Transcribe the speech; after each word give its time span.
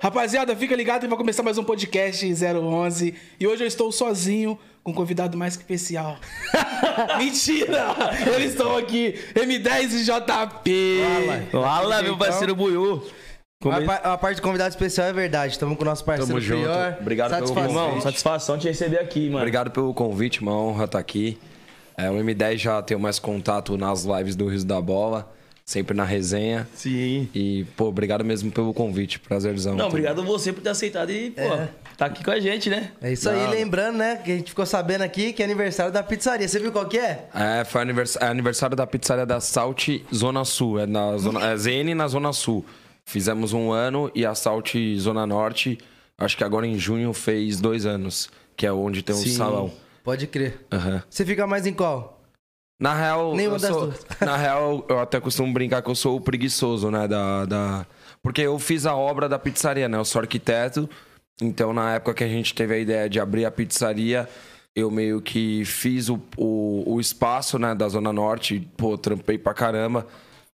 Rapaziada, 0.00 0.54
fica 0.54 0.76
ligado 0.76 1.02
que 1.02 1.08
vai 1.08 1.18
começar 1.18 1.42
mais 1.42 1.58
um 1.58 1.64
podcast 1.64 2.24
011. 2.32 3.14
E 3.40 3.46
hoje 3.46 3.64
eu 3.64 3.66
estou 3.66 3.90
sozinho 3.90 4.56
com 4.84 4.92
um 4.92 4.94
convidado 4.94 5.36
mais 5.36 5.56
que 5.56 5.62
especial. 5.62 6.16
Mentira! 7.18 7.94
Eles 8.36 8.52
estão 8.52 8.76
aqui, 8.76 9.14
M10 9.34 9.92
e 9.94 10.04
JP. 10.04 11.00
Fala, 11.50 12.02
meu 12.02 12.16
parceiro 12.16 12.54
Buiú. 12.54 13.02
A, 13.64 14.12
a 14.12 14.18
parte 14.18 14.36
de 14.36 14.42
convidado 14.42 14.70
especial 14.70 15.08
é 15.08 15.12
verdade. 15.12 15.54
Estamos 15.54 15.76
com 15.76 15.82
o 15.82 15.86
nosso 15.86 16.04
parceiro 16.04 16.28
Tamo 16.28 16.40
junto. 16.40 16.62
Prior. 16.62 16.96
Obrigado 17.00 17.30
pelo 17.30 17.46
Satisfação. 17.48 17.72
convite. 17.72 17.86
Irmão, 17.88 18.00
satisfação 18.00 18.58
te 18.58 18.68
receber 18.68 18.98
aqui, 19.00 19.24
mano. 19.26 19.38
Obrigado 19.38 19.70
pelo 19.72 19.92
convite, 19.92 20.40
uma 20.40 20.52
honra 20.52 20.84
estar 20.84 21.00
aqui. 21.00 21.36
É, 21.96 22.08
o 22.08 22.14
M10 22.14 22.56
já 22.58 22.80
tenho 22.82 23.00
mais 23.00 23.18
contato 23.18 23.76
nas 23.76 24.04
lives 24.04 24.36
do 24.36 24.46
Riso 24.46 24.64
da 24.64 24.80
Bola, 24.80 25.28
sempre 25.68 25.94
na 25.94 26.02
resenha. 26.02 26.66
Sim. 26.74 27.28
E, 27.34 27.66
pô, 27.76 27.88
obrigado 27.88 28.24
mesmo 28.24 28.50
pelo 28.50 28.72
convite, 28.72 29.20
prazerzão. 29.20 29.76
Não, 29.76 29.88
obrigado 29.88 30.24
você 30.24 30.50
por 30.50 30.62
ter 30.62 30.70
aceitado 30.70 31.10
e, 31.12 31.30
pô, 31.30 31.42
tá 31.94 32.06
aqui 32.06 32.24
com 32.24 32.30
a 32.30 32.40
gente, 32.40 32.70
né? 32.70 32.90
É 33.02 33.12
isso 33.12 33.28
aí, 33.28 33.46
lembrando, 33.50 33.98
né, 33.98 34.16
que 34.16 34.32
a 34.32 34.36
gente 34.36 34.48
ficou 34.48 34.64
sabendo 34.64 35.02
aqui 35.02 35.30
que 35.30 35.42
é 35.42 35.44
aniversário 35.44 35.92
da 35.92 36.02
pizzaria. 36.02 36.48
Você 36.48 36.58
viu 36.58 36.72
qual 36.72 36.86
que 36.88 36.96
é? 36.98 37.28
É, 37.34 37.64
foi 37.66 37.82
anivers- 37.82 38.16
é 38.16 38.24
aniversário 38.24 38.74
da 38.74 38.86
pizzaria 38.86 39.26
da 39.26 39.40
Salt 39.40 39.88
Zona 40.14 40.42
Sul, 40.46 40.80
é 40.80 40.86
na 40.86 41.18
zona, 41.18 41.44
é 41.50 41.54
ZN 41.54 41.94
na 41.94 42.08
Zona 42.08 42.32
Sul. 42.32 42.64
Fizemos 43.04 43.52
um 43.52 43.70
ano 43.70 44.10
e 44.14 44.24
a 44.24 44.34
Salt 44.34 44.72
Zona 44.96 45.26
Norte, 45.26 45.76
acho 46.16 46.34
que 46.34 46.44
agora 46.44 46.66
em 46.66 46.78
junho 46.78 47.12
fez 47.12 47.60
dois 47.60 47.84
anos, 47.84 48.30
que 48.56 48.64
é 48.66 48.72
onde 48.72 49.02
tem 49.02 49.14
o 49.14 49.18
Sim. 49.18 49.36
salão. 49.36 49.70
Pode 50.02 50.26
crer. 50.28 50.64
Aham. 50.72 51.02
Você 51.10 51.26
fica 51.26 51.46
mais 51.46 51.66
em 51.66 51.74
qual? 51.74 52.17
Na 52.80 52.94
real, 52.94 53.34
Nenhuma 53.34 53.58
das 53.58 53.70
sou- 53.70 53.86
duas. 53.86 54.06
na 54.20 54.36
real, 54.36 54.86
eu 54.88 55.00
até 55.00 55.20
costumo 55.20 55.52
brincar 55.52 55.82
que 55.82 55.90
eu 55.90 55.94
sou 55.96 56.16
o 56.16 56.20
preguiçoso, 56.20 56.90
né? 56.90 57.08
Da, 57.08 57.44
da... 57.44 57.86
Porque 58.22 58.40
eu 58.42 58.58
fiz 58.58 58.86
a 58.86 58.94
obra 58.94 59.28
da 59.28 59.38
pizzaria, 59.38 59.88
né? 59.88 59.98
Eu 59.98 60.04
sou 60.04 60.20
arquiteto. 60.20 60.88
Então, 61.42 61.72
na 61.72 61.94
época 61.94 62.14
que 62.14 62.24
a 62.24 62.28
gente 62.28 62.54
teve 62.54 62.74
a 62.74 62.78
ideia 62.78 63.08
de 63.08 63.18
abrir 63.18 63.44
a 63.44 63.50
pizzaria, 63.50 64.28
eu 64.76 64.90
meio 64.92 65.20
que 65.20 65.64
fiz 65.64 66.08
o, 66.08 66.20
o, 66.36 66.84
o 66.94 67.00
espaço, 67.00 67.58
né? 67.58 67.74
Da 67.74 67.88
Zona 67.88 68.12
Norte. 68.12 68.68
Pô, 68.76 68.96
trampei 68.96 69.38
pra 69.38 69.52
caramba. 69.54 70.06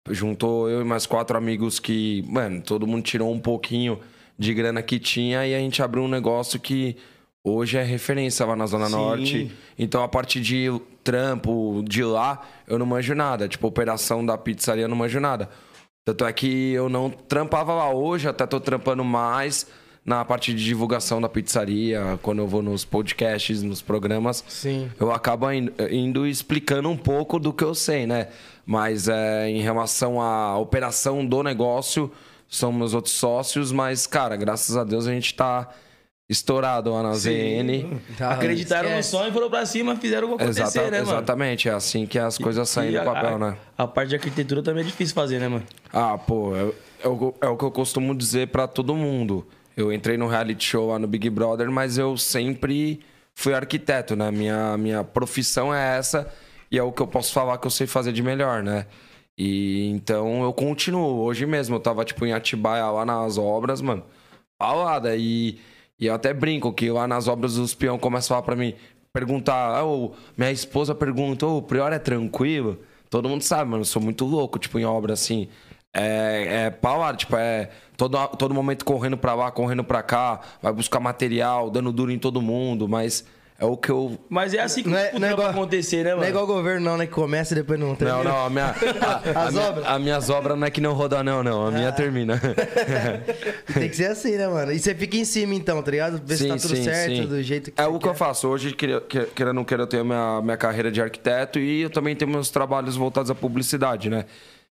Juntou 0.10 0.70
eu 0.70 0.82
e 0.82 0.86
mais 0.86 1.06
quatro 1.06 1.38
amigos 1.38 1.80
que, 1.80 2.24
mano, 2.28 2.62
todo 2.62 2.88
mundo 2.88 3.04
tirou 3.04 3.32
um 3.32 3.40
pouquinho 3.40 4.00
de 4.38 4.54
grana 4.54 4.82
que 4.82 5.00
tinha 5.00 5.46
e 5.46 5.54
a 5.56 5.60
gente 5.60 5.82
abriu 5.82 6.04
um 6.04 6.08
negócio 6.10 6.60
que 6.60 6.98
hoje 7.44 7.78
é 7.78 7.84
referência 7.84 8.46
lá 8.46 8.56
na 8.56 8.66
Zona 8.66 8.86
Sim. 8.86 8.92
Norte. 8.92 9.52
Então, 9.78 10.04
a 10.04 10.08
parte 10.08 10.40
de 10.40 10.70
trampo 11.04 11.84
de 11.88 12.04
lá, 12.04 12.42
eu 12.68 12.80
não 12.80 12.86
manjo 12.86 13.14
nada. 13.14 13.48
Tipo, 13.48 13.68
operação 13.68 14.26
da 14.26 14.38
pizzaria, 14.38 14.86
eu 14.86 14.90
não 14.90 14.96
manjo 14.96 15.20
nada. 15.20 15.50
Tanto 16.06 16.26
é 16.26 16.34
que 16.34 16.74
eu 16.74 16.90
não 16.90 17.10
trampava 17.10 17.74
lá 17.74 17.90
hoje, 17.90 18.28
até 18.28 18.46
tô 18.46 18.60
trampando 18.60 19.04
mais 19.04 19.68
na 20.06 20.26
parte 20.26 20.54
de 20.54 20.64
divulgação 20.64 21.22
da 21.22 21.30
pizzaria, 21.30 22.20
quando 22.22 22.40
eu 22.40 22.48
vou 22.48 22.62
nos 22.62 22.84
podcasts, 22.84 23.64
nos 23.64 23.82
programas. 23.82 24.44
Sim. 24.50 24.92
Eu 25.00 25.14
acabo 25.14 25.50
indo, 25.50 25.72
indo 25.90 26.28
explicando 26.28 26.90
um 26.90 26.98
pouco 26.98 27.40
do 27.40 27.54
que 27.54 27.64
eu 27.64 27.74
sei, 27.74 28.06
né? 28.06 28.28
Mas 28.66 29.08
é, 29.08 29.50
em 29.50 29.62
relação 29.62 30.22
à 30.22 30.58
operação 30.58 31.26
do 31.26 31.42
negócio, 31.42 32.12
são 32.50 32.72
meus 32.72 32.94
outros 32.94 33.14
sócios, 33.14 33.72
mas, 33.72 34.06
cara, 34.06 34.36
graças 34.36 34.76
a 34.76 34.84
Deus 34.84 35.08
a 35.08 35.12
gente 35.12 35.34
tá 35.34 35.70
estourado 36.30 36.92
lá 36.92 37.04
na 37.04 37.14
ZN. 37.14 38.00
Tá, 38.18 38.32
Acreditaram 38.32 38.90
no 38.90 39.00
esquece. 39.00 39.10
sonho, 39.12 39.32
foram 39.34 39.50
pra 39.50 39.66
cima, 39.66 39.96
fizeram 39.96 40.28
o 40.32 40.38
que 40.38 40.44
acontecer, 40.44 40.62
Exata- 40.64 40.92
né, 40.92 40.98
mano? 41.00 41.12
Exatamente, 41.12 41.70
é 41.70 41.74
assim 41.74 42.06
que 42.06 42.18
as 42.18 42.38
coisas 42.38 42.68
saem 42.70 42.94
E 42.94 42.98
do 43.00 43.04
papel, 43.06 43.36
a, 43.36 43.40
né? 43.40 43.58
A 43.78 43.86
parte 43.88 44.10
de 44.10 44.16
arquitetura 44.16 44.64
também 44.64 44.84
é 44.84 44.88
difícil 44.88 45.14
fazer, 45.14 45.40
né, 45.40 45.48
mano? 45.48 45.64
Ah, 45.92 46.18
pô, 46.18 46.56
é, 46.56 46.72
é 47.04 47.08
o, 47.08 47.34
é 47.42 47.48
o 47.48 47.58
que 47.58 47.64
eu 47.66 47.72
costumo 47.72 48.16
dizer 48.16 48.48
pra 48.48 48.68
todo 48.68 48.96
mundo. 48.96 49.46
Eu 49.76 49.92
entrei 49.92 50.18
no 50.18 50.28
reality 50.28 50.64
show 50.66 50.90
lá 50.90 51.00
no 51.00 51.08
Big 51.08 51.30
Brother, 51.30 51.70
mas 51.72 51.98
eu 51.98 52.16
sempre 52.16 53.02
fui 53.36 53.54
arquiteto, 53.54 54.16
né? 54.16 54.32
Minha, 54.32 54.78
minha 54.78 55.04
profissão 55.04 55.74
é 55.74 55.98
essa 55.98 56.32
e 56.72 56.78
é 56.78 56.84
o 56.84 56.92
que 56.92 57.02
eu 57.02 57.08
posso 57.08 57.34
falar 57.34 57.58
que 57.58 57.68
eu 57.68 57.72
sei 57.72 57.86
fazer 57.88 58.12
de 58.14 58.22
melhor, 58.24 58.62
né? 58.64 58.86
E 59.36 59.90
então 59.90 60.44
eu 60.44 60.54
continuo. 60.54 61.22
Hoje 61.24 61.46
mesmo 61.48 61.76
eu 61.76 61.80
tava, 61.80 62.06
tipo, 62.06 62.24
em 62.24 62.34
Atibaia 62.34 62.86
lá 62.86 63.04
nas 63.04 63.38
obras, 63.40 63.82
mano. 63.82 64.04
Paulada. 64.60 65.16
E, 65.16 65.58
e 66.00 66.08
eu 66.08 66.14
até 66.14 66.34
brinco 66.34 66.74
que 66.74 66.90
lá 66.90 67.08
nas 67.08 67.28
obras 67.28 67.58
os 67.58 67.74
peão 67.74 67.98
começam 67.98 68.36
a 68.36 68.42
falar 68.42 68.46
pra 68.46 68.56
mim, 68.56 68.74
perguntar. 69.14 69.76
Ah, 69.76 69.86
ô, 69.86 70.14
minha 70.36 70.52
esposa 70.52 70.96
pergunta, 70.96 71.46
ô, 71.46 71.58
o 71.58 71.62
Prior 71.62 71.94
é 71.94 72.00
tranquilo? 72.00 72.80
Todo 73.10 73.30
mundo 73.30 73.44
sabe, 73.44 73.70
mano. 73.70 73.82
Eu 73.82 73.86
sou 73.86 74.02
muito 74.02 74.26
louco, 74.26 74.58
tipo, 74.58 74.80
em 74.80 74.86
obra 74.86 75.14
assim. 75.14 75.48
É, 75.96 76.66
é 76.66 76.70
paulada, 76.72 77.18
tipo, 77.18 77.36
é 77.36 77.70
todo, 77.96 78.18
todo 78.30 78.54
momento 78.54 78.84
correndo 78.84 79.16
pra 79.16 79.36
lá, 79.36 79.52
correndo 79.52 79.84
pra 79.84 80.02
cá, 80.02 80.42
vai 80.62 80.74
buscar 80.74 81.00
material, 81.00 81.70
dando 81.70 81.92
duro 81.92 82.12
em 82.12 82.18
todo 82.18 82.42
mundo, 82.42 82.88
mas 82.90 83.24
é 83.60 83.66
o 83.66 83.78
que 83.78 83.90
eu. 83.90 84.18
Mas 84.30 84.54
é 84.54 84.60
assim 84.62 84.84
que 84.84 84.90
Não 84.90 84.98
é- 84.98 85.12
o 85.14 85.20
não 85.20 85.28
é 85.28 85.32
igual- 85.32 85.50
acontecer, 85.50 86.04
né, 86.04 86.10
mano? 86.10 86.18
Não 86.22 86.26
é 86.26 86.30
igual 86.30 86.44
o 86.44 86.48
governo, 86.48 86.86
não, 86.86 86.98
né? 86.98 87.06
Que 87.06 87.14
começa 87.14 87.54
e 87.54 87.58
depois 87.58 87.80
não 87.80 87.90
Não, 87.90 87.96
termina. 87.96 88.24
não, 88.24 88.46
a 88.46 88.50
minha. 88.50 88.66
A, 89.36 89.40
a 89.40 89.44
As 89.48 89.54
minha- 89.54 89.68
obras? 89.70 89.86
as 89.88 90.02
minhas 90.02 90.30
obras 90.30 90.58
não 90.60 90.68
é 90.68 90.72
que 90.72 90.82
não 90.82 90.94
roda, 90.94 91.24
não, 91.24 91.44
não. 91.44 91.68
A 91.68 91.72
minha 91.72 91.92
termina. 91.92 92.40
Tem 93.74 93.90
que 93.90 93.96
ser 93.96 94.08
assim, 94.08 94.32
né, 94.38 94.48
mano? 94.48 94.72
E 94.72 94.80
você 94.80 94.94
fica 94.96 95.16
em 95.18 95.26
cima, 95.26 95.54
então, 95.56 95.82
tá 95.82 95.92
ligado? 95.92 96.22
Ver 96.26 96.38
se 96.38 96.48
tá 96.48 96.58
tudo 96.58 96.76
certo, 96.76 97.28
do 97.28 97.42
jeito 97.42 97.72
que 97.72 97.80
É 97.82 97.86
você 97.86 97.90
o 97.96 98.00
que 98.00 98.08
eu 98.08 98.14
faço. 98.14 98.48
Hoje, 98.48 98.74
querendo 98.74 99.48
ou 99.48 99.54
não 99.54 99.64
queira, 99.64 99.84
eu 99.84 99.88
tenho 99.88 100.02
a 100.04 100.06
minha, 100.06 100.42
minha 100.42 100.58
carreira 100.58 100.92
de 100.92 101.02
arquiteto 101.02 101.60
e 101.60 101.82
eu 101.82 101.90
também 101.90 102.16
tenho 102.16 102.30
meus 102.32 102.50
trabalhos 102.50 102.96
voltados 102.96 103.30
à 103.32 103.36
publicidade, 103.36 104.10
né? 104.10 104.26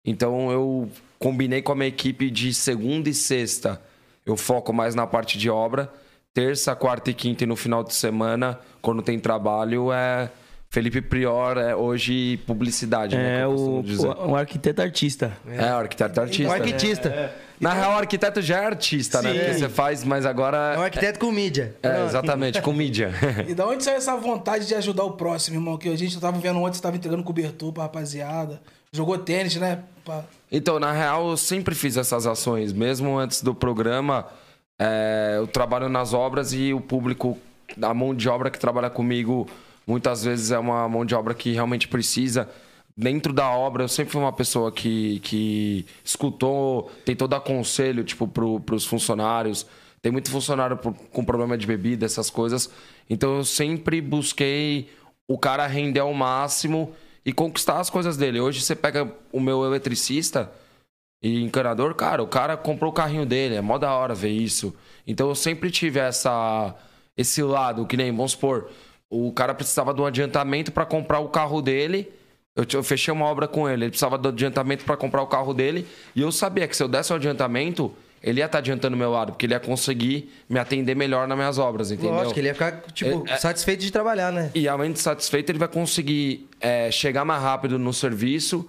Então 0.06 0.52
eu 0.52 0.90
combinei 1.20 1.62
com 1.62 1.72
a 1.72 1.76
minha 1.76 1.88
equipe 1.88 2.30
de 2.30 2.54
segunda 2.54 3.10
e 3.10 3.14
sexta. 3.14 3.82
Eu 4.26 4.38
foco 4.38 4.72
mais 4.72 4.96
na 4.96 5.06
parte 5.08 5.38
de 5.38 5.50
obra. 5.50 5.92
Terça, 6.38 6.76
quarta 6.76 7.10
e 7.10 7.16
quinta 7.16 7.46
e 7.46 7.48
no 7.48 7.56
final 7.56 7.84
de 7.84 7.96
semana, 7.96 8.60
quando 8.80 9.02
tem 9.02 9.18
trabalho, 9.18 9.92
é 9.92 10.30
Felipe 10.70 11.02
Prior, 11.02 11.58
é 11.58 11.76
hoje 11.76 12.38
publicidade, 12.46 13.16
né? 13.16 13.38
É 13.38 13.38
que 13.38 13.44
eu 13.46 13.50
o, 13.50 13.82
o, 13.82 14.30
um 14.30 14.36
arquiteto 14.36 14.80
artista. 14.80 15.36
É, 15.48 15.74
o 15.74 15.78
arquiteto 15.78 16.22
artista. 16.22 16.44
Um 16.44 16.56
né? 16.56 16.60
arquitista. 16.60 17.34
Na 17.60 17.74
real, 17.74 17.94
o 17.94 17.98
arquiteto 17.98 18.40
já 18.40 18.62
é 18.62 18.66
artista, 18.68 19.20
né? 19.20 19.32
Sim. 19.32 19.40
Porque 19.40 19.54
você 19.56 19.68
faz, 19.68 20.04
mas 20.04 20.28
agora. 20.28 20.76
É 20.76 20.78
um 20.78 20.84
arquiteto 20.84 21.18
com 21.18 21.32
mídia. 21.32 21.76
É, 21.82 22.06
exatamente, 22.06 22.62
com 22.62 22.72
mídia. 22.72 23.12
E 23.48 23.56
da 23.56 23.66
onde 23.66 23.84
saiu 23.84 23.98
essa 23.98 24.16
vontade 24.16 24.68
de 24.68 24.76
ajudar 24.76 25.06
o 25.06 25.14
próximo, 25.14 25.58
irmão? 25.58 25.76
Que 25.76 25.90
a 25.90 25.98
gente 25.98 26.20
tava 26.20 26.38
vendo 26.38 26.60
ontem, 26.60 26.76
você 26.76 26.84
tava 26.84 26.98
entregando 26.98 27.24
cobertor 27.24 27.74
pra 27.74 27.82
rapaziada. 27.82 28.62
Jogou 28.92 29.18
tênis, 29.18 29.56
né? 29.56 29.80
Pra- 30.06 30.24
Então, 30.52 30.80
na 30.80 30.92
real, 30.92 31.32
eu 31.32 31.36
sempre 31.36 31.74
fiz 31.74 31.98
essas 31.98 32.28
ações. 32.28 32.72
Mesmo 32.74 33.18
antes 33.18 33.42
do 33.42 33.56
programa, 33.56 34.28
é, 34.80 35.36
eu 35.38 35.48
trabalho 35.48 35.90
nas 35.90 36.14
obras 36.14 36.54
e 36.54 36.74
o 36.74 36.82
público, 36.82 37.38
a 37.82 37.94
mão 37.94 38.14
de 38.14 38.30
obra 38.30 38.50
que 38.50 38.60
trabalha 38.60 38.90
comigo, 38.90 39.48
muitas 39.86 40.24
vezes 40.24 40.52
é 40.52 40.60
uma 40.60 40.88
mão 40.88 41.06
de 41.06 41.16
obra 41.16 41.34
que 41.34 41.52
realmente 41.52 41.88
precisa. 41.88 42.50
Dentro 42.96 43.32
da 43.32 43.50
obra, 43.52 43.84
eu 43.84 43.88
sempre 43.88 44.12
fui 44.12 44.22
uma 44.22 44.34
pessoa 44.34 44.72
que, 44.72 45.20
que 45.20 45.86
escutou, 46.04 46.92
tentou 47.06 47.28
dar 47.28 47.40
conselho, 47.42 48.04
tipo, 48.04 48.28
pro, 48.28 48.60
pros 48.60 48.86
funcionários. 48.86 49.68
Tem 50.02 50.12
muito 50.12 50.32
funcionário 50.32 50.78
por- 50.78 50.94
com 50.94 51.24
problema 51.24 51.58
de 51.58 51.68
bebida, 51.68 52.06
essas 52.06 52.30
coisas. 52.32 52.70
Então, 53.08 53.38
eu 53.38 53.44
sempre 53.44 54.02
busquei 54.02 54.90
o 55.28 55.38
cara 55.38 55.68
render 55.68 56.00
ao 56.00 56.14
máximo 56.14 56.92
e 57.24 57.32
conquistar 57.32 57.80
as 57.80 57.90
coisas 57.90 58.18
dele. 58.18 58.40
Hoje, 58.40 58.62
você 58.62 58.76
pega 58.76 59.12
o 59.32 59.40
meu 59.40 59.64
eletricista, 59.64 60.52
e 61.22 61.42
encanador, 61.44 61.96
cara, 61.96 62.22
o 62.22 62.28
cara 62.28 62.56
comprou 62.56 62.92
o 62.92 62.94
carrinho 62.94 63.26
dele, 63.26 63.56
é 63.56 63.62
mó 63.62 63.78
da 63.78 63.92
hora 63.94 64.14
ver 64.14 64.30
isso. 64.30 64.74
Então 65.06 65.28
eu 65.30 65.36
sempre 65.36 65.72
tive 65.72 66.00
essa 66.00 66.76
esse 67.16 67.42
lado, 67.42 67.86
que 67.88 67.98
nem, 67.98 68.12
vamos 68.16 68.34
supor, 68.34 68.70
o 69.10 69.32
cara 69.32 69.54
precisava 69.56 69.92
de 69.94 70.00
um 70.02 70.06
adiantamento 70.06 70.72
para 70.72 70.86
comprar 70.86 71.20
o 71.20 71.30
carro 71.30 71.62
dele. 71.64 72.12
Eu, 72.56 72.64
eu 72.74 72.84
fechei 72.84 73.12
uma 73.12 73.26
obra 73.26 73.48
com 73.48 73.68
ele, 73.68 73.86
ele 73.86 73.90
precisava 73.92 74.18
do 74.20 74.30
adiantamento 74.30 74.86
para 74.86 74.96
comprar 74.96 75.22
o 75.24 75.28
carro 75.28 75.54
dele, 75.54 75.88
e 76.16 76.22
eu 76.22 76.32
sabia 76.32 76.68
que 76.68 76.76
se 76.78 76.84
eu 76.84 76.88
desse 76.88 77.12
o 77.12 77.16
adiantamento, 77.16 77.92
ele 78.22 78.40
ia 78.40 78.46
estar 78.46 78.60
adiantando 78.60 78.96
o 78.96 79.00
meu 79.00 79.12
lado, 79.12 79.32
porque 79.32 79.46
ele 79.48 79.54
ia 79.54 79.60
conseguir 79.60 80.32
me 80.48 80.60
atender 80.60 80.96
melhor 80.96 81.28
nas 81.28 81.38
minhas 81.38 81.58
obras, 81.58 81.92
entendeu? 81.92 82.14
Lógico, 82.14 82.40
ele 82.40 82.48
ia 82.48 82.54
ficar, 82.54 82.82
tipo, 82.94 83.28
É- 83.28 83.34
é- 83.34 83.38
satisfeito 83.38 83.82
de 83.82 83.92
trabalhar, 83.92 84.32
né? 84.32 84.52
E 84.54 84.68
além 84.68 84.92
de 84.92 85.00
satisfeito, 85.00 85.52
ele 85.52 85.60
vai 85.60 85.68
conseguir 85.68 86.48
é, 86.60 86.90
chegar 86.92 87.24
mais 87.26 87.42
rápido 87.42 87.78
no 87.80 87.94
serviço 87.94 88.68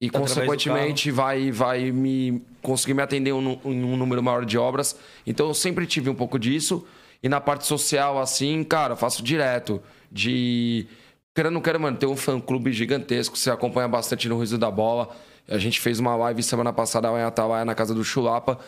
e, 0.00 0.06
Através 0.06 0.32
consequentemente, 0.32 1.10
vai, 1.10 1.50
vai 1.50 1.90
me 1.90 2.42
conseguir 2.62 2.94
me 2.94 3.02
atender 3.02 3.30
em 3.30 3.32
um, 3.32 3.58
em 3.64 3.84
um 3.84 3.96
número 3.96 4.22
maior 4.22 4.44
de 4.44 4.56
obras. 4.56 4.96
Então, 5.26 5.48
eu 5.48 5.54
sempre 5.54 5.86
tive 5.86 6.08
um 6.08 6.14
pouco 6.14 6.38
disso. 6.38 6.86
E 7.20 7.28
na 7.28 7.40
parte 7.40 7.66
social, 7.66 8.20
assim, 8.20 8.62
cara, 8.62 8.92
eu 8.92 8.96
faço 8.96 9.22
direto. 9.22 9.82
De. 10.10 10.86
Querendo 11.34 11.52
ou 11.52 11.54
não 11.54 11.60
quero, 11.60 11.80
mano, 11.80 11.96
ter 11.96 12.06
um 12.06 12.16
fã-clube 12.16 12.72
gigantesco. 12.72 13.36
Você 13.36 13.50
acompanha 13.50 13.88
bastante 13.88 14.28
no 14.28 14.38
Riso 14.38 14.56
da 14.56 14.70
Bola. 14.70 15.08
A 15.48 15.58
gente 15.58 15.80
fez 15.80 15.98
uma 15.98 16.14
live 16.14 16.42
semana 16.42 16.72
passada 16.72 17.10
lá 17.10 17.18
em 17.18 17.24
Atalaia, 17.24 17.64
na 17.64 17.74
casa 17.74 17.94
do 17.94 18.04
Chulapa. 18.04 18.58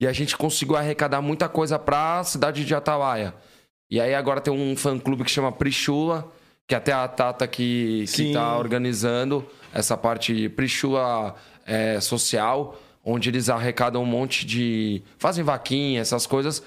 E 0.00 0.06
a 0.06 0.12
gente 0.12 0.36
conseguiu 0.36 0.76
arrecadar 0.76 1.20
muita 1.20 1.48
coisa 1.48 1.78
pra 1.78 2.24
cidade 2.24 2.64
de 2.64 2.74
Atalaia. 2.74 3.34
E 3.90 4.00
aí 4.00 4.14
agora 4.14 4.40
tem 4.40 4.52
um 4.52 4.74
fã-clube 4.76 5.24
que 5.24 5.30
chama 5.30 5.52
Prichula, 5.52 6.30
que 6.70 6.74
até 6.76 6.92
a 6.92 7.08
Tata 7.08 7.48
que, 7.48 8.02
que 8.02 8.06
Sim. 8.06 8.32
tá 8.32 8.56
organizando 8.56 9.44
essa 9.74 9.96
parte 9.96 10.48
Prichula 10.50 11.34
é, 11.66 12.00
social. 12.00 12.80
onde 13.04 13.28
eles 13.28 13.50
arrecadam 13.50 14.04
um 14.04 14.06
monte 14.06 14.46
de. 14.46 15.02
fazem 15.18 15.42
vaquinha, 15.42 16.00
essas 16.00 16.28
coisas. 16.28 16.62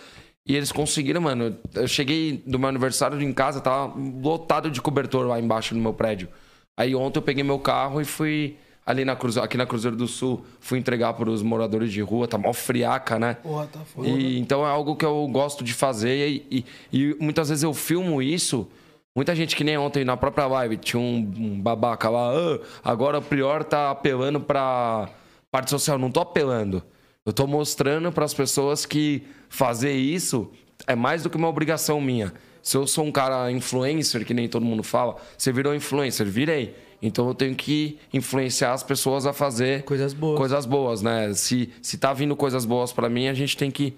E 0.46 0.58
eles 0.58 0.74
conseguiram, 0.74 1.22
mano. 1.22 1.56
Eu 1.74 1.88
cheguei 1.88 2.44
do 2.46 2.60
meu 2.60 2.68
aniversário 2.68 3.22
em 3.22 3.32
casa, 3.32 3.62
tava 3.62 3.94
lotado 4.22 4.70
de 4.70 4.82
cobertor 4.82 5.26
lá 5.26 5.40
embaixo 5.40 5.74
no 5.74 5.82
meu 5.82 5.94
prédio. 5.94 6.28
Aí 6.76 6.94
ontem 6.94 7.20
eu 7.20 7.24
peguei 7.24 7.42
meu 7.42 7.60
carro 7.60 8.02
e 8.02 8.06
fui 8.06 8.58
ali 8.86 9.06
na 9.06 9.16
Cruzeiro, 9.16 9.46
aqui 9.46 9.56
na 9.56 9.66
Cruzeiro 9.66 9.96
do 9.96 10.06
Sul, 10.06 10.44
fui 10.60 10.80
entregar 10.80 11.14
para 11.14 11.30
os 11.30 11.42
moradores 11.42 11.94
de 11.94 12.02
rua, 12.02 12.28
tá 12.28 12.38
mal 12.38 12.54
friaca, 12.54 13.18
né? 13.18 13.36
Porra, 13.36 13.68
tá 13.68 13.80
foda. 13.80 14.10
E, 14.10 14.38
então 14.38 14.66
é 14.66 14.70
algo 14.70 14.98
que 14.98 15.06
eu 15.06 15.26
gosto 15.32 15.64
de 15.64 15.74
fazer 15.74 16.28
e, 16.28 16.46
e, 16.52 16.66
e, 16.92 17.16
muitas 17.22 17.48
vezes 17.48 17.64
eu 17.64 17.74
filmo 17.74 18.22
isso. 18.22 18.68
Muita 19.16 19.36
gente 19.36 19.56
que 19.56 19.64
nem 19.64 19.78
ontem 19.78 20.04
na 20.04 20.18
própria 20.18 20.48
live 20.48 20.76
tinha 20.78 21.00
um, 21.00 21.32
um 21.38 21.62
babaca 21.62 22.10
lá, 22.10 22.32
ah, 22.32 22.60
agora 22.84 23.20
o 23.20 23.22
Prior 23.22 23.64
tá 23.64 23.92
apelando 23.92 24.40
pra 24.40 25.08
parte 25.52 25.70
social. 25.70 26.00
Não 26.00 26.10
tô 26.10 26.20
apelando. 26.20 26.84
Eu 27.24 27.32
tô 27.32 27.46
mostrando 27.46 28.12
para 28.12 28.26
as 28.26 28.34
pessoas 28.34 28.86
que 28.86 29.24
fazer 29.48 29.94
isso 29.94 30.52
é 30.88 30.96
mais 30.96 31.24
do 31.24 31.30
que 31.30 31.38
uma 31.38 31.48
obrigação 31.48 32.02
minha. 32.02 32.34
Se 32.62 32.76
eu 32.76 32.88
sou 32.88 33.06
um 33.06 33.12
cara 33.12 33.52
influencer, 33.52 34.26
que 34.26 34.34
nem 34.34 34.50
todo 34.50 34.66
mundo 34.66 34.84
fala, 34.84 35.16
você 35.38 35.52
virou 35.52 35.76
influencer, 35.76 36.26
virei. 36.26 36.76
Então 37.02 37.28
eu 37.28 37.36
tenho 37.36 37.54
que 37.54 38.00
influenciar 38.14 38.74
as 38.74 38.82
pessoas 38.82 39.26
a 39.28 39.34
fazer 39.34 39.84
coisas 39.84 40.14
boas, 40.14 40.38
coisas 40.38 40.66
boas 40.66 41.02
né? 41.02 41.34
Se, 41.34 41.70
se 41.82 41.98
tá 41.98 42.14
vindo 42.14 42.36
coisas 42.36 42.66
boas 42.66 42.92
para 42.92 43.10
mim, 43.10 43.28
a 43.28 43.34
gente 43.34 43.56
tem 43.56 43.70
que 43.70 43.94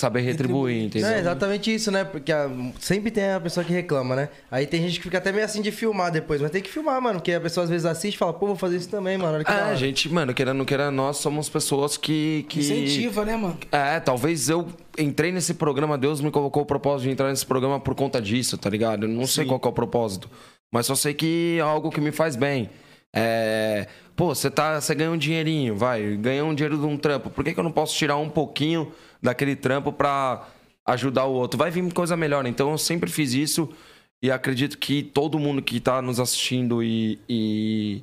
saber 0.00 0.22
retribuir, 0.22 0.84
entendeu? 0.84 1.08
É 1.08 1.20
exatamente 1.20 1.72
isso, 1.72 1.90
né? 1.90 2.02
Porque 2.02 2.32
a, 2.32 2.50
sempre 2.80 3.10
tem 3.10 3.30
a 3.30 3.40
pessoa 3.40 3.62
que 3.64 3.72
reclama, 3.72 4.16
né? 4.16 4.28
Aí 4.50 4.66
tem 4.66 4.82
gente 4.82 4.98
que 4.98 5.04
fica 5.04 5.18
até 5.18 5.30
meio 5.30 5.44
assim 5.44 5.62
de 5.62 5.70
filmar 5.70 6.10
depois, 6.10 6.40
mas 6.40 6.50
tem 6.50 6.60
que 6.60 6.70
filmar, 6.70 7.00
mano, 7.00 7.20
porque 7.20 7.32
a 7.32 7.40
pessoa 7.40 7.64
às 7.64 7.70
vezes 7.70 7.86
assiste 7.86 8.16
e 8.16 8.18
fala, 8.18 8.32
pô, 8.32 8.48
vou 8.48 8.56
fazer 8.56 8.76
isso 8.76 8.88
também, 8.88 9.16
mano. 9.16 9.34
Olha 9.34 9.44
que 9.44 9.50
é, 9.50 9.54
a 9.54 9.74
gente, 9.76 10.08
mano, 10.08 10.34
querendo 10.34 10.58
ou 10.58 10.66
querendo, 10.66 10.90
nós 10.90 11.18
somos 11.18 11.48
pessoas 11.48 11.96
que, 11.96 12.44
que. 12.48 12.60
Incentiva, 12.60 13.24
né, 13.24 13.36
mano? 13.36 13.56
É, 13.70 14.00
talvez 14.00 14.48
eu 14.48 14.66
entrei 14.98 15.30
nesse 15.30 15.54
programa, 15.54 15.96
Deus 15.96 16.20
me 16.20 16.30
colocou 16.30 16.64
o 16.64 16.66
propósito 16.66 17.04
de 17.04 17.12
entrar 17.12 17.28
nesse 17.28 17.46
programa 17.46 17.78
por 17.78 17.94
conta 17.94 18.20
disso, 18.20 18.58
tá 18.58 18.68
ligado? 18.68 19.04
Eu 19.04 19.08
não 19.08 19.26
Sim. 19.26 19.34
sei 19.34 19.44
qual 19.46 19.60
é 19.64 19.68
o 19.68 19.72
propósito. 19.72 20.28
Mas 20.72 20.86
só 20.86 20.96
sei 20.96 21.14
que 21.14 21.56
é 21.58 21.62
algo 21.62 21.90
que 21.90 22.00
me 22.00 22.10
faz 22.10 22.34
bem. 22.34 22.68
É. 23.12 23.86
Pô, 24.16 24.34
você 24.34 24.50
tá, 24.50 24.80
você 24.80 24.92
ganha 24.94 25.10
um 25.10 25.16
dinheirinho, 25.16 25.76
vai, 25.76 26.16
ganha 26.16 26.44
um 26.44 26.54
dinheiro 26.54 26.78
de 26.78 26.84
um 26.84 26.96
trampo. 26.96 27.30
Por 27.30 27.44
que, 27.44 27.52
que 27.52 27.60
eu 27.60 27.64
não 27.64 27.70
posso 27.72 27.94
tirar 27.96 28.16
um 28.16 28.28
pouquinho 28.28 28.92
daquele 29.24 29.56
trampo 29.56 29.90
pra 29.90 30.46
ajudar 30.86 31.24
o 31.24 31.32
outro. 31.32 31.58
Vai 31.58 31.70
vir 31.70 31.90
coisa 31.92 32.16
melhor. 32.16 32.44
Então 32.46 32.70
eu 32.70 32.78
sempre 32.78 33.10
fiz 33.10 33.32
isso 33.32 33.68
e 34.22 34.30
acredito 34.30 34.76
que 34.78 35.02
todo 35.02 35.38
mundo 35.38 35.62
que 35.62 35.78
está 35.78 36.02
nos 36.02 36.20
assistindo 36.20 36.82
e, 36.82 37.18
e, 37.28 38.02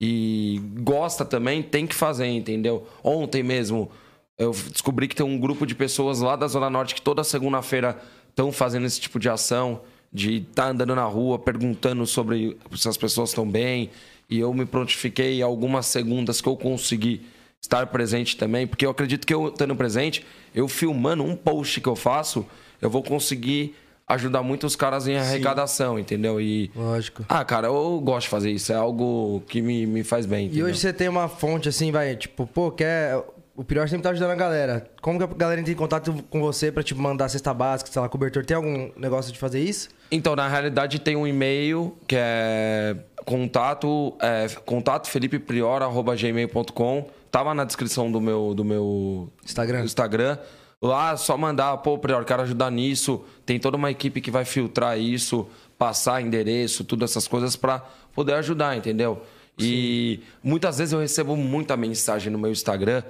e, 0.00 0.60
gosta 0.80 1.24
também 1.24 1.62
tem 1.62 1.86
que 1.86 1.94
fazer, 1.94 2.26
entendeu? 2.26 2.86
Ontem 3.02 3.42
mesmo 3.42 3.90
eu 4.38 4.52
descobri 4.52 5.08
que 5.08 5.16
tem 5.16 5.26
um 5.26 5.38
grupo 5.38 5.66
de 5.66 5.74
pessoas 5.74 6.20
lá 6.20 6.36
da 6.36 6.46
Zona 6.46 6.70
Norte 6.70 6.94
que 6.94 7.02
toda 7.02 7.24
segunda-feira 7.24 7.98
estão 8.28 8.52
fazendo 8.52 8.86
esse 8.86 9.00
tipo 9.00 9.18
de 9.18 9.28
ação, 9.28 9.80
de 10.12 10.36
estar 10.36 10.64
tá 10.64 10.68
andando 10.68 10.94
na 10.94 11.04
rua 11.04 11.38
perguntando 11.38 12.06
sobre 12.06 12.56
se 12.76 12.88
as 12.88 12.96
pessoas 12.96 13.30
estão 13.30 13.48
bem. 13.48 13.90
E 14.30 14.38
eu 14.38 14.52
me 14.52 14.66
prontifiquei 14.66 15.40
algumas 15.40 15.86
segundas 15.86 16.40
que 16.42 16.48
eu 16.48 16.56
consegui 16.56 17.22
estar 17.62 17.86
presente 17.88 18.36
também, 18.36 18.66
porque 18.66 18.86
eu 18.86 18.90
acredito 18.90 19.26
que 19.26 19.34
eu 19.34 19.48
estando 19.48 19.74
presente, 19.74 20.24
eu 20.54 20.68
filmando 20.68 21.24
um 21.24 21.36
post 21.36 21.80
que 21.80 21.88
eu 21.88 21.96
faço, 21.96 22.46
eu 22.80 22.88
vou 22.88 23.02
conseguir 23.02 23.74
ajudar 24.06 24.42
muitos 24.42 24.74
caras 24.74 25.06
em 25.06 25.16
arrecadação, 25.16 25.96
Sim. 25.96 26.00
entendeu? 26.00 26.40
E. 26.40 26.70
Lógico. 26.74 27.24
Ah, 27.28 27.44
cara, 27.44 27.66
eu 27.66 28.00
gosto 28.00 28.22
de 28.22 28.30
fazer 28.30 28.50
isso. 28.50 28.72
É 28.72 28.76
algo 28.76 29.42
que 29.46 29.60
me, 29.60 29.86
me 29.86 30.02
faz 30.02 30.24
bem. 30.24 30.46
Entendeu? 30.46 30.66
E 30.66 30.70
hoje 30.70 30.80
você 30.80 30.92
tem 30.92 31.08
uma 31.08 31.28
fonte 31.28 31.68
assim, 31.68 31.92
vai, 31.92 32.16
tipo, 32.16 32.46
pô, 32.46 32.70
quer. 32.70 33.22
O 33.54 33.64
Pior 33.64 33.88
sempre 33.88 34.04
tá 34.04 34.10
ajudando 34.10 34.30
a 34.30 34.36
galera. 34.36 34.88
Como 35.02 35.18
que 35.18 35.24
a 35.24 35.26
galera 35.26 35.60
entra 35.60 35.72
em 35.72 35.76
contato 35.76 36.24
com 36.30 36.40
você 36.40 36.70
pra 36.70 36.80
te 36.80 36.88
tipo, 36.88 37.02
mandar 37.02 37.28
cesta 37.28 37.52
básica, 37.52 37.90
sei 37.90 38.00
lá, 38.00 38.08
cobertor? 38.08 38.46
Tem 38.46 38.56
algum 38.56 38.92
negócio 38.96 39.32
de 39.32 39.38
fazer 39.38 39.60
isso? 39.60 39.88
Então, 40.12 40.36
na 40.36 40.46
realidade, 40.46 41.00
tem 41.00 41.16
um 41.16 41.26
e-mail 41.26 41.98
que 42.06 42.14
é 42.16 42.96
contato, 43.24 44.16
é, 44.20 44.46
contato 44.64 45.08
felipeprior.gmail.com 45.08 47.10
Tava 47.38 47.54
na 47.54 47.62
descrição 47.62 48.10
do 48.10 48.20
meu, 48.20 48.52
do 48.52 48.64
meu 48.64 49.30
Instagram. 49.44 49.84
Instagram. 49.84 50.38
Lá, 50.82 51.16
só 51.16 51.36
mandar, 51.38 51.76
pô, 51.76 51.96
Prior, 51.96 52.24
quero 52.24 52.42
ajudar 52.42 52.68
nisso. 52.68 53.24
Tem 53.46 53.60
toda 53.60 53.76
uma 53.76 53.92
equipe 53.92 54.20
que 54.20 54.28
vai 54.28 54.44
filtrar 54.44 54.98
isso, 54.98 55.46
passar 55.78 56.20
endereço, 56.20 56.82
tudo 56.82 57.04
essas 57.04 57.28
coisas 57.28 57.54
para 57.54 57.78
poder 58.12 58.34
ajudar, 58.34 58.76
entendeu? 58.76 59.22
Sim. 59.56 59.66
E 59.66 60.20
muitas 60.42 60.78
vezes 60.78 60.92
eu 60.92 60.98
recebo 60.98 61.36
muita 61.36 61.76
mensagem 61.76 62.32
no 62.32 62.40
meu 62.40 62.50
Instagram. 62.50 63.04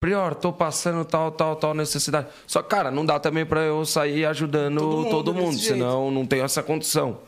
Prior, 0.00 0.34
tô 0.34 0.52
passando 0.52 1.04
tal, 1.04 1.30
tal, 1.30 1.54
tal 1.54 1.72
necessidade. 1.72 2.26
Só, 2.48 2.64
cara, 2.64 2.90
não 2.90 3.06
dá 3.06 3.20
também 3.20 3.46
para 3.46 3.60
eu 3.60 3.84
sair 3.84 4.24
ajudando 4.24 4.80
todo 4.80 4.96
mundo, 4.96 5.10
todo 5.10 5.32
mundo 5.32 5.56
senão 5.56 6.10
não 6.10 6.26
tenho 6.26 6.42
essa 6.42 6.60
condição. 6.60 7.20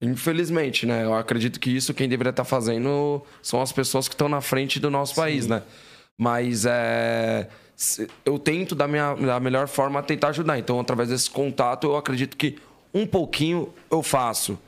Infelizmente, 0.00 0.86
né? 0.86 1.04
Eu 1.04 1.14
acredito 1.14 1.58
que 1.58 1.70
isso 1.70 1.92
quem 1.92 2.08
deveria 2.08 2.30
estar 2.30 2.44
fazendo 2.44 3.22
são 3.42 3.60
as 3.60 3.72
pessoas 3.72 4.06
que 4.06 4.14
estão 4.14 4.28
na 4.28 4.40
frente 4.40 4.78
do 4.78 4.90
nosso 4.90 5.14
Sim. 5.14 5.20
país, 5.20 5.46
né? 5.46 5.62
Mas 6.16 6.64
é, 6.66 7.48
eu 8.24 8.38
tento, 8.38 8.74
da, 8.74 8.88
minha, 8.88 9.14
da 9.14 9.40
melhor 9.40 9.68
forma, 9.68 10.02
tentar 10.02 10.28
ajudar. 10.28 10.58
Então, 10.58 10.78
através 10.80 11.08
desse 11.08 11.30
contato, 11.30 11.88
eu 11.88 11.96
acredito 11.96 12.36
que 12.36 12.58
um 12.92 13.06
pouquinho 13.06 13.72
eu 13.90 14.02
faço. 14.02 14.58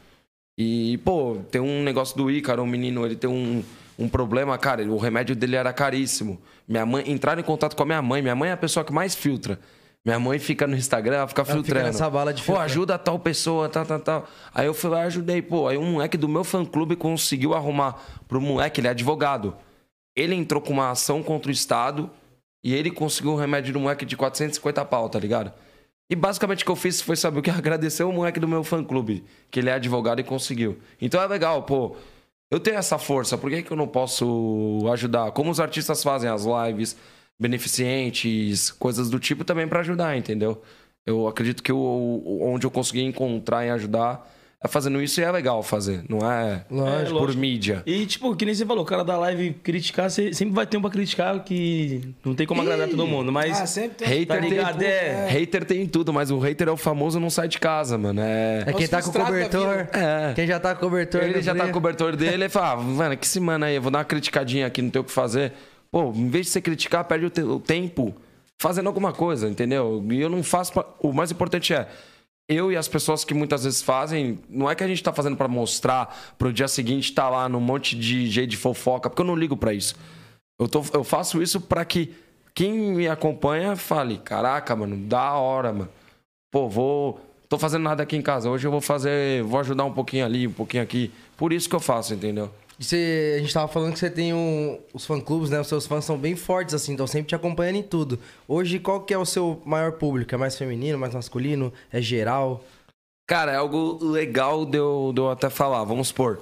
E, 0.59 0.99
pô, 0.99 1.39
tem 1.51 1.61
um 1.61 1.83
negócio 1.83 2.17
do 2.17 2.31
Ícaro, 2.31 2.63
um 2.63 2.67
menino, 2.67 3.05
ele 3.05 3.17
tem 3.17 3.31
um, 3.31 3.65
um 3.99 4.09
problema, 4.09 4.57
cara, 4.59 4.83
o 4.85 4.99
remédio 4.99 5.35
dele 5.35 5.57
era 5.57 5.73
caríssimo. 5.73 6.41
Minha 6.69 6.87
mãe, 6.87 7.11
entrar 7.11 7.39
em 7.39 7.43
contato 7.43 7.75
com 7.75 7.83
a 7.83 7.87
minha 7.87 8.03
mãe, 8.03 8.23
minha 8.23 8.35
mãe 8.35 8.51
é 8.51 8.53
a 8.53 8.57
pessoa 8.57 8.85
que 8.85 8.93
mais 8.93 9.15
filtra. 9.15 9.59
Minha 10.05 10.19
mãe 10.19 10.39
fica 10.39 10.67
no 10.67 10.75
Instagram, 10.75 11.17
ela 11.17 11.29
fica 11.29 11.43
ela 11.43 11.53
filtrando. 11.53 11.81
Fica 11.81 11.93
nessa 11.93 12.09
bala 12.09 12.33
de 12.33 12.43
Pô, 12.43 12.57
ajuda 12.57 12.99
tal 12.99 13.19
pessoa, 13.19 13.69
tal, 13.69 13.85
tal, 13.85 14.01
tal. 14.01 14.29
Aí 14.55 14.67
eu 14.67 14.73
fui 14.73 14.89
lá 14.89 15.03
e 15.03 15.07
ajudei. 15.07 15.43
Pô, 15.43 15.69
aí 15.69 15.77
um 15.77 15.93
moleque 15.93 16.17
do 16.17 16.29
meu 16.29 16.43
fã-clube 16.43 16.97
conseguiu 16.97 17.55
arrumar 17.55 18.01
pro 18.27 18.41
moleque, 18.41 18.81
ele 18.81 18.89
é 18.89 18.91
advogado. 18.91 19.55
Ele 20.17 20.35
entrou 20.35 20.61
com 20.61 20.73
uma 20.73 20.91
ação 20.91 21.23
contra 21.23 21.51
o 21.51 21.53
Estado 21.53 22.11
e 22.65 22.75
ele 22.75 22.91
conseguiu 22.91 23.33
um 23.33 23.37
remédio 23.37 23.73
do 23.73 23.81
moleque 23.81 24.07
de 24.07 24.17
450 24.17 24.85
pau, 24.87 25.09
tá 25.09 25.19
ligado? 25.19 25.53
E 26.09 26.17
basicamente 26.17 26.63
o 26.63 26.65
que 26.65 26.73
eu 26.73 26.77
fiz 26.77 27.01
foi, 27.01 27.15
saber 27.15 27.39
o 27.39 27.43
que? 27.43 27.51
Agradecer 27.51 28.03
o 28.03 28.13
moleque 28.13 28.41
do 28.41 28.49
meu 28.49 28.65
fã-clube, 28.65 29.25
que 29.51 29.61
ele 29.61 29.69
é 29.69 29.75
advogado 29.75 30.21
e 30.21 30.25
conseguiu. 30.25 30.79
Então 31.01 31.23
é 31.23 31.27
legal, 31.27 31.63
pô. 31.63 31.95
Eu 32.51 32.59
tenho 32.59 32.79
essa 32.79 32.99
força, 32.99 33.39
por 33.39 33.49
que, 33.49 33.63
que 33.63 33.71
eu 33.71 33.77
não 33.77 33.87
posso 33.87 34.81
ajudar? 34.93 35.31
Como 35.31 35.53
os 35.53 35.61
artistas 35.61 36.03
fazem 36.03 36.29
as 36.29 36.45
lives 36.45 36.97
beneficentes, 37.41 38.71
coisas 38.71 39.09
do 39.09 39.19
tipo 39.19 39.43
também 39.43 39.67
para 39.67 39.81
ajudar, 39.81 40.17
entendeu? 40.17 40.61
Eu 41.07 41.27
acredito 41.27 41.63
que 41.63 41.73
o, 41.73 42.41
onde 42.43 42.67
eu 42.67 42.71
consegui 42.71 43.03
encontrar 43.03 43.65
e 43.65 43.71
ajudar 43.71 44.31
é 44.63 44.69
fazendo 44.69 45.01
isso 45.01 45.19
e 45.19 45.25
é 45.25 45.33
legal 45.33 45.63
fazer, 45.63 46.05
não 46.07 46.19
é, 46.31 46.67
lógico, 46.71 47.19
por 47.19 47.35
mídia. 47.35 47.83
E, 47.87 48.05
tipo, 48.05 48.37
que 48.37 48.45
nem 48.45 48.55
você 48.55 48.67
falou, 48.67 48.83
o 48.83 48.87
cara 48.87 49.03
da 49.03 49.17
live 49.17 49.55
criticar, 49.55 50.11
você 50.11 50.35
sempre 50.35 50.55
vai 50.55 50.67
ter 50.67 50.77
um 50.77 50.83
pra 50.83 50.91
criticar 50.91 51.43
que 51.43 52.15
não 52.23 52.35
tem 52.35 52.47
como 52.47 52.61
agradar 52.61 52.87
todo 52.87 53.07
mundo, 53.07 53.33
mas... 53.33 53.59
Ah, 53.59 53.65
sempre 53.65 53.97
tem. 53.97 54.07
Hater, 54.07 54.27
tá 54.27 54.37
ligado? 54.37 54.79
Tem, 54.79 54.89
é. 54.89 55.29
hater 55.31 55.65
tem 55.65 55.87
tudo, 55.87 56.13
mas 56.13 56.31
o 56.31 56.39
hater 56.39 56.69
é 56.69 56.71
o 56.71 56.77
famoso 56.77 57.19
não 57.19 57.31
sai 57.31 57.49
de 57.49 57.59
casa, 57.59 57.97
mano. 57.97 58.21
É, 58.21 58.65
é 58.67 58.73
quem 58.75 58.87
tá 58.87 59.01
com 59.01 59.09
o 59.09 59.13
cobertor, 59.15 59.89
é. 59.95 60.35
quem 60.35 60.47
já 60.47 60.61
tá 60.61 60.75
com 60.75 60.85
o 60.85 60.91
cobertor... 60.91 61.23
Ele 61.23 61.41
já 61.41 61.55
tá 61.55 61.65
com 61.65 61.71
o 61.71 61.73
cobertor 61.73 62.15
dele, 62.15 62.35
ele 62.35 62.49
fala, 62.51 62.73
ah, 62.73 62.77
mano, 62.77 63.17
que 63.17 63.27
semana 63.27 63.65
aí, 63.65 63.77
eu 63.77 63.81
vou 63.81 63.91
dar 63.91 64.01
uma 64.01 64.05
criticadinha 64.05 64.67
aqui, 64.67 64.83
não 64.83 64.91
tem 64.91 65.01
o 65.01 65.05
que 65.05 65.11
fazer. 65.11 65.55
Pô, 65.91 66.13
em 66.15 66.29
vez 66.29 66.47
de 66.47 66.53
você 66.53 66.61
criticar, 66.61 67.05
perde 67.05 67.27
o, 67.27 67.31
te 67.31 67.43
o 67.43 67.59
tempo 67.59 68.15
fazendo 68.61 68.87
alguma 68.87 69.13
coisa, 69.13 69.49
entendeu? 69.49 70.05
E 70.11 70.21
eu 70.21 70.29
não 70.29 70.43
faço. 70.43 70.73
Pra... 70.73 70.87
O 71.01 71.13
mais 71.13 71.31
importante 71.31 71.75
é. 71.75 71.89
Eu 72.49 72.73
e 72.73 72.77
as 72.77 72.89
pessoas 72.89 73.25
que 73.25 73.33
muitas 73.33 73.63
vezes 73.63 73.81
fazem, 73.81 74.41
não 74.49 74.69
é 74.69 74.75
que 74.75 74.83
a 74.83 74.89
gente 74.89 75.03
tá 75.03 75.13
fazendo 75.13 75.37
para 75.37 75.47
mostrar 75.47 76.35
pro 76.37 76.53
dia 76.53 76.67
seguinte 76.67 77.13
tá 77.13 77.29
lá 77.29 77.49
num 77.49 77.61
monte 77.61 77.97
de 77.97 78.29
jeito 78.29 78.51
de 78.51 78.57
fofoca, 78.57 79.09
porque 79.09 79.23
eu 79.23 79.27
não 79.27 79.37
ligo 79.37 79.57
para 79.57 79.73
isso. 79.73 79.95
Eu, 80.59 80.69
tô, 80.69 80.85
eu 80.93 81.05
faço 81.05 81.41
isso 81.41 81.61
para 81.61 81.85
que 81.85 82.13
quem 82.55 82.73
me 82.73 83.09
acompanha 83.09 83.77
fale: 83.77 84.19
caraca, 84.19 84.75
mano, 84.77 84.97
da 84.97 85.33
hora, 85.35 85.73
mano. 85.73 85.89
Pô, 86.51 86.69
vou. 86.69 87.21
Tô 87.49 87.59
fazendo 87.59 87.83
nada 87.83 88.03
aqui 88.03 88.17
em 88.17 88.23
casa. 88.23 88.51
Hoje 88.51 88.67
eu 88.67 88.71
vou 88.71 88.81
fazer. 88.81 89.43
Vou 89.43 89.59
ajudar 89.61 89.85
um 89.85 89.93
pouquinho 89.93 90.25
ali, 90.25 90.47
um 90.47 90.53
pouquinho 90.53 90.83
aqui. 90.83 91.11
Por 91.37 91.53
isso 91.53 91.69
que 91.69 91.75
eu 91.75 91.81
faço, 91.81 92.15
entendeu? 92.15 92.51
Você, 92.81 93.35
a 93.37 93.41
gente 93.41 93.53
tava 93.53 93.69
falando 93.69 93.93
que 93.93 93.99
você 93.99 94.09
tem 94.09 94.33
um, 94.33 94.81
os 94.95 95.05
fã-clubes, 95.05 95.51
né? 95.51 95.61
Os 95.61 95.67
seus 95.67 95.87
fãs 95.87 96.03
são 96.03 96.17
bem 96.17 96.35
fortes, 96.35 96.73
assim, 96.75 96.95
então 96.95 97.07
sempre 97.07 97.29
te 97.29 97.35
acompanhando 97.35 97.77
em 97.77 97.83
tudo. 97.83 98.19
Hoje, 98.49 98.79
qual 98.79 99.03
que 99.03 99.13
é 99.13 99.19
o 99.19 99.27
seu 99.27 99.61
maior 99.67 99.93
público? 99.93 100.35
É 100.35 100.39
mais 100.39 100.57
feminino, 100.57 100.99
mais 100.99 101.13
masculino? 101.13 101.71
É 101.93 102.01
geral? 102.01 102.65
Cara, 103.29 103.53
é 103.53 103.57
algo 103.57 104.03
legal 104.03 104.65
de 104.65 104.79
eu, 104.79 105.13
de 105.15 105.21
eu 105.21 105.31
até 105.31 105.51
falar. 105.51 105.85
Vamos 105.85 106.09
supor, 106.09 106.41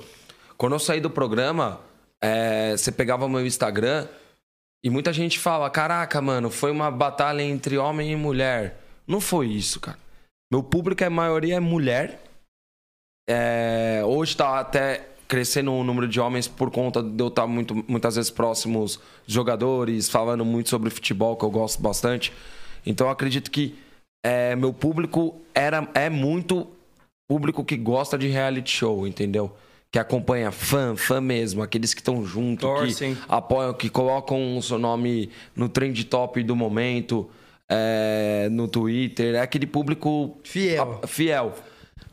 quando 0.57 0.75
eu 0.75 0.79
saí 0.79 1.01
do 1.01 1.11
programa, 1.11 1.81
é, 2.23 2.77
você 2.77 2.93
pegava 2.93 3.29
meu 3.29 3.45
Instagram 3.45 4.07
e 4.85 4.89
muita 4.91 5.13
gente 5.13 5.41
fala: 5.41 5.69
Caraca, 5.69 6.21
mano, 6.21 6.51
foi 6.51 6.71
uma 6.71 6.89
batalha 6.89 7.43
entre 7.43 7.77
homem 7.77 8.13
e 8.13 8.17
mulher. 8.17 8.81
Não 9.09 9.21
foi 9.21 9.49
isso, 9.49 9.81
cara. 9.81 9.99
Meu 10.53 10.63
público, 10.63 11.03
a 11.03 11.11
maioria 11.11 11.57
é 11.57 11.61
mulher. 11.61 12.23
É, 13.29 14.03
hoje 14.05 14.37
tá 14.37 14.61
até 14.61 15.18
crescendo 15.29 15.73
o 15.73 15.85
número 15.85 16.09
de 16.09 16.19
homens 16.19 16.49
por 16.49 16.71
conta 16.71 17.03
de 17.03 17.23
eu 17.23 17.29
estar 17.29 17.47
muito, 17.47 17.85
muitas 17.87 18.17
vezes 18.17 18.31
próximos 18.31 18.99
jogadores, 19.27 20.09
falando 20.09 20.45
muito 20.45 20.69
sobre 20.71 20.89
futebol, 20.91 21.37
que 21.37 21.45
eu 21.45 21.51
gosto 21.51 21.81
bastante. 21.83 22.33
Então 22.87 23.07
eu 23.07 23.11
acredito 23.13 23.51
que 23.51 23.75
é, 24.25 24.57
meu 24.57 24.73
público 24.73 25.37
era, 25.55 25.87
é 25.95 26.09
muito 26.09 26.67
público 27.31 27.63
que 27.63 27.77
gosta 27.77 28.17
de 28.17 28.27
reality 28.27 28.71
show, 28.71 29.07
entendeu? 29.07 29.55
Que 29.93 29.99
acompanha 29.99 30.51
fã, 30.51 30.97
fã 30.97 31.21
mesmo, 31.21 31.63
aqueles 31.63 31.93
que 31.95 32.01
estão 32.01 32.25
junto, 32.25 32.63
Torcem. 32.63 33.15
que 33.15 33.21
apoiam, 33.29 33.75
que 33.75 33.89
colocam 33.91 34.57
o 34.57 34.63
seu 34.63 34.79
nome 34.79 35.31
no 35.55 35.69
trend 35.69 36.05
top 36.07 36.43
do 36.43 36.57
momento, 36.57 37.29
é, 37.71 38.49
no 38.51 38.67
Twitter. 38.67 39.35
É 39.35 39.41
aquele 39.41 39.67
público 39.67 40.39
Fiel. 40.43 41.01
a- 41.03 41.07
fiel. 41.07 41.55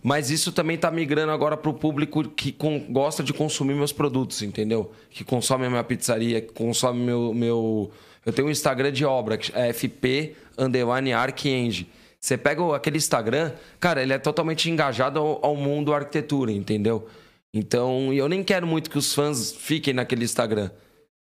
Mas 0.08 0.30
isso 0.30 0.52
também 0.52 0.78
tá 0.78 0.92
migrando 0.92 1.32
agora 1.32 1.58
pro 1.58 1.74
público 1.74 2.24
que 2.30 2.52
com- 2.52 2.80
gosta 2.92 3.24
de 3.24 3.34
consumir 3.34 3.74
meus 3.74 3.92
produtos, 3.92 4.44
entendeu? 4.44 4.92
Que 5.10 5.24
consome 5.24 5.66
a 5.66 5.70
minha 5.70 5.84
pizzaria, 5.84 6.40
que 6.42 6.54
consome 6.54 7.00
meu. 7.04 7.34
meu... 7.34 7.92
Eu 8.24 8.32
tenho 8.32 8.48
um 8.48 8.52
Instagram 8.52 8.92
de 8.92 9.04
obra, 9.04 9.36
que 9.36 9.52
é 9.58 9.74
FP 9.74 10.36
Underline 10.60 11.12
Arcenge. 11.12 11.88
Você 12.20 12.38
pega 12.38 12.62
o- 12.62 12.76
aquele 12.76 12.98
Instagram, 12.98 13.52
cara, 13.80 14.04
ele 14.04 14.14
é 14.14 14.20
totalmente 14.20 14.70
engajado 14.70 15.20
ao, 15.20 15.44
ao 15.44 15.56
mundo 15.56 15.92
arquitetura, 15.92 16.52
entendeu? 16.52 17.08
Então, 17.52 18.14
eu 18.14 18.30
nem 18.30 18.44
quero 18.44 18.68
muito 18.68 18.92
que 18.92 19.00
os 19.00 19.12
fãs 19.12 19.54
fiquem 19.54 19.92
naquele 19.92 20.24
Instagram. 20.24 20.70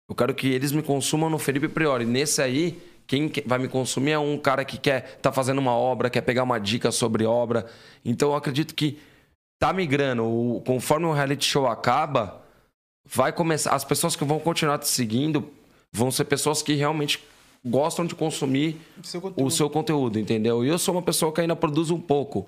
Eu 0.09 0.15
quero 0.17 0.35
que 0.35 0.49
eles 0.49 0.73
me 0.73 0.83
consumam 0.83 1.31
no 1.31 1.39
Felipe 1.39 1.69
Priori. 1.69 2.05
Nesse 2.05 2.43
aí, 2.43 2.77
quem 3.07 3.29
que- 3.29 3.43
vai 3.47 3.59
me 3.59 3.69
consumir 3.69 4.13
é 4.13 4.19
um 4.19 4.37
cara 4.39 4.65
que 4.65 4.77
quer 4.79 5.19
tá 5.23 5.31
fazendo 5.33 5.59
uma 5.59 5.73
obra, 5.75 6.11
quer 6.11 6.23
pegar 6.23 6.43
uma 6.43 6.59
dica 6.59 6.91
sobre 6.91 7.25
obra. 7.25 7.67
Então 8.05 8.31
eu 8.31 8.35
acredito 8.37 8.75
que 8.75 8.99
tá 9.59 9.73
migrando. 9.73 10.25
O- 10.25 10.63
conforme 10.67 11.07
o 11.07 11.13
reality 11.13 11.45
show 11.47 11.67
acaba, 11.67 12.43
vai 13.09 13.33
começar. 13.33 13.75
As 13.75 13.85
pessoas 13.85 14.17
que 14.17 14.25
vão 14.25 14.39
continuar 14.39 14.79
te 14.79 14.89
seguindo 14.89 15.51
vão 15.93 16.11
ser 16.11 16.25
pessoas 16.25 16.63
que 16.63 16.75
realmente 16.75 17.23
gostam 17.65 18.05
de 18.07 18.15
consumir 18.15 18.77
Seu 19.03 19.33
o 19.37 19.51
seu 19.51 19.69
conteúdo, 19.71 20.19
entendeu? 20.19 20.65
E 20.65 20.69
eu 20.69 20.79
sou 20.79 20.95
uma 20.95 21.03
pessoa 21.03 21.33
que 21.33 21.41
ainda 21.41 21.57
produz 21.57 21.91
um 21.91 22.01
pouco. 22.01 22.47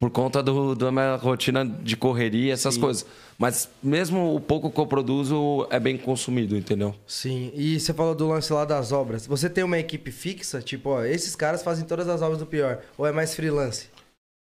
Por 0.00 0.10
conta 0.10 0.42
do, 0.42 0.74
da 0.74 0.90
minha 0.90 1.16
rotina 1.16 1.64
de 1.64 1.96
correria, 1.96 2.52
essas 2.52 2.76
coisas. 2.76 3.06
Mas 3.38 3.68
mesmo 3.82 4.34
o 4.34 4.40
pouco 4.40 4.70
que 4.70 4.78
eu 4.78 4.86
produzo 4.86 5.66
é 5.70 5.80
bem 5.80 5.96
consumido, 5.96 6.56
entendeu? 6.56 6.94
Sim, 7.06 7.50
e 7.54 7.78
você 7.80 7.94
falou 7.94 8.14
do 8.14 8.28
lance 8.28 8.52
lá 8.52 8.64
das 8.64 8.92
obras. 8.92 9.26
Você 9.26 9.48
tem 9.48 9.64
uma 9.64 9.78
equipe 9.78 10.10
fixa? 10.10 10.60
Tipo, 10.60 10.90
ó, 10.90 11.04
esses 11.04 11.34
caras 11.34 11.62
fazem 11.62 11.86
todas 11.86 12.08
as 12.08 12.20
obras 12.22 12.38
do 12.38 12.46
pior. 12.46 12.80
Ou 12.98 13.06
é 13.06 13.12
mais 13.12 13.34
freelance? 13.34 13.88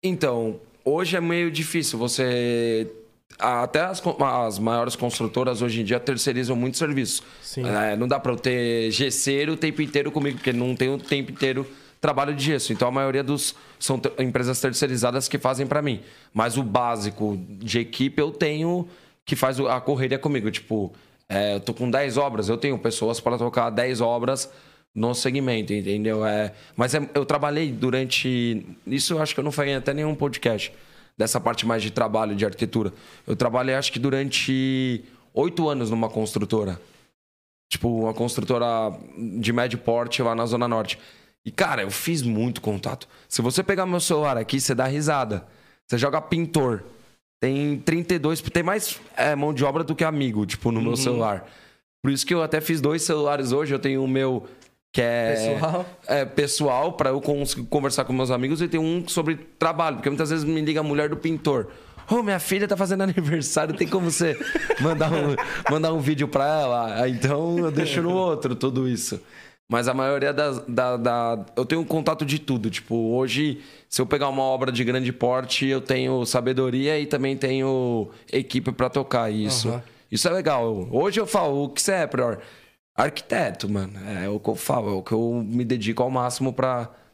Então, 0.02 0.58
hoje 0.84 1.16
é 1.16 1.20
meio 1.20 1.50
difícil. 1.50 1.98
Você. 1.98 2.90
Até 3.38 3.80
as, 3.80 4.02
as 4.20 4.58
maiores 4.58 4.94
construtoras 4.94 5.62
hoje 5.62 5.80
em 5.80 5.84
dia 5.84 5.98
terceirizam 5.98 6.54
muito 6.54 6.76
serviço. 6.76 7.22
Sim. 7.42 7.66
É, 7.66 7.96
não 7.96 8.06
dá 8.06 8.20
pra 8.20 8.32
eu 8.32 8.36
ter 8.36 8.90
gesseiro 8.90 9.52
o 9.52 9.56
tempo 9.56 9.80
inteiro 9.80 10.10
comigo, 10.10 10.36
porque 10.36 10.52
não 10.52 10.74
tem 10.76 10.92
o 10.92 10.98
tempo 10.98 11.32
inteiro 11.32 11.66
trabalho 12.02 12.34
de 12.34 12.44
gesso. 12.44 12.72
Então 12.72 12.88
a 12.88 12.90
maioria 12.90 13.22
dos 13.22 13.54
são 13.78 13.98
empresas 14.18 14.60
terceirizadas 14.60 15.28
que 15.28 15.38
fazem 15.38 15.66
pra 15.66 15.80
mim. 15.80 16.02
Mas 16.34 16.58
o 16.58 16.62
básico 16.62 17.38
de 17.48 17.78
equipe 17.78 18.20
eu 18.20 18.32
tenho 18.32 18.86
que 19.24 19.36
faz 19.36 19.58
a 19.60 19.80
correria 19.80 20.18
comigo. 20.18 20.50
Tipo, 20.50 20.92
é, 21.28 21.54
eu 21.54 21.60
tô 21.60 21.72
com 21.72 21.88
10 21.88 22.16
obras, 22.18 22.48
eu 22.48 22.58
tenho 22.58 22.76
pessoas 22.76 23.20
para 23.20 23.38
tocar 23.38 23.70
10 23.70 24.00
obras 24.00 24.50
no 24.92 25.14
segmento, 25.14 25.72
entendeu? 25.72 26.26
É, 26.26 26.52
mas 26.76 26.92
é- 26.92 27.08
eu 27.14 27.24
trabalhei 27.24 27.70
durante. 27.70 28.66
Isso 28.84 29.14
eu 29.14 29.22
acho 29.22 29.32
que 29.32 29.40
eu 29.40 29.44
não 29.44 29.52
falei 29.52 29.74
até 29.74 29.94
nenhum 29.94 30.14
podcast 30.14 30.74
dessa 31.16 31.40
parte 31.40 31.64
mais 31.64 31.82
de 31.84 31.92
trabalho, 31.92 32.34
de 32.34 32.44
arquitetura. 32.44 32.92
Eu 33.26 33.36
trabalhei 33.36 33.76
acho 33.76 33.92
que 33.92 34.00
durante 34.00 35.04
oito 35.32 35.68
anos 35.68 35.88
numa 35.88 36.08
construtora. 36.08 36.80
Tipo, 37.70 37.88
uma 38.00 38.12
construtora 38.12 38.66
de 39.40 39.52
médio 39.52 39.78
porte 39.78 40.20
lá 40.20 40.34
na 40.34 40.44
Zona 40.44 40.66
Norte. 40.66 40.98
E, 41.44 41.50
cara, 41.50 41.82
eu 41.82 41.90
fiz 41.90 42.22
muito 42.22 42.60
contato. 42.60 43.08
Se 43.28 43.42
você 43.42 43.62
pegar 43.62 43.84
meu 43.86 44.00
celular 44.00 44.36
aqui, 44.36 44.60
você 44.60 44.74
dá 44.74 44.86
risada. 44.86 45.44
Você 45.86 45.98
joga 45.98 46.20
pintor. 46.20 46.84
Tem 47.40 47.78
32, 47.78 48.40
tem 48.40 48.62
mais 48.62 49.00
é, 49.16 49.34
mão 49.34 49.52
de 49.52 49.64
obra 49.64 49.82
do 49.82 49.96
que 49.96 50.04
amigo, 50.04 50.46
tipo, 50.46 50.70
no 50.70 50.80
meu 50.80 50.96
celular. 50.96 51.44
Por 52.00 52.12
isso 52.12 52.24
que 52.24 52.32
eu 52.32 52.42
até 52.42 52.60
fiz 52.60 52.80
dois 52.80 53.02
celulares 53.02 53.50
hoje. 53.50 53.74
Eu 53.74 53.80
tenho 53.80 54.04
o 54.04 54.06
meu 54.06 54.46
que 54.92 55.00
é 55.00 55.54
Pessoal. 55.54 55.86
é, 56.06 56.24
pessoal 56.26 56.92
para 56.92 57.10
eu 57.10 57.20
conseguir 57.20 57.66
conversar 57.66 58.04
com 58.04 58.12
meus 58.12 58.30
amigos 58.30 58.60
e 58.60 58.68
tem 58.68 58.78
um 58.78 59.08
sobre 59.08 59.36
trabalho, 59.58 59.96
porque 59.96 60.10
muitas 60.10 60.28
vezes 60.28 60.44
me 60.44 60.60
liga 60.60 60.80
a 60.80 60.82
mulher 60.82 61.08
do 61.08 61.16
pintor. 61.16 61.68
Ô, 62.10 62.22
minha 62.22 62.38
filha 62.38 62.68
tá 62.68 62.76
fazendo 62.76 63.00
aniversário, 63.04 63.74
tem 63.74 63.88
como 63.88 64.10
você 64.10 64.38
mandar 64.80 65.10
um, 65.10 65.34
mandar 65.70 65.92
um 65.94 65.98
vídeo 65.98 66.28
pra 66.28 66.44
ela? 66.44 67.08
Então 67.08 67.58
eu 67.58 67.70
deixo 67.70 68.02
no 68.02 68.12
outro 68.12 68.54
tudo 68.54 68.86
isso. 68.86 69.18
Mas 69.68 69.88
a 69.88 69.94
maioria 69.94 70.32
das, 70.32 70.58
da, 70.66 70.96
da- 70.96 71.46
Eu 71.56 71.64
tenho 71.64 71.84
contato 71.84 72.24
de 72.26 72.38
tudo. 72.38 72.68
Tipo, 72.70 72.94
hoje, 73.14 73.60
se 73.88 74.00
eu 74.02 74.06
pegar 74.06 74.28
uma 74.28 74.42
obra 74.42 74.70
de 74.70 74.84
grande 74.84 75.12
porte, 75.12 75.66
eu 75.66 75.80
tenho 75.80 76.24
sabedoria 76.26 76.98
e 77.00 77.06
também 77.06 77.36
tenho 77.36 78.10
equipe 78.30 78.70
pra 78.72 78.90
tocar 78.90 79.30
isso. 79.32 79.68
Aham. 79.68 79.82
Isso 80.10 80.28
é 80.28 80.30
legal. 80.30 80.88
Hoje 80.90 81.18
eu 81.18 81.26
falo, 81.26 81.64
o 81.64 81.68
que 81.70 81.80
você 81.80 81.92
é, 81.92 82.06
Prior? 82.06 82.38
Arquiteto, 82.94 83.66
mano. 83.68 83.94
É 84.22 84.28
o 84.28 84.38
que 84.38 84.50
eu 84.50 84.54
falo, 84.54 84.90
é 84.90 84.92
o 84.92 85.02
que 85.02 85.12
eu 85.12 85.42
me 85.46 85.64
dedico 85.64 86.02
ao 86.02 86.10
máximo 86.10 86.52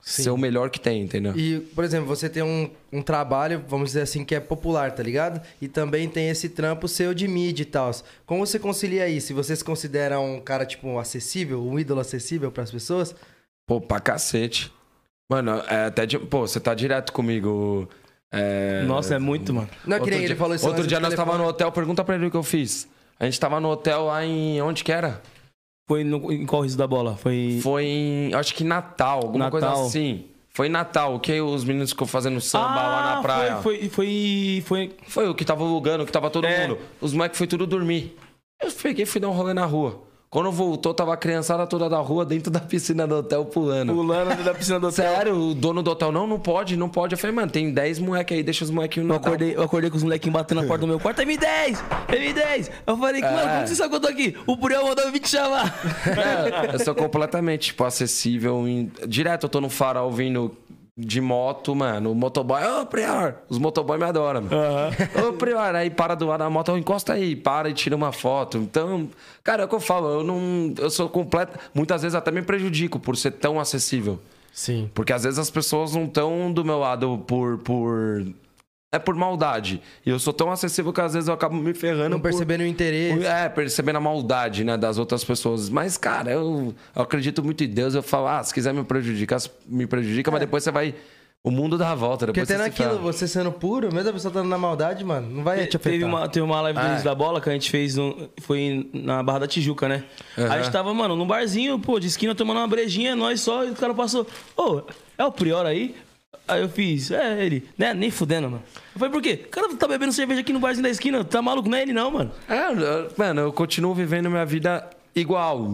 pra 0.02 0.24
ser 0.24 0.30
o 0.30 0.36
melhor 0.38 0.70
que 0.70 0.80
tem, 0.80 1.02
entendeu? 1.02 1.36
E, 1.36 1.60
por 1.74 1.84
exemplo, 1.84 2.06
você 2.06 2.28
tem 2.28 2.42
um, 2.42 2.70
um 2.92 3.02
trabalho, 3.02 3.62
vamos 3.68 3.90
dizer 3.90 4.02
assim, 4.02 4.24
que 4.24 4.34
é 4.34 4.40
popular, 4.40 4.92
tá 4.92 5.02
ligado? 5.02 5.40
E 5.60 5.68
também 5.68 6.08
tem 6.08 6.28
esse 6.28 6.48
trampo 6.48 6.88
seu 6.88 7.12
de 7.12 7.28
mídia 7.28 7.62
e 7.62 7.66
tal. 7.66 7.90
Como 8.24 8.46
você 8.46 8.58
concilia 8.58 9.08
isso? 9.08 9.28
Se 9.28 9.32
você 9.32 9.54
se 9.54 9.64
considera 9.64 10.18
um 10.18 10.40
cara, 10.40 10.64
tipo, 10.64 10.98
acessível, 10.98 11.62
um 11.62 11.78
ídolo 11.78 12.00
acessível 12.00 12.50
pras 12.50 12.70
pessoas? 12.70 13.14
Pô, 13.66 13.80
pra 13.80 14.00
cacete. 14.00 14.72
Mano, 15.30 15.62
é 15.68 15.86
até 15.86 16.06
de... 16.06 16.18
Pô, 16.18 16.46
você 16.46 16.58
tá 16.58 16.74
direto 16.74 17.12
comigo. 17.12 17.86
É... 18.32 18.82
Nossa, 18.84 19.14
é 19.14 19.18
muito, 19.18 19.52
mano. 19.52 19.68
Não 19.86 19.96
é 19.96 19.98
que 19.98 20.04
Outro 20.04 20.10
nem 20.10 20.20
dia, 20.20 20.28
ele 20.28 20.36
falou 20.36 20.54
isso 20.54 20.66
outro 20.66 20.86
dia 20.86 21.00
nós 21.00 21.14
tava 21.14 21.32
telefone. 21.32 21.44
no 21.44 21.50
hotel, 21.50 21.72
pergunta 21.72 22.02
pra 22.02 22.14
ele 22.14 22.26
o 22.26 22.30
que 22.30 22.36
eu 22.36 22.42
fiz. 22.42 22.88
A 23.20 23.24
gente 23.24 23.38
tava 23.38 23.60
no 23.60 23.68
hotel 23.68 24.06
lá 24.06 24.24
em. 24.24 24.62
Onde 24.62 24.84
que 24.84 24.92
era? 24.92 25.20
Foi 25.88 26.04
no, 26.04 26.30
em 26.30 26.44
qual 26.46 26.62
riso 26.62 26.76
da 26.78 26.86
bola? 26.86 27.16
Foi. 27.16 27.58
Foi 27.62 27.84
em. 27.84 28.34
Acho 28.34 28.54
que 28.54 28.62
Natal, 28.62 29.20
alguma 29.24 29.50
coisa 29.50 29.66
Natal. 29.68 29.86
assim. 29.86 30.26
Foi 30.50 30.66
em 30.66 30.70
Natal, 30.70 31.18
que 31.20 31.40
os 31.40 31.64
meninos 31.64 31.90
ficou 31.90 32.06
fazendo 32.06 32.40
samba 32.40 32.66
lá 32.82 33.14
na 33.16 33.22
praia. 33.22 33.54
Ah, 33.54 33.62
Foi, 33.62 33.88
foi, 33.88 33.88
foi, 33.88 34.62
foi- 34.66 34.96
Foi 35.06 35.28
o 35.28 35.34
que 35.34 35.44
tava 35.44 35.64
alugando, 35.64 36.04
que 36.04 36.12
tava 36.12 36.28
todo 36.30 36.46
É. 36.46 36.66
mundo. 36.66 36.78
Os 37.00 37.12
moleques 37.14 37.38
foi 37.38 37.46
tudo 37.46 37.66
dormir. 37.66 38.16
Eu 38.60 38.70
peguei 38.72 39.04
e 39.04 39.06
fui 39.06 39.20
dar 39.20 39.28
um 39.28 39.32
rolê 39.32 39.54
na 39.54 39.64
rua. 39.64 40.02
Quando 40.30 40.52
voltou, 40.52 40.92
tava 40.92 41.14
a 41.14 41.16
criançada 41.16 41.66
toda 41.66 41.88
da 41.88 41.96
rua 41.98 42.22
dentro 42.22 42.50
da 42.50 42.60
piscina 42.60 43.06
do 43.06 43.14
hotel 43.16 43.46
pulando. 43.46 43.94
pulando 43.94 44.44
da 44.44 44.52
piscina 44.52 44.78
do 44.78 44.88
hotel. 44.88 45.04
Sério, 45.06 45.34
o 45.34 45.54
dono 45.54 45.82
do 45.82 45.90
hotel, 45.90 46.12
não, 46.12 46.26
não 46.26 46.38
pode, 46.38 46.76
não 46.76 46.86
pode. 46.86 47.14
Eu 47.14 47.18
falei, 47.18 47.34
mano, 47.34 47.50
tem 47.50 47.72
10 47.72 47.98
moleques 47.98 48.36
aí, 48.36 48.42
deixa 48.42 48.62
os 48.62 48.70
molequinhos 48.70 49.08
no 49.08 49.14
Eu 49.14 49.18
acordei, 49.18 49.56
eu 49.56 49.62
acordei 49.62 49.88
com 49.88 49.96
os 49.96 50.02
molequinhos 50.02 50.34
batendo 50.34 50.60
na 50.60 50.66
porta 50.66 50.82
do 50.82 50.86
meu 50.86 51.00
quarto. 51.00 51.22
M10! 51.22 51.78
M10! 52.08 52.70
Eu 52.86 52.96
falei, 52.98 53.22
mano, 53.22 53.38
como 53.54 53.66
você 53.66 53.74
sabe 53.74 53.88
que 53.88 53.96
eu 53.96 54.00
tô 54.00 54.08
aqui? 54.08 54.36
O 54.46 54.54
Puriel 54.58 54.84
mandou 54.84 55.10
vir 55.10 55.20
te 55.20 55.30
chamar. 55.30 55.74
É, 56.68 56.74
eu 56.74 56.78
sou 56.80 56.94
completamente, 56.94 57.68
tipo, 57.68 57.84
acessível. 57.84 58.68
em- 58.68 58.90
Direto 59.06 59.44
eu 59.44 59.48
tô 59.48 59.60
no 59.62 59.70
farol 59.70 60.10
vindo 60.10 60.54
de 60.98 61.20
moto, 61.20 61.76
mano. 61.76 62.10
O 62.10 62.14
motoboy, 62.14 62.60
ô, 62.64 62.84
Prior! 62.84 63.36
Os 63.48 63.56
motoboy 63.56 63.96
me 63.96 64.04
adoram, 64.04 64.42
mano. 64.42 64.56
Ô, 65.28 65.32
Prior! 65.34 65.74
Aí 65.76 65.90
para 65.90 66.16
do 66.16 66.26
lado 66.26 66.40
da 66.40 66.50
moto, 66.50 66.72
"Ô, 66.72 66.76
encosta 66.76 67.12
aí, 67.12 67.36
para 67.36 67.70
e 67.70 67.72
tira 67.72 67.94
uma 67.94 68.10
foto. 68.10 68.58
Então, 68.58 69.08
cara, 69.44 69.62
é 69.62 69.64
o 69.66 69.68
que 69.68 69.74
eu 69.76 69.80
falo, 69.80 70.08
eu 70.08 70.24
não. 70.24 70.74
Eu 70.76 70.90
sou 70.90 71.08
completo. 71.08 71.56
Muitas 71.72 72.02
vezes 72.02 72.16
até 72.16 72.32
me 72.32 72.42
prejudico 72.42 72.98
por 72.98 73.16
ser 73.16 73.30
tão 73.30 73.60
acessível. 73.60 74.18
Sim. 74.52 74.90
Porque 74.92 75.12
às 75.12 75.22
vezes 75.22 75.38
as 75.38 75.50
pessoas 75.50 75.94
não 75.94 76.06
estão 76.06 76.52
do 76.52 76.64
meu 76.64 76.78
lado 76.80 77.22
por. 77.28 77.58
por... 77.58 78.26
É 78.90 78.98
por 78.98 79.14
maldade. 79.14 79.82
E 80.06 80.08
eu 80.08 80.18
sou 80.18 80.32
tão 80.32 80.50
acessível 80.50 80.92
que 80.94 81.00
às 81.00 81.12
vezes 81.12 81.28
eu 81.28 81.34
acabo 81.34 81.54
me 81.54 81.74
ferrando. 81.74 82.08
Não 82.10 82.18
por- 82.20 82.30
percebendo 82.30 82.62
o 82.62 82.66
interesse. 82.66 83.22
é, 83.26 83.46
percebendo 83.48 83.96
a 83.96 84.00
maldade, 84.00 84.64
né, 84.64 84.78
das 84.78 84.96
outras 84.96 85.22
pessoas. 85.22 85.68
Mas, 85.68 85.98
cara, 85.98 86.30
eu, 86.30 86.74
eu 86.96 87.02
acredito 87.02 87.44
muito 87.44 87.62
em 87.62 87.68
Deus. 87.68 87.94
Eu 87.94 88.02
falo, 88.02 88.26
ah, 88.28 88.42
se 88.42 88.52
quiser 88.54 88.72
me 88.72 88.82
prejudicar, 88.84 89.38
me 89.66 89.86
prejudica, 89.86 90.30
mas 90.30 90.40
depois 90.40 90.64
você 90.64 90.70
vai. 90.70 90.94
O 91.44 91.50
mundo 91.50 91.76
dá 91.78 91.90
a 91.90 91.94
volta. 91.94 92.26
Porque 92.26 92.40
Depois 92.40 92.50
até 92.60 92.64
você 92.70 92.76
se 92.76 92.80
naquilo, 92.82 92.98
ferra. 92.98 93.12
você 93.12 93.28
sendo 93.28 93.52
puro, 93.52 93.94
mesmo 93.94 94.08
a 94.10 94.12
pessoa 94.14 94.30
estando 94.30 94.48
na 94.48 94.58
maldade, 94.58 95.04
mano, 95.04 95.28
não 95.36 95.44
vai 95.44 95.66
te 95.66 95.76
afetar. 95.76 95.92
Teve 95.92 96.04
uma, 96.04 96.28
teve 96.28 96.44
uma 96.44 96.60
live 96.62 96.78
do 96.80 96.84
Ah. 96.84 96.92
Riso 96.94 97.04
da 97.04 97.14
Bola 97.14 97.40
que 97.42 97.48
a 97.48 97.52
gente 97.52 97.70
fez, 97.70 97.94
no- 97.94 98.28
foi 98.40 98.90
na 98.92 99.22
Barra 99.22 99.40
da 99.40 99.46
Tijuca, 99.46 99.86
né? 99.86 100.02
Aham. 100.36 100.50
A 100.52 100.58
gente 100.62 100.72
tava, 100.72 100.92
mano, 100.92 101.14
num 101.14 101.26
barzinho, 101.26 101.78
pô, 101.78 102.00
de 102.00 102.06
esquina 102.08 102.34
tomando 102.34 102.56
uma 102.56 102.66
brejinha, 102.66 103.14
nós 103.14 103.40
só, 103.42 103.64
e 103.64 103.70
o 103.70 103.74
cara 103.74 103.94
passou, 103.94 104.26
ô, 104.56 104.80
é 105.16 105.24
o 105.24 105.30
Prior 105.30 105.64
aí? 105.64 105.94
Aí 106.48 106.62
eu 106.62 106.68
fiz, 106.68 107.10
é 107.10 107.44
ele, 107.44 107.68
né? 107.76 107.92
Nem 107.92 108.10
fudendo, 108.10 108.48
mano. 108.50 108.62
Eu 108.94 108.98
falei, 108.98 109.12
por 109.12 109.22
quê? 109.22 109.44
O 109.44 109.48
cara 109.48 109.68
tá 109.76 109.86
bebendo 109.86 110.12
cerveja 110.12 110.40
aqui 110.40 110.52
no 110.52 110.58
barzinho 110.60 110.82
da 110.82 110.88
esquina, 110.90 111.22
tá 111.22 111.42
maluco? 111.42 111.68
Não 111.68 111.76
é 111.76 111.82
ele 111.82 111.92
não, 111.92 112.10
mano. 112.10 112.32
É, 112.48 112.64
mano, 113.18 113.40
eu 113.42 113.52
continuo 113.52 113.94
vivendo 113.94 114.30
minha 114.30 114.46
vida 114.46 114.88
igual. 115.14 115.68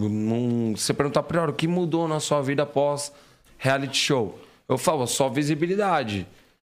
Você 0.77 0.93
perguntar 0.93 1.23
prior, 1.23 1.49
o 1.49 1.53
que 1.53 1.69
mudou 1.69 2.09
na 2.09 2.19
sua 2.21 2.43
vida 2.43 2.65
após 2.65 3.13
reality 3.57 3.97
show? 3.97 4.39
Eu 4.69 4.77
falo, 4.77 5.07
só 5.07 5.29
visibilidade. 5.29 6.27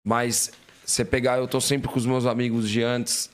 Mas 0.05 0.51
você 0.85 1.05
pegar, 1.05 1.37
eu 1.37 1.47
tô 1.47 1.61
sempre 1.61 1.87
com 1.89 1.97
os 1.97 2.05
meus 2.05 2.25
amigos 2.25 2.69
de 2.69 2.83
antes. 2.83 3.29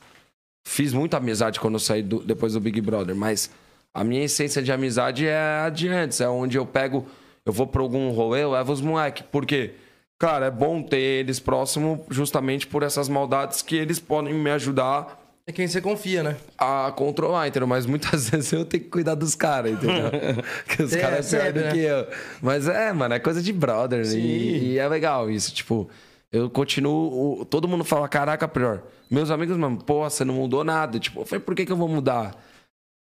fiz 0.68 0.94
muita 0.94 1.18
amizade 1.18 1.60
quando 1.60 1.74
eu 1.76 1.80
saí 1.80 2.04
do- 2.04 2.20
depois 2.20 2.54
do 2.54 2.60
Big 2.60 2.80
Brother, 2.80 3.16
mas 3.16 3.50
a 3.92 4.04
minha 4.04 4.24
essência 4.24 4.62
de 4.62 4.72
amizade 4.72 5.26
é 5.26 5.64
a 5.66 5.70
de 5.70 5.88
antes, 5.88 6.22
é 6.22 6.30
onde 6.30 6.58
eu 6.60 6.66
pego, 6.66 7.08
eu 7.44 7.52
vou 7.52 7.66
pra 7.66 7.82
algum 7.82 8.12
rolê, 8.12 8.44
eu 8.44 8.52
levo 8.52 8.72
os 8.72 8.82
moleques. 8.82 9.26
Por 9.32 9.48
quê? 9.48 9.74
Cara, 10.20 10.48
é 10.48 10.52
bom 10.52 10.82
ter 10.84 10.98
eles 11.00 11.40
próximo 11.40 12.06
justamente 12.10 12.68
por 12.68 12.84
essas 12.84 13.08
maldades 13.08 13.62
que 13.62 13.76
eles 13.78 14.00
podem 14.00 14.34
me 14.34 14.52
ajudar 14.52 15.18
É 15.48 15.52
quem 15.54 15.66
você 15.66 15.80
confia, 15.80 16.22
né? 16.22 16.36
a 16.58 16.92
controlar, 16.94 17.48
entendeu? 17.48 17.66
Mas 17.68 17.86
muitas 17.86 18.28
vezes 18.30 18.52
eu 18.52 18.66
tenho 18.66 18.84
que 18.84 18.90
cuidar 18.90 19.16
dos 19.16 19.34
caras, 19.34 19.72
entendeu? 19.72 20.12
que 20.68 20.84
os 20.84 20.94
É, 20.94 21.00
caras 21.00 21.34
é 21.34 21.40
pior 21.40 21.54
do 21.54 21.60
né? 21.62 21.72
que 21.72 21.80
eu. 21.80 22.08
Mas 22.42 22.68
é, 22.68 22.92
mano, 22.92 23.14
é 23.14 23.20
coisa 23.20 23.42
de 23.42 23.54
brother. 23.54 24.06
Sim. 24.06 24.20
E, 24.20 24.74
e 24.74 24.78
é 24.78 24.88
legal 24.90 25.32
isso. 25.32 25.54
Tipo, 25.54 25.90
eu 26.34 26.50
continuo. 26.50 27.46
Todo 27.46 27.68
mundo 27.68 27.86
fala, 27.86 28.08
caraca, 28.10 28.46
pior. 28.46 28.84
Meus 29.10 29.32
amigos, 29.32 29.56
mano, 29.58 29.78
pô, 29.78 30.04
você 30.08 30.26
não 30.26 30.34
mudou 30.34 30.66
nada. 30.66 31.00
Tipo, 31.00 31.22
eu 31.22 31.26
falei, 31.26 31.44
por 31.44 31.56
que, 31.56 31.66
que 31.66 31.72
eu 31.72 31.78
vou 31.78 31.88
mudar? 31.88 32.36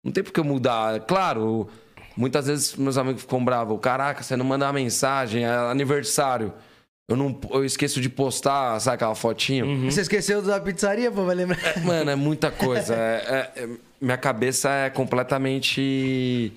Não 0.05 0.11
tem 0.13 0.23
por 0.23 0.31
que 0.31 0.39
eu 0.39 0.45
mudar. 0.45 1.01
Claro, 1.01 1.67
muitas 2.15 2.47
vezes 2.47 2.75
meus 2.77 2.97
amigos 2.97 3.23
ficam 3.23 3.43
bravos. 3.43 3.77
Caraca, 3.81 4.23
você 4.23 4.38
não 4.38 4.45
manda 4.45 4.65
uma 4.65 4.71
mensagem, 4.73 5.43
é 5.43 5.49
aniversário. 5.49 6.53
Eu, 7.09 7.15
não, 7.17 7.35
eu 7.51 7.65
esqueço 7.65 7.99
de 7.99 8.07
postar, 8.07 8.79
sabe 8.79 8.95
aquela 8.95 9.15
fotinho? 9.15 9.89
Você 9.91 10.01
esqueceu 10.01 10.41
da 10.43 10.59
pizzaria, 10.59 11.11
pô, 11.11 11.23
vai 11.25 11.35
lembrar. 11.35 11.57
Mano, 11.83 12.11
é 12.11 12.15
muita 12.15 12.51
coisa. 12.51 12.93
É- 12.95 13.49
é- 13.57 13.63
é- 13.63 13.69
minha 13.99 14.17
cabeça 14.17 14.69
é 14.69 14.89
completamente. 14.91 16.53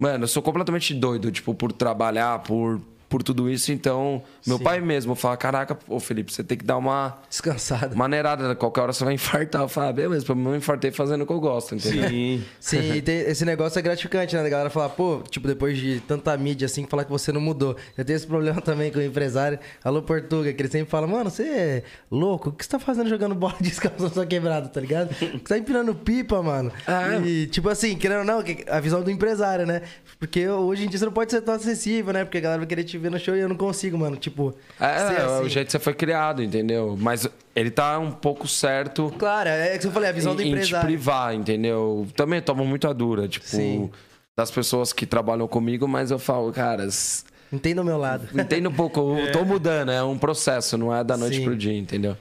Mano, 0.00 0.24
eu 0.24 0.28
sou 0.28 0.42
completamente 0.42 0.94
doido, 0.94 1.30
tipo, 1.30 1.52
por 1.54 1.72
trabalhar, 1.72 2.38
por, 2.38 2.80
por 3.10 3.22
tudo 3.24 3.50
isso. 3.50 3.72
Então, 3.72 4.22
meu 4.46 4.58
pai 4.58 4.80
mesmo 4.80 5.14
fala: 5.16 5.36
Caraca, 5.36 5.76
ô 5.88 5.98
Felipe, 6.00 6.32
você 6.32 6.42
tem 6.44 6.56
que 6.56 6.64
dar 6.64 6.78
uma 6.78 7.18
Descansado. 7.28 7.96
maneirada, 7.96 8.48
né? 8.48 8.54
qualquer 8.54 8.80
hora 8.82 8.92
você 8.92 9.04
vai 9.04 9.12
infartar. 9.14 9.62
Eu 9.62 9.68
falo: 9.68 9.88
ah, 9.88 9.92
beleza, 9.92 10.34
mim 10.34 10.44
eu 10.46 10.56
infartei 10.56 10.92
fazendo 10.92 11.22
o 11.22 11.26
que 11.26 11.32
eu 11.32 11.40
gosto, 11.40 11.74
entendeu? 11.74 12.08
Sim. 12.08 12.44
Sim, 12.60 12.94
e 12.94 13.02
tem- 13.02 13.20
esse 13.22 13.44
negócio 13.44 13.78
é 13.78 13.82
gratificante, 13.82 14.34
né? 14.36 14.46
A 14.46 14.48
galera 14.48 14.70
falar, 14.70 14.90
pô, 14.90 15.22
tipo, 15.28 15.46
depois 15.48 15.76
de 15.76 16.00
tanta 16.00 16.34
mídia 16.36 16.66
assim, 16.66 16.86
falar 16.86 17.04
que 17.04 17.10
você 17.10 17.32
não 17.32 17.40
mudou. 17.40 17.76
Eu 17.98 18.04
tenho 18.04 18.16
esse 18.16 18.26
problema 18.26 18.60
também 18.62 18.92
com 18.92 19.00
o 19.00 19.02
empresário, 19.02 19.58
Alô 19.84 20.00
Portuga, 20.02 20.52
que 20.52 20.62
ele 20.62 20.70
sempre 20.70 20.88
fala, 20.88 21.06
mano, 21.08 21.28
você 21.30 21.42
é 21.42 21.82
louco? 22.10 22.50
O 22.50 22.52
que 22.52 22.64
você 22.64 22.70
tá 22.70 22.78
fazendo 22.78 23.08
jogando 23.08 23.34
bola 23.34 23.56
descalço 23.60 24.04
na 24.04 24.10
sua 24.10 24.24
quebrada, 24.24 24.68
tá 24.68 24.80
ligado? 24.80 25.12
Você 25.14 25.38
tá 25.40 25.58
empinando 25.58 25.92
pipa, 25.96 26.40
mano. 26.42 26.70
É. 26.86 27.26
E, 27.26 27.46
tipo 27.48 27.68
assim, 27.68 27.96
querendo 27.96 28.20
ou 28.20 28.24
não, 28.24 28.42
a 28.68 28.80
visão 28.80 29.02
do 29.02 29.10
empresário, 29.10 29.66
né? 29.66 29.82
Porque 30.20 30.48
hoje 30.48 30.84
em 30.84 30.88
dia 30.88 30.98
você 30.98 31.04
não 31.04 31.12
pode 31.12 31.30
ser 31.32 31.40
tão 31.40 31.54
acessível, 31.54 32.12
né? 32.12 32.24
Porque 32.24 32.38
a 32.38 32.40
galera 32.40 32.58
vai 32.60 32.66
querer 32.68 32.84
te 32.84 32.99
ver 33.00 33.10
no 33.10 33.18
show 33.18 33.34
e 33.36 33.40
eu 33.40 33.48
não 33.48 33.56
consigo, 33.56 33.98
mano. 33.98 34.16
Tipo, 34.16 34.54
É, 34.78 34.98
ser 34.98 35.14
é 35.14 35.24
assim. 35.24 35.44
o 35.44 35.48
jeito 35.48 35.66
que 35.66 35.72
você 35.72 35.78
foi 35.78 35.94
criado, 35.94 36.42
entendeu? 36.42 36.96
Mas 36.98 37.26
ele 37.56 37.70
tá 37.70 37.98
um 37.98 38.10
pouco 38.12 38.46
certo. 38.46 39.12
Claro, 39.18 39.48
é 39.48 39.76
que 39.78 39.86
eu 39.86 39.90
falei, 39.90 40.10
a 40.10 40.12
visão 40.12 40.34
do 40.36 40.42
em, 40.42 40.46
em 40.46 40.48
te 40.50 40.54
empresário. 40.56 40.86
privar, 40.86 41.34
entendeu? 41.34 42.06
Também 42.14 42.40
tomo 42.40 42.64
muita 42.64 42.92
dura, 42.94 43.26
tipo, 43.26 43.46
Sim. 43.46 43.90
das 44.38 44.50
pessoas 44.50 44.92
que 44.92 45.04
trabalham 45.06 45.48
comigo, 45.48 45.88
mas 45.88 46.10
eu 46.10 46.18
falo, 46.18 46.52
caras, 46.52 47.24
Entenda 47.52 47.82
o 47.82 47.84
meu 47.84 47.98
lado. 47.98 48.28
entenda 48.38 48.68
um 48.68 48.72
pouco, 48.72 49.18
eu 49.18 49.32
tô 49.32 49.44
mudando, 49.44 49.90
é 49.90 50.02
um 50.04 50.16
processo, 50.16 50.78
não 50.78 50.94
é 50.94 51.02
da 51.02 51.16
noite 51.16 51.38
Sim. 51.38 51.44
pro 51.44 51.56
dia, 51.56 51.76
entendeu? 51.76 52.16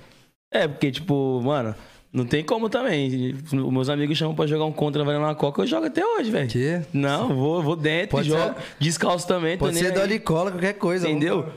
É, 0.51 0.67
porque, 0.67 0.91
tipo, 0.91 1.39
mano, 1.43 1.75
não 2.11 2.25
tem 2.25 2.43
como 2.43 2.69
também. 2.69 3.35
Os 3.43 3.53
meus 3.53 3.89
amigos 3.89 4.17
chamam 4.17 4.35
pra 4.35 4.47
jogar 4.47 4.65
um 4.65 4.71
contra 4.71 5.03
valendo 5.03 5.21
uma 5.23 5.35
coca, 5.35 5.61
eu 5.61 5.67
jogo 5.67 5.85
até 5.87 6.05
hoje, 6.05 6.31
velho. 6.31 6.47
Quê? 6.49 6.81
Não, 6.93 7.29
vou, 7.35 7.61
vou 7.61 7.75
dentro, 7.75 8.09
Pode 8.17 8.29
jogo. 8.29 8.41
ser- 8.41 8.55
Descalço 8.79 9.27
também, 9.27 9.57
Pode 9.57 9.77
ser 9.77 9.87
aí. 9.87 9.91
dole 9.91 10.15
e 10.15 10.19
cola, 10.19 10.51
qualquer 10.51 10.73
coisa. 10.73 11.07
Entendeu? 11.09 11.47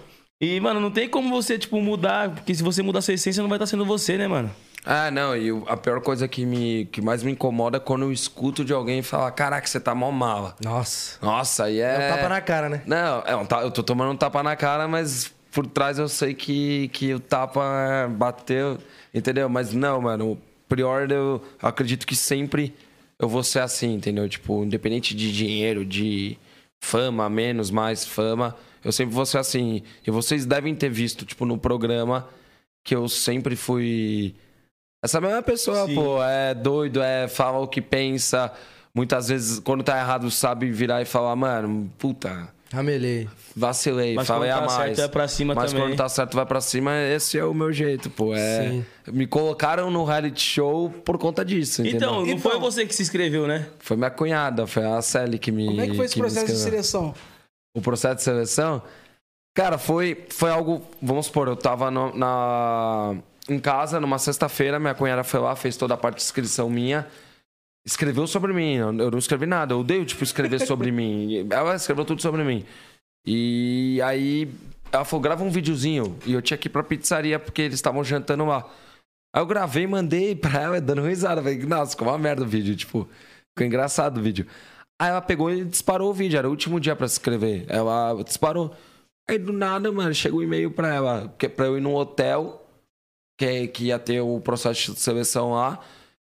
E, 0.41 0.59
mano, 0.61 0.81
não 0.81 0.91
tem 0.91 1.09
como 1.09 1.31
você, 1.31 1.57
tipo, 1.59 1.81
mudar, 1.81 2.31
porque 2.31 2.53
se 2.55 2.63
você 2.63 2.83
mudar 2.83 3.01
sua 3.01 3.15
essência, 3.15 3.41
não 3.43 3.49
vai 3.49 3.57
estar 3.57 3.67
sendo 3.67 3.85
você, 3.85 4.19
né, 4.19 4.27
mano? 4.27 4.51
Ah, 4.85 5.09
não, 5.13 5.37
e 5.37 5.49
a 5.69 5.77
pior 5.77 6.01
coisa 6.01 6.27
que, 6.27 6.45
me, 6.45 6.87
que 6.87 7.01
mais 7.01 7.23
me 7.23 7.31
incomoda 7.31 7.77
é 7.77 7.81
quando 7.81 8.03
eu 8.03 8.11
escuto 8.11 8.65
de 8.65 8.73
alguém 8.73 9.01
falar, 9.01 9.31
caraca, 9.31 9.65
você 9.65 9.79
tá 9.79 9.95
mal 9.95 10.11
mala. 10.11 10.57
Nossa. 10.61 11.17
Nossa, 11.25 11.67
aí 11.67 11.79
é... 11.79 11.85
É 11.95 12.07
um 12.13 12.17
tapa 12.17 12.29
na 12.29 12.41
cara, 12.41 12.69
né? 12.69 12.83
Não, 12.85 13.23
é 13.25 13.37
um 13.37 13.47
ta- 13.47 13.63
eu 13.63 13.71
tô 13.71 13.85
tomando 13.85 14.11
um 14.11 14.17
tapa 14.17 14.43
na 14.43 14.57
cara, 14.57 14.89
mas 14.89 15.33
por 15.53 15.67
trás 15.67 15.99
eu 15.99 16.09
sei 16.09 16.35
que, 16.35 16.89
que 16.89 17.13
o 17.15 17.21
tapa 17.21 17.63
bateu, 18.11 18.79
entendeu? 19.15 19.49
Mas 19.49 19.73
não, 19.73 20.01
mano, 20.01 20.33
o 20.33 20.39
pior 20.75 21.11
eu 21.11 21.43
acredito 21.61 22.07
que 22.07 22.17
sempre 22.17 22.75
eu 23.19 23.29
vou 23.29 23.43
ser 23.45 23.61
assim, 23.61 23.95
entendeu? 23.95 24.29
Tipo, 24.29 24.65
independente 24.65 25.15
de 25.15 25.31
dinheiro, 25.31 25.85
de 25.85 26.37
fama, 26.83 27.29
menos, 27.29 27.71
mais 27.71 28.05
fama, 28.05 28.57
eu 28.83 28.91
sempre 28.91 29.15
vou 29.15 29.27
ser 29.27 29.39
assim. 29.39 29.83
E 30.07 30.11
vocês 30.11 30.45
devem 30.47 30.75
ter 30.75 30.89
visto, 30.89 31.25
tipo, 31.25 31.45
no 31.45 31.59
programa 31.59 32.29
que 32.83 32.97
eu 32.97 33.07
sempre 33.09 33.55
fui. 33.55 34.35
Essa 35.05 35.21
mesma 35.21 35.43
pessoa, 35.43 35.87
Sim. 35.87 35.95
pô, 35.95 36.23
é 36.23 36.55
doido, 36.55 37.03
é 37.03 37.29
fala 37.29 37.59
o 37.59 37.69
que 37.69 37.81
pensa. 37.81 38.53
Muitas 38.95 39.29
vezes, 39.29 39.59
quando 39.59 39.85
tá 39.85 39.99
errado, 39.99 40.31
sabe 40.31 40.71
virar 40.71 41.03
e 41.03 41.05
falar, 41.05 41.37
mano, 41.37 41.91
puta, 41.99 42.53
Ramelei. 42.73 43.29
vacilei, 43.55 44.15
Mas 44.15 44.27
falei 44.27 44.51
quando 44.51 44.65
a 44.65 44.67
tá 44.67 44.67
mais. 44.79 44.97
certo, 44.97 45.09
é 45.09 45.13
pra 45.13 45.29
cima 45.29 45.55
Mas 45.55 45.71
também. 45.73 45.87
quando 45.89 45.97
tá 45.97 46.09
certo, 46.09 46.35
vai 46.35 46.47
pra 46.47 46.61
cima. 46.61 46.93
Esse 46.97 47.39
é 47.39 47.45
o 47.45 47.53
meu 47.53 47.73
jeito, 47.73 48.09
pô. 48.09 48.35
É... 48.35 48.71
Sim. 48.71 48.87
Me 49.13 49.27
colocaram 49.27 49.91
no 49.91 50.05
reality 50.05 50.41
show 50.41 50.89
por 51.05 51.19
conta 51.19 51.45
disso, 51.45 51.83
entendeu? 51.83 51.97
Então, 51.99 52.15
não 52.21 52.27
Então- 52.27 52.39
foi 52.51 52.59
você 52.59 52.87
que 52.87 52.95
se 52.95 53.03
inscreveu, 53.03 53.47
né? 53.47 53.69
Foi 53.81 53.97
minha 53.97 54.11
cunhada, 54.11 54.67
foi 54.67 54.85
a 54.85 55.03
Sally 55.03 55.39
que 55.39 55.53
me. 55.53 55.67
Como 55.67 55.81
é 55.81 55.87
que 55.89 55.97
foi 55.97 56.07
esse 56.07 56.17
processo 56.19 56.47
de 56.47 56.59
seleção? 56.59 57.15
O 57.77 57.81
processo 57.83 58.17
de 58.17 58.23
seleção? 58.23 58.83
Cara, 59.55 59.77
foi, 59.77 60.25
foi 60.31 60.51
algo. 60.51 60.83
Vamos 61.03 61.27
supor, 61.27 61.49
eu 61.49 61.57
tava 61.57 61.91
no- 61.91 62.17
na, 62.17 63.15
em 63.49 63.59
casa 63.59 64.01
numa 64.01 64.19
sexta-feira, 64.19 64.79
minha 64.79 64.95
cunhada 64.95 65.23
foi 65.23 65.41
lá, 65.41 65.55
fez 65.55 65.77
toda 65.77 65.93
a 65.95 65.97
parte 65.97 66.17
de 66.17 66.23
inscrição 66.23 66.71
minha. 66.71 67.07
Escreveu 67.85 68.27
sobre 68.27 68.53
mim, 68.53 68.75
eu 68.75 68.93
não 68.93 69.19
escrevi 69.19 69.47
nada. 69.47 69.75
Eu 69.75 69.81
odeio, 69.81 70.05
tipo, 70.05 70.23
escrever 70.23 70.61
sobre 70.67 70.93
mim. 70.93 71.47
Ela 71.51 71.75
escreveu 71.75 72.05
tudo 72.05 72.23
sobre 72.23 72.45
mim. 72.45 72.65
E 73.27 74.01
aí 74.03 74.49
ela 74.93 75.05
falou, 75.05 75.23
grava 75.23 75.43
um 75.43 75.51
videozinho. 75.51 76.17
E 76.27 76.33
eu 76.33 76.43
tinha 76.43 76.59
que 76.59 76.69
ir 76.69 76.71
pra 76.71 76.83
pizzaria 76.83 77.39
porque 77.39 77.63
eles 77.63 77.75
estavam 77.75 78.05
jantando 78.05 78.45
lá. 78.45 78.69
Aí 79.35 79.43
eu 79.43 79.47
gravei 79.47 79.87
mandei 79.87 80.35
pra 80.37 80.61
ela, 80.61 80.81
dando 80.81 81.03
risada. 81.03 81.43
Falei, 81.43 81.59
nossa, 81.65 81.93
ficou 81.93 82.09
uma 82.09 82.19
merda 82.19 82.43
o 82.43 82.47
vídeo, 82.47 82.77
tipo, 82.77 83.09
ficou 83.51 83.67
engraçado 83.67 84.19
o 84.19 84.23
vídeo. 84.23 84.47
Aí 85.01 85.09
ela 85.09 85.21
pegou 85.21 85.53
e 85.53 85.65
disparou 85.65 86.11
o 86.11 86.15
vídeo, 86.15 86.39
era 86.39 86.47
o 86.47 86.51
último 86.51 86.79
dia 86.79 86.95
pra 86.95 87.09
se 87.09 87.15
inscrever. 87.15 87.65
Ela 87.69 88.23
disparou. 88.23 88.77
Aí 89.29 89.39
do 89.39 89.53
nada, 89.53 89.91
mano, 89.91 90.15
chegou 90.15 90.41
um 90.41 90.43
e-mail 90.43 90.71
pra 90.71 90.95
ela, 90.95 91.35
que 91.39 91.47
é 91.47 91.49
pra 91.49 91.67
eu 91.67 91.79
ir 91.79 91.81
num 91.81 91.95
hotel, 91.95 92.65
que, 93.39 93.67
que 93.69 93.85
ia 93.87 93.99
ter 93.99 94.21
o 94.21 94.41
processo 94.41 94.93
de 94.93 95.01
seleção 95.01 95.53
lá. 95.53 95.81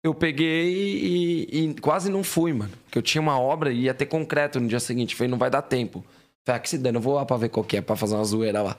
Eu 0.03 0.15
peguei 0.15 0.71
e, 0.73 1.49
e 1.71 1.75
quase 1.81 2.11
não 2.11 2.23
fui, 2.23 2.53
mano. 2.53 2.73
Porque 2.85 2.99
eu 2.99 3.03
tinha 3.03 3.21
uma 3.21 3.39
obra 3.39 3.73
e 3.73 3.83
ia 3.83 3.95
ter 3.95 4.07
concreto 4.07 4.61
no 4.61 4.69
dia 4.69 4.81
seguinte. 4.81 5.15
Falei, 5.17 5.31
não 5.31 5.39
vai 5.39 5.51
dar 5.51 5.63
tempo. 5.63 6.05
Falei, 6.47 6.59
ah, 6.59 6.63
que 6.63 6.69
se 6.71 6.79
dane, 6.79 6.97
eu 6.97 7.01
vou 7.03 7.15
lá 7.15 7.27
pra 7.27 7.37
ver 7.37 7.49
qual 7.49 7.65
que 7.65 7.77
é, 7.77 7.81
pra 7.81 7.97
fazer 7.97 8.15
uma 8.15 8.25
zoeira 8.25 8.63
lá. 8.63 8.77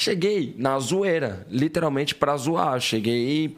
Cheguei 0.00 0.54
na 0.58 0.78
zoeira, 0.78 1.46
literalmente 1.48 2.14
pra 2.14 2.36
zoar. 2.36 2.80
Cheguei 2.80 3.56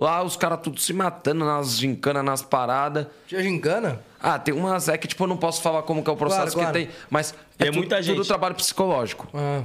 lá, 0.00 0.22
os 0.22 0.36
caras 0.36 0.60
tudo 0.62 0.78
se 0.78 0.92
matando 0.92 1.44
nas 1.44 1.78
gincanas, 1.78 2.24
nas 2.24 2.42
paradas. 2.42 3.06
Tinha 3.26 3.42
gincana? 3.42 4.02
Ah, 4.20 4.38
tem 4.38 4.52
umas. 4.54 4.88
É 4.88 4.98
que, 4.98 5.08
tipo, 5.08 5.22
eu 5.24 5.28
não 5.28 5.36
posso 5.36 5.62
falar 5.62 5.82
como 5.84 6.02
que 6.02 6.10
é 6.10 6.12
o 6.12 6.16
processo 6.16 6.54
Claro, 6.56 6.72
claro. 6.72 6.86
que 6.86 6.92
tem. 6.92 7.06
Mas 7.08 7.34
É 7.58 7.66
tu- 7.70 7.74
muita 7.78 7.96
tudo 7.96 8.04
gente. 8.16 8.26
trabalho 8.26 8.54
psicológico. 8.54 9.26
Ah. 9.32 9.62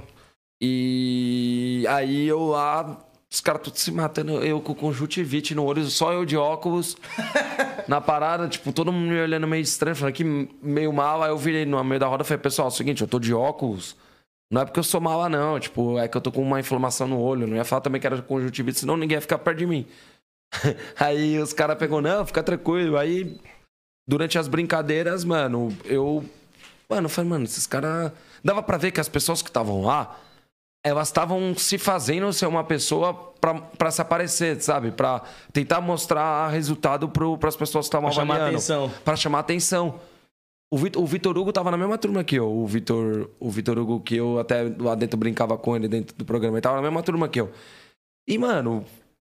E 0.64 1.86
aí 1.90 2.28
eu 2.28 2.44
lá, 2.48 2.98
os 3.34 3.40
caras 3.40 3.62
tudo 3.62 3.78
se 3.78 3.92
matando, 3.92 4.44
eu 4.44 4.60
com 4.60 4.76
conjuntivite 4.76 5.56
no 5.56 5.64
olho, 5.64 5.86
só 5.86 6.12
eu 6.12 6.26
de 6.26 6.36
óculos. 6.36 6.98
na 7.88 8.02
parada, 8.02 8.48
tipo, 8.50 8.74
todo 8.74 8.92
mundo 8.92 9.10
me 9.10 9.22
olhando 9.22 9.48
meio 9.48 9.62
estranho, 9.62 9.96
falando 9.96 10.14
que 10.14 10.24
meio 10.24 10.92
mal. 10.92 11.24
Aí 11.24 11.30
eu 11.30 11.38
virei 11.38 11.66
no 11.66 11.82
meio 11.82 12.00
da 12.00 12.08
roda 12.08 12.24
e 12.24 12.26
falei, 12.28 12.42
pessoal, 12.42 12.68
é 12.68 12.72
o 12.72 12.74
seguinte, 12.74 13.02
eu 13.02 13.08
tô 13.08 13.20
de 13.20 13.34
óculos. 13.34 13.96
Não 14.52 14.62
é 14.62 14.66
porque 14.66 14.80
eu 14.80 14.84
sou 14.84 15.00
mala, 15.00 15.30
não. 15.30 15.58
Tipo, 15.58 15.98
é 15.98 16.10
que 16.10 16.18
eu 16.18 16.20
tô 16.20 16.30
com 16.30 16.42
uma 16.42 16.60
inflamação 16.60 17.08
no 17.08 17.22
olho. 17.22 17.48
Não 17.48 17.56
ia 17.56 17.64
falar 17.64 17.82
também 17.82 18.02
que 18.02 18.08
era 18.08 18.22
conjuntivite, 18.22 18.80
senão 18.80 18.98
ninguém 18.98 19.16
ia 19.16 19.22
ficar 19.22 19.38
perto 19.38 19.60
de 19.60 19.66
mim. 19.66 19.88
aí 21.00 21.40
os 21.40 21.54
caras 21.54 21.78
pegou, 21.78 22.02
não, 22.02 22.26
fica 22.26 22.44
tranquilo. 22.44 22.98
Aí, 22.98 23.40
durante 24.06 24.38
as 24.38 24.50
brincadeiras, 24.50 25.24
mano, 25.24 25.76
eu. 25.86 26.26
Mano, 26.90 27.06
eu 27.06 27.10
falei, 27.10 27.30
mano, 27.30 27.46
esses 27.46 27.66
caras. 27.66 28.12
Dava 28.44 28.62
pra 28.62 28.76
ver 28.78 28.92
que 28.92 29.00
as 29.00 29.08
pessoas 29.08 29.42
que 29.42 29.50
estavam 29.50 29.84
lá, 29.84 30.20
elas 30.84 31.08
estavam 31.10 31.56
se 31.56 31.78
fazendo 31.78 32.32
ser 32.34 32.48
uma 32.48 32.64
pessoa 32.64 33.14
pra, 33.40 33.54
pra 33.54 33.92
se 33.92 34.02
aparecer, 34.02 34.62
sabe? 34.62 34.92
Pra 34.92 35.22
tentar 35.54 35.80
mostrar 35.82 36.50
resultado 36.50 37.08
pro, 37.08 37.38
pras 37.38 37.56
pessoas 37.56 37.86
que 37.86 37.90
estavam 37.90 38.10
Pra 38.10 38.16
chamar 38.16 38.48
atenção. 38.48 38.92
Pra 39.04 39.16
chamar 39.16 39.40
atenção. 39.40 40.00
O 40.74 40.78
Vitor, 40.78 41.04
o 41.04 41.06
Vitor 41.06 41.38
Hugo 41.38 41.52
tava 41.52 41.70
na 41.70 41.78
mesma 41.78 41.98
turma 41.98 42.24
que 42.24 42.36
eu. 42.36 42.50
O 42.50 42.66
Vitor, 42.66 43.30
o 43.40 43.50
Vitor 43.50 43.78
Hugo, 43.78 44.00
que 44.00 44.16
eu 44.16 44.40
até 44.40 44.64
lá 44.80 44.96
dentro 44.96 45.18
brincava 45.18 45.58
com 45.58 45.76
ele 45.76 45.88
dentro 45.88 46.16
do 46.16 46.24
programa. 46.24 46.56
Ele 46.56 46.62
tava 46.62 46.78
na 46.78 46.82
mesma 46.82 47.04
turma 47.04 47.28
que 47.28 47.42
eu. 47.42 47.52
E, 48.28 48.38
mano, 48.38 48.86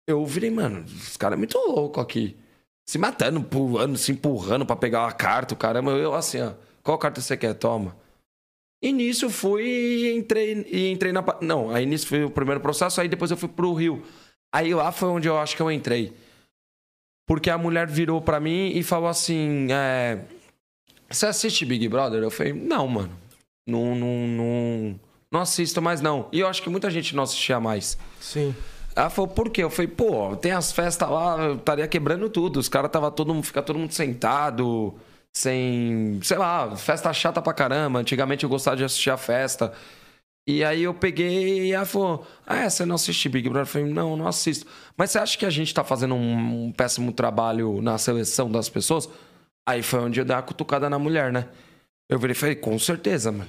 eu 0.06 0.24
virei, 0.24 0.50
mano, 0.50 0.84
os 0.84 1.16
caras 1.16 1.36
é 1.36 1.38
muito 1.38 1.58
louco 1.58 2.00
aqui. 2.00 2.36
Se 2.88 2.96
matando, 2.96 3.42
pulando, 3.42 3.96
se 3.96 4.12
empurrando 4.12 4.64
pra 4.64 4.76
pegar 4.76 5.02
uma 5.02 5.12
carta, 5.12 5.54
o 5.54 5.56
caramba. 5.56 5.90
Eu 5.92 6.14
assim, 6.14 6.40
ó. 6.40 6.52
Qual 6.82 6.96
carta 6.96 7.20
você 7.20 7.36
quer? 7.36 7.54
Toma. 7.54 7.96
E 8.82 8.92
nisso 8.92 9.26
eu 9.26 9.30
fui 9.30 9.62
e 9.62 10.16
entrei, 10.16 10.66
e 10.68 10.90
entrei 10.90 11.12
na. 11.12 11.24
Não, 11.40 11.70
aí 11.70 11.86
nisso 11.86 12.08
foi 12.08 12.24
o 12.24 12.30
primeiro 12.30 12.60
processo, 12.60 13.00
aí 13.00 13.08
depois 13.08 13.30
eu 13.30 13.36
fui 13.36 13.48
pro 13.48 13.72
Rio. 13.72 14.02
Aí 14.52 14.74
lá 14.74 14.90
foi 14.90 15.08
onde 15.08 15.28
eu 15.28 15.38
acho 15.38 15.54
que 15.54 15.62
eu 15.62 15.70
entrei. 15.70 16.12
Porque 17.26 17.48
a 17.48 17.56
mulher 17.56 17.86
virou 17.86 18.20
pra 18.20 18.40
mim 18.40 18.72
e 18.74 18.82
falou 18.82 19.08
assim: 19.08 19.68
é, 19.70 20.24
Você 21.08 21.26
assiste 21.26 21.64
Big 21.64 21.88
Brother? 21.88 22.22
Eu 22.22 22.30
falei: 22.30 22.52
Não, 22.52 22.88
mano. 22.88 23.22
Não, 23.66 23.94
não, 23.94 24.26
não, 24.26 25.00
não 25.30 25.40
assisto 25.40 25.80
mais, 25.80 26.00
não. 26.00 26.28
E 26.32 26.40
eu 26.40 26.48
acho 26.48 26.60
que 26.62 26.68
muita 26.68 26.90
gente 26.90 27.14
não 27.14 27.22
assistia 27.22 27.60
mais. 27.60 27.96
Sim. 28.20 28.54
Ela 28.94 29.08
falou, 29.08 29.28
por 29.28 29.48
quê? 29.50 29.62
Eu 29.62 29.70
falei, 29.70 29.88
pô, 29.88 30.36
tem 30.36 30.52
as 30.52 30.72
festas 30.72 31.08
lá, 31.08 31.38
eu 31.38 31.54
estaria 31.54 31.86
quebrando 31.88 32.28
tudo. 32.28 32.58
Os 32.58 32.68
caras 32.68 32.90
tava 32.90 33.10
todo 33.10 33.32
mundo, 33.32 33.44
fica 33.44 33.62
todo 33.62 33.78
mundo 33.78 33.92
sentado, 33.92 34.94
sem. 35.32 36.20
Sei 36.22 36.36
lá, 36.38 36.76
festa 36.76 37.12
chata 37.12 37.40
pra 37.42 37.54
caramba. 37.54 37.98
Antigamente 38.00 38.44
eu 38.44 38.50
gostava 38.50 38.76
de 38.76 38.84
assistir 38.84 39.10
a 39.10 39.16
festa. 39.16 39.72
E 40.46 40.64
aí 40.64 40.82
eu 40.82 40.94
peguei 40.94 41.68
e 41.68 41.72
ela 41.72 41.84
falou: 41.84 42.26
Ah, 42.46 42.58
é, 42.58 42.70
você 42.70 42.84
não 42.84 42.96
assiste 42.96 43.28
Big 43.28 43.48
Brother? 43.48 43.62
Eu 43.62 43.66
falei, 43.66 43.92
não, 43.92 44.16
não 44.16 44.26
assisto. 44.26 44.66
Mas 44.96 45.10
você 45.10 45.18
acha 45.18 45.38
que 45.38 45.46
a 45.46 45.50
gente 45.50 45.72
tá 45.72 45.84
fazendo 45.84 46.14
um, 46.14 46.72
péssimo 46.72 47.12
trabalho 47.12 47.80
na 47.80 47.96
seleção 47.98 48.50
das 48.50 48.68
pessoas? 48.68 49.08
Aí 49.66 49.82
foi 49.82 50.00
onde 50.00 50.20
eu 50.20 50.24
dei 50.24 50.34
uma 50.34 50.42
cutucada 50.42 50.90
na 50.90 50.98
mulher, 50.98 51.32
né? 51.32 51.48
Eu 52.08 52.18
virei 52.18 52.32
e 52.32 52.34
falei, 52.38 52.54
com 52.56 52.78
certeza, 52.78 53.32
mano. 53.32 53.48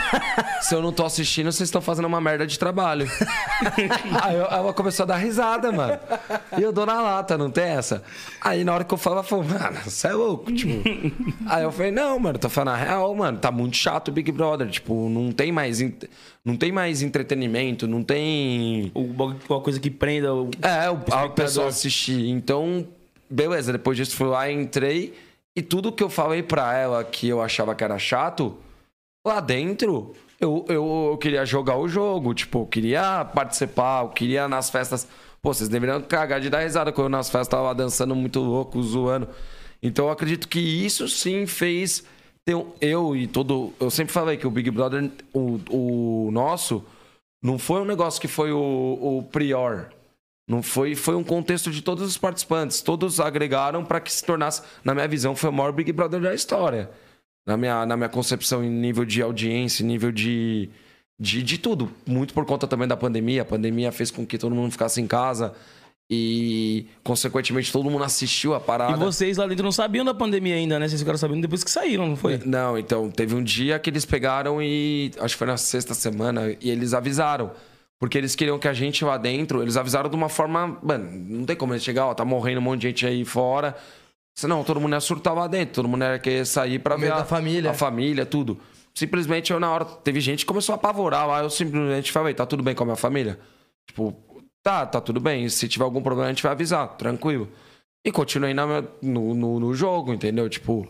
Se 0.60 0.74
eu 0.74 0.82
não 0.82 0.92
tô 0.92 1.04
assistindo, 1.06 1.50
vocês 1.50 1.68
estão 1.68 1.80
fazendo 1.80 2.04
uma 2.06 2.20
merda 2.20 2.46
de 2.46 2.58
trabalho. 2.58 3.06
Aí 4.22 4.34
eu- 4.36 4.44
ela 4.46 4.74
começou 4.74 5.04
a 5.04 5.06
dar 5.06 5.16
risada, 5.16 5.72
mano. 5.72 5.98
E 6.58 6.62
eu 6.62 6.70
dou 6.72 6.84
na 6.84 7.00
lata, 7.00 7.38
não 7.38 7.50
tem 7.50 7.64
essa? 7.64 8.02
Aí 8.42 8.62
na 8.62 8.74
hora 8.74 8.84
que 8.84 8.92
eu 8.92 8.98
falo, 8.98 9.16
ela 9.16 9.22
falou, 9.22 9.44
mano, 9.44 9.78
você 9.84 10.08
é 10.08 10.12
louco, 10.12 10.52
tipo. 10.52 10.82
Aí 11.46 11.62
eu 11.62 11.72
falei, 11.72 11.92
não, 11.92 12.18
mano, 12.18 12.38
tô 12.38 12.48
falando 12.50 12.74
a 12.74 12.76
real, 12.76 13.14
mano, 13.14 13.38
tá 13.38 13.50
muito 13.50 13.76
chato 13.76 14.08
o 14.08 14.12
Big 14.12 14.30
Brother. 14.32 14.68
Tipo, 14.68 15.08
não 15.08 15.32
tem 15.32 15.50
mais, 15.50 15.80
não 16.44 16.56
tem 16.58 16.72
mais 16.72 17.00
entretenimento, 17.00 17.86
não 17.86 18.02
tem. 18.02 18.90
Uma 18.94 19.60
coisa 19.62 19.80
que 19.80 19.90
prenda 19.90 20.34
o. 20.34 20.50
É, 20.60 20.90
o, 20.90 20.98
a 21.10 21.28
pessoa 21.30 21.68
assistir. 21.68 22.28
Então, 22.28 22.86
beleza, 23.30 23.72
depois 23.72 23.96
disso 23.96 24.14
fui 24.16 24.26
lá, 24.26 24.50
entrei. 24.50 25.14
E 25.56 25.62
tudo 25.62 25.92
que 25.92 26.02
eu 26.02 26.10
falei 26.10 26.42
pra 26.42 26.74
ela 26.76 27.04
que 27.04 27.28
eu 27.28 27.40
achava 27.40 27.74
que 27.74 27.84
era 27.84 27.98
chato, 27.98 28.56
lá 29.26 29.40
dentro, 29.40 30.12
eu, 30.40 30.64
eu, 30.68 31.08
eu 31.12 31.18
queria 31.18 31.44
jogar 31.46 31.76
o 31.78 31.88
jogo. 31.88 32.34
Tipo, 32.34 32.60
eu 32.62 32.66
queria 32.66 33.24
participar, 33.24 34.02
eu 34.04 34.08
queria 34.08 34.48
nas 34.48 34.68
festas. 34.70 35.06
Pô, 35.40 35.52
vocês 35.54 35.68
deveriam 35.68 36.00
cagar 36.02 36.40
de 36.40 36.50
dar 36.50 36.60
risada 36.60 36.90
quando 36.92 37.06
eu 37.06 37.10
nas 37.10 37.30
festas 37.30 37.48
tava 37.48 37.74
dançando 37.74 38.14
muito 38.16 38.40
louco, 38.40 38.82
zoando. 38.82 39.28
Então 39.82 40.06
eu 40.06 40.10
acredito 40.10 40.48
que 40.48 40.58
isso 40.58 41.06
sim 41.08 41.46
fez 41.46 42.02
um- 42.48 42.72
eu 42.80 43.14
e 43.14 43.26
todo. 43.26 43.72
Eu 43.78 43.90
sempre 43.90 44.12
falei 44.12 44.36
que 44.36 44.46
o 44.46 44.50
Big 44.50 44.70
Brother, 44.70 45.10
o, 45.32 45.60
o 45.70 46.30
nosso, 46.32 46.84
não 47.42 47.58
foi 47.58 47.80
um 47.80 47.84
negócio 47.84 48.20
que 48.20 48.28
foi 48.28 48.50
o, 48.52 48.58
o 49.18 49.22
prior. 49.30 49.90
Não 50.46 50.62
foi, 50.62 50.94
foi 50.94 51.14
um 51.14 51.24
contexto 51.24 51.70
de 51.70 51.80
todos 51.80 52.06
os 52.06 52.18
participantes. 52.18 52.82
Todos 52.82 53.18
agregaram 53.18 53.84
para 53.84 54.00
que 54.00 54.12
se 54.12 54.24
tornasse, 54.24 54.62
na 54.84 54.94
minha 54.94 55.08
visão, 55.08 55.34
foi 55.34 55.50
o 55.50 55.52
maior 55.52 55.72
Big 55.72 55.90
Brother 55.92 56.20
da 56.20 56.34
história. 56.34 56.90
Na 57.46 57.56
minha, 57.56 57.86
na 57.86 57.96
minha 57.96 58.08
concepção, 58.08 58.62
em 58.62 58.70
nível 58.70 59.04
de 59.04 59.22
audiência, 59.22 59.82
em 59.82 59.86
nível 59.86 60.12
de, 60.12 60.68
de, 61.18 61.42
de 61.42 61.58
tudo. 61.58 61.90
Muito 62.06 62.34
por 62.34 62.44
conta 62.44 62.66
também 62.66 62.86
da 62.86 62.96
pandemia. 62.96 63.42
A 63.42 63.44
pandemia 63.44 63.90
fez 63.90 64.10
com 64.10 64.26
que 64.26 64.36
todo 64.36 64.54
mundo 64.54 64.70
ficasse 64.70 65.00
em 65.00 65.06
casa 65.06 65.54
e, 66.10 66.86
consequentemente, 67.02 67.72
todo 67.72 67.90
mundo 67.90 68.04
assistiu 68.04 68.54
a 68.54 68.60
parada. 68.60 68.92
E 68.92 68.96
vocês 68.96 69.38
lá 69.38 69.46
dentro 69.46 69.64
não 69.64 69.72
sabiam 69.72 70.04
da 70.04 70.12
pandemia 70.12 70.54
ainda, 70.54 70.78
né? 70.78 70.86
Vocês 70.86 71.00
ficaram 71.00 71.18
sabendo 71.18 71.40
depois 71.40 71.64
que 71.64 71.70
saíram, 71.70 72.06
não 72.06 72.16
foi? 72.16 72.38
Não, 72.44 72.78
então, 72.78 73.10
teve 73.10 73.34
um 73.34 73.42
dia 73.42 73.78
que 73.78 73.88
eles 73.88 74.04
pegaram 74.04 74.62
e. 74.62 75.10
Acho 75.18 75.34
que 75.34 75.38
foi 75.38 75.46
na 75.46 75.56
sexta 75.56 75.94
semana, 75.94 76.54
e 76.60 76.70
eles 76.70 76.92
avisaram. 76.92 77.52
Porque 78.00 78.18
eles 78.18 78.34
queriam 78.34 78.58
que 78.58 78.68
a 78.68 78.72
gente 78.72 79.04
lá 79.04 79.16
dentro, 79.16 79.62
eles 79.62 79.76
avisaram 79.76 80.10
de 80.10 80.16
uma 80.16 80.28
forma. 80.28 80.78
Mano, 80.82 81.10
não 81.10 81.44
tem 81.46 81.56
como 81.56 81.72
eles 81.72 81.84
chegar, 81.84 82.06
ó, 82.06 82.14
tá 82.14 82.24
morrendo 82.24 82.58
um 82.58 82.62
monte 82.62 82.80
de 82.82 82.88
gente 82.88 83.06
aí 83.06 83.24
fora. 83.24 83.76
Senão 84.36 84.64
todo 84.64 84.80
mundo 84.80 84.94
ia 84.94 85.00
surtar 85.00 85.32
lá 85.34 85.46
dentro, 85.46 85.74
todo 85.76 85.88
mundo 85.88 86.02
ia 86.04 86.18
querer 86.18 86.44
sair 86.44 86.80
pra 86.80 86.96
ver 86.96 87.12
a, 87.12 87.24
família. 87.24 87.70
a 87.70 87.74
família, 87.74 88.26
tudo. 88.26 88.58
Simplesmente 88.92 89.52
eu, 89.52 89.60
na 89.60 89.70
hora, 89.70 89.84
teve 89.84 90.20
gente 90.20 90.40
que 90.40 90.46
começou 90.46 90.72
a 90.72 90.76
apavorar 90.76 91.26
lá. 91.26 91.40
Eu 91.42 91.50
simplesmente 91.50 92.10
falei, 92.12 92.34
tá 92.34 92.44
tudo 92.44 92.62
bem 92.62 92.74
com 92.74 92.82
a 92.82 92.86
minha 92.86 92.96
família? 92.96 93.38
Tipo, 93.88 94.14
tá, 94.62 94.84
tá 94.86 95.00
tudo 95.00 95.20
bem. 95.20 95.48
Se 95.48 95.68
tiver 95.68 95.84
algum 95.84 96.02
problema, 96.02 96.28
a 96.28 96.32
gente 96.32 96.42
vai 96.42 96.52
avisar, 96.52 96.88
tranquilo. 96.96 97.48
E 98.04 98.10
continuei 98.12 98.52
na 98.54 98.82
no, 99.00 99.34
no, 99.34 99.60
no 99.60 99.74
jogo, 99.74 100.12
entendeu? 100.12 100.48
Tipo, 100.48 100.86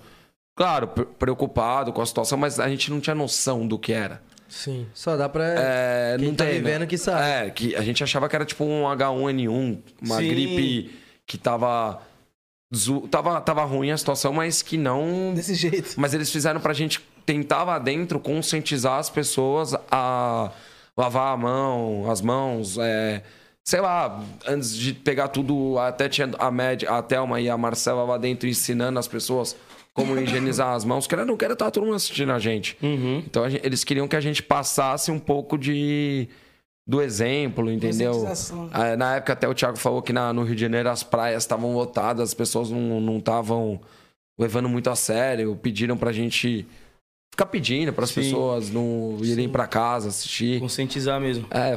claro, 0.56 0.88
pre- 0.88 1.04
preocupado 1.04 1.92
com 1.92 2.00
a 2.02 2.06
situação, 2.06 2.36
mas 2.38 2.58
a 2.58 2.68
gente 2.68 2.90
não 2.90 3.00
tinha 3.00 3.14
noção 3.14 3.66
do 3.68 3.78
que 3.78 3.92
era. 3.92 4.22
Sim. 4.48 4.86
Só 4.94 5.16
dá 5.16 5.28
pra. 5.28 5.44
É, 5.44 6.16
Quem 6.18 6.28
não 6.28 6.34
tá 6.34 6.44
tem, 6.44 6.54
vivendo 6.54 6.80
né? 6.82 6.86
que 6.86 6.98
sabe. 6.98 7.22
É, 7.22 7.50
que 7.50 7.74
a 7.74 7.82
gente 7.82 8.02
achava 8.02 8.28
que 8.28 8.36
era 8.36 8.44
tipo 8.44 8.64
um 8.64 8.82
H1N1, 8.84 9.78
uma 10.02 10.18
Sim. 10.18 10.28
gripe 10.28 10.98
que 11.26 11.38
tava, 11.38 12.00
tava. 13.10 13.40
Tava 13.40 13.64
ruim 13.64 13.90
a 13.90 13.96
situação, 13.96 14.32
mas 14.32 14.62
que 14.62 14.76
não. 14.76 15.32
Desse 15.34 15.54
jeito. 15.54 15.94
Mas 15.96 16.14
eles 16.14 16.30
fizeram 16.30 16.60
pra 16.60 16.72
gente 16.72 17.00
tentar 17.26 17.64
lá 17.64 17.78
dentro 17.78 18.20
conscientizar 18.20 18.98
as 18.98 19.08
pessoas 19.10 19.74
a 19.90 20.50
lavar 20.96 21.34
a 21.34 21.36
mão, 21.36 22.08
as 22.10 22.20
mãos, 22.20 22.78
é, 22.78 23.22
sei 23.64 23.80
lá, 23.80 24.22
antes 24.46 24.76
de 24.76 24.92
pegar 24.92 25.28
tudo, 25.28 25.78
até 25.78 26.08
tinha 26.08 26.30
a 26.38 26.50
média, 26.50 26.88
a 26.90 27.02
Thelma 27.02 27.40
e 27.40 27.48
a 27.48 27.56
Marcela 27.56 28.04
lá 28.04 28.18
dentro 28.18 28.48
ensinando 28.48 28.98
as 28.98 29.08
pessoas 29.08 29.56
como 29.94 30.18
higienizar 30.18 30.74
as 30.74 30.84
mãos, 30.84 31.06
que 31.06 31.14
não 31.24 31.36
quero 31.36 31.52
estar 31.54 31.70
todo 31.70 31.84
mundo 31.84 31.94
assistindo 31.96 32.32
a 32.32 32.38
gente. 32.38 32.76
Então 33.26 33.44
a 33.44 33.48
gente- 33.48 33.64
eles 33.64 33.84
queriam 33.84 34.06
que 34.08 34.16
a 34.16 34.20
gente 34.20 34.42
passasse 34.42 35.10
um 35.10 35.18
pouco 35.18 35.56
de 35.56 36.28
do 36.86 37.00
exemplo, 37.00 37.70
entendeu? 37.72 38.12
Ah, 38.72 38.96
Na 38.96 39.16
época 39.16 39.32
até 39.32 39.48
o 39.48 39.54
Thiago 39.54 39.78
falou 39.78 40.02
que 40.02 40.12
na, 40.12 40.32
no 40.34 40.42
Rio 40.42 40.54
de 40.54 40.60
Janeiro 40.60 40.90
as 40.90 41.02
praias 41.02 41.42
estavam 41.44 41.72
lotadas, 41.74 42.28
as 42.30 42.34
pessoas 42.34 42.70
não 42.70 43.16
estavam 43.18 43.80
levando 44.38 44.68
muito 44.68 44.90
a 44.90 44.96
sério, 44.96 45.56
pediram 45.62 45.96
pra 45.96 46.12
gente 46.12 46.66
ficar 47.34 47.46
pedindo 47.46 47.92
para 47.92 48.04
as 48.04 48.12
pessoas 48.12 48.70
não 48.70 49.18
irem 49.22 49.48
pra 49.48 49.66
casa 49.66 50.08
assistir. 50.08 50.60
Conscientizar 50.60 51.20
mesmo. 51.20 51.46
É, 51.50 51.74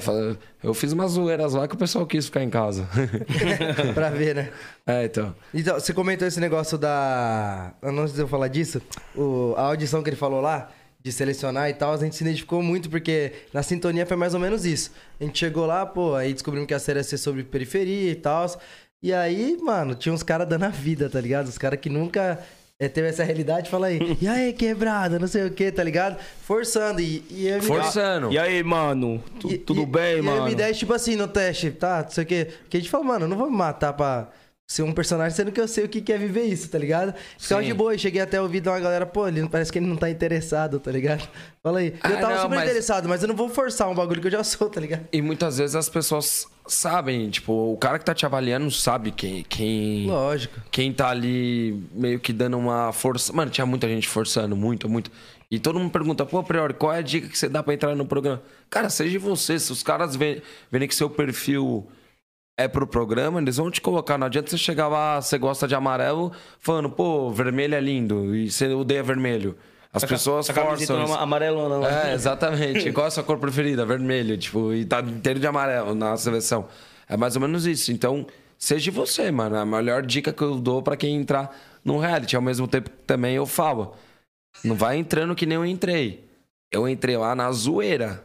eu 0.64 0.74
fiz 0.74 0.94
umas 0.94 1.12
zoeiras 1.12 1.54
lá 1.54 1.68
que 1.68 1.74
o 1.74 1.78
pessoal 1.78 2.06
quis 2.06 2.26
ficar 2.26 2.44
em 2.44 2.50
casa. 2.50 2.88
pra 3.94 4.12
ver, 4.12 4.36
né? 4.36 4.50
é, 4.86 5.06
então. 5.06 5.36
Então, 5.54 5.80
você 5.80 5.94
comentou 5.94 6.28
esse 6.28 6.40
negócio 6.40 6.78
da. 6.78 7.74
Eu 7.82 7.92
não 7.92 8.06
sei 8.08 8.18
se 8.18 8.22
eu 8.22 8.28
falar 8.28 8.48
disso. 8.48 8.82
O... 9.16 9.56
A 9.58 9.64
audição 9.64 10.04
que 10.04 10.10
ele 10.10 10.16
falou 10.16 10.42
lá, 10.42 10.70
de 11.02 11.12
selecionar 11.12 11.70
e 11.70 11.74
tal, 11.74 11.94
a 11.94 11.98
gente 11.98 12.16
se 12.16 12.24
identificou 12.24 12.62
muito, 12.62 12.90
porque 12.90 13.34
na 13.52 13.64
sintonia 13.64 14.06
foi 14.06 14.16
mais 14.16 14.36
ou 14.36 14.40
menos 14.40 14.64
isso. 14.64 14.92
A 15.20 15.24
gente 15.24 15.40
chegou 15.40 15.66
lá, 15.66 15.86
pô, 15.86 16.14
aí 16.14 16.34
descobrimos 16.34 16.68
que 16.68 16.74
a 16.76 16.80
série 16.80 17.00
ia 17.00 17.04
ser 17.04 17.18
sobre 17.18 17.44
periferia 17.44 18.12
e 18.12 18.16
tal. 18.16 18.46
E 19.02 19.14
aí, 19.14 19.58
mano, 19.62 19.96
tinha 19.96 20.14
uns 20.14 20.24
caras 20.24 20.48
dando 20.48 20.64
a 20.64 20.70
vida, 20.70 21.10
tá 21.10 21.20
ligado? 21.20 21.48
Os 21.48 21.58
caras 21.58 21.80
que 21.80 21.90
nunca. 21.90 22.40
É, 22.80 22.88
teve 22.88 23.08
essa 23.08 23.24
realidade, 23.24 23.70
fala 23.70 23.88
aí, 23.88 24.00
e 24.22 24.28
aí, 24.28 24.54
quebrada, 24.54 25.18
não 25.18 25.28
sei 25.28 25.46
o 25.46 25.52
que, 25.52 25.72
tá 25.72 25.84
ligado? 25.84 26.18
Forçando. 26.44 27.02
E, 27.02 27.24
e 27.30 27.48
eu 27.48 27.56
me- 27.56 27.62
Forçando. 27.66 28.32
E 28.32 28.38
aí, 28.38 28.62
mano? 28.64 29.24
Tu- 29.40 29.54
e- 29.54 29.58
tudo 29.58 29.82
e- 29.82 29.86
bem, 29.86 30.18
e 30.20 30.22
mano? 30.22 30.46
a 30.46 30.50
M10, 30.50 30.78
tipo 30.78 30.94
assim, 30.94 31.16
no 31.16 31.28
teste, 31.28 31.72
tá, 31.72 32.04
não 32.04 32.10
sei 32.12 32.24
o 32.24 32.28
quê. 32.28 32.48
Que 32.70 32.78
a 32.78 32.80
gente 32.80 32.90
falou, 32.90 33.06
mano, 33.08 33.26
eu 33.26 33.30
não 33.30 33.38
vou 33.38 33.50
me 33.50 33.58
matar 33.58 33.94
pra 33.94 34.30
ser 34.70 34.84
um 34.84 34.92
personagem, 34.94 35.34
sendo 35.36 35.52
que 35.52 35.62
eu 35.62 35.68
sei 35.68 35.86
o 35.86 35.88
que 35.90 36.12
é 36.12 36.18
viver 36.18 36.44
isso, 36.44 36.70
tá 36.70 36.78
ligado? 36.78 37.14
Ficava 37.40 37.64
de 37.64 37.74
boa 37.74 37.96
e 37.96 38.00
cheguei 38.00 38.22
até 38.22 38.36
a 38.38 38.42
ouvir 38.44 38.60
de 38.60 38.68
uma 38.68 38.80
galera, 38.80 39.06
pô, 39.06 39.26
ele 39.28 39.48
parece 39.48 39.72
que 39.72 39.80
ele 39.80 39.88
não 39.88 39.96
tá 39.96 40.10
interessado, 40.10 40.78
tá 40.80 40.92
ligado? 40.92 41.26
Fala 41.64 41.80
aí. 41.80 41.88
E 41.88 42.12
eu 42.12 42.18
Ah, 42.18 42.20
tava 42.20 42.34
não, 42.36 42.42
super 42.44 42.56
mas- 42.58 42.66
interessado, 42.66 43.08
mas 43.08 43.22
eu 43.22 43.30
não 43.30 43.36
vou 43.36 43.48
forçar 43.50 43.90
um 43.90 43.96
bagulho 43.96 44.20
que 44.22 44.28
eu 44.28 44.32
já 44.32 44.44
sou, 44.44 44.70
tá 44.70 44.82
ligado? 44.82 45.08
E 45.12 45.22
muitas 45.22 45.58
vezes 45.58 45.74
as 45.74 45.88
pessoas 45.88 46.46
sabem, 46.68 47.30
tipo, 47.30 47.74
o 47.74 47.78
cara 47.78 47.98
que 47.98 48.06
tá 48.06 48.14
te 48.14 48.26
avaliando 48.26 48.70
sabe 48.72 49.12
quem, 49.12 49.44
quem, 49.44 50.08
Lógico. 50.08 50.60
quem 50.72 50.92
tá 50.92 51.10
ali 51.10 51.84
meio 51.92 52.20
que 52.20 52.32
dando 52.34 52.58
uma 52.58 52.92
força. 52.92 53.32
Mano, 53.34 53.52
tinha 53.52 53.66
muita 53.66 53.88
gente 53.88 54.08
forçando, 54.08 54.56
muito, 54.56 54.88
muito. 54.90 55.12
E 55.50 55.60
todo 55.60 55.80
mundo 55.80 55.92
pergunta, 55.92 56.26
pô, 56.26 56.44
Priori, 56.44 56.74
qual 56.74 56.94
é 56.94 56.98
a 56.98 57.02
dica 57.02 57.28
que 57.28 57.38
você 57.38 57.48
dá 57.48 57.64
pra 57.64 57.74
entrar 57.74 57.96
no 57.96 58.06
programa? 58.06 58.42
Cara, 58.70 58.90
seja 58.90 59.18
você. 59.18 59.58
Se 59.58 59.72
os 59.72 59.82
caras 59.82 60.16
verem 60.16 60.88
que 60.88 60.96
seu 60.96 61.10
perfil 61.10 61.88
é 62.58 62.68
pro 62.68 62.88
programa, 62.88 63.40
eles 63.40 63.58
vão 63.58 63.72
te 63.72 63.80
colocar. 63.80 64.18
Não 64.18 64.28
adianta 64.28 64.50
você 64.50 64.58
chegar 64.58 64.88
lá, 64.88 65.22
você 65.22 65.38
gosta 65.38 65.68
de 65.68 65.76
amarelo, 65.76 66.32
falando, 66.60 66.90
pô, 66.90 67.32
vermelho 67.32 67.76
é 67.76 67.80
lindo, 67.80 68.36
e 68.36 68.50
você 68.50 68.68
odeia 68.68 69.04
vermelho. 69.04 69.56
As 69.98 70.06
pessoas 70.06 70.50
A 70.50 70.54
forçam. 70.54 71.04
isso. 71.04 71.14
amarelona 71.16 71.78
lá. 71.78 72.10
É, 72.10 72.14
exatamente. 72.14 72.92
Qual 72.92 73.06
é 73.06 73.08
a 73.08 73.12
sua 73.12 73.24
cor 73.24 73.38
preferida? 73.38 73.86
Vermelho, 73.86 74.38
tipo, 74.38 74.74
e 74.74 74.86
tá 74.86 75.00
inteiro 75.02 75.40
de 75.40 75.48
amarelo 75.48 75.94
na 75.96 76.16
seleção. 76.18 76.68
É 77.10 77.18
mais 77.18 77.36
ou 77.36 77.42
menos 77.42 77.66
isso. 77.66 77.92
Então, 77.92 78.26
seja 78.58 78.92
você, 78.92 79.32
mano. 79.32 79.56
A 79.58 79.66
melhor 79.66 80.02
dica 80.06 80.32
que 80.32 80.42
eu 80.42 80.56
dou 80.60 80.82
pra 80.82 80.96
quem 80.98 81.16
entrar 81.16 81.56
num 81.84 81.98
reality. 81.98 82.36
Ao 82.36 82.42
mesmo 82.42 82.68
tempo 82.68 82.90
que 82.90 82.98
também 83.06 83.36
eu 83.36 83.46
falo. 83.46 83.96
Não 84.64 84.76
vai 84.76 84.98
entrando 84.98 85.36
que 85.36 85.46
nem 85.46 85.56
eu 85.58 85.66
entrei. 85.66 86.26
Eu 86.72 86.88
entrei 86.88 87.16
lá 87.18 87.36
na 87.36 87.52
zoeira. 87.52 88.24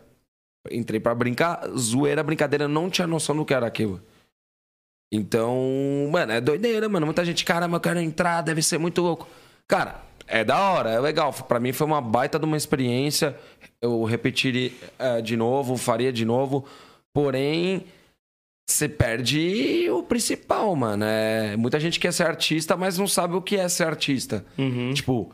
Entrei 0.71 0.99
pra 1.01 1.15
brincar. 1.15 1.69
Zoeira, 1.77 2.23
brincadeira. 2.23 2.67
Não 2.69 2.89
tinha 2.91 3.07
noção 3.07 3.37
do 3.37 3.45
que 3.45 3.55
era 3.55 3.67
aquilo. 3.67 4.01
Então, 5.13 6.09
mano, 6.11 6.33
é 6.33 6.41
doideira, 6.41 6.89
mano. 6.89 7.05
Muita 7.07 7.25
gente, 7.25 7.45
caramba, 7.45 7.77
eu 7.77 7.81
quero 7.81 8.01
entrar, 8.01 8.41
deve 8.41 8.63
ser 8.63 8.79
muito 8.79 9.03
louco. 9.03 9.29
Cara, 9.69 10.01
é 10.33 10.45
da 10.45 10.59
hora, 10.71 10.90
é 10.90 10.99
legal. 10.99 11.33
Pra 11.33 11.61
mim 11.61 11.73
foi 11.73 11.87
uma 11.87 12.01
baita 12.01 12.38
de 12.38 12.45
uma 12.45 12.57
experiência. 12.57 13.37
Eu 13.81 14.03
repetiria 14.05 14.71
eh, 14.99 15.21
de 15.21 15.37
novo, 15.37 15.77
faria 15.77 16.12
de 16.12 16.25
novo. 16.25 16.64
Porém, 17.14 17.85
você 18.68 18.88
perde 18.88 19.88
o 19.90 20.03
principal, 20.03 20.75
mano. 20.75 21.05
É, 21.05 21.57
muita 21.57 21.79
gente 21.79 22.01
quer 22.01 22.12
ser 22.12 22.25
artista, 22.27 22.77
mas 22.77 22.97
não 22.99 23.07
sabe 23.07 23.35
o 23.37 23.42
que 23.42 23.57
é 23.57 23.68
ser 23.68 23.85
artista. 23.85 24.45
Uhum. 24.57 24.95
Tipo, 24.95 25.31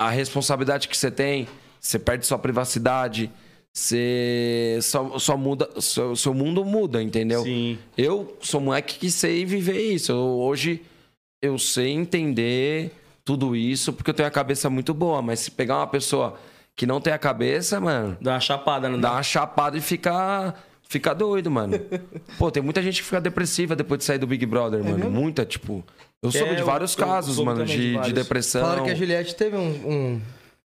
a 0.00 0.08
responsabilidade 0.10 0.88
que 0.88 0.96
você 0.96 1.10
tem, 1.10 1.46
você 1.80 1.98
perde 1.98 2.24
sua 2.26 2.38
privacidade, 2.38 3.30
você 3.74 4.78
só, 4.82 5.18
só 5.18 5.36
muda, 5.36 5.68
seu, 5.80 6.16
seu 6.16 6.32
mundo 6.34 6.64
muda, 6.64 7.02
entendeu? 7.02 7.42
Sim. 7.44 7.78
Eu 7.96 8.36
sou 8.40 8.60
moleque 8.60 8.98
que 8.98 9.10
sei 9.10 9.44
viver 9.44 9.80
isso. 9.80 10.12
Eu- 10.12 10.38
hoje 10.40 10.82
eu 11.42 11.58
sei 11.58 11.90
entender 11.90 12.90
tudo 13.28 13.54
isso 13.54 13.92
porque 13.92 14.08
eu 14.08 14.14
tenho 14.14 14.26
a 14.26 14.30
cabeça 14.30 14.70
muito 14.70 14.94
boa, 14.94 15.20
mas 15.20 15.40
se 15.40 15.50
pegar 15.50 15.76
uma 15.76 15.86
pessoa 15.86 16.38
que 16.74 16.86
não 16.86 16.98
tem 16.98 17.12
a 17.12 17.18
cabeça, 17.18 17.78
mano, 17.78 18.16
Dá 18.22 18.32
uma 18.32 18.40
chapada, 18.40 18.88
não 18.88 18.98
dá 18.98 19.08
dá? 19.10 19.14
uma 19.16 19.22
chapada 19.22 19.76
e 19.76 19.82
fica, 19.82 20.54
fica 20.88 21.14
doido, 21.14 21.50
mano. 21.50 21.78
Pô, 22.38 22.50
tem 22.50 22.62
muita 22.62 22.80
gente 22.82 23.02
que 23.02 23.04
fica 23.04 23.20
depressiva 23.20 23.76
depois 23.76 23.98
de 23.98 24.04
sair 24.04 24.16
do 24.16 24.26
Big 24.26 24.46
Brother, 24.46 24.82
mano. 24.82 25.10
Muita, 25.10 25.44
tipo. 25.44 25.84
Eu 26.22 26.32
soube 26.32 26.52
É, 26.52 26.54
de 26.54 26.60
eu- 26.60 26.66
vários 26.66 26.96
eu 26.96 27.04
casos, 27.06 27.36
soube 27.36 27.50
mano, 27.50 27.66
de 27.66 27.72
de, 27.76 27.88
de 27.90 27.92
vários. 27.96 28.12
depressão. 28.14 28.62
Falaram 28.62 28.84
que 28.84 28.90
a 28.92 28.94
Juliette 28.94 29.34
teve 29.34 29.56
um, 29.58 29.60
um, 29.86 30.20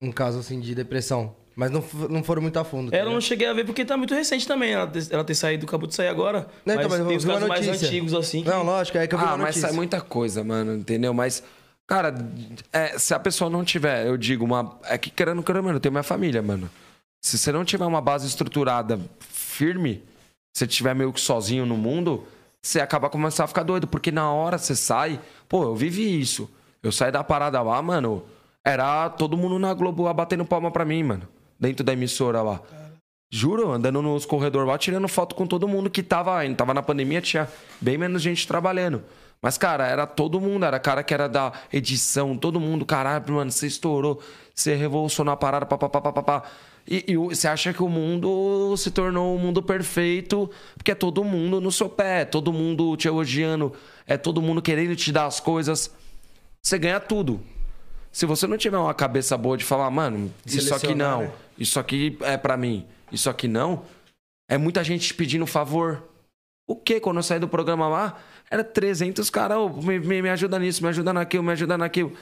um 0.03 0.13
caso 0.13 0.39
assim 0.41 0.61
de 0.61 0.75
depressão. 0.75 1.35
Mas 1.57 1.71
não, 1.71 1.83
não 2.11 2.23
foram 2.23 2.43
muito 2.43 2.59
a 2.59 2.65
fundo. 2.65 2.91
tá 2.91 2.97
Ela 2.97 3.07
não 3.07 3.13
ligado? 3.13 3.23
cheguei 3.27 3.49
a 3.49 3.53
ver 3.55 3.65
porque 3.65 3.85
tá 3.87 3.97
muito 3.97 4.15
recente 4.15 4.47
também. 4.47 4.73
Ela 4.73 4.87
ter, 4.87 5.07
ela 5.11 5.25
ter 5.25 5.35
saído, 5.35 5.65
acabou 5.65 5.87
de 5.89 5.95
sair 5.95 6.09
agora. 6.09 6.47
Não, 6.67 6.75
mas 6.77 6.85
então, 6.87 6.99
mas 6.99 7.07
tem 7.09 7.17
os 7.17 7.25
eu 7.25 7.31
casos 7.33 7.49
mais 7.49 7.69
antigos, 7.69 8.13
assim. 8.15 8.43
que- 8.43 8.49
Não, 8.51 8.63
lógico, 8.65 8.99
é 8.99 9.07
que 9.07 9.15
eu 9.15 9.19
vi 9.19 9.25
Ah, 9.25 9.29
uma 9.29 9.37
mas 9.39 9.47
notícia. 9.47 9.69
sai 9.69 9.73
muita 9.77 10.01
coisa, 10.03 10.45
mano, 10.45 10.75
entendeu? 10.75 11.15
Mas, 11.15 11.43
cara, 11.91 12.15
é, 12.73 12.97
se 12.97 13.13
a 13.13 13.19
pessoa 13.19 13.51
não 13.51 13.65
tiver, 13.65 14.07
eu 14.07 14.17
digo, 14.17 14.45
uma. 14.45 14.79
É 14.85 14.97
que 14.97 15.11
querendo, 15.11 15.43
querendo, 15.43 15.65
mano, 15.65 15.77
eu 15.77 15.81
tenho 15.81 15.93
minha 15.93 16.05
família, 16.05 16.41
mano. 16.41 16.71
Se 17.21 17.37
você 17.37 17.51
não 17.51 17.65
tiver 17.65 17.85
uma 17.85 18.01
base 18.01 18.29
estruturada 18.29 18.99
firme, 19.19 19.97
se 20.55 20.61
você 20.61 20.65
estiver 20.67 20.95
meio 20.95 21.13
que 21.13 21.21
sozinho 21.21 21.67
no 21.67 21.77
mundo, 21.77 22.25
você 22.63 22.81
acaba 22.81 23.11
começando 23.11 23.47
a 23.47 23.49
ficar 23.49 23.65
doido, 23.65 23.89
porque 23.89 24.13
na 24.13 24.31
hora 24.31 24.57
você 24.57 24.77
sai. 24.77 25.21
Pô, 25.49 25.65
eu 25.65 25.75
vivi 25.75 26.21
isso. 26.21 26.49
Eu 26.81 26.93
saí 26.93 27.11
da 27.11 27.25
parada 27.25 27.61
lá, 27.61 27.83
mano. 27.83 28.23
Era 28.65 29.11
todo 29.11 29.37
mundo 29.37 29.59
na 29.59 29.75
Globo 29.75 30.13
batendo 30.15 30.45
palma 30.45 30.71
pra 30.71 30.85
mim, 30.85 31.03
mano. 31.03 31.29
Dentro 31.59 31.83
da 31.83 31.93
emissora 31.93 32.41
lá. 32.41 32.61
Juro, 33.33 33.73
andando 33.73 34.01
nos 34.01 34.25
corredores 34.25 34.69
lá, 34.69 34.79
tirando 34.79 35.09
foto 35.09 35.35
com 35.35 35.47
todo 35.47 35.67
mundo 35.67 35.91
que 35.91 36.05
tava 36.05 36.39
ainda. 36.39 36.57
Tava 36.57 36.73
na 36.73 36.83
pandemia, 36.83 37.21
tinha 37.21 37.49
bem 37.81 37.99
menos 37.99 38.23
gente 38.23 38.47
trabalhando. 38.47 39.03
Mas, 39.43 39.57
cara, 39.57 39.87
era 39.87 40.07
todo 40.07 40.41
mundo. 40.41 40.65
Era 40.65 40.79
cara 40.79 41.03
que 41.03 41.15
era 41.15 41.29
da 41.29 41.53
edição, 41.73 42.37
todo 42.37 42.61
mundo. 42.61 42.85
Caralho, 42.85 43.33
mano, 43.35 43.51
você 43.51 43.67
estourou. 43.67 44.21
Você 44.55 44.75
revolucionou 44.75 45.33
a 45.33 45.37
parada, 45.37 45.65
papapá, 45.67 46.01
papapá. 46.01 46.43
E, 46.87 47.05
e 47.09 47.17
o- 47.17 47.29
você 47.29 47.47
acha 47.49 47.73
que 47.73 47.83
o 47.83 47.89
mundo 47.89 48.75
se 48.77 48.91
tornou 48.91 49.35
um 49.37 49.39
mundo 49.39 49.63
perfeito 49.63 50.51
porque 50.77 50.91
é 50.91 50.95
todo 50.95 51.23
mundo 51.23 51.61
no 51.61 51.71
seu 51.71 51.89
pé, 51.89 52.23
é 52.23 52.25
todo 52.25 52.53
mundo 52.53 52.97
te 52.97 53.07
elogiando, 53.07 53.73
é 54.07 54.17
todo 54.17 54.43
mundo 54.43 54.61
querendo 54.63 54.97
te 54.97 55.13
dar 55.13 55.27
as 55.27 55.39
coisas. 55.41 55.95
Você 56.63 56.79
ganha 56.79 56.99
tudo. 56.99 57.41
Se 58.11 58.27
você 58.27 58.47
não 58.47 58.59
tiver 58.59 58.77
uma 58.79 58.93
cabeça 58.95 59.37
boa 59.39 59.57
de 59.57 59.65
falar, 59.65 59.91
mano, 59.91 60.33
isso 60.45 60.75
aqui 60.75 60.95
não, 60.95 61.21
né? 61.23 61.33
isso 61.57 61.79
aqui 61.79 62.19
é 62.23 62.37
pra 62.37 62.57
mim, 62.57 62.85
isso 63.13 63.31
aqui 63.31 63.47
não, 63.47 63.85
é 64.49 64.59
muita 64.59 64.83
gente 64.83 65.07
te 65.09 65.15
pedindo 65.15 65.47
favor. 65.47 66.03
O 66.67 66.75
que? 66.75 66.99
Quando 66.99 67.19
eu 67.19 67.23
saí 67.23 67.39
do 67.39 67.47
programa 67.49 67.89
lá, 67.89 68.19
era 68.51 68.65
300 68.65 69.31
caras, 69.31 69.57
ô, 69.59 69.69
me, 69.69 69.99
me, 69.99 70.23
me 70.23 70.29
ajuda 70.29 70.59
nisso, 70.59 70.83
me 70.83 70.89
ajuda 70.89 71.13
naquilo, 71.13 71.45
me 71.45 71.53
ajuda 71.53 71.79
naquilo. 71.79 72.13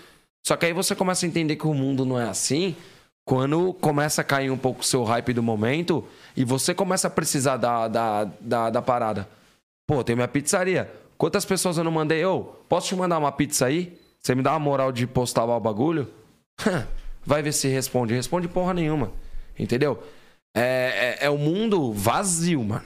Só 0.47 0.57
que 0.57 0.67
aí 0.67 0.73
você 0.73 0.95
começa 0.95 1.25
a 1.25 1.29
entender 1.29 1.57
que 1.57 1.67
o 1.67 1.75
mundo 1.75 2.05
não 2.05 2.21
é 2.21 2.29
assim 2.29 2.77
quando 3.25 3.75
começa 3.75 4.23
a 4.23 4.25
cair 4.25 4.51
um 4.51 4.57
pouco 4.57 4.81
o 4.81 4.85
seu 4.85 5.05
hype 5.05 5.35
do 5.35 5.43
momento 5.43 6.03
e 6.37 6.45
você 6.45 6.75
começa 6.75 7.09
a 7.09 7.11
precisar 7.11 7.57
da, 7.57 7.89
da, 7.89 8.25
da, 8.41 8.71
da 8.71 8.83
parada. 8.83 9.29
Pô, 9.87 10.03
tem 10.05 10.17
minha 10.17 10.29
pizzaria. 10.29 10.91
Quantas 11.17 11.45
pessoas 11.45 11.77
eu 11.77 11.85
não 11.85 11.91
mandei? 11.91 12.25
Ô, 12.25 12.45
posso 12.69 12.89
te 12.89 12.97
mandar 12.97 13.19
uma 13.19 13.33
pizza 13.33 13.67
aí? 13.67 13.99
Você 14.21 14.35
me 14.35 14.43
dá 14.43 14.53
uma 14.53 14.59
moral 14.59 14.93
de 14.93 15.07
postar 15.07 15.45
o 15.45 15.61
bagulho? 15.61 16.09
Vai 17.25 17.43
ver 17.43 17.53
se 17.53 17.69
responde. 17.69 18.15
Responde 18.15 18.49
porra 18.49 18.73
nenhuma. 18.73 19.13
Entendeu? 19.59 20.03
É, 20.57 21.19
é, 21.21 21.27
é 21.27 21.31
o 21.31 21.37
mundo 21.37 21.93
vazio, 21.93 22.63
mano. 22.65 22.85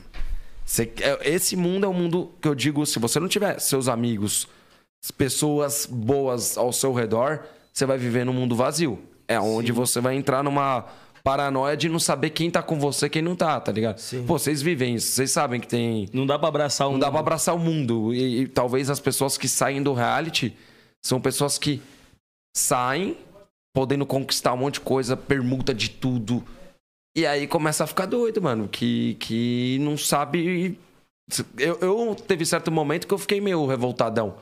Você- 0.72 0.90
é- 1.02 1.28
esse 1.28 1.54
mundo 1.54 1.84
é 1.84 1.88
o 1.88 1.92
mundo 1.92 2.30
que 2.40 2.48
eu 2.48 2.54
digo, 2.54 2.86
se 2.86 2.98
você 2.98 3.20
não 3.20 3.28
tiver 3.28 3.58
seus 3.58 3.88
amigos, 3.88 4.48
pessoas 5.18 5.84
boas 5.84 6.56
ao 6.56 6.72
seu 6.72 6.94
redor, 6.94 7.44
você 7.70 7.84
vai 7.84 7.98
viver 7.98 8.24
num 8.24 8.32
mundo 8.32 8.56
vazio. 8.56 8.98
É 9.28 9.38
onde 9.38 9.70
você 9.70 10.00
vai 10.00 10.14
entrar 10.16 10.42
numa 10.42 10.86
paranoia 11.22 11.76
de 11.76 11.90
não 11.90 11.98
saber 11.98 12.30
quem 12.30 12.50
tá 12.50 12.62
com 12.62 12.78
você 12.78 13.04
e 13.04 13.10
quem 13.10 13.20
não 13.20 13.36
tá, 13.36 13.60
tá 13.60 13.70
ligado? 13.70 13.98
Sim. 13.98 14.24
Pô, 14.26 14.38
vocês 14.38 14.62
vivem 14.62 14.94
isso, 14.94 15.08
vocês 15.12 15.30
sabem 15.30 15.60
que 15.60 15.66
tem 15.68 16.08
Não 16.10 16.24
dá 16.26 16.38
pra 16.38 16.48
abraçar 16.48 16.88
um. 16.88 16.92
não 16.92 16.98
dá 16.98 17.10
pra 17.10 17.20
abraçar 17.20 17.54
o 17.54 17.58
mundo. 17.58 18.14
E, 18.14 18.40
e 18.40 18.48
talvez 18.48 18.88
as 18.88 18.98
pessoas 18.98 19.36
que 19.36 19.48
saem 19.48 19.82
do 19.82 19.92
reality 19.92 20.56
são 21.04 21.20
pessoas 21.20 21.58
que 21.58 21.82
saem 22.56 23.14
podendo 23.74 24.06
conquistar 24.06 24.54
um 24.54 24.56
monte 24.56 24.74
de 24.74 24.80
coisa, 24.80 25.18
permuta 25.18 25.74
de 25.74 25.90
tudo. 25.90 26.42
E 27.14 27.26
aí 27.26 27.46
começa 27.46 27.84
a 27.84 27.86
ficar 27.86 28.06
doido, 28.06 28.40
mano. 28.40 28.68
Que, 28.68 29.14
que 29.14 29.78
não 29.80 29.96
sabe. 29.96 30.78
Eu, 31.58 31.78
eu 31.80 32.14
teve 32.14 32.44
certo 32.44 32.70
momento 32.70 33.06
que 33.06 33.14
eu 33.14 33.18
fiquei 33.18 33.40
meio 33.40 33.66
revoltadão 33.66 34.36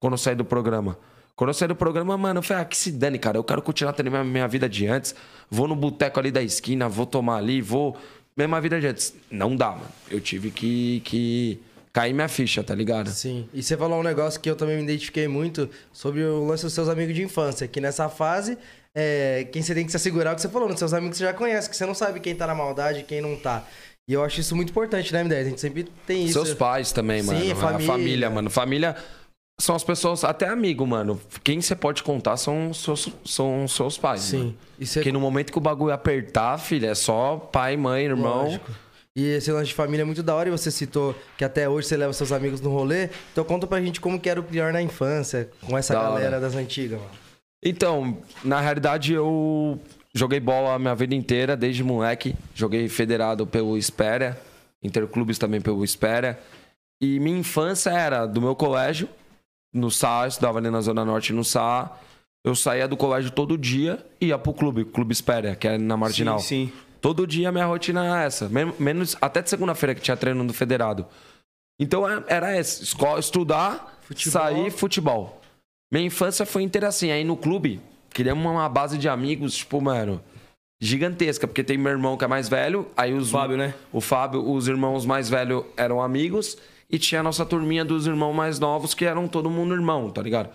quando 0.00 0.14
eu 0.14 0.18
saí 0.18 0.34
do 0.34 0.44
programa. 0.44 0.98
Quando 1.34 1.48
eu 1.48 1.54
saí 1.54 1.66
do 1.66 1.74
programa, 1.74 2.16
mano, 2.16 2.38
eu 2.38 2.42
falei, 2.42 2.62
ah, 2.62 2.66
que 2.66 2.76
se 2.76 2.92
dane, 2.92 3.18
cara. 3.18 3.38
Eu 3.38 3.44
quero 3.44 3.62
continuar 3.62 3.92
tendo 3.94 4.10
minha, 4.10 4.22
minha 4.22 4.48
vida 4.48 4.68
de 4.68 4.86
antes. 4.86 5.14
Vou 5.50 5.66
no 5.66 5.74
boteco 5.74 6.20
ali 6.20 6.30
da 6.30 6.42
esquina, 6.42 6.88
vou 6.88 7.06
tomar 7.06 7.36
ali, 7.36 7.60
vou. 7.60 7.96
Mesma 8.36 8.60
vida 8.60 8.80
de 8.80 8.86
antes. 8.86 9.14
Não 9.30 9.56
dá, 9.56 9.70
mano. 9.70 9.90
Eu 10.10 10.20
tive 10.20 10.50
que, 10.50 11.00
que 11.04 11.60
cair 11.92 12.12
minha 12.12 12.28
ficha, 12.28 12.62
tá 12.62 12.74
ligado? 12.74 13.08
Sim. 13.10 13.48
E 13.52 13.62
você 13.62 13.76
falou 13.76 14.00
um 14.00 14.02
negócio 14.02 14.40
que 14.40 14.48
eu 14.48 14.56
também 14.56 14.76
me 14.76 14.82
identifiquei 14.84 15.26
muito 15.28 15.68
sobre 15.92 16.22
o 16.22 16.44
lance 16.46 16.64
dos 16.64 16.72
seus 16.72 16.88
amigos 16.88 17.14
de 17.14 17.22
infância. 17.22 17.66
Que 17.66 17.80
nessa 17.80 18.08
fase, 18.08 18.56
é, 18.96 19.46
quem 19.52 19.62
você 19.62 19.74
tem 19.74 19.84
que 19.84 19.90
se 19.90 19.96
assegurar 19.96 20.32
é 20.32 20.32
o 20.32 20.36
que 20.36 20.42
você 20.42 20.48
falou, 20.48 20.68
nos 20.68 20.78
seus 20.78 20.92
amigos 20.92 21.16
que 21.16 21.18
você 21.24 21.30
já 21.30 21.34
conhece, 21.34 21.68
que 21.70 21.76
você 21.76 21.86
não 21.86 21.94
sabe 21.94 22.20
quem 22.20 22.34
tá 22.34 22.46
na 22.46 22.54
maldade 22.54 23.00
e 23.00 23.02
quem 23.02 23.20
não 23.20 23.36
tá. 23.36 23.64
E 24.08 24.12
eu 24.14 24.22
acho 24.24 24.40
isso 24.40 24.56
muito 24.56 24.70
importante, 24.70 25.12
né, 25.12 25.22
M10? 25.24 25.40
A 25.40 25.44
gente 25.44 25.60
sempre 25.60 25.84
tem 26.06 26.24
isso. 26.24 26.32
Seus 26.32 26.54
pais 26.54 26.90
também, 26.92 27.22
mano. 27.22 27.38
Sim, 27.40 27.52
A 27.52 27.56
família. 27.56 27.86
família, 27.86 28.30
mano. 28.30 28.50
Família 28.50 28.96
são 29.60 29.76
as 29.76 29.84
pessoas, 29.84 30.24
até 30.24 30.48
amigo, 30.48 30.84
mano. 30.86 31.20
Quem 31.44 31.60
você 31.60 31.76
pode 31.76 32.02
contar 32.02 32.36
são 32.36 32.74
seus, 32.74 33.08
são 33.24 33.68
seus 33.68 33.96
pais. 33.96 34.22
Sim. 34.22 34.38
Mano. 34.38 34.58
E 34.78 34.86
você 34.86 34.98
Porque 35.00 35.12
no 35.12 35.20
momento 35.20 35.52
que 35.52 35.58
o 35.58 35.60
bagulho 35.60 35.92
apertar, 35.92 36.58
filho, 36.58 36.86
é 36.88 36.94
só 36.96 37.36
pai, 37.36 37.76
mãe, 37.76 38.04
irmão. 38.04 38.44
Lógico. 38.44 38.72
E 39.14 39.24
esse 39.26 39.52
lance 39.52 39.66
de 39.68 39.74
família 39.74 40.02
é 40.02 40.04
muito 40.06 40.22
da 40.22 40.34
hora 40.34 40.48
e 40.48 40.52
você 40.52 40.70
citou 40.70 41.14
que 41.38 41.44
até 41.44 41.68
hoje 41.68 41.86
você 41.86 41.96
leva 41.96 42.12
seus 42.12 42.32
amigos 42.32 42.60
no 42.60 42.70
rolê. 42.70 43.08
Então 43.30 43.44
conta 43.44 43.66
pra 43.66 43.80
gente 43.80 44.00
como 44.00 44.18
que 44.18 44.28
era 44.28 44.40
o 44.40 44.42
pior 44.42 44.72
na 44.72 44.82
infância, 44.82 45.48
com 45.66 45.76
essa 45.78 45.92
Da 45.94 46.00
hora. 46.00 46.12
galera 46.14 46.40
das 46.40 46.56
antigas, 46.56 46.98
mano. 46.98 47.10
Então, 47.62 48.18
na 48.44 48.60
realidade, 48.60 49.12
eu 49.12 49.78
joguei 50.14 50.40
bola 50.40 50.74
a 50.74 50.78
minha 50.78 50.94
vida 50.94 51.14
inteira, 51.14 51.56
desde 51.56 51.82
moleque. 51.84 52.34
Joguei 52.54 52.88
federado 52.88 53.46
pelo 53.46 53.76
Espéria, 53.78 54.38
interclubes 54.82 55.38
também 55.38 55.60
pelo 55.60 55.84
Espéria. 55.84 56.38
E 57.00 57.18
minha 57.20 57.38
infância 57.38 57.90
era 57.90 58.26
do 58.26 58.40
meu 58.40 58.54
colégio, 58.54 59.08
no 59.72 59.90
SA, 59.90 60.22
eu 60.24 60.28
estudava 60.28 60.58
ali 60.58 60.70
na 60.70 60.80
Zona 60.80 61.04
Norte 61.04 61.32
no 61.32 61.44
SA. 61.44 61.90
Eu 62.44 62.54
saía 62.56 62.88
do 62.88 62.96
colégio 62.96 63.30
todo 63.30 63.56
dia 63.56 64.04
e 64.20 64.26
ia 64.26 64.38
pro 64.38 64.52
clube, 64.52 64.84
Clube 64.84 65.12
Espéria, 65.12 65.54
que 65.54 65.66
é 65.68 65.78
na 65.78 65.96
Marginal. 65.96 66.40
Sim, 66.40 66.66
sim. 66.66 66.72
Todo 67.00 67.26
dia 67.26 67.50
minha 67.52 67.66
rotina 67.66 68.04
era 68.04 68.22
essa. 68.24 68.48
Men- 68.48 68.72
Menos 68.78 69.16
até 69.20 69.40
de 69.42 69.48
segunda-feira 69.50 69.94
que 69.94 70.00
tinha 70.00 70.16
treino 70.16 70.42
no 70.44 70.52
federado. 70.52 71.06
Então 71.78 72.08
é- 72.08 72.22
era 72.28 72.50
essa. 72.54 72.82
Escola, 72.82 73.18
estudar, 73.20 73.98
Futebol. 74.02 74.32
sair, 74.42 74.70
futebol. 74.70 75.41
Minha 75.92 76.06
infância 76.06 76.46
foi 76.46 76.62
inteira 76.62 76.88
assim. 76.88 77.10
Aí 77.10 77.22
no 77.22 77.36
clube, 77.36 77.78
criamos 78.08 78.44
uma 78.50 78.66
base 78.68 78.96
de 78.96 79.10
amigos, 79.10 79.54
tipo, 79.54 79.78
mano, 79.78 80.22
gigantesca. 80.80 81.46
Porque 81.46 81.62
tem 81.62 81.76
meu 81.76 81.92
irmão 81.92 82.16
que 82.16 82.24
é 82.24 82.28
mais 82.28 82.48
velho. 82.48 82.86
Aí 82.96 83.12
os. 83.12 83.30
Fábio, 83.30 83.58
né? 83.58 83.74
O 83.92 84.00
Fábio, 84.00 84.50
os 84.50 84.66
irmãos 84.66 85.04
mais 85.04 85.28
velhos 85.28 85.64
eram 85.76 86.00
amigos. 86.00 86.56
E 86.90 86.98
tinha 86.98 87.20
a 87.20 87.24
nossa 87.24 87.44
turminha 87.44 87.84
dos 87.84 88.06
irmãos 88.06 88.34
mais 88.34 88.58
novos, 88.58 88.92
que 88.94 89.04
eram 89.04 89.28
todo 89.28 89.50
mundo 89.50 89.74
irmão, 89.74 90.10
tá 90.10 90.22
ligado? 90.22 90.50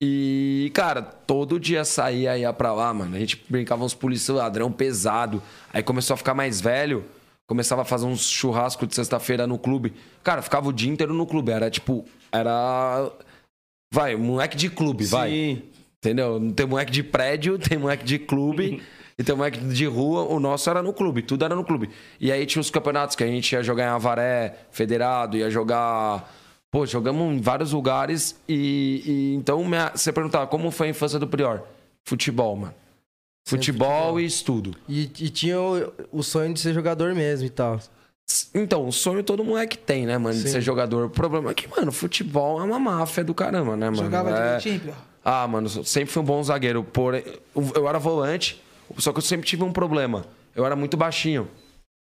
E, 0.00 0.70
cara, 0.74 1.00
todo 1.00 1.58
dia 1.58 1.84
saía, 1.84 2.36
ia 2.36 2.52
pra 2.52 2.72
lá, 2.72 2.92
mano. 2.92 3.16
A 3.16 3.18
gente 3.18 3.44
brincava 3.48 3.84
uns 3.84 3.94
polícia 3.94 4.34
ladrão 4.34 4.70
pesado. 4.70 5.42
Aí 5.72 5.82
começou 5.82 6.14
a 6.14 6.16
ficar 6.16 6.34
mais 6.34 6.60
velho. 6.60 7.04
Começava 7.48 7.82
a 7.82 7.84
fazer 7.84 8.06
uns 8.06 8.28
churrasco 8.28 8.86
de 8.86 8.94
sexta-feira 8.94 9.46
no 9.46 9.58
clube. 9.58 9.94
Cara, 10.22 10.42
ficava 10.42 10.68
o 10.68 10.72
dia 10.72 10.90
inteiro 10.90 11.14
no 11.14 11.24
clube. 11.24 11.52
Era 11.52 11.70
tipo. 11.70 12.04
Era. 12.32 13.10
Vai, 13.92 14.16
moleque 14.16 14.56
de 14.56 14.68
clube, 14.70 15.04
vai. 15.04 15.30
Sim. 15.30 15.62
Entendeu? 15.98 16.38
Não 16.38 16.52
tem 16.52 16.66
moleque 16.66 16.92
de 16.92 17.02
prédio, 17.02 17.58
tem 17.60 17.78
moleque 17.78 18.04
de 18.04 18.18
clube. 18.18 18.82
e 19.18 19.24
tem 19.24 19.34
moleque 19.34 19.58
de 19.58 19.86
rua. 19.86 20.24
O 20.24 20.38
nosso 20.38 20.68
era 20.68 20.82
no 20.82 20.92
clube, 20.92 21.22
tudo 21.22 21.44
era 21.44 21.54
no 21.54 21.64
clube. 21.64 21.90
E 22.20 22.30
aí 22.30 22.44
tinha 22.46 22.60
os 22.60 22.70
campeonatos 22.70 23.16
que 23.16 23.24
a 23.24 23.26
gente 23.26 23.50
ia 23.52 23.62
jogar 23.62 23.84
em 23.84 23.88
Avaré, 23.88 24.56
Federado, 24.70 25.36
ia 25.36 25.50
jogar. 25.50 26.32
Pô, 26.70 26.84
jogamos 26.84 27.34
em 27.34 27.40
vários 27.40 27.72
lugares. 27.72 28.38
E, 28.48 29.02
e 29.06 29.34
então 29.36 29.64
minha- 29.64 29.92
você 29.94 30.12
perguntava 30.12 30.46
como 30.46 30.70
foi 30.70 30.88
a 30.88 30.90
infância 30.90 31.18
do 31.18 31.26
Prior? 31.26 31.62
Futebol, 32.04 32.54
mano. 32.56 32.74
Futebol, 33.48 33.88
futebol. 33.88 34.20
e 34.20 34.24
estudo. 34.26 34.76
E, 34.88 35.02
e 35.02 35.30
tinha 35.30 35.60
o, 35.60 35.92
o 36.12 36.22
sonho 36.22 36.52
de 36.52 36.58
ser 36.60 36.74
jogador 36.74 37.14
mesmo 37.14 37.46
e 37.46 37.50
tal. 37.50 37.80
Então, 38.54 38.88
o 38.88 38.92
sonho 38.92 39.22
todo 39.22 39.44
moleque 39.44 39.78
tem, 39.78 40.04
né, 40.06 40.18
mano, 40.18 40.36
de 40.36 40.48
ser 40.48 40.60
jogador. 40.60 41.06
O 41.06 41.10
problema 41.10 41.50
é 41.50 41.54
que, 41.54 41.68
mano, 41.68 41.92
futebol 41.92 42.60
é 42.60 42.64
uma 42.64 42.78
máfia 42.78 43.22
do 43.22 43.34
caramba, 43.34 43.76
né, 43.76 43.90
mano? 43.90 44.04
Jogava 44.04 44.30
é... 44.30 44.44
direitinho, 44.58 44.80
Pior? 44.80 44.96
Ah, 45.24 45.46
mano, 45.46 45.68
sempre 45.84 46.12
fui 46.12 46.22
um 46.22 46.24
bom 46.24 46.42
zagueiro. 46.42 46.84
Porém, 46.84 47.24
eu 47.74 47.88
era 47.88 47.98
volante, 47.98 48.62
só 48.98 49.12
que 49.12 49.18
eu 49.18 49.22
sempre 49.22 49.46
tive 49.46 49.64
um 49.64 49.72
problema. 49.72 50.24
Eu 50.54 50.64
era 50.64 50.76
muito 50.76 50.96
baixinho. 50.96 51.48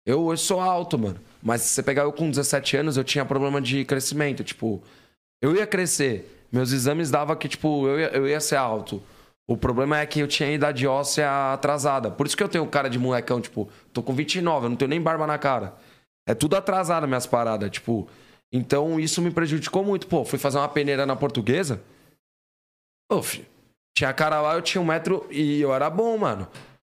Eu 0.06 0.22
hoje 0.22 0.42
sou 0.42 0.60
alto, 0.60 0.98
mano. 0.98 1.20
Mas 1.42 1.62
se 1.62 1.70
você 1.70 1.84
pegar 1.84 2.04
eu 2.04 2.12
com 2.12 2.30
17 2.30 2.78
anos, 2.78 2.98
eu 2.98 3.04
tinha 3.04 3.24
problema 3.24 3.62
de 3.62 3.86
crescimento. 3.86 4.44
Tipo, 4.44 4.82
eu 5.42 5.56
ia 5.56 5.68
crescer. 5.68 6.46
Meus 6.52 6.72
exames 6.72 7.10
davam 7.10 7.36
que, 7.36 7.48
tipo, 7.48 7.88
eu 7.88 8.00
ia, 8.00 8.08
eu 8.08 8.28
ia 8.28 8.40
ser 8.40 8.56
alto. 8.56 9.02
O 9.48 9.58
problema 9.58 10.00
é 10.00 10.06
que 10.06 10.20
eu 10.20 10.28
tinha 10.28 10.52
idade 10.52 10.88
óssea 10.88 11.54
atrasada. 11.54 12.10
Por 12.10 12.26
isso 12.26 12.36
que 12.36 12.44
eu 12.44 12.50
tenho 12.50 12.66
cara 12.66 12.90
de 12.90 12.98
molecão, 12.98 13.42
tipo, 13.42 13.70
tô 13.92 14.02
com 14.02 14.14
29, 14.14 14.66
eu 14.66 14.70
não 14.70 14.76
tenho 14.76 14.90
nem 14.90 15.02
barba 15.02 15.28
na 15.28 15.38
cara. 15.38 15.74
É 16.28 16.34
tudo 16.34 16.56
atrasado 16.56 17.08
minhas 17.08 17.28
paradas, 17.28 17.70
tipo. 17.70 18.08
Então 18.52 19.00
isso 19.00 19.22
me 19.22 19.32
prejudicou 19.32 19.84
muito. 19.84 20.08
Pô, 20.08 20.24
fui 20.24 20.40
fazer 20.40 20.58
uma 20.58 20.70
peneira 20.70 21.06
na 21.06 21.16
portuguesa. 21.16 21.82
Ô, 23.12 23.22
filho, 23.22 23.46
tinha 23.98 24.14
cara 24.14 24.42
lá, 24.42 24.56
eu 24.56 24.62
tinha 24.62 24.82
um 24.82 24.86
metro 24.86 25.28
e 25.30 25.62
eu 25.62 25.74
era 25.74 25.90
bom, 25.90 26.18
mano. 26.18 26.48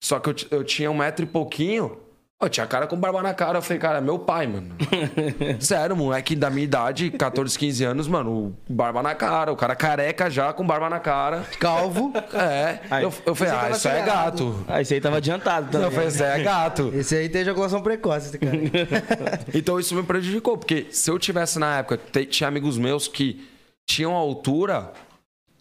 Só 0.03 0.19
que 0.19 0.29
eu, 0.29 0.35
eu 0.51 0.63
tinha 0.63 0.91
um 0.91 0.97
metro 0.97 1.25
e 1.25 1.27
pouquinho. 1.27 2.04
Eu 2.41 2.49
tinha 2.49 2.67
cara 2.67 2.85
com 2.85 2.97
barba 2.97 3.23
na 3.23 3.33
cara. 3.33 3.59
Eu 3.59 3.61
falei, 3.61 3.79
cara, 3.79 3.97
é 3.99 4.01
meu 4.01 4.19
pai, 4.19 4.45
mano. 4.45 4.75
Sério, 5.57 5.95
moleque 5.95 6.35
da 6.35 6.49
minha 6.49 6.65
idade, 6.65 7.09
14, 7.09 7.57
15 7.57 7.83
anos, 7.85 8.07
mano, 8.09 8.55
barba 8.69 9.01
na 9.01 9.15
cara. 9.15 9.53
O 9.53 9.55
cara 9.55 9.73
careca 9.73 10.29
já 10.29 10.51
com 10.51 10.67
barba 10.67 10.89
na 10.89 10.99
cara. 10.99 11.45
Calvo. 11.59 12.11
É. 12.33 13.03
Eu, 13.03 13.13
eu 13.25 13.33
falei, 13.33 13.53
ah, 13.53 13.69
isso 13.69 13.87
é 13.87 14.01
gato. 14.05 14.65
Ah, 14.67 14.81
esse 14.81 14.93
aí 14.93 14.99
tava 14.99 15.17
adiantado 15.17 15.71
também. 15.71 15.87
Eu 15.87 15.91
falei, 15.91 16.09
isso 16.09 16.23
é 16.23 16.43
gato. 16.43 16.91
Esse 16.93 17.15
aí 17.15 17.29
tem 17.29 17.41
ejaculação 17.41 17.81
precoce, 17.81 18.27
esse 18.27 18.37
cara. 18.37 18.55
Então 19.53 19.79
isso 19.79 19.95
me 19.95 20.03
prejudicou, 20.03 20.57
porque 20.57 20.87
se 20.91 21.09
eu 21.09 21.17
tivesse 21.17 21.57
na 21.57 21.77
época, 21.77 21.97
tinha 22.25 22.47
amigos 22.49 22.77
meus 22.77 23.07
que 23.07 23.47
tinham 23.87 24.13
altura 24.13 24.91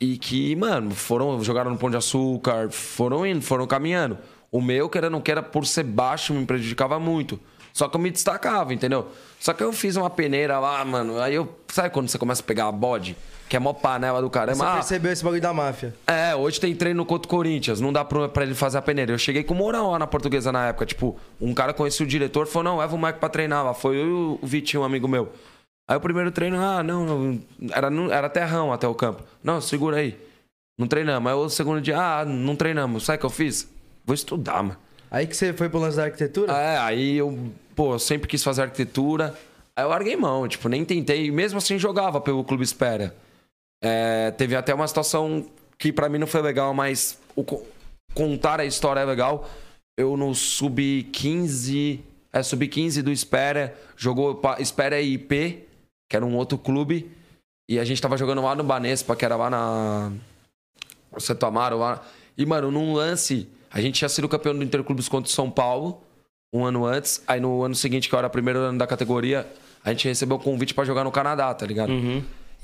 e 0.00 0.18
que, 0.18 0.56
mano, 0.56 0.90
foram, 0.90 1.42
jogaram 1.42 1.70
no 1.70 1.78
Pão 1.78 1.88
de 1.90 1.96
Açúcar, 1.96 2.68
foram 2.70 3.24
indo, 3.24 3.42
foram 3.42 3.66
caminhando. 3.66 4.18
O 4.54 4.60
meu, 4.60 4.88
querendo 4.88 5.10
não 5.10 5.20
queira, 5.20 5.42
por 5.42 5.66
ser 5.66 5.82
baixo, 5.82 6.32
me 6.32 6.46
prejudicava 6.46 7.00
muito. 7.00 7.40
Só 7.72 7.88
que 7.88 7.96
eu 7.96 8.00
me 8.00 8.08
destacava, 8.08 8.72
entendeu? 8.72 9.08
Só 9.40 9.52
que 9.52 9.64
eu 9.64 9.72
fiz 9.72 9.96
uma 9.96 10.08
peneira 10.08 10.60
lá, 10.60 10.84
mano. 10.84 11.20
Aí 11.20 11.34
eu. 11.34 11.58
Sabe 11.66 11.90
quando 11.90 12.06
você 12.06 12.16
começa 12.16 12.40
a 12.40 12.44
pegar 12.44 12.68
a 12.68 12.72
bode? 12.72 13.16
Que 13.48 13.56
é 13.56 13.58
mó 13.58 13.72
panela 13.72 14.20
do 14.20 14.28
Você 14.28 14.32
caramba. 14.32 14.70
Ah, 14.70 14.74
percebeu 14.74 15.10
esse 15.10 15.24
bagulho 15.24 15.42
da 15.42 15.52
máfia. 15.52 15.92
é, 16.06 16.36
hoje 16.36 16.60
tem 16.60 16.72
treino 16.72 17.04
contra 17.04 17.26
o 17.26 17.28
Corinthians, 17.28 17.80
não 17.80 17.92
dá 17.92 18.04
pra, 18.04 18.28
pra 18.28 18.44
ele 18.44 18.54
fazer 18.54 18.78
a 18.78 18.82
peneira. 18.82 19.10
Eu 19.10 19.18
cheguei 19.18 19.42
com 19.42 19.54
moral 19.54 19.90
lá 19.90 19.98
na 19.98 20.06
portuguesa 20.06 20.52
na 20.52 20.68
época. 20.68 20.86
Tipo, 20.86 21.18
um 21.40 21.52
cara 21.52 21.74
conhecia 21.74 22.06
o 22.06 22.08
diretor, 22.08 22.46
falou: 22.46 22.74
não, 22.74 22.78
leva 22.78 22.94
o 22.94 22.98
Mike 22.98 23.18
pra 23.18 23.28
treinar 23.28 23.64
lá. 23.64 23.74
Foi 23.74 23.96
eu 23.96 24.06
e 24.06 24.12
o 24.12 24.38
Vitinho, 24.40 24.84
um 24.84 24.86
amigo 24.86 25.08
meu. 25.08 25.32
Aí 25.90 25.96
o 25.96 26.00
primeiro 26.00 26.30
treino, 26.30 26.60
ah, 26.60 26.80
não, 26.80 27.04
não 27.04 27.40
era, 27.72 27.88
era 28.12 28.28
terrão 28.30 28.72
até 28.72 28.86
o 28.86 28.94
campo. 28.94 29.24
Não, 29.42 29.60
segura 29.60 29.96
aí. 29.96 30.16
Não 30.78 30.86
treinamos. 30.86 31.28
Aí 31.28 31.36
o 31.36 31.48
segundo 31.48 31.80
dia, 31.80 31.98
ah, 31.98 32.24
não 32.24 32.54
treinamos. 32.54 33.04
Sabe 33.04 33.16
o 33.16 33.18
que 33.18 33.26
eu 33.26 33.30
fiz? 33.30 33.73
Vou 34.04 34.14
estudar, 34.14 34.62
mano. 34.62 34.76
Aí 35.10 35.26
que 35.26 35.36
você 35.36 35.52
foi 35.52 35.68
pro 35.68 35.78
lance 35.78 35.96
da 35.96 36.04
arquitetura? 36.04 36.52
É, 36.52 36.78
aí 36.78 37.16
eu, 37.16 37.52
pô, 37.76 37.94
eu 37.94 37.98
sempre 37.98 38.28
quis 38.28 38.42
fazer 38.42 38.62
arquitetura. 38.62 39.34
Aí 39.76 39.84
eu 39.84 39.88
larguei 39.88 40.16
mão, 40.16 40.46
tipo, 40.48 40.68
nem 40.68 40.84
tentei. 40.84 41.30
Mesmo 41.30 41.58
assim, 41.58 41.78
jogava 41.78 42.20
pelo 42.20 42.44
Clube 42.44 42.64
Espera. 42.64 43.14
É, 43.82 44.30
teve 44.32 44.56
até 44.56 44.74
uma 44.74 44.86
situação 44.88 45.46
que 45.78 45.92
pra 45.92 46.08
mim 46.08 46.18
não 46.18 46.26
foi 46.26 46.42
legal, 46.42 46.72
mas 46.74 47.18
o 47.36 47.44
co- 47.44 47.62
contar 48.14 48.60
a 48.60 48.64
história 48.64 49.00
é 49.00 49.04
legal. 49.04 49.48
Eu 49.96 50.16
no 50.16 50.34
Sub-15, 50.34 52.00
é, 52.32 52.42
Sub-15 52.42 53.02
do 53.02 53.12
Espera, 53.12 53.74
jogou 53.96 54.40
Espera 54.58 55.00
e 55.00 55.14
IP, 55.14 55.66
que 56.10 56.16
era 56.16 56.24
um 56.24 56.36
outro 56.36 56.58
clube. 56.58 57.10
E 57.70 57.78
a 57.78 57.84
gente 57.84 58.02
tava 58.02 58.16
jogando 58.16 58.42
lá 58.42 58.54
no 58.54 58.64
Banespa, 58.64 59.14
que 59.16 59.24
era 59.24 59.36
lá 59.36 59.48
na... 59.48 60.12
Santo 61.18 61.46
Amaro 61.46 61.78
lá. 61.78 62.04
E, 62.36 62.44
mano, 62.44 62.70
num 62.70 62.92
lance, 62.92 63.48
a 63.74 63.80
gente 63.80 63.96
tinha 63.96 64.08
sido 64.08 64.28
campeão 64.28 64.54
do 64.54 64.62
Interclubes 64.62 65.08
contra 65.08 65.28
o 65.28 65.32
São 65.32 65.50
Paulo, 65.50 66.00
um 66.52 66.64
ano 66.64 66.86
antes. 66.86 67.20
Aí 67.26 67.40
no 67.40 67.64
ano 67.64 67.74
seguinte, 67.74 68.08
que 68.08 68.14
eu 68.14 68.18
era 68.20 68.28
o 68.28 68.30
primeiro 68.30 68.60
ano 68.60 68.78
da 68.78 68.86
categoria, 68.86 69.44
a 69.84 69.90
gente 69.90 70.06
recebeu 70.06 70.36
o 70.36 70.40
convite 70.40 70.72
pra 70.72 70.84
jogar 70.84 71.02
no 71.02 71.10
Canadá, 71.10 71.52
tá 71.52 71.66
ligado? 71.66 71.90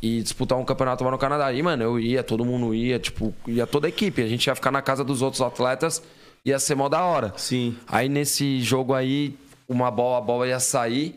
E 0.01 0.23
disputar 0.23 0.57
um 0.57 0.65
campeonato 0.65 1.03
lá 1.03 1.11
no 1.11 1.19
Canadá. 1.19 1.53
E, 1.53 1.61
mano, 1.63 1.83
eu 1.83 1.99
ia, 1.99 2.23
todo 2.23 2.45
mundo 2.45 2.73
ia, 2.73 2.97
tipo, 3.01 3.35
ia 3.49 3.67
toda 3.67 3.89
a 3.89 3.91
equipe. 3.91 4.23
A 4.23 4.29
gente 4.29 4.47
ia 4.47 4.55
ficar 4.55 4.71
na 4.71 4.81
casa 4.81 5.03
dos 5.03 5.21
outros 5.21 5.43
atletas, 5.43 6.01
ia 6.45 6.61
ser 6.61 6.77
mó 6.77 6.89
da 6.89 7.05
hora. 7.05 7.35
Sim. 7.37 7.77
Aí 7.89 8.09
nesse 8.09 8.61
jogo 8.61 8.95
aí, 8.95 9.37
uma 9.69 9.91
bola, 9.91 10.19
a 10.19 10.21
bola 10.21 10.47
ia 10.47 10.61
sair. 10.61 11.17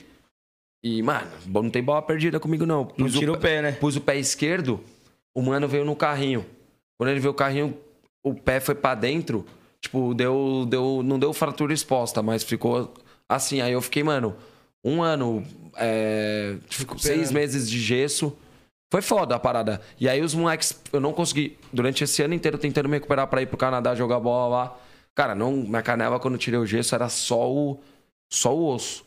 E, 0.83 1.03
mano, 1.03 1.27
não 1.45 1.69
tem 1.69 1.83
bola 1.83 2.01
perdida 2.01 2.39
comigo, 2.39 2.65
não. 2.65 2.91
Não 2.97 3.05
Pus 3.05 3.13
tira 3.13 3.31
o 3.31 3.37
pé, 3.37 3.61
né? 3.61 3.73
Pus 3.73 3.95
o 3.95 4.01
pé 4.01 4.17
esquerdo, 4.17 4.79
o 5.35 5.41
mano 5.43 5.67
veio 5.67 5.85
no 5.85 5.95
carrinho. 5.95 6.43
Quando 6.97 7.11
ele 7.11 7.19
veio 7.19 7.31
o 7.31 7.35
carrinho, 7.35 7.77
o 8.23 8.33
pé 8.33 8.59
foi 8.59 8.73
pra 8.73 8.95
dentro. 8.95 9.45
Tipo, 9.83 10.13
deu, 10.13 10.65
deu, 10.65 11.01
não 11.03 11.19
deu 11.19 11.33
fratura 11.33 11.73
exposta, 11.73 12.23
mas 12.23 12.41
ficou 12.41 12.93
assim. 13.27 13.59
Aí 13.59 13.73
eu 13.73 13.81
fiquei, 13.81 14.01
mano, 14.01 14.33
um 14.81 15.03
ano, 15.03 15.43
é, 15.75 16.55
tipo, 16.69 16.97
seis 16.97 17.33
meses 17.33 17.69
de 17.69 17.79
gesso. 17.79 18.35
Foi 18.89 19.01
foda 19.01 19.35
a 19.35 19.39
parada. 19.39 19.81
E 19.99 20.07
aí 20.07 20.21
os 20.21 20.33
moleques, 20.33 20.79
eu 20.93 21.01
não 21.01 21.11
consegui, 21.11 21.57
durante 21.73 22.03
esse 22.03 22.21
ano 22.21 22.33
inteiro 22.33 22.57
tentando 22.57 22.87
me 22.87 22.95
recuperar 22.95 23.27
pra 23.27 23.41
ir 23.41 23.47
pro 23.47 23.57
Canadá 23.57 23.93
jogar 23.93 24.21
bola 24.21 24.55
lá. 24.55 24.77
Cara, 25.13 25.35
não, 25.35 25.51
minha 25.51 25.81
canela 25.81 26.17
quando 26.17 26.35
eu 26.35 26.39
tirei 26.39 26.59
o 26.59 26.65
gesso 26.65 26.95
era 26.95 27.09
só 27.09 27.51
o, 27.51 27.79
só 28.31 28.55
o 28.55 28.73
osso. 28.73 29.03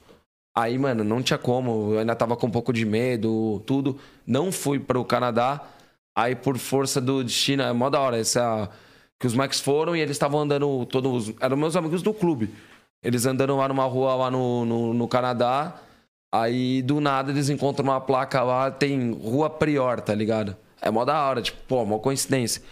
Aí, 0.54 0.76
mano, 0.76 1.02
não 1.04 1.22
tinha 1.22 1.38
como. 1.38 1.94
Eu 1.94 2.00
ainda 2.00 2.14
tava 2.14 2.36
com 2.36 2.48
um 2.48 2.50
pouco 2.50 2.72
de 2.72 2.84
medo, 2.84 3.62
tudo. 3.66 3.98
Não 4.26 4.52
fui 4.52 4.78
pro 4.78 5.04
Canadá. 5.06 5.62
Aí, 6.14 6.34
por 6.34 6.58
força 6.58 7.00
do 7.00 7.24
destino, 7.24 7.62
é 7.62 7.72
mó 7.72 7.88
da 7.88 8.00
hora. 8.00 8.18
Essa, 8.18 8.68
que 9.18 9.26
os 9.26 9.34
Max 9.34 9.60
foram 9.60 9.96
e 9.96 10.00
eles 10.00 10.12
estavam 10.12 10.40
andando 10.40 10.84
todos. 10.86 11.32
Eram 11.40 11.56
meus 11.56 11.76
amigos 11.76 12.02
do 12.02 12.12
clube. 12.12 12.50
Eles 13.02 13.26
andando 13.26 13.56
lá 13.56 13.68
numa 13.68 13.84
rua 13.84 14.14
lá 14.14 14.30
no, 14.30 14.64
no, 14.64 14.94
no 14.94 15.08
Canadá. 15.08 15.74
Aí, 16.32 16.82
do 16.82 17.00
nada, 17.00 17.30
eles 17.30 17.48
encontram 17.48 17.84
uma 17.84 18.00
placa 18.00 18.42
lá, 18.42 18.70
tem 18.70 19.12
Rua 19.12 19.48
Prior, 19.48 20.00
tá 20.00 20.14
ligado? 20.14 20.56
É 20.82 20.90
mó 20.90 21.04
da 21.04 21.22
hora, 21.22 21.40
tipo, 21.40 21.58
pô, 21.66 21.84
mó 21.84 21.98
coincidência. 21.98 22.62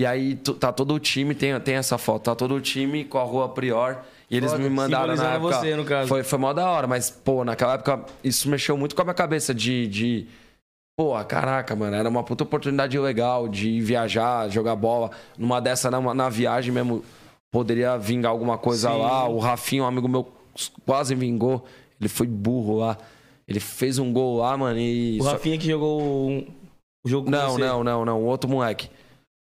E 0.00 0.06
aí 0.06 0.36
tá 0.36 0.72
todo 0.72 0.94
o 0.94 0.98
time, 0.98 1.34
tem, 1.34 1.58
tem 1.60 1.74
essa 1.74 1.98
foto, 1.98 2.24
tá 2.24 2.34
todo 2.34 2.54
o 2.54 2.60
time 2.60 3.04
com 3.04 3.18
a 3.18 3.22
Rua 3.22 3.48
Prior. 3.48 3.98
E 4.30 4.36
eles 4.36 4.54
me 4.54 4.70
mandaram 4.70 5.14
na 5.14 5.34
época. 5.34 5.58
você, 5.58 5.76
no 5.76 5.84
caso. 5.84 6.08
Foi, 6.08 6.22
foi 6.22 6.38
mó 6.38 6.54
da 6.54 6.70
hora, 6.70 6.86
mas, 6.86 7.10
pô, 7.10 7.44
naquela 7.44 7.74
época 7.74 8.04
isso 8.24 8.48
mexeu 8.48 8.76
muito 8.78 8.94
com 8.94 9.02
a 9.02 9.04
minha 9.04 9.14
cabeça 9.14 9.52
de. 9.52 9.86
de 9.86 10.26
pô, 10.96 11.12
caraca, 11.24 11.74
mano, 11.74 11.96
era 11.96 12.08
uma 12.08 12.22
puta 12.22 12.44
oportunidade 12.44 12.98
legal 12.98 13.48
de 13.48 13.80
viajar, 13.80 14.48
jogar 14.48 14.76
bola. 14.76 15.10
Numa 15.36 15.60
dessa, 15.60 15.90
na, 15.90 16.14
na 16.14 16.28
viagem 16.28 16.72
mesmo, 16.72 17.04
poderia 17.50 17.96
vingar 17.96 18.30
alguma 18.30 18.58
coisa 18.58 18.90
Sim. 18.90 18.98
lá. 18.98 19.28
O 19.28 19.38
Rafinho, 19.38 19.84
um 19.84 19.86
amigo 19.86 20.08
meu, 20.08 20.30
quase 20.86 21.14
vingou. 21.14 21.64
Ele 22.00 22.08
foi 22.08 22.26
burro 22.26 22.78
lá. 22.78 22.98
Ele 23.46 23.60
fez 23.60 23.98
um 23.98 24.12
gol 24.12 24.38
lá, 24.38 24.56
mano, 24.56 24.78
e. 24.78 25.18
O 25.20 25.24
Rafinha 25.24 25.58
que 25.58 25.66
jogou 25.66 26.00
um- 26.02 26.46
o 27.04 27.08
jogo 27.08 27.24
com 27.24 27.30
não, 27.30 27.58
não, 27.58 27.84
não, 27.84 28.04
não. 28.04 28.20
O 28.22 28.26
outro 28.26 28.48
moleque. 28.48 28.88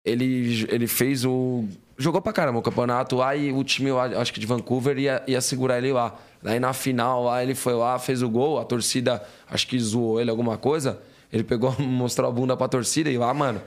Ele, 0.06 0.66
ele 0.70 0.88
fez 0.88 1.26
o. 1.26 1.66
Jogou 1.98 2.22
pra 2.22 2.32
caramba 2.32 2.60
o 2.60 2.62
campeonato 2.62 3.16
lá 3.16 3.36
e 3.36 3.52
o 3.52 3.64
time, 3.64 3.92
lá, 3.92 4.06
acho 4.06 4.32
que 4.32 4.40
de 4.40 4.46
Vancouver, 4.46 4.98
ia, 5.00 5.24
ia 5.28 5.42
segurar 5.42 5.80
ele 5.80 5.92
lá. 5.92 6.16
Daí 6.44 6.60
na 6.60 6.72
final 6.72 7.24
lá, 7.24 7.42
ele 7.42 7.56
foi 7.56 7.74
lá, 7.74 7.98
fez 7.98 8.22
o 8.22 8.30
gol, 8.30 8.60
a 8.60 8.64
torcida 8.66 9.22
acho 9.50 9.68
que 9.68 9.80
zoou 9.80 10.22
ele 10.22 10.30
alguma 10.30 10.58
coisa. 10.58 11.02
Ele 11.32 11.44
pegou, 11.44 11.76
mostrou 11.80 12.30
a 12.30 12.32
bunda 12.32 12.56
pra 12.56 12.68
torcida 12.68 13.10
e 13.10 13.18
lá, 13.18 13.34
mano, 13.34 13.62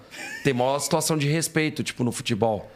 tem 0.44 0.52
maior 0.54 0.78
situação 0.78 1.16
de 1.16 1.28
respeito, 1.28 1.82
tipo, 1.82 2.02
no 2.04 2.12
futebol. 2.12 2.70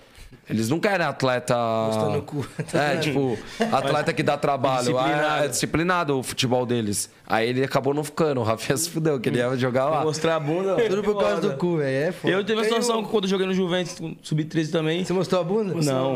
Eles 0.50 0.68
não 0.68 0.80
querem 0.80 1.06
atleta. 1.06 1.54
Mostrando 1.86 2.18
o 2.18 2.22
cu. 2.22 2.46
É, 2.74 2.96
tipo, 2.98 3.38
atleta 3.72 4.12
que 4.12 4.22
dá 4.22 4.36
trabalho. 4.36 4.78
Disciplinado. 4.92 5.42
É, 5.42 5.44
é 5.44 5.48
disciplinado 5.48 6.18
o 6.18 6.22
futebol 6.24 6.66
deles. 6.66 7.08
Aí 7.26 7.48
ele 7.48 7.64
acabou 7.64 7.94
não 7.94 8.02
ficando. 8.04 8.40
O 8.40 8.44
Rafinha 8.44 8.76
se 8.76 8.90
fudeu, 8.90 9.18
que 9.20 9.28
ele 9.28 9.38
ia 9.38 9.56
jogar 9.56 9.86
lá. 9.86 10.02
Mostrar 10.02 10.36
a 10.36 10.40
bunda. 10.40 10.74
Tudo 10.88 11.02
por 11.04 11.18
causa 11.18 11.40
do 11.40 11.56
cu, 11.56 11.76
velho. 11.78 12.08
É 12.08 12.12
foda. 12.12 12.34
Eu 12.34 12.44
tive 12.44 12.60
a 12.60 12.64
situação 12.64 12.98
um- 12.98 13.04
quando 13.04 13.24
eu 13.24 13.30
joguei 13.30 13.46
no 13.46 13.54
Juventus, 13.54 13.94
sub-13 14.22 14.70
também. 14.72 15.04
Você 15.04 15.12
mostrou 15.12 15.40
a 15.40 15.44
bunda? 15.44 15.72
Não. 15.80 16.14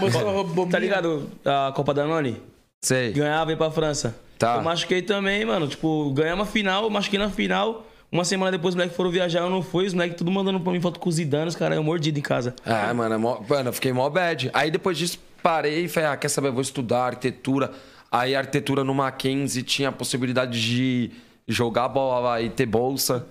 Mostrou 0.00 0.28
a 0.40 0.44
bobinha. 0.44 0.70
Tá 0.70 0.78
ligado? 0.78 1.26
A 1.44 1.72
Copa 1.74 1.92
da 1.94 2.06
Noni? 2.06 2.40
Sei. 2.84 3.12
Ganhava 3.12 3.50
e 3.50 3.54
ia 3.54 3.56
pra 3.56 3.70
França. 3.70 4.14
Tá. 4.38 4.56
Eu 4.56 4.62
machuquei 4.62 5.00
também, 5.02 5.44
mano. 5.46 5.66
Tipo, 5.66 6.12
ganhamos 6.12 6.46
a 6.46 6.50
final, 6.50 6.88
machuquei 6.90 7.18
na 7.18 7.30
final. 7.30 7.84
Uma 8.10 8.24
semana 8.24 8.52
depois 8.52 8.72
os 8.72 8.76
moleques 8.76 8.96
foram 8.96 9.10
viajar, 9.10 9.40
eu 9.40 9.50
não 9.50 9.62
fui. 9.62 9.86
Os 9.86 9.94
moleques 9.94 10.16
tudo 10.16 10.30
mandando 10.30 10.60
pra 10.60 10.72
mim 10.72 10.80
foto 10.80 10.98
com 11.00 11.08
os 11.08 11.16
zidanos, 11.16 11.56
cara. 11.56 11.74
Eu 11.74 11.82
mordido 11.82 12.18
em 12.18 12.22
casa. 12.22 12.54
É, 12.64 12.92
mano, 12.92 13.14
é 13.14 13.18
mó- 13.18 13.40
mano, 13.48 13.68
eu 13.68 13.72
fiquei 13.72 13.92
mó 13.92 14.08
bad. 14.08 14.50
Aí 14.54 14.70
depois 14.70 14.96
disso 14.96 15.18
parei 15.42 15.84
e 15.84 15.88
falei, 15.88 16.08
ah, 16.10 16.16
quer 16.16 16.28
saber, 16.28 16.48
eu 16.48 16.52
vou 16.52 16.62
estudar 16.62 17.06
arquitetura. 17.06 17.72
Aí 18.10 18.34
a 18.34 18.38
arquitetura 18.38 18.84
no 18.84 18.94
Mackenzie 18.94 19.62
tinha 19.62 19.88
a 19.88 19.92
possibilidade 19.92 20.60
de 20.60 21.10
jogar 21.48 21.88
bola 21.88 22.20
lá 22.20 22.40
e 22.40 22.48
ter 22.48 22.66
bolsa. 22.66 23.26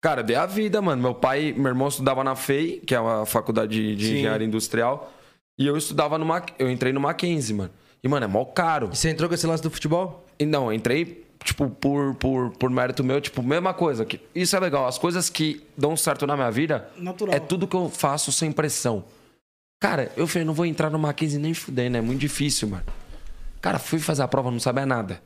Cara, 0.00 0.22
dei 0.22 0.36
a 0.36 0.46
vida, 0.46 0.80
mano. 0.80 1.02
Meu 1.02 1.14
pai, 1.14 1.52
meu 1.56 1.66
irmão 1.68 1.88
estudava 1.88 2.22
na 2.22 2.36
FEI, 2.36 2.80
que 2.86 2.94
é 2.94 3.00
uma 3.00 3.26
faculdade 3.26 3.96
de 3.96 4.06
Sim. 4.06 4.12
engenharia 4.18 4.46
industrial. 4.46 5.12
E 5.58 5.66
eu 5.66 5.76
estudava 5.76 6.16
no 6.16 6.24
Mac... 6.24 6.50
eu 6.58 6.70
entrei 6.70 6.92
no 6.92 7.00
Mackenzie, 7.00 7.54
mano. 7.54 7.70
E, 8.02 8.06
mano, 8.06 8.24
é 8.24 8.28
mó 8.28 8.44
caro. 8.44 8.90
E 8.92 8.96
você 8.96 9.10
entrou 9.10 9.28
com 9.28 9.34
esse 9.34 9.44
lance 9.46 9.60
do 9.62 9.70
futebol? 9.70 10.24
E 10.38 10.46
não, 10.46 10.72
entrei, 10.72 11.26
tipo, 11.42 11.68
por, 11.68 12.14
por, 12.14 12.50
por 12.50 12.70
mérito 12.70 13.02
meu, 13.04 13.20
tipo, 13.20 13.42
mesma 13.42 13.72
coisa. 13.74 14.04
Que, 14.04 14.20
isso 14.34 14.56
é 14.56 14.60
legal. 14.60 14.86
As 14.86 14.98
coisas 14.98 15.30
que 15.30 15.64
dão 15.76 15.96
certo 15.96 16.26
na 16.26 16.36
minha 16.36 16.50
vida 16.50 16.88
Natural. 16.96 17.34
é 17.34 17.38
tudo 17.38 17.66
que 17.66 17.76
eu 17.76 17.88
faço 17.88 18.32
sem 18.32 18.52
pressão. 18.52 19.04
Cara, 19.80 20.10
eu 20.16 20.26
falei, 20.26 20.44
não 20.44 20.54
vou 20.54 20.66
entrar 20.66 20.90
numa 20.90 21.12
15 21.12 21.38
nem 21.38 21.54
fudendo, 21.54 21.96
é 21.96 22.00
muito 22.00 22.20
difícil, 22.20 22.68
mano. 22.68 22.84
Cara, 23.60 23.78
fui 23.78 23.98
fazer 23.98 24.22
a 24.22 24.28
prova, 24.28 24.50
não 24.50 24.60
sabia 24.60 24.84
nada. 24.84 25.22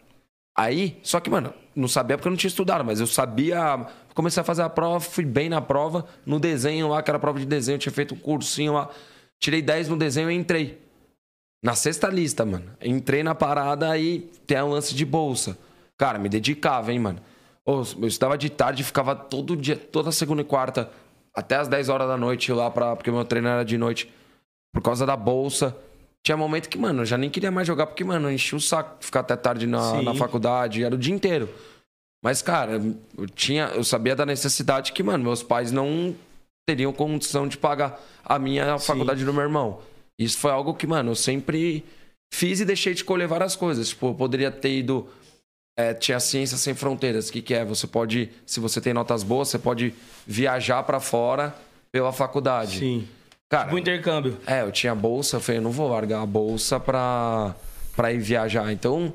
Aí, 0.57 0.99
só 1.03 1.19
que, 1.21 1.31
mano, 1.31 1.55
não 1.75 1.89
sabia 1.89 2.19
porque 2.19 2.29
eu 2.29 2.31
não 2.31 2.37
tinha 2.37 2.49
estudado, 2.49 2.85
mas 2.85 3.01
eu 3.01 3.07
sabia. 3.07 3.87
Comecei 4.15 4.41
a 4.43 4.45
fazer 4.45 4.63
a 4.63 4.69
prova, 4.69 5.01
fui 5.01 5.25
bem 5.25 5.49
na 5.49 5.61
prova. 5.63 6.07
No 6.27 6.39
desenho 6.39 6.89
lá, 6.89 7.03
que 7.03 7.11
era 7.11 7.19
prova 7.19 7.39
de 7.39 7.47
desenho, 7.47 7.77
eu 7.77 7.79
tinha 7.79 7.93
feito 7.93 8.15
um 8.15 8.19
cursinho 8.19 8.75
lá. 8.75 8.91
Tirei 9.39 9.63
10 9.63 9.89
no 9.89 9.97
desenho 9.97 10.31
e 10.31 10.35
entrei. 10.35 10.79
Na 11.63 11.75
sexta 11.75 12.09
lista, 12.09 12.45
mano. 12.45 12.67
Entrei 12.83 13.23
na 13.23 13.35
parada 13.35 13.91
aí 13.91 14.31
tem 14.47 14.61
um 14.63 14.69
lance 14.69 14.95
de 14.95 15.05
bolsa. 15.05 15.57
Cara, 16.03 16.19
me 16.19 16.29
dedicava, 16.29 16.93
hein, 16.93 16.99
mano. 16.99 17.21
Eu 17.65 17.81
estudava 18.09 18.37
de 18.37 18.51
tarde, 18.51 18.83
ficava 18.83 19.15
todo 19.15 19.57
dia, 19.57 19.77
toda 19.77 20.11
segunda 20.11 20.43
e 20.43 20.45
quarta, 20.45 20.91
até 21.33 21.55
as 21.55 21.69
10 21.69 21.89
horas 21.89 22.09
da 22.09 22.17
noite 22.17 22.53
lá, 22.53 22.69
pra, 22.69 22.97
porque 22.97 23.09
meu 23.09 23.25
treino 23.25 23.47
era 23.47 23.65
de 23.65 23.79
noite, 23.79 24.13
por 24.73 24.83
causa 24.83 25.07
da 25.07 25.15
bolsa. 25.17 25.77
Tinha 26.21 26.37
momento 26.37 26.69
que, 26.69 26.77
mano, 26.77 27.03
eu 27.03 27.07
já 27.07 27.17
nem 27.17 27.31
queria 27.31 27.53
mais 27.53 27.69
jogar, 27.69 27.87
porque, 27.87 28.03
mano, 28.03 28.27
eu 28.27 28.33
enchi 28.33 28.57
o 28.57 28.61
saco 28.61 28.97
ficar 28.99 29.21
até 29.21 29.37
tarde 29.37 29.65
na, 29.65 29.93
Sim. 29.93 30.03
na 30.03 30.13
faculdade, 30.13 30.83
era 30.83 30.93
o 30.93 30.99
dia 30.99 31.15
inteiro. 31.15 31.49
Mas, 32.21 32.43
cara, 32.43 32.83
eu 33.17 33.29
tinha, 33.29 33.67
eu 33.67 33.85
sabia 33.85 34.17
da 34.17 34.27
necessidade 34.27 34.91
que, 34.91 35.05
mano, 35.05 35.23
meus 35.23 35.41
pais 35.41 35.71
não 35.71 36.17
teriam 36.67 36.93
condição 36.93 37.47
de 37.47 37.57
pagar 37.57 38.01
a 38.25 38.41
minha 38.41 38.77
faculdade 38.77 39.25
do 39.25 39.33
meu 39.33 39.45
irmão. 39.45 39.79
Isso 40.19 40.37
foi 40.37 40.51
algo 40.51 40.75
que, 40.75 40.85
mano, 40.85 41.13
eu 41.13 41.15
sempre 41.15 41.85
fiz 42.35 42.59
e 42.59 42.65
deixei 42.65 42.93
de 42.93 43.05
colher 43.05 43.29
várias 43.29 43.55
coisas. 43.55 43.91
Tipo, 43.91 44.09
eu 44.09 44.15
poderia 44.15 44.51
ter 44.51 44.79
ido. 44.79 45.07
É, 45.77 45.95
tinha 45.95 46.20
Ciência 46.20 46.57
Sem 46.57 46.75
Fronteiras. 46.75 47.29
O 47.29 47.33
que, 47.33 47.43
que 47.43 47.55
é? 47.55 47.64
Você 47.64 47.87
pode, 47.87 48.31
se 48.45 48.61
você 48.61 48.81
tem 48.81 48.93
notas 48.93 49.23
boas, 49.23 49.49
você 49.49 49.59
pode 49.59 49.95
viajar 50.27 50.83
pra 50.83 51.01
fora 51.01 51.55
pela 51.91 52.12
faculdade. 52.12 52.79
Sim. 52.79 53.09
Cara, 53.51 53.64
Tipo 53.64 53.79
intercâmbio. 53.79 54.39
é, 54.47 54.62
eu 54.62 54.73
tinha 54.73 54.95
bolsa, 54.95 55.37
eu 55.37 55.41
falei, 55.41 55.59
eu 55.59 55.62
não 55.62 55.70
vou 55.70 55.89
largar 55.89 56.23
a 56.23 56.27
bolsa 56.27 56.81
pra, 56.81 57.55
pra 57.95 58.11
ir 58.12 58.18
viajar. 58.18 58.73
Então, 58.73 59.12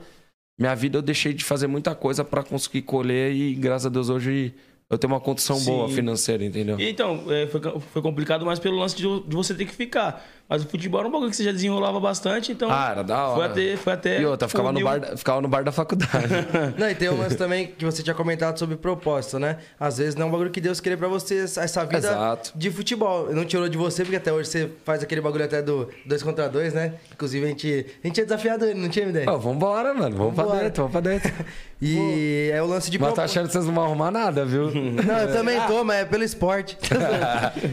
minha 0.59 0.75
vida 0.75 0.97
eu 0.97 1.01
deixei 1.01 1.33
de 1.33 1.43
fazer 1.43 1.65
muita 1.67 1.95
coisa 1.95 2.23
pra 2.23 2.43
conseguir 2.43 2.83
colher 2.83 3.33
e, 3.33 3.55
graças 3.55 3.87
a 3.87 3.89
Deus, 3.89 4.09
hoje 4.09 4.53
eu 4.89 4.97
tenho 4.97 5.11
uma 5.11 5.19
condição 5.19 5.55
Sim. 5.57 5.65
boa 5.71 5.89
financeira, 5.89 6.45
entendeu? 6.45 6.79
Então, 6.79 7.23
é, 7.31 7.47
foi, 7.47 8.01
complicado 8.01 8.45
mais 8.45 8.59
pelo 8.59 8.77
lance 8.77 8.95
de, 8.95 9.03
de 9.03 9.35
você 9.35 9.55
ter 9.55 9.65
que 9.65 9.73
ficar. 9.73 10.23
Mas 10.49 10.63
o 10.63 10.67
futebol 10.67 10.99
era 11.01 11.09
um 11.09 11.11
bagulho 11.11 11.29
que 11.29 11.35
você 11.35 11.43
já 11.43 11.51
desenrolava 11.51 11.99
bastante, 11.99 12.53
então. 12.53 12.69
Ah, 12.71 12.89
era 12.91 13.03
da 13.03 13.27
hora. 13.27 13.35
Foi 13.35 13.45
até. 13.65 13.77
Foi 13.77 13.93
até 13.93 14.21
E 14.21 14.25
outra, 14.25 14.47
ficava 14.47 14.71
no, 14.71 14.81
bar, 14.81 14.99
da- 14.99 15.17
ficava 15.17 15.41
no 15.41 15.47
bar 15.49 15.63
da 15.63 15.71
faculdade. 15.73 16.27
Não, 16.77 16.89
e 16.89 16.95
tem 16.95 17.09
um 17.09 17.17
lance 17.17 17.35
também 17.35 17.67
que 17.67 17.83
você 17.83 18.01
tinha 18.01 18.13
comentado 18.13 18.57
sobre 18.57 18.77
propósito, 18.77 19.39
né? 19.39 19.57
Às 19.79 19.97
vezes 19.97 20.15
não 20.15 20.25
é 20.25 20.29
um 20.29 20.31
bagulho 20.31 20.49
que 20.49 20.61
Deus 20.61 20.79
queria 20.79 20.97
pra 20.97 21.07
você 21.09 21.39
essa 21.43 21.83
vida 21.85 21.97
Exato. 21.97 22.51
de 22.55 22.71
futebol. 22.71 23.27
Não 23.33 23.43
tirou 23.43 23.67
de 23.67 23.77
você, 23.77 24.03
porque 24.03 24.15
até 24.15 24.31
hoje 24.31 24.49
você 24.49 24.71
faz 24.85 25.03
aquele 25.03 25.19
bagulho 25.19 25.43
até 25.43 25.61
do 25.61 25.89
dois 26.05 26.23
contra 26.23 26.47
dois, 26.47 26.73
né? 26.73 26.93
Inclusive 27.11 27.45
a 27.45 27.49
gente, 27.49 27.85
a 28.03 28.07
gente 28.07 28.13
tinha 28.15 28.25
desafiado 28.25 28.63
ele, 28.65 28.79
não 28.79 28.87
tinha 28.89 29.05
ideia? 29.07 29.29
Ô, 29.31 29.37
vambora, 29.37 29.93
mano. 29.93 30.15
Vamos 30.15 30.33
pra 30.35 30.43
Vambora. 30.45 30.63
dentro, 30.63 30.83
vamos 30.87 30.91
pra 30.93 31.01
dentro. 31.01 31.33
E 31.79 32.49
é 32.51 32.59
o 32.59 32.65
lance 32.65 32.89
de 32.89 32.97
Mas 32.97 33.09
tá 33.09 33.13
propósito. 33.17 33.37
achando 33.37 33.45
que 33.47 33.53
vocês 33.53 33.65
não 33.67 33.73
vão 33.75 33.83
arrumar 33.85 34.09
nada, 34.09 34.43
viu? 34.43 34.71
Não, 34.73 35.17
eu 35.19 35.31
também 35.31 35.61
tô, 35.67 35.83
mas 35.83 35.97
é 35.97 36.05
pelo 36.05 36.23
esporte. 36.23 36.75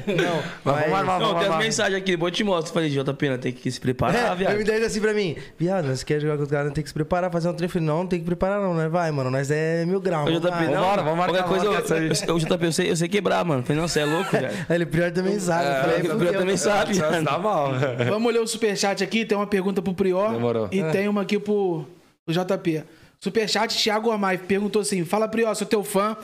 não, 0.06 0.42
Mas 0.62 0.80
vamos 0.82 0.92
armar, 0.98 1.20
Não, 1.20 1.26
vamos 1.28 1.42
tem 1.42 1.52
as 1.52 1.58
mensagens 1.58 2.02
aqui, 2.02 2.10
depois 2.12 2.30
eu 2.32 2.36
te 2.36 2.44
mostro. 2.44 2.63
Falei, 2.72 2.88
JP, 2.90 3.28
né, 3.28 3.38
tem 3.38 3.52
que 3.52 3.70
se 3.70 3.80
preparar, 3.80 4.32
É, 4.32 4.34
viado. 4.36 4.52
eu 4.52 4.58
me 4.58 4.64
dei 4.64 4.84
assim 4.84 5.00
pra 5.00 5.12
mim. 5.12 5.36
Viado, 5.58 5.86
nós 5.88 6.02
quer 6.02 6.20
jogar 6.20 6.36
com 6.36 6.42
os 6.44 6.48
caras, 6.48 6.72
tem 6.72 6.82
que 6.82 6.88
se 6.88 6.94
preparar, 6.94 7.30
fazer 7.30 7.48
um 7.48 7.52
treino. 7.52 7.68
Eu 7.68 7.72
falei, 7.72 7.86
Não, 7.86 7.98
não 7.98 8.06
tem 8.06 8.18
que 8.20 8.24
preparar 8.24 8.60
não, 8.60 8.74
né? 8.74 8.88
Vai, 8.88 9.10
mano, 9.10 9.30
nós 9.30 9.50
é 9.50 9.84
mil 9.84 10.00
graus. 10.00 10.30
JP, 10.30 10.46
não, 10.46 10.50
Vambora, 10.50 11.02
vamos 11.02 11.18
marcar, 11.18 11.44
qualquer 11.44 11.48
coisa, 11.48 11.96
eu, 11.96 12.12
isso 12.12 12.24
eu, 12.26 12.38
JP, 12.38 12.64
eu 12.64 12.72
sei, 12.72 12.90
eu 12.90 12.96
sei 12.96 13.08
quebrar, 13.08 13.44
mano. 13.44 13.62
Falei, 13.62 13.80
não, 13.80 13.88
você 13.88 14.00
é 14.00 14.04
louco, 14.04 14.30
velho. 14.30 14.48
Ele 14.70 14.86
pior 14.86 15.10
também 15.12 15.38
sabe. 15.38 15.64
eu 15.66 15.82
falei, 15.82 16.12
o 16.12 16.18
Prior 16.18 16.34
também 16.38 16.56
sabe, 16.56 16.98
tá 17.24 17.38
mal. 17.38 17.72
Vamos 18.08 18.32
ler 18.32 18.40
o 18.40 18.46
superchat 18.46 19.02
aqui. 19.02 19.24
Tem 19.24 19.36
uma 19.36 19.46
pergunta 19.46 19.82
pro 19.82 19.94
Prior. 19.94 20.32
Demorou. 20.32 20.68
E 20.70 20.82
tem 20.84 21.08
uma 21.08 21.22
aqui 21.22 21.38
pro, 21.38 21.86
pro 22.24 22.34
JP. 22.34 22.84
Superchat, 23.20 23.74
Thiago 23.82 24.10
Amai 24.10 24.36
perguntou 24.36 24.82
assim: 24.82 25.04
Fala, 25.04 25.26
Prior, 25.26 25.54
sou 25.54 25.66
teu 25.66 25.82
fã. 25.82 26.16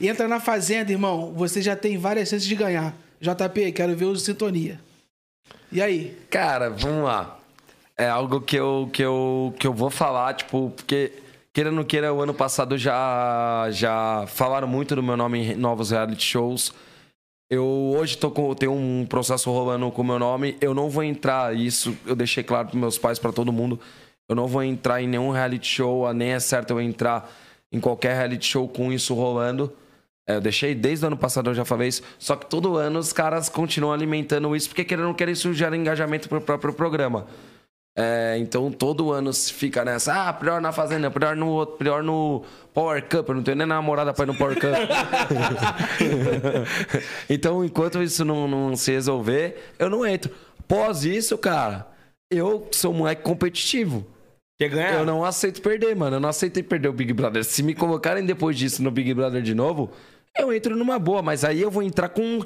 Entra 0.00 0.28
na 0.28 0.38
Fazenda, 0.38 0.92
irmão. 0.92 1.32
Você 1.34 1.62
já 1.62 1.74
tem 1.74 1.96
várias 1.96 2.28
chances 2.28 2.46
de 2.46 2.54
ganhar. 2.54 2.94
JP, 3.20 3.72
quero 3.72 3.96
ver 3.96 4.04
o 4.06 4.16
Sintonia. 4.16 4.78
E 5.70 5.80
aí? 5.80 6.16
Cara, 6.30 6.70
vamos 6.70 7.04
lá. 7.04 7.38
É 7.96 8.08
algo 8.08 8.40
que 8.40 8.56
eu, 8.56 8.90
que 8.92 9.02
eu, 9.02 9.54
que 9.58 9.66
eu 9.66 9.72
vou 9.72 9.90
falar, 9.90 10.34
tipo, 10.34 10.70
porque, 10.76 11.12
queira 11.52 11.70
ou 11.70 11.76
não 11.76 11.84
queira, 11.84 12.12
o 12.12 12.20
ano 12.20 12.34
passado 12.34 12.76
já, 12.76 13.68
já 13.70 14.24
falaram 14.28 14.66
muito 14.66 14.94
do 14.94 15.02
meu 15.02 15.16
nome 15.16 15.52
em 15.52 15.54
novos 15.54 15.90
reality 15.90 16.24
shows. 16.24 16.72
Eu 17.50 17.66
hoje 17.96 18.16
tô 18.16 18.30
com, 18.30 18.54
tenho 18.54 18.72
um 18.72 19.06
processo 19.06 19.50
rolando 19.50 19.90
com 19.90 20.02
o 20.02 20.04
meu 20.04 20.18
nome. 20.18 20.56
Eu 20.60 20.72
não 20.74 20.88
vou 20.88 21.04
entrar, 21.04 21.54
isso 21.54 21.96
eu 22.06 22.16
deixei 22.16 22.42
claro 22.42 22.68
pros 22.68 22.80
meus 22.80 22.98
pais, 22.98 23.18
pra 23.18 23.32
todo 23.32 23.52
mundo. 23.52 23.78
Eu 24.28 24.34
não 24.34 24.46
vou 24.46 24.62
entrar 24.62 25.02
em 25.02 25.06
nenhum 25.06 25.30
reality 25.30 25.66
show, 25.66 26.10
nem 26.14 26.30
é 26.30 26.40
certo 26.40 26.70
eu 26.70 26.80
entrar 26.80 27.30
em 27.70 27.78
qualquer 27.78 28.16
reality 28.16 28.46
show 28.46 28.66
com 28.66 28.92
isso 28.92 29.14
rolando. 29.14 29.70
É, 30.26 30.36
eu 30.36 30.40
deixei 30.40 30.74
desde 30.74 31.04
o 31.04 31.08
ano 31.08 31.16
passado, 31.16 31.50
eu 31.50 31.54
já 31.54 31.64
falei 31.64 31.88
isso. 31.88 32.02
Só 32.18 32.36
que 32.36 32.46
todo 32.46 32.76
ano 32.76 32.98
os 32.98 33.12
caras 33.12 33.48
continuam 33.48 33.92
alimentando 33.92 34.54
isso, 34.54 34.68
porque 34.68 34.84
querendo 34.84 35.06
não 35.06 35.14
querer, 35.14 35.32
isso 35.32 35.52
gera 35.52 35.76
engajamento 35.76 36.28
pro 36.28 36.40
próprio 36.40 36.72
programa. 36.72 37.26
É, 37.94 38.38
então 38.38 38.72
todo 38.72 39.12
ano 39.12 39.30
se 39.34 39.52
fica 39.52 39.84
nessa, 39.84 40.28
ah, 40.28 40.32
pior 40.32 40.62
na 40.62 40.72
Fazenda, 40.72 41.10
pior 41.10 41.36
no 41.36 41.48
outro, 41.48 41.76
pior 41.76 42.02
no 42.02 42.42
Power 42.72 43.06
Cup. 43.06 43.28
Eu 43.28 43.34
não 43.34 43.42
tenho 43.42 43.58
nem 43.58 43.66
namorada 43.66 44.14
pra 44.14 44.24
ir 44.24 44.28
no 44.28 44.34
Power 44.34 44.58
Cup. 44.58 44.72
então, 47.28 47.64
enquanto 47.64 48.02
isso 48.02 48.24
não, 48.24 48.48
não 48.48 48.76
se 48.76 48.92
resolver, 48.92 49.74
eu 49.78 49.90
não 49.90 50.06
entro. 50.06 50.32
Após 50.58 51.04
isso, 51.04 51.36
cara, 51.36 51.86
eu 52.30 52.66
sou 52.72 52.94
um 52.94 52.98
moleque 52.98 53.22
competitivo. 53.22 54.06
Quer 54.58 54.70
ganhar? 54.70 54.94
Eu 54.94 55.04
não 55.04 55.24
aceito 55.24 55.60
perder, 55.60 55.94
mano. 55.94 56.16
Eu 56.16 56.20
não 56.20 56.28
aceitei 56.28 56.62
perder 56.62 56.88
o 56.88 56.92
Big 56.92 57.12
Brother. 57.12 57.44
Se 57.44 57.62
me 57.62 57.74
colocarem 57.74 58.24
depois 58.24 58.56
disso 58.56 58.82
no 58.82 58.90
Big 58.90 59.12
Brother 59.12 59.42
de 59.42 59.54
novo, 59.54 59.90
eu 60.36 60.52
entro 60.52 60.76
numa 60.76 60.98
boa. 60.98 61.22
Mas 61.22 61.44
aí 61.44 61.60
eu 61.60 61.70
vou 61.70 61.82
entrar 61.82 62.08
com. 62.08 62.40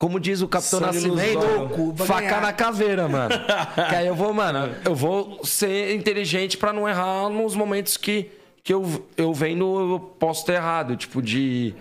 Como 0.00 0.20
diz 0.20 0.42
o 0.42 0.48
Capitão 0.48 0.78
Sangue 0.78 1.08
Nascimento, 1.08 2.04
faca 2.06 2.20
ganhar. 2.20 2.40
na 2.40 2.52
caveira, 2.52 3.08
mano. 3.08 3.34
que 3.88 3.94
aí 3.96 4.06
eu 4.06 4.14
vou, 4.14 4.32
mano, 4.32 4.72
eu 4.84 4.94
vou 4.94 5.44
ser 5.44 5.92
inteligente 5.92 6.56
pra 6.56 6.72
não 6.72 6.88
errar 6.88 7.28
nos 7.28 7.56
momentos 7.56 7.96
que, 7.96 8.30
que 8.62 8.72
eu, 8.72 9.08
eu 9.16 9.34
vendo, 9.34 9.94
eu 9.94 9.98
posso 9.98 10.46
ter 10.46 10.52
errado. 10.52 10.96
Tipo, 10.96 11.20
de 11.20 11.74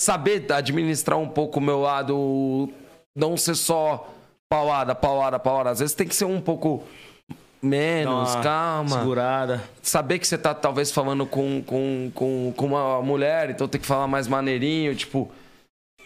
saber 0.00 0.44
administrar 0.52 1.16
um 1.16 1.28
pouco 1.28 1.60
o 1.60 1.62
meu 1.62 1.80
lado, 1.80 2.68
não 3.16 3.36
ser 3.36 3.54
só 3.54 4.12
paulada, 4.48 4.94
paulada, 4.94 5.38
paulada. 5.38 5.70
Às 5.70 5.78
vezes 5.78 5.94
tem 5.94 6.08
que 6.08 6.14
ser 6.14 6.24
um 6.24 6.40
pouco 6.40 6.82
menos, 7.64 8.34
calma 8.36 8.98
Segurada. 8.98 9.64
saber 9.82 10.18
que 10.18 10.26
você 10.26 10.36
tá 10.36 10.54
talvez 10.54 10.90
falando 10.90 11.26
com, 11.26 11.62
com, 11.62 12.10
com, 12.14 12.52
com 12.56 12.66
uma 12.66 13.00
mulher, 13.02 13.50
então 13.50 13.66
tem 13.66 13.80
que 13.80 13.86
falar 13.86 14.06
mais 14.06 14.28
maneirinho, 14.28 14.94
tipo. 14.94 15.30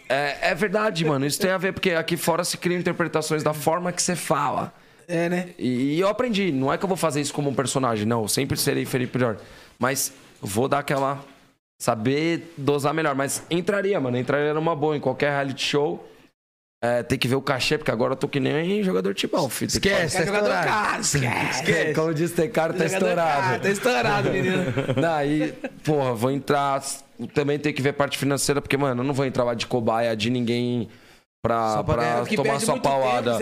É, 0.07 0.49
é 0.49 0.55
verdade, 0.55 1.05
mano. 1.05 1.25
Isso 1.25 1.39
tem 1.39 1.51
a 1.51 1.57
ver, 1.57 1.73
porque 1.73 1.91
aqui 1.91 2.17
fora 2.17 2.43
se 2.43 2.57
criam 2.57 2.79
interpretações 2.79 3.43
da 3.43 3.53
forma 3.53 3.91
que 3.91 4.01
você 4.01 4.15
fala. 4.15 4.73
É, 5.07 5.27
né? 5.27 5.49
E, 5.57 5.95
e 5.95 5.99
eu 5.99 6.07
aprendi, 6.07 6.51
não 6.51 6.71
é 6.71 6.77
que 6.77 6.85
eu 6.85 6.87
vou 6.87 6.97
fazer 6.97 7.19
isso 7.19 7.33
como 7.33 7.49
um 7.49 7.53
personagem, 7.53 8.05
não. 8.05 8.21
Eu 8.21 8.27
sempre 8.27 8.57
serei 8.57 8.85
Felipe 8.85 9.17
Jorge. 9.19 9.41
Mas 9.77 10.13
vou 10.41 10.67
dar 10.67 10.79
aquela. 10.79 11.19
Saber 11.81 12.53
dosar 12.57 12.93
melhor. 12.93 13.15
Mas 13.15 13.43
entraria, 13.49 13.99
mano. 13.99 14.17
Entraria 14.17 14.53
numa 14.53 14.75
boa 14.75 14.95
em 14.95 14.99
qualquer 14.99 15.31
reality 15.31 15.63
show. 15.63 16.05
É, 16.81 17.03
tem 17.03 17.19
que 17.19 17.27
ver 17.27 17.35
o 17.35 17.41
cachê, 17.41 17.77
porque 17.77 17.91
agora 17.91 18.13
eu 18.13 18.17
tô 18.17 18.25
que 18.27 18.39
nem 18.39 18.81
jogador 18.83 19.13
de 19.13 19.21
futebol, 19.21 19.49
filho. 19.49 19.69
Tem 19.69 19.81
que 19.81 19.89
Esquece, 19.89 20.15
tá 20.17 20.23
É 20.23 20.25
jogador 20.25 20.49
caro, 20.65 21.01
esquece. 21.01 21.59
fazer- 21.65 21.93
Como 21.93 22.13
disse, 22.13 22.33
tem 22.35 22.49
cara, 22.49 22.73
tá 22.73 22.85
estourado. 22.85 23.41
caro, 23.41 23.61
Tá 23.61 23.69
estourado, 23.69 24.29
menino. 24.31 24.63
Daí, 25.01 25.53
porra, 25.83 26.13
vou 26.13 26.31
entrar. 26.31 26.81
Também 27.33 27.59
tem 27.59 27.73
que 27.73 27.81
ver 27.81 27.91
parte 27.93 28.17
financeira, 28.17 28.61
porque, 28.61 28.77
mano, 28.77 29.01
eu 29.01 29.05
não 29.05 29.13
vou 29.13 29.25
entrar 29.25 29.43
lá 29.43 29.53
de 29.53 29.67
cobaia 29.67 30.15
de 30.15 30.29
ninguém 30.29 30.87
pra, 31.43 31.73
Só 31.73 31.83
pra 31.83 31.95
pra 32.23 32.35
tomar 32.37 32.59
sua 32.61 32.79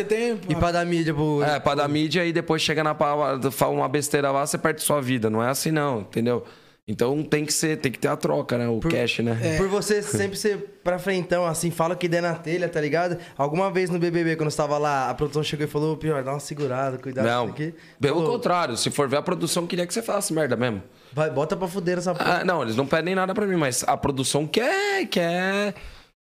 tem... 0.04 0.40
E 0.50 0.56
pra 0.56 0.72
dar 0.72 0.84
mídia 0.84 1.14
pro. 1.14 1.44
É, 1.44 1.60
pra 1.60 1.76
dar 1.76 1.88
mídia 1.88 2.26
e 2.26 2.34
depois 2.34 2.60
chega 2.64 2.84
na 2.84 2.96
paulada, 2.96 3.52
fala 3.52 3.72
uma 3.74 3.88
besteira 3.88 4.32
lá, 4.32 4.48
você 4.48 4.58
perde 4.58 4.82
sua 4.82 5.00
vida. 5.00 5.30
Não 5.30 5.44
é 5.44 5.50
assim, 5.50 5.70
não, 5.70 6.00
entendeu? 6.00 6.44
Então 6.90 7.22
tem 7.22 7.44
que 7.46 7.52
ser, 7.52 7.78
tem 7.78 7.92
que 7.92 8.00
ter 8.00 8.08
a 8.08 8.16
troca, 8.16 8.58
né? 8.58 8.66
O 8.70 8.80
cash, 8.80 9.20
né? 9.20 9.38
É. 9.44 9.58
Por 9.58 9.68
você 9.68 10.02
sempre 10.02 10.38
ser 10.38 10.80
pra 10.82 10.98
frentão, 10.98 11.46
assim, 11.46 11.70
fala 11.70 11.96
o 11.96 11.98
que 11.98 12.08
der 12.08 12.22
na 12.22 12.34
telha, 12.34 12.70
tá 12.70 12.80
ligado? 12.80 13.18
Alguma 13.38 13.70
vez 13.70 13.90
no 13.90 14.00
BBB, 14.00 14.38
quando 14.38 14.50
você 14.50 14.56
tava 14.56 14.78
lá, 14.78 15.10
a 15.10 15.14
produção 15.14 15.44
chegou 15.44 15.66
e 15.66 15.70
falou, 15.70 15.98
pior, 15.98 16.24
dá 16.24 16.32
uma 16.32 16.40
segurada, 16.40 16.98
cuidado 16.98 17.26
com 17.26 17.30
Não, 17.32 17.44
isso 17.46 17.54
aqui. 17.54 17.74
pelo 18.00 18.16
Falou, 18.22 18.32
contrário, 18.32 18.78
se 18.78 18.90
for 18.90 19.10
ver 19.10 19.18
a 19.18 19.22
produção, 19.22 19.68
queria 19.68 19.86
que 19.86 19.94
você 19.94 20.02
falasse 20.02 20.32
merda 20.32 20.56
mesmo. 20.56 20.82
Vai, 21.12 21.30
bota 21.30 21.58
pra 21.58 21.68
fuder 21.68 21.98
essa 21.98 22.16
porra. 22.16 22.40
Ah, 22.40 22.46
não, 22.46 22.62
eles 22.64 22.78
não 22.78 22.86
pedem 22.88 23.14
nada 23.14 23.34
pra 23.34 23.46
mim, 23.46 23.58
mas 23.58 23.84
a 23.86 23.98
produção 23.98 24.48
quer, 24.48 25.06
quer, 25.08 25.74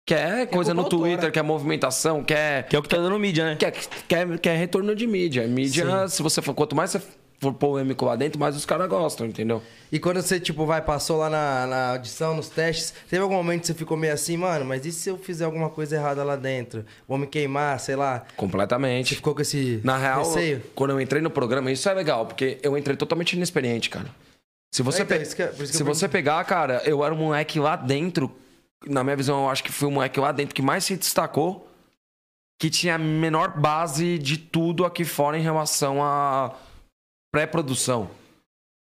quer 0.04 0.46
coisa 0.48 0.74
no 0.74 0.82
autora. 0.82 1.02
Twitter, 1.10 1.30
quer 1.30 1.42
movimentação, 1.42 2.24
quer, 2.24 2.66
Que 2.66 2.74
é 2.74 2.78
o 2.80 2.82
que 2.82 2.88
tá 2.88 2.96
dando 2.96 3.16
mídia, 3.20 3.44
né? 3.44 3.56
quer, 3.56 3.70
quer, 4.08 4.38
quer 4.40 4.56
retorno 4.56 4.96
de 4.96 5.06
mídia. 5.06 5.46
Mídia, 5.46 6.08
se 6.08 6.20
você 6.24 6.42
for, 6.42 6.54
quanto 6.54 6.74
mais 6.74 6.90
você 6.90 7.00
polêmico 7.58 8.04
lá 8.04 8.16
dentro, 8.16 8.38
mais 8.40 8.56
os 8.56 8.64
caras 8.64 8.88
gostam, 8.88 9.26
entendeu? 9.26 9.62
E 9.92 9.98
quando 9.98 10.20
você, 10.20 10.40
tipo, 10.40 10.64
vai, 10.66 10.80
passou 10.82 11.18
lá 11.18 11.30
na, 11.30 11.66
na 11.66 11.90
audição, 11.92 12.34
nos 12.34 12.48
testes, 12.48 12.92
teve 13.08 13.22
algum 13.22 13.34
momento 13.34 13.60
que 13.60 13.66
você 13.68 13.74
ficou 13.74 13.96
meio 13.96 14.12
assim, 14.12 14.36
mano, 14.36 14.64
mas 14.64 14.84
e 14.84 14.90
se 14.92 15.08
eu 15.08 15.16
fizer 15.18 15.44
alguma 15.44 15.70
coisa 15.70 15.96
errada 15.96 16.24
lá 16.24 16.34
dentro? 16.34 16.84
Vou 17.06 17.16
me 17.18 17.26
queimar, 17.26 17.78
sei 17.78 17.94
lá. 17.96 18.20
Você 18.28 18.34
Completamente. 18.36 19.14
ficou 19.14 19.34
com 19.34 19.42
esse 19.42 19.80
Na 19.84 19.96
real, 19.96 20.24
receio? 20.24 20.62
quando 20.74 20.90
eu 20.90 21.00
entrei 21.00 21.22
no 21.22 21.30
programa, 21.30 21.70
isso 21.70 21.88
é 21.88 21.94
legal, 21.94 22.26
porque 22.26 22.58
eu 22.62 22.76
entrei 22.76 22.96
totalmente 22.96 23.34
inexperiente, 23.34 23.88
cara. 23.90 24.06
Se 24.74 24.82
você, 24.82 25.02
É, 25.02 25.04
então, 25.04 25.16
pe- 25.18 25.62
é- 25.62 25.66
se 25.66 25.82
você 25.82 26.08
pegar, 26.08 26.42
cara, 26.44 26.82
eu 26.84 27.04
era 27.04 27.14
um 27.14 27.18
moleque 27.18 27.60
lá 27.60 27.76
dentro. 27.76 28.30
Na 28.86 29.02
minha 29.04 29.16
visão, 29.16 29.44
eu 29.44 29.50
acho 29.50 29.62
que 29.64 29.72
fui 29.72 29.88
o 29.88 29.90
moleque 29.90 30.18
lá 30.20 30.32
dentro 30.32 30.54
que 30.54 30.60
mais 30.62 30.84
se 30.84 30.96
destacou, 30.96 31.66
que 32.58 32.68
tinha 32.70 32.94
a 32.96 32.98
menor 32.98 33.58
base 33.58 34.18
de 34.18 34.36
tudo 34.36 34.84
aqui 34.84 35.04
fora 35.04 35.38
em 35.38 35.42
relação 35.42 36.02
a 36.02 36.52
pré-produção. 37.32 38.10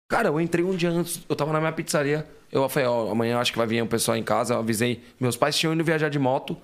Cara, 0.09 0.27
eu 0.27 0.41
entrei 0.41 0.63
um 0.63 0.75
dia 0.75 0.89
antes, 0.89 1.21
eu 1.29 1.35
tava 1.35 1.53
na 1.53 1.59
minha 1.59 1.71
pizzaria. 1.71 2.27
Eu 2.51 2.67
falei, 2.67 2.87
ó, 2.87 3.09
amanhã 3.11 3.35
eu 3.35 3.39
acho 3.39 3.51
que 3.51 3.57
vai 3.57 3.65
vir 3.67 3.81
um 3.81 3.87
pessoal 3.87 4.17
em 4.17 4.23
casa. 4.23 4.55
Eu 4.55 4.59
avisei. 4.59 5.01
Meus 5.19 5.37
pais 5.37 5.57
tinham 5.57 5.73
ido 5.73 5.83
viajar 5.83 6.09
de 6.09 6.19
moto. 6.19 6.57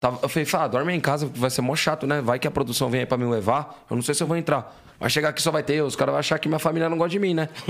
Tava- 0.00 0.18
Eu 0.22 0.28
falei, 0.28 0.46
Fá, 0.46 0.66
dorme 0.66 0.90
aí 0.90 0.98
em 0.98 1.00
casa, 1.00 1.26
vai 1.26 1.50
ser 1.50 1.60
mó 1.60 1.76
chato, 1.76 2.06
né? 2.06 2.20
Vai 2.22 2.38
que 2.38 2.48
a 2.48 2.50
produção 2.50 2.88
vem 2.88 3.00
aí 3.00 3.06
pra 3.06 3.18
me 3.18 3.24
levar. 3.26 3.84
Eu 3.90 3.94
não 3.96 4.02
sei 4.02 4.14
se 4.14 4.22
eu 4.22 4.26
vou 4.26 4.36
entrar. 4.36 4.74
Vai 5.02 5.10
chegar 5.10 5.30
aqui 5.30 5.42
só 5.42 5.50
vai 5.50 5.64
ter 5.64 5.74
eu. 5.74 5.84
Os 5.86 5.96
caras 5.96 6.12
vão 6.12 6.20
achar 6.20 6.38
que 6.38 6.46
minha 6.46 6.60
família 6.60 6.88
não 6.88 6.96
gosta 6.96 7.10
de 7.10 7.18
mim, 7.18 7.34
né? 7.34 7.48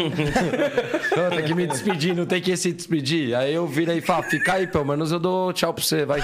eu 1.16 1.30
tenho 1.30 1.44
que 1.46 1.54
me 1.54 1.66
despedir, 1.66 2.14
não 2.14 2.26
tem 2.26 2.42
que 2.42 2.54
se 2.58 2.70
despedir. 2.70 3.34
Aí 3.34 3.54
eu 3.54 3.66
virei 3.66 3.96
e 3.96 4.00
falo, 4.02 4.22
fica 4.24 4.52
aí, 4.52 4.66
pelo 4.66 4.84
menos 4.84 5.10
eu 5.10 5.18
dou 5.18 5.50
tchau 5.50 5.72
pra 5.72 5.82
você, 5.82 6.04
vai. 6.04 6.22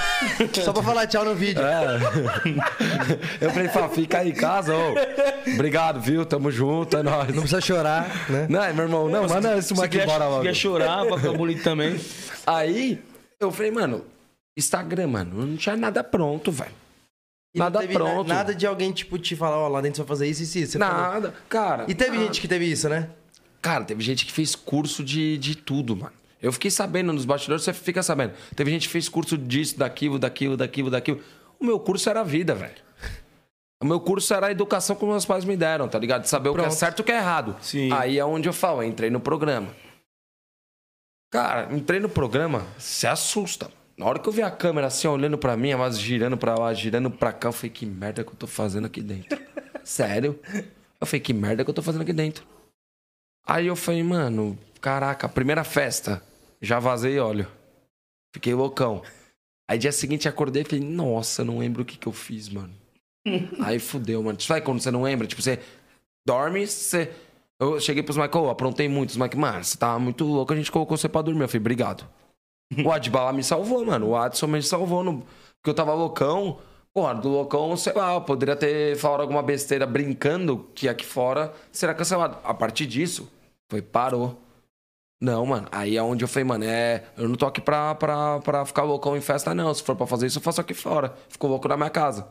Só 0.53 0.71
pra 0.71 0.83
falar 0.83 1.07
tchau 1.07 1.25
no 1.25 1.35
vídeo. 1.35 1.63
É. 1.63 1.99
Eu 3.41 3.51
falei, 3.51 3.69
Fá, 3.69 3.89
fica 3.89 4.19
aí 4.19 4.31
em 4.31 4.35
casa, 4.35 4.75
ô. 4.75 4.95
Obrigado, 5.55 5.99
viu? 5.99 6.27
Tamo 6.27 6.51
junto, 6.51 6.99
é 6.99 7.03
nóis. 7.03 7.29
Não 7.29 7.41
precisa 7.41 7.61
chorar, 7.63 8.07
né? 8.29 8.47
Não, 8.51 8.75
meu 8.75 8.85
irmão, 8.85 9.09
não, 9.09 9.27
manda 9.27 9.57
esse 9.57 9.69
Se 9.69 9.75
moleque 9.75 9.97
quer, 9.97 10.05
embora 10.05 10.25
se 10.25 10.31
logo. 10.31 10.43
quer 10.43 10.55
chorar, 10.55 11.05
ficar 11.07 11.33
bonito 11.33 11.63
também. 11.63 11.99
Aí 12.47 12.99
eu 13.41 13.51
falei, 13.51 13.71
mano, 13.71 14.05
Instagram, 14.59 15.07
mano, 15.07 15.47
não 15.47 15.57
tinha 15.57 15.75
nada 15.75 16.05
pronto, 16.05 16.53
velho. 16.53 16.88
E 17.55 17.59
não 17.59 17.67
Nada 17.67 17.87
pronto. 17.89 18.29
Nada 18.29 18.55
de 18.55 18.67
alguém, 18.67 18.93
tipo, 18.93 19.19
te 19.19 19.35
falar, 19.35 19.59
ó, 19.59 19.69
lá 19.69 19.81
dentro 19.81 19.97
você 19.97 20.03
vai 20.03 20.09
fazer 20.09 20.29
isso 20.29 20.43
e 20.43 20.63
isso. 20.63 20.73
Você 20.73 20.79
falou. 20.79 20.95
Nada. 20.95 21.35
Cara. 21.49 21.85
E 21.89 21.95
teve 21.95 22.19
gente 22.19 22.41
que 22.41 22.49
teve 22.49 22.67
isso, 22.67 22.89
né? 22.89 23.09
Cara, 23.61 23.85
teve 23.85 24.03
gente 24.03 24.25
que 24.27 24.33
fez 24.33 24.55
curso 24.55 25.03
de, 25.03 25.37
de 25.39 25.57
tudo, 25.57 25.97
mano. 25.97 26.13
Eu 26.41 26.53
fiquei 26.53 26.71
sabendo 26.71 27.13
nos 27.13 27.25
bastidores, 27.25 27.65
você 27.65 27.73
fica 27.73 28.03
sabendo. 28.03 28.33
Teve 28.55 28.71
gente 28.71 28.87
que 28.87 28.93
fez 28.93 29.09
curso 29.09 29.37
disso, 29.37 29.77
daquilo, 29.79 30.19
daquilo, 30.19 30.57
daquilo, 30.57 30.91
daquilo. 30.91 31.21
O 31.59 31.65
meu 31.65 31.81
curso 31.81 32.09
era 32.09 32.21
a 32.21 32.25
vida, 32.25 32.55
velho. 32.55 32.77
O 33.83 33.87
meu 33.87 34.01
curso 34.01 34.35
era 34.35 34.49
a 34.49 34.51
educação 34.51 34.97
que 34.97 35.05
meus 35.05 35.25
pais 35.25 35.45
me 35.45 35.57
deram, 35.57 35.89
tá 35.89 35.99
ligado? 35.99 36.23
De 36.23 36.29
saber 36.29 36.49
o 36.49 36.55
que 36.55 36.61
é 36.61 36.63
Pronto. 36.65 36.77
certo 36.77 36.99
e 36.99 37.03
o 37.03 37.05
que 37.05 37.13
é 37.13 37.17
errado. 37.17 37.57
Sim. 37.61 37.93
Aí 37.93 38.19
é 38.19 38.25
onde 38.25 38.49
eu 38.49 38.53
falo, 38.53 38.83
eu 38.83 38.89
entrei 38.89 39.09
no 39.11 39.21
programa. 39.21 39.69
Cara, 41.31 41.69
entrei 41.75 42.01
no 42.01 42.09
programa, 42.09 42.67
se 42.79 43.07
assusta. 43.07 43.71
Na 43.99 44.07
hora 44.07 44.21
que 44.21 44.29
eu 44.29 44.33
vi 44.33 44.43
a 44.43 44.51
câmera 44.51 44.87
assim, 44.87 45.09
olhando 45.09 45.37
pra 45.37 45.57
mim, 45.57 45.75
mas 45.75 45.99
girando 45.99 46.37
pra 46.37 46.55
lá, 46.55 46.73
girando 46.73 47.11
pra 47.11 47.33
cá, 47.33 47.49
eu 47.49 47.53
falei, 47.53 47.71
que 47.71 47.85
merda 47.85 48.23
que 48.23 48.31
eu 48.31 48.37
tô 48.37 48.47
fazendo 48.47 48.87
aqui 48.87 49.03
dentro. 49.03 49.37
Sério? 49.83 50.39
Eu 51.01 51.07
falei, 51.07 51.21
que 51.21 51.35
merda 51.35 51.65
que 51.65 51.71
eu 51.71 51.75
tô 51.75 51.83
fazendo 51.83 52.03
aqui 52.03 52.13
dentro. 52.13 52.47
Aí 53.45 53.67
eu 53.67 53.75
falei, 53.75 54.05
mano, 54.05 54.57
caraca, 54.81 55.29
primeira 55.29 55.65
festa, 55.65 56.23
já 56.63 56.79
vazei 56.79 57.19
óleo. 57.19 57.49
Fiquei 58.33 58.55
loucão. 58.55 59.03
Aí 59.69 59.77
dia 59.79 59.91
seguinte 59.91 60.29
acordei 60.29 60.63
e 60.63 60.65
falei, 60.65 60.85
nossa, 60.85 61.45
não 61.45 61.59
lembro 61.59 61.83
o 61.83 61.85
que 61.85 61.99
que 61.99 62.07
eu 62.07 62.13
fiz, 62.13 62.49
mano. 62.49 62.73
Aí 63.61 63.81
fudeu, 63.81 64.23
mano. 64.23 64.41
Sabe 64.41 64.61
quando 64.61 64.81
você 64.81 64.93
não 64.93 65.03
lembra? 65.03 65.27
Tipo, 65.27 65.43
você 65.43 65.59
dorme, 66.25 66.67
você. 66.67 67.13
Eu 67.61 67.81
cheguei 67.81 68.05
pros 68.05 68.17
Michael, 68.17 68.49
aprontei 68.49 68.89
muito. 68.89 69.11
Os 69.11 69.17
Michael, 69.17 69.39
mano, 69.39 69.65
você 69.65 69.77
tá 69.77 69.99
muito 69.99 70.25
louco, 70.25 70.53
a 70.53 70.57
gente 70.57 70.71
colocou 70.71 70.97
você 70.97 71.09
pra 71.09 71.21
dormir. 71.21 71.43
Eu 71.43 71.49
falei, 71.49 71.61
obrigado. 71.61 72.09
O 72.85 72.93
Adbala 72.93 73.33
me 73.33 73.43
salvou, 73.43 73.85
mano. 73.85 74.09
O 74.09 74.17
Adson 74.17 74.47
me 74.47 74.63
salvou. 74.63 75.03
No... 75.03 75.19
Porque 75.57 75.71
eu 75.71 75.75
tava 75.75 75.95
loucão. 75.95 76.59
Porra, 76.93 77.15
do 77.15 77.29
loucão, 77.29 77.77
sei 77.77 77.93
lá, 77.93 78.15
eu 78.15 78.21
poderia 78.23 78.57
ter 78.57 78.97
falado 78.97 79.21
alguma 79.21 79.43
besteira 79.43 79.87
brincando 79.87 80.69
que 80.75 80.89
aqui 80.89 81.05
fora 81.05 81.53
será 81.71 81.95
cancelado. 81.95 82.39
A 82.43 82.53
partir 82.53 82.87
disso, 82.87 83.31
foi, 83.71 83.81
parou. 83.81 84.39
Não, 85.21 85.45
mano. 85.47 85.69
Aí 85.71 85.97
é 85.97 86.03
onde 86.03 86.25
eu 86.25 86.29
falei, 86.29 86.45
mano, 86.45 86.65
é. 86.65 87.05
Eu 87.17 87.29
não 87.29 87.37
tô 87.37 87.47
aqui 87.47 87.61
pra, 87.61 87.95
pra, 87.95 88.41
pra 88.41 88.65
ficar 88.65 88.83
loucão 88.83 89.17
em 89.17 89.21
festa, 89.21 89.55
não. 89.55 89.73
Se 89.75 89.83
for 89.83 89.95
pra 89.97 90.07
fazer 90.07 90.27
isso, 90.27 90.39
eu 90.39 90.43
faço 90.43 90.61
aqui 90.61 90.75
fora. 90.75 91.15
Ficou 91.29 91.49
louco 91.51 91.69
na 91.69 91.77
minha 91.77 91.91
casa. 91.91 92.27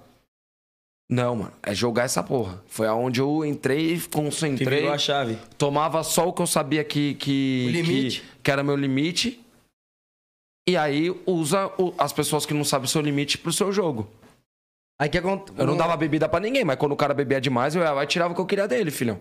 Não, 1.09 1.35
mano. 1.35 1.53
É 1.63 1.73
jogar 1.73 2.03
essa 2.03 2.21
porra. 2.21 2.61
Foi 2.67 2.87
aonde 2.87 3.21
eu 3.21 3.45
entrei, 3.45 3.97
Que 3.97 4.09
concentrei. 4.09 4.79
virou 4.81 4.93
a 4.93 4.97
chave. 4.97 5.37
Tomava 5.57 6.03
só 6.03 6.27
o 6.27 6.33
que 6.33 6.41
eu 6.41 6.47
sabia 6.47 6.83
que, 6.83 7.13
que, 7.15 7.65
O 7.67 7.71
limite. 7.71 8.21
que, 8.21 8.27
que 8.43 8.51
era 8.51 8.63
meu 8.63 8.75
limite. 8.75 9.41
E 10.67 10.75
aí 10.75 11.09
usa 11.25 11.67
o- 11.77 11.93
as 11.97 12.11
pessoas 12.11 12.45
que 12.45 12.53
não 12.53 12.63
sabem 12.63 12.85
o 12.85 12.89
seu 12.89 13.01
limite 13.01 13.37
pro 13.37 13.53
seu 13.53 13.71
jogo. 13.71 14.09
Aí 14.99 15.07
que 15.09 15.17
acontece. 15.17 15.57
Eu 15.57 15.65
não 15.65 15.77
dava 15.77 15.95
bebida 15.95 16.27
pra 16.27 16.39
ninguém, 16.39 16.65
mas 16.65 16.77
quando 16.77 16.91
o 16.91 16.97
cara 16.97 17.13
bebia 17.13 17.39
demais, 17.39 17.75
eu 17.75 17.81
ia 17.81 17.91
lá 17.91 18.03
e 18.03 18.07
tirava 18.07 18.33
o 18.33 18.35
que 18.35 18.41
eu 18.41 18.45
queria 18.45 18.67
dele, 18.67 18.91
filhão. 18.91 19.19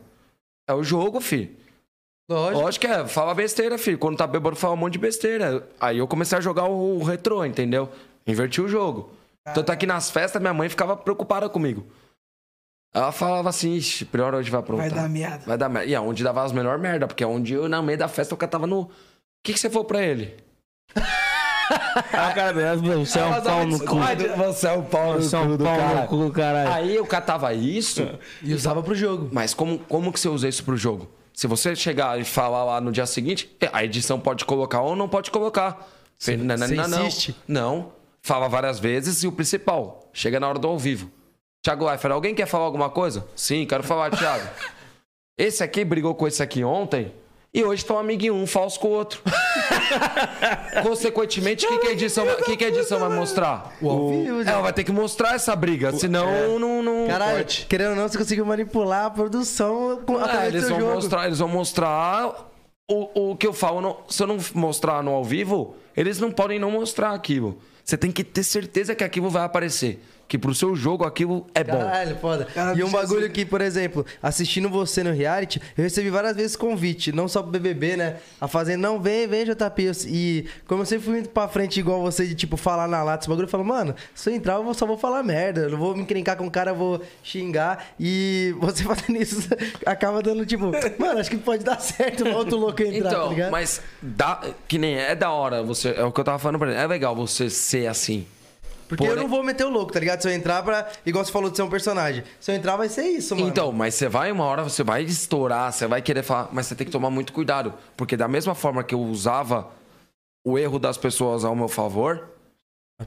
É 0.68 0.72
o 0.74 0.82
jogo, 0.82 1.20
filho. 1.20 1.54
Lógico. 2.28 2.60
Lógico 2.62 2.86
que 2.86 2.90
é, 2.92 3.06
fala 3.06 3.32
besteira, 3.34 3.78
filho. 3.78 3.98
Quando 3.98 4.16
tá 4.16 4.26
bêbado, 4.26 4.56
fala 4.56 4.74
um 4.74 4.76
monte 4.78 4.94
de 4.94 4.98
besteira. 4.98 5.68
Aí 5.78 5.98
eu 5.98 6.08
comecei 6.08 6.36
a 6.36 6.40
jogar 6.40 6.64
o, 6.64 6.98
o 6.98 7.04
retrô, 7.04 7.44
entendeu? 7.44 7.88
Inverti 8.26 8.60
o 8.60 8.68
jogo. 8.68 9.10
Tanto 9.54 9.70
é 9.70 9.76
que 9.76 9.86
nas 9.86 10.10
festas, 10.10 10.42
minha 10.42 10.52
mãe 10.52 10.68
ficava 10.68 10.96
preocupada 10.96 11.48
comigo. 11.48 11.86
Ela 12.92 13.12
falava 13.12 13.48
assim, 13.50 13.74
ixi, 13.74 14.04
pior 14.04 14.34
hoje 14.34 14.50
vai 14.50 14.58
aprontar. 14.58 14.88
Vai 14.90 14.98
dar 15.02 15.08
merda. 15.08 15.44
Vai 15.46 15.58
dar 15.58 15.68
merda. 15.68 15.88
E 15.88 15.94
aonde 15.94 16.24
dava 16.24 16.42
as 16.42 16.50
melhores 16.50 16.80
merda, 16.82 17.06
porque 17.06 17.22
é 17.22 17.26
onde 17.26 17.54
eu, 17.54 17.68
na 17.68 17.80
meio 17.80 17.98
da 17.98 18.08
festa, 18.08 18.34
eu 18.34 18.48
tava 18.48 18.66
no... 18.66 18.80
O 18.80 18.90
que, 19.44 19.52
que 19.52 19.60
você 19.60 19.70
falou 19.70 19.84
pra 19.84 20.02
ele? 20.02 20.34
Ah, 22.12 22.32
cara, 22.32 22.76
você 22.76 23.18
é 23.18 23.24
um 23.24 23.42
pau 23.42 23.66
no 23.66 23.78
cu. 23.80 23.96
Você 24.36 24.66
é 24.66 24.72
um 24.72 24.82
pau 24.82 25.14
no 25.14 25.20
é 25.20 25.38
um 25.38 25.56
pau 25.56 25.96
no 25.96 26.06
cu, 26.06 26.30
caralho. 26.30 26.72
Aí 26.72 26.94
eu 26.94 27.06
catava 27.06 27.52
isso, 27.54 28.08
E 28.42 28.54
usava 28.54 28.82
pro 28.82 28.94
jogo. 28.94 29.28
mas 29.32 29.54
como, 29.54 29.78
como 29.80 30.12
que 30.12 30.20
você 30.20 30.28
usa 30.28 30.48
isso 30.48 30.64
pro 30.64 30.76
jogo? 30.76 31.08
Se 31.32 31.46
você 31.46 31.76
chegar 31.76 32.18
e 32.18 32.24
falar 32.24 32.64
lá 32.64 32.80
no 32.80 32.90
dia 32.90 33.06
seguinte, 33.06 33.54
a 33.72 33.84
edição 33.84 34.18
pode 34.18 34.44
colocar 34.44 34.80
ou 34.80 34.96
não 34.96 35.08
pode 35.08 35.30
colocar. 35.30 35.86
Não, 36.28 36.56
não, 36.56 36.56
você 36.56 36.74
não? 36.74 37.08
Não. 37.46 37.92
Fala 38.22 38.48
várias 38.48 38.78
vezes 38.78 39.22
e 39.22 39.26
o 39.28 39.32
principal, 39.32 40.10
chega 40.12 40.40
na 40.40 40.48
hora 40.48 40.58
do 40.58 40.66
ao 40.66 40.78
vivo. 40.78 41.10
Thiago 41.62 41.84
Leifert, 41.84 42.12
alguém 42.12 42.34
quer 42.34 42.46
falar 42.46 42.64
alguma 42.64 42.88
coisa? 42.88 43.26
Sim, 43.36 43.66
quero 43.66 43.82
falar, 43.82 44.10
Thiago. 44.10 44.48
esse 45.36 45.62
aqui 45.62 45.84
brigou 45.84 46.14
com 46.14 46.26
esse 46.26 46.42
aqui 46.42 46.64
ontem 46.64 47.12
e 47.58 47.64
hoje 47.64 47.84
tá 47.84 47.94
um 47.94 47.98
amiguinho, 47.98 48.34
um 48.34 48.46
falso 48.46 48.78
com 48.78 48.88
o 48.88 48.90
outro. 48.92 49.20
Consequentemente, 50.82 51.66
o 51.66 51.68
que, 51.70 51.78
que, 51.78 51.86
a 51.88 51.92
edição, 51.92 52.24
vai- 52.24 52.36
que, 52.36 52.56
que 52.56 52.64
a 52.64 52.68
edição 52.68 52.98
vai 52.98 53.08
mostrar? 53.08 53.74
O 53.80 53.88
ao 53.90 54.08
vivo, 54.10 54.40
Ela 54.42 54.60
vai 54.62 54.72
ter 54.72 54.84
que 54.84 54.92
mostrar 54.92 55.34
essa 55.34 55.54
briga, 55.56 55.92
senão 55.92 56.58
não, 56.58 56.82
não. 56.82 57.06
Caralho, 57.06 57.38
pode. 57.38 57.66
querendo 57.68 57.90
ou 57.90 57.96
não, 57.96 58.08
você 58.08 58.18
conseguiu 58.18 58.44
manipular 58.44 59.06
a 59.06 59.10
produção 59.10 60.02
com, 60.04 60.16
Ah, 60.18 60.24
através 60.24 60.52
do 60.52 60.58
eles 60.58 60.68
vão 60.68 60.80
jogo. 60.80 60.94
mostrar, 60.94 61.26
eles 61.26 61.38
vão 61.38 61.48
mostrar 61.48 62.48
o, 62.90 63.30
o 63.32 63.36
que 63.36 63.46
eu 63.46 63.52
falo. 63.52 63.80
não- 63.80 63.98
se 64.08 64.22
eu 64.22 64.26
não 64.26 64.36
mostrar 64.54 65.02
no 65.02 65.12
ao 65.12 65.24
vivo, 65.24 65.76
eles 65.96 66.18
não 66.20 66.30
podem 66.30 66.58
não 66.58 66.70
mostrar 66.70 67.12
aquilo. 67.12 67.58
Você 67.84 67.96
tem 67.96 68.10
que 68.10 68.24
ter 68.24 68.42
certeza 68.42 68.94
que 68.94 69.04
aquilo 69.04 69.30
vai 69.30 69.44
aparecer. 69.44 70.02
Que 70.28 70.36
pro 70.36 70.52
seu 70.54 70.74
jogo 70.74 71.04
aquilo 71.04 71.46
é 71.54 71.62
bom. 71.62 71.78
Caralho, 71.78 72.16
foda. 72.16 72.44
Cara, 72.46 72.76
e 72.76 72.82
um 72.82 72.90
bagulho 72.90 73.26
assim- 73.26 73.32
que, 73.32 73.44
por 73.46 73.60
exemplo, 73.60 74.04
assistindo 74.20 74.68
você 74.68 75.04
no 75.04 75.12
reality, 75.12 75.60
eu 75.78 75.84
recebi 75.84 76.10
várias 76.10 76.34
vezes 76.34 76.56
convite, 76.56 77.12
não 77.12 77.28
só 77.28 77.42
pro 77.42 77.52
BBB, 77.52 77.96
né? 77.96 78.16
A 78.40 78.48
fazer, 78.48 78.76
não, 78.76 79.00
vem, 79.00 79.28
vem, 79.28 79.44
JP. 79.44 79.92
E 80.08 80.46
como 80.66 80.82
eu 80.82 80.86
sempre 80.86 81.04
fui 81.04 81.18
indo 81.20 81.28
pra 81.28 81.46
frente 81.46 81.78
igual 81.78 82.02
você, 82.02 82.26
de 82.26 82.34
tipo, 82.34 82.56
falar 82.56 82.88
na 82.88 83.04
lata 83.04 83.22
esse 83.22 83.28
bagulho, 83.28 83.44
eu 83.46 83.48
falo, 83.50 83.64
mano, 83.64 83.94
se 84.14 84.28
eu 84.28 84.34
entrar, 84.34 84.54
eu 84.54 84.74
só 84.74 84.84
vou 84.84 84.98
falar 84.98 85.22
merda. 85.22 85.60
Eu 85.62 85.70
não 85.70 85.78
vou 85.78 85.94
me 85.94 86.02
encrencar 86.02 86.36
com 86.36 86.46
o 86.46 86.50
cara, 86.50 86.72
eu 86.72 86.76
vou 86.76 87.00
xingar. 87.22 87.86
E 88.00 88.52
você 88.58 88.82
fazendo 88.82 89.22
isso 89.22 89.48
acaba 89.86 90.20
dando, 90.22 90.44
tipo, 90.44 90.72
mano, 90.98 91.20
acho 91.20 91.30
que 91.30 91.36
pode 91.36 91.62
dar 91.62 91.78
certo 91.80 92.24
o 92.24 92.32
outro 92.34 92.56
louco 92.56 92.82
entrar, 92.82 93.10
tá 93.10 93.16
Então, 93.16 93.28
ligado? 93.30 93.52
mas 93.52 93.80
dá, 94.02 94.40
que 94.66 94.76
nem 94.76 94.96
é 94.96 95.14
da 95.14 95.30
hora 95.30 95.62
você. 95.62 95.90
É 95.96 96.02
o 96.02 96.10
que 96.10 96.18
eu 96.18 96.24
tava 96.24 96.38
falando 96.40 96.58
pra 96.58 96.70
ele. 96.72 96.80
É 96.80 96.86
legal 96.86 97.14
você 97.14 97.48
ser 97.48 97.86
assim. 97.86 98.26
Porque 98.88 99.02
eu 99.02 99.08
porém- 99.08 99.22
não 99.22 99.28
vou 99.28 99.42
meter 99.42 99.64
o 99.66 99.70
louco, 99.70 99.92
tá 99.92 99.98
ligado? 100.00 100.20
Se 100.22 100.28
eu 100.28 100.32
entrar 100.32 100.62
pra. 100.62 100.88
Igual 101.04 101.24
você 101.24 101.32
falou 101.32 101.50
de 101.50 101.56
ser 101.56 101.62
um 101.62 101.68
personagem. 101.68 102.22
Se 102.38 102.50
eu 102.52 102.54
entrar, 102.54 102.76
vai 102.76 102.88
ser 102.88 103.02
isso, 103.04 103.34
mano. 103.34 103.48
Então, 103.48 103.72
mas 103.72 103.94
você 103.94 104.08
vai 104.08 104.30
uma 104.30 104.44
hora, 104.44 104.62
você 104.62 104.82
vai 104.82 105.02
estourar, 105.02 105.72
você 105.72 105.86
vai 105.86 106.00
querer 106.00 106.22
falar, 106.22 106.48
mas 106.52 106.66
você 106.66 106.74
tem 106.74 106.86
que 106.86 106.92
tomar 106.92 107.10
muito 107.10 107.32
cuidado. 107.32 107.74
Porque 107.96 108.16
da 108.16 108.28
mesma 108.28 108.54
forma 108.54 108.84
que 108.84 108.94
eu 108.94 109.00
usava 109.00 109.68
o 110.44 110.58
erro 110.58 110.78
das 110.78 110.96
pessoas 110.96 111.44
ao 111.44 111.56
meu 111.56 111.68
favor, 111.68 112.28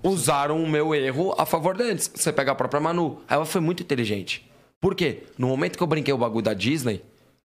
usaram 0.04 0.62
o 0.62 0.68
meu 0.70 0.94
erro 0.94 1.34
a 1.38 1.46
favor 1.46 1.76
deles. 1.76 2.12
Você 2.14 2.32
pega 2.32 2.52
a 2.52 2.56
própria 2.56 2.80
Manu, 2.82 3.22
ela 3.28 3.46
foi 3.46 3.62
muito 3.62 3.82
inteligente. 3.82 4.50
Por 4.82 4.96
quê? 4.96 5.24
No 5.38 5.48
momento 5.48 5.78
que 5.78 5.84
eu 5.84 5.88
brinquei 5.88 6.14
o 6.14 6.18
bagulho 6.18 6.44
da 6.44 6.54
Disney, 6.54 7.04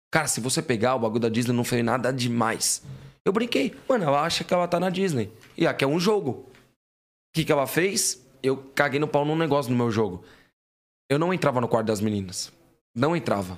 cara, 0.09 0.27
se 0.27 0.41
você 0.41 0.61
pegar 0.61 0.95
o 0.95 0.99
bagulho 0.99 1.19
da 1.21 1.29
Disney, 1.29 1.53
não 1.53 1.63
foi 1.63 1.83
nada 1.83 2.11
demais. 2.11 2.81
Eu 3.23 3.31
brinquei. 3.31 3.73
Mano, 3.87 4.05
ela 4.05 4.21
acha 4.21 4.43
que 4.43 4.53
ela 4.53 4.67
tá 4.67 4.79
na 4.79 4.89
Disney. 4.89 5.31
E 5.57 5.67
aqui 5.67 5.83
é 5.83 5.87
um 5.87 5.99
jogo. 5.99 6.49
O 7.31 7.33
que, 7.33 7.45
que 7.45 7.51
ela 7.51 7.65
fez? 7.67 8.21
Eu 8.43 8.57
caguei 8.75 8.99
no 8.99 9.07
pau 9.07 9.23
num 9.25 9.35
negócio 9.35 9.71
no 9.71 9.77
meu 9.77 9.89
jogo. 9.91 10.23
Eu 11.09 11.17
não 11.19 11.33
entrava 11.33 11.61
no 11.61 11.67
quarto 11.67 11.87
das 11.87 12.01
meninas. 12.01 12.51
Não 12.95 13.15
entrava. 13.15 13.57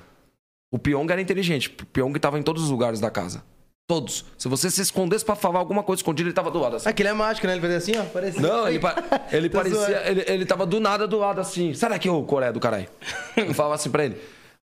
O 0.72 0.78
Pyong 0.80 1.10
era 1.12 1.22
inteligente. 1.22 1.70
O 1.82 1.86
Pyong 1.86 2.14
tava 2.20 2.38
em 2.40 2.44
todos 2.44 2.64
os 2.64 2.70
lugares 2.70 3.00
da 3.00 3.10
casa. 3.10 3.44
Todos. 3.88 4.26
Se 4.38 4.48
você 4.48 4.72
se 4.72 4.82
escondesse 4.82 5.26
pra 5.26 5.36
falar 5.36 5.60
alguma 5.60 5.84
coisa 5.84 6.00
escondida, 6.00 6.28
ele 6.30 6.34
tava 6.36 6.50
do 6.50 6.60
lado 6.60 6.76
assim. 6.78 6.88
Aquele 6.90 7.10
é 7.10 7.14
mágico, 7.14 7.46
né? 7.48 7.54
Ele 7.54 7.62
fazia 7.62 7.78
assim, 7.78 7.98
ó. 7.98 8.04
Parecia. 8.06 8.42
Não, 8.42 8.68
ele, 8.68 8.80
pa- 8.80 8.96
ele 9.32 9.50
parecia. 9.52 10.10
Ele, 10.10 10.24
ele 10.28 10.46
tava 10.46 10.66
do 10.66 10.80
nada 10.80 11.08
do 11.08 11.18
lado 11.18 11.42
assim. 11.42 11.74
Sai 11.74 11.90
daqui, 11.90 12.10
ô 12.10 12.24
Coreia 12.24 12.54
do 12.54 12.60
caralho. 12.60 12.88
Eu 13.36 13.54
falava 13.54 13.76
assim 13.76 13.90
pra 13.92 14.06
ele: 14.06 14.16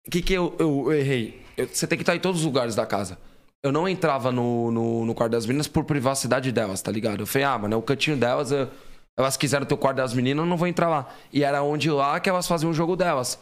O 0.07 0.11
que 0.11 0.22
que 0.22 0.32
eu, 0.32 0.55
eu, 0.59 0.84
eu 0.86 0.92
errei? 0.94 1.42
Eu- 1.57 1.68
você 1.68 1.86
tem 1.86 1.98
que 1.98 2.03
estar 2.03 2.16
em 2.16 2.20
todos 2.20 2.40
os 2.40 2.46
lugares 2.46 2.74
da 2.74 2.86
casa. 2.86 3.18
Eu 3.62 3.70
não 3.70 3.86
entrava 3.88 4.32
no, 4.32 4.70
no, 4.72 5.05
no 5.07 5.14
quarto 5.14 5.32
das 5.32 5.46
meninas 5.46 5.68
por 5.68 5.84
privacidade 5.84 6.50
delas, 6.50 6.80
tá 6.82 6.90
ligado? 6.90 7.20
Eu 7.22 7.26
falei, 7.26 7.44
ah, 7.46 7.59
mano, 7.59 7.74
é 7.74 7.76
o 7.76 7.82
cantinho 7.82 8.16
delas. 8.16 8.50
eu- 8.50 8.68
elas 9.17 9.37
quiseram 9.37 9.67
ter 9.67 9.75
o 9.75 9.79
quarto 9.79 9.99
das 9.99 10.15
meninas, 10.15 10.45
eu 10.45 10.49
não 10.49 10.57
vou 10.57 10.67
entrar 10.67 10.89
lá. 10.89 11.09
E 11.33 11.45
era 11.45 11.63
onde 11.63 11.91
lá 11.91 12.19
que 12.19 12.29
elas 12.29 12.47
faziam 12.47 12.71
o 12.71 12.75
jogo 12.75 12.97
delas. 12.97 13.39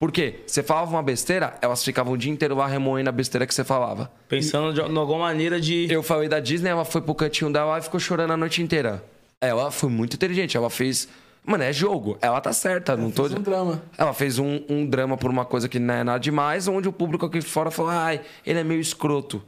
Por 0.00 0.12
quê? 0.12 0.44
Você 0.46 0.62
falava 0.62 0.88
uma 0.90 1.02
besteira, 1.02 1.54
elas 1.60 1.82
ficavam 1.84 2.12
o 2.12 2.16
dia 2.16 2.30
inteiro 2.30 2.54
lá 2.54 2.68
remoendo 2.68 3.08
a 3.08 3.12
besteira 3.12 3.44
que 3.44 3.52
você 3.52 3.64
falava. 3.64 4.08
Pensando 4.28 4.72
de, 4.72 4.80
de 4.80 4.98
alguma 4.98 5.18
maneira 5.18 5.60
de. 5.60 5.90
Eu 5.90 6.04
falei 6.04 6.28
da 6.28 6.38
Disney, 6.38 6.70
ela 6.70 6.84
foi 6.84 7.00
pro 7.00 7.14
cantinho 7.16 7.52
dela 7.52 7.78
e 7.78 7.82
ficou 7.82 7.98
chorando 7.98 8.32
a 8.32 8.36
noite 8.36 8.62
inteira. 8.62 9.02
Ela 9.40 9.72
foi 9.72 9.90
muito 9.90 10.14
inteligente, 10.14 10.56
ela 10.56 10.70
fez. 10.70 11.08
Mano, 11.44 11.64
é 11.64 11.72
jogo. 11.72 12.16
Ela 12.20 12.40
tá 12.40 12.52
certa, 12.52 12.96
não 12.96 13.10
tô. 13.10 13.24
Fez 13.24 13.34
um 13.34 13.42
drama. 13.42 13.82
Ela 13.96 14.14
fez 14.14 14.38
um, 14.38 14.60
um 14.68 14.86
drama 14.86 15.16
por 15.16 15.30
uma 15.30 15.44
coisa 15.44 15.68
que 15.68 15.80
não 15.80 15.94
é 15.94 16.04
nada 16.04 16.20
demais, 16.20 16.68
onde 16.68 16.88
o 16.88 16.92
público 16.92 17.26
aqui 17.26 17.40
fora 17.40 17.70
falou: 17.70 17.90
ai, 17.90 18.20
ele 18.46 18.60
é 18.60 18.64
meio 18.64 18.80
escroto. 18.80 19.42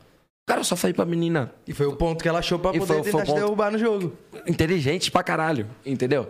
Cara, 0.50 0.60
eu 0.60 0.64
só 0.64 0.76
falei 0.76 0.92
pra 0.94 1.04
menina, 1.04 1.52
E 1.66 1.72
foi 1.72 1.86
o 1.86 1.94
ponto 1.96 2.22
que 2.22 2.28
ela 2.28 2.40
achou 2.40 2.58
pra 2.58 2.70
E 2.70 2.78
poder 2.78 2.86
foi- 2.86 2.96
foi 2.96 3.00
o 3.02 3.04
tentar 3.12 3.24
te 3.24 3.26
ponto. 3.28 3.38
derrubar 3.40 3.70
no 3.72 3.78
jogo. 3.78 4.12
inteligente 4.46 5.10
pra 5.10 5.22
caralho, 5.22 5.66
entendeu? 5.86 6.28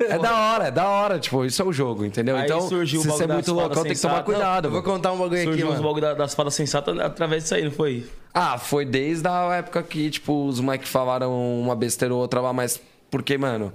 É 0.00 0.18
da 0.18 0.34
hora, 0.36 0.66
é 0.66 0.70
da 0.70 0.88
hora, 0.88 1.18
tipo, 1.20 1.44
isso 1.44 1.62
é 1.62 1.64
o 1.64 1.72
jogo, 1.72 2.04
entendeu? 2.04 2.34
Aí 2.36 2.44
então, 2.44 2.60
surgiu 2.68 2.98
o 3.00 3.02
se 3.04 3.08
você 3.08 3.22
é 3.24 3.26
muito 3.28 3.52
loucão, 3.52 3.68
falas 3.74 3.82
tem 3.84 3.94
que 3.94 4.00
tomar 4.00 4.22
cuidado. 4.24 4.66
Eu 4.66 4.72
vou 4.72 4.82
contar 4.82 5.12
um 5.12 5.18
bagulho 5.18 5.34
aqui, 5.36 5.44
Surgiu 5.44 5.66
os 5.68 5.72
mano. 5.74 5.82
bagulho 5.84 6.02
da- 6.02 6.14
das 6.14 6.34
falas 6.34 6.54
sensatas 6.54 6.98
através 6.98 7.44
disso 7.44 7.54
aí, 7.54 7.64
não 7.64 7.70
foi? 7.70 8.04
Ah, 8.34 8.58
foi 8.58 8.84
desde 8.84 9.28
a 9.28 9.54
época 9.56 9.80
que, 9.82 10.10
tipo, 10.10 10.46
os 10.46 10.58
moleques 10.58 10.88
falaram 10.88 11.32
uma 11.60 11.76
besteira 11.76 12.12
ou 12.14 12.20
outra 12.20 12.40
lá, 12.40 12.52
mas. 12.52 12.80
Porque, 13.10 13.38
mano, 13.38 13.72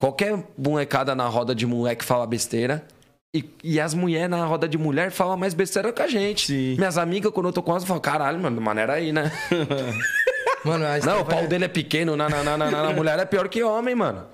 qualquer 0.00 0.36
molecada 0.58 1.14
na 1.14 1.28
roda 1.28 1.54
de 1.54 1.64
moleque 1.66 2.04
fala 2.04 2.26
besteira. 2.26 2.84
E, 3.34 3.44
e 3.64 3.80
as 3.80 3.94
mulheres 3.94 4.28
na 4.28 4.44
roda 4.44 4.68
de 4.68 4.76
mulher 4.76 5.10
falam 5.10 5.36
mais 5.38 5.54
besteira 5.54 5.90
que 5.92 6.02
a 6.02 6.06
gente. 6.06 6.48
Sim. 6.48 6.76
Minhas 6.76 6.98
amigas, 6.98 7.32
quando 7.32 7.46
eu 7.46 7.52
tô 7.52 7.62
com 7.62 7.70
elas, 7.70 7.82
falam, 7.84 8.00
caralho, 8.00 8.38
mano, 8.38 8.60
maneira 8.60 8.92
aí, 8.94 9.10
né? 9.12 9.30
Mano, 10.64 10.84
Não, 10.84 10.92
o 10.94 11.00
Stephanie- 11.00 11.24
pau 11.24 11.46
dele 11.48 11.64
é 11.64 11.68
pequeno, 11.68 12.16
na, 12.16 12.28
na, 12.28 12.44
na, 12.44 12.56
na, 12.56 12.70
na 12.70 12.92
mulher 12.92 13.18
é 13.18 13.24
pior 13.24 13.48
que 13.48 13.64
homem, 13.64 13.96
mano. 13.96 14.24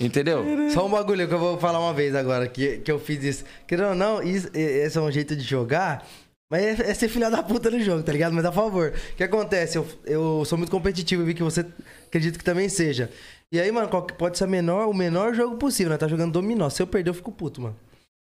Entendeu? 0.00 0.44
Só 0.72 0.86
um 0.86 0.90
bagulho 0.90 1.26
que 1.26 1.34
eu 1.34 1.38
vou 1.40 1.58
falar 1.58 1.80
uma 1.80 1.92
vez 1.92 2.14
agora, 2.14 2.46
que, 2.46 2.78
que 2.78 2.92
eu 2.92 3.00
fiz 3.00 3.24
isso. 3.24 3.44
Querendo 3.66 3.88
ou 3.88 3.94
não, 3.96 4.22
isso, 4.22 4.48
esse 4.54 4.96
é 4.96 5.00
um 5.00 5.10
jeito 5.10 5.34
de 5.34 5.42
jogar, 5.42 6.06
mas 6.50 6.78
é, 6.80 6.90
é 6.90 6.94
ser 6.94 7.08
filha 7.08 7.28
da 7.30 7.42
puta 7.42 7.68
no 7.68 7.80
jogo, 7.80 8.00
tá 8.04 8.12
ligado? 8.12 8.32
Mas 8.32 8.44
a 8.44 8.52
favor. 8.52 8.92
O 9.12 9.16
que 9.16 9.24
acontece? 9.24 9.76
Eu, 9.76 9.86
eu 10.04 10.44
sou 10.44 10.56
muito 10.56 10.70
competitivo 10.70 11.22
e 11.22 11.26
vi 11.26 11.34
que 11.34 11.42
você 11.42 11.66
acredito 12.06 12.38
que 12.38 12.44
também 12.44 12.68
seja. 12.68 13.10
E 13.50 13.60
aí, 13.60 13.72
mano, 13.72 13.88
qual 13.88 14.02
que- 14.04 14.14
pode 14.14 14.38
ser 14.38 14.46
menor, 14.46 14.86
o 14.88 14.94
menor 14.94 15.34
jogo 15.34 15.56
possível, 15.56 15.90
né? 15.90 15.98
Tá 15.98 16.06
jogando 16.06 16.30
dominó. 16.32 16.68
Se 16.70 16.80
eu 16.80 16.86
perder, 16.86 17.10
eu 17.10 17.14
fico 17.14 17.32
puto, 17.32 17.60
mano. 17.60 17.76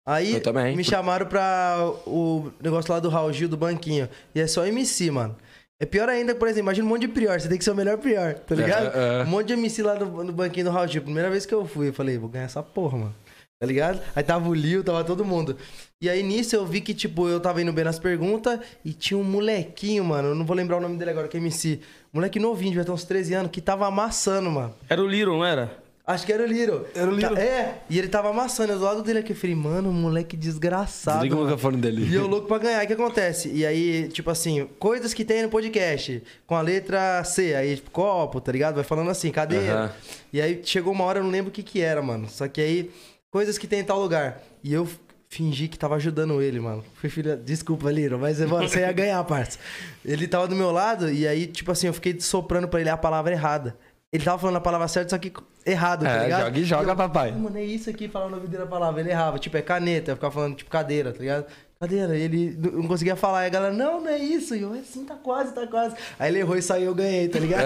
Aí 0.07 0.35
Eu 0.35 0.43
também. 0.43 0.77
me 0.77 0.85
chamaram 0.85 1.27
pra 1.27 1.79
o 2.07 2.51
negócio 2.63 2.93
lá 2.93 3.01
do 3.01 3.09
Raul 3.09 3.33
Gil 3.33 3.49
do 3.49 3.57
banquinho. 3.57 4.09
E 4.35 4.41
é 4.41 4.47
só 4.47 4.67
MC, 4.67 5.11
mano. 5.11 5.35
É 5.81 5.87
pior 5.87 6.09
ainda, 6.09 6.35
por 6.35 6.47
exemplo, 6.47 6.67
imagina 6.67 6.87
um 6.87 6.91
monte 6.91 7.03
de 7.03 7.09
prior, 7.09 7.41
você 7.41 7.49
tem 7.49 7.59
que 7.59 7.65
ser 7.65 7.73
o 7.73 7.75
melhor 7.75 7.99
prior, 7.99 8.35
tá 8.35 8.55
ligado? 8.55 8.97
É, 8.97 9.21
é. 9.21 9.23
Um 9.25 9.27
monte 9.27 9.49
de 9.49 9.53
MC 9.55 9.83
lá 9.83 9.95
no, 9.99 10.23
no 10.25 10.33
banquinho 10.33 10.67
do 10.67 10.71
Raul 10.71 10.87
Gil. 10.87 11.03
Primeira 11.03 11.29
vez 11.31 11.45
que 11.47 11.53
eu 11.55 11.67
fui, 11.67 11.89
eu 11.89 11.93
falei, 11.93 12.17
vou 12.17 12.29
ganhar 12.29 12.45
essa 12.45 12.63
porra, 12.63 12.97
mano. 12.99 13.15
Tá 13.59 13.67
ligado? 13.67 14.01
Aí 14.15 14.23
tava 14.23 14.49
o 14.49 14.55
Lil, 14.55 14.85
tava 14.85 15.03
todo 15.05 15.25
mundo. 15.25 15.57
E 16.03 16.09
aí 16.11 16.23
nisso 16.23 16.55
eu 16.55 16.67
vi 16.67 16.81
que, 16.81 16.93
tipo, 16.93 17.29
eu 17.29 17.41
tava 17.41 17.63
indo 17.63 17.73
bem 17.73 17.85
nas 17.85 17.99
perguntas 17.99 18.61
e 18.85 18.93
tinha 18.93 19.17
um 19.17 19.25
molequinho, 19.25 20.05
mano. 20.05 20.29
Eu 20.29 20.35
não 20.35 20.45
vou 20.45 20.55
lembrar 20.55 20.77
o 20.77 20.81
nome 20.81 20.97
dele 20.99 21.11
agora, 21.11 21.29
que 21.29 21.37
é 21.37 21.41
MC. 21.41 21.81
Moleque 22.13 22.39
novinho, 22.39 22.71
devia 22.73 22.85
ter 22.85 22.91
uns 22.93 23.05
13 23.05 23.35
anos, 23.35 23.51
que 23.51 23.61
tava 23.61 23.87
amassando, 23.87 24.51
mano. 24.51 24.75
Era 24.89 25.03
o 25.03 25.07
Little, 25.09 25.39
não 25.39 25.45
era? 25.45 25.73
Acho 26.07 26.27
que 26.27 26.33
era 26.33 26.43
o 26.43 26.47
Liro. 26.47 26.87
Era 26.95 27.11
o 27.11 27.15
Liro. 27.15 27.35
É, 27.39 27.79
e 27.89 27.99
ele 27.99 28.09
tava 28.09 28.29
amassando. 28.29 28.73
Eu 28.73 28.79
do 28.79 28.85
lado 28.85 29.03
dele 29.03 29.21
aqui, 29.21 29.33
eu 29.33 29.37
falei, 29.37 29.57
mano, 29.57 29.91
moleque 29.91 30.37
desgraçado. 30.37 31.21
Desliga 31.21 31.37
o 31.37 31.41
microfone 31.41 31.79
dele. 31.79 32.07
E 32.07 32.15
eu 32.15 32.27
louco 32.27 32.47
pra 32.47 32.59
ganhar. 32.59 32.85
O 32.85 32.87
que 32.87 32.93
acontece? 32.93 33.51
E 33.51 33.65
aí, 33.65 34.09
tipo 34.09 34.31
assim, 34.31 34.69
coisas 34.79 35.15
que 35.15 35.25
tem 35.25 35.43
no 35.43 35.49
podcast, 35.49 36.23
com 36.47 36.55
a 36.55 36.61
letra 36.61 37.25
C, 37.25 37.55
aí, 37.55 37.77
tipo, 37.77 37.91
copo, 37.91 38.39
tá 38.39 38.53
ligado? 38.53 38.75
Vai 38.75 38.85
falando 38.85 39.09
assim, 39.11 39.31
cadeira. 39.31 39.75
Aham. 39.75 39.93
E 40.31 40.43
aí 40.43 40.61
chegou 40.63 40.93
uma 40.93 41.05
hora, 41.05 41.21
eu 41.21 41.25
não 41.25 41.31
lembro 41.31 41.49
o 41.49 41.53
que 41.53 41.63
que 41.63 41.81
era, 41.81 42.03
mano. 42.03 42.29
Só 42.29 42.47
que 42.49 42.61
aí, 42.61 42.91
coisas 43.31 43.57
que 43.57 43.67
tem 43.67 43.81
em 43.81 43.85
tal 43.85 43.99
lugar. 43.99 44.43
E 44.63 44.75
eu 44.75 44.87
fingi 45.31 45.69
que 45.69 45.79
tava 45.79 45.95
ajudando 45.97 46.43
ele, 46.43 46.61
mano. 46.61 46.85
Fui 46.97 47.09
filha. 47.09 47.35
Desculpa, 47.35 47.91
Liro, 47.91 48.19
mas 48.19 48.39
mano, 48.41 48.69
você 48.69 48.81
ia 48.81 48.93
ganhar, 48.93 49.25
parça. 49.25 49.59
Ele 50.05 50.29
tava 50.29 50.47
do 50.47 50.55
meu 50.55 50.71
lado 50.71 51.11
e 51.11 51.27
aí, 51.27 51.47
tipo 51.47 51.73
assim, 51.73 51.87
eu 51.87 51.95
fiquei 51.95 52.21
soprando 52.21 52.69
pra 52.69 52.79
ele 52.81 52.91
a 52.91 52.97
palavra 52.97 53.33
errada. 53.33 53.75
Ele 54.15 54.23
tava 54.25 54.39
falando 54.39 54.57
a 54.57 54.61
palavra 54.61 54.87
certa, 54.87 55.11
só 55.11 55.19
que 55.19 55.33
errado, 55.67 56.05
tá 56.05 56.11
É, 56.11 56.23
ligado? 56.25 56.45
joga 56.45 56.59
e 56.61 56.65
joga, 56.65 56.93
eu, 56.93 56.97
papai. 56.97 57.31
"Ah, 57.35 57.39
Mano, 57.39 57.59
é 57.59 57.65
isso 57.65 57.91
aqui, 57.91 58.07
falando 58.09 58.35
o 58.35 58.37
nome 58.37 58.47
dele 58.47 58.63
a 58.63 58.67
palavra. 58.67 59.01
Ele 59.01 59.11
errava, 59.11 59.41
tipo, 59.41 59.57
é 59.57 59.63
caneta. 59.63 60.13
Eu 60.13 60.15
ficava 60.15 60.33
falando, 60.33 60.55
tipo, 60.55 60.71
cadeira, 60.71 61.13
tá 61.13 61.19
ligado? 61.19 61.47
Cadeira. 61.81 62.17
Ele 62.17 62.57
não 62.61 62.87
conseguia 62.87 63.17
falar. 63.17 63.41
Aí 63.41 63.47
a 63.47 63.51
galera, 63.51 63.75
não, 63.75 64.01
não 64.03 64.09
é 64.09 64.17
isso. 64.17 64.55
E 64.55 64.63
eu, 64.63 64.73
assim, 64.73 65.05
tá 65.05 65.17
quase, 65.17 65.53
tá 65.53 65.67
quase. 65.67 65.97
Aí 66.17 66.31
ele 66.31 66.39
errou 66.39 66.57
e 66.57 66.63
saiu, 66.63 66.87
eu 66.87 66.95
ganhei, 66.95 67.27
tá 67.29 67.41
ligado? 67.41 67.65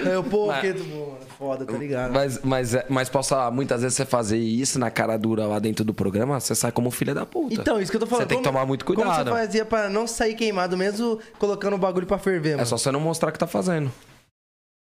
Aí 0.00 0.12
eu, 0.14 0.24
pô, 0.24 0.46
Mas- 0.46 0.60
que 0.62 0.80
mano, 0.84 1.18
foda, 1.38 1.66
tá 1.66 1.76
ligado? 1.76 2.12
Mas, 2.14 2.40
mas, 2.42 2.74
é- 2.74 2.86
mas 2.88 3.10
posso 3.10 3.28
falar, 3.28 3.50
muitas 3.50 3.82
vezes 3.82 3.94
você 3.94 4.06
fazer 4.06 4.38
isso 4.38 4.78
na 4.78 4.90
cara 4.90 5.18
dura 5.18 5.44
lá 5.46 5.58
dentro 5.58 5.84
do 5.84 5.92
programa, 5.92 6.40
você 6.40 6.54
sai 6.54 6.72
como 6.72 6.90
filha 6.90 7.14
da 7.14 7.26
puta. 7.26 7.52
Então, 7.54 7.78
isso 7.78 7.90
que 7.90 7.96
eu 7.96 8.00
tô 8.00 8.06
falando. 8.06 8.22
Você 8.22 8.28
tem 8.28 8.38
que 8.38 8.44
Como- 8.44 8.54
tomar 8.56 8.66
muito 8.66 8.86
Como 8.86 8.96
cuidado. 9.02 9.30
você 9.30 9.36
fazia 9.36 9.64
pra 9.66 9.90
não 9.90 10.06
sair 10.06 10.34
queimado 10.34 10.78
mesmo 10.78 11.18
colocando 11.38 11.74
o 11.74 11.78
bagulho 11.78 12.06
pra 12.06 12.16
ferver, 12.16 12.52
mano? 12.52 12.62
É 12.62 12.64
só 12.64 12.78
você 12.78 12.90
não 12.90 13.00
mostrar 13.00 13.30
que 13.32 13.38
tá 13.38 13.46
fazendo. 13.46 13.92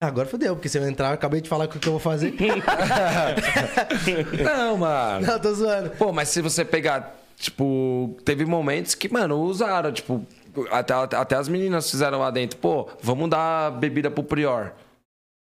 Agora 0.01 0.29
fodeu, 0.29 0.55
porque 0.55 0.69
se 0.69 0.79
eu 0.79 0.87
entrar, 0.87 1.09
eu 1.09 1.15
acabei 1.15 1.41
de 1.41 1.49
falar 1.49 1.65
o 1.65 1.69
que 1.69 1.87
eu 1.87 1.93
vou 1.93 2.01
fazer. 2.01 2.35
Não, 4.45 4.77
mano. 4.77 5.27
não, 5.27 5.41
tô 5.41 5.55
zoando. 5.55 5.91
Pô, 5.91 6.13
mas 6.13 6.29
se 6.29 6.43
você 6.43 6.67
pegar, 6.67 7.17
tipo, 7.37 8.15
teve 8.23 8.45
momentos 8.45 8.95
que, 8.95 9.11
mano, 9.11 9.41
usaram, 9.41 9.91
tipo, 9.91 10.27
até, 10.71 10.93
até 10.95 11.37
as 11.37 11.49
meninas 11.49 11.91
fizeram 11.91 12.19
lá 12.19 12.31
dentro, 12.31 12.59
pô, 12.59 12.91
vamos 13.03 13.31
dar 13.31 13.71
bebida 13.73 14.11
pro 14.11 14.23
Prior. 14.23 14.73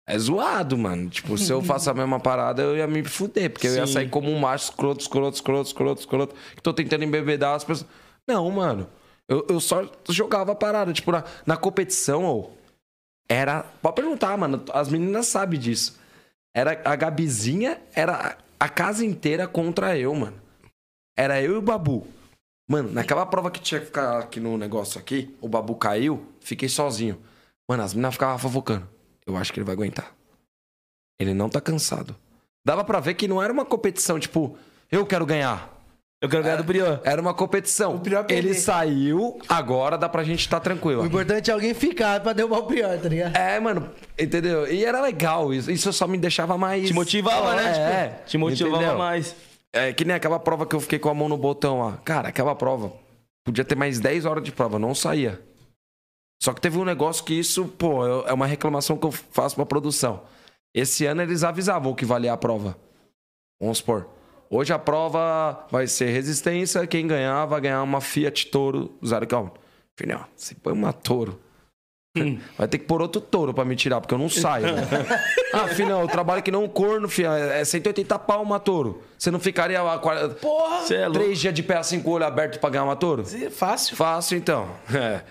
É 0.09 0.19
zoado, 0.19 0.77
mano. 0.77 1.09
Tipo, 1.09 1.39
se 1.39 1.53
eu 1.53 1.63
faço 1.63 1.89
a 1.89 1.95
mesma 1.95 2.19
parada, 2.19 2.61
eu 2.61 2.77
ia 2.77 2.89
me 2.89 3.05
fuder, 3.05 3.51
porque 3.51 3.69
eu 3.69 3.77
ia 3.77 3.87
Sim. 3.87 3.93
sair 3.93 4.09
como 4.09 4.29
um 4.29 4.41
macho 4.41 4.65
escroto, 4.65 5.01
escroto, 5.01 5.37
escroto, 5.37 5.69
escroto, 5.71 6.01
escroto, 6.01 6.35
que 6.57 6.61
tô 6.61 6.75
tentando 6.75 7.05
embebedar 7.05 7.55
as 7.55 7.63
pessoas. 7.63 7.89
Não, 8.27 8.51
mano. 8.51 8.89
Eu, 9.29 9.47
eu 9.49 9.61
só 9.61 9.87
jogava 10.09 10.51
a 10.51 10.57
parada. 10.57 10.93
Tipo, 10.93 11.13
na, 11.13 11.23
na 11.47 11.57
competição, 11.57 12.25
ô, 12.25 12.51
era. 13.31 13.63
Pode 13.81 13.95
perguntar, 13.95 14.37
mano. 14.37 14.65
As 14.73 14.89
meninas 14.89 15.29
sabem 15.29 15.59
disso. 15.59 15.99
Era 16.53 16.83
a 16.85 16.97
Gabizinha, 16.97 17.81
era 17.95 18.37
a 18.59 18.69
casa 18.69 19.07
inteira 19.07 19.47
contra 19.47 19.97
eu, 19.97 20.13
mano. 20.15 20.37
Era 21.17 21.41
eu 21.41 21.55
e 21.55 21.57
o 21.57 21.63
Babu. 21.63 22.07
Mano, 22.69 22.93
naquela 22.93 23.25
prova 23.25 23.51
que 23.51 23.61
tinha 23.61 23.81
que 23.81 23.87
ficar 23.87 24.19
aqui 24.19 24.41
no 24.41 24.59
negócio 24.59 25.01
aqui, 25.01 25.37
o 25.41 25.49
Babu 25.49 25.77
caiu, 25.77 26.27
fiquei 26.41 26.69
sozinho. 26.69 27.21
Mano, 27.69 27.83
as 27.83 27.95
meninas 27.95 28.15
ficavam 28.15 28.39
fofocando. 28.39 28.89
Eu 29.25 29.37
acho 29.37 29.53
que 29.53 29.59
ele 29.59 29.67
vai 29.67 29.75
aguentar. 29.75 30.13
Ele 31.21 31.33
não 31.33 31.49
tá 31.49 31.61
cansado. 31.61 32.17
Dava 32.65 32.85
pra 32.85 33.01
ver 33.01 33.15
que 33.15 33.29
não 33.29 33.43
era 33.43 33.53
uma 33.53 33.65
competição, 33.65 34.19
tipo, 34.19 34.57
eu 34.91 35.07
quero 35.07 35.25
ganhar. 35.25 35.80
Eu 36.23 36.29
quero 36.29 36.43
ganhar 36.43 36.57
do 36.57 36.65
Prior. 36.65 37.01
Era 37.03 37.21
uma 37.21 37.33
competição. 37.33 37.95
O 37.95 38.01
Prior 38.01 38.27
ele 38.29 38.53
saiu, 38.53 39.39
agora 39.49 39.97
dá 39.97 40.07
pra 40.09 40.23
gente 40.23 40.41
estar 40.41 40.59
tá 40.59 40.65
tranquilo. 40.65 41.03
O 41.03 41.07
importante 41.07 41.51
é 41.51 41.55
alguém 41.55 41.73
ficar 41.73 42.21
pra 42.21 42.35
derrubar 42.35 42.59
o 42.59 42.67
pior, 42.67 42.99
tá 42.99 43.09
ligado? 43.09 43.35
É, 43.37 43.59
mano, 43.59 43.91
entendeu? 44.19 44.71
E 44.71 44.85
era 44.85 45.01
legal 45.01 45.53
isso. 45.55 45.71
Isso 45.71 45.91
só 45.95 46.07
me 46.07 46.19
deixava 46.19 46.59
mais. 46.59 46.87
Te 46.89 46.93
motivava, 46.93 47.55
né? 47.57 47.71
É, 47.71 48.09
Tipo, 48.09 48.27
te 48.29 48.39
motivava 48.39 48.77
entendeu? 48.77 48.99
mais. 48.99 49.35
É 49.73 49.93
que 49.95 50.05
nem 50.05 50.15
aquela 50.15 50.39
prova 50.39 50.67
que 50.67 50.75
eu 50.77 50.81
fiquei 50.81 50.99
com 50.99 51.09
a 51.09 51.15
mão 51.15 51.29
no 51.29 51.39
botão 51.39 51.81
lá. 51.81 51.97
Cara, 52.05 52.29
aquela 52.29 52.55
prova. 52.55 52.93
Podia 53.43 53.65
ter 53.65 53.75
mais 53.75 53.99
10 53.99 54.27
horas 54.27 54.45
de 54.45 54.53
prova, 54.53 54.79
não 54.79 54.95
saía. 54.95 55.41
Só 56.43 56.53
que 56.53 56.61
teve 56.61 56.77
um 56.77 56.85
negócio 56.85 57.25
que 57.25 57.33
isso, 57.33 57.65
pô, 57.67 58.05
eu- 58.07 58.27
é 58.27 58.33
uma 58.35 58.47
reclamação 58.47 58.97
que 58.99 59.07
eu 59.07 59.13
faço 59.13 59.57
pra 59.57 59.65
produção. 59.65 60.23
Esse 60.75 61.07
ano 61.07 61.23
eles 61.23 61.43
avisavam 61.45 61.93
o 61.93 61.95
que 61.95 62.05
valia 62.05 62.33
a 62.33 62.37
prova. 62.37 62.77
Vamos 63.61 63.79
supor. 63.79 64.07
Hoje 64.53 64.73
a 64.73 64.79
prova 64.79 65.65
vai 65.71 65.87
ser 65.87 66.11
resistência. 66.11 66.85
Quem 66.87 67.07
ganhar 67.07 67.47
vai 67.47 67.61
ganhar 67.61 67.83
uma 67.85 68.01
Fiat 68.01 68.49
Toro 68.49 68.93
zero 69.07 69.25
quilômetro. 69.27 69.61
Filhão, 69.97 70.25
você 70.35 70.55
põe 70.55 70.73
uma 70.73 70.93
Toro. 70.93 71.39
Vai 72.59 72.67
ter 72.67 72.79
que 72.79 72.87
pôr 72.87 73.01
outro 73.01 73.21
touro 73.21 73.55
pra 73.55 73.65
me 73.65 73.77
tirar, 73.77 74.01
porque 74.01 74.13
eu 74.13 74.19
não 74.19 74.29
saio. 74.29 74.67
né? 74.67 74.83
ah, 75.55 75.69
filhão, 75.69 76.01
eu 76.01 76.09
trabalho 76.09 76.43
que 76.43 76.51
não 76.51 76.65
um 76.65 76.69
corno, 76.69 77.09
filhão. 77.09 77.33
É 77.33 77.65
180 77.65 78.19
pau 78.19 78.43
uma 78.43 78.59
touro. 78.59 79.03
Você 79.17 79.31
não 79.31 79.39
ficaria 79.39 79.81
lá 79.81 79.99
Porra! 79.99 80.93
É 80.93 81.09
três 81.11 81.39
dias 81.39 81.55
de 81.55 81.63
pé 81.63 81.77
assim 81.77 82.01
com 82.01 82.11
o 82.11 82.15
olho 82.15 82.25
aberto 82.25 82.59
pra 82.59 82.71
ganhar 82.71 82.85
uma 82.85 82.97
touro? 82.97 83.25
Fácil. 83.53 83.97
Fácil, 83.97 84.39
então. 84.39 84.69
É. 84.93 85.23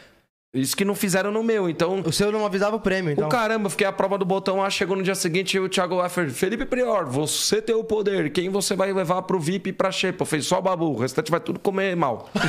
Isso 0.51 0.75
que 0.75 0.83
não 0.83 0.95
fizeram 0.95 1.31
no 1.31 1.43
meu, 1.43 1.69
então. 1.69 2.01
O 2.03 2.11
seu 2.11 2.31
não 2.31 2.43
avisava 2.43 2.75
o 2.75 2.79
prêmio, 2.79 3.11
então. 3.11 3.27
O 3.27 3.29
caramba, 3.29 3.67
eu 3.67 3.69
fiquei 3.69 3.85
a 3.85 3.91
prova 3.91 4.17
do 4.17 4.25
botão 4.25 4.57
lá, 4.57 4.69
chegou 4.69 4.95
no 4.95 5.03
dia 5.03 5.13
seguinte 5.13 5.55
e 5.55 5.59
o 5.59 5.69
Thiago 5.69 6.01
Weffer, 6.01 6.31
Felipe 6.31 6.65
Prior, 6.65 7.05
você 7.05 7.61
tem 7.61 7.75
o 7.75 7.83
poder, 7.83 8.31
quem 8.31 8.49
você 8.49 8.75
vai 8.75 8.91
levar 8.91 9.21
pro 9.23 9.39
VIP 9.39 9.69
e 9.69 9.73
pra 9.73 9.91
Xepa? 9.91 10.23
Eu 10.23 10.25
falei, 10.25 10.41
só 10.41 10.57
o 10.57 10.61
Babu, 10.61 10.87
o 10.87 10.97
restante 10.97 11.29
vai 11.29 11.39
tudo 11.39 11.59
comer 11.59 11.95
mal. 11.95 12.29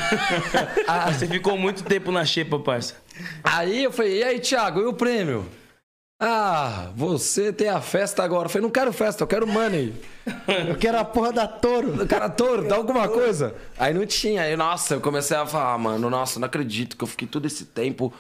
Ah, 0.86 1.12
você 1.12 1.26
ficou 1.26 1.56
muito 1.56 1.84
tempo 1.84 2.10
na 2.10 2.24
xepa, 2.24 2.58
parça. 2.58 2.96
Aí 3.44 3.84
eu 3.84 3.92
falei, 3.92 4.18
e 4.18 4.24
aí, 4.24 4.40
Thiago, 4.40 4.80
e 4.80 4.86
o 4.86 4.92
prêmio? 4.92 5.46
Ah, 6.22 6.90
você 6.94 7.50
tem 7.50 7.70
a 7.70 7.80
festa 7.80 8.22
agora. 8.22 8.44
Eu 8.44 8.50
falei, 8.50 8.62
não 8.62 8.70
quero 8.70 8.92
festa, 8.92 9.22
eu 9.22 9.26
quero 9.26 9.46
money. 9.46 9.94
Eu 10.68 10.76
quero 10.76 10.98
a 10.98 11.04
porra 11.04 11.32
da 11.32 11.48
touro. 11.48 12.02
O 12.02 12.06
cara 12.06 12.28
touro, 12.28 12.68
dá 12.68 12.76
alguma 12.76 13.08
coisa. 13.08 13.54
Aí 13.78 13.94
não 13.94 14.04
tinha. 14.04 14.42
Aí, 14.42 14.54
nossa, 14.54 14.94
eu 14.94 15.00
comecei 15.00 15.34
a 15.34 15.46
falar, 15.46 15.72
ah, 15.72 15.78
mano, 15.78 16.10
nossa, 16.10 16.38
não 16.38 16.44
acredito 16.44 16.94
que 16.94 17.02
eu 17.02 17.08
fiquei 17.08 17.26
todo 17.26 17.46
esse 17.46 17.64
tempo 17.64 18.12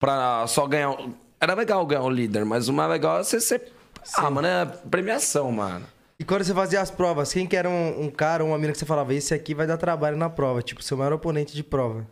pra 0.00 0.46
só 0.46 0.68
ganhar. 0.68 0.96
Era 1.40 1.54
legal 1.54 1.84
ganhar 1.84 2.02
o 2.02 2.10
líder, 2.10 2.44
mas 2.44 2.68
o 2.68 2.72
mais 2.72 2.88
legal 2.88 3.18
é 3.18 3.24
você 3.24 3.40
ser. 3.40 3.72
Ah, 4.14 4.30
mano, 4.30 4.46
é 4.46 4.64
premiação, 4.64 5.50
mano. 5.50 5.84
E 6.20 6.24
quando 6.24 6.44
você 6.44 6.54
fazia 6.54 6.80
as 6.80 6.92
provas, 6.92 7.32
quem 7.32 7.48
que 7.48 7.56
era 7.56 7.68
um, 7.68 8.04
um 8.04 8.10
cara 8.10 8.44
ou 8.44 8.50
uma 8.50 8.58
mina 8.58 8.72
que 8.72 8.78
você 8.78 8.86
falava, 8.86 9.12
esse 9.12 9.34
aqui 9.34 9.52
vai 9.52 9.66
dar 9.66 9.76
trabalho 9.76 10.16
na 10.16 10.30
prova? 10.30 10.62
Tipo, 10.62 10.80
seu 10.80 10.96
maior 10.96 11.12
oponente 11.14 11.52
de 11.52 11.64
prova. 11.64 12.06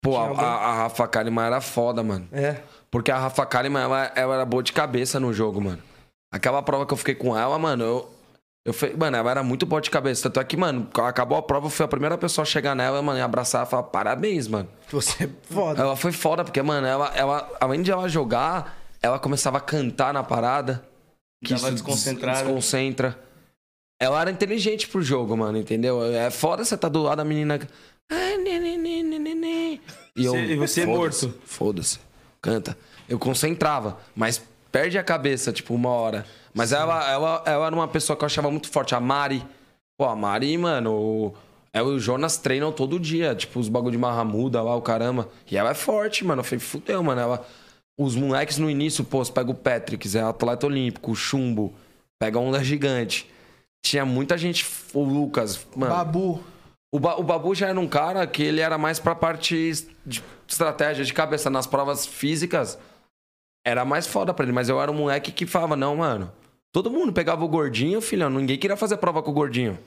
Pô, 0.00 0.16
a, 0.16 0.28
algum? 0.28 0.40
a, 0.40 0.44
a 0.44 0.74
Rafa 0.76 1.08
Kalimann 1.08 1.46
era 1.46 1.60
foda, 1.60 2.02
mano. 2.04 2.28
É. 2.30 2.58
Porque 2.90 3.10
a 3.10 3.18
Rafa 3.18 3.44
Kalimann, 3.44 3.82
ela, 3.84 4.12
ela 4.14 4.34
era 4.36 4.44
boa 4.44 4.62
de 4.62 4.72
cabeça 4.72 5.20
no 5.20 5.32
jogo, 5.32 5.60
mano. 5.60 5.82
Aquela 6.32 6.62
prova 6.62 6.86
que 6.86 6.92
eu 6.92 6.96
fiquei 6.96 7.14
com 7.14 7.36
ela, 7.36 7.58
mano, 7.58 7.84
eu. 7.84 8.14
Eu 8.66 8.74
falei, 8.74 8.94
mano, 8.96 9.16
ela 9.16 9.30
era 9.30 9.42
muito 9.42 9.64
boa 9.64 9.80
de 9.80 9.88
cabeça. 9.90 10.24
Tanto 10.24 10.40
é 10.40 10.44
que, 10.44 10.54
mano, 10.54 10.86
acabou 11.02 11.38
a 11.38 11.42
prova, 11.42 11.66
eu 11.66 11.70
fui 11.70 11.84
a 11.86 11.88
primeira 11.88 12.18
pessoa 12.18 12.42
a 12.42 12.46
chegar 12.46 12.74
nela, 12.74 13.00
mano, 13.00 13.18
e 13.18 13.22
abraçar 13.22 13.66
e 13.66 13.70
falar, 13.70 13.84
parabéns, 13.84 14.46
mano. 14.46 14.68
Você 14.90 15.24
é 15.24 15.28
foda. 15.42 15.80
Ela 15.80 15.96
foi 15.96 16.12
foda, 16.12 16.44
porque, 16.44 16.60
mano, 16.60 16.86
ela, 16.86 17.10
ela, 17.14 17.50
além 17.60 17.80
de 17.80 17.90
ela 17.90 18.06
jogar, 18.10 18.76
ela 19.00 19.18
começava 19.18 19.56
a 19.56 19.60
cantar 19.60 20.12
na 20.12 20.22
parada. 20.22 20.84
Que 21.42 21.54
isso 21.54 21.70
desconcentrada. 21.70 22.42
Desconcentra. 22.44 23.18
Ela 24.00 24.20
era 24.20 24.30
inteligente 24.30 24.86
pro 24.86 25.00
jogo, 25.00 25.34
mano, 25.36 25.56
entendeu? 25.56 26.02
É 26.04 26.30
foda 26.30 26.62
você 26.64 26.76
tá 26.76 26.88
do 26.90 27.02
lado 27.02 27.18
da 27.18 27.24
menina. 27.24 27.58
"Ah, 28.10 28.14
né, 28.38 28.58
né, 28.58 28.76
né, 28.76 29.02
né, 29.02 29.18
né, 29.18 29.34
né." 29.34 29.80
E 30.14 30.24
eu. 30.24 30.32
Você- 30.32 30.44
e 30.44 30.56
você 30.56 30.84
"Foda-se, 30.84 31.26
morto." 31.26 31.40
Foda-se. 31.46 32.00
Canta. 32.40 32.76
Eu 33.08 33.18
concentrava, 33.18 33.98
mas 34.14 34.42
perde 34.70 34.98
a 34.98 35.02
cabeça, 35.02 35.52
tipo, 35.52 35.74
uma 35.74 35.90
hora. 35.90 36.26
Mas 36.54 36.72
ela, 36.72 37.10
ela, 37.10 37.42
ela 37.46 37.66
era 37.66 37.74
uma 37.74 37.88
pessoa 37.88 38.16
que 38.16 38.24
eu 38.24 38.26
achava 38.26 38.50
muito 38.50 38.68
forte. 38.68 38.94
A 38.94 39.00
Mari. 39.00 39.44
Pô, 39.96 40.04
a 40.06 40.16
Mari, 40.16 40.56
mano. 40.58 41.34
E 41.72 41.80
o 41.80 41.98
Jonas 41.98 42.36
treinam 42.36 42.72
todo 42.72 42.98
dia. 42.98 43.34
Tipo, 43.34 43.60
os 43.60 43.68
bagulho 43.68 43.92
de 43.92 43.98
marramuda 43.98 44.62
lá, 44.62 44.74
o 44.74 44.82
caramba. 44.82 45.28
E 45.50 45.56
ela 45.56 45.70
é 45.70 45.74
forte, 45.74 46.24
mano. 46.24 46.40
Eu 46.40 46.44
falei, 46.44 46.60
fudeu, 46.60 47.02
mano. 47.02 47.20
Ela. 47.20 47.46
Os 48.00 48.14
moleques 48.14 48.58
no 48.58 48.70
início, 48.70 49.02
pô, 49.02 49.24
você 49.24 49.32
pega 49.32 49.50
o 49.50 49.54
Patrick, 49.54 50.16
é 50.16 50.20
atleta 50.20 50.64
olímpico, 50.66 51.10
o 51.10 51.16
Chumbo, 51.16 51.74
pega 52.16 52.38
onda 52.38 52.62
gigante. 52.62 53.28
Tinha 53.84 54.04
muita 54.04 54.38
gente, 54.38 54.64
o 54.94 55.02
Lucas, 55.02 55.66
mano. 55.74 55.92
Babu. 55.92 56.40
O, 56.92 56.98
Ba- 56.98 57.16
o 57.16 57.22
Babu 57.22 57.54
já 57.54 57.68
era 57.68 57.78
um 57.78 57.88
cara 57.88 58.26
que 58.26 58.42
ele 58.42 58.60
era 58.60 58.78
mais 58.78 58.98
pra 58.98 59.14
parte 59.14 59.72
de 60.06 60.22
estratégia 60.46 61.04
de 61.04 61.12
cabeça. 61.12 61.50
Nas 61.50 61.66
provas 61.66 62.06
físicas, 62.06 62.78
era 63.66 63.84
mais 63.84 64.06
foda 64.06 64.32
pra 64.32 64.44
ele. 64.44 64.52
Mas 64.52 64.68
eu 64.68 64.80
era 64.80 64.90
um 64.90 64.94
moleque 64.94 65.30
que 65.32 65.46
falava, 65.46 65.76
não, 65.76 65.96
mano. 65.96 66.32
Todo 66.72 66.90
mundo 66.90 67.12
pegava 67.12 67.44
o 67.44 67.48
gordinho, 67.48 68.00
filhão. 68.00 68.30
Ninguém 68.30 68.58
queria 68.58 68.76
fazer 68.76 68.96
prova 68.98 69.22
com 69.22 69.30
o 69.30 69.34
gordinho. 69.34 69.78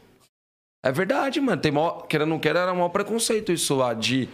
É 0.83 0.91
verdade, 0.91 1.39
mano. 1.39 1.61
Tem 1.61 1.71
maior, 1.71 2.07
querendo 2.07 2.29
ou 2.29 2.33
não 2.35 2.39
queira, 2.39 2.59
era 2.59 2.73
maior 2.73 2.89
preconceito 2.89 3.51
isso 3.51 3.75
lá 3.75 3.93
de... 3.93 4.27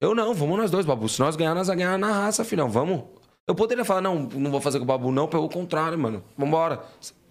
Eu 0.00 0.14
não, 0.14 0.34
vamos 0.34 0.58
nós 0.58 0.70
dois, 0.70 0.84
Babu. 0.84 1.08
Se 1.08 1.20
nós 1.20 1.36
ganhar, 1.36 1.54
nós 1.54 1.68
vamos 1.68 1.82
ganhar 1.82 1.96
na 1.98 2.12
raça, 2.12 2.44
filhão. 2.44 2.68
Vamos. 2.68 3.04
Eu 3.48 3.54
poderia 3.54 3.84
falar, 3.84 4.00
não, 4.00 4.18
não 4.18 4.50
vou 4.50 4.60
fazer 4.60 4.78
com 4.78 4.84
o 4.84 4.86
Babu, 4.86 5.10
não. 5.10 5.26
Pelo 5.26 5.48
contrário, 5.48 5.98
mano. 5.98 6.22
Vambora. 6.36 6.84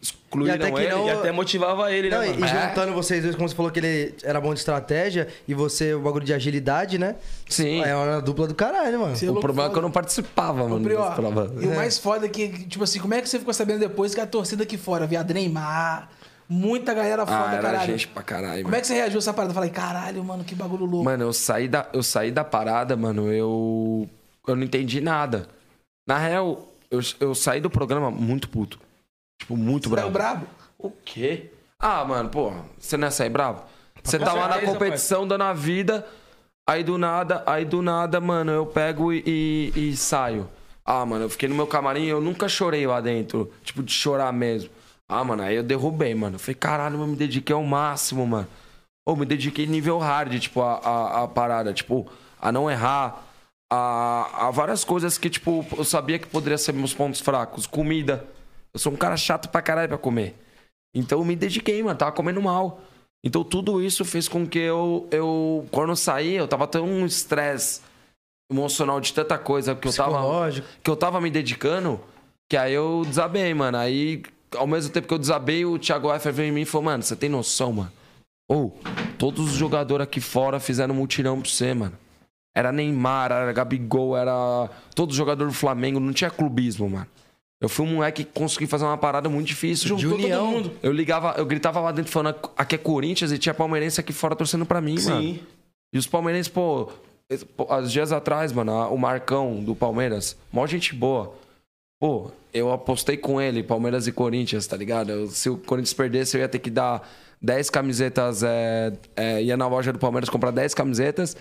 Excluíram 0.05 0.53
E 0.55 0.57
até 0.57 0.71
que 0.71 0.79
ele. 0.81 0.89
não- 0.91 1.07
E 1.07 1.09
até 1.11 1.31
motivava 1.31 1.91
ele, 1.91 2.09
né, 2.09 2.15
Não, 2.17 2.23
e, 2.23 2.29
mano? 2.39 2.45
e 2.45 2.47
juntando 2.47 2.93
vocês 2.93 3.23
dois, 3.23 3.35
como 3.35 3.49
você 3.49 3.55
falou 3.55 3.71
que 3.71 3.79
ele 3.79 4.13
era 4.23 4.39
bom 4.39 4.53
de 4.53 4.59
estratégia 4.59 5.27
e 5.47 5.53
você 5.53 5.93
o 5.95 5.99
bagulho 6.01 6.23
de 6.25 6.33
agilidade, 6.33 6.97
né? 6.99 7.15
Sim. 7.49 7.81
É 7.83 7.95
uma 7.95 8.21
dupla 8.21 8.47
do 8.47 8.53
caralho, 8.53 8.99
mano. 8.99 9.15
Você 9.15 9.27
O 9.29 9.39
problema 9.39 9.69
é 9.69 9.71
que 9.71 9.77
eu 9.77 9.81
não 9.81 9.91
participava, 9.91 10.67
mano, 10.67 10.87
provas. 11.15 11.51
E 11.63 11.65
o 11.67 11.75
mais 11.75 11.97
foda 11.97 12.25
é 12.27 12.29
que, 12.29 12.47
tipo 12.67 12.83
assim, 12.83 12.99
como 12.99 13.13
é 13.15 13.21
que 13.21 13.27
você 13.27 13.39
ficou 13.39 13.53
sabendo 13.53 13.79
depois 13.79 14.13
que 14.13 14.21
a 14.21 14.27
torcida 14.27 14.63
aqui 14.63 14.77
fora, 14.77 15.07
viado 15.07 15.33
Neymar, 15.33 16.09
muita 16.47 16.93
galera 16.93 17.25
foda, 17.25 17.37
Ah, 17.49 17.53
era 17.53 17.61
caralho. 17.63 17.91
gente 17.91 18.07
pra 18.07 18.21
caralho. 18.21 18.63
Como 18.63 18.75
é 18.75 18.81
que 18.81 18.85
você 18.87 18.93
reagiu 18.93 19.17
a 19.17 19.19
essa 19.19 19.33
parada? 19.33 19.49
Eu 19.51 19.55
falei, 19.55 19.69
caralho, 19.71 20.23
mano, 20.23 20.43
que 20.43 20.53
bagulho 20.53 20.85
louco. 20.85 21.03
Mano, 21.05 21.23
eu 21.23 21.33
saí 21.33 21.67
da, 21.67 21.87
eu 21.91 22.03
saí 22.03 22.29
da 22.31 22.43
parada, 22.43 22.95
mano, 22.95 23.31
eu. 23.33 24.07
Eu 24.47 24.55
não 24.55 24.63
entendi 24.63 25.01
nada. 25.01 25.47
Na 26.07 26.19
real, 26.19 26.67
eu, 26.91 26.99
eu 27.19 27.33
saí 27.33 27.59
do 27.59 27.67
programa 27.71 28.11
muito 28.11 28.47
puto. 28.47 28.79
Tipo, 29.39 29.57
muito 29.57 29.89
Você 29.89 29.99
é 29.99 30.05
o 30.05 30.09
bravo. 30.09 30.39
brabo? 30.39 30.47
O 30.77 30.91
quê? 30.91 31.51
Ah, 31.79 32.03
mano, 32.05 32.29
porra, 32.29 32.63
você 32.77 32.97
não 32.97 33.07
ia 33.07 33.11
sair 33.11 33.29
bravo? 33.29 33.63
Você 34.03 34.19
tá 34.19 34.33
lá 34.33 34.47
na 34.47 34.53
certeza, 34.53 34.71
competição 34.73 35.27
dando 35.27 35.43
a 35.43 35.53
vida, 35.53 36.05
aí 36.67 36.83
do 36.83 36.97
nada, 36.97 37.43
aí 37.45 37.65
do 37.65 37.81
nada, 37.81 38.21
mano, 38.21 38.51
eu 38.51 38.65
pego 38.65 39.11
e, 39.11 39.23
e, 39.25 39.89
e 39.89 39.95
saio. 39.97 40.47
Ah, 40.85 41.05
mano, 41.05 41.25
eu 41.25 41.29
fiquei 41.29 41.49
no 41.49 41.55
meu 41.55 41.65
camarim, 41.65 42.05
eu 42.05 42.21
nunca 42.21 42.47
chorei 42.47 42.85
lá 42.85 43.01
dentro, 43.01 43.51
tipo, 43.63 43.81
de 43.81 43.91
chorar 43.91 44.31
mesmo. 44.31 44.69
Ah, 45.09 45.23
mano, 45.23 45.43
aí 45.43 45.55
eu 45.55 45.63
derrubei, 45.63 46.13
mano. 46.13 46.35
Eu 46.35 46.39
falei, 46.39 46.55
caralho, 46.55 46.99
eu 46.99 47.07
me 47.07 47.15
dediquei 47.15 47.53
ao 47.55 47.63
máximo, 47.63 48.25
mano. 48.25 48.47
Ou 49.07 49.15
me 49.15 49.25
dediquei 49.25 49.65
nível 49.67 49.97
hard, 49.99 50.39
tipo, 50.39 50.61
a, 50.61 50.75
a, 50.77 51.23
a 51.23 51.27
parada, 51.27 51.73
tipo, 51.73 52.07
a 52.39 52.51
não 52.51 52.69
errar, 52.69 53.23
a, 53.71 54.47
a 54.47 54.51
várias 54.51 54.83
coisas 54.83 55.17
que, 55.17 55.29
tipo, 55.29 55.65
eu 55.77 55.83
sabia 55.83 56.19
que 56.19 56.27
poderia 56.27 56.57
ser 56.57 56.73
meus 56.73 56.93
pontos 56.93 57.19
fracos. 57.19 57.65
Comida. 57.67 58.25
Eu 58.75 58.79
sou 58.79 58.91
um 58.91 58.97
cara 58.97 59.15
chato 59.15 59.47
pra 59.47 59.61
caralho 59.61 59.87
pra 59.87 59.97
comer. 59.97 60.35
Então 60.93 61.19
eu 61.19 61.25
me 61.25 61.33
dediquei, 61.33 61.81
mano. 61.81 61.97
Tava 61.97 62.11
comendo 62.11 62.41
mal. 62.41 62.81
Então 63.23 63.41
tudo 63.41 63.81
isso 63.81 64.03
fez 64.03 64.27
com 64.27 64.45
que 64.45 64.59
eu, 64.59 65.07
eu 65.11 65.65
quando 65.71 65.91
eu 65.91 65.95
saí, 65.95 66.35
eu 66.35 66.45
tava 66.45 66.67
tão 66.67 66.85
um 66.85 67.05
estresse 67.05 67.79
emocional 68.51 68.99
de 68.99 69.13
tanta 69.13 69.37
coisa 69.37 69.73
que 69.73 69.87
eu 69.87 69.93
tava 69.93 70.51
que 70.83 70.89
eu 70.89 70.95
tava 70.95 71.21
me 71.21 71.31
dedicando, 71.31 72.01
que 72.49 72.57
aí 72.57 72.73
eu 72.73 73.03
desabei, 73.07 73.53
mano. 73.53 73.77
Aí, 73.77 74.23
ao 74.53 74.67
mesmo 74.67 74.91
tempo 74.91 75.07
que 75.07 75.13
eu 75.13 75.19
desabei, 75.19 75.65
o 75.65 75.79
Thiago 75.79 76.13
Effer 76.13 76.33
veio 76.33 76.49
em 76.49 76.51
mim 76.51 76.61
e 76.61 76.65
falou, 76.65 76.83
mano, 76.83 77.01
você 77.01 77.15
tem 77.15 77.29
noção, 77.29 77.71
mano? 77.71 77.91
Ou, 78.47 78.77
todos 79.17 79.51
os 79.51 79.53
jogadores 79.53 80.03
aqui 80.03 80.19
fora 80.19 80.59
fizeram 80.59 80.93
mutirão 80.93 81.41
pra 81.41 81.49
você, 81.49 81.73
mano. 81.73 81.97
Era 82.53 82.73
Neymar, 82.73 83.31
era 83.31 83.53
Gabigol, 83.53 84.17
era 84.17 84.69
todo 84.93 85.13
jogador 85.13 85.47
do 85.47 85.53
Flamengo, 85.53 85.99
não 85.99 86.13
tinha 86.13 86.29
clubismo, 86.29 86.89
mano. 86.89 87.07
Eu 87.61 87.69
fui 87.69 87.85
um 87.85 87.95
moleque 87.95 88.23
que 88.23 88.31
consegui 88.31 88.67
fazer 88.67 88.83
uma 88.85 88.97
parada 88.97 89.29
muito 89.29 89.47
difícil. 89.47 89.87
Juntou 89.87 90.11
todo 90.11 90.23
União. 90.23 90.51
mundo. 90.51 90.71
Eu 90.83 90.91
ligava, 90.91 91.33
eu 91.37 91.45
gritava 91.45 91.79
lá 91.79 91.91
dentro 91.91 92.11
falando 92.11 92.35
aqui 92.57 92.75
é 92.75 92.77
Corinthians 92.77 93.31
e 93.31 93.37
tinha 93.37 93.53
palmeirense 93.53 93.99
aqui 93.99 94.11
fora 94.13 94.35
torcendo 94.35 94.65
pra 94.65 94.81
mim, 94.81 94.95
mano. 95.01 95.21
Sim. 95.21 95.39
E 95.93 95.97
os 95.97 96.05
palmeirenses, 96.05 96.49
pô, 96.49 96.89
há 97.69 97.81
dias 97.81 98.11
atrás, 98.11 98.51
mano, 98.51 98.73
o 98.93 98.97
Marcão 98.97 99.63
do 99.63 99.73
Palmeiras, 99.73 100.35
mó 100.51 100.67
gente 100.67 100.93
boa. 100.93 101.33
Pô, 101.99 102.29
eu 102.53 102.71
apostei 102.73 103.15
com 103.15 103.39
ele, 103.41 103.63
Palmeiras 103.63 104.05
e 104.05 104.11
Corinthians, 104.11 104.67
tá 104.67 104.75
ligado? 104.75 105.11
Eu- 105.11 105.27
se 105.29 105.49
o 105.49 105.57
Corinthians 105.57 105.93
perdesse, 105.93 106.35
eu 106.35 106.41
ia 106.41 106.49
ter 106.49 106.59
que 106.59 106.69
dar 106.69 107.07
10 107.41 107.69
camisetas, 107.69 108.43
é, 108.43 108.91
é, 109.15 109.41
ia 109.41 109.55
na 109.55 109.67
loja 109.67 109.93
do 109.93 109.97
Palmeiras 109.99 110.29
comprar 110.29 110.51
10 110.51 110.73
camisetas. 110.73 111.37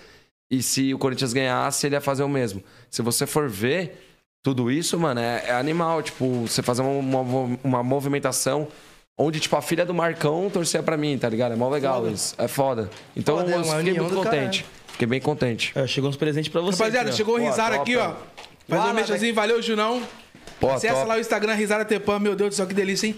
E 0.49 0.63
se 0.63 0.93
o 0.93 0.97
Corinthians 0.97 1.33
ganhasse, 1.33 1.85
ele 1.85 1.95
ia 1.95 2.01
fazer 2.01 2.23
o 2.23 2.29
mesmo. 2.29 2.63
Se 2.89 3.01
você 3.01 3.25
for 3.27 3.49
ver 3.49 4.01
tudo 4.45 4.69
isso, 4.69 4.99
mano, 4.99 5.19
é, 5.19 5.43
é 5.47 5.51
animal. 5.53 6.03
Tipo, 6.03 6.41
você 6.47 6.61
fazer 6.61 6.83
uma, 6.83 7.19
uma, 7.19 7.57
uma 7.63 7.83
movimentação 7.83 8.67
onde, 9.17 9.39
tipo, 9.39 9.55
a 9.55 9.61
filha 9.61 9.83
do 9.83 9.93
Marcão 9.93 10.47
torcia 10.53 10.83
pra 10.83 10.95
mim, 10.95 11.17
tá 11.17 11.27
ligado? 11.27 11.53
É 11.53 11.55
mó 11.55 11.67
legal 11.67 12.01
Foda. 12.01 12.11
isso. 12.11 12.35
É 12.37 12.47
foda. 12.47 12.89
Então 13.17 13.37
Foda, 13.39 13.51
é 13.51 13.55
eu 13.55 13.63
uma 13.63 13.77
fiquei 13.77 13.93
muito 13.99 14.15
contente. 14.15 14.65
Fiquei 14.87 15.07
bem 15.07 15.19
contente. 15.19 15.71
É, 15.75 15.87
chegou 15.87 16.11
uns 16.11 16.15
presentes 16.15 16.51
pra 16.51 16.61
você. 16.61 16.77
Rapaziada, 16.77 17.07
aqui, 17.09 17.17
chegou 17.17 17.35
o 17.35 17.39
Risada 17.39 17.75
aqui, 17.75 17.97
ó. 17.97 18.11
ó. 18.11 18.13
Faz 18.67 18.81
um 18.81 18.85
Fala, 18.85 18.93
mexazinho, 18.93 19.33
valeu, 19.33 19.61
Junão. 19.63 20.01
Pô, 20.59 20.69
Acessa 20.69 20.93
top. 20.93 21.07
lá 21.07 21.15
o 21.15 21.19
Instagram, 21.19 21.53
Risada 21.55 21.83
Tepan. 21.83 22.19
Meu 22.19 22.35
Deus 22.35 22.51
do 22.51 22.55
céu, 22.55 22.67
que 22.67 22.73
delícia, 22.73 23.07
hein? 23.07 23.15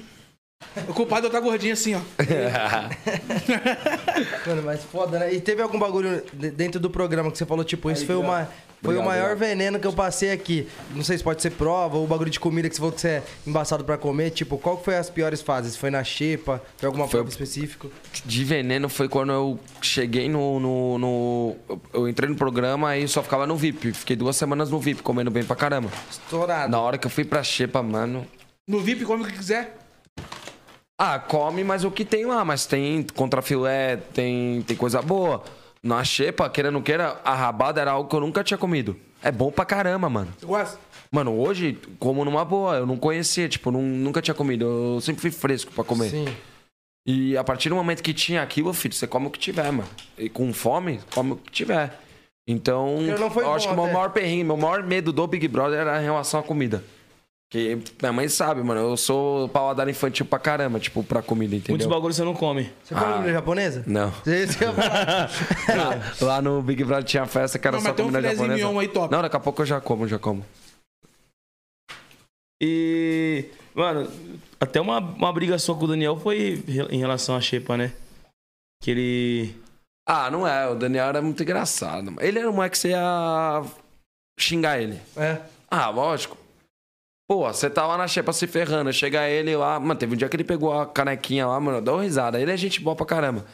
O 0.88 0.94
culpado 0.94 1.28
é 1.28 1.30
tá 1.30 1.40
gordinho 1.40 1.74
assim, 1.74 1.94
ó. 1.94 2.00
Mano, 4.48 4.64
mas 4.64 4.84
foda, 4.84 5.20
né? 5.20 5.34
E 5.34 5.42
teve 5.42 5.62
algum 5.62 5.78
bagulho 5.78 6.24
de- 6.34 6.52
dentro 6.52 6.80
do 6.80 6.90
programa 6.90 7.32
que 7.32 7.38
você 7.38 7.46
falou, 7.46 7.64
tipo, 7.64 7.92
isso 7.92 8.06
foi, 8.06 8.16
uma, 8.16 8.50
foi 8.94 8.98
o 8.98 9.04
maior 9.06 9.32
obrigado. 9.34 9.50
veneno 9.50 9.80
que 9.80 9.88
eu 9.88 9.94
passei 9.94 10.32
aqui. 10.32 10.68
Não 10.96 11.04
sei 11.04 11.18
se 11.18 11.24
pode 11.24 11.42
ser 11.42 11.52
prova 11.52 11.98
ou 11.98 12.08
bagulho 12.08 12.30
de 12.30 12.40
comida 12.40 12.68
que 12.70 12.76
você 12.76 12.80
falou 12.80 12.94
que 12.94 13.02
você 13.02 13.08
é 13.10 13.24
embaçado 13.46 13.84
pra 13.84 13.98
comer. 13.98 14.32
Tipo, 14.32 14.58
qual 14.58 14.78
que 14.78 14.86
foi 14.86 14.98
as 14.98 15.10
piores 15.10 15.42
fases? 15.42 15.76
Foi 15.76 15.90
na 15.92 16.04
xepa? 16.04 16.62
Foi 16.78 16.88
alguma 16.88 17.06
Foi- 17.08 17.20
prova 17.20 17.30
específica? 17.30 17.88
De 18.26 18.44
veneno 18.44 18.90
foi 18.90 19.08
quando 19.08 19.32
eu 19.32 19.60
cheguei 19.82 20.28
no. 20.30 20.60
no, 20.60 20.98
no- 20.98 21.56
eu- 21.70 21.82
eu 21.94 22.08
entrei 22.08 22.30
no 22.30 22.36
programa 22.36 22.98
e 22.98 23.08
só 23.08 23.22
ficava 23.22 23.46
no 23.46 23.56
VIP. 23.56 23.94
Fiquei 23.94 24.16
duas 24.16 24.36
semanas 24.36 24.70
no 24.72 24.80
VIP, 24.80 25.02
comendo 25.04 25.30
bem 25.30 25.44
pra 25.44 25.56
caramba. 25.56 25.90
Estourado. 26.10 26.72
Na 26.72 26.80
hora 26.80 26.98
que 26.98 27.06
eu 27.06 27.12
fui 27.12 27.24
pra 27.26 27.44
Xepa, 27.44 27.82
mano. 27.84 28.26
No 28.68 28.80
VIP, 28.80 29.06
come 29.06 29.24
o 29.24 29.26
que 29.28 29.34
quiser. 29.34 29.78
Ah, 31.00 31.20
come, 31.20 31.64
mas 31.64 31.84
o 31.84 31.92
que 31.92 32.04
tem 32.04 32.26
lá? 32.26 32.44
Mas 32.44 32.66
tem 32.66 33.06
contrafilé, 33.16 33.98
tem, 33.98 34.62
tem 34.64 34.76
coisa 34.76 35.00
boa. 35.02 35.44
Na 35.88 36.04
Xepa, 36.04 36.50
queira 36.50 36.68
ou 36.68 36.74
não 36.74 36.82
queira, 36.82 37.18
a 37.24 37.34
rabada 37.34 37.80
era 37.80 37.92
algo 37.92 38.10
que 38.10 38.16
eu 38.16 38.20
nunca 38.20 38.44
tinha 38.44 38.58
comido. 38.58 38.98
É 39.24 39.32
bom 39.32 39.50
pra 39.50 39.64
caramba, 39.64 40.10
mano. 40.10 40.28
Você 40.38 40.46
gosta? 40.46 40.78
Mano, 41.10 41.40
hoje, 41.40 41.80
como 41.98 42.26
numa 42.26 42.44
boa, 42.44 42.76
eu 42.76 42.86
não 42.86 42.98
conhecia, 42.98 43.48
tipo, 43.48 43.72
não- 43.72 43.82
nunca 43.82 44.22
tinha 44.22 44.36
comido. 44.36 44.66
Eu 44.96 45.00
sempre 45.02 45.22
fui 45.22 45.32
fresco 45.32 45.72
pra 45.72 45.86
comer. 45.86 46.10
Sim. 46.10 46.26
E 47.08 47.38
a 47.38 47.44
partir 47.44 47.70
do 47.70 47.76
momento 47.76 48.04
que 48.04 48.14
tinha 48.14 48.42
aquilo, 48.42 48.74
filho, 48.74 48.94
você 48.94 49.08
come 49.08 49.28
o 49.28 49.30
que 49.32 49.40
tiver, 49.40 49.72
mano. 49.72 49.88
E 50.18 50.28
com 50.28 50.52
fome, 50.52 51.00
come 51.16 51.32
o 51.32 51.36
que 51.38 51.50
tiver. 51.52 51.98
Então, 52.46 53.00
eu 53.02 53.30
bom 53.30 53.54
acho 53.56 53.68
que 53.70 53.74
o 53.74 53.78
meu 53.78 53.88
maior 53.94 54.10
perrengue, 54.10 54.44
meu 54.44 54.58
maior 54.58 54.84
medo 54.84 55.14
do 55.14 55.26
Big 55.26 55.48
Brother 55.48 55.80
era 55.80 56.02
em 56.02 56.04
relação 56.04 56.42
à 56.42 56.44
comida. 56.44 56.84
Que 57.50 57.78
minha 58.02 58.12
mãe 58.12 58.28
sabe, 58.28 58.62
mano, 58.62 58.82
eu 58.82 58.98
sou 58.98 59.48
paladar 59.48 59.88
infantil 59.88 60.26
pra 60.26 60.38
caramba, 60.38 60.82
tipo, 60.82 61.02
pra 61.02 61.22
comida, 61.22 61.52
Muitos 61.54 61.70
entendeu? 61.70 61.88
bagulhos 61.90 62.18
você 62.18 62.24
não 62.26 62.34
come. 62.34 62.70
Você 62.84 62.94
come 62.94 63.06
Ah. 63.08 63.14
comida 63.14 63.32
japonesa? 63.34 63.84
Não. 63.88 64.12
Lá, 66.28 66.42
no 66.42 66.62
Big 66.62 66.84
Brother 66.84 67.06
tinha 67.06 67.26
festa 67.26 67.58
que 67.58 67.66
era 67.66 67.78
Não, 67.78 67.82
só 67.82 67.90
mas 67.90 67.96
tem 67.96 68.06
um 68.06 68.10
comida 68.10 68.22
filezinho 68.28 68.48
japonesa. 68.50 68.68
mignon 68.68 68.80
aí 68.82 68.88
top. 68.90 69.12
Não, 69.14 69.22
daqui 69.22 69.36
a 69.38 69.40
pouco 69.40 69.62
eu 69.62 69.66
já 69.66 69.80
como, 69.80 70.06
já 70.08 70.20
como. 70.20 70.46
E, 72.62 73.46
mano, 73.74 74.10
até 74.60 74.82
uma, 74.82 75.00
uma 75.00 75.32
briga 75.32 75.58
sua 75.60 75.76
com 75.78 75.86
o 75.86 75.88
Daniel 75.88 76.18
foi 76.18 76.64
em 76.90 76.98
relação 77.00 77.36
à 77.36 77.42
Xepa, 77.42 77.78
né? 77.78 77.94
Que 78.84 78.92
ele. 78.92 79.56
Ah, 80.08 80.30
não 80.32 80.48
é, 80.48 80.68
o 80.70 80.76
Daniel 80.76 81.06
era 81.08 81.22
muito 81.22 81.42
engraçado. 81.44 82.14
Ele 82.20 82.40
era 82.40 82.50
um 82.50 82.54
moleque 82.54 82.74
que 82.74 82.80
você 82.80 82.90
ia 82.90 83.64
xingar 84.40 84.82
ele. 84.82 85.00
É. 85.16 85.40
Ah, 85.70 85.90
lógico. 85.90 86.38
Pô, 87.28 87.46
você 87.46 87.70
tá 87.70 87.86
lá 87.86 87.98
na 87.98 88.08
xepa 88.08 88.32
se 88.32 88.48
ferrando, 88.48 88.92
chega 88.94 89.28
ele 89.28 89.56
lá. 89.56 89.80
Mano, 89.80 90.00
teve 90.00 90.14
um 90.14 90.18
dia 90.18 90.30
que 90.30 90.36
ele 90.36 90.46
pegou 90.46 90.72
a 90.72 90.86
canequinha 90.86 91.46
lá, 91.46 91.60
mano, 91.60 91.82
dá 91.82 91.94
uma 91.94 92.04
risada. 92.04 92.40
Ele 92.40 92.52
é 92.52 92.58
gente 92.58 92.80
boa 92.80 92.96
pra 92.96 93.06
caramba. 93.06 93.46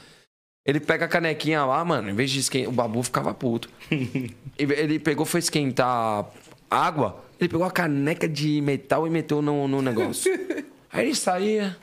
Ele 0.66 0.80
pega 0.80 1.06
a 1.06 1.10
canequinha 1.10 1.66
lá, 1.66 1.84
mano, 1.84 2.10
em 2.10 2.14
vez 2.14 2.30
de 2.30 2.40
esquentar. 2.40 2.70
O 2.70 2.76
babu 2.76 3.02
ficava 3.04 3.34
puto. 3.34 3.70
Ele 4.58 5.00
pegou, 5.00 5.26
foi 5.26 5.40
esquentar 5.40 6.26
água, 6.70 7.24
ele 7.40 7.50
pegou 7.50 7.66
a 7.66 7.72
caneca 7.72 8.28
de 8.28 8.62
metal 8.62 9.06
e 9.06 9.10
meteu 9.10 9.42
no, 9.42 9.68
no 9.68 9.82
negócio. 9.82 10.32
Aí 10.92 11.08
ele 11.08 11.16
saía. 11.16 11.76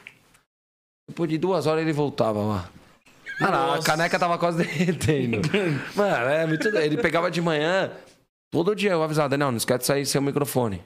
Depois 1.09 1.29
de 1.29 1.37
duas 1.37 1.67
horas 1.67 1.83
ele 1.83 1.93
voltava 1.93 2.41
lá. 2.41 2.71
Mano, 3.41 3.73
a 3.73 3.83
caneca 3.83 4.19
tava 4.19 4.39
quase 4.39 4.59
derretendo. 4.63 5.41
Mano, 5.97 6.29
é 6.29 6.47
muito. 6.47 6.69
Ele 6.69 6.97
pegava 6.97 7.29
de 7.29 7.43
manhã, 7.43 7.91
todo 8.53 8.77
dia 8.77 8.93
eu 8.93 9.03
avisava, 9.03 9.29
Daniel, 9.29 9.51
não 9.51 9.59
esquece 9.59 9.81
de 9.81 9.87
sair 9.87 10.07
sem 10.07 10.21
o 10.21 10.25
microfone. 10.25 10.81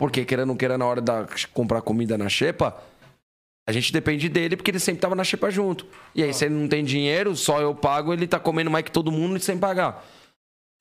Porque, 0.00 0.24
queira 0.24 0.44
ou 0.44 0.46
não 0.46 0.56
queira, 0.56 0.78
na 0.78 0.86
hora 0.86 1.02
da 1.02 1.26
comprar 1.52 1.82
comida 1.82 2.16
na 2.16 2.26
xepa, 2.26 2.74
a 3.68 3.70
gente 3.70 3.92
depende 3.92 4.30
dele 4.30 4.56
porque 4.56 4.70
ele 4.70 4.80
sempre 4.80 5.02
tava 5.02 5.14
na 5.14 5.22
xepa 5.22 5.50
junto. 5.50 5.86
E 6.14 6.22
aí, 6.22 6.32
se 6.32 6.46
ele 6.46 6.54
não 6.54 6.66
tem 6.66 6.82
dinheiro, 6.82 7.36
só 7.36 7.60
eu 7.60 7.74
pago, 7.74 8.10
ele 8.10 8.26
tá 8.26 8.40
comendo 8.40 8.70
mais 8.70 8.82
que 8.82 8.90
todo 8.90 9.12
mundo 9.12 9.38
sem 9.38 9.58
pagar. 9.58 10.02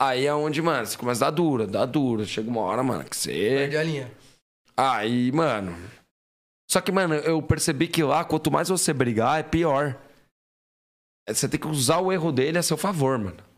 Aí 0.01 0.26
é 0.26 0.34
onde, 0.34 0.61
mano, 0.61 0.88
você 0.88 0.97
começa 0.97 1.26
a 1.26 1.30
dar 1.30 1.36
dura, 1.36 1.67
dá 1.67 1.86
dura. 1.86 2.24
Chega 2.24 2.49
uma 2.49 2.61
hora, 2.61 2.82
mano, 2.82 3.03
que 3.03 3.17
você. 3.17 3.32
Perde 3.32 3.76
a 3.76 3.84
linha. 3.84 4.11
Aí, 4.78 5.34
mano. 5.34 5.76
Só 6.72 6.80
que, 6.80 6.89
mano, 6.89 7.15
eu 7.15 7.41
percebi 7.41 7.89
que 7.89 8.01
lá, 8.01 8.24
quanto 8.24 8.49
mais 8.49 8.70
você 8.70 8.93
brigar, 8.93 9.41
é 9.41 9.43
pior. 9.43 9.97
É, 11.28 11.34
Você 11.34 11.49
tem 11.49 11.59
que 11.59 11.67
usar 11.67 11.99
o 11.99 12.09
erro 12.09 12.32
dele 12.32 12.57
a 12.57 12.63
seu 12.63 12.78
favor, 12.78 13.17
mano. 13.17 13.49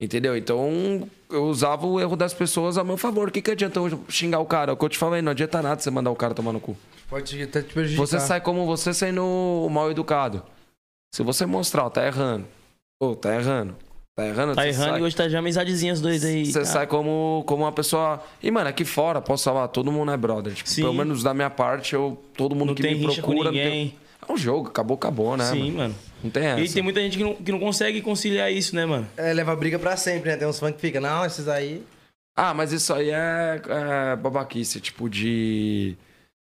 Entendeu? 0.00 0.36
Então, 0.36 1.06
eu 1.28 1.44
usava 1.44 1.86
o 1.86 2.00
erro 2.00 2.16
das 2.16 2.32
pessoas 2.32 2.78
a 2.78 2.84
meu 2.84 2.96
favor. 2.96 3.28
O 3.28 3.30
que, 3.30 3.42
que 3.42 3.50
adianta 3.50 3.78
eu 3.80 4.00
xingar 4.08 4.38
o 4.40 4.46
cara? 4.46 4.70
É 4.70 4.74
o 4.74 4.76
que 4.76 4.84
eu 4.84 4.88
te 4.88 4.96
falei, 4.96 5.20
não 5.20 5.32
adianta 5.32 5.60
nada 5.60 5.80
você 5.80 5.90
mandar 5.90 6.10
o 6.10 6.16
cara 6.16 6.32
tomar 6.34 6.52
no 6.52 6.60
cu. 6.60 6.74
Pode 7.08 7.42
até 7.42 7.60
te 7.60 7.72
prejudicar. 7.74 8.06
Você 8.06 8.18
sai 8.20 8.40
como 8.40 8.64
você 8.64 8.94
sendo 8.94 9.22
o 9.24 9.68
mal 9.68 9.90
educado. 9.90 10.42
Se 11.14 11.22
você 11.22 11.44
mostrar, 11.44 11.84
ó, 11.84 11.90
tá 11.90 12.06
errando. 12.06 12.46
Ô, 13.02 13.14
tá 13.14 13.34
errando. 13.34 13.76
Tá 14.16 14.26
errando, 14.26 14.54
Tá 14.54 14.66
errando 14.66 14.90
sai- 14.90 15.00
e 15.00 15.02
hoje 15.02 15.16
tá 15.16 15.28
já 15.28 15.38
amizadezinha 15.38 15.92
os 15.92 16.00
dois 16.00 16.24
aí. 16.24 16.44
você 16.46 16.64
sai 16.64 16.86
como, 16.86 17.42
como 17.46 17.64
uma 17.64 17.72
pessoa. 17.72 18.22
E, 18.42 18.50
mano, 18.50 18.68
aqui 18.68 18.84
fora, 18.84 19.20
posso 19.20 19.44
falar, 19.44 19.68
todo 19.68 19.90
mundo 19.92 20.10
é 20.12 20.16
brother. 20.16 20.52
Tipo, 20.54 20.68
Sim. 20.68 20.82
pelo 20.82 20.94
menos 20.94 21.22
da 21.22 21.32
minha 21.34 21.48
parte, 21.50 21.94
eu, 21.94 22.22
todo 22.36 22.54
mundo 22.54 22.68
Não 22.68 22.74
que 22.74 22.82
tem 22.82 22.94
me 22.96 23.06
rixa 23.06 23.22
com 23.22 23.28
procura. 23.28 23.50
não 23.50 23.58
tem- 23.58 23.64
ninguém. 23.70 23.94
É 24.28 24.32
um 24.32 24.36
jogo, 24.36 24.68
acabou, 24.68 24.94
acabou, 24.96 25.36
né? 25.36 25.44
Sim, 25.44 25.72
mano? 25.72 25.78
mano. 25.78 25.94
Não 26.22 26.30
tem 26.30 26.44
essa. 26.46 26.60
E 26.60 26.68
tem 26.68 26.82
muita 26.82 27.00
gente 27.00 27.16
que 27.16 27.24
não, 27.24 27.34
que 27.34 27.50
não 27.52 27.58
consegue 27.58 28.00
conciliar 28.02 28.52
isso, 28.52 28.74
né, 28.76 28.84
mano? 28.84 29.08
É, 29.16 29.32
leva 29.32 29.54
briga 29.56 29.78
pra 29.78 29.96
sempre, 29.96 30.30
né? 30.30 30.36
Tem 30.36 30.46
uns 30.46 30.58
fãs 30.58 30.74
que 30.74 30.80
ficam, 30.80 31.00
não, 31.00 31.24
esses 31.24 31.48
aí. 31.48 31.82
Ah, 32.36 32.54
mas 32.54 32.72
isso 32.72 32.92
aí 32.94 33.10
é, 33.10 33.60
é 34.12 34.16
babaquice, 34.16 34.80
tipo 34.80 35.08
de. 35.08 35.96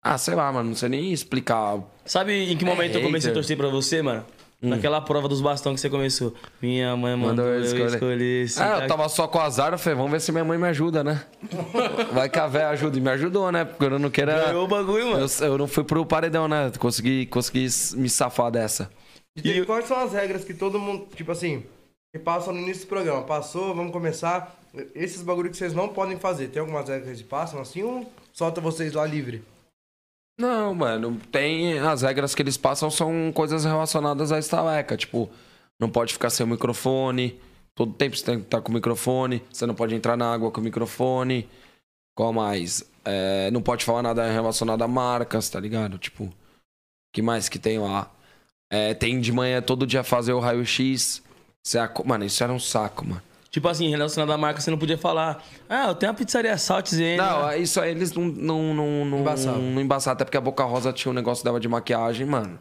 Ah, 0.02 0.16
sei 0.18 0.34
lá, 0.34 0.52
mano, 0.52 0.68
não 0.70 0.76
sei 0.76 0.88
nem 0.88 1.12
explicar. 1.12 1.78
Sabe 2.04 2.52
em 2.52 2.56
que 2.56 2.64
momento 2.64 2.96
eu 2.96 3.02
comecei 3.02 3.30
a 3.30 3.34
torcer 3.34 3.56
pra 3.56 3.68
você, 3.68 4.02
mano? 4.02 4.24
Naquela 4.62 5.00
prova 5.02 5.28
dos 5.28 5.40
bastões 5.40 5.74
que 5.74 5.80
você 5.82 5.90
começou. 5.90 6.34
Minha 6.62 6.96
mãe 6.96 7.14
mandou, 7.14 7.28
Mandou 7.28 7.46
eu 7.46 7.54
eu 7.60 7.86
escolher. 7.86 8.46
escolher. 8.46 8.46
Ah, 8.58 8.82
eu 8.82 8.88
tava 8.88 9.08
só 9.08 9.28
com 9.28 9.38
azar, 9.38 9.72
eu 9.72 9.78
falei, 9.78 9.96
vamos 9.96 10.10
ver 10.10 10.20
se 10.20 10.32
minha 10.32 10.44
mãe 10.44 10.56
me 10.56 10.66
ajuda, 10.68 11.04
né? 11.04 11.22
Vai 12.12 12.28
que 12.28 12.38
a 12.38 12.46
véia 12.46 12.70
ajuda. 12.70 12.96
E 12.96 13.00
me 13.00 13.10
ajudou, 13.10 13.52
né? 13.52 13.64
Porque 13.64 13.84
eu 13.84 13.98
não 13.98 14.10
quero. 14.10 14.32
Ganhou 14.32 14.64
o 14.64 14.68
bagulho, 14.68 15.10
mano. 15.10 15.26
Eu, 15.40 15.46
eu 15.46 15.58
não 15.58 15.66
fui 15.68 15.84
pro 15.84 16.04
paredão, 16.06 16.48
né? 16.48 16.72
Consegui, 16.78 17.26
consegui 17.26 17.68
me 17.96 18.08
safar 18.08 18.50
dessa. 18.50 18.90
E 19.36 19.42
tem- 19.42 19.64
quais 19.64 19.86
são 19.86 19.98
as 19.98 20.12
regras 20.12 20.44
que 20.44 20.54
todo 20.54 20.78
mundo, 20.78 21.06
tipo 21.14 21.30
assim, 21.30 21.64
que 22.14 22.18
passam 22.18 22.52
no 22.54 22.60
início 22.60 22.84
do 22.84 22.88
programa? 22.88 23.22
Passou, 23.22 23.74
vamos 23.74 23.92
começar. 23.92 24.58
Esses 24.94 25.22
bagulho 25.22 25.50
que 25.50 25.56
vocês 25.56 25.72
não 25.74 25.88
podem 25.88 26.18
fazer. 26.18 26.48
Tem 26.48 26.60
algumas 26.60 26.88
regras 26.88 27.04
que 27.04 27.10
eles 27.10 27.22
passam 27.22 27.60
assim 27.60 27.82
ou 27.82 28.10
solta 28.32 28.60
vocês 28.60 28.92
lá 28.92 29.06
livre? 29.06 29.42
Não, 30.38 30.74
mano, 30.74 31.18
tem. 31.32 31.78
As 31.78 32.02
regras 32.02 32.34
que 32.34 32.42
eles 32.42 32.56
passam 32.56 32.90
são 32.90 33.32
coisas 33.34 33.64
relacionadas 33.64 34.32
à 34.32 34.38
estaleca. 34.38 34.96
Tipo, 34.96 35.30
não 35.80 35.88
pode 35.88 36.12
ficar 36.12 36.30
sem 36.30 36.44
o 36.44 36.48
microfone. 36.48 37.40
Todo 37.74 37.92
tempo 37.92 38.16
você 38.16 38.24
tem 38.24 38.38
que 38.38 38.44
estar 38.44 38.60
com 38.60 38.70
o 38.70 38.74
microfone. 38.74 39.42
Você 39.50 39.64
não 39.66 39.74
pode 39.74 39.94
entrar 39.94 40.16
na 40.16 40.32
água 40.32 40.50
com 40.50 40.60
o 40.60 40.64
microfone. 40.64 41.48
Qual 42.14 42.32
mais? 42.32 42.84
É, 43.04 43.50
não 43.50 43.62
pode 43.62 43.84
falar 43.84 44.02
nada 44.02 44.30
relacionado 44.30 44.82
a 44.82 44.88
marcas, 44.88 45.48
tá 45.48 45.60
ligado? 45.60 45.96
Tipo, 45.98 46.30
que 47.14 47.22
mais 47.22 47.48
que 47.48 47.58
tem 47.58 47.78
lá? 47.78 48.10
É, 48.70 48.94
tem 48.94 49.20
de 49.20 49.32
manhã 49.32 49.62
todo 49.62 49.86
dia 49.86 50.02
fazer 50.02 50.32
o 50.32 50.40
raio-x. 50.40 51.22
Mano, 52.04 52.24
isso 52.24 52.42
era 52.42 52.52
um 52.52 52.58
saco, 52.58 53.04
mano. 53.06 53.22
Tipo 53.50 53.68
assim, 53.68 53.88
relacionado 53.88 54.30
à 54.32 54.36
marca, 54.36 54.60
você 54.60 54.70
não 54.70 54.76
podia 54.78 54.98
falar. 54.98 55.42
Ah, 55.68 55.86
eu 55.88 55.94
tenho 55.94 56.12
uma 56.12 56.18
pizzaria 56.18 56.56
Saltzene. 56.58 57.16
Não, 57.16 57.52
isso 57.54 57.80
aí 57.80 57.90
eles 57.90 58.12
não, 58.12 58.24
não, 58.24 58.74
não, 58.74 59.04
não, 59.04 59.18
Embaçavam. 59.20 59.62
não 59.62 59.80
embaçavam. 59.80 60.12
Até 60.14 60.24
porque 60.24 60.36
a 60.36 60.40
Boca 60.42 60.62
Rosa 60.64 60.92
tinha 60.92 61.10
um 61.10 61.14
negócio 61.14 61.42
dela 61.42 61.58
de 61.58 61.66
maquiagem, 61.68 62.26
mano. 62.26 62.58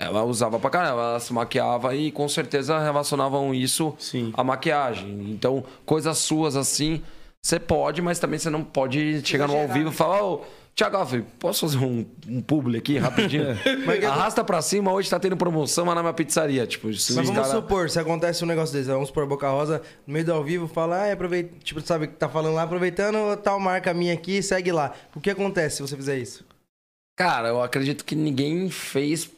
Ela 0.00 0.24
usava 0.24 0.58
pra 0.58 0.70
caramba, 0.70 1.00
ela 1.00 1.20
se 1.20 1.32
maquiava 1.32 1.94
e 1.94 2.10
com 2.10 2.26
certeza 2.26 2.78
relacionavam 2.78 3.54
isso 3.54 3.94
Sim. 3.98 4.32
à 4.34 4.42
maquiagem. 4.42 5.30
Então, 5.30 5.62
coisas 5.84 6.16
suas 6.18 6.56
assim, 6.56 7.02
você 7.40 7.60
pode, 7.60 8.00
mas 8.02 8.18
também 8.18 8.38
você 8.38 8.48
não 8.50 8.64
pode 8.64 9.20
chegar 9.24 9.46
no 9.46 9.56
ao 9.56 9.68
vivo 9.68 9.90
e 9.90 9.94
falar, 9.94 10.24
ô, 10.24 10.42
Thiago 10.80 10.96
Alves, 10.96 11.22
posso 11.38 11.68
fazer 11.68 11.84
um, 11.84 12.06
um 12.26 12.40
publi 12.40 12.78
aqui 12.78 12.96
rapidinho? 12.96 13.48
Arrasta 14.08 14.42
pra 14.42 14.62
cima, 14.62 14.90
hoje 14.90 15.10
tá 15.10 15.20
tendo 15.20 15.36
promoção 15.36 15.84
lá 15.84 15.94
na 15.94 16.00
minha 16.00 16.14
pizzaria. 16.14 16.66
Tipo, 16.66 16.90
se 16.94 17.12
Mas 17.12 17.28
os 17.28 17.34
vamos 17.34 17.48
cara- 17.48 17.60
supor, 17.60 17.90
se 17.90 17.98
acontece 17.98 18.42
um 18.42 18.46
negócio 18.46 18.74
desse, 18.74 18.88
vamos 18.88 19.08
supor, 19.08 19.26
Boca 19.26 19.46
Rosa, 19.50 19.82
no 20.06 20.14
meio 20.14 20.24
do 20.24 20.32
ao 20.32 20.42
vivo, 20.42 20.66
fala, 20.66 21.04
ah, 21.04 21.12
aproveita, 21.12 21.54
tipo, 21.62 21.82
sabe, 21.82 22.06
que 22.06 22.14
tá 22.14 22.30
falando 22.30 22.54
lá, 22.54 22.62
aproveitando 22.62 23.36
tal 23.42 23.60
marca 23.60 23.92
minha 23.92 24.14
aqui, 24.14 24.42
segue 24.42 24.72
lá. 24.72 24.94
O 25.14 25.20
que 25.20 25.28
acontece 25.28 25.76
se 25.76 25.82
você 25.82 25.94
fizer 25.94 26.16
isso? 26.16 26.46
Cara, 27.14 27.48
eu 27.48 27.62
acredito 27.62 28.02
que 28.02 28.14
ninguém 28.14 28.70
fez 28.70 29.30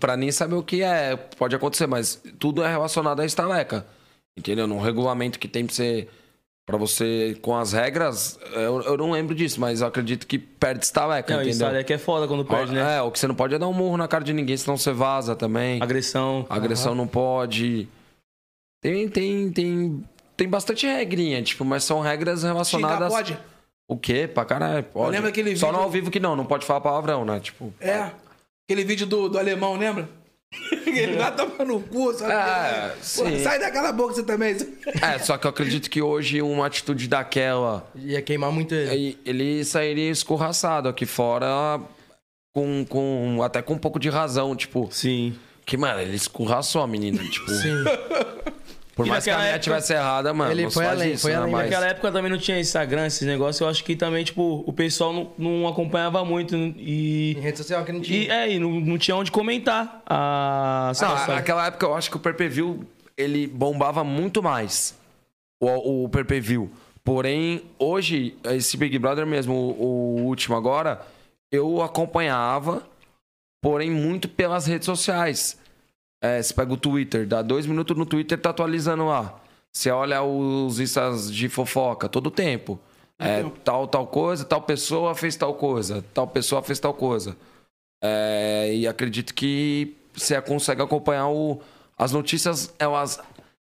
pra 0.00 0.16
nem 0.16 0.32
saber 0.32 0.56
o 0.56 0.62
que 0.64 0.82
é. 0.82 1.14
Pode 1.14 1.54
acontecer, 1.54 1.86
mas 1.86 2.20
tudo 2.36 2.64
é 2.64 2.68
relacionado 2.68 3.20
à 3.20 3.24
estaleca. 3.24 3.86
Entendeu? 4.36 4.66
No 4.66 4.80
regulamento 4.80 5.38
que 5.38 5.46
tem 5.46 5.64
pra 5.64 5.72
você. 5.72 6.08
Pra 6.68 6.76
você, 6.76 7.34
com 7.40 7.56
as 7.56 7.72
regras, 7.72 8.38
eu, 8.52 8.82
eu 8.82 8.96
não 8.98 9.10
lembro 9.12 9.34
disso, 9.34 9.58
mas 9.58 9.80
eu 9.80 9.86
acredito 9.86 10.26
que 10.26 10.38
perde 10.38 10.84
estaleca, 10.84 11.34
Não, 11.34 11.42
entendeu? 11.42 11.82
que 11.82 11.94
é 11.94 11.96
foda 11.96 12.28
quando 12.28 12.44
perde, 12.44 12.74
né? 12.74 12.98
É, 12.98 13.00
o 13.00 13.10
que 13.10 13.18
você 13.18 13.26
não 13.26 13.34
pode 13.34 13.54
é 13.54 13.58
dar 13.58 13.66
um 13.68 13.72
murro 13.72 13.96
na 13.96 14.06
cara 14.06 14.22
de 14.22 14.34
ninguém, 14.34 14.54
senão 14.54 14.76
você 14.76 14.92
vaza 14.92 15.34
também. 15.34 15.80
Agressão. 15.82 16.44
Agressão 16.46 16.94
não 16.94 17.06
pode. 17.06 17.88
Tem, 18.82 19.08
tem, 19.08 19.50
tem, 19.50 20.04
tem 20.36 20.46
bastante 20.46 20.86
regrinha, 20.86 21.42
tipo, 21.42 21.64
mas 21.64 21.84
são 21.84 22.00
regras 22.00 22.40
Xingar 22.40 22.52
relacionadas. 22.52 23.12
pode? 23.14 23.38
O 23.88 23.96
quê? 23.96 24.28
Pra 24.28 24.44
caralho, 24.44 24.84
pode. 24.84 25.10
lembro 25.12 25.30
aquele 25.30 25.56
Só 25.56 25.68
vídeo- 25.68 25.78
no 25.78 25.84
ao 25.84 25.90
vivo 25.90 26.10
que 26.10 26.20
não, 26.20 26.36
não 26.36 26.44
pode 26.44 26.66
falar 26.66 26.82
palavrão, 26.82 27.24
né? 27.24 27.40
Tipo. 27.40 27.72
É. 27.80 28.10
Aquele 28.68 28.84
vídeo 28.84 29.06
do, 29.06 29.30
do 29.30 29.38
alemão, 29.38 29.74
lembra? 29.78 30.06
Ele 30.86 31.16
vai 31.16 31.34
tomar 31.36 31.64
no 31.64 31.80
cu, 31.80 32.12
sabe? 32.14 32.32
É, 32.32 32.88
Pô, 32.90 33.42
sai 33.42 33.58
daquela 33.58 33.92
boca 33.92 34.14
você 34.14 34.22
também. 34.22 34.56
É, 35.02 35.18
só 35.18 35.36
que 35.36 35.46
eu 35.46 35.50
acredito 35.50 35.90
que 35.90 36.00
hoje 36.00 36.40
uma 36.42 36.66
atitude 36.66 37.06
daquela, 37.06 37.86
Ia 37.94 38.22
queimar 38.22 38.50
muito 38.50 38.74
ele. 38.74 39.18
ele 39.24 39.64
sairia 39.64 40.10
escorraçado 40.10 40.88
aqui 40.88 41.04
fora 41.06 41.80
com, 42.54 42.84
com 42.88 43.42
até 43.42 43.60
com 43.62 43.74
um 43.74 43.78
pouco 43.78 43.98
de 44.00 44.08
razão, 44.08 44.56
tipo, 44.56 44.88
Sim. 44.90 45.38
que 45.66 45.76
mano, 45.76 46.00
ele 46.00 46.16
escorraçou 46.16 46.82
a 46.82 46.86
menina, 46.86 47.22
tipo, 47.24 47.50
Sim. 47.50 47.84
por 48.98 49.06
E 49.06 49.10
mais 49.10 49.22
que 49.22 49.30
a 49.30 49.34
menina 49.34 49.50
época- 49.50 49.62
tivesse 49.62 49.92
errada, 49.92 50.34
mano, 50.34 50.50
Ele 50.50 50.68
foi 50.68 50.84
faz 50.84 51.00
além, 51.00 51.12
isso, 51.12 51.22
foi 51.22 51.30
né, 51.30 51.36
além. 51.38 51.52
mas- 51.52 51.64
Naquela 51.66 51.86
época 51.86 52.10
também 52.10 52.28
não 52.32 52.36
tinha 52.38 52.58
Instagram, 52.58 53.06
esses 53.06 53.22
negócios. 53.24 53.60
Eu 53.60 53.68
acho 53.68 53.84
que 53.84 53.94
também, 53.94 54.24
tipo, 54.24 54.64
o 54.66 54.72
pessoal 54.72 55.12
não, 55.12 55.30
não 55.38 55.68
acompanhava 55.68 56.24
muito 56.24 56.56
Em 56.56 56.74
e. 56.76 57.36
rede 57.40 57.58
social 57.58 57.84
que 57.84 57.92
não 57.92 58.00
tinha. 58.00 58.18
E, 58.24 58.28
é, 58.28 58.52
e 58.54 58.58
não, 58.58 58.72
não 58.72 58.98
tinha 58.98 59.16
onde 59.16 59.30
comentar 59.30 60.02
a 60.04 60.86
Não, 60.88 60.94
situação. 60.94 61.34
naquela 61.36 61.66
época 61.68 61.86
eu 61.86 61.94
acho 61.94 62.10
que 62.10 62.16
o 62.16 62.20
Perpeview 62.20 62.84
ele 63.16 63.46
bombava 63.46 64.02
muito 64.02 64.42
mais. 64.42 64.96
O, 65.60 66.04
o 66.04 66.08
Perpeview. 66.08 66.68
Porém, 67.04 67.62
hoje, 67.78 68.36
esse 68.44 68.76
Big 68.76 68.98
Brother 68.98 69.24
mesmo, 69.26 69.54
o, 69.54 70.18
o 70.20 70.22
último 70.26 70.56
agora, 70.56 71.00
eu 71.52 71.80
acompanhava, 71.82 72.82
porém, 73.62 73.90
muito 73.90 74.28
pelas 74.28 74.66
redes 74.66 74.86
sociais. 74.86 75.56
É, 76.22 76.42
você 76.42 76.52
pega 76.52 76.72
o 76.72 76.76
Twitter, 76.76 77.26
dá 77.26 77.42
dois 77.42 77.64
minutos 77.66 77.96
no 77.96 78.04
Twitter, 78.06 78.38
tá 78.40 78.50
atualizando 78.50 79.06
lá. 79.06 79.38
Você 79.72 79.90
olha 79.90 80.22
os 80.22 80.80
instas 80.80 81.32
de 81.32 81.48
fofoca 81.48 82.08
todo 82.08 82.30
tempo. 82.30 82.78
É, 83.20 83.44
tal, 83.64 83.86
tal 83.88 84.06
coisa, 84.06 84.44
tal 84.44 84.62
pessoa 84.62 85.14
fez 85.14 85.34
tal 85.36 85.54
coisa, 85.54 86.04
tal 86.14 86.26
pessoa 86.26 86.62
fez 86.62 86.78
tal 86.78 86.94
coisa. 86.94 87.36
É, 88.02 88.72
e 88.74 88.86
acredito 88.86 89.34
que 89.34 89.96
você 90.14 90.40
consegue 90.40 90.82
acompanhar 90.82 91.28
o, 91.28 91.60
as 91.96 92.12
notícias, 92.12 92.72
elas, 92.78 93.20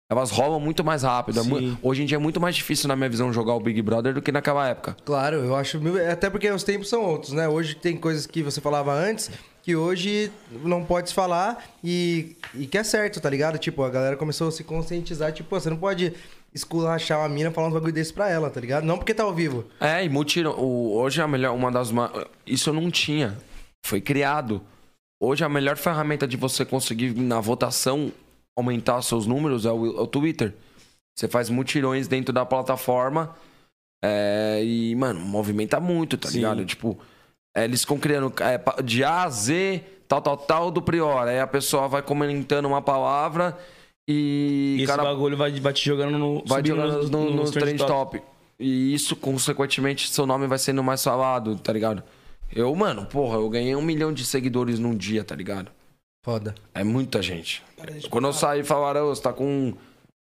elas 0.08 0.30
rolam 0.30 0.60
muito 0.60 0.84
mais 0.84 1.02
rápido. 1.02 1.40
É 1.40 1.42
Sim. 1.42 1.76
Hoje 1.82 2.02
em 2.02 2.06
dia 2.06 2.16
é 2.16 2.20
muito 2.20 2.40
mais 2.40 2.54
difícil, 2.54 2.86
na 2.88 2.94
minha 2.94 3.08
visão, 3.08 3.32
jogar 3.32 3.54
o 3.54 3.60
Big 3.60 3.82
Brother 3.82 4.14
do 4.14 4.22
que 4.22 4.30
naquela 4.30 4.68
época. 4.68 4.96
Claro, 5.04 5.36
eu 5.38 5.54
acho. 5.56 5.80
mil- 5.80 6.10
Até 6.10 6.30
porque 6.30 6.48
os 6.50 6.62
tempos 6.62 6.88
são 6.88 7.02
outros, 7.04 7.32
né? 7.32 7.48
Hoje 7.48 7.74
tem 7.74 7.96
coisas 7.96 8.26
que 8.26 8.42
você 8.42 8.60
falava 8.60 8.92
antes 8.92 9.30
que 9.62 9.76
hoje 9.76 10.30
não 10.50 10.84
pode 10.84 11.08
se 11.10 11.14
falar 11.14 11.64
e, 11.82 12.36
e 12.54 12.66
que 12.66 12.78
é 12.78 12.84
certo, 12.84 13.20
tá 13.20 13.28
ligado? 13.28 13.58
Tipo, 13.58 13.82
a 13.82 13.90
galera 13.90 14.16
começou 14.16 14.48
a 14.48 14.52
se 14.52 14.64
conscientizar. 14.64 15.32
Tipo, 15.32 15.50
pô, 15.50 15.60
você 15.60 15.70
não 15.70 15.76
pode 15.76 16.12
esculachar 16.54 17.18
uma 17.20 17.28
mina 17.28 17.50
falando 17.50 17.72
um 17.72 17.74
bagulho 17.74 17.92
desse 17.92 18.12
pra 18.12 18.28
ela, 18.28 18.50
tá 18.50 18.60
ligado? 18.60 18.84
Não 18.84 18.98
porque 18.98 19.14
tá 19.14 19.22
ao 19.22 19.34
vivo. 19.34 19.64
É, 19.80 20.04
e 20.04 20.08
mutirão. 20.08 20.52
O, 20.58 20.96
hoje 20.96 21.20
é 21.20 21.24
a 21.24 21.28
melhor, 21.28 21.54
uma 21.54 21.70
das. 21.70 21.90
Isso 22.46 22.70
eu 22.70 22.74
não 22.74 22.90
tinha. 22.90 23.36
Foi 23.84 24.00
criado. 24.00 24.62
Hoje 25.22 25.44
a 25.44 25.48
melhor 25.48 25.76
ferramenta 25.76 26.26
de 26.26 26.36
você 26.36 26.64
conseguir 26.64 27.14
na 27.14 27.40
votação 27.40 28.10
aumentar 28.56 29.02
seus 29.02 29.26
números 29.26 29.66
é 29.66 29.70
o, 29.70 29.98
é 29.98 30.00
o 30.00 30.06
Twitter. 30.06 30.54
Você 31.14 31.28
faz 31.28 31.50
mutirões 31.50 32.08
dentro 32.08 32.32
da 32.32 32.46
plataforma 32.46 33.36
é, 34.02 34.62
e, 34.64 34.94
mano, 34.94 35.20
movimenta 35.20 35.78
muito, 35.78 36.16
tá 36.16 36.28
Sim. 36.28 36.38
ligado? 36.38 36.64
Tipo, 36.64 36.98
eles 37.56 37.80
ficam 37.82 37.98
criando 37.98 38.32
é, 38.40 38.82
de 38.82 39.02
A 39.04 39.24
a 39.24 39.30
Z, 39.30 39.82
tal, 40.08 40.20
tal, 40.22 40.36
tal 40.36 40.70
do 40.70 40.80
Prior. 40.82 41.26
Aí 41.26 41.40
a 41.40 41.46
pessoa 41.46 41.88
vai 41.88 42.02
comentando 42.02 42.66
uma 42.66 42.82
palavra 42.82 43.58
e. 44.08 44.76
E 44.78 44.82
esse 44.82 44.86
cara, 44.86 45.02
bagulho 45.04 45.36
vai, 45.36 45.58
vai 45.60 45.72
te 45.72 45.84
jogando 45.84 46.18
no. 46.18 46.44
vai 46.46 46.62
jogando 46.64 46.96
nos- 46.98 47.10
no, 47.10 47.24
no, 47.30 47.36
nos 47.36 47.50
trend 47.50 47.78
top. 47.78 48.22
E 48.58 48.92
isso, 48.92 49.16
consequentemente, 49.16 50.10
seu 50.10 50.26
nome 50.26 50.46
vai 50.46 50.58
sendo 50.58 50.82
mais 50.82 51.02
falado, 51.02 51.56
tá 51.58 51.72
ligado? 51.72 52.02
Eu, 52.54 52.74
mano, 52.74 53.06
porra, 53.06 53.36
eu 53.36 53.48
ganhei 53.48 53.74
um 53.74 53.80
milhão 53.82 54.12
de 54.12 54.24
seguidores 54.24 54.78
num 54.78 54.94
dia, 54.94 55.24
tá 55.24 55.34
ligado? 55.34 55.70
Foda. 56.24 56.54
É 56.74 56.84
muita 56.84 57.22
gente. 57.22 57.62
Quando 58.10 58.26
eu 58.26 58.32
saí, 58.34 58.62
falaram, 58.62 59.06
"Ô, 59.08 59.14
você 59.14 59.22
tá 59.22 59.32
com. 59.32 59.72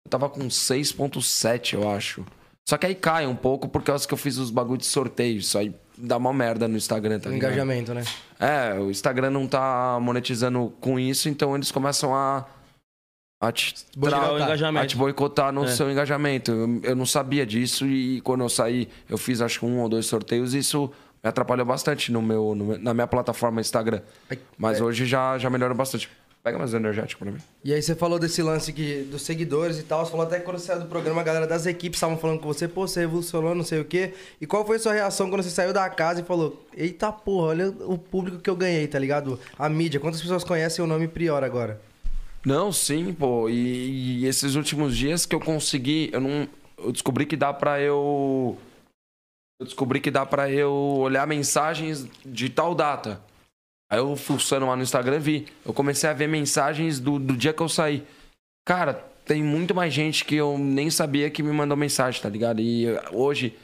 Eu 0.04 0.10
tava 0.10 0.28
com 0.28 0.50
6,7, 0.50 1.72
eu 1.74 1.88
acho. 1.88 2.24
Só 2.68 2.76
que 2.76 2.84
aí 2.86 2.94
cai 2.94 3.26
um 3.26 3.34
pouco 3.36 3.68
por 3.68 3.82
causa 3.82 4.06
que 4.06 4.12
eu 4.12 4.18
fiz 4.18 4.36
os 4.38 4.50
bagulho 4.50 4.78
de 4.78 4.86
sorteio. 4.86 5.38
Isso 5.38 5.56
aí 5.56 5.72
dá 5.96 6.16
uma 6.16 6.32
merda 6.32 6.66
no 6.68 6.76
Instagram, 6.76 7.18
tá 7.20 7.30
ligado? 7.30 7.50
engajamento, 7.52 7.94
né? 7.94 8.04
É, 8.38 8.74
o 8.78 8.90
Instagram 8.90 9.30
não 9.30 9.46
tá 9.46 9.98
monetizando 10.00 10.72
com 10.80 10.98
isso, 10.98 11.28
então 11.28 11.54
eles 11.54 11.70
começam 11.72 12.14
a. 12.14 12.44
A 13.38 13.52
te, 13.52 13.74
tra- 14.00 14.32
engajamento. 14.42 14.84
a 14.84 14.86
te 14.86 14.96
boicotar 14.96 15.52
no 15.52 15.64
É. 15.64 15.68
seu 15.68 15.90
engajamento. 15.90 16.50
Eu, 16.50 16.80
eu 16.82 16.96
não 16.96 17.04
sabia 17.04 17.44
disso 17.44 17.86
e 17.86 18.20
quando 18.22 18.40
eu 18.42 18.48
saí, 18.48 18.88
eu 19.10 19.18
fiz 19.18 19.42
acho 19.42 19.60
que 19.60 19.66
um 19.66 19.78
ou 19.80 19.88
dois 19.90 20.06
sorteios 20.06 20.54
e 20.54 20.58
isso 20.58 20.90
me 21.22 21.28
atrapalhou 21.28 21.66
bastante 21.66 22.10
no 22.10 22.22
meu, 22.22 22.54
no 22.54 22.78
na 22.78 22.94
minha 22.94 23.06
plataforma 23.06 23.60
Instagram. 23.60 24.00
Ai, 24.30 24.38
Mas 24.56 24.80
é. 24.80 24.82
hoje 24.82 25.04
já, 25.04 25.36
já 25.36 25.50
melhorou 25.50 25.76
bastante. 25.76 26.08
Pega 26.46 26.58
mais 26.58 26.72
energético 26.72 27.24
pra 27.24 27.32
mim. 27.32 27.40
E 27.64 27.74
aí 27.74 27.82
você 27.82 27.96
falou 27.96 28.20
desse 28.20 28.40
lance 28.40 28.72
que, 28.72 29.02
dos 29.10 29.22
seguidores 29.22 29.80
e 29.80 29.82
tal. 29.82 30.04
Você 30.04 30.12
falou 30.12 30.24
até 30.24 30.38
que 30.38 30.44
quando 30.44 30.60
você 30.60 30.66
saiu 30.66 30.78
do 30.78 30.86
programa, 30.86 31.20
a 31.20 31.24
galera 31.24 31.44
das 31.44 31.66
equipes 31.66 31.96
estavam 31.96 32.16
falando 32.16 32.38
com 32.38 32.46
você, 32.46 32.68
pô, 32.68 32.86
você 32.86 33.00
revolucionou, 33.00 33.52
não 33.52 33.64
sei 33.64 33.80
o 33.80 33.84
quê. 33.84 34.14
E 34.40 34.46
qual 34.46 34.64
foi 34.64 34.76
a 34.76 34.78
sua 34.78 34.92
reação 34.92 35.28
quando 35.28 35.42
você 35.42 35.50
saiu 35.50 35.72
da 35.72 35.90
casa 35.90 36.20
e 36.20 36.24
falou, 36.24 36.64
eita 36.72 37.10
porra, 37.10 37.48
olha 37.48 37.68
o 37.80 37.98
público 37.98 38.38
que 38.38 38.48
eu 38.48 38.54
ganhei, 38.54 38.86
tá 38.86 38.96
ligado? 38.96 39.40
A 39.58 39.68
mídia, 39.68 39.98
quantas 39.98 40.22
pessoas 40.22 40.44
conhecem 40.44 40.84
o 40.84 40.86
nome 40.86 41.08
Prior 41.08 41.42
agora? 41.42 41.80
Não, 42.44 42.72
sim, 42.72 43.12
pô. 43.12 43.48
E, 43.48 44.20
e 44.20 44.26
esses 44.26 44.54
últimos 44.54 44.96
dias 44.96 45.26
que 45.26 45.34
eu 45.34 45.40
consegui, 45.40 46.10
eu 46.12 46.20
não. 46.20 46.48
Eu 46.78 46.92
descobri 46.92 47.26
que 47.26 47.36
dá 47.36 47.52
pra 47.52 47.80
eu. 47.80 48.56
Eu 49.58 49.66
descobri 49.66 49.98
que 49.98 50.12
dá 50.12 50.24
pra 50.24 50.48
eu 50.48 50.70
olhar 50.70 51.26
mensagens 51.26 52.06
de 52.24 52.48
tal 52.48 52.72
data. 52.72 53.20
Aí 53.90 53.98
eu 53.98 54.16
fuçando 54.16 54.66
lá 54.66 54.74
no 54.76 54.82
Instagram 54.82 55.18
vi. 55.18 55.46
Eu 55.64 55.72
comecei 55.72 56.08
a 56.08 56.12
ver 56.12 56.26
mensagens 56.28 56.98
do, 56.98 57.18
do 57.18 57.36
dia 57.36 57.52
que 57.52 57.62
eu 57.62 57.68
saí. 57.68 58.04
Cara, 58.66 58.94
tem 59.24 59.42
muito 59.42 59.74
mais 59.74 59.92
gente 59.94 60.24
que 60.24 60.34
eu 60.36 60.58
nem 60.58 60.90
sabia 60.90 61.30
que 61.30 61.42
me 61.42 61.52
mandou 61.52 61.76
mensagem, 61.76 62.20
tá 62.20 62.28
ligado? 62.28 62.60
E 62.60 62.86
eh, 62.86 63.02
hoje, 63.12 63.56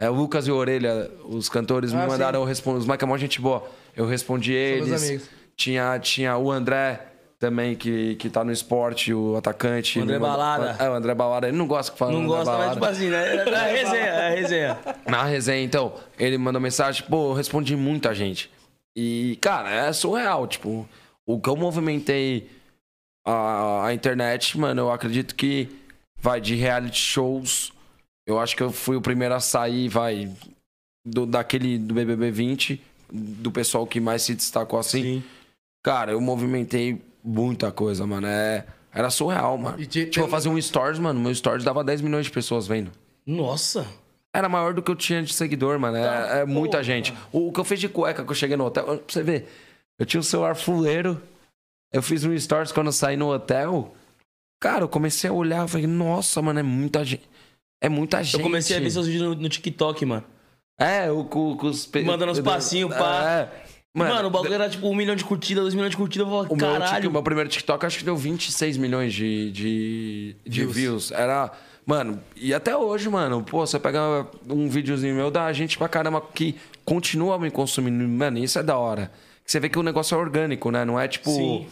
é, 0.00 0.10
o 0.10 0.14
Lucas 0.14 0.46
e 0.48 0.50
Orelha, 0.50 1.08
os 1.24 1.48
cantores, 1.48 1.92
Ah, 1.92 1.96
me 1.98 2.02
sim. 2.02 2.08
mandaram 2.08 2.40
eu 2.40 2.44
responder. 2.46 2.78
Os 2.78 2.86
Mike 2.86 3.04
é 3.04 3.06
mó 3.06 3.16
gente 3.16 3.40
boa. 3.40 3.64
Eu 3.96 4.06
respondi 4.06 4.52
eles. 4.52 5.28
Tinha, 5.56 5.98
tinha 5.98 6.36
o 6.36 6.50
André 6.50 7.06
também, 7.38 7.74
que, 7.76 8.16
que 8.16 8.28
tá 8.28 8.42
no 8.42 8.50
esporte, 8.50 9.14
o 9.14 9.36
atacante. 9.36 9.98
O 9.98 10.02
André 10.02 10.18
mandou- 10.18 10.36
Balada. 10.36 10.76
É, 10.84 10.88
o 10.90 10.94
André 10.94 11.14
Balada. 11.14 11.48
Ele 11.48 11.56
não 11.56 11.66
gosta 11.66 11.92
que 11.92 11.98
fala 11.98 12.12
Não 12.12 12.26
gosta, 12.26 12.56
mas 12.58 12.72
tipo 12.72 12.84
assim, 12.84 13.08
né? 13.08 13.36
É 13.36 13.54
a 13.54 13.66
resenha, 13.66 13.96
é 14.06 14.26
a 14.26 14.30
resenha. 14.34 14.78
Na 15.06 15.24
resenha, 15.24 15.62
então, 15.62 15.94
ele 16.18 16.36
mandou 16.38 16.60
mensagem, 16.60 17.04
pô, 17.08 17.30
eu 17.30 17.34
respondi 17.34 17.76
muita 17.76 18.12
gente. 18.14 18.50
E, 18.96 19.38
cara, 19.40 19.70
é 19.70 19.92
surreal, 19.92 20.46
tipo, 20.46 20.88
o 21.26 21.40
que 21.40 21.48
eu 21.48 21.56
movimentei 21.56 22.50
a, 23.24 23.86
a 23.86 23.94
internet, 23.94 24.58
mano, 24.58 24.82
eu 24.82 24.90
acredito 24.92 25.34
que 25.34 25.68
vai 26.16 26.40
de 26.40 26.54
reality 26.54 26.98
shows. 26.98 27.72
Eu 28.26 28.38
acho 28.38 28.56
que 28.56 28.62
eu 28.62 28.70
fui 28.72 28.96
o 28.96 29.00
primeiro 29.00 29.34
a 29.34 29.40
sair, 29.40 29.88
vai, 29.88 30.30
do, 31.04 31.26
daquele 31.26 31.78
do 31.78 31.94
BBB 31.94 32.30
20, 32.30 32.82
do 33.12 33.50
pessoal 33.50 33.86
que 33.86 34.00
mais 34.00 34.22
se 34.22 34.34
destacou 34.34 34.78
assim. 34.78 35.02
Sim. 35.02 35.24
Cara, 35.82 36.12
eu 36.12 36.20
movimentei 36.20 37.00
muita 37.24 37.72
coisa, 37.72 38.06
mano. 38.06 38.26
É, 38.26 38.66
era 38.92 39.08
surreal, 39.10 39.56
mano. 39.56 39.80
E 39.80 39.86
te- 39.86 40.06
Tipo, 40.06 40.26
eu 40.26 40.28
fazia 40.28 40.50
um 40.50 40.60
stories, 40.60 40.98
mano. 40.98 41.18
Meu 41.20 41.34
stories 41.34 41.64
dava 41.64 41.82
10 41.82 42.00
milhões 42.02 42.26
de 42.26 42.32
pessoas 42.32 42.66
vendo. 42.66 42.90
Nossa. 43.26 43.86
Era 44.34 44.48
maior 44.48 44.72
do 44.74 44.80
que 44.82 44.90
eu 44.90 44.96
tinha 44.96 45.22
de 45.22 45.32
seguidor, 45.34 45.78
mano. 45.78 45.96
É, 45.96 46.40
é 46.40 46.44
muita 46.44 46.82
gente. 46.82 47.12
O, 47.32 47.48
o 47.48 47.52
que 47.52 47.58
eu 47.60 47.64
fiz 47.64 47.80
de 47.80 47.88
cueca 47.88 48.24
que 48.24 48.30
eu 48.30 48.34
cheguei 48.34 48.56
no 48.56 48.64
hotel, 48.66 48.84
pra 48.84 48.98
você 49.08 49.22
ver, 49.22 49.48
eu 49.98 50.06
tinha 50.06 50.20
um 50.20 50.24
celular 50.24 50.54
fuleiro. 50.54 51.20
Eu 51.92 52.02
fiz 52.02 52.24
um 52.24 52.38
stories 52.38 52.70
quando 52.70 52.86
eu 52.86 52.92
saí 52.92 53.16
no 53.16 53.32
hotel. 53.32 53.92
Cara, 54.62 54.84
eu 54.84 54.88
comecei 54.88 55.28
a 55.28 55.32
olhar, 55.32 55.62
eu 55.62 55.68
falei, 55.68 55.86
nossa, 55.86 56.40
mano, 56.40 56.60
é 56.60 56.62
muita 56.62 57.04
gente. 57.04 57.28
É 57.82 57.88
muita 57.88 58.22
gente. 58.22 58.34
Eu 58.34 58.40
comecei 58.40 58.76
a 58.76 58.80
ver 58.80 58.90
seus 58.90 59.06
vídeos 59.06 59.22
no, 59.36 59.42
no 59.42 59.48
TikTok, 59.48 60.04
mano. 60.06 60.24
É, 60.78 61.10
o 61.10 61.24
com, 61.24 61.56
com 61.56 61.66
os. 61.66 61.90
Mandando 62.04 62.30
os 62.32 62.38
passinhos, 62.40 62.94
pá. 62.94 63.24
É. 63.28 63.70
Mano, 63.92 64.28
o 64.28 64.30
bagulho 64.30 64.54
era 64.54 64.70
tipo 64.70 64.86
um 64.88 64.94
milhão 64.94 65.16
de 65.16 65.24
curtidas, 65.24 65.62
dois 65.64 65.74
milhões 65.74 65.90
de 65.90 65.96
curtidas. 65.96 66.28
Eu 66.28 66.32
O 66.32 66.44
falava, 66.46 66.54
meu, 66.56 66.68
caralho. 66.80 67.00
tic- 67.02 67.10
o 67.10 67.12
meu 67.12 67.22
primeiro 67.24 67.50
TikTok 67.50 67.84
acho 67.84 67.98
que 67.98 68.04
deu 68.04 68.16
26 68.16 68.76
milhões 68.76 69.12
de, 69.12 69.50
de, 69.50 70.36
de 70.46 70.60
Views. 70.60 70.74
views. 70.76 71.10
Era. 71.10 71.50
Mano, 71.90 72.20
e 72.36 72.54
até 72.54 72.76
hoje, 72.76 73.08
mano, 73.08 73.42
pô, 73.42 73.66
você 73.66 73.76
pega 73.76 74.24
um 74.48 74.68
videozinho 74.68 75.16
meu, 75.16 75.28
dá 75.28 75.52
gente 75.52 75.76
pra 75.76 75.88
caramba 75.88 76.20
que 76.20 76.54
continua 76.84 77.36
me 77.36 77.50
consumindo. 77.50 78.06
Mano, 78.08 78.38
isso 78.38 78.60
é 78.60 78.62
da 78.62 78.78
hora. 78.78 79.10
Você 79.44 79.58
vê 79.58 79.68
que 79.68 79.76
o 79.76 79.82
negócio 79.82 80.14
é 80.14 80.18
orgânico, 80.18 80.70
né? 80.70 80.84
Não 80.84 81.00
é 81.00 81.08
tipo. 81.08 81.30
Sim. 81.30 81.66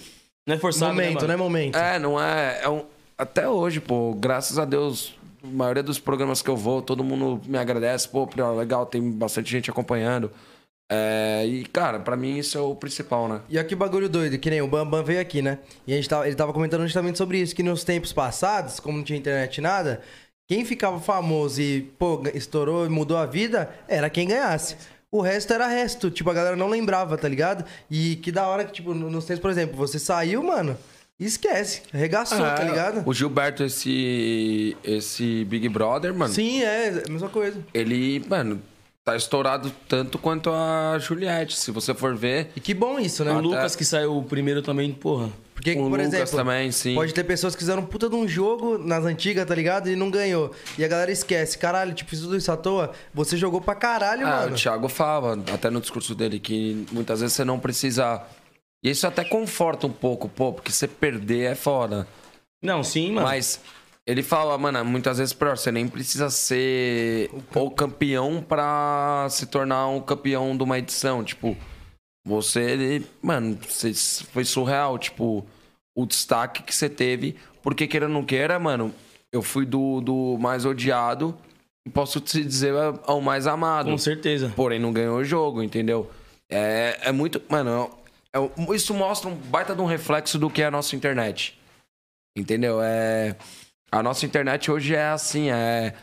Não 0.45 0.57
é 0.57 0.59
forçado, 0.59 0.93
Momento, 0.93 1.23
né, 1.23 1.29
né? 1.29 1.37
mano? 1.37 1.45
Momento. 1.45 1.77
É, 1.77 1.99
não 2.01 2.21
é. 2.21 2.61
é 2.64 2.69
um- 2.69 2.85
até 3.16 3.49
hoje, 3.49 3.79
pô, 3.79 4.12
graças 4.19 4.59
a 4.59 4.64
Deus, 4.64 5.14
a 5.45 5.47
maioria 5.47 5.83
dos 5.85 6.01
programas 6.01 6.43
que 6.43 6.51
eu 6.51 6.57
vou, 6.57 6.83
todo 6.83 7.05
mundo 7.05 7.41
me 7.47 7.57
agradece. 7.57 8.09
Pô, 8.09 8.29
legal, 8.59 8.87
tem 8.87 9.01
bastante 9.12 9.49
gente 9.51 9.71
acompanhando. 9.71 10.33
É, 10.91 11.45
e, 11.47 11.64
cara, 11.66 12.01
pra 12.01 12.16
mim 12.16 12.39
isso 12.39 12.57
é 12.57 12.61
o 12.61 12.74
principal, 12.74 13.28
né? 13.28 13.41
E 13.49 13.59
aqui 13.59 13.74
o 13.74 13.76
bagulho 13.76 14.09
doido, 14.09 14.39
que 14.39 14.49
nem 14.49 14.62
o 14.62 14.66
Bambam 14.66 15.05
veio 15.05 15.20
aqui, 15.20 15.43
né? 15.43 15.59
E 15.86 15.93
a 15.93 15.97
gente 15.97 16.09
tava, 16.09 16.26
ele 16.26 16.34
tava 16.36 16.53
comentando 16.53 16.82
justamente 16.84 17.18
sobre 17.18 17.39
isso, 17.39 17.55
que 17.55 17.62
nos 17.62 17.84
tempos 17.84 18.12
passados, 18.12 18.80
como 18.80 18.97
não 18.97 19.05
tinha 19.05 19.18
internet 19.18 19.61
nada, 19.61 20.01
quem 20.49 20.64
ficava 20.64 20.99
famoso 20.99 21.61
e, 21.61 21.82
pô, 21.99 22.22
estourou 22.34 22.86
e 22.86 22.89
mudou 22.89 23.18
a 23.18 23.26
vida, 23.26 23.68
era 23.86 24.09
quem 24.09 24.28
ganhasse. 24.28 24.76
O 25.12 25.20
resto 25.20 25.53
era 25.53 25.66
resto, 25.66 26.11
tipo, 26.11 26.30
a 26.30 26.34
galera 26.34 26.57
não 26.57 26.68
lembrava, 26.68 27.18
tá 27.18 27.28
ligado? 27.28 27.64
E 27.91 28.16
que 28.16 28.32
da 28.32 28.47
hora 28.47 28.64
que, 28.64 28.72
tipo, 28.72 28.95
no- 28.95 29.11
nos 29.11 29.26
tempos, 29.26 29.43
por 29.43 29.51
exemplo, 29.51 29.76
você 29.76 29.99
saiu, 29.99 30.43
mano, 30.43 30.74
esquece, 31.20 31.82
arregaçou, 31.93 32.39
tá 32.39 32.62
É, 32.62 32.64
ligado? 32.64 33.03
O 33.07 33.12
Gilberto, 33.12 33.62
esse, 33.62 34.74
esse 34.82 35.45
Big 35.45 35.68
Brother, 35.68 36.14
mano, 36.14 36.32
Sim, 36.32 36.62
é, 36.62 37.03
a 37.07 37.11
mesma 37.11 37.28
coisa. 37.28 37.59
ele, 37.74 38.22
mano, 38.28 38.61
tá 39.11 39.17
estourado 39.17 39.73
tanto 39.89 40.19
quanto 40.19 40.51
a 40.51 40.99
Juliette. 40.99 41.57
Se 41.57 41.71
você 41.71 41.95
for 41.95 42.15
ver. 42.17 42.51
E 42.55 42.61
que 42.61 42.75
bom 42.75 42.99
isso, 42.99 43.25
né? 43.25 43.33
O 43.33 43.41
Lucas 43.41 43.75
que 43.75 43.85
saiu 43.85 44.23
primeiro 44.29 44.61
também, 44.63 44.93
porra. 44.93 45.31
Porque, 45.55 45.73
o 45.73 45.77
por 45.77 45.85
Lucas 45.99 46.07
exemplo, 46.13 46.37
também, 46.37 46.71
sim. 46.71 46.95
pode 46.95 47.13
ter 47.13 47.25
pessoas 47.25 47.55
que 47.55 47.61
fizeram 47.61 47.85
puta 47.85 48.09
de 48.09 48.15
um 48.15 48.29
jogo 48.29 48.79
nas 48.79 49.05
antigas, 49.05 49.45
tá 49.45 49.55
ligado? 49.55 49.89
E 49.91 49.97
não 49.97 50.09
ganhou. 50.11 50.53
E 50.77 50.85
a 50.85 50.89
galera 50.89 51.11
esquece. 51.11 51.59
Caralho, 51.59 51.93
tipo, 51.95 52.11
fiz 52.11 52.21
tudo 52.21 52.37
isso 52.37 52.53
à 52.53 52.57
toa. 52.57 52.93
Você 53.13 53.37
jogou 53.37 53.61
pra 53.61 53.75
caralho, 53.75 54.25
Ah, 54.27 54.41
mano. 54.43 54.53
o 54.53 54.59
Thiago 54.59 54.89
fala, 54.89 55.37
até 55.53 55.69
no 55.69 55.81
discurso 55.81 56.15
dele, 56.15 56.39
que 56.39 56.87
muitas 56.93 57.21
vezes 57.21 57.35
você 57.35 57.45
não 57.45 57.59
precisa. 57.59 58.23
E 58.85 58.91
isso 58.91 59.07
até 59.07 59.25
conforta 59.25 59.87
um 59.87 59.93
pouco, 59.93 60.29
pô, 60.29 60.53
porque 60.53 60.71
você 60.71 60.87
perder 60.87 61.51
é 61.51 61.55
foda. 61.57 62.07
Não, 62.63 62.85
sim, 62.85 63.13
mano. 63.13 63.27
Mas 63.27 63.59
Ele 64.09 64.23
fala, 64.23 64.57
mano, 64.57 64.83
muitas 64.87 65.19
vezes 65.19 65.35
pior, 65.35 65.59
você 65.59 65.71
nem 65.71 65.87
precisa 65.87 66.31
ser 66.31 67.31
o 67.55 67.71
campeão 67.71 68.43
pra 68.43 69.27
se 69.29 69.45
tornar 69.47 69.87
um 69.89 70.01
campeão 70.01 70.57
de 70.57 70.63
uma 70.63 70.79
edição. 70.79 71.23
Tipo, 71.23 71.55
você, 72.27 72.61
ele, 72.63 73.07
mano, 73.21 73.59
você- 73.69 73.93
foi 74.33 74.47
surreal, 74.47 74.99
tipo, 74.99 75.45
o 75.95 76.07
destaque 76.07 76.63
que 76.63 76.75
você 76.75 76.89
teve. 76.89 77.37
Porque 77.63 77.87
queira 77.87 78.07
ou 78.07 78.13
não 78.13 78.25
queira, 78.25 78.59
mano, 78.59 78.95
eu 79.31 79.43
fui 79.43 79.67
do, 79.67 80.01
do 80.01 80.39
mais 80.41 80.65
odiado 80.65 81.37
e 81.87 81.91
posso 81.91 82.19
te 82.19 82.43
dizer 82.43 82.73
ao 83.05 83.21
mais 83.21 83.47
amado. 83.47 83.91
Com 83.91 83.99
certeza. 83.99 84.51
Porém, 84.57 84.79
não 84.79 84.91
ganhou 84.91 85.19
o 85.19 85.25
jogo, 85.25 85.63
entendeu? 85.63 86.11
É, 86.51 86.99
é 87.03 87.13
muito. 87.13 87.43
Mano, 87.47 87.91
é- 88.33 88.39
é- 88.39 88.75
isso 88.75 88.95
mostra 88.95 89.29
um 89.29 89.35
baita 89.35 89.75
de 89.75 89.83
um 89.83 89.87
reflexo 89.87 90.39
do 90.39 90.49
que 90.49 90.63
é 90.63 90.67
a 90.67 90.71
nossa 90.71 90.97
internet. 90.97 91.59
Entendeu? 92.37 92.81
É, 92.81 93.35
a 93.91 94.03
nossa 94.03 94.26
internet 94.26 94.70
hoje 94.70 94.95
é 94.95 95.09
assim, 95.09 95.51
é. 95.51 95.95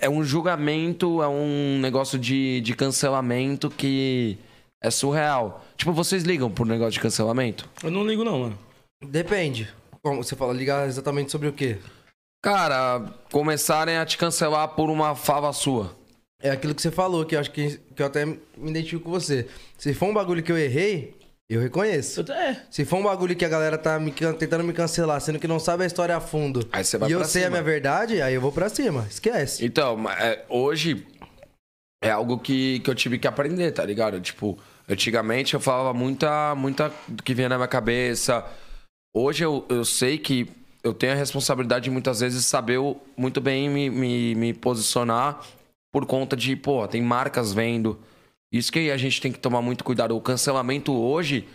é 0.00 0.08
um 0.08 0.24
julgamento, 0.24 1.22
é 1.22 1.28
um 1.28 1.78
negócio 1.80 2.18
de, 2.18 2.60
de 2.60 2.74
cancelamento 2.74 3.70
que 3.70 4.38
é 4.82 4.90
surreal. 4.90 5.64
Tipo, 5.76 5.92
vocês 5.92 6.22
ligam 6.22 6.50
pro 6.50 6.64
negócio 6.64 6.92
de 6.92 7.00
cancelamento? 7.00 7.68
Eu 7.82 7.90
não 7.90 8.06
ligo, 8.06 8.24
não, 8.24 8.38
mano. 8.40 8.58
Depende. 9.02 9.72
Como 10.02 10.22
você 10.22 10.36
fala, 10.36 10.52
ligar 10.52 10.86
exatamente 10.86 11.32
sobre 11.32 11.48
o 11.48 11.52
quê? 11.52 11.78
Cara, 12.42 13.00
começarem 13.32 13.96
a 13.96 14.04
te 14.04 14.18
cancelar 14.18 14.68
por 14.68 14.90
uma 14.90 15.14
fava 15.14 15.52
sua. 15.52 15.96
É 16.42 16.50
aquilo 16.50 16.74
que 16.74 16.82
você 16.82 16.90
falou, 16.90 17.24
que 17.24 17.34
eu 17.34 17.40
acho 17.40 17.50
que, 17.50 17.78
que 17.96 18.02
eu 18.02 18.06
até 18.06 18.26
me 18.26 18.38
identifico 18.58 19.04
com 19.04 19.10
você. 19.10 19.48
Se 19.78 19.94
for 19.94 20.10
um 20.10 20.14
bagulho 20.14 20.42
que 20.42 20.52
eu 20.52 20.58
errei, 20.58 21.16
eu 21.48 21.60
reconheço. 21.60 22.24
Eu, 22.26 22.34
é. 22.34 22.62
Se 22.70 22.84
for 22.84 22.96
um 22.98 23.02
bagulho 23.02 23.36
que 23.36 23.44
a 23.44 23.48
galera 23.48 23.76
tá 23.78 23.98
me 23.98 24.10
tentando 24.12 24.64
me 24.64 24.72
cancelar, 24.72 25.20
sendo 25.20 25.38
que 25.38 25.46
não 25.48 25.58
sabe 25.58 25.84
a 25.84 25.86
história 25.86 26.16
a 26.16 26.20
fundo, 26.20 26.66
Aí 26.72 26.84
você 26.84 26.96
vai 26.98 27.08
e 27.08 27.12
eu 27.12 27.18
pra 27.20 27.28
sei 27.28 27.42
a 27.42 27.44
cima. 27.46 27.50
minha 27.50 27.62
verdade, 27.62 28.22
aí 28.22 28.34
eu 28.34 28.40
vou 28.40 28.50
pra 28.52 28.68
cima. 28.68 29.06
Esquece. 29.08 29.64
Então, 29.64 30.08
é, 30.10 30.44
hoje 30.48 31.06
é 32.02 32.10
algo 32.10 32.38
que, 32.38 32.80
que 32.80 32.90
eu 32.90 32.94
tive 32.94 33.18
que 33.18 33.26
aprender, 33.28 33.72
tá 33.72 33.84
ligado? 33.84 34.20
Tipo, 34.20 34.58
antigamente 34.88 35.54
eu 35.54 35.60
falava 35.60 35.92
muita, 35.92 36.54
muita 36.54 36.92
do 37.08 37.22
que 37.22 37.34
vinha 37.34 37.48
na 37.48 37.56
minha 37.56 37.68
cabeça. 37.68 38.44
Hoje 39.14 39.44
eu, 39.44 39.64
eu 39.68 39.84
sei 39.84 40.18
que 40.18 40.48
eu 40.82 40.92
tenho 40.92 41.12
a 41.12 41.16
responsabilidade 41.16 41.84
de 41.84 41.90
muitas 41.90 42.20
vezes 42.20 42.44
saber 42.44 42.78
muito 43.16 43.40
bem 43.40 43.70
me, 43.70 43.88
me, 43.88 44.34
me 44.34 44.52
posicionar 44.52 45.40
por 45.92 46.04
conta 46.04 46.36
de, 46.36 46.56
pô, 46.56 46.86
tem 46.88 47.00
marcas 47.00 47.52
vendo. 47.52 47.98
Isso 48.52 48.70
que 48.72 48.90
a 48.90 48.96
gente 48.96 49.20
tem 49.20 49.32
que 49.32 49.38
tomar 49.38 49.60
muito 49.62 49.82
cuidado. 49.84 50.16
O 50.16 50.20
cancelamento 50.20 50.92
hoje, 50.92 51.46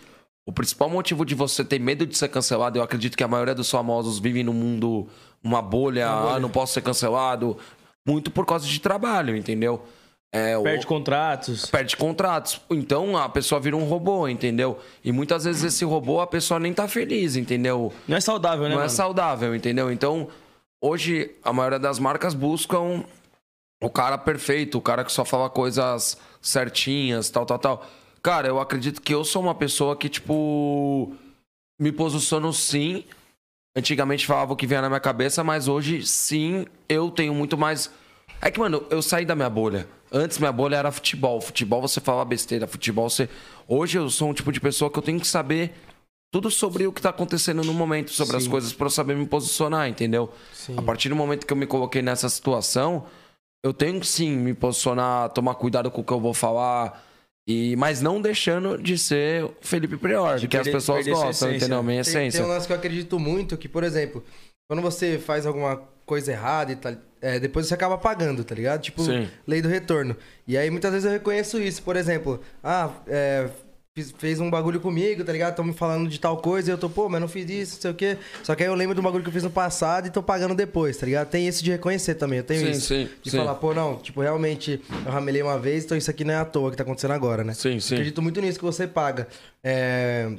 o 0.46 0.52
principal 0.52 0.90
motivo 0.90 1.26
de 1.26 1.34
você 1.36 1.64
ter 1.64 1.80
medo 1.80 2.06
de 2.06 2.18
ser 2.18 2.28
cancelado, 2.30 2.78
eu 2.78 2.84
acredito 2.84 3.18
que 3.18 3.24
a 3.24 3.28
maioria 3.28 3.56
dos 3.56 3.70
famosos 3.70 4.20
vivem 4.20 4.44
num 4.44 4.54
mundo, 4.54 5.08
uma 5.44 5.62
bolha, 5.62 6.10
ah, 6.10 6.40
não 6.40 6.50
posso 6.50 6.74
ser 6.74 6.82
cancelado, 6.82 7.58
muito 8.06 8.30
por 8.32 8.46
causa 8.46 8.68
de 8.68 8.80
trabalho, 8.80 9.36
entendeu? 9.36 9.82
É, 10.32 10.56
o- 10.58 10.62
Perde 10.64 10.86
contratos. 10.86 11.66
perde 11.68 11.98
contratos. 11.98 12.62
Então 12.70 13.18
a 13.18 13.28
pessoa 13.30 13.60
vira 13.60 13.76
um 13.76 13.86
robô, 13.86 14.28
entendeu? 14.28 14.78
E 15.04 15.12
muitas 15.12 15.46
vezes 15.46 15.64
esse 15.64 15.84
robô 15.86 16.20
a 16.22 16.28
pessoa 16.28 16.60
nem 16.60 16.72
tá 16.74 16.88
feliz, 16.88 17.36
entendeu? 17.36 17.92
Não 18.08 18.16
é 18.18 18.22
saudável, 18.22 18.64
né, 18.64 18.70
Não 18.70 18.76
é 18.76 18.86
mano? 18.86 18.90
saudável, 18.90 19.56
entendeu? 19.56 19.92
Então, 19.92 20.28
hoje 20.84 21.32
a 21.44 21.52
maioria 21.52 21.80
das 21.80 21.98
marcas 21.98 22.36
buscam 22.36 23.04
o 23.82 23.90
cara 23.90 24.18
perfeito, 24.20 24.78
o 24.78 24.82
cara 24.82 25.04
que 25.04 25.12
só 25.12 25.26
fala 25.26 25.50
coisas 25.50 26.16
certinhas, 26.42 27.30
tal, 27.30 27.46
tal, 27.46 27.60
tal. 27.60 27.86
Cara, 28.22 28.48
eu 28.48 28.60
acredito 28.60 29.02
que 29.02 29.14
eu 29.14 29.24
sou 29.24 29.42
uma 29.42 29.56
pessoa 29.56 29.96
que, 29.96 30.10
tipo, 30.10 31.14
me 31.80 31.92
posiciono 31.92 32.52
sim. 32.54 33.04
Antigamente 33.76 34.26
falava 34.26 34.54
o 34.54 34.56
que 34.56 34.68
vinha 34.68 34.82
na 34.82 34.90
minha 34.90 35.00
cabeça, 35.00 35.44
mas 35.44 35.68
hoje 35.68 36.06
sim 36.06 36.66
eu 36.88 37.10
tenho 37.10 37.34
muito 37.34 37.58
mais. 37.58 37.90
É 38.42 38.52
que, 38.52 38.60
mano, 38.60 38.84
eu 38.90 39.02
saí 39.02 39.26
da 39.26 39.36
minha 39.36 39.50
bolha. 39.50 39.88
Antes 40.12 40.38
minha 40.38 40.52
bolha 40.52 40.76
era 40.76 40.92
futebol. 40.92 41.40
Futebol 41.40 41.82
você 41.82 42.02
fala 42.02 42.26
besteira, 42.26 42.68
futebol 42.68 43.10
você. 43.10 43.30
Hoje 43.68 43.98
eu 43.98 44.10
sou 44.10 44.30
um 44.30 44.34
tipo 44.34 44.52
de 44.52 44.60
pessoa 44.60 44.90
que 44.90 44.98
eu 44.98 45.04
tenho 45.04 45.20
que 45.20 45.28
saber 45.28 45.74
tudo 46.32 46.52
sobre 46.52 46.86
o 46.86 46.92
que 46.92 47.02
tá 47.02 47.10
acontecendo 47.10 47.64
no 47.64 47.74
momento, 47.74 48.12
sobre 48.12 48.38
as 48.38 48.44
Sim. 48.44 48.50
coisas 48.50 48.74
pra 48.74 48.86
eu 48.86 48.92
saber 48.92 49.16
me 49.16 49.26
posicionar, 49.26 49.88
entendeu? 49.90 50.32
A 50.78 50.82
partir 50.82 51.10
do 51.10 51.16
momento 51.16 51.46
que 51.46 51.54
eu 51.54 51.58
me 51.58 51.66
coloquei 51.66 52.02
nessa 52.02 52.30
situação, 52.30 53.06
eu 53.64 53.74
tenho 53.74 54.00
que 54.00 54.08
sim 54.08 54.36
me 54.38 54.54
posicionar, 54.54 55.30
tomar 55.30 55.56
cuidado 55.56 55.90
com 55.92 56.02
o 56.02 56.04
que 56.04 56.14
eu 56.14 56.20
vou 56.20 56.34
falar. 56.34 57.06
E, 57.48 57.76
mas 57.78 58.00
não 58.00 58.22
deixando 58.22 58.78
de 58.78 58.96
ser 58.98 59.44
o 59.46 59.56
Felipe 59.62 59.98
Prior, 59.98 60.40
que 60.40 60.48
perder- 60.48 60.70
as 60.70 60.76
pessoas 60.76 61.08
gostam, 61.08 61.30
essência. 61.50 61.56
entendeu? 61.66 61.82
Minha 61.82 62.04
Tem, 62.04 62.14
tem 62.14 62.28
essência. 62.28 62.46
um 62.46 62.48
lance 62.48 62.68
que 62.68 62.74
eu 62.74 62.78
acredito 62.78 63.18
muito, 63.20 63.58
que, 63.58 63.68
por 63.68 63.84
exemplo, 63.84 64.24
quando 64.70 64.84
você 64.84 65.18
faz 65.18 65.48
alguma 65.48 65.78
coisa 66.06 66.32
errada 66.32 66.72
e 66.72 66.76
tal, 66.76 66.94
é, 67.22 67.40
depois 67.40 67.66
você 67.66 67.74
acaba 67.74 67.98
pagando, 67.98 68.44
tá 68.44 68.54
ligado? 68.54 68.82
Tipo, 68.82 69.02
Sim. 69.04 69.28
lei 69.48 69.64
do 69.64 69.68
retorno. 69.68 70.16
E 70.48 70.58
aí 70.58 70.70
muitas 70.70 70.92
vezes 70.92 71.06
eu 71.06 71.12
reconheço 71.12 71.60
isso. 71.60 71.82
Por 71.82 71.96
exemplo, 71.96 72.40
ah, 72.64 72.92
é, 73.08 73.50
fiz- 73.96 74.14
fez 74.18 74.40
um 74.40 74.50
bagulho 74.50 74.80
comigo, 74.80 75.24
tá 75.24 75.32
ligado? 75.32 75.52
Estão 75.52 75.66
me 75.66 75.74
falando 75.74 76.10
de 76.10 76.20
tal 76.20 76.38
coisa 76.38 76.70
e 76.70 76.74
eu 76.74 76.78
tô, 76.78 76.90
pô, 76.90 77.10
mas 77.10 77.20
não 77.22 77.28
fiz 77.28 77.50
isso, 77.50 77.76
não 77.76 77.82
sei 77.82 77.92
o 77.92 77.94
quê. 77.94 78.18
Só 78.44 78.56
que 78.56 78.64
aí 78.64 78.70
eu 78.70 78.76
lembro 78.76 78.96
do 78.96 79.02
bagulho 79.02 79.24
que 79.24 79.30
eu 79.30 79.34
fiz 79.34 79.44
no 79.44 79.50
passado 79.50 80.08
e 80.08 80.12
tô 80.12 80.22
pagando 80.24 80.56
depois, 80.56 80.98
tá 80.98 81.06
ligado? 81.06 81.30
Tem 81.30 81.48
esse 81.48 81.64
de 81.64 81.72
reconhecer 81.72 82.16
também, 82.16 82.40
eu 82.40 82.44
tenho 82.44 82.62
Sim, 82.62 82.72
isso. 82.72 82.88
sim, 82.88 83.10
de 83.22 83.32
sim. 83.32 83.38
falar, 83.38 83.56
pô, 83.56 83.74
não, 83.74 83.98
tipo, 83.98 84.22
realmente 84.22 84.82
eu 85.06 85.12
ramelei 85.12 85.42
uma 85.42 85.58
vez, 85.60 85.86
então 85.86 85.98
isso 85.98 86.10
aqui 86.10 86.24
não 86.24 86.34
é 86.34 86.38
à 86.38 86.46
toa 86.46 86.72
que 86.72 86.78
tá 86.78 86.84
acontecendo 86.84 87.12
agora, 87.12 87.44
né? 87.44 87.54
Sim, 87.54 87.80
sim. 87.80 87.96
Acredito 87.96 88.22
muito 88.22 88.40
nisso 88.42 88.60
que 88.60 88.66
você 88.66 88.88
paga. 88.88 89.28
É, 89.64 90.32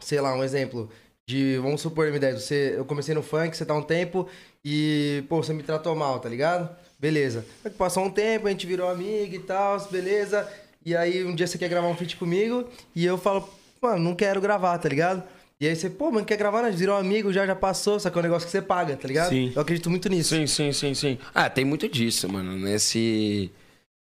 sei 0.00 0.20
lá, 0.20 0.34
um 0.34 0.42
exemplo. 0.44 0.88
De, 1.30 1.58
vamos 1.58 1.82
supor, 1.82 2.06
M10, 2.10 2.38
você, 2.40 2.72
eu 2.78 2.86
comecei 2.86 3.14
no 3.14 3.22
funk, 3.22 3.54
você 3.54 3.62
tá 3.66 3.74
um 3.74 3.82
tempo 3.82 4.26
e, 4.64 5.22
pô, 5.28 5.42
você 5.42 5.52
me 5.52 5.62
tratou 5.62 5.94
mal, 5.94 6.18
tá 6.20 6.26
ligado? 6.28 6.74
Beleza. 6.98 7.44
Passou 7.76 8.02
um 8.06 8.10
tempo, 8.10 8.46
a 8.46 8.50
gente 8.50 8.66
virou 8.66 8.88
amigo 8.88 9.34
e 9.34 9.38
tal, 9.38 9.78
beleza. 9.90 10.48
E 10.84 10.96
aí 10.96 11.24
um 11.24 11.34
dia 11.34 11.46
você 11.46 11.58
quer 11.58 11.68
gravar 11.68 11.88
um 11.88 11.96
feat 11.96 12.16
comigo 12.16 12.68
e 12.94 13.04
eu 13.04 13.18
falo, 13.18 13.48
mano, 13.80 13.98
não 14.02 14.14
quero 14.14 14.40
gravar, 14.40 14.78
tá 14.78 14.88
ligado? 14.88 15.22
E 15.60 15.66
aí 15.66 15.74
você, 15.74 15.90
pô, 15.90 16.10
mano, 16.12 16.24
quer 16.24 16.36
gravar? 16.36 16.62
Nós 16.62 16.78
virou 16.78 16.96
amigo, 16.96 17.32
já, 17.32 17.44
já 17.44 17.56
passou, 17.56 17.98
só 17.98 18.08
que 18.10 18.16
é 18.16 18.20
um 18.20 18.22
negócio 18.22 18.46
que 18.46 18.52
você 18.52 18.62
paga, 18.62 18.96
tá 18.96 19.08
ligado? 19.08 19.30
Sim. 19.30 19.52
Eu 19.54 19.60
acredito 19.60 19.90
muito 19.90 20.08
nisso. 20.08 20.34
Sim, 20.36 20.46
sim, 20.46 20.72
sim, 20.72 20.94
sim. 20.94 21.18
Ah, 21.34 21.50
tem 21.50 21.64
muito 21.64 21.88
disso, 21.88 22.28
mano. 22.28 22.56
Nesse. 22.56 23.50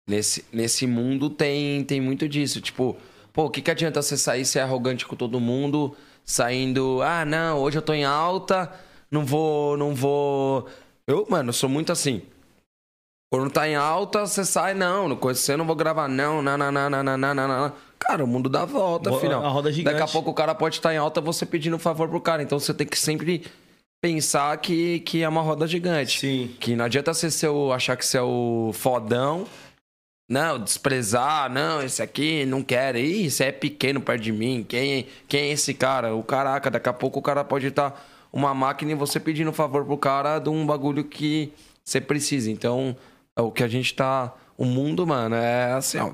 Nesse, 0.09 0.45
nesse 0.53 0.87
mundo 0.87 1.29
tem, 1.29 1.85
tem 1.85 2.01
muito 2.01 2.29
disso. 2.29 2.61
Tipo, 2.61 2.97
pô, 3.33 3.47
o 3.47 3.51
que, 3.51 3.61
que 3.61 3.71
adianta 3.71 4.01
você 4.01 4.17
sair 4.17 4.45
ser 4.45 4.61
arrogante 4.61 5.05
com 5.07 5.17
todo 5.17 5.41
mundo, 5.41 5.97
saindo. 6.25 7.01
Ah, 7.03 7.25
não, 7.25 7.59
hoje 7.59 7.79
eu 7.79 7.83
tô 7.83 7.93
em 7.95 8.05
alta, 8.05 8.73
não 9.11 9.25
vou. 9.25 9.77
Não 9.77 9.93
vou. 9.93 10.69
Eu, 11.05 11.27
mano, 11.29 11.53
sou 11.53 11.69
muito 11.69 11.91
assim. 11.91 12.23
Quando 13.33 13.51
tá 13.51 13.69
em 13.69 13.77
alta, 13.77 14.27
você 14.27 14.45
sai, 14.45 14.75
não, 14.75 15.09
não 15.09 15.17
conhecer, 15.17 15.57
não 15.57 15.65
vou 15.65 15.77
gravar, 15.77 16.09
não, 16.09 16.43
não, 16.43 16.59
não, 16.59 16.73
não, 16.73 16.91
não, 16.91 17.03
não, 17.03 17.17
não, 17.17 17.35
não, 17.35 17.49
não. 17.49 17.73
Cara, 17.99 18.25
o 18.25 18.27
mundo 18.27 18.49
dá 18.49 18.65
volta, 18.65 19.11
Bo- 19.11 19.21
filhão. 19.21 19.45
a 19.45 19.49
roda 19.49 19.69
é 19.69 19.73
gigante. 19.73 19.95
Daqui 19.97 20.11
a 20.11 20.13
pouco 20.13 20.31
o 20.31 20.35
cara 20.35 20.55
pode 20.55 20.77
estar 20.77 20.93
em 20.93 20.97
alta, 20.97 21.21
você 21.21 21.47
pedindo 21.47 21.79
favor 21.79 22.09
pro 22.09 22.21
cara. 22.21 22.43
Então 22.43 22.59
você 22.59 22.75
tem 22.75 22.87
que 22.87 22.99
sempre 22.99 23.45
pensar 24.03 24.57
que, 24.57 25.01
que 25.01 25.23
é 25.23 25.29
uma 25.29 25.43
roda 25.43 25.67
gigante. 25.67 26.19
Sim. 26.19 26.57
Que 26.59 26.75
não 26.75 26.87
adianta 26.87 27.15
você 27.15 27.31
ser 27.31 27.49
o, 27.49 27.73
achar 27.73 27.97
que 27.97 28.05
você 28.05 28.19
é 28.19 28.23
o 28.23 28.73
fodão, 28.75 29.47
não, 30.29 30.59
desprezar, 30.59 31.49
não, 31.53 31.83
esse 31.83 32.03
aqui 32.03 32.45
não 32.47 32.63
quer, 32.63 32.97
ih, 32.97 33.27
esse 33.27 33.45
é 33.45 33.53
pequeno 33.53 34.01
perto 34.01 34.23
de 34.23 34.33
mim, 34.33 34.65
quem, 34.69 35.07
quem 35.29 35.43
é 35.43 35.53
esse 35.53 35.75
cara? 35.75 36.15
O 36.15 36.23
caraca, 36.25 36.71
daqui 36.71 36.89
a 36.89 36.93
pouco 36.93 37.19
o 37.19 37.23
cara 37.23 37.45
pode 37.45 37.67
estar 37.67 38.05
uma 38.33 38.55
máquina 38.55 38.93
e 38.93 38.95
você 38.95 39.21
pedindo 39.21 39.53
favor 39.53 39.85
pro 39.85 39.99
cara 39.99 40.39
de 40.39 40.49
um 40.49 40.65
bagulho 40.67 41.05
que 41.05 41.53
você 41.85 42.01
precisa. 42.01 42.51
Então, 42.51 42.97
é 42.97 42.97
o 43.41 43.51
que 43.51 43.63
a 43.63 43.69
gente 43.69 43.95
tá. 43.95 44.35
O 44.57 44.65
mundo, 44.65 45.07
mano, 45.07 45.37
é 45.37 45.73
assim, 45.73 45.99
ó. 45.99 46.13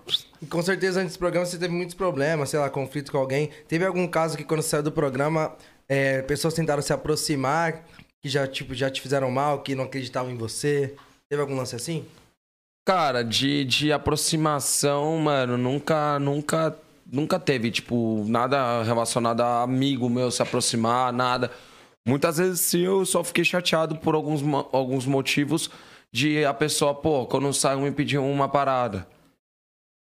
Com 0.49 0.63
certeza 0.63 1.01
antes 1.01 1.17
do 1.17 1.19
programa 1.19 1.45
você 1.45 1.59
teve 1.59 1.75
muitos 1.75 1.95
problemas, 1.95 2.51
sei 2.51 2.61
lá, 2.61 2.71
conflito 2.71 3.11
com 3.11 3.19
alguém. 3.19 3.51
Teve 3.67 3.85
algum 3.85 4.07
caso 4.07 4.37
que 4.37 4.45
quando 4.45 4.63
saiu 4.63 4.85
do 4.85 4.93
programa, 4.93 5.57
é, 5.89 6.23
pessoas 6.23 6.55
tentaram 6.55 6.81
se 6.81 6.93
aproximar, 6.93 7.85
que 8.23 8.29
já, 8.29 8.47
tipo, 8.47 8.73
já 8.73 8.89
te 8.89 9.01
fizeram 9.01 9.31
mal, 9.31 9.63
que 9.63 9.75
não 9.75 9.85
acreditavam 9.85 10.31
em 10.31 10.37
você? 10.37 10.95
Teve 11.29 11.43
algum 11.43 11.57
lance 11.57 11.75
assim? 11.75 12.05
Cara, 12.87 13.25
de, 13.25 13.65
de 13.65 13.93
aproximação, 13.93 15.19
mano, 15.19 15.59
nunca, 15.59 16.21
nunca, 16.21 16.79
nunca 17.05 17.41
teve, 17.41 17.73
tipo, 17.73 18.25
nada 18.29 18.85
relacionado 18.85 19.41
a 19.41 19.63
amigo 19.63 20.09
meu 20.09 20.31
se 20.31 20.41
aproximar, 20.41 21.13
nada. 21.13 21.51
Muitas 22.07 22.39
vezes 22.39 22.61
sim, 22.61 22.83
eu 22.83 23.05
só 23.05 23.25
fiquei 23.25 23.45
chateado 23.45 23.97
por 23.97 24.15
alguns, 24.15 24.41
alguns 24.73 25.05
motivos 25.05 25.69
de 26.17 26.45
a 26.47 26.55
pessoa, 26.55 26.95
pô, 26.95 27.27
quando 27.27 27.53
saiu 27.53 27.81
me 27.81 27.91
pedir 27.91 28.17
uma 28.17 28.49
parada. 28.49 29.07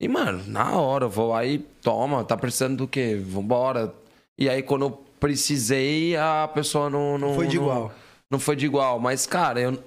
E, 0.01 0.07
mano, 0.07 0.43
na 0.47 0.71
hora, 0.79 1.05
eu 1.05 1.09
vou 1.09 1.39
e 1.43 1.59
toma, 1.59 2.23
tá 2.23 2.35
precisando 2.35 2.77
do 2.77 2.87
quê? 2.87 3.15
Vambora. 3.23 3.93
E 4.35 4.49
aí, 4.49 4.63
quando 4.63 4.85
eu 4.85 4.91
precisei, 5.19 6.15
a 6.17 6.49
pessoa 6.51 6.89
não. 6.89 7.19
Não 7.19 7.35
Foi 7.35 7.45
de 7.45 7.57
não- 7.57 7.63
igual. 7.65 7.93
Não 8.31 8.39
foi 8.39 8.55
de 8.55 8.65
igual. 8.65 8.99
Mas, 8.99 9.27
cara, 9.27 9.61
eu 9.61 9.77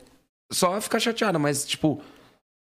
só 0.52 0.80
ficar 0.80 1.00
chateada, 1.00 1.36
mas, 1.36 1.64
tipo, 1.66 2.00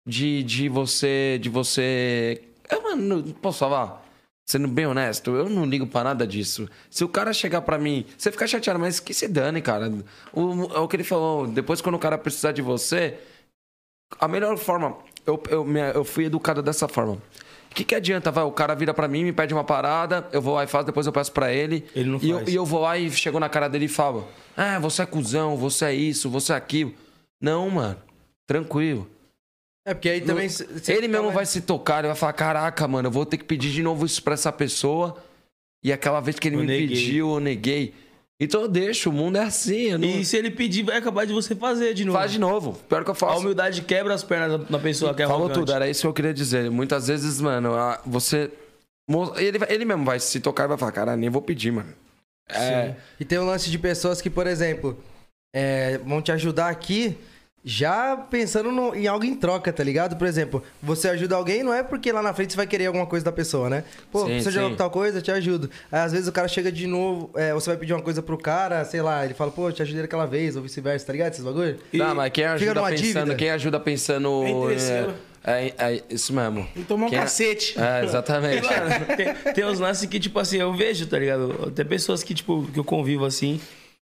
de, 0.06 0.42
de 0.42 0.68
você. 0.68 1.38
De 1.40 1.48
você. 1.48 2.42
Eu, 2.70 2.82
mano, 2.82 3.22
não 3.22 3.32
posso 3.32 3.60
falar. 3.60 4.04
sendo 4.46 4.66
bem 4.68 4.84
honesto, 4.84 5.30
eu 5.30 5.48
não 5.48 5.64
ligo 5.64 5.86
pra 5.86 6.02
nada 6.04 6.26
disso. 6.26 6.68
Se 6.90 7.04
o 7.04 7.08
cara 7.08 7.32
chegar 7.32 7.62
pra 7.62 7.78
mim, 7.78 8.04
você 8.18 8.30
ficar 8.32 8.48
chateado, 8.48 8.80
mas 8.80 8.98
que 9.00 9.14
se 9.14 9.28
dane, 9.28 9.62
cara. 9.62 9.90
O, 10.32 10.64
é 10.74 10.78
o 10.80 10.88
que 10.88 10.96
ele 10.96 11.04
falou, 11.04 11.46
depois 11.46 11.80
quando 11.80 11.94
o 11.94 11.98
cara 12.00 12.18
precisar 12.18 12.50
de 12.52 12.60
você, 12.60 13.16
a 14.18 14.28
melhor 14.28 14.56
forma, 14.58 14.96
eu, 15.26 15.40
eu, 15.50 15.66
eu 15.94 16.04
fui 16.04 16.24
educado 16.24 16.62
dessa 16.62 16.88
forma. 16.88 17.14
O 17.70 17.74
que, 17.74 17.84
que 17.84 17.94
adianta, 17.94 18.32
vai, 18.32 18.42
o 18.42 18.50
cara 18.50 18.74
vira 18.74 18.92
pra 18.92 19.06
mim, 19.06 19.22
me 19.22 19.32
pede 19.32 19.54
uma 19.54 19.62
parada, 19.62 20.26
eu 20.32 20.42
vou 20.42 20.54
lá 20.56 20.64
e 20.64 20.66
faço, 20.66 20.86
depois 20.86 21.06
eu 21.06 21.12
peço 21.12 21.30
pra 21.30 21.52
ele. 21.52 21.86
Ele 21.94 22.10
não 22.10 22.18
e, 22.20 22.30
eu, 22.30 22.38
faz. 22.38 22.48
e 22.48 22.54
eu 22.56 22.66
vou 22.66 22.80
lá 22.80 22.98
e 22.98 23.08
chego 23.12 23.38
na 23.38 23.48
cara 23.48 23.68
dele 23.68 23.84
e 23.84 23.88
falo: 23.88 24.26
Ah, 24.56 24.78
você 24.80 25.02
é 25.02 25.06
cuzão, 25.06 25.56
você 25.56 25.84
é 25.84 25.94
isso, 25.94 26.28
você 26.28 26.52
é 26.52 26.56
aquilo. 26.56 26.92
Não, 27.40 27.70
mano, 27.70 27.96
tranquilo. 28.46 29.08
É 29.86 29.94
porque 29.94 30.08
aí 30.08 30.20
também. 30.20 30.48
cê- 30.48 30.66
cê 30.80 30.92
Ele 30.92 31.06
mesmo 31.06 31.24
mais- 31.26 31.34
vai 31.36 31.46
se 31.46 31.60
tocar, 31.60 32.00
ele 32.00 32.08
vai 32.08 32.16
falar: 32.16 32.32
Caraca, 32.32 32.88
mano, 32.88 33.06
eu 33.06 33.12
vou 33.12 33.24
ter 33.24 33.36
que 33.38 33.44
pedir 33.44 33.70
de 33.70 33.82
novo 33.84 34.04
isso 34.04 34.20
pra 34.22 34.34
essa 34.34 34.50
pessoa. 34.52 35.16
E 35.82 35.92
aquela 35.92 36.20
vez 36.20 36.38
que 36.38 36.48
ele 36.48 36.56
Eu 36.56 36.60
me 36.62 36.66
neguei. 36.66 36.88
pediu, 36.88 37.30
eu 37.34 37.40
neguei. 37.40 37.94
Então 38.42 38.62
eu 38.62 38.68
deixo, 38.68 39.10
o 39.10 39.12
mundo 39.12 39.36
é 39.36 39.42
assim. 39.42 39.92
Não... 39.98 40.08
E 40.08 40.24
se 40.24 40.34
ele 40.36 40.50
pedir, 40.50 40.82
vai 40.82 40.96
acabar 40.96 41.26
de 41.26 41.32
você 41.32 41.54
fazer 41.54 41.92
de 41.92 42.06
novo. 42.06 42.16
Faz 42.18 42.32
de 42.32 42.38
novo. 42.40 42.72
Pior 42.88 43.04
que 43.04 43.10
eu 43.10 43.12
A 43.12 43.14
faço. 43.14 43.40
humildade 43.40 43.82
quebra 43.82 44.14
as 44.14 44.24
pernas 44.24 44.66
da- 44.66 44.78
pessoa 44.78 45.12
que 45.14 45.22
é 45.22 45.26
Falou 45.26 45.42
arrogante. 45.42 45.60
tudo, 45.60 45.72
era 45.72 45.88
isso 45.88 46.00
que 46.00 46.06
eu 46.06 46.12
queria 46.14 46.32
dizer. 46.32 46.70
Muitas 46.70 47.08
vezes, 47.08 47.38
mano, 47.40 47.74
a- 47.74 48.00
você. 48.06 48.50
Ele, 49.36 49.58
ele 49.68 49.84
mesmo 49.84 50.04
vai 50.04 50.18
se 50.20 50.40
tocar 50.40 50.64
e 50.64 50.68
vai 50.68 50.78
falar, 50.78 50.92
cara, 50.92 51.16
nem 51.16 51.28
vou 51.28 51.42
pedir, 51.42 51.70
mano. 51.72 51.92
É. 52.48 52.94
E 53.18 53.24
tem 53.24 53.38
um 53.38 53.44
lance 53.46 53.70
de 53.70 53.78
pessoas 53.78 54.20
que, 54.22 54.30
por 54.30 54.46
exemplo, 54.46 54.98
é, 55.54 55.98
vão 55.98 56.22
te 56.22 56.32
ajudar 56.32 56.68
aqui 56.68 57.16
já 57.64 58.16
pensando 58.16 58.72
no- 58.72 58.94
em 58.94 59.06
algo 59.06 59.24
em 59.24 59.34
troca, 59.34 59.70
tá 59.72 59.84
ligado? 59.84 60.16
Por 60.16 60.26
exemplo, 60.26 60.62
você 60.82 61.08
ajuda 61.10 61.36
alguém, 61.36 61.62
não 61.62 61.74
é 61.74 61.82
porque 61.82 62.10
lá 62.10 62.22
na 62.22 62.32
frente 62.32 62.52
você 62.52 62.56
vai 62.56 62.66
querer 62.66 62.86
alguma 62.86 63.04
coisa 63.06 63.24
da 63.24 63.32
pessoa, 63.32 63.68
né? 63.68 63.84
Pô, 64.10 64.26
Sim, 64.26 64.40
você 64.40 64.50
sim. 64.50 64.58
ajuda 64.58 64.76
tal 64.76 64.90
coisa, 64.90 65.18
eu 65.18 65.22
te 65.22 65.30
ajudo. 65.30 65.68
Aí, 65.92 66.00
às 66.00 66.12
vezes 66.12 66.26
o 66.26 66.32
cara 66.32 66.48
chega 66.48 66.72
de 66.72 66.86
novo, 66.86 67.30
é, 67.34 67.52
você 67.52 67.68
vai 67.70 67.76
pedir 67.76 67.92
uma 67.92 68.00
coisa 68.02 68.22
pro 68.22 68.38
cara, 68.38 68.84
sei 68.86 69.02
lá, 69.02 69.24
ele 69.24 69.34
fala, 69.34 69.50
pô, 69.50 69.68
eu 69.68 69.72
te 69.72 69.82
ajudei 69.82 70.02
aquela 70.04 70.24
vez, 70.26 70.56
ou 70.56 70.62
vice-versa, 70.62 71.06
tá 71.06 71.12
ligado? 71.12 71.32
Esses 71.32 71.44
bagulho? 71.44 71.76
Não, 71.92 72.14
mas 72.14 72.32
quem 72.32 72.44
ajuda 72.44 72.82
pensando, 72.82 72.96
dívida. 72.96 73.34
quem 73.34 73.50
ajuda 73.50 73.80
pensando. 73.80 74.42
É 74.44 74.50
interesseiro. 74.50 75.14
É, 75.42 75.66
é, 75.68 75.74
é 75.96 76.02
isso 76.10 76.32
mesmo. 76.34 76.66
Tem 76.74 76.82
tomar 76.84 77.06
um 77.06 77.10
Quem- 77.10 77.18
cacete. 77.18 77.74
É, 77.78 78.04
exatamente. 78.04 78.62
Mano, 78.66 79.06
tem, 79.16 79.52
tem 79.54 79.64
uns 79.64 79.78
lances 79.78 80.06
que, 80.08 80.20
tipo 80.20 80.38
assim, 80.38 80.58
eu 80.58 80.72
vejo, 80.74 81.06
tá 81.06 81.18
ligado? 81.18 81.70
Tem 81.74 81.84
pessoas 81.86 82.22
que, 82.22 82.34
tipo, 82.34 82.66
que 82.72 82.78
eu 82.78 82.84
convivo 82.84 83.24
assim. 83.24 83.58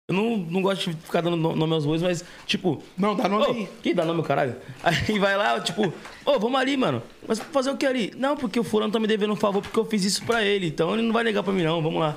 Eu 0.08 0.14
não, 0.14 0.36
não 0.36 0.62
gosto 0.62 0.88
de 0.88 0.96
ficar 0.98 1.20
dando 1.20 1.36
no- 1.36 1.56
nome 1.56 1.72
aos 1.74 1.84
bois, 1.84 2.00
mas, 2.00 2.24
tipo. 2.46 2.80
Não, 2.96 3.16
dá 3.16 3.28
nome 3.28 3.44
Ô, 3.44 3.50
aí. 3.50 3.68
Quem 3.82 3.92
dá 3.92 4.04
nome, 4.04 4.22
caralho? 4.22 4.54
Aí 4.84 5.18
vai 5.18 5.36
lá, 5.36 5.58
tipo, 5.58 5.92
ô, 6.24 6.38
vamos 6.38 6.60
ali, 6.60 6.76
mano. 6.76 7.02
Mas 7.26 7.40
fazer 7.40 7.70
o 7.72 7.76
que 7.76 7.84
ali? 7.84 8.12
Não, 8.16 8.36
porque 8.36 8.60
o 8.60 8.62
fulano 8.62 8.92
tá 8.92 9.00
me 9.00 9.08
devendo 9.08 9.32
um 9.32 9.36
favor 9.36 9.60
porque 9.60 9.76
eu 9.76 9.84
fiz 9.84 10.04
isso 10.04 10.22
pra 10.24 10.44
ele. 10.44 10.68
Então 10.68 10.94
ele 10.94 11.02
não 11.02 11.12
vai 11.12 11.24
negar 11.24 11.42
pra 11.42 11.52
mim, 11.52 11.64
não. 11.64 11.82
Vamos 11.82 11.98
lá. 11.98 12.16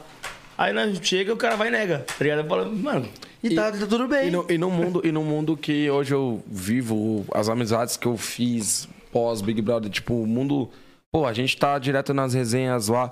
Aí 0.55 0.71
nós 0.71 0.99
chega, 1.01 1.33
o 1.33 1.37
cara 1.37 1.55
vai 1.55 1.69
e 1.69 1.71
nega. 1.71 2.05
Tá 2.15 2.23
ligado? 2.23 2.47
Falo, 2.47 2.71
mano, 2.71 3.09
E, 3.41 3.55
tá, 3.55 3.71
tá 3.71 3.87
tudo 3.87 4.07
bem. 4.07 4.27
E 4.27 4.31
no, 4.31 4.45
e 4.47 4.57
no 4.59 4.69
mundo, 4.69 5.01
e 5.03 5.11
no 5.11 5.23
mundo 5.23 5.57
que 5.57 5.89
hoje 5.89 6.13
eu 6.13 6.43
vivo, 6.45 7.25
as 7.33 7.49
amizades 7.49 7.97
que 7.97 8.05
eu 8.05 8.15
fiz 8.17 8.87
pós 9.11 9.41
Big 9.41 9.63
Brother, 9.63 9.89
tipo, 9.89 10.13
o 10.13 10.27
mundo. 10.27 10.69
Pô, 11.11 11.25
a 11.25 11.33
gente 11.33 11.57
tá 11.57 11.79
direto 11.79 12.13
nas 12.13 12.35
resenhas 12.35 12.87
lá. 12.87 13.11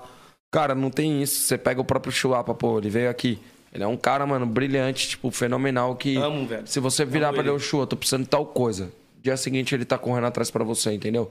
Cara, 0.52 0.72
não 0.72 0.88
tem 0.88 1.20
isso. 1.20 1.40
Você 1.40 1.58
pega 1.58 1.80
o 1.80 1.84
próprio 1.84 2.12
Chuapa, 2.12 2.54
pô, 2.54 2.78
ele 2.78 2.88
veio 2.90 3.10
aqui. 3.10 3.40
Ele 3.72 3.84
é 3.84 3.86
um 3.86 3.96
cara, 3.96 4.26
mano, 4.26 4.46
brilhante, 4.46 5.08
tipo, 5.08 5.30
fenomenal. 5.30 5.94
Que 5.96 6.16
Amo, 6.16 6.46
velho. 6.46 6.66
se 6.66 6.80
você 6.80 7.04
virar 7.04 7.28
Amo 7.28 7.34
pra 7.36 7.42
ele, 7.44 7.50
ô 7.50 7.58
Chu, 7.58 7.80
eu 7.80 7.86
tô 7.86 7.96
precisando 7.96 8.22
de 8.24 8.28
tal 8.28 8.46
coisa. 8.46 8.90
Dia 9.22 9.36
seguinte 9.36 9.74
ele 9.74 9.84
tá 9.84 9.98
correndo 9.98 10.26
atrás 10.26 10.50
pra 10.50 10.64
você, 10.64 10.92
entendeu? 10.92 11.30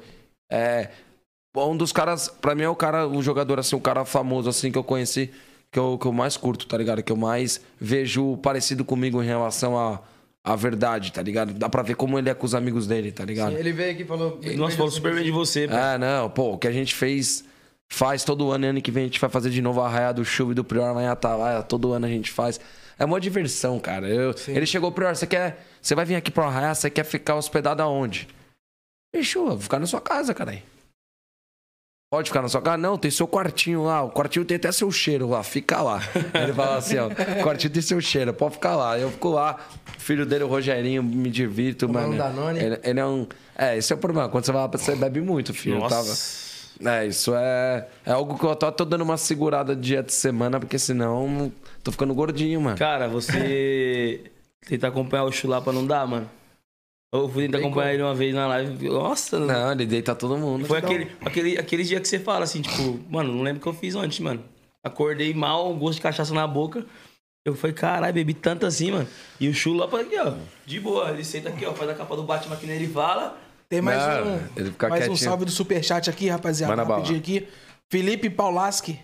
É. 0.51 0.89
Um 1.55 1.75
dos 1.75 1.91
caras, 1.91 2.27
pra 2.27 2.53
mim 2.53 2.63
é 2.63 2.69
o 2.69 2.75
cara, 2.75 3.07
o 3.07 3.21
jogador, 3.23 3.59
assim, 3.59 3.75
o 3.75 3.79
cara 3.79 4.05
famoso, 4.05 4.47
assim, 4.47 4.71
que 4.71 4.77
eu 4.77 4.83
conheci, 4.83 5.31
que 5.71 5.79
eu, 5.79 5.97
que 5.97 6.05
eu 6.05 6.13
mais 6.13 6.37
curto, 6.37 6.67
tá 6.67 6.77
ligado? 6.77 7.01
Que 7.01 7.11
eu 7.11 7.17
mais 7.17 7.59
vejo 7.79 8.37
parecido 8.37 8.85
comigo 8.85 9.23
em 9.23 9.25
relação 9.25 9.77
à 9.77 10.01
à 10.47 10.55
verdade, 10.55 11.11
tá 11.11 11.21
ligado? 11.21 11.53
Dá 11.53 11.67
pra 11.67 11.81
ver 11.81 11.95
como 11.95 12.17
ele 12.17 12.29
é 12.29 12.33
com 12.33 12.45
os 12.45 12.55
amigos 12.55 12.87
dele, 12.87 13.11
tá 13.11 13.25
ligado? 13.25 13.57
Ele 13.57 13.73
veio 13.73 13.91
aqui 13.91 14.03
e 14.03 14.05
falou. 14.05 14.39
nossa, 14.55 14.77
falou 14.77 14.89
super 14.89 15.13
bem 15.13 15.25
de 15.25 15.31
você, 15.31 15.67
pô. 15.67 15.75
Ah, 15.75 15.97
não, 15.97 16.29
pô, 16.29 16.53
o 16.53 16.57
que 16.57 16.67
a 16.67 16.71
gente 16.71 16.95
fez, 16.95 17.43
faz 17.91 18.23
todo 18.23 18.51
ano, 18.51 18.65
e 18.65 18.67
ano 18.69 18.81
que 18.81 18.91
vem 18.91 19.03
a 19.03 19.07
gente 19.07 19.19
vai 19.19 19.29
fazer 19.29 19.49
de 19.49 19.61
novo 19.61 19.81
a 19.81 19.87
raia 19.89 20.13
do 20.13 20.23
chuva 20.25 20.51
e 20.51 20.55
do 20.55 20.63
Prior 20.63 20.93
lá 20.93 21.01
em 21.03 21.07
Atalaia, 21.07 21.63
todo 21.63 21.93
ano 21.93 22.05
a 22.05 22.09
gente 22.09 22.31
faz. 22.31 22.59
É 22.99 23.05
uma 23.05 23.19
diversão, 23.19 23.79
cara. 23.79 24.07
Eu- 24.07 24.33
ele 24.47 24.65
chegou, 24.65 24.91
Prior, 24.91 25.15
você 25.15 25.27
quer. 25.27 25.65
Você 25.81 25.93
vai 25.95 26.03
vir 26.05 26.15
aqui 26.15 26.31
pro 26.31 26.43
Arraia, 26.43 26.73
você 26.75 26.89
quer 26.89 27.03
ficar 27.05 27.35
hospedado 27.35 27.81
aonde? 27.81 28.27
Fechou, 29.15 29.49
vou 29.49 29.59
ficar 29.59 29.79
na 29.79 29.85
sua 29.85 30.01
casa, 30.01 30.33
cara. 30.33 30.61
Pode 32.11 32.29
ficar 32.29 32.41
na 32.41 32.47
sua 32.47 32.61
casa? 32.61 32.77
Não, 32.77 32.97
tem 32.97 33.11
seu 33.11 33.27
quartinho 33.27 33.83
lá. 33.83 34.01
O 34.01 34.09
quartinho 34.09 34.45
tem 34.45 34.55
até 34.55 34.71
seu 34.71 34.89
cheiro 34.91 35.27
lá, 35.29 35.43
fica 35.43 35.81
lá. 35.81 35.99
Ele 36.41 36.53
fala 36.53 36.77
assim, 36.77 36.97
ó, 36.97 37.07
o 37.07 37.43
quartinho 37.43 37.71
tem 37.73 37.81
seu 37.81 37.99
cheiro, 37.99 38.33
pode 38.33 38.53
ficar 38.55 38.75
lá. 38.77 38.97
Eu 38.97 39.11
fico 39.11 39.29
lá, 39.29 39.57
o 39.97 39.99
filho 40.01 40.25
dele, 40.25 40.45
o 40.45 40.47
Rogerinho, 40.47 41.03
me 41.03 41.29
divirto, 41.29 41.85
Tomando 41.85 42.07
mano. 42.15 42.17
Danone. 42.17 42.59
Ele, 42.59 42.79
ele 42.83 42.99
é 42.99 43.05
um. 43.05 43.27
É, 43.57 43.77
esse 43.77 43.91
é 43.91 43.95
o 43.95 43.99
problema. 43.99 44.29
Quando 44.29 44.45
você 44.45 44.51
vai 44.53 44.61
lá, 44.61 44.67
você 44.67 44.95
bebe 44.95 45.19
muito, 45.19 45.53
filho. 45.53 45.75
Eu 45.75 45.79
Nossa. 45.81 45.95
tava- 45.95 46.15
É, 46.83 47.05
isso 47.07 47.33
é, 47.35 47.87
é 48.05 48.11
algo 48.11 48.37
que 48.37 48.45
eu 48.45 48.55
tô, 48.55 48.71
tô 48.71 48.85
dando 48.85 49.03
uma 49.03 49.17
segurada 49.17 49.75
dia 49.75 50.03
de 50.03 50.13
semana, 50.13 50.59
porque 50.59 50.77
senão 50.77 51.51
tô 51.83 51.91
ficando 51.91 52.13
gordinho, 52.13 52.61
mano. 52.61 52.77
Cara, 52.77 53.07
você 53.07 54.31
tentar 54.67 54.89
acompanhar 54.89 55.23
o 55.23 55.31
Chulapa 55.31 55.71
não 55.71 55.85
dá, 55.85 56.05
mano. 56.05 56.29
Eu 57.13 57.29
fui 57.29 57.45
tentar 57.45 57.59
acompanhar 57.59 57.93
ele 57.93 58.03
uma 58.03 58.13
vez 58.13 58.33
na 58.33 58.47
live. 58.47 58.89
Nossa, 58.89 59.39
Não, 59.39 59.71
ele 59.71 59.85
deita 59.85 60.13
todo 60.13 60.37
mundo. 60.37 60.65
Foi 60.65 60.79
aquele, 60.79 61.11
aquele, 61.21 61.57
aquele 61.57 61.83
dia 61.83 61.99
que 61.99 62.07
você 62.07 62.19
fala 62.19 62.43
assim, 62.43 62.61
tipo, 62.61 62.99
mano, 63.09 63.33
não 63.33 63.43
lembro 63.43 63.59
o 63.59 63.63
que 63.63 63.69
eu 63.69 63.73
fiz 63.73 63.95
antes, 63.95 64.19
mano. 64.19 64.43
Acordei 64.83 65.33
mal, 65.33 65.73
gosto 65.73 65.95
de 65.95 66.01
cachaça 66.01 66.33
na 66.33 66.45
boca. 66.45 66.85
Eu 67.45 67.55
falei, 67.55 67.73
caralho, 67.73 68.13
bebi 68.13 68.33
tanto 68.33 68.65
assim, 68.65 68.91
mano. 68.91 69.07
E 69.39 69.47
o 69.47 69.53
Chulapa 69.53 70.01
aqui, 70.01 70.19
ó, 70.19 70.33
de 70.65 70.79
boa. 70.81 71.11
Ele 71.11 71.23
senta 71.23 71.47
aqui, 71.47 71.65
ó, 71.65 71.73
faz 71.73 71.89
a 71.89 71.95
capa 71.95 72.15
do 72.15 72.23
Batman 72.23 72.55
aqui 72.55 72.67
nele 72.67 72.85
e 72.85 72.89
fala. 72.89 73.37
Tem 73.69 73.81
mais 73.81 73.97
Não, 73.99 74.33
um, 74.35 74.39
ele 74.55 74.71
fica 74.71 74.87
mais 74.89 75.03
um 75.03 75.07
quietinho. 75.07 75.29
salve 75.29 75.45
do 75.45 75.51
superchat 75.51 76.09
aqui, 76.09 76.29
rapaziada. 76.29 76.71
Manda 76.73 76.85
bala. 76.85 76.99
Rapidinho 77.01 77.19
aqui. 77.19 77.47
Felipe 77.89 78.29
Paulaski. 78.29 78.99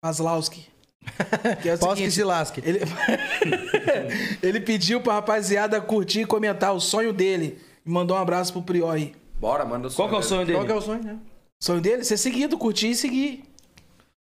Paslauski. 0.00 0.66
Que 1.62 1.68
é 1.68 1.74
o 1.74 1.78
Posso 1.78 1.92
que 1.92 1.96
seguinte, 2.10 2.14
se 2.14 2.24
lasque. 2.24 2.60
ele... 2.64 2.80
ele 4.42 4.60
pediu 4.60 5.00
pra 5.00 5.14
rapaziada 5.14 5.80
curtir 5.80 6.20
e 6.20 6.26
comentar 6.26 6.74
o 6.74 6.80
sonho 6.80 7.12
dele. 7.12 7.58
E 7.84 7.90
mandou 7.90 8.16
um 8.16 8.20
abraço 8.20 8.52
pro 8.52 8.62
Priori. 8.62 9.14
Bora, 9.38 9.64
manda 9.64 9.88
o 9.88 9.92
Qual 9.92 10.08
que 10.08 10.14
é 10.14 10.18
o 10.18 10.22
sonho 10.22 10.46
dele? 10.46 10.58
Qual 10.58 10.66
que 10.66 10.72
é 10.72 10.74
o 10.74 10.80
sonho, 10.80 11.02
né? 11.02 11.18
Sonho 11.60 11.80
dele? 11.80 12.04
Ser 12.04 12.16
seguido, 12.16 12.56
curtir 12.58 12.90
e 12.90 12.94
seguir. 12.94 13.44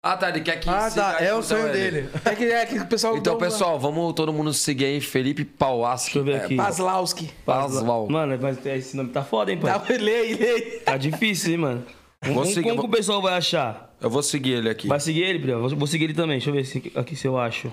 Ah, 0.03 0.17
tá, 0.17 0.31
ele 0.31 0.41
quer 0.41 0.59
que 0.59 0.69
Ah, 0.69 0.91
tá. 0.91 1.19
É 1.21 1.35
o 1.35 1.43
sonho 1.43 1.69
ele. 1.69 1.91
dele. 2.03 2.09
É 2.25 2.35
que, 2.35 2.45
é 2.45 2.65
que 2.67 2.79
o 2.79 2.87
pessoal. 2.87 3.17
Então, 3.19 3.35
uma- 3.35 3.39
pessoal, 3.41 3.79
vamos 3.79 4.15
todo 4.15 4.33
mundo 4.33 4.53
seguir 4.55 4.87
aí, 4.87 5.01
Felipe 5.01 5.45
Pauaschi. 5.45 6.05
Deixa 6.07 6.19
eu 6.19 6.25
ver 6.25 6.37
aqui. 6.37 6.57
Paslauski. 6.57 7.31
Pasval. 7.45 8.09
Mano, 8.09 8.39
mas 8.41 8.65
esse 8.65 8.97
nome 8.97 9.11
tá 9.11 9.23
foda, 9.23 9.53
hein, 9.53 9.59
pai? 9.59 9.73
Tá, 9.79 9.85
lei, 9.93 10.35
lei. 10.35 10.79
Tá 10.81 10.97
difícil, 10.97 11.53
hein, 11.53 11.59
mano. 11.59 11.87
Vou 12.25 12.35
Como, 12.35 12.47
seguir, 12.47 12.63
como 12.63 12.77
vou- 12.77 12.85
que 12.85 12.89
o 12.89 12.97
pessoal 12.97 13.21
vai 13.21 13.35
achar? 13.35 13.95
Eu 14.01 14.09
vou 14.09 14.23
seguir 14.23 14.53
ele 14.53 14.71
aqui. 14.71 14.89
Vai 14.89 15.01
seguir 15.01 15.23
ele? 15.23 15.53
Vou, 15.53 15.69
vou 15.77 15.87
seguir 15.87 16.05
ele 16.05 16.15
também. 16.15 16.39
Deixa 16.39 16.49
eu 16.49 16.55
ver 16.55 16.65
se, 16.65 16.93
aqui 16.95 17.15
se 17.15 17.27
eu 17.29 17.39
acho. 17.39 17.71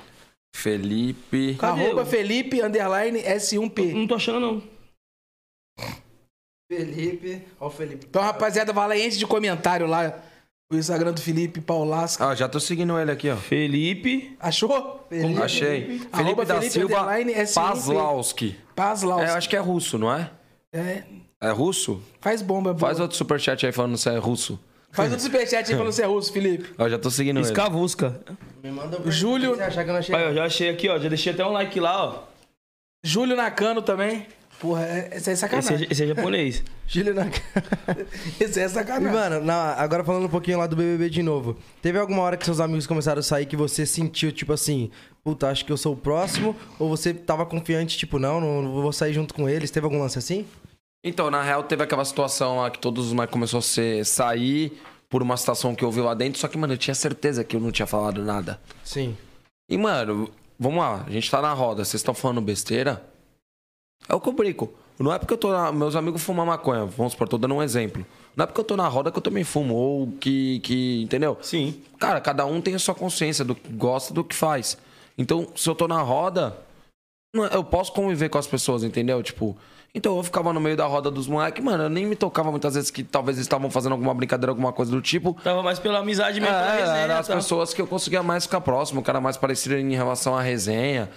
Felipe. 0.54 1.56
Cadê 1.56 1.82
Arroba 1.86 2.02
eu? 2.02 2.06
Felipe, 2.06 2.62
underline, 2.62 3.20
S1P. 3.22 3.94
Não 3.94 4.06
tô 4.06 4.16
achando, 4.16 4.40
não. 4.42 4.64
Felipe. 6.70 7.42
Ó, 7.60 7.68
o 7.68 7.70
Felipe. 7.70 8.06
Então, 8.10 8.22
rapaziada, 8.22 8.74
vai 8.74 8.88
lá 8.90 8.96
e 8.98 9.08
enche 9.08 9.18
de 9.18 9.26
comentário 9.26 9.88
lá. 9.88 10.22
O 10.70 10.76
Instagram 10.76 11.14
do 11.14 11.22
Felipe 11.22 11.62
Paulasco. 11.62 12.22
Ah, 12.22 12.36
já 12.36 12.50
tô 12.50 12.60
seguindo 12.60 13.00
ele 13.00 13.10
aqui, 13.10 13.30
ó. 13.30 13.38
Felipe. 13.38 14.36
Achou? 14.38 15.06
Felipe. 15.10 15.42
Achei. 15.42 16.02
Arroba 16.12 16.18
Felipe 16.18 16.46
da 16.46 16.56
Felipe 16.56 16.72
Silva 16.74 17.02
underline 17.04 17.34
S1P. 17.34 17.54
Paslauski. 17.56 18.56
Paslauski. 18.76 19.26
É, 19.28 19.32
eu 19.32 19.36
acho 19.38 19.50
que 19.50 19.56
é 19.56 19.60
russo, 19.60 19.98
não 19.98 20.14
é? 20.14 20.30
É, 20.74 21.04
É 21.40 21.50
russo? 21.52 22.02
faz 22.20 22.42
bomba, 22.42 22.74
boa. 22.74 22.80
Faz 22.90 23.00
outro 23.00 23.16
superchat 23.16 23.66
aí 23.66 23.72
falando 23.72 23.98
se 23.98 24.10
é 24.10 24.18
russo. 24.18 24.60
Faz 24.92 25.10
outro 25.12 25.24
superchat 25.26 25.70
aí 25.72 25.78
falando 25.78 25.94
se 25.94 26.02
é 26.02 26.06
russo, 26.06 26.34
Felipe. 26.34 26.74
Eu 26.78 26.90
já 26.90 27.00
tô 27.00 27.10
seguindo 27.10 27.38
ele. 27.38 27.46
Escavusca. 27.46 28.20
Me 28.62 28.70
manda 28.70 29.00
O 29.02 29.10
Júlio- 29.10 29.56
Se 29.56 29.62
achar 29.62 29.84
que 29.86 29.90
eu 29.90 29.94
não 29.94 30.00
achei. 30.02 30.14
Aí, 30.16 30.26
ó, 30.28 30.34
já 30.34 30.44
achei 30.46 30.70
aqui, 30.70 30.90
ó. 30.90 31.00
Já 31.00 31.08
deixei 31.08 31.32
até 31.32 31.46
um 31.46 31.52
like 31.54 31.80
lá, 31.80 32.04
ó. 32.06 32.24
Júlio 33.06 33.38
Nakano 33.38 33.82
também. 33.82 34.26
Porra, 34.60 34.84
é- 34.86 35.10
esse 35.14 35.30
é 35.30 35.34
Esse 35.34 35.42
sacanagem. 35.42 35.88
é, 35.88 35.92
esse 35.92 36.04
é 36.04 36.08
japonês. 36.08 36.64
Júlio 36.88 37.14
na 37.14 37.28
Esse 38.40 38.60
é 38.60 38.66
E, 38.66 38.70
sacanagem. 38.70 39.12
mano, 39.16 39.46
na- 39.46 39.74
agora 39.76 40.04
falando 40.04 40.26
um 40.26 40.30
pouquinho 40.30 40.58
lá 40.58 40.66
do 40.66 40.76
BBB 40.76 41.10
de 41.10 41.22
novo. 41.22 41.58
Teve 41.82 42.00
alguma 42.00 42.22
hora 42.24 42.36
que 42.38 42.44
seus 42.46 42.60
amigos 42.60 42.88
começaram 42.88 43.20
a 43.20 43.24
sair 43.24 43.46
que 43.46 43.56
você 43.56 43.86
sentiu, 43.86 44.32
tipo 44.32 44.54
assim, 44.54 44.90
puta, 45.24 45.48
acho 45.50 45.64
que 45.64 45.72
eu 45.72 45.78
sou 45.78 45.94
o 45.94 45.98
próximo? 45.98 46.56
Ou 46.80 46.90
você 46.90 47.14
tava 47.14 47.46
confiante, 47.46 47.98
tipo, 47.98 48.18
não, 48.18 48.42
não, 48.42 48.62
não 48.64 48.72
vou 48.82 48.92
sair 48.92 49.14
junto 49.14 49.34
com 49.34 49.48
eles? 49.48 49.70
Teve 49.70 49.86
algum 49.86 50.00
lance 50.00 50.18
assim? 50.18 50.46
Então, 51.04 51.30
na 51.30 51.44
real, 51.44 51.64
teve 51.64 51.84
aquela 51.84 52.04
situação 52.04 52.58
lá 52.58 52.72
que 52.72 52.80
todos 52.80 53.06
os 53.08 53.14
moleques 53.14 53.32
começaram 53.34 53.60
a 53.60 53.62
ser, 53.62 54.04
sair 54.06 54.82
por 55.08 55.22
uma 55.22 55.38
situação 55.38 55.76
que 55.76 55.86
eu 55.86 55.92
vi 55.92 56.02
lá 56.02 56.14
dentro. 56.16 56.40
Só 56.40 56.48
que, 56.48 56.58
mano, 56.58 56.74
eu 56.74 56.78
tinha 56.78 56.96
certeza 56.96 57.44
que 57.44 57.56
eu 57.56 57.60
não 57.60 57.72
tinha 57.72 57.86
falado 57.86 58.24
nada. 58.24 58.60
Sim. 58.84 59.16
E, 59.70 59.78
mano, 59.78 60.30
vamos 60.60 60.80
lá. 60.80 61.04
A 61.08 61.12
gente 61.12 61.30
tá 61.30 61.42
na 61.42 61.54
roda. 61.54 61.86
Vocês 61.86 62.00
estão 62.02 62.14
falando 62.16 62.42
besteira? 62.42 63.02
É 64.10 64.16
o 64.16 64.20
que 64.22 64.30
eu 64.30 64.34
brinco. 64.34 64.72
Não 65.00 65.14
é 65.14 65.20
porque 65.20 65.34
eu 65.34 65.38
tô. 65.38 65.52
na- 65.52 65.72
Meus 65.72 65.96
amigos 65.96 66.24
fumam 66.24 66.46
maconha. 66.46 66.86
Vamos 66.86 67.14
supor, 67.14 67.28
tô 67.28 67.38
dando 67.38 67.54
um 67.56 67.62
exemplo. 67.64 68.06
Não 68.36 68.44
é 68.44 68.48
porque 68.48 68.60
eu 68.62 68.66
tô 68.66 68.76
na 68.78 68.88
roda 68.88 69.12
que 69.12 69.18
eu 69.18 69.22
também 69.22 69.44
fumo, 69.44 69.74
ou 69.76 70.12
que, 70.20 70.60
que 70.62 71.02
entendeu? 71.04 71.38
Sim. 71.42 71.82
Cara, 72.00 72.20
cada 72.22 72.46
um 72.46 72.62
tem 72.62 72.76
a 72.76 72.80
sua 72.80 72.94
consciência 72.96 73.44
do 73.46 73.54
que 73.56 73.72
gosta 73.74 74.14
do 74.14 74.24
que 74.24 74.36
faz. 74.36 74.78
Então, 75.18 75.48
se 75.56 75.68
eu 75.70 75.74
tô 75.76 75.88
na 75.88 76.02
roda, 76.02 76.56
eu 77.52 77.64
posso 77.64 77.92
conviver 77.94 78.30
com 78.30 78.38
as 78.38 78.46
pessoas, 78.48 78.84
entendeu? 78.84 79.22
Tipo, 79.24 79.58
então 79.94 80.16
eu 80.18 80.24
ficava 80.24 80.54
no 80.54 80.60
meio 80.60 80.78
da 80.78 80.86
roda 80.86 81.10
dos 81.10 81.28
moleques, 81.28 81.64
mano, 81.64 81.84
eu 81.86 81.90
nem 81.90 82.06
me 82.06 82.16
tocava 82.16 82.52
muitas 82.52 82.76
vezes 82.76 82.92
que 82.92 83.04
talvez 83.04 83.38
eles 83.38 83.46
estavam 83.46 83.70
fazendo 83.72 83.94
alguma 83.94 84.14
brincadeira, 84.14 84.52
alguma 84.52 84.72
coisa 84.72 84.92
do 84.92 85.02
tipo. 85.02 85.36
Tava 85.44 85.64
mais 85.64 85.80
pela 85.80 86.00
amizade 86.00 86.40
mesmo, 86.40 86.56
pela 86.56 86.76
É, 86.76 86.80
resenha, 86.80 86.98
eram 87.00 87.16
as 87.18 87.28
tá? 87.28 87.36
pessoas 87.36 87.74
que 87.74 87.82
eu 87.82 87.88
conseguia 87.88 88.22
mais 88.22 88.44
ficar 88.46 88.62
próximo, 88.62 89.02
o 89.02 89.04
cara 89.04 89.20
mais 89.20 89.38
parecido 89.38 89.76
em 89.76 89.96
relação 89.96 90.36
à 90.38 90.42
resenha, 90.42 91.10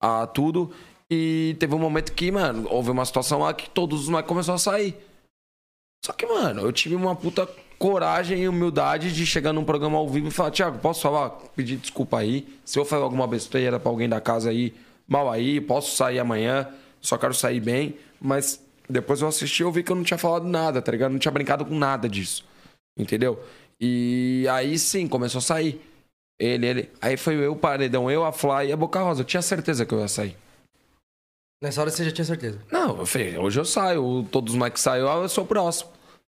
a 0.00 0.26
tudo. 0.28 0.70
E 1.10 1.56
teve 1.58 1.74
um 1.74 1.78
momento 1.78 2.12
que, 2.12 2.30
mano, 2.30 2.68
houve 2.70 2.90
uma 2.90 3.04
situação 3.04 3.40
lá 3.40 3.54
que 3.54 3.70
todos 3.70 4.02
os 4.02 4.08
moleques 4.08 4.28
começaram 4.28 4.56
a 4.56 4.58
sair. 4.58 4.96
Só 6.04 6.12
que, 6.12 6.26
mano, 6.26 6.62
eu 6.62 6.72
tive 6.72 6.94
uma 6.94 7.16
puta 7.16 7.48
coragem 7.78 8.42
e 8.42 8.48
humildade 8.48 9.12
de 9.12 9.24
chegar 9.24 9.52
num 9.52 9.64
programa 9.64 9.98
ao 9.98 10.08
vivo 10.08 10.28
e 10.28 10.30
falar, 10.30 10.50
Thiago, 10.50 10.78
posso 10.78 11.02
falar? 11.02 11.30
Pedir 11.54 11.76
desculpa 11.76 12.18
aí. 12.18 12.46
Se 12.64 12.78
eu 12.78 12.84
falar 12.84 13.04
alguma 13.04 13.26
besteira 13.26 13.78
pra 13.78 13.90
alguém 13.90 14.08
da 14.08 14.20
casa 14.20 14.50
aí, 14.50 14.74
mal 15.06 15.30
aí, 15.30 15.60
posso 15.60 15.96
sair 15.96 16.18
amanhã, 16.18 16.68
só 17.00 17.16
quero 17.16 17.34
sair 17.34 17.60
bem. 17.60 17.96
Mas 18.20 18.62
depois 18.88 19.20
eu 19.20 19.28
assisti 19.28 19.62
e 19.62 19.64
eu 19.64 19.72
vi 19.72 19.82
que 19.82 19.92
eu 19.92 19.96
não 19.96 20.02
tinha 20.02 20.18
falado 20.18 20.46
nada, 20.46 20.82
tá 20.82 20.92
ligado? 20.92 21.12
Não 21.12 21.18
tinha 21.18 21.32
brincado 21.32 21.64
com 21.64 21.74
nada 21.74 22.08
disso. 22.08 22.44
Entendeu? 22.98 23.42
E 23.80 24.46
aí 24.50 24.78
sim, 24.78 25.06
começou 25.06 25.38
a 25.38 25.42
sair. 25.42 25.80
Ele, 26.38 26.66
ele. 26.66 26.90
Aí 27.00 27.16
foi 27.16 27.34
eu, 27.34 27.52
o 27.52 27.56
Paredão, 27.56 28.10
eu, 28.10 28.24
a 28.24 28.32
Fly 28.32 28.68
e 28.68 28.72
a 28.72 28.76
Boca 28.76 29.00
Rosa. 29.00 29.22
Eu 29.22 29.24
tinha 29.24 29.42
certeza 29.42 29.86
que 29.86 29.94
eu 29.94 30.00
ia 30.00 30.08
sair. 30.08 30.36
Nessa 31.62 31.80
hora 31.80 31.90
você 31.90 32.04
já 32.04 32.12
tinha 32.12 32.24
certeza. 32.24 32.60
Não, 32.70 32.98
eu 32.98 33.06
falei, 33.06 33.36
hoje 33.36 33.58
eu 33.58 33.64
saio, 33.64 34.24
todos 34.30 34.52
os 34.52 34.58
moleques 34.58 34.82
saem, 34.82 35.02
eu 35.02 35.28
sou 35.28 35.44
o 35.44 35.46
próximo. 35.46 35.90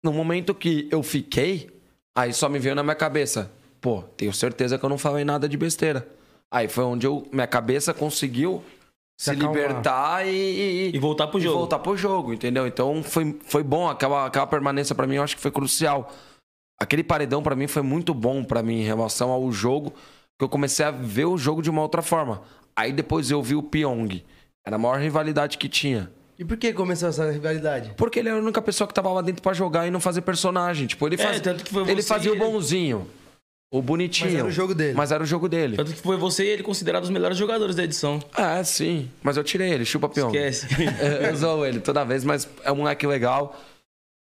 No 0.04 0.14
momento 0.14 0.56
que 0.56 0.88
eu 0.90 1.04
fiquei, 1.04 1.70
aí 2.18 2.32
só 2.34 2.48
me 2.48 2.58
veio 2.58 2.74
na 2.74 2.84
minha 2.84 2.96
cabeça, 2.96 3.52
pô, 3.82 4.02
tenho 4.16 4.32
certeza 4.32 4.78
que 4.78 4.86
eu 4.86 4.90
não 4.90 4.98
falei 4.98 5.26
nada 5.26 5.50
de 5.50 5.58
besteira. 5.58 6.08
Aí 6.52 6.68
foi 6.70 6.86
onde 6.86 7.06
eu, 7.06 7.28
minha 7.34 7.46
cabeça 7.48 7.94
conseguiu 7.94 8.64
Se 9.20 9.32
se, 9.32 9.36
libertar 9.36 10.26
e, 10.26 10.30
e, 10.90 10.96
E 10.96 11.00
voltar 11.00 11.28
pro 11.28 11.38
e 11.40 11.44
jogo. 11.44 11.58
voltar 11.58 11.80
pro 11.80 11.98
jogo, 11.98 12.34
entendeu? 12.34 12.66
Então 12.66 13.04
foi, 13.04 13.38
foi 13.44 13.62
bom, 13.62 13.90
aquela, 13.90 14.26
aquela 14.28 14.48
permanência 14.48 14.96
pra 14.96 15.06
mim 15.06 15.16
eu 15.16 15.24
acho 15.24 15.36
que 15.36 15.42
foi 15.42 15.52
crucial. 15.52 16.12
Aquele 16.82 17.04
paredão 17.04 17.44
pra 17.44 17.58
mim 17.58 17.68
foi 17.68 17.82
muito 17.82 18.14
bom 18.14 18.42
pra 18.42 18.64
mim 18.64 18.80
em 18.80 18.86
relação 18.86 19.32
ao 19.32 19.52
jogo, 19.52 19.92
que 20.40 20.46
eu 20.46 20.50
comecei 20.50 20.86
a 20.86 20.92
ver 20.92 21.26
o 21.26 21.38
jogo 21.38 21.62
de 21.62 21.70
uma 21.70 21.82
outra 21.82 22.02
forma. 22.02 22.42
Aí 22.74 22.94
depois 22.94 23.30
eu 23.30 23.44
vi 23.44 23.56
o 23.56 23.62
Pyong. 23.62 24.24
Era 24.70 24.76
a 24.76 24.80
maior 24.80 25.00
rivalidade 25.00 25.58
que 25.58 25.68
tinha. 25.68 26.12
E 26.38 26.46
por 26.46 26.56
que 26.56 26.72
começou 26.72 27.10
essa 27.10 27.32
rivalidade? 27.32 27.92
Porque 27.98 28.20
ele 28.20 28.30
era 28.30 28.38
a 28.38 28.42
única 28.42 28.62
pessoa 28.62 28.88
que 28.88 28.94
tava 28.94 29.12
lá 29.12 29.20
dentro 29.24 29.42
pra 29.42 29.52
jogar 29.52 29.88
e 29.88 29.92
não 29.92 30.00
fazer 30.00 30.22
personagem. 30.22 30.86
Tipo, 30.86 31.08
ele, 31.08 31.16
É, 31.16 31.18
faz... 31.18 31.42
tanto 31.42 31.64
que 31.64 31.72
foi 31.72 31.90
ele 31.90 32.04
fazia 32.04 32.32
e 32.32 32.36
o 32.36 32.38
bonzinho, 32.38 33.08
o 33.72 33.82
bonitinho. 33.82 34.30
Mas 34.30 34.40
era 34.40 34.48
o 34.48 34.52
jogo 34.52 34.76
dele. 34.76 34.94
Mas 34.94 35.12
era 35.12 35.24
o 35.24 35.26
jogo 35.26 35.50
dele. 35.50 35.76
Tanto 35.76 35.92
que 35.92 36.00
foi 36.00 36.18
você 36.18 36.46
e 36.46 36.50
ele 36.50 36.62
considerado 36.62 37.04
os 37.04 37.10
melhores 37.10 37.36
jogadores 37.36 37.76
da 37.76 37.84
edição. 37.84 38.20
É, 38.38 38.64
sim. 38.64 39.10
Mas 39.24 39.38
eu 39.38 39.44
tirei 39.44 39.72
ele, 39.72 39.84
chupa 39.86 40.08
Pyong. 40.08 40.28
Esquece. 40.28 40.68
eu 41.28 41.36
zoo 41.36 41.66
ele 41.66 41.80
toda 41.80 42.06
vez, 42.06 42.24
mas 42.24 42.48
é 42.64 42.72
um 42.72 42.76
moleque 42.76 43.08
legal. 43.08 43.60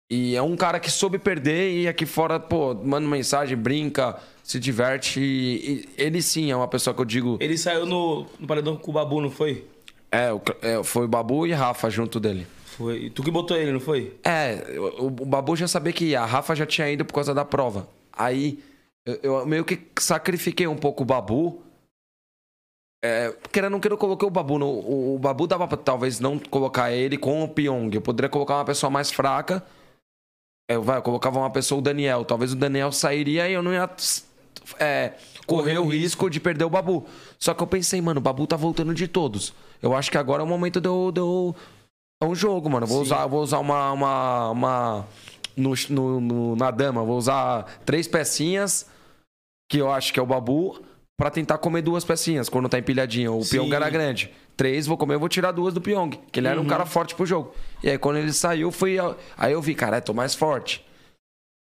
E 0.09 0.33
é 0.37 0.41
um 0.41 0.55
cara 0.55 0.79
que 0.79 0.89
soube 0.89 1.19
perder 1.19 1.69
e 1.81 1.87
aqui 1.87 2.05
fora, 2.05 2.39
pô, 2.39 2.73
manda 2.73 3.05
mensagem, 3.05 3.57
brinca, 3.57 4.17
se 4.41 4.57
diverte. 4.57 5.19
E, 5.19 5.83
e 5.87 5.89
ele 6.01 6.21
sim 6.21 6.49
é 6.49 6.55
uma 6.55 6.67
pessoa 6.67 6.93
que 6.93 7.01
eu 7.01 7.05
digo. 7.05 7.37
Ele 7.41 7.57
saiu 7.57 7.85
no, 7.85 8.25
no 8.39 8.47
paredão 8.47 8.77
com 8.77 8.89
o 8.89 8.93
Babu, 8.93 9.19
não 9.19 9.29
foi? 9.29 9.67
É, 10.18 10.34
o- 10.34 10.41
é, 10.61 10.84
foi 10.84 11.06
o 11.06 11.07
Babu 11.07 11.45
e 11.45 11.53
Rafa 11.53 11.89
junto 11.89 12.19
dele. 12.19 12.48
Foi. 12.65 13.10
Tu 13.10 13.23
que 13.23 13.31
botou 13.31 13.57
ele, 13.57 13.72
não 13.72 13.80
foi? 13.80 14.15
É, 14.23 14.64
o, 14.99 15.07
o 15.07 15.10
Babu 15.26 15.56
já 15.56 15.68
sabia 15.68 15.94
que 15.94 16.06
ia, 16.06 16.22
a 16.22 16.26
Rafa 16.26 16.56
já 16.56 16.65
tinha 16.65 16.89
ido 16.89 17.03
por 17.06 17.14
causa 17.14 17.34
da 17.34 17.44
prova. 17.45 17.88
Aí 18.14 18.64
eu, 19.06 19.19
eu 19.39 19.45
meio 19.45 19.64
que 19.65 19.80
sacrifiquei 19.99 20.68
um 20.68 20.76
pouco 20.77 21.03
o 21.03 21.06
Babu. 21.06 21.61
É, 23.03 23.31
querendo 23.52 23.73
ou 23.76 23.80
não 23.80 23.89
eu 23.91 23.98
coloquei 23.98 24.27
o 24.27 24.31
Babu. 24.31 24.57
No, 24.57 24.68
o, 24.68 25.15
o 25.15 25.19
Babu 25.19 25.45
dava 25.48 25.68
pra 25.68 25.77
talvez 25.77 26.19
não 26.19 26.38
colocar 26.39 26.91
ele 26.91 27.18
com 27.18 27.44
o 27.44 27.48
Pyong. 27.48 27.94
Eu 27.94 28.02
poderia 28.02 28.30
colocar 28.30 28.56
uma 28.56 28.65
pessoa 28.65 28.89
mais 28.89 29.11
fraca. 29.11 29.64
Eu, 30.69 30.81
vai, 30.81 30.98
eu 30.98 31.02
colocava 31.02 31.39
uma 31.39 31.49
pessoa, 31.49 31.80
o 31.80 31.81
Daniel. 31.81 32.26
Talvez 32.26 32.53
o 32.53 32.56
Daniel 32.56 32.91
sairia 32.91 33.48
e 33.48 33.53
eu 33.53 33.64
não 33.64 33.72
ia 33.73 33.89
é, 34.80 35.14
correr 35.45 35.77
o 35.77 35.88
risco 35.88 36.30
de 36.30 36.39
perder 36.39 36.65
o 36.65 36.69
Babu. 36.69 37.06
Só 37.39 37.53
que 37.53 37.64
eu 37.64 37.68
pensei, 37.68 38.02
mano, 38.02 38.19
o 38.19 38.23
Babu 38.23 38.45
tá 38.48 38.56
voltando 38.56 38.94
de 38.94 39.07
todos. 39.07 39.53
Eu 39.81 39.95
acho 39.95 40.09
que 40.11 40.17
agora 40.17 40.41
é 40.41 40.45
o 40.45 40.47
momento. 40.47 40.79
De 40.81 40.87
eu 40.87 41.55
é 42.21 42.25
um 42.25 42.33
jogo, 42.35 42.69
mano. 42.69 42.87
Vou 42.87 43.01
usar, 43.01 43.21
eu 43.23 43.29
vou 43.29 43.41
usar 43.41 43.59
uma. 43.59 43.91
uma, 43.91 44.49
uma 44.51 45.05
no, 45.55 45.73
no- 45.89 46.21
no- 46.21 46.55
na 46.55 46.69
dama, 46.71 47.03
vou 47.03 47.17
usar 47.17 47.63
três 47.85 48.07
pecinhas, 48.07 48.87
que 49.69 49.77
eu 49.79 49.91
acho 49.91 50.13
que 50.13 50.19
é 50.19 50.23
o 50.23 50.25
Babu, 50.25 50.79
pra 51.19 51.31
tentar 51.31 51.57
comer 51.57 51.81
duas 51.81 52.03
pecinhas 52.05 52.47
quando 52.49 52.69
tá 52.69 52.77
empilhadinho. 52.77 53.37
O 53.37 53.43
Sim. 53.43 53.57
Pyong 53.57 53.73
era 53.73 53.89
grande. 53.89 54.31
Três, 54.55 54.87
vou 54.87 54.97
comer, 54.97 55.17
vou 55.17 55.29
tirar 55.29 55.51
duas 55.51 55.73
do 55.73 55.81
Pyong. 55.81 56.11
Que 56.31 56.39
ele 56.39 56.47
era 56.47 56.59
um 56.59 56.65
cara 56.65 56.85
forte 56.85 57.13
pro 57.15 57.25
jogo. 57.25 57.53
E 57.83 57.89
aí 57.89 57.97
quando 57.97 58.17
ele 58.17 58.33
saiu, 58.33 58.71
fui. 58.71 58.97
Aí 59.37 59.53
eu 59.53 59.61
vi, 59.61 59.75
cara, 59.75 60.01
tô 60.01 60.13
mais 60.13 60.33
forte. 60.35 60.83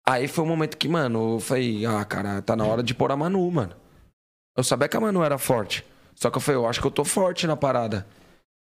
Aí 0.07 0.27
foi 0.27 0.43
um 0.43 0.47
momento 0.47 0.77
que, 0.77 0.87
mano, 0.87 1.35
eu 1.35 1.39
falei, 1.39 1.85
ah, 1.85 2.03
cara, 2.03 2.41
tá 2.41 2.55
na 2.55 2.65
hora 2.65 2.83
de 2.83 2.93
pôr 2.93 3.11
a 3.11 3.15
Manu, 3.15 3.49
mano. 3.49 3.73
Eu 4.55 4.63
sabia 4.63 4.87
que 4.87 4.97
a 4.97 4.99
Manu 4.99 5.23
era 5.23 5.37
forte. 5.37 5.83
Só 6.15 6.29
que 6.29 6.37
eu 6.37 6.41
falei, 6.41 6.59
eu 6.59 6.67
acho 6.67 6.79
que 6.79 6.87
eu 6.87 6.91
tô 6.91 7.03
forte 7.03 7.47
na 7.47 7.55
parada. 7.55 8.05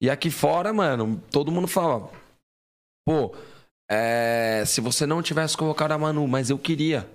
E 0.01 0.09
aqui 0.09 0.31
fora, 0.31 0.72
mano, 0.72 1.22
todo 1.31 1.52
mundo 1.52 1.66
fala, 1.68 2.10
pô, 3.06 3.35
é, 3.90 4.62
se 4.66 4.81
você 4.81 5.05
não 5.05 5.20
tivesse 5.20 5.56
colocado 5.56 5.93
a 5.93 5.98
Manu, 5.98 6.27
mas 6.27 6.48
eu 6.48 6.59
queria. 6.59 7.09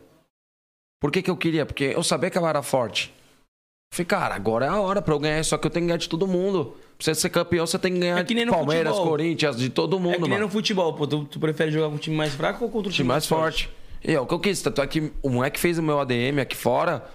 Por 1.02 1.12
que 1.12 1.22
que 1.22 1.30
eu 1.30 1.38
queria? 1.38 1.66
Porque 1.66 1.86
eu 1.86 2.04
sabia 2.04 2.30
que 2.30 2.38
ela 2.38 2.50
era 2.50 2.62
forte. 2.62 3.14
Eu 3.92 3.98
falei, 3.98 4.06
cara, 4.06 4.36
agora 4.36 4.66
é 4.66 4.70
a 4.70 4.80
hora 4.80 5.02
pra 5.02 5.14
eu 5.14 5.20
ganhar, 5.20 5.44
só 5.44 5.58
que 5.58 5.66
eu 5.66 5.72
tenho 5.72 5.86
que 5.86 5.88
ganhar 5.88 5.98
de 5.98 6.10
todo 6.10 6.28
mundo. 6.28 6.76
Pra 6.98 7.06
você 7.06 7.16
ser 7.16 7.30
campeão, 7.30 7.66
você 7.66 7.80
tem 7.80 7.94
que 7.94 8.00
ganhar 8.00 8.20
É 8.20 8.24
que 8.24 8.34
nem 8.34 8.46
de 8.46 8.52
Palmeiras, 8.52 8.94
futebol. 8.94 9.10
Corinthians, 9.10 9.58
de 9.58 9.70
todo 9.70 10.00
mundo, 10.00 10.12
é 10.12 10.16
que 10.16 10.22
nem 10.22 10.32
mano. 10.32 10.46
no 10.46 10.50
futebol, 10.50 10.94
pô. 10.94 11.08
Tu, 11.08 11.26
tu 11.26 11.40
prefere 11.40 11.72
jogar 11.72 11.90
com 11.90 11.96
um 11.96 11.98
time 11.98 12.16
mais 12.16 12.34
fraco 12.34 12.64
ou 12.64 12.70
contra 12.70 12.90
o 12.90 12.92
time, 12.92 12.98
time 12.98 13.08
mais 13.08 13.26
forte. 13.26 13.70
E 14.04 14.14
é 14.14 14.20
o 14.20 14.26
que 14.26 14.34
eu 14.34 14.40
quis. 14.40 14.62
Tanto 14.62 14.82
é 14.82 14.88
que 14.88 15.12
o 15.22 15.30
moleque 15.30 15.60
fez 15.60 15.78
o 15.78 15.84
meu 15.84 16.00
ADM 16.00 16.40
aqui 16.42 16.56
fora. 16.56 17.06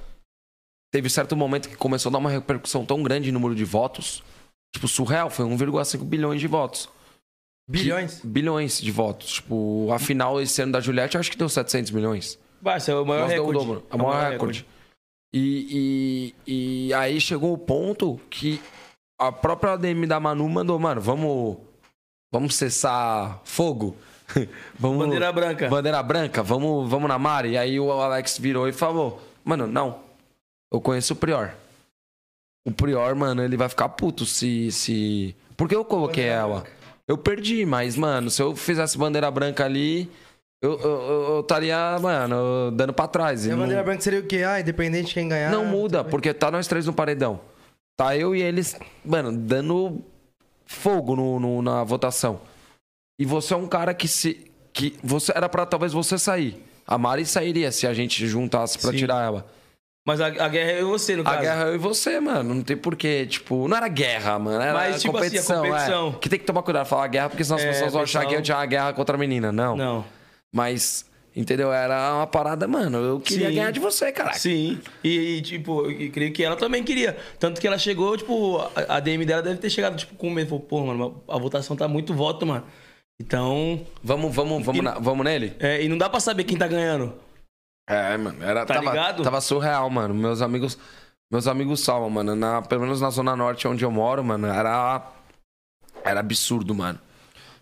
Teve 0.93 1.09
certo 1.09 1.37
momento 1.37 1.69
que 1.69 1.77
começou 1.77 2.11
a 2.11 2.13
dar 2.13 2.19
uma 2.19 2.31
repercussão 2.31 2.85
tão 2.85 3.03
grande 3.03 3.29
em 3.29 3.33
número 3.33 3.55
de 3.55 3.65
votos. 3.65 4.23
Tipo, 4.75 4.89
surreal. 4.89 5.31
Foi 5.31 5.45
1,5 5.45 6.05
bilhões 6.05 6.41
de 6.41 6.47
votos. 6.47 6.89
Bilhões? 7.69 8.21
Que- 8.21 8.27
bilhões 8.27 8.81
de 8.81 8.91
votos. 8.91 9.35
Tipo, 9.35 9.89
a 9.93 9.99
final 9.99 10.41
esse 10.41 10.61
ano 10.63 10.73
da 10.73 10.81
Juliette, 10.81 11.15
eu 11.15 11.21
acho 11.21 11.31
que 11.31 11.39
deu 11.39 11.49
700 11.49 11.91
milhões. 11.93 12.39
Vai, 12.61 12.79
é 12.87 12.95
o 12.95 13.05
maior 13.07 13.23
Nós 13.23 13.33
deu 13.33 13.45
o 13.45 13.47
recorde. 13.47 13.67
dobro. 13.67 13.87
É 13.91 13.95
o 13.95 13.99
maior 13.99 14.31
recorde. 14.33 14.67
E, 15.33 16.35
e, 16.47 16.87
e 16.89 16.95
aí 16.95 17.21
chegou 17.21 17.53
o 17.53 17.59
ponto 17.59 18.21
que 18.29 18.61
a 19.19 19.31
própria 19.31 19.75
ADM 19.75 20.07
da 20.07 20.19
Manu 20.19 20.49
mandou, 20.49 20.77
mano, 20.79 21.01
vamos, 21.01 21.59
vamos 22.33 22.57
cessar 22.57 23.41
fogo. 23.45 23.97
vamos, 24.79 24.99
Bandeira 24.99 25.31
branca. 25.33 25.69
Bandeira 25.69 26.03
branca, 26.03 26.43
vamos, 26.43 26.89
vamos 26.91 27.09
na 27.09 27.19
Mari. 27.19 27.51
E 27.51 27.59
aí 27.59 27.79
o 27.79 27.93
Alex 27.93 28.39
virou 28.39 28.69
e 28.69 28.73
falou, 28.73 29.23
mano, 29.45 29.67
não. 29.69 30.10
Eu 30.73 30.81
conheço 30.81 31.13
o 31.13 31.17
Prior. 31.17 31.53
O 32.67 32.71
Prior, 32.73 33.15
mano, 33.15 33.43
ele 33.43 33.57
vai 33.57 33.69
ficar 33.69 33.89
puto 33.91 34.25
se. 34.27 34.71
se... 34.71 35.35
Porque 35.57 35.75
eu 35.75 35.85
coloquei 35.85 36.25
ela. 36.27 36.65
Eu 37.09 37.19
perdi, 37.19 37.65
mas, 37.67 37.97
mano, 37.97 38.31
se 38.31 38.41
eu 38.43 38.55
fizesse 38.55 38.97
bandeira 38.97 39.31
branca 39.31 39.65
ali, 39.65 40.11
eu 40.63 40.79
eu- 40.79 40.89
eu- 41.03 41.23
eu 41.35 41.41
estaria, 41.41 41.99
mano, 42.01 42.71
dando 42.73 42.93
pra 42.93 43.09
trás. 43.09 43.45
E 43.47 43.51
a 43.51 43.53
não- 43.57 43.63
bandeira 43.63 43.83
branca 43.83 44.01
seria 44.01 44.21
o 44.21 44.27
quê? 44.27 44.43
Ah, 44.47 44.61
independente 44.61 45.09
de 45.09 45.15
quem 45.15 45.29
ganhar. 45.29 45.51
não 45.51 45.65
muda, 45.65 46.03
bem. 46.03 46.11
porque 46.11 46.33
tá 46.33 46.51
nós 46.51 46.67
três 46.69 46.87
no 46.87 46.93
paredão. 46.93 47.41
Tá 47.97 48.17
eu 48.17 48.35
e 48.37 48.41
eles, 48.41 48.79
mano, 49.05 49.33
dando 49.33 50.01
fogo 50.65 51.17
no, 51.17 51.41
no- 51.41 51.63
na 51.63 51.83
votação. 51.83 52.41
E 53.19 53.25
você 53.27 53.53
é 53.55 53.57
um 53.57 53.67
cara 53.67 53.93
que 53.93 54.07
se. 54.07 54.51
que 54.73 54.97
você 55.03 55.33
Era 55.35 55.49
pra 55.49 55.67
talvez 55.67 55.93
você 55.93 56.17
sair. 56.17 56.65
A 56.87 56.97
Mari 56.97 57.27
sairia 57.27 57.73
se 57.73 57.87
a 57.87 57.93
gente 57.93 58.27
juntasse 58.27 58.79
pra 58.79 58.93
Sim. 58.93 58.97
tirar 58.99 59.25
ela. 59.25 59.47
Mas 60.07 60.21
a, 60.21 60.27
a 60.27 60.49
guerra 60.49 60.71
é 60.71 60.81
eu 60.81 60.89
e 60.89 60.91
você, 60.91 61.15
no 61.15 61.23
A 61.23 61.25
caso. 61.27 61.41
guerra 61.41 61.65
é 61.65 61.69
eu 61.69 61.75
e 61.75 61.79
você, 61.79 62.19
mano. 62.21 62.55
Não 62.55 62.63
tem 62.63 62.77
porquê. 62.77 63.27
Tipo, 63.27 63.69
não 63.69 63.77
era 63.77 63.87
guerra, 63.89 64.39
mano. 64.39 64.61
Era 64.61 64.73
Mas, 64.73 65.03
tipo 65.03 65.17
assim, 65.17 65.27
a 65.27 65.31
competição. 65.31 65.63
competição. 65.65 66.09
é. 66.09 66.19
Que 66.21 66.29
tem 66.29 66.39
que 66.39 66.45
tomar 66.47 66.63
cuidado 66.63 66.87
falar 66.87 67.07
guerra, 67.09 67.29
porque 67.29 67.45
senão 67.45 67.59
as 67.59 67.65
É, 67.65 67.69
pessoas 67.69 67.93
vão 67.93 68.03
achar 68.03 68.27
que 68.27 68.35
eu 68.35 68.43
tinha 68.43 68.57
uma 68.57 68.67
guerra 68.67 68.93
contra 68.95 69.15
a 69.15 69.19
menina. 69.19 69.53
Não. 69.53 69.77
Não. 69.77 70.05
Mas, 70.53 71.05
entendeu? 71.37 71.71
Era 71.73 72.15
uma 72.15 72.27
parada, 72.27 72.67
mano. 72.67 72.97
Eu 72.99 73.21
queria 73.21 73.49
Sim. 73.51 73.55
ganhar 73.55 73.71
de 73.71 73.79
você, 73.79 74.11
caralho. 74.11 74.39
Sim. 74.39 74.81
E, 75.05 75.37
e, 75.37 75.43
tipo, 75.43 75.89
eu 75.91 76.11
creio 76.11 76.33
que 76.33 76.43
ela 76.43 76.57
também 76.57 76.83
queria. 76.83 77.17
Tanto 77.39 77.61
que 77.61 77.67
ela 77.67 77.79
chegou, 77.79 78.17
tipo, 78.17 78.57
a, 78.89 78.97
a 78.97 79.01
DM 79.01 79.25
dela 79.27 79.43
deve 79.43 79.59
ter 79.59 79.69
chegado, 79.69 79.97
tipo, 79.99 80.15
com 80.17 80.31
medo. 80.31 80.49
Falou, 80.49 80.65
pô, 80.65 80.81
mano, 80.87 81.23
a 81.29 81.39
votação 81.39 81.77
tá 81.77 81.87
muito 81.87 82.15
voto, 82.15 82.47
mano. 82.47 82.65
Então. 83.21 83.81
Vamos, 84.03 84.35
vamos, 84.35 84.65
vamos, 84.65 84.81
E- 84.81 84.83
na- 84.83 84.99
vamos 84.99 85.25
nele? 85.25 85.53
é, 85.61 85.83
e 85.85 85.89
não 85.89 85.99
dá 85.99 86.09
pra 86.09 86.21
saber 86.21 86.45
quem 86.45 86.57
tá 86.57 86.67
ganhando. 86.67 87.13
É, 87.91 88.17
mano, 88.17 88.43
era, 88.43 88.65
Tá 88.65 88.75
tava, 88.75 88.91
ligado? 88.91 89.23
tava 89.23 89.41
surreal, 89.41 89.91
mano. 89.91 90.15
Meus 90.15 90.41
amigos, 90.41 90.79
meus 91.31 91.47
amigos 91.49 91.81
salvam, 91.81 92.09
mano. 92.09 92.37
Na, 92.37 92.63
pelo 92.63 92.83
menos 92.83 93.01
na 93.01 93.11
Zona 93.11 93.35
Norte, 93.35 93.67
onde 93.67 93.85
eu 93.85 93.91
moro, 93.91 94.23
mano, 94.25 94.47
era. 94.47 95.03
Era 96.05 96.21
absurdo, 96.21 96.75
mano. 96.75 96.99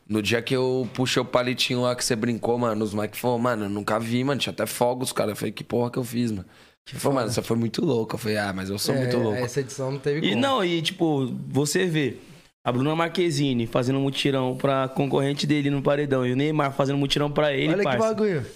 No 0.08 0.22
dia 0.22 0.40
que 0.40 0.54
eu 0.54 0.88
puxei 0.94 1.20
o 1.20 1.24
palitinho 1.24 1.82
lá 1.82 1.94
que 1.94 2.04
você 2.04 2.14
brincou, 2.16 2.56
mano, 2.58 2.82
os 2.84 2.94
moleques 2.94 3.18
falaram, 3.20 3.40
mano, 3.40 3.64
eu 3.66 3.68
nunca 3.70 3.98
vi, 3.98 4.22
mano, 4.24 4.40
tinha 4.40 4.52
até 4.52 4.64
fogos, 4.66 5.12
cara. 5.12 5.32
Eu 5.32 5.36
falei, 5.36 5.52
que 5.52 5.62
porra 5.64 5.90
que 5.90 5.98
eu 5.98 6.04
fiz, 6.04 6.30
mano? 6.30 6.46
Ele 6.90 6.98
falou, 6.98 7.16
mano, 7.16 7.30
você 7.30 7.42
foi 7.42 7.56
muito 7.56 7.84
louco. 7.84 8.14
Eu 8.14 8.18
falei, 8.18 8.38
ah, 8.38 8.52
mas 8.54 8.70
eu 8.70 8.78
sou 8.78 8.94
É, 8.94 8.98
muito 8.98 9.18
louco. 9.18 9.38
Essa 9.38 9.60
edição 9.60 9.90
não 9.92 9.98
teve 9.98 10.26
E 10.26 10.30
como. 10.30 10.40
não, 10.40 10.64
e 10.64 10.80
tipo, 10.80 11.26
você 11.48 11.84
vê 11.86 12.16
a 12.64 12.72
Bruna 12.72 12.94
Marquezine 12.96 13.66
fazendo 13.66 13.98
mutirão 14.00 14.56
pra 14.56 14.88
concorrente 14.88 15.46
dele 15.46 15.68
no 15.68 15.82
paredão 15.82 16.26
e 16.26 16.32
o 16.32 16.36
Neymar 16.36 16.72
fazendo 16.72 16.96
mutirão 16.98 17.30
pra 17.30 17.52
ele, 17.52 17.74
Olha 17.74 17.90
que 17.90 17.98
bagulho. 17.98 18.46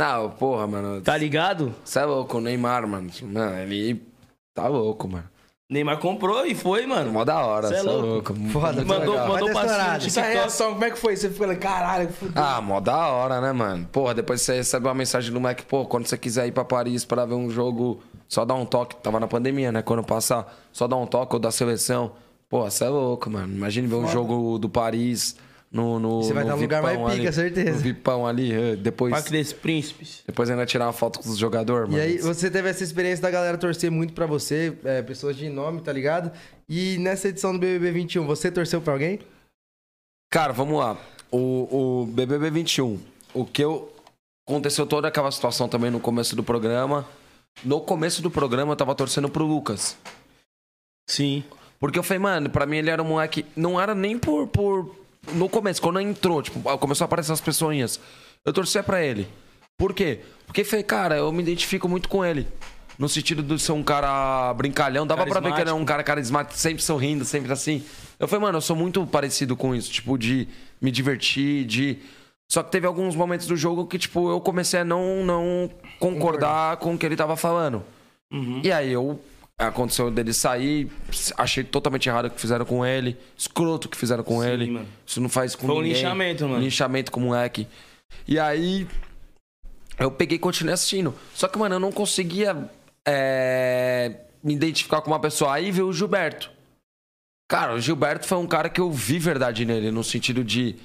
Não, 0.00 0.30
porra, 0.30 0.66
mano. 0.66 1.00
Tá 1.02 1.16
ligado? 1.16 1.74
Você 1.84 1.98
é 1.98 2.04
louco, 2.04 2.38
o 2.38 2.40
Neymar, 2.40 2.86
mano. 2.88 3.10
Mano, 3.22 3.58
ele 3.58 4.02
tá 4.54 4.66
louco, 4.66 5.06
mano. 5.06 5.24
Neymar 5.70 5.98
comprou 5.98 6.44
e 6.46 6.54
foi, 6.54 6.84
mano. 6.86 7.12
Mó 7.12 7.24
da 7.24 7.38
hora, 7.44 7.68
Cê 7.68 7.74
é 7.74 7.76
você 7.82 7.86
é 7.88 7.90
louco. 7.92 8.06
louco. 8.32 8.34
Foda, 8.50 8.72
Muito 8.72 8.88
Mandou, 8.88 9.12
legal. 9.14 9.28
mandou 9.28 9.52
passinho 9.52 9.70
estourado. 9.70 10.06
Essa 10.06 10.22
reação, 10.22 10.72
como 10.72 10.84
é 10.84 10.90
que 10.90 10.98
foi? 10.98 11.16
Você 11.16 11.30
ficou 11.30 11.46
lá, 11.46 11.54
caralho, 11.54 12.08
fudeu. 12.12 12.42
Ah, 12.42 12.60
mó 12.60 12.80
da 12.80 13.06
hora, 13.08 13.40
né, 13.40 13.52
mano? 13.52 13.86
Porra, 13.92 14.14
depois 14.14 14.40
você 14.42 14.54
recebe 14.56 14.88
uma 14.88 14.94
mensagem 14.94 15.32
do 15.32 15.40
Mac, 15.40 15.60
pô, 15.68 15.84
quando 15.86 16.06
você 16.06 16.18
quiser 16.18 16.46
ir 16.48 16.52
pra 16.52 16.64
Paris 16.64 17.04
pra 17.04 17.24
ver 17.24 17.34
um 17.34 17.48
jogo, 17.50 18.00
só 18.26 18.44
dá 18.44 18.54
um 18.54 18.64
toque. 18.66 18.96
Tava 18.96 19.20
na 19.20 19.28
pandemia, 19.28 19.70
né? 19.70 19.80
Quando 19.82 20.02
passar, 20.02 20.52
só 20.72 20.88
dá 20.88 20.96
um 20.96 21.06
toque 21.06 21.34
ou 21.36 21.38
da 21.38 21.52
seleção. 21.52 22.12
Pô, 22.48 22.68
você 22.68 22.84
é 22.84 22.88
louco, 22.88 23.30
mano. 23.30 23.54
Imagine 23.54 23.86
ver 23.86 23.94
um 23.94 24.08
jogo 24.08 24.58
do 24.58 24.68
Paris 24.68 25.36
no. 25.70 25.98
no 26.00 26.22
Você 26.22 26.32
vai 26.32 26.42
no 26.42 26.50
dar 26.50 26.56
um 26.56 26.60
lugar 26.60 26.82
mais 26.82 26.96
Vipão 26.96 27.10
pica, 27.10 27.22
ali, 27.22 27.32
certeza. 27.32 27.70
No 27.72 27.78
Vipão 27.78 28.26
ali, 28.26 28.52
eh, 28.52 28.76
depois. 28.76 29.12
Parque 29.12 29.30
dos 29.30 29.52
Príncipes. 29.52 30.22
Depois 30.26 30.50
ainda 30.50 30.66
tirar 30.66 30.86
uma 30.86 30.92
foto 30.92 31.20
com 31.20 31.28
os 31.28 31.38
jogadores, 31.38 31.88
mano. 31.88 32.02
E 32.02 32.04
aí, 32.04 32.18
você 32.18 32.50
teve 32.50 32.68
essa 32.68 32.82
experiência 32.82 33.22
da 33.22 33.30
galera 33.30 33.56
torcer 33.56 33.90
muito 33.90 34.12
pra 34.12 34.26
você, 34.26 34.76
é, 34.84 35.00
pessoas 35.02 35.36
de 35.36 35.48
nome, 35.48 35.80
tá 35.80 35.92
ligado? 35.92 36.32
E 36.68 36.98
nessa 36.98 37.28
edição 37.28 37.52
do 37.52 37.58
BBB 37.58 37.92
21, 37.92 38.26
você 38.26 38.50
torceu 38.50 38.80
pra 38.80 38.94
alguém? 38.94 39.20
Cara, 40.30 40.52
vamos 40.52 40.78
lá. 40.78 40.96
O, 41.30 42.02
o 42.02 42.06
BBB 42.06 42.50
21. 42.50 42.98
O 43.32 43.44
que 43.44 43.62
eu. 43.62 43.92
Aconteceu 44.48 44.84
toda 44.84 45.06
aquela 45.06 45.30
situação 45.30 45.68
também 45.68 45.92
no 45.92 46.00
começo 46.00 46.34
do 46.34 46.42
programa. 46.42 47.06
No 47.62 47.80
começo 47.80 48.20
do 48.20 48.30
programa 48.30 48.72
eu 48.72 48.76
tava 48.76 48.94
torcendo 48.96 49.28
pro 49.28 49.44
Lucas. 49.44 49.96
Sim. 51.08 51.44
Porque 51.78 51.98
eu 51.98 52.02
falei, 52.02 52.18
mano, 52.18 52.50
pra 52.50 52.66
mim 52.66 52.78
ele 52.78 52.90
era 52.90 53.02
um 53.02 53.06
moleque. 53.06 53.46
Não 53.54 53.80
era 53.80 53.94
nem 53.94 54.18
por. 54.18 54.48
por 54.48 54.99
no 55.32 55.48
começo, 55.48 55.80
quando 55.80 56.00
entrou, 56.00 56.42
tipo, 56.42 56.60
começou 56.78 57.04
a 57.04 57.06
aparecer 57.06 57.32
as 57.32 57.40
pessoinhas. 57.40 58.00
Eu 58.44 58.52
torcia 58.52 58.82
pra 58.82 59.02
ele. 59.04 59.28
Por 59.76 59.94
quê? 59.94 60.20
Porque 60.46 60.64
falei, 60.64 60.82
cara, 60.82 61.16
eu 61.16 61.32
me 61.32 61.42
identifico 61.42 61.88
muito 61.88 62.08
com 62.08 62.24
ele. 62.24 62.46
No 62.98 63.08
sentido 63.08 63.42
de 63.42 63.58
ser 63.58 63.72
um 63.72 63.82
cara 63.82 64.52
brincalhão. 64.52 65.06
Dava 65.06 65.26
pra 65.26 65.40
ver 65.40 65.52
que 65.54 65.60
ele 65.60 65.70
era 65.70 65.74
um 65.74 65.84
cara 65.86 66.02
carismático, 66.02 66.58
sempre 66.58 66.82
sorrindo, 66.82 67.24
sempre 67.24 67.50
assim. 67.50 67.82
Eu 68.18 68.28
falei, 68.28 68.44
mano, 68.44 68.58
eu 68.58 68.62
sou 68.62 68.76
muito 68.76 69.06
parecido 69.06 69.56
com 69.56 69.74
isso. 69.74 69.90
Tipo, 69.90 70.18
de 70.18 70.46
me 70.80 70.90
divertir, 70.90 71.64
de. 71.64 71.98
Só 72.46 72.62
que 72.62 72.70
teve 72.70 72.86
alguns 72.86 73.16
momentos 73.16 73.46
do 73.46 73.56
jogo 73.56 73.86
que, 73.86 73.98
tipo, 73.98 74.30
eu 74.30 74.40
comecei 74.40 74.80
a 74.80 74.84
não, 74.84 75.24
não 75.24 75.70
concordar 75.98 76.76
com 76.76 76.94
o 76.94 76.98
que 76.98 77.06
ele 77.06 77.16
tava 77.16 77.36
falando. 77.36 77.82
E 78.62 78.70
aí 78.70 78.92
eu. 78.92 79.18
Aconteceu 79.60 80.10
dele 80.10 80.32
sair, 80.32 80.90
achei 81.36 81.62
totalmente 81.62 82.08
errado 82.08 82.26
o 82.26 82.30
que 82.30 82.40
fizeram 82.40 82.64
com 82.64 82.84
ele, 82.84 83.16
escroto 83.36 83.88
o 83.88 83.90
que 83.90 83.96
fizeram 83.96 84.24
com 84.24 84.40
Sim, 84.40 84.48
ele. 84.48 84.70
mano. 84.70 84.88
Isso 85.06 85.20
não 85.20 85.28
faz 85.28 85.54
com 85.54 85.66
Foi 85.66 85.76
um 85.76 85.82
ninguém. 85.82 85.96
linchamento, 85.96 86.48
mano. 86.48 86.62
Linchamento 86.62 87.12
com 87.12 87.20
o 87.20 87.24
moleque. 87.24 87.68
E 88.26 88.38
aí. 88.38 88.86
Eu 89.98 90.10
peguei 90.10 90.36
e 90.36 90.38
continuei 90.38 90.72
assistindo. 90.72 91.14
Só 91.34 91.46
que, 91.46 91.58
mano, 91.58 91.74
eu 91.74 91.78
não 91.78 91.92
conseguia 91.92 92.70
é, 93.06 94.16
me 94.42 94.54
identificar 94.54 95.02
com 95.02 95.10
uma 95.10 95.20
pessoa. 95.20 95.52
Aí 95.52 95.70
veio 95.70 95.88
o 95.88 95.92
Gilberto. 95.92 96.50
Cara, 97.50 97.74
o 97.74 97.80
Gilberto 97.80 98.26
foi 98.26 98.38
um 98.38 98.46
cara 98.46 98.70
que 98.70 98.80
eu 98.80 98.90
vi 98.90 99.18
verdade 99.18 99.66
nele, 99.66 99.90
no 99.90 100.02
sentido 100.02 100.42
de. 100.42 100.76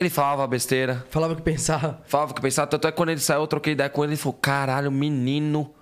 Ele 0.00 0.10
falava 0.10 0.46
besteira, 0.46 1.06
Falava 1.10 1.36
que 1.36 1.42
pensava. 1.42 2.02
falava 2.06 2.32
o 2.32 2.34
que 2.34 2.40
pensava. 2.40 2.66
Tanto 2.66 2.88
é 2.88 2.90
que 2.90 2.96
quando 2.96 3.10
ele 3.10 3.20
saiu, 3.20 3.42
eu 3.42 3.46
troquei 3.46 3.74
ideia 3.74 3.88
com 3.88 4.02
ele. 4.02 4.14
Ele 4.14 4.20
falou: 4.20 4.36
caralho, 4.40 4.90
menino. 4.90 5.72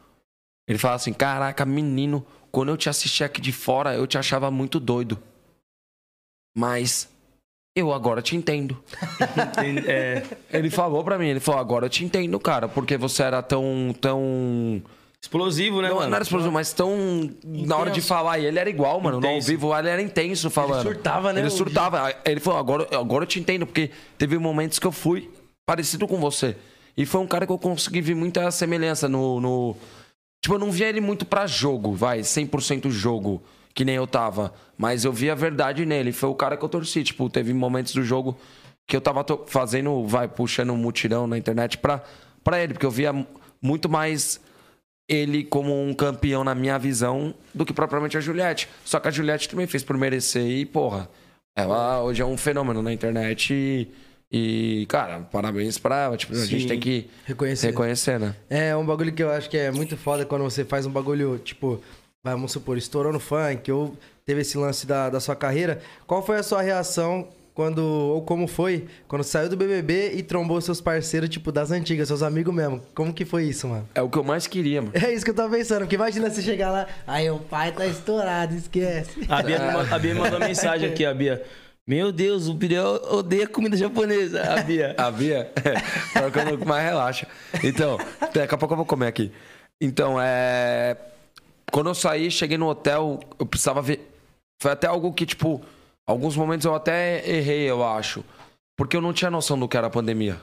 Ele 0.69 0.79
falava 0.79 0.97
assim: 0.97 1.13
caraca, 1.13 1.65
menino. 1.65 2.25
Quando 2.53 2.69
eu 2.71 2.77
te 2.77 2.89
assisti 2.89 3.25
aqui 3.25 3.41
de 3.41 3.53
fora, 3.53 3.95
eu 3.95 4.07
te 4.07 4.17
achava 4.19 4.51
muito 4.51 4.79
doido. 4.81 5.19
Mas 6.57 7.09
eu 7.77 7.93
agora 7.93 8.21
te 8.23 8.37
entendo. 8.37 8.77
É, 9.87 10.23
Ele 10.53 10.71
falou 10.71 11.05
pra 11.05 11.19
mim, 11.19 11.29
ele 11.29 11.41
falou, 11.41 11.61
agora 11.61 11.87
eu 11.87 11.91
te 11.91 12.05
entendo, 12.05 12.39
cara, 12.41 12.69
porque 12.69 12.97
você 12.97 13.23
era 13.23 13.43
tão. 13.43 13.95
tão. 14.01 14.83
explosivo, 15.23 15.81
né, 15.83 15.89
Não, 15.89 15.97
mano? 15.97 16.09
não 16.09 16.15
era 16.17 16.23
explosivo, 16.23 16.51
mas 16.53 16.73
tão. 16.73 17.31
Na 17.45 17.77
hora 17.77 17.91
de 17.91 18.01
falar, 18.01 18.39
e 18.39 18.47
ele 18.47 18.59
era 18.59 18.69
igual, 18.71 19.01
mano. 19.01 19.21
No 19.21 19.27
ao 19.27 19.33
Intenso. 19.35 19.49
vivo, 19.49 19.77
ele 19.77 19.89
era 19.89 20.03
intenso 20.03 20.51
falando. 20.51 20.83
surtava, 20.83 21.33
né, 21.33 21.41
Ele 21.41 21.51
surtava. 21.51 22.15
Ele 22.25 22.41
falou, 22.41 22.59
agora, 22.59 22.89
agora 22.97 23.25
eu 23.25 23.29
te 23.29 23.39
entendo, 23.39 23.67
porque 23.67 23.91
teve 24.17 24.39
momentos 24.39 24.79
que 24.79 24.87
eu 24.87 24.93
fui 24.93 25.31
parecido 25.67 26.09
com 26.09 26.17
você. 26.19 26.57
E 26.97 27.07
foi 27.07 27.21
um 27.21 27.27
cara 27.27 27.47
que 27.47 27.53
eu 27.53 27.59
consegui 27.59 28.01
ver 28.01 28.15
muita 28.15 28.51
semelhança 28.51 29.09
no. 29.09 29.41
no... 29.41 29.77
Tipo, 30.41 30.55
eu 30.55 30.59
não 30.59 30.71
via 30.71 30.89
ele 30.89 31.01
muito 31.01 31.27
pra 31.27 31.47
jogo, 31.47 31.93
vai, 31.93 32.21
100% 32.21 32.91
jogo, 32.91 33.43
que 33.75 33.85
nem 33.85 33.97
eu 33.97 34.07
tava. 34.07 34.53
Mas 34.77 35.05
eu 35.05 35.13
vi 35.13 35.31
a 35.31 35.35
verdade 35.35 35.85
nele. 35.85 36.13
Foi 36.13 36.29
o 36.29 36.35
cara 36.35 36.57
que 36.57 36.65
eu 36.65 36.69
torci. 36.69 37.03
Tipo, 37.03 37.29
teve 37.29 37.53
momentos 37.53 37.93
do 37.93 38.03
jogo 38.03 38.37
que 38.87 38.97
eu 38.97 39.01
tava 39.01 39.25
fazendo, 39.47 40.07
vai, 40.07 40.27
puxando 40.29 40.71
um 40.71 40.77
mutirão 40.77 41.27
na 41.27 41.37
internet 41.37 41.77
pra, 41.79 42.03
pra 42.43 42.63
ele, 42.63 42.73
porque 42.73 42.87
eu 42.87 42.91
via 42.91 43.13
muito 43.61 43.89
mais 43.89 44.41
ele 45.09 45.45
como 45.45 45.83
um 45.83 45.93
campeão 45.93 46.45
na 46.45 46.55
minha 46.55 46.79
visão 46.79 47.35
do 47.55 47.65
que 47.67 47.73
propriamente 47.73 48.17
a 48.17 48.21
Juliette. 48.21 48.69
Só 48.85 48.99
que 49.01 49.09
a 49.09 49.11
Juliette 49.11 49.49
também 49.49 49.67
fez 49.67 49.83
por 49.83 49.97
merecer 49.97 50.47
e, 50.47 50.65
porra, 50.65 51.09
ela 51.57 52.03
hoje 52.03 52.23
é 52.23 52.25
um 52.25 52.37
fenômeno 52.37 52.83
na 52.83 52.93
internet 52.93 53.53
e, 53.53 53.89
e, 54.31 54.85
cara, 54.89 55.21
parabéns 55.21 55.79
pra. 55.79 56.15
Tipo, 56.17 56.35
a 56.35 56.45
gente 56.45 56.63
Sim. 56.63 56.69
tem 56.69 56.81
que 56.81 57.09
Reconhecer. 57.25 57.69
reconhecer, 57.69 58.19
né? 58.21 58.35
É 58.51 58.77
um 58.77 58.85
bagulho 58.85 59.13
que 59.13 59.23
eu 59.23 59.31
acho 59.31 59.49
que 59.49 59.57
é 59.57 59.71
muito 59.71 59.97
foda 59.97 60.25
quando 60.27 60.43
você 60.43 60.65
faz 60.65 60.85
um 60.85 60.91
bagulho, 60.91 61.39
tipo, 61.43 61.81
vamos 62.23 62.53
supor, 62.53 62.77
estourou 62.77 63.13
no 63.13 63.21
funk, 63.21 63.71
ou 63.73 63.97
teve 64.27 64.43
esse 64.43 64.59
lance 64.59 64.87
da, 64.87 65.09
da 65.09 65.19
sua 65.21 65.35
carreira. 65.35 65.81
Qual 66.07 66.25
foi 66.25 66.37
a 66.37 66.43
sua 66.43 66.61
reação 66.61 67.29
quando, 67.55 67.79
ou 67.83 68.21
como 68.23 68.47
foi, 68.47 68.87
quando 69.09 69.25
saiu 69.25 69.49
do 69.49 69.57
BBB 69.57 70.13
e 70.15 70.23
trombou 70.23 70.61
seus 70.61 70.81
parceiros, 70.81 71.29
tipo, 71.31 71.51
das 71.51 71.71
antigas, 71.71 72.07
seus 72.07 72.23
amigos 72.23 72.55
mesmo? 72.55 72.83
Como 72.95 73.13
que 73.15 73.25
foi 73.25 73.45
isso, 73.45 73.67
mano? 73.67 73.89
É 73.95 74.03
o 74.03 74.11
que 74.11 74.19
eu 74.19 74.23
mais 74.25 74.47
queria, 74.47 74.83
mano. 74.83 74.93
É 74.95 75.11
isso 75.13 75.25
que 75.25 75.31
eu 75.31 75.35
tava 75.35 75.57
pensando, 75.57 75.81
porque 75.81 75.95
imagina 75.97 76.29
você 76.31 76.43
chegar 76.43 76.71
lá, 76.71 76.87
aí 77.07 77.31
o 77.31 77.39
pai 77.39 77.73
tá 77.73 77.87
estourado, 77.87 78.55
esquece. 78.55 79.27
A 79.29 79.43
Bia, 79.43 79.59
ma- 79.59 79.89
a 79.91 79.99
Bia 79.99 80.15
me 80.15 80.21
mandou 80.21 80.39
mensagem 80.39 80.91
aqui, 80.91 81.05
a 81.07 81.15
Bia. 81.15 81.43
Meu 81.89 82.13
Deus, 82.13 82.49
o 82.49 82.55
Pirel 82.55 83.01
odeia 83.11 83.49
comida 83.49 83.75
japonesa. 83.75 84.43
A 84.43 84.63
Bia. 84.63 84.95
A 85.01 85.11
Bia 85.11 85.51
é 86.15 86.27
o 86.27 86.31
que 86.31 86.39
eu 86.39 86.67
mais 86.67 86.85
relaxa. 86.85 87.27
Então, 87.65 87.97
daqui 88.35 88.55
a 88.55 88.59
pouco 88.59 88.75
eu 88.75 88.77
vou 88.77 88.85
comer 88.85 89.07
aqui. 89.07 89.33
Então, 89.81 90.21
é. 90.21 90.99
Quando 91.73 91.89
eu 91.89 91.95
saí, 91.95 92.31
cheguei 92.31 92.59
no 92.59 92.69
hotel, 92.69 93.19
eu 93.39 93.47
precisava 93.47 93.81
ver. 93.81 94.07
Foi 94.61 94.71
até 94.71 94.87
algo 94.87 95.15
que, 95.15 95.25
tipo, 95.25 95.63
alguns 96.07 96.37
momentos 96.37 96.67
eu 96.67 96.75
até 96.75 97.27
errei, 97.27 97.63
eu 97.63 97.83
acho. 97.83 98.23
Porque 98.77 98.95
eu 98.95 99.01
não 99.01 99.15
tinha 99.15 99.31
noção 99.31 99.59
do 99.59 99.67
que 99.67 99.77
era 99.77 99.87
a 99.87 99.91
pandemia. 99.91 100.39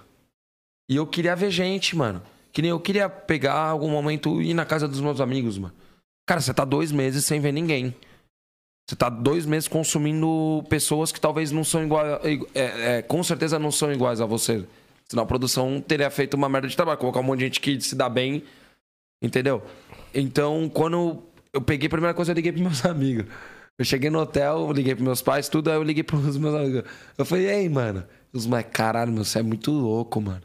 E 0.90 0.96
eu 0.96 1.06
queria 1.06 1.36
ver 1.36 1.52
gente, 1.52 1.96
mano. 1.96 2.24
Que 2.52 2.64
nem 2.64 2.72
eu 2.72 2.80
queria 2.80 3.08
pegar 3.08 3.54
algum 3.54 3.92
momento 3.92 4.42
e 4.42 4.50
ir 4.50 4.54
na 4.56 4.66
casa 4.66 4.88
dos 4.88 5.00
meus 5.00 5.22
amigos, 5.22 5.60
mano. 5.60 5.76
Cara, 6.28 6.42
você 6.42 6.52
tá 6.56 6.66
dois 6.66 6.92
meses 6.92 7.24
sem 7.24 7.40
ver 7.40 7.52
ninguém. 7.52 7.94
Você 8.88 8.96
tá 8.96 9.10
dois 9.10 9.46
meses 9.46 9.68
consumindo 9.68 10.64
pessoas 10.70 11.12
que 11.12 11.20
talvez 11.20 11.52
não 11.52 11.64
são 11.64 11.84
iguais. 11.84 12.20
É, 12.54 12.98
é, 12.98 13.02
com 13.02 13.24
certeza 13.24 13.58
não 13.58 13.72
são 13.72 13.92
iguais 13.92 14.22
a 14.22 14.26
você. 14.26 14.64
Senão 15.08 15.24
a 15.24 15.26
produção 15.26 15.82
teria 15.82 16.10
feito 16.10 16.36
uma 16.36 16.48
merda 16.48 16.68
de 16.68 16.76
trabalho. 16.76 17.00
Colocar 17.00 17.20
um 17.20 17.24
monte 17.24 17.40
de 17.40 17.46
gente 17.46 17.62
que 17.62 17.82
se 17.82 17.96
dá 17.96 18.08
bem. 18.08 18.44
Entendeu? 19.22 19.64
Então, 20.14 20.70
quando 20.70 21.24
eu 21.52 21.62
peguei, 21.62 21.88
a 21.88 21.90
primeira 21.90 22.14
coisa 22.14 22.32
eu 22.32 22.36
liguei 22.36 22.52
pros 22.52 22.64
meus 22.64 22.86
amigos. 22.86 23.26
Eu 23.78 23.84
cheguei 23.84 24.10
no 24.10 24.20
hotel, 24.20 24.72
liguei 24.72 24.94
pros 24.94 25.06
meus 25.06 25.22
pais, 25.22 25.50
tudo, 25.50 25.70
aí 25.70 25.76
eu 25.76 25.84
liguei 25.84 26.04
pros 26.04 26.38
meus 26.38 26.56
amigos. 26.56 26.84
Eu 27.18 27.26
falei, 27.26 27.48
ei, 27.48 27.70
mano. 27.70 28.06
Os 28.32 28.46
moleques, 28.46 28.72
caralho, 28.74 29.12
meu, 29.12 29.24
você 29.24 29.40
é 29.40 29.44
muito 29.44 29.72
louco, 29.72 30.22
mano. 30.22 30.44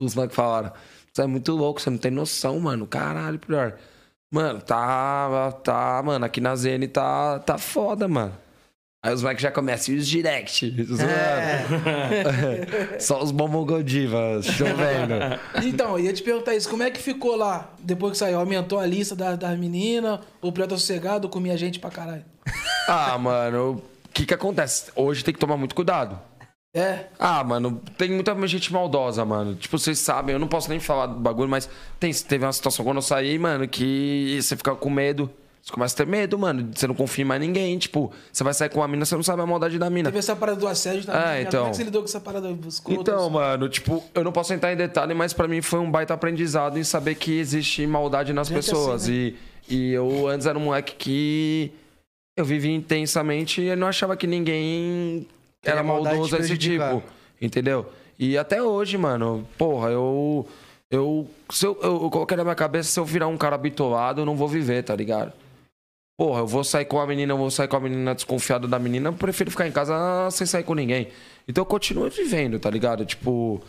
Os 0.00 0.14
moleques 0.14 0.36
falaram, 0.36 0.72
você 1.12 1.22
é 1.22 1.26
muito 1.26 1.52
louco, 1.52 1.80
você 1.80 1.90
não 1.90 1.98
tem 1.98 2.10
noção, 2.10 2.58
mano. 2.60 2.86
Caralho, 2.86 3.38
pior. 3.38 3.76
Mano, 4.32 4.60
tá. 4.60 5.52
Tá, 5.64 6.02
mano, 6.04 6.24
aqui 6.24 6.40
na 6.40 6.54
ZN 6.54 6.86
tá, 6.92 7.38
tá 7.40 7.58
foda, 7.58 8.06
mano. 8.06 8.32
Aí 9.02 9.14
os 9.14 9.22
moleques 9.22 9.42
já 9.42 9.50
começam, 9.50 9.94
e 9.94 9.98
os 9.98 10.06
direct? 10.06 10.70
Zoando. 10.84 11.10
Só 13.00 13.22
os 13.22 13.30
bombongodivas, 13.30 14.44
chovendo. 14.44 15.14
Então, 15.64 15.98
ia 15.98 16.12
te 16.12 16.22
perguntar 16.22 16.54
isso, 16.54 16.68
como 16.68 16.82
é 16.82 16.90
que 16.90 17.00
ficou 17.00 17.34
lá, 17.34 17.72
depois 17.78 18.12
que 18.12 18.18
saiu? 18.18 18.38
Aumentou 18.38 18.78
a 18.78 18.84
lista 18.86 19.16
das, 19.16 19.38
das 19.38 19.58
meninas, 19.58 20.20
o 20.42 20.52
Preto 20.52 20.76
Sossegado 20.76 21.28
comia 21.30 21.56
gente 21.56 21.78
pra 21.78 21.90
caralho? 21.90 22.24
Ah, 22.86 23.16
mano, 23.16 23.82
o 24.04 24.08
que 24.12 24.26
que 24.26 24.34
acontece? 24.34 24.90
Hoje 24.94 25.24
tem 25.24 25.32
que 25.32 25.40
tomar 25.40 25.56
muito 25.56 25.74
cuidado. 25.74 26.20
É? 26.72 27.06
Ah, 27.18 27.42
mano, 27.42 27.82
tem 27.98 28.10
muita 28.10 28.34
gente 28.46 28.72
maldosa, 28.72 29.24
mano. 29.24 29.56
Tipo, 29.56 29.76
vocês 29.76 29.98
sabem, 29.98 30.34
eu 30.34 30.38
não 30.38 30.46
posso 30.46 30.68
nem 30.70 30.78
falar 30.78 31.06
do 31.06 31.18
bagulho, 31.18 31.48
mas 31.48 31.68
tem, 31.98 32.12
teve 32.12 32.44
uma 32.44 32.52
situação 32.52 32.84
quando 32.84 32.98
eu 32.98 33.02
saí, 33.02 33.38
mano, 33.38 33.66
que 33.66 34.38
você 34.40 34.56
fica 34.56 34.74
com 34.76 34.88
medo. 34.88 35.28
Você 35.62 35.72
começa 35.72 35.94
a 35.94 35.96
ter 35.98 36.06
medo, 36.06 36.38
mano. 36.38 36.70
Você 36.74 36.86
não 36.86 36.94
confia 36.94 37.22
em 37.22 37.26
mais 37.28 37.40
ninguém. 37.40 37.76
Tipo, 37.76 38.10
você 38.32 38.42
vai 38.42 38.54
sair 38.54 38.70
com 38.70 38.80
uma 38.80 38.88
mina, 38.88 39.04
você 39.04 39.14
não 39.14 39.22
sabe 39.22 39.42
a 39.42 39.46
maldade 39.46 39.78
da 39.78 39.90
mina. 39.90 40.08
Teve 40.08 40.18
essa 40.18 40.34
parada 40.34 40.58
do 40.58 40.66
assédio 40.66 41.04
também. 41.04 41.20
Ah, 41.20 41.26
né? 41.32 41.42
então. 41.42 41.60
Como 41.60 41.66
é 41.66 41.70
que 41.70 41.76
você 41.76 41.84
lidou 41.84 42.02
com 42.02 42.08
essa 42.08 42.20
parada 42.20 42.50
escrota? 42.66 43.00
Então, 43.00 43.28
mano, 43.28 43.68
tipo, 43.68 44.02
eu 44.14 44.24
não 44.24 44.32
posso 44.32 44.54
entrar 44.54 44.72
em 44.72 44.76
detalhe, 44.76 45.12
mas 45.12 45.32
pra 45.32 45.46
mim 45.46 45.60
foi 45.60 45.80
um 45.80 45.90
baita 45.90 46.14
aprendizado 46.14 46.78
em 46.78 46.84
saber 46.84 47.16
que 47.16 47.38
existe 47.38 47.86
maldade 47.86 48.32
nas 48.32 48.48
Gente 48.48 48.56
pessoas. 48.56 49.02
assim, 49.02 49.34
e, 49.68 49.74
e 49.74 49.92
eu 49.92 50.28
antes 50.28 50.46
era 50.46 50.58
um 50.58 50.62
moleque 50.62 50.94
que 50.96 51.72
eu 52.38 52.44
vivia 52.44 52.74
intensamente 52.74 53.60
e 53.60 53.66
eu 53.66 53.76
não 53.76 53.86
achava 53.86 54.16
que 54.16 54.26
ninguém 54.26 55.26
era 55.64 55.82
maldoso 55.82 56.36
prejudicar. 56.36 56.96
tipo. 56.96 57.08
Entendeu? 57.40 57.90
E 58.18 58.36
até 58.36 58.62
hoje, 58.62 58.98
mano, 58.98 59.46
porra, 59.56 59.90
eu. 59.90 60.46
Eu, 60.90 61.28
se 61.50 61.64
eu, 61.64 61.78
eu, 61.82 62.02
eu 62.02 62.10
coloquei 62.10 62.36
na 62.36 62.42
minha 62.42 62.54
cabeça, 62.54 62.90
se 62.90 62.98
eu 62.98 63.04
virar 63.04 63.28
um 63.28 63.38
cara 63.38 63.56
bitolado, 63.56 64.22
eu 64.22 64.26
não 64.26 64.36
vou 64.36 64.48
viver, 64.48 64.82
tá 64.82 64.94
ligado? 64.94 65.32
Porra, 66.18 66.40
eu 66.40 66.46
vou 66.46 66.64
sair 66.64 66.84
com 66.84 67.00
a 67.00 67.06
menina, 67.06 67.32
eu 67.32 67.38
vou 67.38 67.50
sair 67.50 67.68
com 67.68 67.76
a 67.76 67.80
menina 67.80 68.14
desconfiada 68.14 68.66
da 68.66 68.78
menina, 68.78 69.08
eu 69.08 69.12
prefiro 69.12 69.50
ficar 69.52 69.68
em 69.68 69.72
casa 69.72 70.28
sem 70.32 70.46
sair 70.46 70.64
com 70.64 70.74
ninguém. 70.74 71.08
Então 71.46 71.62
eu 71.62 71.66
continuo 71.66 72.10
vivendo, 72.10 72.58
tá 72.58 72.68
ligado? 72.68 73.06
Tipo, 73.06 73.62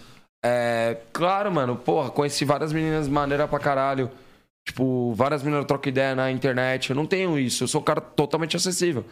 é. 0.43 0.97
Claro, 1.13 1.51
mano, 1.51 1.75
porra, 1.75 2.09
conheci 2.09 2.43
várias 2.43 2.73
meninas 2.73 3.07
maneira 3.07 3.47
pra 3.47 3.59
caralho. 3.59 4.09
Tipo, 4.67 5.13
várias 5.13 5.43
meninas 5.43 5.65
trocam 5.65 5.89
ideia 5.89 6.15
na 6.15 6.31
internet. 6.31 6.89
Eu 6.89 6.95
não 6.95 7.05
tenho 7.05 7.37
isso, 7.37 7.63
eu 7.63 7.67
sou 7.67 7.81
um 7.81 7.83
cara 7.83 8.01
totalmente 8.01 8.55
acessível. 8.55 9.05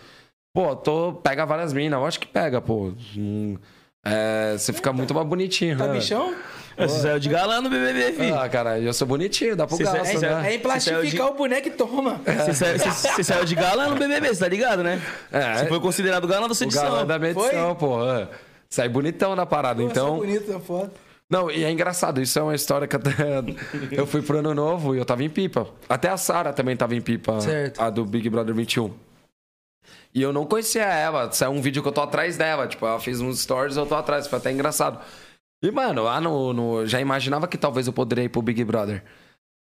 Pô, 0.53 0.76
tô. 0.76 1.13
Pega 1.13 1.45
várias 1.45 1.73
minas, 1.73 1.99
eu 1.99 2.05
acho 2.05 2.19
que 2.19 2.27
pega, 2.27 2.59
pô. 2.61 2.93
Hum, 3.17 3.57
é, 4.03 4.55
você 4.57 4.73
fica 4.73 4.91
muito 4.91 5.13
mais 5.13 5.27
bonitinho, 5.27 5.77
Tá 5.77 5.88
né? 5.88 5.93
bichão? 5.93 6.34
Você 6.77 6.99
saiu 7.01 7.19
de 7.19 7.27
galã 7.27 7.59
no 7.59 7.69
BBB, 7.69 8.13
filho. 8.13 8.39
Ah, 8.39 8.47
cara, 8.47 8.80
eu 8.80 8.93
sou 8.93 9.05
bonitinho, 9.05 9.53
dá 9.53 9.67
pro 9.67 9.77
gasto, 9.77 10.05
saiu- 10.17 10.21
né? 10.21 10.51
É 10.51 10.55
em 10.55 10.59
plastificar 10.59 11.27
o 11.27 11.34
boneco 11.34 11.67
e 11.67 11.71
toma. 11.71 12.21
Você 12.26 12.53
saiu, 12.53 12.80
você- 12.80 13.23
saiu 13.23 13.43
de 13.43 13.53
galã 13.53 13.89
no 13.89 13.95
BBB, 13.97 14.30
você 14.30 14.39
tá 14.39 14.47
ligado, 14.47 14.81
né? 14.81 15.01
É. 15.30 15.55
Você 15.57 15.65
foi 15.65 15.80
considerado 15.81 16.26
galã 16.26 16.47
da 16.47 16.53
sua 16.55 16.65
edição. 16.65 16.84
galã 16.84 17.05
da 17.05 17.19
minha 17.19 17.31
edição, 17.31 17.76
pô. 17.76 18.01
é. 18.09 18.30
Sai 18.69 18.88
bonitão 18.88 19.35
na 19.35 19.45
parada, 19.45 19.84
Então... 19.84 20.15
então. 20.15 20.17
bonito, 20.19 20.53
é 20.53 20.59
foda. 20.59 20.91
Não, 21.30 21.51
e 21.51 21.63
é 21.65 21.69
engraçado, 21.69 22.21
isso 22.21 22.39
é 22.39 22.41
uma 22.41 22.55
história 22.55 22.88
que 22.88 22.95
até 22.95 23.11
eu 23.91 24.07
fui 24.07 24.21
pro 24.21 24.39
ano 24.39 24.53
novo 24.53 24.95
e 24.95 24.99
eu 24.99 25.05
tava 25.05 25.21
em 25.23 25.30
pipa. 25.30 25.67
Até 25.89 26.07
a 26.09 26.15
Sara 26.17 26.53
também 26.53 26.77
tava 26.77 26.95
em 26.95 27.01
pipa, 27.01 27.41
Certo. 27.41 27.81
a 27.81 27.89
do 27.89 28.05
Big 28.05 28.30
Brother 28.30 28.55
21. 28.55 28.91
E 30.14 30.22
eu 30.22 30.34
não 30.34 30.45
conhecia 30.45 30.84
ela, 30.86 31.32
saiu 31.32 31.52
um 31.52 31.61
vídeo 31.61 31.82
que 31.82 31.88
eu 31.88 31.91
tô 31.91 32.02
atrás 32.02 32.36
dela, 32.38 32.68
tipo, 32.68 32.86
ela 32.86 32.99
fez 32.99 33.22
uns 33.22 33.41
stories 33.41 33.78
eu 33.78 33.86
tô 33.86 33.95
atrás, 33.95 34.28
foi 34.28 34.40
até 34.40 34.52
engraçado. 34.52 34.99
E, 35.64 35.70
mano, 35.72 36.03
lá 36.03 36.20
no, 36.22 36.53
no- 36.53 36.86
já 36.86 36.99
imaginava 36.99 37.48
que 37.48 37.57
talvez 37.57 37.86
eu 37.88 37.94
poderia 37.94 38.24
ir 38.24 38.30
pro 38.30 38.41
Big 38.41 38.64
Brother. 38.64 39.03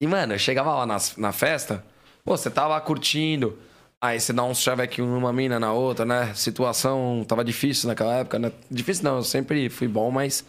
E, 0.02 0.06
mano, 0.08 0.34
eu 0.34 0.40
chegava 0.40 0.74
lá 0.76 0.86
nas- 0.86 1.16
na, 1.18 1.32
festa, 1.32 1.84
pô, 2.24 2.36
você 2.38 2.50
tava 2.52 2.68
lá 2.70 2.82
curtindo, 2.82 3.58
aí 4.02 4.20
você 4.20 4.32
dá 4.34 4.44
um 4.44 4.54
chavequinho 4.54 5.08
numa 5.08 5.34
mina 5.34 5.60
na 5.60 5.72
outra, 5.74 6.06
né? 6.06 6.34
Situação 6.36 7.26
tava 7.28 7.44
difícil 7.44 7.88
naquela 7.88 8.16
época, 8.18 8.38
né? 8.38 8.52
Difícil 8.70 9.04
não, 9.06 9.16
eu 9.18 9.24
sempre 9.24 9.70
fui 9.70 9.88
bom, 9.88 10.12
mas... 10.12 10.46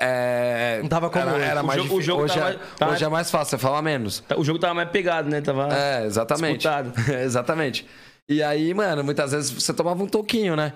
É, 0.00 0.80
Não 0.82 0.88
tava 0.88 1.08
como 1.08 1.22
era, 1.24 1.34
hoje. 1.36 1.44
era 1.44 1.62
O 1.62 1.66
mais 1.66 1.82
jogo- 1.82 1.94
difícil. 2.00 2.16
hoje, 2.16 2.34
tava- 2.34 2.50
é, 2.50 2.58
tava- 2.78 2.92
hoje 2.92 3.04
é 3.04 3.08
mais 3.08 3.30
fácil, 3.30 3.50
você 3.50 3.58
fala 3.58 3.80
menos. 3.80 4.24
O 4.36 4.42
jogo 4.44 4.58
tava 4.58 4.74
mais 4.74 4.90
pegado, 4.90 5.28
né? 5.28 5.40
Tava 5.40 5.68
É, 5.72 6.04
exatamente. 6.04 6.58
disputado. 6.58 6.92
exatamente. 7.22 7.86
E 8.28 8.42
aí, 8.42 8.72
mano, 8.72 9.04
muitas 9.04 9.32
vezes 9.32 9.50
você 9.50 9.72
tomava 9.72 10.02
um 10.02 10.06
toquinho, 10.06 10.56
né? 10.56 10.72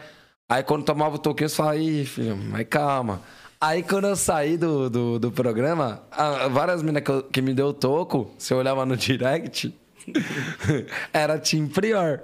Aí 0.50 0.62
quando 0.62 0.84
tomava 0.84 1.16
o 1.16 1.18
toquinho, 1.18 1.48
você 1.48 1.56
falava, 1.56 1.76
ih, 1.78 2.04
filho, 2.04 2.36
mas 2.36 2.66
calma. 2.68 3.20
Aí 3.60 3.82
quando 3.82 4.06
eu 4.06 4.16
saí 4.16 4.56
do, 4.56 4.88
do, 4.88 5.18
do 5.18 5.32
programa, 5.32 6.02
várias 6.50 6.80
meninas 6.82 7.02
que, 7.02 7.10
eu- 7.10 7.22
que 7.22 7.42
me 7.42 7.52
deu 7.54 7.72
toco, 7.72 8.30
você 8.38 8.54
olhava 8.54 8.86
no 8.86 8.96
direct, 8.96 9.74
era 11.12 11.38
Team 11.38 11.68
Prior. 11.68 12.20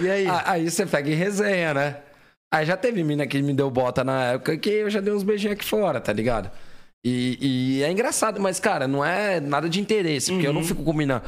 E 0.00 0.08
aí? 0.10 0.26
Aí 0.44 0.70
você 0.70 0.86
pega 0.86 1.10
e 1.10 1.14
resenha, 1.14 1.74
né? 1.74 1.96
Aí 2.52 2.66
já 2.66 2.76
teve 2.76 3.04
mina 3.04 3.26
que 3.26 3.40
me 3.42 3.52
deu 3.54 3.70
bota 3.70 4.02
na 4.02 4.32
época 4.32 4.56
que 4.56 4.70
eu 4.70 4.90
já 4.90 5.00
dei 5.00 5.12
uns 5.12 5.22
beijinhos 5.22 5.54
aqui 5.54 5.64
fora, 5.64 6.00
tá 6.00 6.12
ligado? 6.12 6.50
E, 7.04 7.38
e 7.78 7.82
é 7.82 7.90
engraçado, 7.90 8.40
mas, 8.40 8.58
cara, 8.58 8.88
não 8.88 9.04
é 9.04 9.38
nada 9.40 9.68
de 9.68 9.80
interesse, 9.80 10.32
porque 10.32 10.46
eu 10.46 10.52
não 10.52 10.64
fico 10.64 10.82
com 10.82 10.92
mina. 10.92 11.22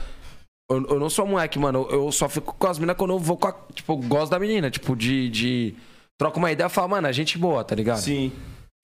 Eu, 0.76 0.86
eu 0.94 1.00
não 1.00 1.10
sou 1.10 1.26
moleque, 1.26 1.58
mano. 1.58 1.86
Eu 1.90 2.10
só 2.12 2.28
fico 2.28 2.54
com 2.58 2.66
as 2.66 2.78
minas 2.78 2.96
quando 2.96 3.12
eu 3.12 3.18
vou 3.18 3.36
com 3.36 3.48
a. 3.48 3.54
Tipo, 3.74 3.92
eu 3.94 3.96
gosto 3.98 4.30
da 4.30 4.38
menina. 4.38 4.70
Tipo, 4.70 4.94
de. 4.96 5.28
de 5.30 5.74
troca 6.18 6.38
uma 6.38 6.50
ideia 6.52 6.66
e 6.66 6.70
fala, 6.70 6.88
mano, 6.88 7.08
a 7.08 7.12
gente 7.12 7.36
boa, 7.38 7.64
tá 7.64 7.74
ligado? 7.74 7.98
Sim. 7.98 8.30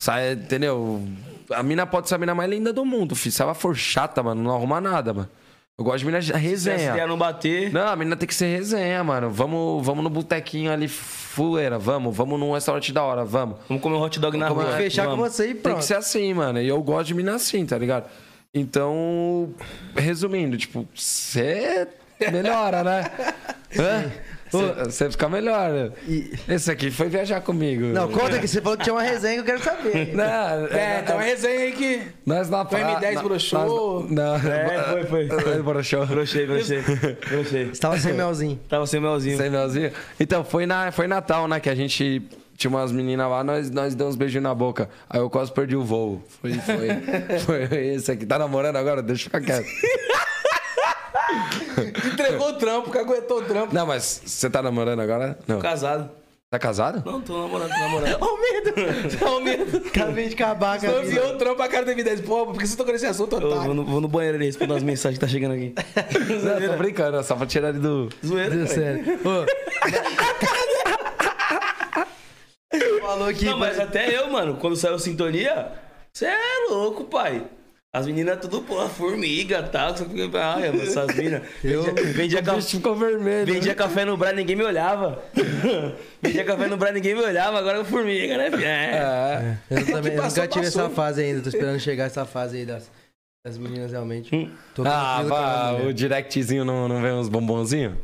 Sai, 0.02 0.32
entendeu? 0.32 1.02
A 1.50 1.62
mina 1.62 1.86
pode 1.86 2.08
ser 2.08 2.14
a 2.16 2.18
mina 2.18 2.34
mais 2.34 2.50
linda 2.50 2.72
do 2.72 2.84
mundo, 2.84 3.14
filho. 3.16 3.32
Se 3.32 3.42
ela 3.42 3.54
for 3.54 3.74
chata, 3.76 4.22
mano, 4.22 4.42
não 4.42 4.54
arruma 4.54 4.80
nada, 4.80 5.12
mano. 5.14 5.28
Eu 5.78 5.84
gosto 5.84 6.00
de 6.00 6.06
mina 6.06 6.20
Se 6.20 6.32
resenha. 6.32 6.90
ideia 6.90 7.06
não 7.06 7.16
bater. 7.16 7.72
Não, 7.72 7.86
a 7.86 7.94
menina 7.94 8.16
tem 8.16 8.26
que 8.26 8.34
ser 8.34 8.46
resenha, 8.56 9.02
mano. 9.04 9.30
Vamos, 9.30 9.84
vamos 9.86 10.02
no 10.02 10.10
botequinho 10.10 10.72
ali, 10.72 10.88
fuleira, 10.88 11.78
vamos. 11.78 12.16
Vamos 12.16 12.38
num 12.40 12.52
restaurante 12.52 12.92
da 12.92 13.02
hora, 13.04 13.24
vamos. 13.24 13.58
Vamos 13.68 13.80
comer 13.82 13.94
um 13.96 14.02
hot 14.02 14.18
dog 14.18 14.36
na 14.36 14.48
Vamos 14.48 14.64
rua. 14.64 14.72
fechar 14.76 15.04
com 15.04 15.10
Vamos. 15.16 15.32
você 15.32 15.44
e 15.50 15.54
Tem 15.54 15.62
pronto. 15.62 15.78
que 15.78 15.84
ser 15.84 15.94
assim, 15.96 16.34
mano. 16.34 16.60
E 16.60 16.66
eu 16.66 16.82
gosto 16.82 17.06
de 17.06 17.14
mina 17.14 17.36
assim, 17.36 17.64
tá 17.64 17.78
ligado? 17.78 18.06
Então, 18.58 19.54
resumindo, 19.96 20.56
tipo, 20.56 20.86
você 20.94 21.86
melhora, 22.32 22.82
né? 22.84 23.04
Hã? 23.78 24.10
Você 24.86 25.10
fica 25.10 25.28
melhor. 25.28 25.70
né? 25.70 25.90
E- 26.08 26.32
Esse 26.48 26.70
aqui 26.70 26.90
foi 26.90 27.10
viajar 27.10 27.38
comigo. 27.42 27.84
Não, 27.88 28.08
conta 28.10 28.38
que 28.38 28.48
você 28.48 28.62
falou 28.62 28.78
que 28.78 28.84
tinha 28.84 28.94
uma 28.94 29.02
resenha 29.02 29.34
que 29.34 29.40
eu 29.40 29.44
quero 29.44 29.62
saber. 29.62 30.14
Não, 30.16 30.66
É, 30.68 31.02
tem 31.02 31.14
uma 31.14 31.22
resenha 31.22 31.60
aí 31.64 31.72
que. 31.72 32.00
Nós 32.24 32.48
na 32.48 32.62
O 32.62 32.66
M10 32.66 33.12
na- 33.12 33.22
broxou. 33.22 34.04
nós- 34.04 34.10
Não, 34.10 34.36
É, 34.50 35.04
foi, 35.04 35.04
foi. 35.04 35.28
Broxou. 35.62 36.06
Brochei, 36.06 36.46
brochei. 36.46 36.80
Brochei. 37.28 37.64
Você 37.66 37.78
tava 37.80 37.98
sem 37.98 38.14
melzinho. 38.14 38.58
Tava 38.70 38.86
sem 38.86 39.00
melzinho. 39.00 39.36
Sem 39.36 39.50
melzinho. 39.50 39.92
Então, 40.18 40.42
foi, 40.42 40.64
na, 40.64 40.90
foi 40.92 41.06
Natal, 41.06 41.46
né? 41.46 41.60
Que 41.60 41.68
a 41.68 41.74
gente 41.74 42.22
tinha 42.58 42.68
umas 42.68 42.90
meninas 42.90 43.30
lá, 43.30 43.44
nós, 43.44 43.70
nós 43.70 43.94
demos 43.94 44.14
uns 44.14 44.18
beijinhos 44.18 44.42
na 44.42 44.52
boca. 44.52 44.90
Aí 45.08 45.20
eu 45.20 45.30
quase 45.30 45.52
perdi 45.52 45.76
o 45.76 45.84
voo. 45.84 46.20
Foi, 46.42 46.52
foi, 46.54 46.88
foi 47.70 47.86
esse 47.94 48.10
aqui. 48.10 48.26
Tá 48.26 48.36
namorando 48.36 48.74
agora? 48.74 49.00
Deixa 49.00 49.22
eu 49.22 49.24
ficar 49.26 49.40
quieto. 49.40 49.64
Entregou 52.12 52.48
o 52.48 52.52
trampo, 52.54 52.90
caguetou 52.90 53.38
o 53.38 53.42
trampo. 53.42 53.72
Não, 53.72 53.86
mas 53.86 54.22
você 54.26 54.50
tá 54.50 54.60
namorando 54.60 54.98
agora? 55.00 55.38
Não. 55.46 55.60
Casado. 55.60 56.10
Tá 56.50 56.58
casado? 56.58 57.08
Não, 57.08 57.20
tô 57.20 57.42
namorando, 57.42 57.68
tô 57.68 57.78
namorando. 57.78 58.16
Olha 58.20 58.32
o 58.32 58.40
medo. 58.40 58.74
O 59.26 59.40
medo. 59.40 59.82
Acabei 59.86 60.28
de 60.28 60.34
acabar 60.34 60.80
com 60.80 60.86
a 60.86 60.88
Eu 60.88 61.02
vida. 61.02 61.12
enviou 61.12 61.34
o 61.34 61.38
trampo 61.38 61.56
pra 61.56 61.68
cara 61.68 61.84
do 61.84 61.92
M10. 61.92 62.24
Pô, 62.24 62.46
por 62.46 62.58
que 62.58 62.66
você 62.66 62.76
tocou 62.76 62.92
nesse 62.92 63.06
assunto, 63.06 63.36
Eu 63.36 63.60
vou 63.62 63.74
no, 63.74 63.84
vou 63.84 64.00
no 64.00 64.08
banheiro 64.08 64.36
ali 64.36 64.46
responder 64.46 64.74
as 64.74 64.82
mensagens 64.82 65.16
que 65.18 65.24
tá 65.24 65.30
chegando 65.30 65.52
aqui. 65.54 65.74
Não, 66.42 66.60
tô 66.72 66.76
brincando, 66.78 67.22
só 67.22 67.36
pra 67.36 67.46
tirar 67.46 67.68
ele 67.68 67.78
do. 67.80 68.08
Zoeira, 68.26 68.50
cara. 68.56 68.66
sério. 68.66 69.04
Ô. 69.24 69.46
Falou 73.00 73.32
que. 73.32 73.44
Não, 73.46 73.58
mas 73.58 73.78
até 73.78 74.14
eu, 74.16 74.28
mano, 74.30 74.56
quando 74.56 74.76
saiu 74.76 74.98
Sintonia, 74.98 75.72
você 76.12 76.26
é 76.26 76.36
louco, 76.70 77.04
pai. 77.04 77.44
As 77.90 78.06
meninas 78.06 78.38
tudo, 78.38 78.60
pô, 78.60 78.86
formiga 78.88 79.60
e 79.60 79.68
tal. 79.70 79.96
Só 79.96 80.04
que, 80.04 80.30
ai, 80.36 80.68
essas 80.82 81.14
minas. 81.16 81.42
Eu- 81.64 81.82
Vendia, 81.84 82.12
vendia, 82.12 82.42
ca- 82.44 82.60
ficou 82.60 82.94
vermelho. 82.94 83.46
vendia 83.52 83.74
café 83.74 84.04
no 84.04 84.14
Bra, 84.16 84.32
ninguém 84.32 84.54
me 84.54 84.62
olhava. 84.62 85.22
vendia 86.20 86.44
café 86.44 86.66
no 86.66 86.76
Bra, 86.76 86.92
ninguém 86.92 87.14
me 87.14 87.22
olhava. 87.22 87.58
Agora 87.58 87.80
é 87.80 87.84
formiga, 87.84 88.36
né? 88.36 88.50
filho? 88.50 88.64
É. 88.66 89.56
É. 89.70 89.74
Eu, 89.80 89.86
também, 89.86 90.12
eu 90.12 90.22
passou, 90.22 90.42
nunca 90.42 90.52
tive 90.52 90.66
passou. 90.66 90.82
essa 90.84 90.90
fase 90.94 91.22
ainda. 91.22 91.40
Tô 91.40 91.48
esperando 91.48 91.80
chegar 91.80 92.04
essa 92.04 92.26
fase 92.26 92.58
aí 92.58 92.66
das, 92.66 92.90
das 93.46 93.56
meninas 93.56 93.90
realmente. 93.90 94.50
Tô 94.74 94.82
Ah, 94.86 95.22
vá, 95.26 95.72
o 95.86 95.92
directzinho 95.94 96.66
não, 96.66 96.86
não 96.88 97.00
vem 97.00 97.12
uns 97.12 97.30
bombonzinhos? 97.30 97.94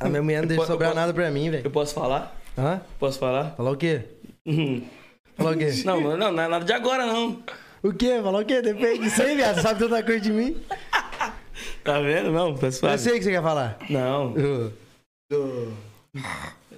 A 0.00 0.08
minha 0.08 0.22
mulher 0.22 0.40
não 0.40 0.48
deixa 0.48 0.66
sobrar 0.66 0.90
posso- 0.90 1.00
nada 1.00 1.14
pra 1.14 1.30
mim, 1.30 1.48
velho. 1.48 1.64
Eu 1.64 1.70
posso 1.70 1.94
falar? 1.94 2.36
Hã? 2.58 2.80
Posso 2.98 3.18
falar? 3.18 3.54
Falou 3.56 3.74
o 3.74 3.76
quê? 3.76 4.02
Uhum. 4.46 4.86
Falou 5.36 5.54
o 5.54 5.58
quê? 5.58 5.82
Não, 5.84 6.00
não, 6.00 6.16
não, 6.16 6.30
não 6.30 6.42
é 6.44 6.46
nada 6.46 6.64
de 6.64 6.72
agora, 6.72 7.04
não. 7.04 7.42
O 7.82 7.92
quê? 7.92 8.20
Falou 8.22 8.42
o 8.42 8.44
quê? 8.44 8.62
Depende 8.62 9.00
disso 9.00 9.20
aí, 9.22 9.34
viado. 9.34 9.56
Você 9.56 9.62
sabe 9.62 9.80
tanta 9.80 10.02
coisa 10.04 10.20
de 10.20 10.30
mim? 10.32 10.56
Tá 11.82 12.00
vendo? 12.00 12.30
Não, 12.32 12.52
posso 12.54 12.76
Eu 12.78 12.80
falar. 12.80 12.98
sei 12.98 13.14
o 13.14 13.16
que 13.16 13.24
você 13.24 13.30
quer 13.30 13.42
falar. 13.42 13.78
Não, 13.88 14.34
Ô. 15.32 15.68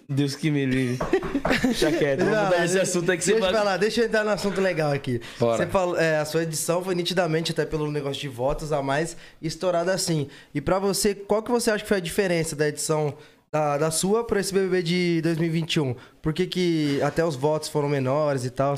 Deus 0.08 0.34
que 0.36 0.50
me 0.50 0.64
livre. 0.64 0.98
Deixa 1.62 1.90
quieto, 1.92 2.20
vamos 2.20 2.44
mudar 2.44 2.64
esse 2.64 2.78
assunto 2.78 3.10
aí 3.10 3.18
que 3.18 3.24
você 3.24 3.32
Deixa 3.32 3.46
eu 3.46 3.52
falar, 3.52 3.76
deixa 3.76 4.00
eu 4.00 4.06
entrar 4.06 4.24
no 4.24 4.30
assunto 4.30 4.60
legal 4.60 4.92
aqui. 4.92 5.20
Bora. 5.38 5.56
Você 5.58 5.66
falou, 5.66 5.98
é, 5.98 6.18
a 6.18 6.24
sua 6.24 6.42
edição 6.44 6.82
foi 6.82 6.94
nitidamente, 6.94 7.52
até 7.52 7.66
pelo 7.66 7.90
negócio 7.90 8.20
de 8.20 8.28
votos 8.28 8.72
a 8.72 8.82
mais, 8.82 9.16
estourada 9.42 9.92
assim. 9.92 10.28
E 10.54 10.60
pra 10.60 10.78
você, 10.78 11.14
qual 11.14 11.42
que 11.42 11.50
você 11.50 11.70
acha 11.70 11.82
que 11.82 11.88
foi 11.88 11.98
a 11.98 12.00
diferença 12.00 12.56
da 12.56 12.68
edição 12.68 13.14
da, 13.50 13.78
da 13.78 13.90
sua 13.90 14.24
pra 14.24 14.40
esse 14.40 14.52
BBB 14.52 14.82
de 14.82 15.22
2021? 15.22 15.94
Por 16.22 16.32
que, 16.32 16.46
que 16.46 17.00
até 17.02 17.24
os 17.24 17.36
votos 17.36 17.68
foram 17.68 17.88
menores 17.88 18.44
e 18.44 18.50
tal? 18.50 18.74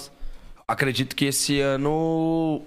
Acredito 0.67 1.17
que 1.17 1.27
esse 1.27 1.61
ano 1.61 2.63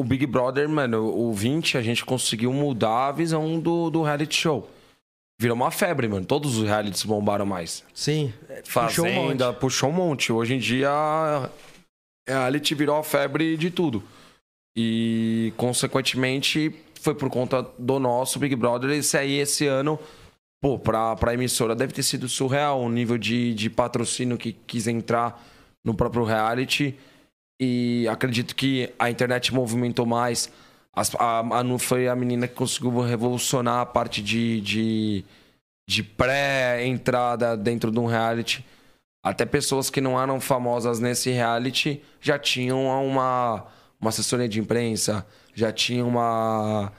o 0.00 0.04
Big 0.04 0.24
Brother, 0.24 0.66
mano, 0.66 1.14
o 1.14 1.32
20, 1.32 1.76
a 1.76 1.82
gente 1.82 2.06
conseguiu 2.06 2.52
mudar 2.54 3.08
a 3.08 3.12
visão 3.12 3.60
do, 3.60 3.90
do 3.90 4.02
reality 4.02 4.34
show. 4.34 4.70
Virou 5.38 5.54
uma 5.54 5.70
febre, 5.70 6.08
mano. 6.08 6.24
Todos 6.24 6.56
os 6.56 6.64
realities 6.64 7.02
bombaram 7.02 7.44
mais. 7.44 7.84
Sim. 7.94 8.32
Puxou 8.64 9.06
um 9.06 9.14
Fazenda, 9.14 9.52
puxou 9.52 9.90
um 9.90 9.92
monte. 9.92 10.32
Hoje 10.32 10.54
em 10.54 10.58
dia, 10.58 10.90
a 10.90 11.50
reality 12.26 12.74
virou 12.74 12.96
a 12.96 13.02
febre 13.02 13.58
de 13.58 13.70
tudo. 13.70 14.02
E, 14.76 15.52
consequentemente, 15.56 16.74
foi 17.00 17.14
por 17.14 17.28
conta 17.28 17.66
do 17.78 17.98
nosso 17.98 18.38
Big 18.38 18.56
Brother. 18.56 18.90
Esse 18.90 19.18
aí, 19.18 19.38
esse 19.38 19.66
ano, 19.66 19.98
pô, 20.60 20.78
pra, 20.78 21.16
pra 21.16 21.34
emissora 21.34 21.74
deve 21.74 21.92
ter 21.92 22.02
sido 22.02 22.28
surreal 22.28 22.80
o 22.80 22.88
nível 22.90 23.16
de, 23.16 23.54
de 23.54 23.70
patrocínio 23.70 24.36
que 24.36 24.52
quis 24.52 24.86
entrar 24.86 25.42
no 25.84 25.94
próprio 25.94 26.24
reality. 26.24 26.96
E 27.60 28.06
acredito 28.08 28.54
que 28.54 28.92
a 28.98 29.10
internet 29.10 29.52
movimentou 29.52 30.06
mais. 30.06 30.50
As- 30.94 31.14
a 31.18 31.42
Manu 31.42 31.78
foi 31.78 32.08
a 32.08 32.16
menina 32.16 32.48
que 32.48 32.54
conseguiu 32.54 33.00
revolucionar 33.00 33.80
a 33.80 33.86
parte 33.86 34.22
de, 34.22 34.60
de, 34.60 35.24
de 35.88 36.02
pré-entrada 36.02 37.56
dentro 37.56 37.90
de 37.90 37.98
um 37.98 38.06
reality. 38.06 38.64
Até 39.22 39.44
pessoas 39.44 39.90
que 39.90 40.00
não 40.00 40.20
eram 40.20 40.40
famosas 40.40 40.98
nesse 40.98 41.30
reality 41.30 42.02
já 42.20 42.38
tinham 42.38 42.82
uma, 43.06 43.66
uma 44.00 44.08
assessoria 44.08 44.48
de 44.48 44.58
imprensa, 44.58 45.26
já 45.54 45.70
tinham 45.70 46.08
uma, 46.08 46.90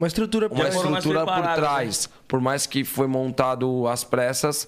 Uma 0.00 0.06
estrutura 0.06 0.48
uma 0.48 0.56
foram 0.72 0.90
mais 0.90 1.04
estrutura 1.04 1.26
por 1.26 1.54
trás. 1.54 2.08
Por 2.26 2.40
mais 2.40 2.66
que 2.66 2.84
foi 2.84 3.06
montado 3.06 3.86
às 3.86 4.02
pressas. 4.02 4.66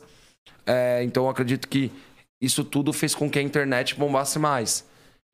é, 0.67 1.03
então 1.03 1.25
eu 1.25 1.31
acredito 1.31 1.67
que 1.67 1.91
isso 2.41 2.63
tudo 2.65 2.93
fez 2.93 3.15
com 3.15 3.31
que 3.31 3.39
a 3.39 3.43
internet 3.43 3.95
bombasse 3.95 4.39
mais. 4.39 4.85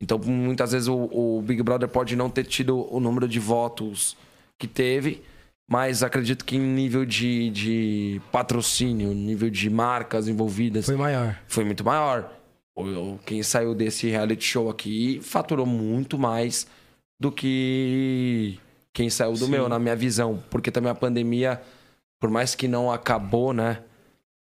Então 0.01 0.17
muitas 0.17 0.71
vezes 0.71 0.87
o, 0.87 1.09
o 1.11 1.41
Big 1.41 1.61
Brother 1.61 1.89
pode 1.89 2.15
não 2.15 2.29
ter 2.29 2.45
tido 2.45 2.87
o 2.93 2.99
número 2.99 3.27
de 3.27 3.39
votos 3.39 4.15
que 4.57 4.67
teve, 4.67 5.21
mas 5.69 6.01
acredito 6.01 6.45
que 6.45 6.55
em 6.55 6.59
nível 6.61 7.05
de, 7.05 7.49
de 7.49 8.21
patrocínio, 8.31 9.13
nível 9.13 9.49
de 9.49 9.69
marcas 9.69 10.27
envolvidas, 10.27 10.85
Foi 10.85 10.95
maior. 10.95 11.37
foi 11.47 11.65
muito 11.65 11.83
maior. 11.83 12.31
Quem 13.25 13.43
saiu 13.43 13.75
desse 13.75 14.07
reality 14.07 14.45
show 14.45 14.69
aqui 14.69 15.19
faturou 15.21 15.65
muito 15.65 16.17
mais 16.17 16.65
do 17.19 17.29
que 17.29 18.57
quem 18.99 19.09
saiu 19.09 19.31
do 19.31 19.47
meu, 19.47 19.69
na 19.69 19.79
minha 19.79 19.95
visão. 19.95 20.43
Porque 20.49 20.69
também 20.69 20.91
a 20.91 20.95
pandemia, 20.95 21.61
por 22.19 22.29
mais 22.29 22.53
que 22.53 22.67
não 22.67 22.91
acabou, 22.91 23.53
né? 23.53 23.79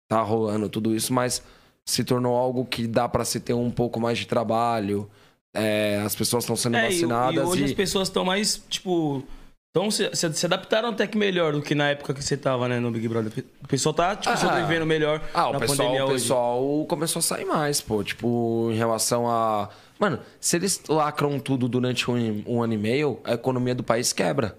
Tá 0.07 0.23
rolando 0.23 0.67
tudo 0.67 0.95
isso, 0.95 1.13
mas 1.13 1.43
se 1.85 2.03
tornou 2.03 2.35
algo 2.35 2.65
que 2.65 2.87
dá 2.87 3.07
pra 3.07 3.23
se 3.23 3.39
ter 3.39 3.53
um 3.53 3.69
pouco 3.69 3.99
mais 3.99 4.17
de 4.17 4.25
trabalho. 4.25 5.07
É, 5.53 6.01
as 6.03 6.15
pessoas 6.15 6.45
estão 6.45 6.55
sendo 6.55 6.77
É, 6.77 6.87
e, 6.87 6.93
vacinadas 6.95 7.35
e 7.35 7.47
hoje 7.47 7.61
e, 7.61 7.65
as 7.65 7.73
pessoas 7.73 8.07
estão 8.07 8.25
mais, 8.25 8.59
tipo. 8.67 9.23
Então, 9.69 9.91
se, 9.91 10.09
se, 10.15 10.45
adaptaram 10.47 10.89
até 10.89 11.05
que 11.05 11.15
melhor 11.15 11.53
do 11.53 11.61
que 11.61 11.75
na 11.75 11.89
época 11.91 12.11
que 12.15 12.23
você 12.23 12.35
tava, 12.35 12.67
né, 12.67 12.79
no 12.79 12.89
Big 12.89 13.07
Brother. 13.07 13.31
O 13.63 13.67
pessoal 13.67 13.93
tá, 13.93 14.15
tipo, 14.15 14.33
Ah. 14.33 14.37
sobrevivendo 14.37 14.83
melhor 14.83 15.21
Ah, 15.31 15.49
o 15.49 15.59
pessoal, 15.59 15.77
pandemia 15.77 16.05
o 16.07 16.09
pessoal 16.09 16.85
começou 16.89 17.19
a 17.19 17.23
sair 17.23 17.45
mais, 17.45 17.81
pô. 17.81 18.03
Tipo, 18.03 18.69
em 18.71 18.75
relação 18.75 19.29
a. 19.29 19.69
Mano, 19.99 20.19
se 20.39 20.55
eles 20.55 20.81
lacram 20.87 21.37
tudo 21.39 21.67
durante 21.67 22.09
um, 22.09 22.43
um 22.47 22.63
ano 22.63 22.73
e 22.73 22.77
meio, 22.77 23.19
a 23.25 23.33
economia 23.33 23.75
do 23.75 23.83
país 23.83 24.13
quebra. 24.13 24.57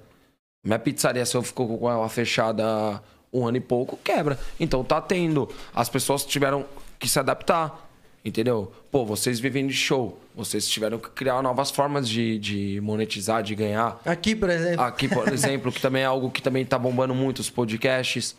Minha 0.62 0.78
pizzaria, 0.78 1.24
se 1.24 1.34
eu 1.34 1.42
ficou 1.42 1.78
com 1.78 1.90
ela 1.90 2.08
fechada 2.10 3.02
um 3.32 3.46
ano 3.46 3.56
e 3.56 3.60
pouco, 3.60 3.96
quebra. 4.04 4.38
Então 4.58 4.84
tá 4.84 5.00
tendo. 5.00 5.48
As 5.74 5.88
pessoas 5.88 6.24
tiveram 6.26 6.66
que 6.98 7.08
se 7.08 7.18
adaptar. 7.18 7.88
Entendeu? 8.22 8.70
Pô, 8.90 9.02
vocês 9.06 9.40
vivem 9.40 9.66
de 9.66 9.72
show. 9.72 10.20
Vocês 10.34 10.68
tiveram 10.68 10.98
que 10.98 11.08
criar 11.08 11.40
novas 11.40 11.70
formas 11.70 12.06
de, 12.06 12.38
de 12.38 12.78
monetizar, 12.82 13.42
de 13.42 13.54
ganhar. 13.54 13.98
Aqui, 14.04 14.36
por 14.36 14.50
exemplo. 14.50 14.84
Aqui, 14.84 15.08
por 15.08 15.26
exemplo, 15.32 15.72
que 15.72 15.80
também 15.80 16.02
é 16.02 16.04
algo 16.04 16.30
que 16.30 16.42
também 16.42 16.66
tá 16.66 16.78
bombando 16.78 17.14
muito, 17.14 17.38
os 17.38 17.48
podcasts. 17.48 18.36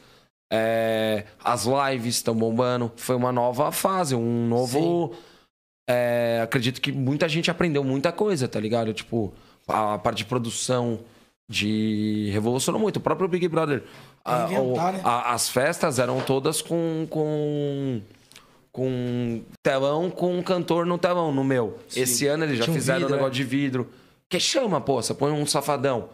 É, 0.53 1.25
as 1.43 1.65
lives 1.65 2.17
estão 2.17 2.35
bombando. 2.35 2.91
Foi 2.95 3.15
uma 3.15 3.31
nova 3.31 3.71
fase, 3.71 4.13
um 4.13 4.47
novo. 4.47 5.15
É, 5.91 6.41
acredito 6.43 6.79
que 6.81 6.91
muita 6.91 7.27
gente 7.27 7.49
aprendeu 7.51 7.83
muita 7.83 8.11
coisa, 8.11 8.47
tá 8.47 8.59
ligado? 8.59 8.93
Tipo, 8.93 9.33
a 9.67 9.97
parte 9.97 10.19
de 10.19 10.25
produção 10.25 10.99
de. 11.49 12.29
Revolucionou 12.31 12.79
muito. 12.79 12.97
O 12.97 13.01
próprio 13.01 13.27
Big 13.27 13.47
Brother. 13.47 13.83
a- 14.23 14.47
o- 14.59 14.75
né? 14.75 15.01
a- 15.03 15.33
as 15.33 15.49
festas 15.49 15.99
eram 15.99 16.19
todas 16.21 16.61
com. 16.61 17.05
com 17.09 18.01
com 18.73 19.41
telão 19.61 20.09
com 20.09 20.37
um 20.37 20.41
cantor 20.41 20.85
no 20.85 20.97
telão, 20.97 21.29
no 21.33 21.43
meu. 21.43 21.77
Esse 21.93 22.25
ano 22.27 22.45
eles 22.45 22.57
já 22.57 22.63
Tinha 22.63 22.71
um 22.73 22.77
fizeram 22.79 22.99
um 22.99 23.01
vidro, 23.01 23.15
negócio 23.15 23.33
de 23.33 23.43
vidro. 23.43 23.89
Que 24.29 24.39
chama, 24.39 24.79
pô, 24.79 25.01
você 25.01 25.13
põe 25.13 25.29
um 25.33 25.45
safadão 25.45 26.07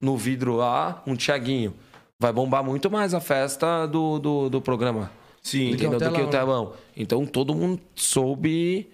no 0.00 0.16
vidro 0.16 0.54
lá, 0.54 1.02
um 1.08 1.16
Tiaguinho. 1.16 1.74
Vai 2.20 2.32
bombar 2.32 2.62
muito 2.62 2.88
mais 2.88 3.14
a 3.14 3.20
festa 3.20 3.84
do, 3.86 4.20
do, 4.20 4.48
do 4.48 4.60
programa. 4.60 5.10
Sim. 5.42 5.72
Do 5.72 5.76
que 5.76 5.86
Entendeu? 5.86 6.08
o 6.08 6.12
Do 6.12 6.16
que 6.16 6.22
o 6.22 6.28
telão, 6.28 6.66
telão. 6.66 6.72
Então 6.96 7.26
todo 7.26 7.52
mundo 7.52 7.80
soube 7.96 8.88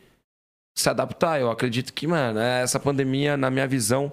se 0.80 0.88
adaptar. 0.88 1.40
Eu 1.40 1.50
acredito 1.50 1.92
que, 1.92 2.06
mano, 2.06 2.40
essa 2.40 2.80
pandemia, 2.80 3.36
na 3.36 3.50
minha 3.50 3.66
visão, 3.66 4.12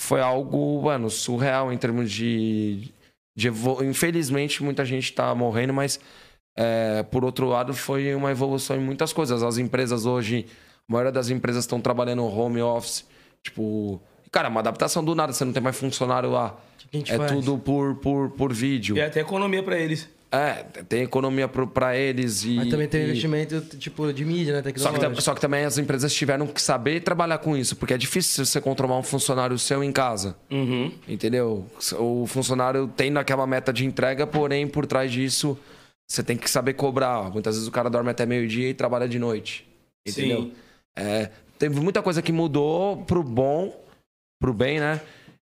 foi 0.00 0.20
algo, 0.20 0.82
mano, 0.82 1.10
surreal 1.10 1.72
em 1.72 1.78
termos 1.78 2.10
de. 2.10 2.90
de 3.36 3.48
Infelizmente, 3.84 4.62
muita 4.62 4.84
gente 4.84 5.12
tá 5.12 5.34
morrendo, 5.34 5.72
mas 5.72 6.00
é, 6.56 7.04
por 7.04 7.24
outro 7.24 7.46
lado, 7.46 7.72
foi 7.72 8.14
uma 8.14 8.30
evolução 8.30 8.76
em 8.76 8.80
muitas 8.80 9.12
coisas. 9.12 9.42
As 9.42 9.58
empresas 9.58 10.06
hoje, 10.06 10.46
a 10.88 10.92
maioria 10.92 11.12
das 11.12 11.30
empresas 11.30 11.64
estão 11.64 11.80
trabalhando 11.80 12.24
home 12.24 12.60
office. 12.60 13.06
Tipo, 13.42 14.00
cara, 14.32 14.48
uma 14.48 14.60
adaptação 14.60 15.04
do 15.04 15.14
nada, 15.14 15.32
você 15.32 15.44
não 15.44 15.52
tem 15.52 15.62
mais 15.62 15.78
funcionário 15.78 16.30
lá. 16.30 16.56
é 16.92 17.16
faz? 17.16 17.30
tudo 17.30 17.58
por, 17.58 17.94
por, 17.96 18.30
por 18.30 18.52
vídeo. 18.52 18.96
E 18.96 19.00
até 19.00 19.20
economia 19.20 19.62
pra 19.62 19.78
eles. 19.78 20.08
É, 20.30 20.62
tem 20.86 21.02
economia 21.02 21.48
pra 21.48 21.96
eles 21.96 22.44
e. 22.44 22.54
Mas 22.56 22.68
também 22.68 22.86
tem 22.86 23.00
e- 23.00 23.04
investimento, 23.04 23.60
tipo, 23.78 24.12
de 24.12 24.24
mídia, 24.26 24.60
né? 24.60 24.72
Só 24.76 24.92
que, 24.92 25.22
só 25.22 25.34
que 25.34 25.40
também 25.40 25.64
as 25.64 25.78
empresas 25.78 26.12
tiveram 26.12 26.46
que 26.46 26.60
saber 26.60 27.00
trabalhar 27.00 27.38
com 27.38 27.56
isso, 27.56 27.74
porque 27.76 27.94
é 27.94 27.98
difícil 27.98 28.44
você 28.44 28.60
controlar 28.60 28.98
um 28.98 29.02
funcionário 29.02 29.58
seu 29.58 29.82
em 29.82 29.90
casa. 29.90 30.36
Uhum. 30.50 30.92
Entendeu? 31.08 31.66
O 31.98 32.26
funcionário 32.26 32.86
tem 32.94 33.10
naquela 33.10 33.46
meta 33.46 33.72
de 33.72 33.86
entrega, 33.86 34.26
porém, 34.26 34.68
por 34.68 34.84
trás 34.84 35.10
disso, 35.10 35.58
você 36.06 36.22
tem 36.22 36.36
que 36.36 36.50
saber 36.50 36.74
cobrar. 36.74 37.30
Muitas 37.30 37.54
vezes 37.54 37.66
o 37.66 37.72
cara 37.72 37.88
dorme 37.88 38.10
até 38.10 38.26
meio-dia 38.26 38.68
e 38.68 38.74
trabalha 38.74 39.08
de 39.08 39.18
noite. 39.18 39.66
Entendeu? 40.06 40.42
Sim. 40.42 40.52
É, 40.98 41.30
teve 41.58 41.80
muita 41.80 42.02
coisa 42.02 42.20
que 42.20 42.32
mudou 42.32 42.98
pro 43.04 43.22
bom, 43.22 43.74
pro 44.38 44.52
bem, 44.52 44.78
né? 44.78 45.00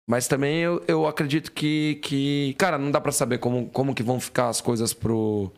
Mas 0.06 0.28
também 0.28 0.58
eu, 0.58 0.82
eu 0.86 1.06
acredito 1.06 1.50
que, 1.50 1.98
que, 2.02 2.54
cara, 2.58 2.76
não 2.76 2.90
dá 2.90 3.00
pra 3.00 3.12
saber 3.12 3.38
como, 3.38 3.68
como 3.70 3.94
que 3.94 4.02
vão 4.02 4.20
ficar 4.20 4.48
as 4.48 4.60
coisas 4.60 4.92
pro 4.92 5.50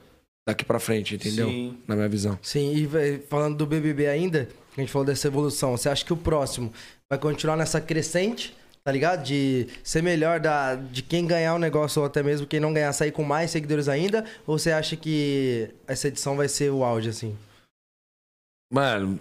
daqui 0.47 0.65
pra 0.65 0.79
frente, 0.79 1.17
entendeu? 1.17 1.49
Sim. 1.49 1.77
Na 1.87 1.97
minha 1.97 2.09
visão. 2.09 2.39
Sim, 2.41 2.73
e 2.73 3.19
falando 3.29 3.57
do 3.57 3.67
BBB 3.67 4.07
ainda, 4.07 4.47
que 4.73 4.81
a 4.81 4.85
gente 4.85 4.93
falou 4.93 5.05
dessa 5.05 5.27
evolução, 5.27 5.77
você 5.77 5.89
acha 5.89 6.05
que 6.05 6.13
o 6.13 6.17
próximo 6.17 6.73
vai 7.11 7.19
continuar 7.19 7.57
nessa 7.57 7.81
crescente, 7.81 8.57
tá 8.85 8.93
ligado? 8.93 9.25
De 9.25 9.67
ser 9.83 10.03
melhor 10.03 10.39
da, 10.39 10.77
de 10.77 11.03
quem 11.03 11.27
ganhar 11.27 11.57
o 11.57 11.59
negócio 11.59 12.01
ou 12.01 12.07
até 12.07 12.23
mesmo 12.23 12.47
quem 12.47 12.61
não 12.61 12.73
ganhar 12.73 12.93
sair 12.93 13.11
com 13.11 13.25
mais 13.25 13.51
seguidores 13.51 13.89
ainda? 13.89 14.25
Ou 14.47 14.57
você 14.57 14.71
acha 14.71 14.95
que 14.95 15.69
essa 15.89 16.07
edição 16.07 16.37
vai 16.37 16.49
ser 16.49 16.71
o 16.71 16.85
auge, 16.85 17.09
assim? 17.09 17.37
Mano, 18.73 19.19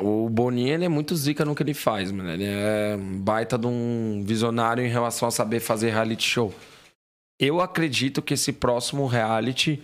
o 0.00 0.28
Boninho 0.28 0.72
ele 0.74 0.84
é 0.84 0.88
muito 0.88 1.14
zica 1.16 1.44
no 1.44 1.54
que 1.54 1.62
ele 1.62 1.74
faz, 1.74 2.10
mano. 2.12 2.30
Ele 2.30 2.44
é 2.46 2.96
baita 2.98 3.56
de 3.58 3.66
um 3.66 4.22
visionário 4.24 4.84
em 4.84 4.88
relação 4.88 5.28
a 5.28 5.30
saber 5.30 5.60
fazer 5.60 5.90
reality 5.90 6.22
show. 6.28 6.52
Eu 7.38 7.60
acredito 7.60 8.22
que 8.22 8.34
esse 8.34 8.52
próximo 8.52 9.06
reality 9.06 9.82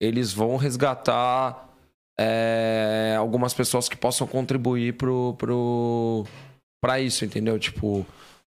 eles 0.00 0.32
vão 0.32 0.56
resgatar 0.56 1.70
é, 2.18 3.14
algumas 3.18 3.54
pessoas 3.54 3.88
que 3.88 3.96
possam 3.96 4.26
contribuir 4.26 4.94
pro, 4.94 5.34
pro, 5.38 6.26
pra 6.82 7.00
isso, 7.00 7.24
entendeu? 7.24 7.58
Tipo, 7.58 8.04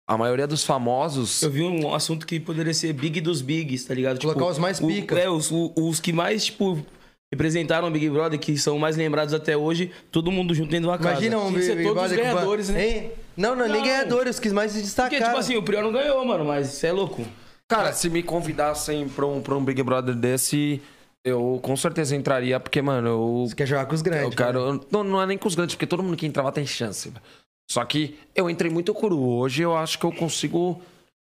a 0.08 0.16
maioria 0.18 0.46
dos 0.46 0.64
famosos. 0.64 1.42
Eu 1.42 1.50
vi 1.50 1.62
um 1.62 1.94
assunto 1.94 2.26
que 2.26 2.40
poderia 2.40 2.74
ser 2.74 2.92
Big 2.92 3.20
dos 3.20 3.40
Bigs, 3.40 3.84
tá 3.86 3.94
ligado? 3.94 4.20
Colocar 4.20 4.46
os 4.46 4.58
mais 4.58 4.80
o- 4.80 4.86
pica. 4.86 5.18
É, 5.18 5.28
os, 5.28 5.50
o- 5.52 5.72
os 5.76 6.00
que 6.00 6.12
mais, 6.12 6.46
tipo, 6.46 6.84
representaram 7.32 7.88
o 7.88 7.90
Big 7.90 8.08
Brother, 8.10 8.38
que 8.38 8.56
são 8.58 8.78
mais 8.78 8.96
lembrados 8.96 9.32
até 9.34 9.56
hoje, 9.56 9.90
todo 10.10 10.30
mundo 10.30 10.54
junto 10.54 10.70
dentro 10.70 10.82
de 10.84 10.88
uma 10.90 10.98
casa. 10.98 11.12
Imagina 11.12 11.38
um 11.38 11.46
Tinha 11.48 11.58
que 11.58 11.64
ser 11.66 11.76
Big 11.76 11.88
todos 11.88 12.02
os 12.04 12.08
Brother 12.10 12.24
com- 12.28 12.34
ganhadores, 12.34 12.68
né? 12.68 12.86
Hein? 12.88 13.10
Não, 13.36 13.56
não, 13.56 13.66
nem 13.66 13.78
Não. 13.78 13.82
ganhadores, 13.84 14.34
os 14.36 14.40
que 14.40 14.50
mais 14.50 14.70
se 14.72 14.76
Porque, 14.78 14.86
destacaram. 14.86 15.24
tipo 15.26 15.38
assim, 15.38 15.56
o 15.56 15.62
Prior 15.62 15.82
não 15.82 15.90
ganhou, 15.92 16.24
mano, 16.24 16.44
mas 16.44 16.68
você 16.68 16.88
é 16.88 16.92
louco. 16.92 17.24
Cara, 17.66 17.92
se 17.94 18.10
me 18.10 18.22
convidassem 18.22 19.08
pra 19.08 19.24
um, 19.26 19.40
pra 19.40 19.54
um 19.56 19.64
Big 19.64 19.82
Brother 19.82 20.14
desse, 20.14 20.82
eu 21.24 21.58
com 21.62 21.74
certeza 21.74 22.14
entraria, 22.14 22.60
porque, 22.60 22.82
mano, 22.82 23.08
eu 23.08 23.44
Você 23.48 23.54
quer 23.54 23.66
jogar 23.66 23.86
com 23.86 23.94
os 23.94 24.02
grandes. 24.02 24.24
Eu 24.24 24.30
né? 24.30 24.36
quero. 24.36 24.80
Não, 24.90 25.02
não 25.02 25.22
é 25.22 25.26
nem 25.26 25.38
com 25.38 25.48
os 25.48 25.54
grandes, 25.54 25.74
porque 25.74 25.86
todo 25.86 26.02
mundo 26.02 26.16
que 26.16 26.26
entrava 26.26 26.52
tem 26.52 26.66
chance. 26.66 27.10
Só 27.70 27.82
que 27.86 28.18
eu 28.34 28.50
entrei 28.50 28.70
muito 28.70 28.92
cru. 28.92 29.18
Hoje 29.38 29.62
eu 29.62 29.74
acho 29.74 29.98
que 29.98 30.04
eu 30.04 30.12
consigo 30.12 30.82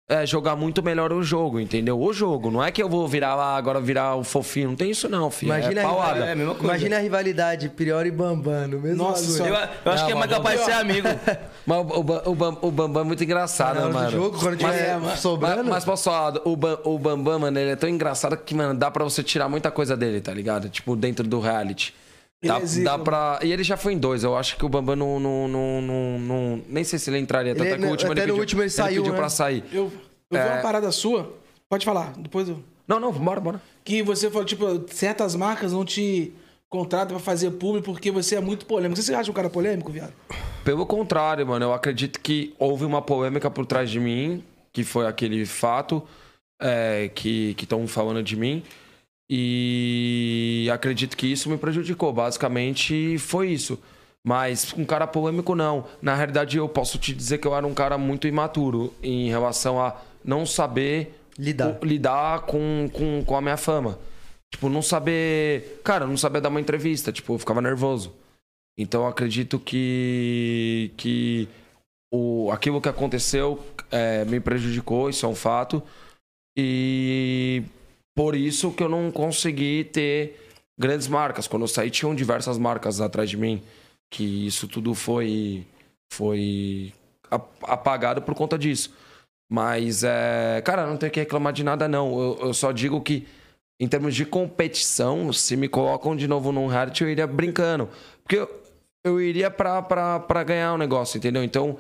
é, 0.08 0.24
jogar 0.24 0.56
muito 0.56 0.84
melhor 0.84 1.12
o 1.12 1.24
jogo, 1.24 1.60
entendeu? 1.60 2.00
O 2.00 2.14
jogo. 2.14 2.52
Não 2.52 2.64
é 2.64 2.72
que 2.72 2.82
eu 2.82 2.88
vou 2.88 3.08
virar 3.08 3.34
lá, 3.34 3.58
agora 3.58 3.82
virar 3.82 4.16
o 4.16 4.24
fofinho. 4.24 4.70
Não 4.70 4.76
tem 4.76 4.92
isso, 4.92 5.10
não, 5.10 5.32
filho. 5.32 5.50
Imagina, 5.52 5.82
é 5.82 5.84
a, 5.84 5.88
pauada. 5.88 6.04
rivalidade- 6.14 6.30
É 6.30 6.32
a 6.32 6.36
mesma 6.36 6.54
coisa. 6.56 6.68
Imagina 6.74 6.96
a 6.96 7.00
rivalidade 7.00 7.70
Prior 7.70 8.06
e 8.06 8.12
Bambam 8.12 8.68
no 8.68 8.80
mesmo 8.80 8.98
Nossa. 9.04 9.42
Eu, 9.44 9.48
eu 9.56 9.56
acho 9.92 10.04
Não, 10.04 10.06
que 10.06 10.12
é 10.12 10.16
mais 10.16 10.30
capaz 10.32 10.60
de 10.60 10.66
ser 10.66 10.72
amigo. 10.74 11.08
Mas 11.66 11.78
o, 11.80 11.82
o, 11.82 12.32
o, 12.32 12.68
o 12.68 12.72
Bambam 12.72 13.02
é 13.02 13.06
muito 13.06 13.24
engraçado, 13.24 13.82
do 13.82 13.92
mano. 13.94 14.12
jogo, 14.12 14.38
quando 14.40 14.62
mas, 14.62 14.76
tiver 14.76 15.00
mas- 15.00 15.20
sobrando. 15.20 15.56
Mas, 15.64 15.68
mas 15.68 15.86
posso 15.86 16.04
falar, 16.04 16.40
o, 16.46 16.56
Bam- 16.56 16.80
o 16.84 17.00
Bambam, 17.00 17.40
mano, 17.40 17.58
ele 17.60 17.72
é 17.72 17.76
tão 17.76 17.90
engraçado 17.90 18.38
que, 18.38 18.54
mano, 18.54 18.76
dá 18.78 18.92
pra 18.92 19.04
você 19.04 19.24
tirar 19.24 19.50
muita 19.50 19.72
coisa 19.72 19.98
dele, 19.98 20.22
tá 20.22 20.32
ligado? 20.32 20.70
Tipo, 20.70 20.96
dentro 20.96 21.28
do 21.28 21.40
reality. 21.40 21.96
Ele 22.48 22.60
Dá, 22.60 22.60
é 22.60 22.84
dá 22.84 23.00
pra. 23.00 23.40
E 23.44 23.52
ele 23.52 23.64
já 23.64 23.76
foi 23.78 23.94
em 23.94 23.98
dois. 23.98 24.24
Eu 24.24 24.36
acho 24.38 24.58
que 24.58 24.66
o 24.66 24.70
Bambam 24.70 24.96
não. 24.96 25.20
não, 25.20 25.48
não, 25.48 25.82
não, 25.82 26.20
não- 26.20 26.62
nem 26.70 26.84
sei 26.84 27.00
se 27.00 27.10
ele 27.10 27.18
entraria. 27.20 27.54
Tanto 27.54 27.66
Ele- 27.66 27.74
é 27.74 27.78
que 27.78 27.86
o 27.86 27.90
último 27.90 28.12
até 28.12 28.22
ele 28.22 28.32
pediu, 28.32 28.42
último 28.42 28.62
ele 28.62 28.70
saiu, 28.70 29.02
pediu 29.02 29.14
né? 29.14 29.20
pra 29.20 29.30
sair. 29.30 29.64
Eu, 29.72 29.92
Eu 30.32 30.40
vi 30.42 30.48
É. 30.48 30.54
uma 30.54 30.62
parada 30.62 30.92
sua. 30.92 31.34
Pode 31.70 31.86
falar, 31.86 32.14
depois 32.18 32.50
eu. 32.50 32.60
Não, 32.88 33.00
não, 33.00 33.12
bora, 33.12 33.40
bora. 33.40 33.62
Que 33.84 34.02
você 34.04 34.30
falou, 34.30 34.46
tipo, 34.46 34.66
certas 34.92 35.36
marcas 35.36 35.72
não 35.74 35.84
te 35.86 36.32
contratam 36.70 37.16
pra 37.16 37.24
fazer 37.24 37.52
público 37.52 37.86
porque 37.92 38.12
você 38.12 38.36
é 38.36 38.40
muito 38.42 38.66
polêmico. 38.66 39.02
Você 39.02 39.14
acha 39.14 39.30
um 39.32 39.34
cara 39.34 39.50
polêmico, 39.50 39.92
viado? 39.92 40.14
Pelo 40.64 40.86
contrário, 40.86 41.46
mano, 41.48 41.66
eu 41.66 41.74
acredito 41.74 42.20
que 42.20 42.54
houve 42.60 42.86
uma 42.86 43.02
polêmica 43.02 43.50
por 43.52 43.66
trás 43.66 43.90
de 43.90 44.00
mim, 44.00 44.44
que 44.74 44.84
foi 44.84 45.06
aquele 45.08 45.46
fato 45.46 46.04
é, 46.62 47.10
que 47.14 47.56
estão 47.60 47.88
falando 47.88 48.22
de 48.24 48.36
mim. 48.36 48.64
E 49.30 50.70
acredito 50.72 51.18
que 51.18 51.28
isso 51.28 51.50
me 51.50 51.58
prejudicou. 51.58 52.12
Basicamente 52.14 53.18
foi 53.18 53.50
isso. 53.50 53.80
Mas 54.24 54.74
um 54.78 54.86
cara 54.86 55.06
polêmico, 55.06 55.54
não. 55.56 55.86
Na 56.02 56.16
realidade, 56.16 56.58
eu 56.58 56.68
posso 56.68 56.98
te 56.98 57.14
dizer 57.14 57.38
que 57.38 57.48
eu 57.48 57.56
era 57.56 57.66
um 57.66 57.74
cara 57.74 57.98
muito 57.98 58.28
imaturo 58.28 58.94
em 59.04 59.30
relação 59.30 59.80
a 59.82 60.00
não 60.24 60.46
saber 60.46 61.14
Lidar. 61.38 61.78
o- 61.82 61.86
lidar 61.86 62.42
com, 62.42 62.90
com, 62.92 63.24
com 63.24 63.36
a 63.36 63.42
minha 63.42 63.58
fama. 63.58 64.00
Tipo, 64.52 64.70
não 64.70 64.82
saber. 64.82 65.80
Cara, 65.84 66.08
não 66.08 66.18
saber 66.18 66.42
dar 66.42 66.50
uma 66.50 66.62
entrevista. 66.62 67.12
Tipo, 67.12 67.34
eu 67.34 67.40
ficava 67.40 67.62
nervoso. 67.62 68.14
Então 68.78 69.02
eu 69.04 69.08
acredito 69.08 69.60
que, 69.60 70.92
que 70.98 71.48
o, 72.12 72.50
aquilo 72.52 72.82
que 72.82 72.90
aconteceu 72.90 73.64
é, 73.92 74.26
me 74.26 74.40
prejudicou, 74.40 75.10
isso 75.10 75.26
é 75.26 75.30
um 75.30 75.36
fato. 75.36 75.82
E 76.58 77.64
por 78.16 78.36
isso 78.36 78.72
que 78.72 78.82
eu 78.82 78.90
não 78.90 79.12
consegui 79.12 79.84
ter 79.84 80.50
grandes 80.78 81.08
marcas. 81.08 81.48
Quando 81.48 81.64
eu 81.64 81.68
saí, 81.68 81.90
tinham 81.92 82.16
diversas 82.16 82.58
marcas 82.58 83.02
atrás 83.02 83.30
de 83.30 83.38
mim. 83.38 83.62
Que 84.10 84.48
isso 84.48 84.68
tudo 84.68 84.94
foi, 84.96 85.66
foi 86.12 86.94
ap- 87.30 87.64
apagado 87.64 88.22
por 88.22 88.34
conta 88.36 88.58
disso. 88.58 88.94
Mas, 89.52 90.04
é, 90.04 90.62
cara, 90.64 90.88
não 90.88 90.98
tenho 90.98 91.12
que 91.12 91.20
reclamar 91.20 91.54
de 91.54 91.64
nada, 91.64 91.88
não. 91.88 92.20
Eu, 92.20 92.38
eu 92.48 92.54
só 92.54 92.72
digo 92.72 93.02
que, 93.02 93.28
em 93.80 93.88
termos 93.88 94.16
de 94.16 94.26
competição, 94.26 95.32
se 95.34 95.56
me 95.58 95.68
colocam 95.68 96.16
de 96.16 96.28
novo 96.28 96.52
num 96.52 96.68
reality, 96.68 97.04
eu 97.04 97.10
iria 97.10 97.28
brincando. 97.28 97.90
Porque 98.24 98.38
eu, 98.38 98.64
eu 99.04 99.22
iria 99.22 99.52
pra, 99.52 99.82
pra, 99.82 100.20
pra 100.20 100.44
ganhar 100.44 100.74
o 100.74 100.78
negócio, 100.78 101.18
entendeu? 101.18 101.44
Então, 101.44 101.78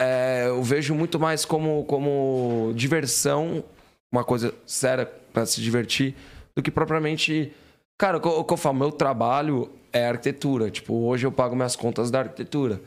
é, 0.00 0.44
eu 0.46 0.62
vejo 0.62 0.94
muito 0.94 1.18
mais 1.20 1.44
como, 1.44 1.84
como 1.84 2.72
diversão, 2.74 3.62
uma 4.10 4.24
coisa 4.24 4.54
séria 4.66 5.06
pra 5.38 5.46
se 5.46 5.60
divertir, 5.60 6.14
do 6.56 6.62
que 6.62 6.70
propriamente. 6.70 7.52
Cara, 7.96 8.18
o 8.18 8.44
que 8.44 8.52
eu, 8.52 8.56
falo, 8.56 8.76
meu 8.78 8.92
trabalho 8.92 9.70
é 9.92 10.06
arquitetura. 10.06 10.70
Tipo, 10.70 10.94
hoje 11.06 11.26
eu 11.26 11.32
pago 11.32 11.54
minhas 11.56 11.74
contas 11.76 12.10
da 12.10 12.20
arquitetura. 12.20 12.80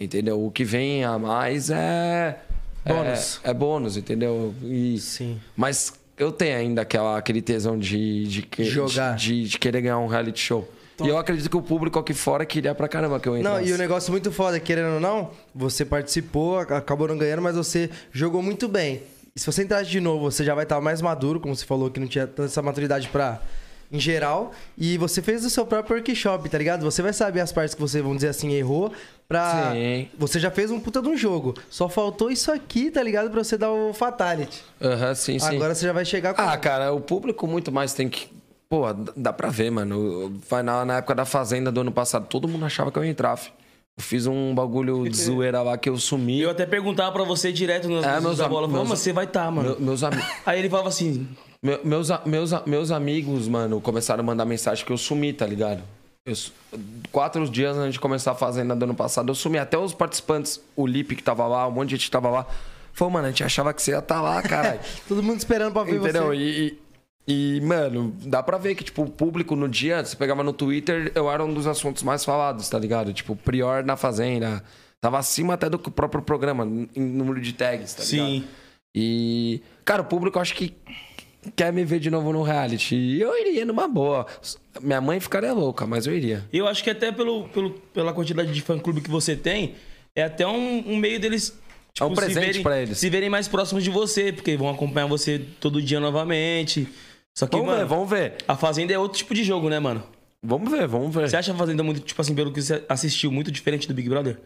Entendeu? 0.00 0.44
O 0.44 0.50
que 0.50 0.64
vem 0.64 1.04
a 1.04 1.18
mais 1.18 1.70
é. 1.70 2.38
Bônus. 2.86 3.40
É, 3.44 3.50
é 3.50 3.54
bônus, 3.54 3.96
entendeu? 3.96 4.54
E, 4.62 4.98
Sim. 5.00 5.40
mas 5.56 5.94
eu 6.18 6.30
tenho 6.30 6.56
ainda 6.58 6.82
aquela, 6.82 7.16
aquele 7.16 7.40
tesão 7.40 7.78
de, 7.78 8.24
de, 8.26 8.42
que- 8.42 8.64
Jogar. 8.64 9.16
de, 9.16 9.44
de 9.48 9.58
querer 9.58 9.80
ganhar 9.80 9.98
um 9.98 10.06
reality 10.06 10.40
show. 10.40 10.68
E 11.02 11.08
eu 11.08 11.16
acredito 11.18 11.48
que 11.50 11.56
o 11.56 11.62
público 11.62 11.98
aqui 11.98 12.12
fora 12.14 12.44
queria 12.46 12.74
pra 12.74 12.86
caramba 12.86 13.18
que 13.18 13.28
eu 13.28 13.32
Não, 13.34 13.40
entrasse. 13.40 13.68
e 13.68 13.72
o 13.72 13.78
negócio 13.78 14.12
muito 14.12 14.30
foda, 14.30 14.60
querendo 14.60 14.94
ou 14.94 15.00
não, 15.00 15.30
você 15.54 15.84
participou, 15.84 16.58
ac- 16.60 16.72
acabou 16.72 17.08
não 17.08 17.16
ganhando, 17.18 17.42
mas 17.42 17.56
você 17.56 17.90
jogou 18.12 18.42
muito 18.42 18.68
bem. 18.68 19.02
Se 19.36 19.46
você 19.46 19.64
entrar 19.64 19.82
de 19.82 20.00
novo, 20.00 20.30
você 20.30 20.44
já 20.44 20.54
vai 20.54 20.62
estar 20.62 20.80
mais 20.80 21.02
maduro, 21.02 21.40
como 21.40 21.56
você 21.56 21.66
falou 21.66 21.90
que 21.90 21.98
não 21.98 22.06
tinha 22.06 22.24
tanta 22.24 22.44
essa 22.44 22.62
maturidade 22.62 23.08
pra. 23.08 23.40
Em 23.92 23.98
geral, 24.00 24.52
e 24.78 24.96
você 24.96 25.20
fez 25.20 25.44
o 25.44 25.50
seu 25.50 25.66
próprio 25.66 25.96
workshop, 25.96 26.48
tá 26.48 26.56
ligado? 26.56 26.82
Você 26.82 27.02
vai 27.02 27.12
saber 27.12 27.40
as 27.40 27.52
partes 27.52 27.74
que 27.74 27.80
você, 27.80 28.00
vamos 28.00 28.18
dizer 28.18 28.28
assim, 28.28 28.52
errou 28.52 28.92
pra. 29.28 29.72
Sim. 29.72 30.08
Você 30.18 30.38
já 30.38 30.50
fez 30.50 30.70
um 30.70 30.78
puta 30.80 31.02
de 31.02 31.08
um 31.08 31.16
jogo. 31.16 31.54
Só 31.68 31.88
faltou 31.88 32.30
isso 32.30 32.50
aqui, 32.50 32.90
tá 32.92 33.02
ligado? 33.02 33.28
Pra 33.30 33.42
você 33.42 33.58
dar 33.58 33.72
o 33.72 33.92
Fatality. 33.92 34.64
Aham, 34.80 35.14
sim, 35.16 35.38
sim. 35.38 35.56
Agora 35.56 35.74
você 35.74 35.84
já 35.84 35.92
vai 35.92 36.04
chegar 36.04 36.32
com. 36.34 36.40
Ah, 36.40 36.56
cara, 36.56 36.92
o 36.92 37.00
público 37.00 37.46
muito 37.46 37.72
mais 37.72 37.92
tem 37.92 38.08
que. 38.08 38.28
Pô, 38.68 38.84
dá 39.16 39.32
pra 39.32 39.50
ver, 39.50 39.70
mano. 39.70 40.40
Vai 40.48 40.62
na, 40.62 40.84
na 40.84 40.96
época 40.98 41.14
da 41.14 41.24
Fazenda 41.24 41.70
do 41.72 41.80
ano 41.80 41.92
passado, 41.92 42.26
todo 42.26 42.48
mundo 42.48 42.64
achava 42.64 42.90
que 42.92 42.98
eu 42.98 43.04
ia 43.04 43.10
entrar, 43.10 43.36
fi. 43.36 43.50
Eu 43.96 44.02
fiz 44.02 44.26
um 44.26 44.54
bagulho 44.54 45.08
de 45.08 45.16
zoeira 45.22 45.62
lá 45.62 45.78
que 45.78 45.88
eu 45.88 45.96
sumi. 45.96 46.40
Eu 46.40 46.50
até 46.50 46.66
perguntava 46.66 47.12
pra 47.12 47.24
você 47.24 47.52
direto 47.52 47.88
nos 47.88 48.04
É, 48.04 48.20
meus 48.20 48.38
da 48.38 48.48
bola. 48.48 48.68
Falei, 48.68 48.84
meus- 48.86 48.98
você 48.98 49.12
vai 49.12 49.26
tá, 49.26 49.50
mano. 49.50 49.70
Meu- 49.70 49.80
meus, 49.80 50.02
ami- 50.02 50.22
Aí 50.44 50.58
ele 50.58 50.68
falava 50.68 50.88
assim, 50.88 51.28
meu- 51.62 51.80
meus, 51.84 52.08
meus, 52.26 52.50
meus 52.66 52.90
amigos, 52.90 53.46
mano, 53.48 53.80
começaram 53.80 54.20
a 54.20 54.26
mandar 54.26 54.44
mensagem 54.44 54.84
que 54.84 54.92
eu 54.92 54.98
sumi, 54.98 55.32
tá 55.32 55.46
ligado? 55.46 55.82
Eu 56.26 56.34
quatro 57.12 57.46
dias 57.48 57.76
antes 57.76 57.92
de 57.94 58.00
começar 58.00 58.32
a 58.32 58.34
Fazenda 58.34 58.74
do 58.74 58.82
ano 58.84 58.94
passado, 58.94 59.28
eu 59.30 59.34
sumi. 59.34 59.58
Até 59.58 59.76
os 59.78 59.92
participantes, 59.92 60.58
o 60.74 60.86
Lipe 60.86 61.14
que 61.14 61.22
tava 61.22 61.46
lá, 61.46 61.68
um 61.68 61.70
monte 61.70 61.90
de 61.90 61.96
gente 61.96 62.06
que 62.06 62.10
tava 62.10 62.30
lá. 62.30 62.46
Falou, 62.94 63.12
mano, 63.12 63.26
a 63.26 63.30
gente 63.30 63.44
achava 63.44 63.74
que 63.74 63.82
você 63.82 63.90
ia 63.90 63.98
estar 63.98 64.22
lá, 64.22 64.40
caralho. 64.40 64.80
Todo 65.06 65.22
mundo 65.22 65.38
esperando 65.38 65.72
pra 65.72 65.82
ver 65.84 65.96
Entendeu? 65.96 66.28
você. 66.28 66.36
E, 66.36 66.66
e, 66.68 66.78
e, 67.26 67.60
mano, 67.62 68.14
dá 68.26 68.42
pra 68.42 68.58
ver 68.58 68.74
que, 68.74 68.84
tipo, 68.84 69.02
o 69.02 69.10
público 69.10 69.56
no 69.56 69.68
dia, 69.68 70.04
você 70.04 70.14
pegava 70.14 70.42
no 70.42 70.52
Twitter, 70.52 71.10
eu 71.14 71.30
era 71.30 71.44
um 71.44 71.52
dos 71.52 71.66
assuntos 71.66 72.02
mais 72.02 72.24
falados, 72.24 72.68
tá 72.68 72.78
ligado? 72.78 73.12
Tipo, 73.12 73.34
Prior 73.34 73.84
na 73.84 73.96
Fazenda. 73.96 74.62
Tava 75.00 75.18
acima 75.18 75.54
até 75.54 75.68
do 75.68 75.78
próprio 75.78 76.22
programa, 76.22 76.64
em 76.64 77.00
número 77.00 77.40
de 77.40 77.52
tags, 77.52 77.94
tá 77.94 78.04
ligado? 78.04 78.26
sim. 78.26 78.44
E, 78.96 79.60
cara, 79.84 80.02
o 80.02 80.04
público 80.04 80.38
acho 80.38 80.54
que 80.54 80.72
quer 81.56 81.72
me 81.72 81.84
ver 81.84 81.98
de 81.98 82.10
novo 82.10 82.32
no 82.32 82.42
reality. 82.42 82.94
E 82.94 83.20
eu 83.20 83.36
iria 83.36 83.64
numa 83.64 83.88
boa. 83.88 84.26
Minha 84.80 85.00
mãe 85.00 85.18
ficaria 85.18 85.52
louca, 85.52 85.86
mas 85.86 86.06
eu 86.06 86.14
iria. 86.14 86.44
Eu 86.52 86.68
acho 86.68 86.82
que 86.84 86.90
até 86.90 87.10
pelo, 87.10 87.48
pelo, 87.48 87.70
pela 87.92 88.12
quantidade 88.12 88.52
de 88.52 88.62
fã-clube 88.62 89.00
que 89.00 89.10
você 89.10 89.34
tem, 89.34 89.74
é 90.14 90.22
até 90.22 90.46
um, 90.46 90.84
um 90.86 90.96
meio 90.96 91.18
deles... 91.18 91.58
É 92.00 92.04
um 92.04 92.10
se 92.10 92.14
presente 92.16 92.60
pra 92.60 92.80
eles. 92.80 92.98
Se 92.98 93.10
verem 93.10 93.28
mais 93.28 93.46
próximos 93.46 93.84
de 93.84 93.90
você, 93.90 94.32
porque 94.32 94.56
vão 94.56 94.68
acompanhar 94.68 95.06
você 95.06 95.40
todo 95.60 95.82
dia 95.82 96.00
novamente. 96.00 96.88
Só 97.36 97.46
que, 97.46 97.56
Vamos 97.56 97.66
mano, 97.66 97.80
ver, 97.80 97.86
vamos 97.86 98.10
ver. 98.10 98.36
a 98.46 98.56
Fazenda 98.56 98.92
é 98.92 98.98
outro 98.98 99.18
tipo 99.18 99.34
de 99.34 99.42
jogo, 99.42 99.68
né, 99.68 99.78
mano? 99.80 100.02
Vamos 100.42 100.70
ver, 100.70 100.86
vamos 100.86 101.12
ver. 101.14 101.28
Você 101.28 101.36
acha 101.36 101.52
a 101.52 101.56
Fazenda 101.56 101.82
muito, 101.82 102.00
tipo 102.00 102.20
assim, 102.20 102.34
pelo 102.34 102.52
que 102.52 102.62
você 102.62 102.84
assistiu, 102.88 103.32
muito 103.32 103.50
diferente 103.50 103.88
do 103.88 103.94
Big 103.94 104.08
Brother? 104.08 104.38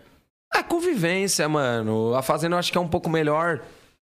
A 0.51 0.63
convivência, 0.63 1.47
mano. 1.49 2.15
A 2.15 2.23
Fazenda 2.23 2.55
eu 2.55 2.59
acho 2.59 2.73
que 2.73 2.79
é 2.79 2.81
um 2.81 2.89
pouco 2.89 3.11
melhor 3.11 3.61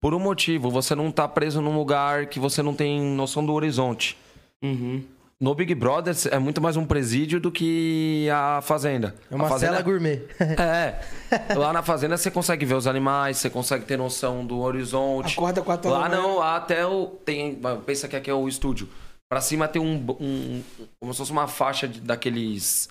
por 0.01 0.12
um 0.12 0.19
motivo. 0.19 0.69
Você 0.70 0.94
não 0.94 1.11
tá 1.11 1.27
preso 1.27 1.61
num 1.62 1.74
lugar 1.74 2.27
que 2.27 2.39
você 2.39 2.62
não 2.62 2.74
tem 2.74 3.01
noção 3.01 3.44
do 3.44 3.53
horizonte. 3.53 4.16
Uhum. 4.62 5.03
No 5.39 5.55
Big 5.55 5.75
Brother 5.75 6.15
é 6.31 6.39
muito 6.39 6.63
mais 6.63 6.79
um 6.79 6.87
presídio 6.87 7.39
do 7.39 7.53
que 7.53 8.27
a 8.33 8.61
Fazenda. 8.63 9.15
É 9.31 9.35
uma 9.35 9.45
a 9.47 9.49
fazenda... 9.51 9.73
cela 9.73 9.83
gourmet. 9.85 10.23
É. 10.59 11.55
Lá 11.55 11.73
na 11.75 11.83
Fazenda 11.83 12.17
você 12.17 12.31
consegue 12.31 12.65
ver 12.65 12.75
os 12.75 12.87
animais, 12.87 13.37
você 13.37 13.51
consegue 13.51 13.85
ter 13.85 13.99
noção 13.99 14.47
do 14.47 14.61
horizonte. 14.61 15.35
Acorda 15.35 15.61
quatro 15.61 15.91
horas 15.91 16.03
Lá 16.05 16.09
da 16.09 16.17
manhã. 16.17 16.29
não, 16.29 16.39
lá 16.39 16.57
até 16.57 16.87
o. 16.87 17.07
Tem, 17.25 17.61
pensa 17.85 18.09
que 18.09 18.17
aqui 18.17 18.31
é 18.31 18.35
o 18.35 18.49
estúdio. 18.49 18.89
Pra 19.29 19.43
cima 19.43 19.69
tem 19.69 19.83
um. 19.83 19.97
um 20.19 20.63
como 20.99 21.13
se 21.13 21.19
fosse 21.19 21.33
uma 21.33 21.47
faixa 21.47 21.87
de- 21.87 22.01
daqueles. 22.01 22.89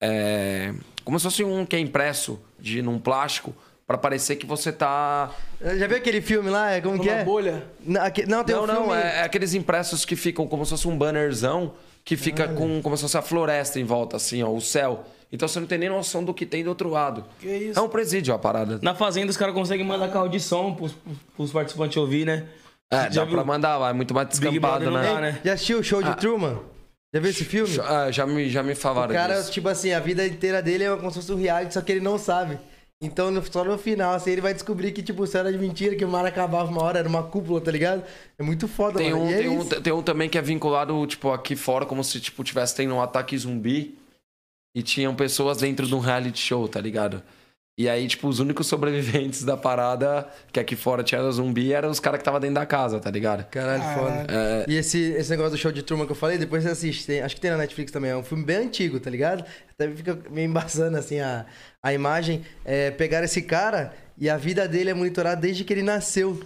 é, 0.00 0.72
como 1.04 1.18
se 1.18 1.24
fosse 1.24 1.42
um 1.42 1.66
que 1.66 1.74
é 1.74 1.80
impresso 1.80 2.38
de, 2.60 2.80
num 2.80 2.98
plástico. 3.00 3.52
Pra 3.92 3.98
parecer 3.98 4.36
que 4.36 4.46
você 4.46 4.72
tá. 4.72 5.30
Já 5.76 5.86
viu 5.86 5.98
aquele 5.98 6.22
filme 6.22 6.48
lá? 6.48 6.70
É, 6.72 6.80
Como 6.80 6.98
que 6.98 7.08
Uma 7.10 7.18
é? 7.18 7.24
bolha. 7.24 7.62
Não, 7.84 8.00
aque- 8.02 8.24
não, 8.24 8.42
tem 8.42 8.56
não, 8.56 8.62
um 8.64 8.66
não, 8.66 8.76
filme... 8.84 8.94
é, 8.94 9.18
é 9.18 9.22
aqueles 9.22 9.52
impressos 9.52 10.04
que 10.06 10.16
ficam 10.16 10.46
como 10.46 10.64
se 10.64 10.70
fosse 10.70 10.88
um 10.88 10.96
bannerzão 10.96 11.74
que 12.02 12.16
fica 12.16 12.48
com 12.48 12.80
como 12.80 12.96
se 12.96 13.02
fosse 13.02 13.18
a 13.18 13.22
floresta 13.22 13.78
em 13.78 13.84
volta, 13.84 14.16
assim, 14.16 14.42
ó, 14.42 14.48
o 14.50 14.60
céu. 14.62 15.04
Então 15.30 15.46
você 15.46 15.60
não 15.60 15.66
tem 15.66 15.76
nem 15.78 15.88
noção 15.90 16.24
do 16.24 16.32
que 16.32 16.46
tem 16.46 16.64
do 16.64 16.68
outro 16.70 16.88
lado. 16.88 17.24
Que 17.38 17.48
isso? 17.48 17.78
É 17.78 17.82
um 17.82 17.88
presídio 17.88 18.32
a 18.34 18.38
parada. 18.38 18.78
Na 18.82 18.94
Fazenda, 18.94 19.30
os 19.30 19.36
caras 19.36 19.54
conseguem 19.54 19.84
mandar 19.84 20.08
carro 20.10 20.28
de 20.28 20.40
som 20.40 20.74
pros, 20.74 20.94
pros 21.36 21.52
participantes 21.52 21.96
ouvir, 21.98 22.24
né? 22.26 22.46
É, 22.90 23.02
Já 23.10 23.20
dá 23.20 23.24
viu? 23.24 23.34
pra 23.34 23.44
mandar 23.44 23.76
lá, 23.76 23.90
é 23.90 23.92
muito 23.92 24.14
mais 24.14 24.26
descampado, 24.28 24.86
não 24.86 24.92
né? 24.92 25.02
dá, 25.02 25.20
né? 25.20 25.38
Já 25.44 25.52
assistiu 25.52 25.78
o 25.80 25.84
show 25.84 26.02
de 26.02 26.16
Truman? 26.16 26.58
Já 27.14 27.20
viu 27.20 27.30
esse 27.30 27.44
filme? 27.44 27.70
Já, 27.72 28.10
já 28.10 28.26
me, 28.26 28.48
já 28.48 28.62
me 28.62 28.72
O 28.72 28.76
falaram 28.76 29.12
cara, 29.14 29.36
disso. 29.36 29.52
tipo 29.52 29.68
assim, 29.68 29.92
a 29.92 30.00
vida 30.00 30.26
inteira 30.26 30.62
dele 30.62 30.84
é 30.84 30.96
como 30.96 31.10
se 31.10 31.16
fosse 31.20 31.30
um 31.32 31.36
reality, 31.36 31.74
só 31.74 31.80
que 31.82 31.92
ele 31.92 32.00
não 32.00 32.18
sabe. 32.18 32.58
Então, 33.04 33.42
só 33.50 33.64
no 33.64 33.76
final, 33.76 34.14
assim, 34.14 34.30
ele 34.30 34.40
vai 34.40 34.54
descobrir 34.54 34.92
que, 34.92 35.02
tipo, 35.02 35.24
isso 35.24 35.36
era 35.36 35.50
de 35.50 35.58
mentira, 35.58 35.96
que 35.96 36.04
o 36.04 36.08
mar 36.08 36.24
acabava 36.24 36.70
uma 36.70 36.84
hora, 36.84 37.00
era 37.00 37.08
uma 37.08 37.24
cúpula, 37.24 37.60
tá 37.60 37.72
ligado? 37.72 38.04
É 38.38 38.44
muito 38.44 38.68
foda, 38.68 38.98
Tem 38.98 39.10
mano. 39.10 39.24
um, 39.24 39.28
é 39.28 39.38
tem, 39.38 39.48
um, 39.48 39.64
tem 39.68 39.92
um 39.92 40.02
também 40.02 40.28
que 40.28 40.38
é 40.38 40.42
vinculado, 40.42 41.04
tipo, 41.08 41.32
aqui 41.32 41.56
fora, 41.56 41.84
como 41.84 42.04
se, 42.04 42.20
tipo, 42.20 42.44
tivesse 42.44 42.76
tendo 42.76 42.94
um 42.94 43.02
ataque 43.02 43.36
zumbi 43.36 43.98
e 44.72 44.84
tinham 44.84 45.16
pessoas 45.16 45.58
dentro 45.58 45.84
de 45.84 45.94
um 45.96 45.98
reality 45.98 46.38
show, 46.38 46.68
tá 46.68 46.80
ligado? 46.80 47.20
E 47.78 47.88
aí, 47.88 48.06
tipo, 48.06 48.28
os 48.28 48.38
únicos 48.38 48.66
sobreviventes 48.66 49.44
da 49.44 49.56
parada, 49.56 50.28
que 50.52 50.60
aqui 50.60 50.76
fora 50.76 51.02
tinha 51.02 51.22
zumbi, 51.30 51.72
eram 51.72 51.88
os 51.90 51.98
caras 51.98 52.18
que 52.18 52.20
estavam 52.22 52.38
dentro 52.38 52.56
da 52.56 52.66
casa, 52.66 53.00
tá 53.00 53.10
ligado? 53.10 53.44
Caralho, 53.48 53.82
foda. 53.98 54.26
É, 54.28 54.64
E 54.68 54.76
esse, 54.76 54.98
esse 55.12 55.30
negócio 55.30 55.52
do 55.52 55.56
show 55.56 55.72
de 55.72 55.82
turma 55.82 56.04
que 56.04 56.12
eu 56.12 56.16
falei, 56.16 56.36
depois 56.36 56.62
você 56.64 56.68
assiste. 56.68 57.06
tem- 57.06 57.22
acho 57.22 57.34
que 57.34 57.40
tem 57.40 57.50
na 57.50 57.56
Netflix 57.56 57.90
também. 57.90 58.10
É 58.10 58.16
um 58.16 58.22
filme 58.22 58.44
bem 58.44 58.56
antigo, 58.58 59.00
tá 59.00 59.08
ligado? 59.08 59.42
Até 59.70 59.88
fica 59.90 60.18
meio 60.30 60.46
embaçando 60.48 60.98
assim 60.98 61.20
a, 61.20 61.46
a 61.82 61.94
imagem. 61.94 62.44
É, 62.62 62.90
pegaram 62.90 63.24
esse 63.24 63.40
cara 63.40 63.94
e 64.18 64.28
a 64.28 64.36
vida 64.36 64.68
dele 64.68 64.90
é 64.90 64.94
monitorada 64.94 65.40
desde 65.40 65.64
que 65.64 65.72
ele 65.72 65.82
nasceu. 65.82 66.38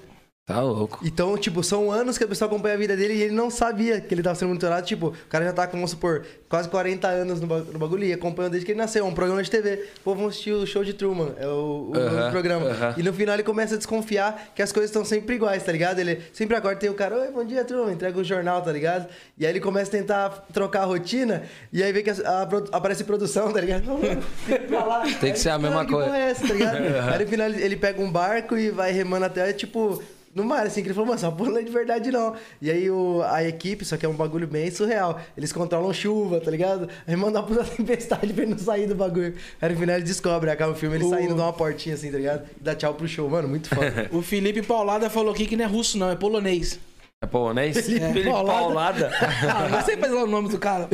Tá 0.47 0.61
louco. 0.61 1.01
Então, 1.05 1.37
tipo, 1.37 1.61
são 1.65 1.91
anos 1.91 2.17
que 2.17 2.23
a 2.23 2.29
pessoa 2.29 2.47
acompanha 2.47 2.77
a 2.77 2.79
vida 2.79 2.97
dele 2.97 3.15
e 3.15 3.23
ele 3.23 3.35
não 3.35 3.51
sabia 3.51 4.01
que 4.01 4.15
ele 4.15 4.23
tava 4.23 4.37
sendo 4.37 4.47
monitorado. 4.51 4.87
Tipo, 4.87 5.09
o 5.09 5.15
cara 5.29 5.45
já 5.45 5.53
tá 5.53 5.67
com, 5.67 5.73
vamos 5.73 5.91
supor, 5.91 6.25
quase 6.49 6.69
40 6.69 7.09
anos 7.09 7.41
no, 7.41 7.49
ba- 7.49 7.65
no 7.73 7.77
bagulho 7.81 8.05
e 8.05 8.13
acompanhando 8.13 8.53
desde 8.53 8.65
que 8.65 8.71
ele 8.71 8.79
nasceu. 8.79 9.05
É 9.05 9.09
um 9.09 9.13
programa 9.13 9.43
de 9.43 9.51
TV. 9.51 9.89
Pô, 10.05 10.15
vamos 10.15 10.31
assistir 10.35 10.53
o 10.53 10.65
show 10.65 10.85
de 10.85 10.93
Truman. 10.95 11.33
É 11.37 11.49
o, 11.49 11.91
o 11.93 11.99
Aham, 11.99 12.27
do 12.27 12.31
programa. 12.31 12.67
aham. 12.71 12.95
E 12.97 13.03
no 13.03 13.13
final 13.13 13.35
ele 13.35 13.43
começa 13.43 13.75
a 13.75 13.77
desconfiar 13.77 14.53
que 14.55 14.63
as 14.63 14.71
coisas 14.71 14.89
estão 14.89 15.05
sempre 15.05 15.35
iguais, 15.35 15.65
tá 15.65 15.73
ligado? 15.73 15.99
Ele 15.99 16.23
sempre 16.33 16.55
acorda 16.57 16.79
tem 16.79 16.91
o 16.91 16.95
cara, 16.95 17.17
oi, 17.19 17.29
bom 17.33 17.45
dia, 17.45 17.65
Truman, 17.65 17.91
entrega 17.93 18.17
o 18.17 18.23
jornal, 18.23 18.63
tá 18.63 18.71
ligado? 18.71 19.09
E 19.37 19.45
aí 19.45 19.51
ele 19.51 19.59
começa 19.59 19.89
a 19.91 19.99
tentar 19.99 20.29
trocar 20.53 20.83
a 20.83 20.85
rotina 20.85 21.43
e 21.73 21.83
aí 21.83 21.93
vê 21.93 22.05
que 22.05 22.11
a, 22.11 22.43
a 22.43 22.47
produ- 22.47 22.71
aparece 22.71 23.03
produção, 23.03 23.53
tá 23.53 23.61
ligado? 23.61 23.85
Não, 23.85 23.99
tem 23.99 24.17
que 24.47 24.53
ir 24.53 24.61
pra 24.69 24.85
lá. 24.85 25.03
Tem 25.21 25.33
que 25.33 25.41
ser 25.41 25.49
a 25.51 25.59
mesma 25.59 25.85
"Cara, 25.85 25.87
que 25.87 25.93
coisa." 25.93 26.17
é 26.17 26.31
essa, 26.31 26.47
tá 26.47 26.55
ligado? 26.55 26.77
Aí 26.77 27.19
no 27.25 27.27
final 27.29 27.51
ele 27.51 27.75
pega 27.77 28.01
um 28.01 28.13
barco 28.13 28.57
e 28.57 28.71
vai 28.71 28.93
remando 28.93 29.25
até, 29.27 29.53
tipo, 29.53 30.01
no 30.37 30.45
mar, 30.45 30.67
assim, 30.67 30.83
que 30.83 30.89
ele 30.89 30.95
falou, 30.95 31.09
mano, 31.09 31.19
essa 31.19 31.33
porra 31.33 31.51
não 31.51 31.59
é 31.59 31.63
de 31.63 31.71
verdade, 31.73 32.11
não. 32.13 32.35
E 32.61 32.71
aí 32.71 32.91
o, 32.91 33.23
a 33.25 33.43
equipe, 33.43 33.85
só 33.87 33.97
que 33.97 34.05
é 34.05 34.09
um 34.09 34.13
bagulho 34.15 34.47
bem 34.47 34.71
surreal. 34.71 35.19
Eles 35.37 35.51
controlam 35.51 35.93
chuva, 35.95 36.39
tá 36.41 36.51
ligado? 36.51 36.89
Aí 37.07 37.17
manda 37.17 37.41
uma 37.41 37.47
puta 37.47 37.65
tempestade 37.75 38.33
pra 38.35 38.43
ele 38.43 38.53
não 38.53 38.59
sair 38.59 38.87
do 38.87 38.95
bagulho. 38.95 39.35
Aí 39.61 39.73
no 39.73 39.79
final 39.81 39.97
ele 39.97 40.05
descobre, 40.05 40.51
acaba 40.51 40.73
o 40.73 40.75
filme, 40.75 40.97
ele 40.97 41.05
O- 41.05 41.09
saindo 41.11 41.35
de 41.35 41.41
uma 41.41 41.53
portinha 41.55 41.95
assim, 41.95 42.13
tá 42.13 42.19
ligado? 42.19 42.47
E 42.61 42.63
dá 42.63 42.75
tchau 42.75 42.93
pro 42.93 43.09
show, 43.09 43.29
mano, 43.31 43.49
muito 43.49 43.69
foda. 43.71 44.09
O 44.13 44.21
Felipe 44.21 44.61
Paulada 44.63 45.09
falou 45.09 45.33
aqui 45.33 45.47
que 45.47 45.57
não 45.57 45.65
é 45.65 45.69
russo, 45.69 45.97
não, 45.97 46.11
é 46.11 46.15
polonês. 46.15 46.79
É 47.25 47.27
polonês? 47.27 47.81
Felipe 47.87 48.25
Paulada. 48.25 49.11
Ah, 49.49 49.69
não 49.71 49.83
sei 49.83 49.97
fazer 49.97 50.15
o 50.15 50.27
nome 50.27 50.51
do 50.51 50.59
cara. 50.59 50.87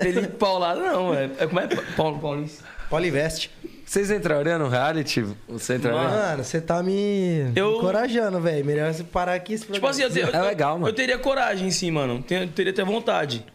Felipe 0.00 0.28
Paulada, 0.36 0.80
não, 0.80 1.14
é, 1.14 1.30
é 1.38 1.46
como 1.46 1.60
é? 1.60 1.68
Paulo 1.96 2.18
Paulista. 2.18 2.64
Poliveste. 2.92 3.50
Vocês 3.86 4.10
entrariam 4.10 4.58
no 4.58 4.68
reality? 4.68 5.24
Você 5.48 5.76
entraria? 5.76 5.98
Mano, 5.98 6.44
você 6.44 6.60
tá 6.60 6.82
me 6.82 7.50
Eu- 7.56 7.76
encorajando, 7.78 8.38
velho. 8.38 8.62
Melhor 8.64 8.92
você 8.92 9.02
parar 9.02 9.32
aqui. 9.32 9.54
esse 9.54 9.64
Tipo 9.66 9.86
assim, 9.86 10.02
eu, 10.02 10.10
eu- 10.10 10.28
É 10.28 10.42
legal, 10.42 10.78
mano. 10.78 10.88
Eu 10.88 10.92
teria 10.94 11.18
coragem, 11.18 11.70
sim, 11.70 11.90
mano. 11.90 12.22
Tenho- 12.22 12.46
teria 12.48 12.70
até 12.70 12.84
vontade. 12.84 13.46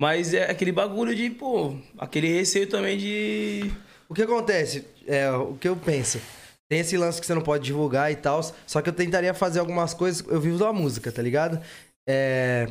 Mas 0.00 0.32
é 0.32 0.48
aquele 0.48 0.70
bagulho 0.70 1.12
de, 1.12 1.28
pô, 1.28 1.74
aquele 1.98 2.28
receio 2.38 2.68
também 2.68 2.96
de. 2.96 3.68
O 4.08 4.14
que 4.14 4.22
acontece? 4.22 4.84
É, 5.08 5.28
o 5.32 5.54
que 5.54 5.68
eu 5.68 5.74
penso. 5.74 6.20
Tem 6.68 6.78
esse 6.78 6.96
lance 6.96 7.20
que 7.20 7.26
você 7.26 7.34
não 7.34 7.42
pode 7.42 7.64
divulgar 7.64 8.12
e 8.12 8.16
tal. 8.16 8.40
Só 8.66 8.80
que 8.80 8.88
eu 8.88 8.92
tentaria 8.92 9.34
fazer 9.34 9.58
algumas 9.58 9.92
coisas. 9.92 10.24
Eu 10.28 10.40
vivo 10.40 10.56
da 10.58 10.72
música, 10.72 11.10
tá 11.10 11.20
ligado? 11.20 11.60
É, 12.08 12.68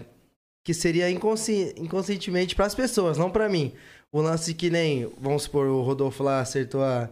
que 0.65 0.73
seria 0.73 1.09
inconsci... 1.09 1.73
inconscientemente 1.77 2.55
pras 2.55 2.73
pessoas, 2.73 3.17
não 3.17 3.29
pra 3.29 3.49
mim. 3.49 3.73
O 4.13 4.21
lance 4.21 4.53
que 4.53 4.69
nem, 4.69 5.11
vamos 5.19 5.43
supor, 5.43 5.65
o 5.65 5.81
Rodolfo 5.81 6.21
lá 6.21 6.39
acertou 6.39 6.83
a. 6.83 7.09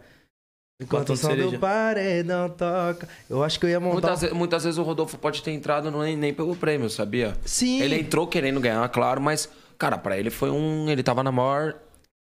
Enquanto 0.79 1.13
o 1.13 1.17
som 1.17 1.35
do 1.35 1.59
paredão 1.59 2.47
toca. 2.49 3.09
Eu 3.27 3.43
acho 3.43 3.59
que 3.59 3.65
eu 3.65 3.69
ia 3.71 3.79
montar. 3.79 4.09
Muitas, 4.09 4.31
muitas 4.31 4.63
vezes 4.63 4.77
o 4.77 4.83
Rodolfo 4.83 5.17
pode 5.17 5.41
ter 5.41 5.51
entrado 5.51 5.89
nem, 5.91 6.15
nem 6.15 6.31
pelo 6.31 6.55
prêmio, 6.55 6.89
sabia? 6.91 7.35
Sim. 7.43 7.81
Ele 7.81 7.99
entrou 7.99 8.27
querendo 8.27 8.59
ganhar, 8.59 8.87
claro, 8.89 9.19
mas, 9.19 9.49
cara, 9.79 9.97
pra 9.97 10.17
ele 10.17 10.29
foi 10.29 10.51
um. 10.51 10.89
Ele 10.89 11.01
tava 11.01 11.23
na 11.23 11.31
maior. 11.31 11.75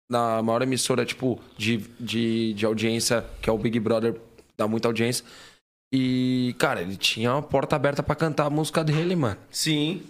Na 0.09 0.41
maior 0.41 0.61
emissora, 0.61 1.03
tipo, 1.05 1.37
de, 1.57 1.77
de, 1.99 2.53
de 2.53 2.65
audiência, 2.65 3.25
que 3.41 3.49
é 3.49 3.53
o 3.53 3.57
Big 3.57 3.77
Brother, 3.77 4.15
dá 4.55 4.65
muita 4.65 4.87
audiência. 4.87 5.25
E, 5.93 6.55
cara, 6.57 6.81
ele 6.81 6.95
tinha 6.95 7.33
a 7.33 7.41
porta 7.41 7.75
aberta 7.75 8.01
pra 8.01 8.15
cantar 8.15 8.45
a 8.45 8.49
música 8.49 8.83
dele, 8.83 9.15
mano. 9.15 9.37
Sim. 9.49 10.01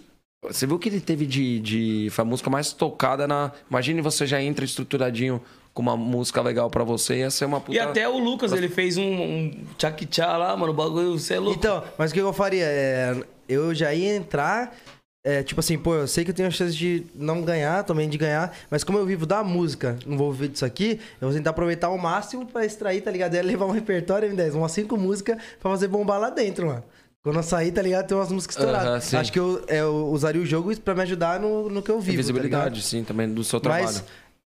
Você 0.44 0.66
viu 0.66 0.78
que 0.78 0.88
ele 0.88 1.00
teve 1.00 1.26
de. 1.26 1.58
de 1.60 2.08
foi 2.10 2.22
a 2.22 2.26
música 2.26 2.48
mais 2.48 2.72
tocada 2.72 3.26
na. 3.26 3.52
Imagine 3.68 4.00
você 4.00 4.26
já 4.26 4.40
entra 4.40 4.64
estruturadinho 4.64 5.42
com 5.74 5.82
uma 5.82 5.96
música 5.96 6.40
legal 6.42 6.70
pra 6.70 6.84
você, 6.84 7.18
ia 7.18 7.30
ser 7.30 7.44
uma 7.44 7.60
puta. 7.60 7.76
E 7.76 7.78
até 7.80 8.08
o 8.08 8.18
Lucas, 8.18 8.52
ele 8.52 8.68
fez 8.68 8.96
um, 8.96 9.02
um 9.04 9.64
tchak-tchá 9.76 10.36
lá, 10.36 10.56
mano. 10.56 10.72
O 10.72 10.74
bagulho, 10.76 11.18
você 11.18 11.34
é 11.34 11.38
louco. 11.38 11.58
Então, 11.58 11.82
mas 11.96 12.10
o 12.10 12.14
que 12.14 12.20
eu 12.20 12.32
faria? 12.32 12.64
É, 12.64 13.16
eu 13.48 13.74
já 13.74 13.92
ia 13.92 14.14
entrar. 14.14 14.76
é, 15.24 15.42
tipo 15.42 15.58
assim, 15.60 15.76
pô, 15.76 15.94
eu 15.94 16.08
sei 16.08 16.24
que 16.24 16.30
eu 16.30 16.34
tenho 16.34 16.48
a 16.48 16.50
chance 16.52 16.76
de 16.76 17.04
não 17.14 17.42
ganhar, 17.42 17.82
também 17.84 18.08
de 18.08 18.16
ganhar, 18.16 18.56
mas 18.70 18.82
como 18.84 18.96
eu 18.98 19.04
vivo 19.04 19.26
da 19.26 19.42
música, 19.44 19.98
não 20.06 20.16
vou 20.16 20.32
viver 20.32 20.48
disso 20.48 20.64
aqui, 20.64 21.00
eu 21.20 21.28
vou 21.28 21.36
tentar 21.36 21.50
aproveitar 21.50 21.88
ao 21.88 21.98
máximo 21.98 22.46
pra 22.46 22.64
extrair, 22.64 23.00
tá 23.00 23.10
ligado? 23.10 23.34
É 23.34 23.42
levar 23.42 23.66
um 23.66 23.70
repertório, 23.72 24.30
M10, 24.32 24.54
umas 24.54 24.72
cinco 24.72 24.96
músicas 24.96 25.36
pra 25.60 25.70
fazer 25.70 25.88
bombar 25.88 26.18
lá 26.20 26.30
dentro, 26.30 26.68
mano. 26.68 26.84
Quando 27.22 27.36
eu 27.36 27.42
sair, 27.42 27.72
tá 27.72 27.82
ligado? 27.82 28.06
Tem 28.06 28.16
umas 28.16 28.30
músicas 28.32 28.56
estouradas. 28.56 29.12
Acho 29.14 29.32
que 29.32 29.38
eu, 29.38 29.62
é, 29.66 29.80
eu 29.80 30.06
usaria 30.08 30.40
o 30.40 30.46
jogo 30.46 30.74
pra 30.80 30.94
me 30.94 31.02
ajudar 31.02 31.38
no, 31.40 31.68
no 31.68 31.82
que 31.82 31.90
eu 31.90 32.00
vivo. 32.00 32.16
visibilidade, 32.16 32.80
Tá 32.80 32.86
sim, 32.86 33.02
também 33.04 33.28
do 33.32 33.42
seu 33.44 33.58
trabalho. 33.60 33.84
mas, 33.84 34.04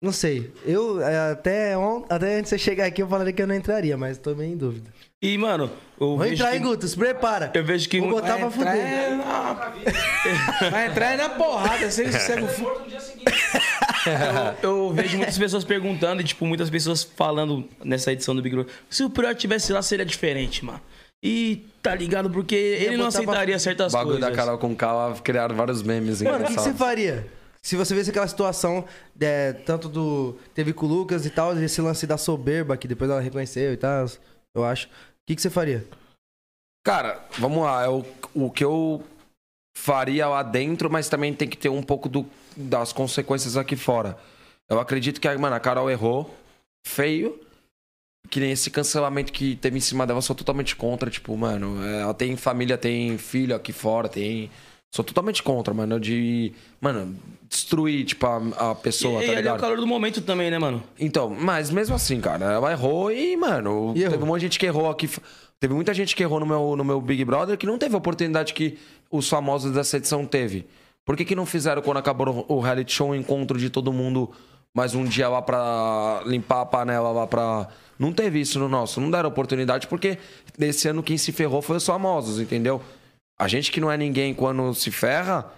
não 0.00 0.12
sei. 0.12 0.52
Eu, 0.64 1.00
é, 1.02 1.32
até, 1.32 1.76
on- 1.76 2.04
até 2.08 2.34
antes 2.38 2.44
de 2.44 2.48
você 2.50 2.58
chegar 2.58 2.86
aqui, 2.86 3.02
eu 3.02 3.08
falaria 3.08 3.32
que 3.32 3.42
eu 3.42 3.46
não 3.46 3.54
entraria, 3.54 3.96
mas 3.96 4.18
tô 4.18 4.34
meio 4.34 4.52
em 4.52 4.56
dúvida. 4.56 4.90
E, 5.22 5.36
mano, 5.36 5.64
eu 6.00 6.06
Vou 6.08 6.18
vejo 6.18 6.34
entrar, 6.34 6.50
que... 6.50 6.56
hein, 6.56 6.62
Guto? 6.62 6.86
Se 6.88 6.96
prepara. 6.96 7.50
Eu 7.54 7.64
vejo 7.64 7.88
que... 7.88 7.98
Vou 8.00 8.10
botar 8.10 8.36
pra 8.36 8.46
entrar 8.46 8.50
fuder. 8.50 8.76
é 8.76 9.14
na... 9.16 10.70
Vai 10.70 10.86
entrar 10.88 11.12
é 11.12 11.16
na 11.16 11.28
porrada, 11.30 11.90
você 11.90 12.10
segue 12.12 12.42
o 12.44 12.48
fu- 12.48 12.70
Eu, 14.62 14.70
eu 14.70 14.92
vejo 14.92 15.16
muitas 15.16 15.36
pessoas 15.38 15.64
perguntando 15.64 16.20
e, 16.20 16.24
tipo, 16.24 16.46
muitas 16.46 16.70
pessoas 16.70 17.02
falando 17.02 17.68
nessa 17.84 18.12
edição 18.12 18.34
do 18.34 18.40
Big 18.42 18.54
Brother. 18.54 18.72
Se 18.88 19.02
o 19.04 19.10
Prior 19.10 19.34
tivesse 19.34 19.72
lá, 19.72 19.82
seria 19.82 20.04
diferente, 20.06 20.64
mano. 20.64 20.80
E 21.22 21.66
tá 21.82 21.94
ligado? 21.94 22.30
Porque 22.30 22.54
ele 22.54 22.96
não 22.96 23.06
botar 23.06 23.18
pra- 23.22 23.32
aceitaria 23.32 23.56
O 23.56 23.60
certas 23.60 23.92
bagulho 23.92 24.18
coisas. 24.18 24.30
da 24.30 24.36
Carol 24.36 24.58
com 24.58 24.74
K 24.74 25.14
criaram 25.22 25.54
vários 25.54 25.82
memes 25.82 26.22
Mano, 26.22 26.44
o 26.44 26.46
que, 26.46 26.54
você 26.54 26.72
faria? 26.72 27.26
Se 27.62 27.76
você 27.76 27.94
visse 27.94 28.08
aquela 28.08 28.26
situação, 28.26 28.86
é, 29.20 29.52
tanto 29.52 29.86
do. 29.88 30.38
Teve 30.54 30.72
com 30.72 30.86
o 30.86 30.88
Lucas 30.88 31.26
e 31.26 31.30
tal, 31.30 31.54
esse 31.58 31.80
lance 31.82 32.06
da 32.06 32.16
soberba, 32.16 32.74
que 32.76 32.88
depois 32.88 33.10
ela 33.10 33.20
reconheceu 33.20 33.72
e 33.74 33.76
tal, 33.76 34.06
eu 34.54 34.64
acho. 34.64 34.86
O 34.86 34.90
que, 35.26 35.36
que 35.36 35.42
você 35.42 35.50
faria? 35.50 35.84
Cara, 36.82 37.22
vamos 37.38 37.62
lá. 37.62 37.84
É 37.84 37.88
o, 37.88 38.02
o 38.34 38.50
que 38.50 38.64
eu 38.64 39.04
faria 39.76 40.26
lá 40.26 40.42
dentro, 40.42 40.90
mas 40.90 41.10
também 41.10 41.34
tem 41.34 41.46
que 41.46 41.56
ter 41.58 41.68
um 41.68 41.82
pouco 41.82 42.08
do- 42.08 42.26
das 42.56 42.94
consequências 42.94 43.58
aqui 43.58 43.76
fora. 43.76 44.16
Eu 44.68 44.80
acredito 44.80 45.20
que, 45.20 45.28
mano, 45.36 45.54
a 45.54 45.60
Carol 45.60 45.90
errou 45.90 46.34
feio. 46.86 47.38
Que 48.28 48.38
nem 48.38 48.52
esse 48.52 48.70
cancelamento 48.70 49.32
que 49.32 49.56
teve 49.56 49.78
em 49.78 49.80
cima 49.80 50.06
dela, 50.06 50.18
eu 50.18 50.22
sou 50.22 50.36
totalmente 50.36 50.76
contra. 50.76 51.10
Tipo, 51.10 51.36
mano, 51.36 51.82
é, 51.84 52.02
ela 52.02 52.14
tem 52.14 52.36
família, 52.36 52.76
tem 52.78 53.16
filho 53.18 53.54
aqui 53.56 53.72
fora, 53.72 54.08
tem. 54.08 54.50
Sou 54.92 55.04
totalmente 55.04 55.42
contra, 55.42 55.72
mano, 55.72 55.98
de. 55.98 56.52
Mano, 56.80 57.16
destruir, 57.48 58.04
tipo, 58.04 58.26
a, 58.26 58.70
a 58.70 58.74
pessoa, 58.74 59.22
e 59.22 59.26
tá 59.26 59.32
ele 59.32 59.32
é 59.32 59.34
o 59.34 59.38
ligado? 59.42 59.60
calor 59.60 59.76
do 59.78 59.86
momento 59.86 60.20
também, 60.20 60.50
né, 60.50 60.58
mano? 60.58 60.82
Então, 60.98 61.30
mas 61.30 61.70
mesmo 61.70 61.94
assim, 61.94 62.20
cara, 62.20 62.44
ela 62.52 62.70
errou 62.72 63.10
e, 63.10 63.36
mano, 63.36 63.92
E 63.96 64.00
errou. 64.00 64.10
teve 64.12 64.22
um 64.24 64.26
monte 64.26 64.40
de 64.40 64.46
gente 64.46 64.58
que 64.58 64.66
errou 64.66 64.88
aqui. 64.90 65.08
Teve 65.58 65.74
muita 65.74 65.92
gente 65.92 66.14
que 66.16 66.22
errou 66.22 66.40
no 66.40 66.46
meu, 66.46 66.74
no 66.76 66.84
meu 66.84 67.00
Big 67.00 67.24
Brother 67.24 67.56
que 67.58 67.66
não 67.66 67.78
teve 67.78 67.94
a 67.94 67.98
oportunidade 67.98 68.54
que 68.54 68.78
os 69.10 69.28
famosos 69.28 69.72
dessa 69.72 69.96
edição 69.98 70.24
teve. 70.24 70.66
Por 71.04 71.16
que, 71.16 71.24
que 71.24 71.34
não 71.34 71.44
fizeram 71.44 71.82
quando 71.82 71.98
acabou 71.98 72.46
o 72.48 72.60
reality 72.60 72.92
show 72.92 73.10
um 73.10 73.14
encontro 73.14 73.58
de 73.58 73.68
todo 73.68 73.92
mundo 73.92 74.30
mais 74.74 74.94
um 74.94 75.04
dia 75.04 75.28
lá 75.28 75.42
pra 75.42 76.22
limpar 76.26 76.62
a 76.62 76.66
panela 76.66 77.10
lá 77.10 77.26
pra. 77.26 77.68
Não 77.98 78.12
teve 78.12 78.40
isso 78.40 78.58
no 78.58 78.68
nosso, 78.68 79.00
não 79.00 79.10
deram 79.10 79.28
oportunidade 79.28 79.86
porque 79.86 80.16
nesse 80.58 80.88
ano 80.88 81.02
quem 81.02 81.18
se 81.18 81.32
ferrou 81.32 81.60
foi 81.60 81.76
os 81.76 81.84
famosos, 81.84 82.40
entendeu? 82.40 82.80
A 83.38 83.46
gente 83.46 83.70
que 83.70 83.80
não 83.80 83.90
é 83.90 83.96
ninguém 83.96 84.32
quando 84.32 84.72
se 84.74 84.90
ferra, 84.90 85.50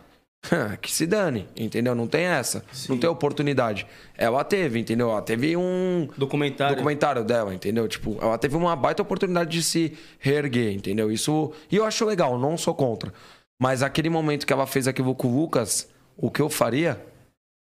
que 0.83 0.91
se 0.91 1.07
dane, 1.07 1.47
entendeu? 1.57 1.95
Não 1.95 2.07
tem 2.09 2.25
essa. 2.25 2.65
Não 2.89 2.99
tem 2.99 3.09
oportunidade. 3.09 3.87
Ela 4.17 4.43
teve, 4.43 4.81
entendeu? 4.81 5.11
Ela 5.11 5.23
teve 5.23 5.57
um 5.57 6.09
Documentário. 6.17 6.75
documentário 6.77 7.25
dela, 7.25 7.55
entendeu? 7.55 7.87
Tipo, 7.87 8.19
ela 8.21 8.37
teve 8.39 8.57
uma 8.57 8.75
baita 8.75 9.03
oportunidade 9.03 9.51
de 9.51 9.63
se 9.63 9.97
reerguer, 10.19 10.73
entendeu? 10.73 11.13
Isso. 11.13 11.53
E 11.71 11.77
eu 11.77 11.85
acho 11.85 12.05
legal, 12.05 12.39
não 12.39 12.57
sou 12.57 12.75
contra. 12.75 13.13
Mas 13.61 13.83
aquele 13.85 14.09
momento 14.11 14.47
que 14.47 14.53
ela 14.53 14.67
fez 14.67 14.89
aquilo 14.89 15.15
com 15.15 15.29
o 15.29 15.41
Lucas, 15.41 15.89
o 16.17 16.29
que 16.29 16.43
eu 16.43 16.49
faria? 16.49 17.01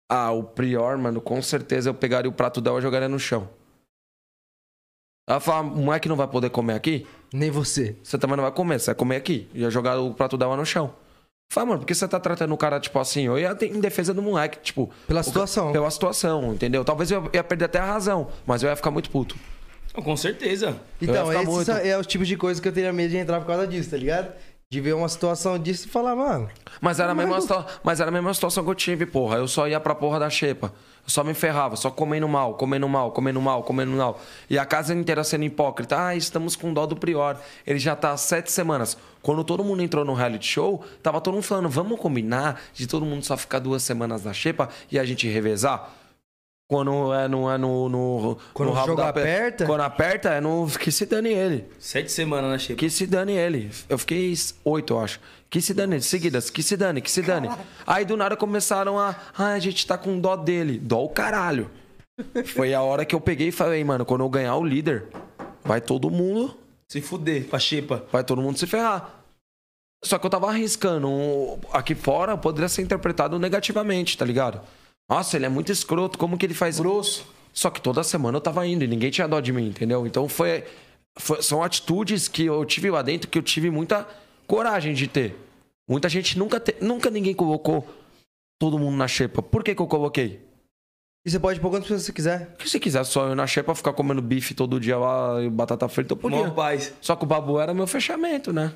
Ah, 0.09 0.33
o 0.33 0.43
Prior, 0.43 0.97
mano, 0.97 1.21
com 1.21 1.41
certeza 1.43 1.91
eu 1.91 1.95
pegaria 1.95 2.31
o 2.31 2.33
prato 2.33 2.61
dela 2.61 2.79
e 2.79 2.83
jogaria 2.83 3.09
no 3.09 3.19
chão. 3.19 3.49
Ela 5.29 5.41
fala, 5.41 5.63
moleque 5.63 6.09
não 6.09 6.17
vai 6.17 6.27
poder 6.27 6.49
comer 6.49 6.73
aqui? 6.75 7.07
Nem 7.33 7.51
você. 7.51 7.95
Você 8.03 8.17
também 8.17 8.37
não 8.37 8.43
vai 8.45 8.53
comer, 8.53 8.81
você 8.81 8.87
vai 8.87 8.95
comer 8.95 9.17
aqui. 9.17 9.47
Ia 9.53 9.69
jogar 9.71 9.99
o 10.01 10.15
prato 10.15 10.39
dela 10.39 10.57
no 10.57 10.65
chão. 10.65 10.95
Fala, 11.53 11.67
mano, 11.67 11.81
por 11.81 11.87
que 11.87 11.95
você 11.95 12.09
tá 12.09 12.19
tratando 12.19 12.53
o 12.55 12.57
cara, 12.57 12.81
tipo 12.81 12.99
assim? 12.99 13.23
Eu 13.27 13.39
ia 13.39 13.55
ter- 13.55 13.67
em 13.75 13.81
defesa 13.81 14.15
do 14.15 14.23
moleque, 14.23 14.59
tipo. 14.61 14.91
Pela 15.07 15.21
o 15.21 15.25
ca- 15.25 15.29
situação. 15.29 15.73
Pela 15.73 15.91
situação, 15.91 16.55
entendeu? 16.55 16.85
Talvez 16.85 17.11
eu 17.11 17.29
ia 17.33 17.45
perder 17.45 17.67
até 17.67 17.79
a 17.79 17.85
razão, 17.85 18.29
mas 18.47 18.63
eu 18.63 18.71
ia 18.71 18.77
ficar 18.77 18.91
muito 18.91 19.11
puto. 19.11 19.37
Com 19.95 20.17
certeza. 20.17 20.79
Então, 21.03 21.31
esses 21.33 21.47
muito- 21.49 21.67
são- 21.67 21.77
é 21.79 21.99
os 21.99 22.07
tipos 22.07 22.29
de 22.29 22.37
coisa 22.37 22.63
que 22.63 22.69
eu 22.69 22.73
teria 22.73 22.93
medo 22.93 23.11
de 23.11 23.17
entrar 23.17 23.41
por 23.41 23.47
causa 23.47 23.67
disso, 23.67 23.91
tá 23.91 23.97
ligado? 23.97 24.33
De 24.71 24.83
ver 24.83 24.93
uma 24.95 25.09
situação 25.09 25.59
disso 25.59 25.87
e 25.87 25.91
falar, 25.91 26.15
mano. 26.15 26.47
Mas 26.79 27.01
era, 27.01 27.13
a 27.13 27.15
mesma 27.15 27.37
Mas- 27.37 27.45
situa- 27.45 27.67
mas 27.83 28.01
era 28.01 28.11
a 28.11 28.13
mesma 28.13 28.35
situação 28.35 28.63
que 28.63 28.69
eu 28.69 28.75
tive, 28.75 29.07
porra. 29.07 29.39
Eu 29.39 29.49
só 29.49 29.67
ia 29.67 29.81
pra 29.81 29.95
porra 29.95 30.19
da 30.21 30.29
xepa. 30.29 30.67
Eu 31.07 31.09
só 31.11 31.25
me 31.25 31.33
ferrava, 31.33 31.75
só 31.75 31.91
comendo 31.91 32.29
mal, 32.29 32.53
comendo 32.53 32.87
mal, 32.87 33.11
comendo 33.11 33.41
mal, 33.41 33.63
comendo 33.63 33.93
mal. 33.93 34.21
E 34.51 34.59
a 34.59 34.67
casa 34.67 34.95
inteira 34.95 35.25
sendo 35.25 35.45
hipócrita. 35.45 35.99
Ah, 36.09 36.15
estamos 36.15 36.55
com 36.55 36.71
dó 36.71 36.85
do 36.85 36.95
Prior. 36.97 37.39
Ele 37.67 37.79
já 37.79 37.97
tá 37.97 38.11
há 38.13 38.17
sete 38.19 38.53
semanas. 38.53 38.99
Quando 39.23 39.43
todo 39.43 39.65
mundo 39.65 39.83
entrou 39.83 40.05
no 40.05 40.13
reality 40.13 40.47
show, 40.47 40.85
tava 41.03 41.19
todo 41.19 41.33
mundo 41.33 41.45
falando, 41.45 41.71
vamos 41.71 41.99
combinar 41.99 42.61
de 42.75 42.87
todo 42.87 43.07
mundo 43.07 43.25
só 43.25 43.39
ficar 43.39 43.61
duas 43.61 43.83
semanas 43.83 44.23
na 44.23 44.35
xepa 44.35 44.69
e 44.93 44.99
a 44.99 45.05
gente 45.07 45.27
revezar? 45.27 45.95
Quando 46.69 47.15
é 47.15 47.27
no. 47.27 47.51
É 47.51 47.57
no, 47.57 47.89
no 47.89 48.39
Quando 48.53 48.69
no 48.69 48.73
o 48.75 48.77
rabo 48.77 48.89
jogo 48.89 49.01
aperta? 49.01 49.65
Quando 49.65 49.81
aperta, 49.81 50.29
é 50.29 50.41
no. 50.41 50.69
Que 50.69 50.93
se 50.93 51.07
dane 51.07 51.31
ele. 51.31 51.67
Sete 51.79 52.13
semanas, 52.13 52.51
né, 52.51 52.59
Chico? 52.59 52.79
Que 52.79 52.91
se 52.91 53.07
dane 53.07 53.33
ele. 53.33 53.71
Eu 53.89 53.97
fiquei 53.97 54.35
oito, 54.65 54.93
eu 54.93 55.01
acho. 55.01 55.19
Que 55.49 55.63
se 55.63 55.73
dane, 55.73 55.99
seguidas, 56.03 56.51
que 56.51 56.63
se 56.63 56.77
dane, 56.77 57.01
que 57.01 57.11
se 57.11 57.23
dane. 57.23 57.49
Aí 57.87 58.05
do 58.05 58.19
nada 58.19 58.37
começaram 58.37 58.99
a. 58.99 59.17
Ah, 59.37 59.53
a 59.53 59.59
gente 59.59 59.87
tá 59.87 59.97
com 59.97 60.21
dó 60.21 60.37
dele. 60.37 60.79
Dó 60.79 61.03
o 61.03 61.09
caralho. 61.09 61.71
Foi 62.55 62.75
a 62.75 62.83
hora 62.83 63.07
que 63.07 63.15
eu 63.15 63.21
peguei 63.21 63.49
e 63.49 63.53
falei, 63.53 63.83
mano, 63.83 64.05
quando 64.05 64.25
eu 64.25 64.29
ganhar 64.29 64.57
o 64.57 64.65
líder, 64.65 65.07
vai 65.65 65.81
todo 65.81 66.11
mundo. 66.11 66.55
Se 66.87 67.01
fuder, 67.01 67.47
pra 67.47 67.59
Xepa. 67.59 68.05
Vai 68.13 68.23
todo 68.23 68.43
mundo 68.43 68.59
se 68.59 68.67
ferrar. 68.67 69.23
Só 70.05 70.19
que 70.19 70.27
eu 70.27 70.31
tava 70.31 70.49
arriscando. 70.49 71.09
Aqui 71.73 71.95
fora 71.95 72.37
poderia 72.37 72.69
ser 72.69 72.83
interpretado 72.83 73.39
negativamente, 73.39 74.19
tá 74.19 74.25
ligado? 74.25 74.61
Nossa, 75.09 75.37
ele 75.37 75.47
é 75.47 75.49
muito 75.49 75.73
escroto, 75.73 76.19
como 76.19 76.37
que 76.37 76.45
ele 76.47 76.55
faz. 76.55 76.79
Grosso. 76.79 77.27
Só 77.53 77.71
que 77.71 77.81
toda 77.81 78.05
semana 78.05 78.37
eu 78.37 78.41
tava 78.43 78.67
indo 78.67 78.85
e 78.85 78.87
ninguém 78.87 79.11
tinha 79.11 79.27
dó 79.27 79.41
de 79.41 79.53
mim, 79.53 79.69
entendeu? 79.69 80.07
Então 80.07 80.29
foi, 80.29 80.65
foi- 81.19 81.43
são 81.43 81.63
atitudes 81.63 82.29
que 82.29 82.45
eu 82.45 82.65
tive 82.65 82.91
lá 82.91 83.03
dentro 83.03 83.29
que 83.29 83.39
eu 83.39 83.43
tive 83.43 83.71
muita 83.71 84.07
coragem 84.47 84.93
de 84.95 85.09
ter. 85.09 85.35
Muita 85.89 86.09
gente 86.09 86.39
nunca, 86.39 86.61
te- 86.61 86.77
nunca 86.81 87.11
ninguém 87.11 87.35
colocou 87.35 87.87
todo 88.61 88.79
mundo 88.79 88.97
na 88.97 89.09
xepa. 89.09 89.43
Por 89.43 89.65
que, 89.65 89.75
que 89.75 89.81
eu 89.83 89.87
coloquei? 89.87 90.47
E 91.27 91.31
você 91.31 91.41
pode 91.41 91.59
pôr 91.59 91.71
quantas 91.71 91.85
pessoas 91.89 92.03
você 92.03 92.13
quiser. 92.13 92.47
Porque 92.51 92.69
se 92.69 92.79
quiser 92.79 93.03
só 93.05 93.27
eu 93.29 93.35
na 93.35 93.47
xepa 93.47 93.75
ficar 93.75 93.93
comendo 93.95 94.23
bife 94.23 94.55
todo 94.55 94.79
dia 94.79 94.99
lá 94.99 95.43
e 95.43 95.49
batata 95.51 95.89
frita, 95.89 96.13
eu 96.13 96.17
podia. 96.17 96.39
Mó 96.47 96.51
paz. 96.51 96.93
Só 97.01 97.17
que 97.17 97.25
o 97.25 97.27
babu 97.27 97.59
era 97.59 97.75
meu 97.75 97.87
fechamento, 97.87 98.53
né? 98.53 98.73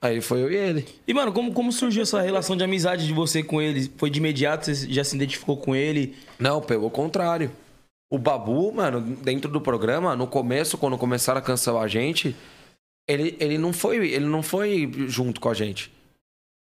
Aí 0.00 0.20
foi 0.20 0.42
eu 0.42 0.50
e 0.52 0.56
ele. 0.56 0.86
E, 1.06 1.14
mano, 1.14 1.32
como, 1.32 1.52
como 1.52 1.72
surgiu 1.72 2.02
essa 2.02 2.20
relação 2.20 2.56
de 2.56 2.62
amizade 2.62 3.06
de 3.06 3.12
você 3.12 3.42
com 3.42 3.60
ele? 3.62 3.90
Foi 3.96 4.10
de 4.10 4.18
imediato? 4.18 4.66
Você 4.66 4.92
já 4.92 5.02
se 5.02 5.16
identificou 5.16 5.56
com 5.56 5.74
ele? 5.74 6.16
Não, 6.38 6.60
pelo 6.60 6.90
contrário. 6.90 7.50
O 8.12 8.18
Babu, 8.18 8.72
mano, 8.72 9.00
dentro 9.00 9.50
do 9.50 9.60
programa, 9.60 10.14
no 10.14 10.26
começo, 10.26 10.78
quando 10.78 10.96
começaram 10.98 11.38
a 11.38 11.42
cancelar 11.42 11.82
a 11.82 11.88
gente, 11.88 12.36
ele, 13.08 13.36
ele, 13.40 13.58
não, 13.58 13.72
foi, 13.72 13.96
ele 14.10 14.26
não 14.26 14.42
foi 14.42 14.88
junto 15.08 15.40
com 15.40 15.48
a 15.48 15.54
gente. 15.54 15.90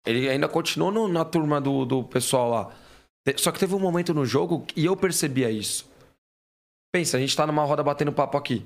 Ele 0.06 0.30
ainda 0.30 0.48
continuou 0.48 0.92
no- 0.92 1.08
na 1.08 1.26
turma 1.26 1.60
do, 1.60 1.86
do 1.86 2.04
pessoal 2.04 2.50
lá. 2.50 2.76
Só 3.38 3.52
que 3.52 3.60
teve 3.60 3.74
um 3.74 3.80
momento 3.80 4.14
no 4.14 4.26
jogo 4.26 4.66
e 4.76 4.86
eu 4.86 4.96
percebia 4.96 5.50
isso. 5.50 5.90
Pensa, 6.94 7.18
a 7.18 7.20
gente 7.20 7.36
tá 7.36 7.48
numa 7.48 7.64
roda 7.64 7.82
batendo 7.84 8.12
papo 8.14 8.38
aqui. 8.38 8.66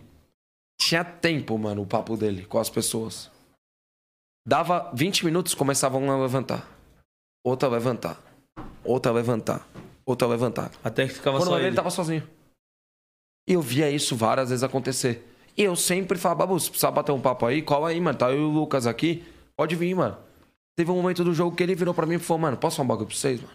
Tinha 0.79 1.03
tempo, 1.03 1.57
mano, 1.57 1.81
o 1.83 1.85
papo 1.87 2.17
dele 2.17 2.45
com 2.45 2.59
as 2.59 2.69
pessoas. 2.69 3.31
Dava 4.47 4.89
20 4.93 5.25
minutos, 5.25 5.53
começava 5.53 5.97
um 5.97 6.09
a 6.09 6.17
levantar. 6.17 6.65
Outra 7.43 7.67
a 7.67 7.71
levantar. 7.73 8.17
Outra 8.81 9.11
a 9.11 9.15
levantar. 9.15 9.67
Outra 10.05 10.25
a 10.25 10.31
levantar. 10.31 10.71
Até 10.81 11.05
que 11.05 11.15
ficava 11.15 11.37
Quando 11.37 11.49
só 11.49 11.57
ele. 11.57 11.67
ele 11.67 11.75
tava 11.75 11.89
sozinho. 11.89 12.25
E 13.45 13.51
eu 13.51 13.61
via 13.61 13.91
isso 13.91 14.15
várias 14.15 14.49
vezes 14.49 14.63
acontecer. 14.63 15.35
E 15.57 15.63
eu 15.63 15.75
sempre 15.75 16.17
falava, 16.17 16.45
Babu, 16.45 16.57
se 16.61 16.69
precisar 16.69 16.91
bater 16.91 17.11
um 17.11 17.19
papo 17.19 17.45
aí, 17.45 17.61
cola 17.61 17.89
aí, 17.89 17.99
mano. 17.99 18.17
Tá 18.17 18.31
eu 18.31 18.37
e 18.37 18.45
o 18.45 18.49
Lucas 18.49 18.87
aqui. 18.87 19.25
Pode 19.53 19.75
vir, 19.75 19.93
mano. 19.93 20.17
Teve 20.77 20.91
um 20.91 20.95
momento 20.95 21.25
do 21.25 21.33
jogo 21.33 21.53
que 21.53 21.61
ele 21.61 21.75
virou 21.75 21.93
pra 21.93 22.05
mim 22.05 22.15
e 22.15 22.19
falou, 22.19 22.39
mano, 22.39 22.55
posso 22.55 22.77
falar 22.77 22.85
um 22.85 22.87
bagulho 22.87 23.07
pra 23.07 23.17
vocês, 23.17 23.41
mano? 23.41 23.53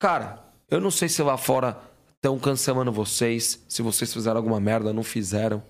Cara, 0.00 0.42
eu 0.70 0.80
não 0.80 0.90
sei 0.90 1.10
se 1.10 1.22
lá 1.22 1.36
fora 1.36 1.78
estão 2.14 2.38
cancelando 2.38 2.90
vocês, 2.90 3.62
se 3.68 3.82
vocês 3.82 4.10
fizeram 4.10 4.38
alguma 4.38 4.58
merda, 4.58 4.90
não 4.94 5.02
fizeram, 5.02 5.62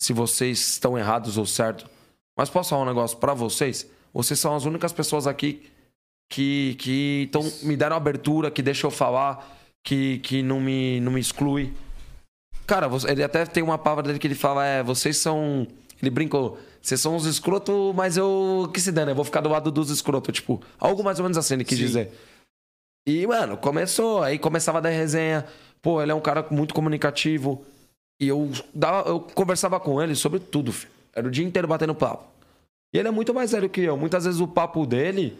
se 0.00 0.14
vocês 0.14 0.58
estão 0.58 0.96
errados 0.96 1.36
ou 1.36 1.44
certo. 1.44 1.91
Mas 2.36 2.50
posso 2.50 2.70
falar 2.70 2.82
um 2.82 2.86
negócio 2.86 3.16
pra 3.18 3.34
vocês? 3.34 3.88
Vocês 4.12 4.38
são 4.38 4.54
as 4.54 4.64
únicas 4.64 4.92
pessoas 4.92 5.26
aqui 5.26 5.70
que, 6.30 6.74
que 6.78 7.28
tão, 7.30 7.42
me 7.62 7.76
deram 7.76 7.96
abertura, 7.96 8.50
que 8.50 8.62
deixam 8.62 8.88
eu 8.88 8.94
falar, 8.94 9.58
que, 9.84 10.18
que 10.20 10.42
não, 10.42 10.60
me, 10.60 11.00
não 11.00 11.12
me 11.12 11.20
exclui. 11.20 11.72
Cara, 12.66 12.88
ele 13.08 13.22
até 13.22 13.44
tem 13.44 13.62
uma 13.62 13.76
palavra 13.76 14.04
dele 14.04 14.18
que 14.18 14.26
ele 14.26 14.34
fala, 14.34 14.64
é, 14.64 14.82
vocês 14.82 15.16
são... 15.18 15.66
Ele 16.00 16.10
brincou, 16.10 16.58
vocês 16.80 17.00
são 17.00 17.14
uns 17.14 17.26
escroto, 17.26 17.92
mas 17.94 18.16
eu... 18.16 18.68
Que 18.72 18.80
se 18.80 18.90
dane, 18.90 19.12
eu 19.12 19.14
vou 19.14 19.24
ficar 19.24 19.40
do 19.40 19.48
lado 19.48 19.70
dos 19.70 19.90
escrotos. 19.90 20.34
Tipo, 20.34 20.60
algo 20.78 21.04
mais 21.04 21.18
ou 21.18 21.22
menos 21.24 21.38
assim 21.38 21.54
ele 21.54 21.64
quis 21.64 21.78
Sim. 21.78 21.84
dizer. 21.84 22.12
E, 23.06 23.26
mano, 23.26 23.56
começou, 23.56 24.22
aí 24.22 24.38
começava 24.38 24.78
a 24.78 24.80
dar 24.80 24.90
resenha. 24.90 25.46
Pô, 25.80 26.00
ele 26.00 26.12
é 26.12 26.14
um 26.14 26.20
cara 26.20 26.46
muito 26.50 26.74
comunicativo. 26.74 27.64
E 28.20 28.28
eu, 28.28 28.50
dava, 28.72 29.08
eu 29.08 29.20
conversava 29.20 29.78
com 29.78 30.00
ele 30.00 30.14
sobre 30.14 30.40
tudo, 30.40 30.72
filho. 30.72 30.92
Era 31.14 31.26
o 31.26 31.30
dia 31.30 31.44
inteiro 31.44 31.68
batendo 31.68 31.94
papo. 31.94 32.24
E 32.94 32.98
ele 32.98 33.08
é 33.08 33.10
muito 33.10 33.32
mais 33.32 33.52
velho 33.52 33.68
que 33.68 33.80
eu. 33.82 33.96
Muitas 33.96 34.24
vezes 34.24 34.40
o 34.40 34.46
papo 34.48 34.84
dele 34.86 35.36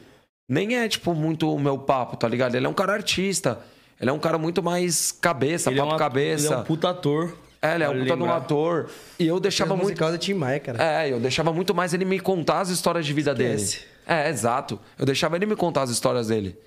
nem 0.49 0.77
é, 0.77 0.89
tipo, 0.89 1.15
muito 1.15 1.53
o 1.53 1.59
meu 1.59 1.79
papo, 1.79 2.17
tá 2.17 2.29
ligado? 2.29 2.55
Ele 2.55 2.67
é 2.67 2.69
um 2.69 2.75
cara 2.75 2.93
artista. 2.95 3.59
Ele 4.01 4.11
é 4.11 4.13
um 4.13 4.19
cara 4.19 4.37
muito 4.39 4.63
mais 4.63 5.13
cabeça, 5.13 5.71
Ele 5.71 5.79
é, 5.79 5.83
papo 5.83 5.95
um, 5.95 5.99
cabeça. 5.99 6.47
ele 6.47 6.55
é 6.55 6.57
um 6.59 6.65
puta 6.65 6.91
ator. 6.91 7.37
É, 7.61 7.75
ele 7.77 7.85
é 7.85 7.89
um 7.89 8.01
puta 8.01 8.17
de 8.17 8.23
um 8.23 8.33
ator. 8.33 8.91
E 9.19 9.27
eu 9.27 9.39
deixava 9.39 9.41
Deixava 9.41 9.71
muito. 9.77 9.83
musical 9.85 10.11
da 10.11 10.19
Tim 10.19 10.35
Maia, 10.35 10.59
cara. 10.59 10.83
É, 11.05 11.13
eu 11.13 11.21
deixava 11.21 11.53
muito 11.53 11.73
mais 11.75 11.95
ele 11.95 12.05
me 12.05 12.19
contar 12.19 12.61
as 12.61 12.71
histórias 12.71 13.07
de 13.07 13.13
vida 13.13 13.31
Esquece. 13.33 13.77
dele. 13.79 13.89
É, 14.05 14.29
exato. 14.29 14.81
Eu 14.99 15.07
deixava 15.07 15.37
ele 15.37 15.47
me 15.47 15.55
contar 15.55 15.83
as 15.83 15.91
histórias 15.91 16.27
dele. 16.29 16.59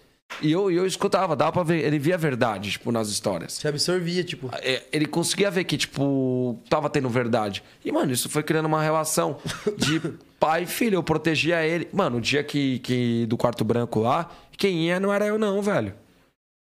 E 0.41 0.51
eu, 0.51 0.69
eu 0.69 0.85
escutava, 0.85 1.35
dava 1.35 1.51
pra 1.53 1.63
ver. 1.63 1.83
Ele 1.85 1.97
via 1.97 2.15
a 2.15 2.17
verdade, 2.17 2.71
tipo, 2.71 2.91
nas 2.91 3.07
histórias. 3.09 3.53
Você 3.53 3.67
absorvia, 3.67 4.23
tipo. 4.23 4.49
É, 4.55 4.83
Ele 4.91 5.05
conseguia 5.05 5.49
ver 5.49 5.63
que, 5.63 5.77
tipo, 5.77 6.59
tava 6.69 6.89
tendo 6.89 7.07
verdade. 7.09 7.63
E, 7.83 7.91
mano, 7.91 8.11
isso 8.11 8.27
foi 8.29 8.43
criando 8.43 8.65
uma 8.65 8.81
relação 8.81 9.37
de 9.77 9.99
pai 10.39 10.63
e 10.63 10.65
filho. 10.67 10.95
Eu 10.95 11.03
protegia 11.03 11.65
ele. 11.65 11.87
Mano, 11.93 12.17
o 12.17 12.21
dia 12.21 12.43
que, 12.43 12.79
que 12.79 13.25
do 13.27 13.37
quarto 13.37 13.63
branco 13.63 13.99
lá, 14.01 14.29
quem 14.57 14.87
ia 14.87 14.99
não 14.99 15.13
era 15.13 15.25
eu, 15.25 15.37
não, 15.37 15.61
velho. 15.61 15.93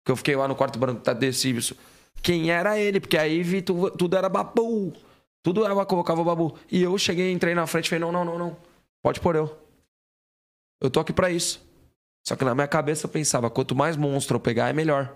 Que 0.04 0.10
eu 0.10 0.16
fiquei 0.16 0.34
lá 0.34 0.48
no 0.48 0.56
quarto 0.56 0.78
branco, 0.78 1.00
tá 1.00 1.12
desse 1.12 1.48
isso. 1.50 1.76
Quem 2.20 2.50
era 2.50 2.78
ele? 2.78 2.98
Porque 2.98 3.16
aí 3.18 3.42
vi 3.44 3.62
tu- 3.62 3.90
tudo 3.90 4.16
era 4.16 4.28
babu. 4.28 4.92
Tudo 5.44 5.64
ela 5.64 5.86
colocava 5.86 6.20
o 6.20 6.24
babu. 6.24 6.56
E 6.70 6.82
eu 6.82 6.96
cheguei, 6.98 7.30
entrei 7.30 7.54
na 7.54 7.66
frente 7.68 7.86
e 7.86 7.90
falei: 7.90 8.00
não, 8.00 8.10
não, 8.10 8.24
não, 8.24 8.38
não. 8.38 8.56
Pode 9.04 9.20
pôr 9.20 9.36
eu. 9.36 9.56
Eu 10.80 10.90
tô 10.90 10.98
aqui 10.98 11.12
pra 11.12 11.30
isso. 11.30 11.60
Só 12.26 12.36
que 12.36 12.44
na 12.44 12.54
minha 12.54 12.68
cabeça 12.68 13.06
eu 13.06 13.10
pensava: 13.10 13.50
quanto 13.50 13.74
mais 13.74 13.96
monstro 13.96 14.36
eu 14.36 14.40
pegar, 14.40 14.68
é 14.68 14.72
melhor. 14.72 15.14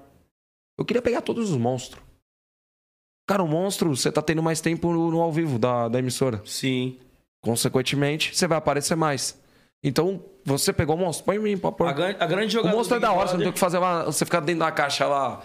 Eu 0.79 0.85
queria 0.85 1.01
pegar 1.03 1.23
todos 1.23 1.51
os 1.51 1.57
monstros. 1.57 2.03
Cara, 3.29 3.43
o 3.43 3.49
monstro, 3.49 3.95
você 3.97 4.13
tá 4.13 4.23
tendo 4.23 4.43
mais 4.43 4.61
tempo 4.61 4.93
no, 4.93 5.11
no 5.11 5.21
ao 5.21 5.33
vivo 5.33 5.59
da, 5.59 5.89
da 5.89 5.99
emissora. 5.99 6.41
Sim. 6.45 6.99
Consequentemente, 7.43 8.37
você 8.37 8.47
vai 8.47 8.59
aparecer 8.59 8.97
mais. 8.97 9.41
Então, 9.83 10.23
você 10.45 10.73
pegou 10.73 10.97
o 10.97 10.99
monstro, 10.99 11.25
põe 11.25 11.37
em 11.37 11.41
mim, 11.41 11.59
pode 11.59 11.77
pôr. 11.77 11.89
A, 11.89 11.93
gran- 11.93 12.17
a 12.19 12.27
grande 12.27 12.47
O 12.49 12.51
jogada. 12.61 12.77
monstro 12.77 12.97
é 12.97 13.01
da 13.01 13.13
hora, 13.13 13.29
você 13.29 13.35
não 13.35 13.41
tem 13.41 13.51
o 13.51 13.53
que 13.53 13.59
fazer 13.59 13.79
lá, 13.79 14.05
você 14.05 14.25
ficar 14.25 14.41
dentro 14.41 14.61
da 14.61 14.71
caixa 14.73 15.07
lá. 15.07 15.43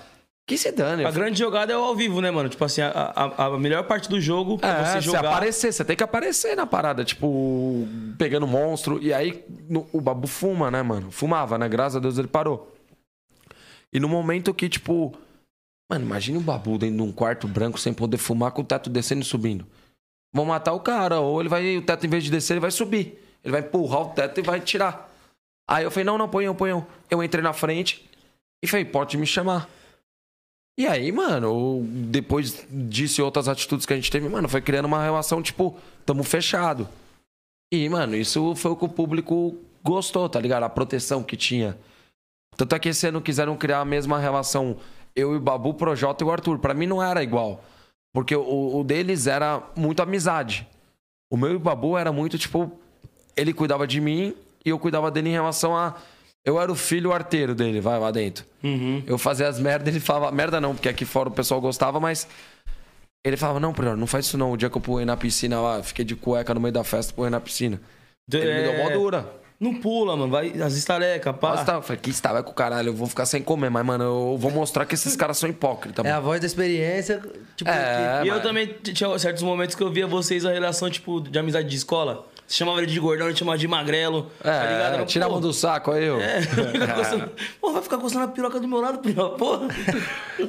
Que 0.51 0.57
se 0.57 0.69
dane. 0.71 1.05
A 1.05 1.11
grande 1.11 1.39
jogada 1.39 1.71
é 1.71 1.77
o 1.77 1.81
ao 1.81 1.95
vivo, 1.95 2.19
né, 2.19 2.29
mano? 2.29 2.49
Tipo 2.49 2.65
assim, 2.65 2.81
a, 2.81 2.89
a, 2.89 3.45
a 3.45 3.57
melhor 3.57 3.83
parte 3.85 4.09
do 4.09 4.19
jogo 4.19 4.59
é, 4.61 4.67
É, 4.67 4.83
você 4.85 4.91
você 4.93 5.01
jogar. 5.01 5.19
aparecer, 5.29 5.71
você 5.71 5.85
tem 5.85 5.95
que 5.95 6.03
aparecer 6.03 6.55
na 6.57 6.65
parada, 6.67 7.05
tipo, 7.05 7.87
pegando 8.17 8.45
monstro. 8.45 9.01
E 9.01 9.13
aí 9.13 9.45
no- 9.69 9.87
o 9.93 10.01
babu 10.01 10.27
fuma, 10.27 10.69
né, 10.69 10.81
mano? 10.81 11.09
Fumava, 11.09 11.57
né? 11.57 11.69
Graças 11.69 11.95
a 11.95 11.99
Deus 11.99 12.17
ele 12.17 12.27
parou. 12.27 12.75
E 13.93 13.99
no 13.99 14.09
momento 14.09 14.53
que, 14.53 14.67
tipo. 14.67 15.13
Mano, 15.89 16.05
imagine 16.05 16.37
o 16.37 16.41
babu 16.41 16.77
dentro 16.77 16.97
de 16.97 17.01
um 17.01 17.11
quarto 17.11 17.47
branco 17.47 17.77
sem 17.79 17.93
poder 17.93 18.17
fumar 18.17 18.51
com 18.51 18.61
o 18.61 18.65
teto 18.65 18.89
descendo 18.89 19.21
e 19.21 19.25
subindo. 19.25 19.65
Vão 20.33 20.45
matar 20.45 20.73
o 20.73 20.79
cara, 20.81 21.19
ou 21.21 21.39
ele 21.39 21.47
vai. 21.49 21.77
O 21.77 21.81
teto, 21.81 22.05
em 22.05 22.09
vez 22.09 22.23
de 22.25 22.31
descer, 22.31 22.53
ele 22.53 22.59
vai 22.61 22.71
subir. 22.71 23.21
Ele 23.43 23.51
vai 23.53 23.61
empurrar 23.61 24.01
o 24.01 24.09
teto 24.09 24.39
e 24.39 24.43
vai 24.43 24.59
tirar. 24.59 25.09
Aí 25.69 25.83
eu 25.85 25.91
falei, 25.91 26.03
não, 26.03 26.17
não, 26.17 26.27
põe 26.27 26.43
eu. 26.45 26.85
Eu 27.09 27.23
entrei 27.23 27.41
na 27.41 27.53
frente 27.53 28.05
e 28.61 28.67
falei, 28.67 28.83
pode 28.85 29.17
me 29.17 29.25
chamar. 29.25 29.69
E 30.79 30.87
aí, 30.87 31.11
mano, 31.11 31.83
depois 31.85 32.65
disso 32.69 33.21
e 33.21 33.23
outras 33.23 33.47
atitudes 33.47 33.85
que 33.85 33.93
a 33.93 33.95
gente 33.95 34.09
teve, 34.09 34.27
mano, 34.29 34.47
foi 34.47 34.61
criando 34.61 34.85
uma 34.85 35.03
relação, 35.03 35.41
tipo, 35.41 35.77
tamo 36.05 36.23
fechado. 36.23 36.87
E, 37.71 37.87
mano, 37.87 38.15
isso 38.15 38.55
foi 38.55 38.71
o 38.71 38.75
que 38.75 38.85
o 38.85 38.89
público 38.89 39.55
gostou, 39.83 40.27
tá 40.27 40.39
ligado? 40.39 40.63
A 40.63 40.69
proteção 40.69 41.23
que 41.23 41.37
tinha. 41.37 41.77
Tanto 42.57 42.75
é 42.75 42.79
que 42.79 42.89
esse 42.89 43.07
ano 43.07 43.21
quiseram 43.21 43.55
criar 43.55 43.79
a 43.79 43.85
mesma 43.85 44.19
relação, 44.19 44.77
eu 45.15 45.33
e 45.33 45.37
o 45.37 45.39
Babu, 45.39 45.73
Projota 45.73 46.23
e 46.23 46.27
o 46.27 46.31
Arthur. 46.31 46.59
Pra 46.59 46.73
mim 46.73 46.87
não 46.87 47.01
era 47.01 47.23
igual. 47.23 47.63
Porque 48.13 48.35
o, 48.35 48.79
o 48.79 48.83
deles 48.83 49.27
era 49.27 49.63
muito 49.75 50.01
amizade. 50.01 50.67
O 51.31 51.37
meu 51.37 51.51
e 51.51 51.55
o 51.55 51.59
Babu 51.59 51.97
era 51.97 52.11
muito, 52.11 52.37
tipo, 52.37 52.71
ele 53.35 53.53
cuidava 53.53 53.87
de 53.87 54.01
mim 54.01 54.35
e 54.65 54.69
eu 54.69 54.79
cuidava 54.79 55.09
dele 55.09 55.29
em 55.29 55.33
relação 55.33 55.75
a. 55.75 55.95
Eu 56.45 56.59
era 56.59 56.71
o 56.71 56.75
filho 56.75 57.11
arteiro 57.13 57.53
dele, 57.53 57.79
vai 57.79 57.99
lá 57.99 58.09
dentro. 58.09 58.43
Uhum. 58.63 59.03
Eu 59.05 59.17
fazia 59.17 59.47
as 59.47 59.59
merdas, 59.59 59.87
ele 59.89 59.99
falava, 59.99 60.31
merda 60.31 60.59
não, 60.59 60.73
porque 60.73 60.89
aqui 60.89 61.05
fora 61.05 61.29
o 61.29 61.31
pessoal 61.31 61.61
gostava, 61.61 61.99
mas. 61.99 62.27
Ele 63.23 63.37
falava, 63.37 63.59
não, 63.59 63.71
Prior, 63.71 63.95
não 63.95 64.07
faz 64.07 64.25
isso 64.25 64.37
não. 64.37 64.51
O 64.51 64.57
dia 64.57 64.67
que 64.69 64.75
eu 64.77 64.81
pulei 64.81 65.05
na 65.05 65.15
piscina 65.15 65.61
lá, 65.61 65.83
fiquei 65.83 66.03
de 66.03 66.15
cueca 66.15 66.53
no 66.55 66.59
meio 66.59 66.73
da 66.73 66.83
festa, 66.83 67.13
pulei 67.13 67.29
na 67.29 67.39
piscina. 67.39 67.79
Ele 68.33 68.45
me 68.53 68.61
deu 68.63 68.83
mó 68.83 68.89
É, 68.89 68.93
dura. 68.93 69.41
Não 69.59 69.75
pula, 69.75 70.17
mano. 70.17 70.31
Vai 70.31 70.59
as 70.59 70.73
estalecas, 70.73 71.35
pá. 71.35 71.51
Nossa, 71.51 71.63
tá, 71.65 71.73
eu 71.75 71.81
falei, 71.83 72.01
que 72.01 72.09
estava 72.09 72.41
com 72.41 72.49
o 72.49 72.53
caralho, 72.55 72.89
eu 72.89 72.93
vou 72.95 73.05
ficar 73.05 73.27
sem 73.27 73.43
comer, 73.43 73.69
mas, 73.69 73.85
mano, 73.85 74.03
eu 74.03 74.37
vou 74.39 74.49
mostrar 74.49 74.87
que 74.87 74.95
esses 74.95 75.15
caras 75.15 75.37
são 75.37 75.47
hipócritas, 75.47 76.03
É 76.03 76.09
a 76.09 76.13
mano. 76.15 76.25
voz 76.25 76.39
da 76.41 76.47
experiência, 76.47 77.21
tipo, 77.55 77.69
É, 77.69 78.21
que- 78.21 78.25
e 78.25 78.29
eu 78.29 78.33
mas- 78.35 78.43
também 78.43 78.65
t- 78.67 78.91
tinha 78.91 79.19
certos 79.19 79.43
momentos 79.43 79.75
que 79.75 79.83
eu 79.83 79.91
via 79.91 80.07
vocês 80.07 80.43
a 80.43 80.51
relação, 80.51 80.89
tipo, 80.89 81.21
de 81.21 81.37
amizade 81.37 81.69
de 81.69 81.75
escola. 81.75 82.25
Você 82.51 82.57
chamava 82.57 82.79
ele 82.79 82.87
de 82.91 82.99
gordão, 82.99 83.27
ele 83.27 83.35
chamava 83.37 83.57
de 83.57 83.65
magrelo. 83.65 84.29
tá 84.43 84.51
ligado? 84.51 84.91
É, 84.91 84.95
Era, 84.97 85.05
tira 85.05 85.25
a 85.25 85.29
mão 85.29 85.39
do 85.39 85.53
saco 85.53 85.91
aí, 85.91 86.03
eu. 86.03 86.19
É, 86.19 86.41
fica 86.43 86.87
coçando- 86.95 87.29
Pô, 87.61 87.71
vai 87.71 87.81
ficar 87.81 87.97
coçando 87.97 88.25
a 88.25 88.27
piroca 88.27 88.59
do 88.59 88.67
meu 88.67 88.81
lado, 88.81 88.99
piroca, 88.99 89.37
porra. 89.37 89.67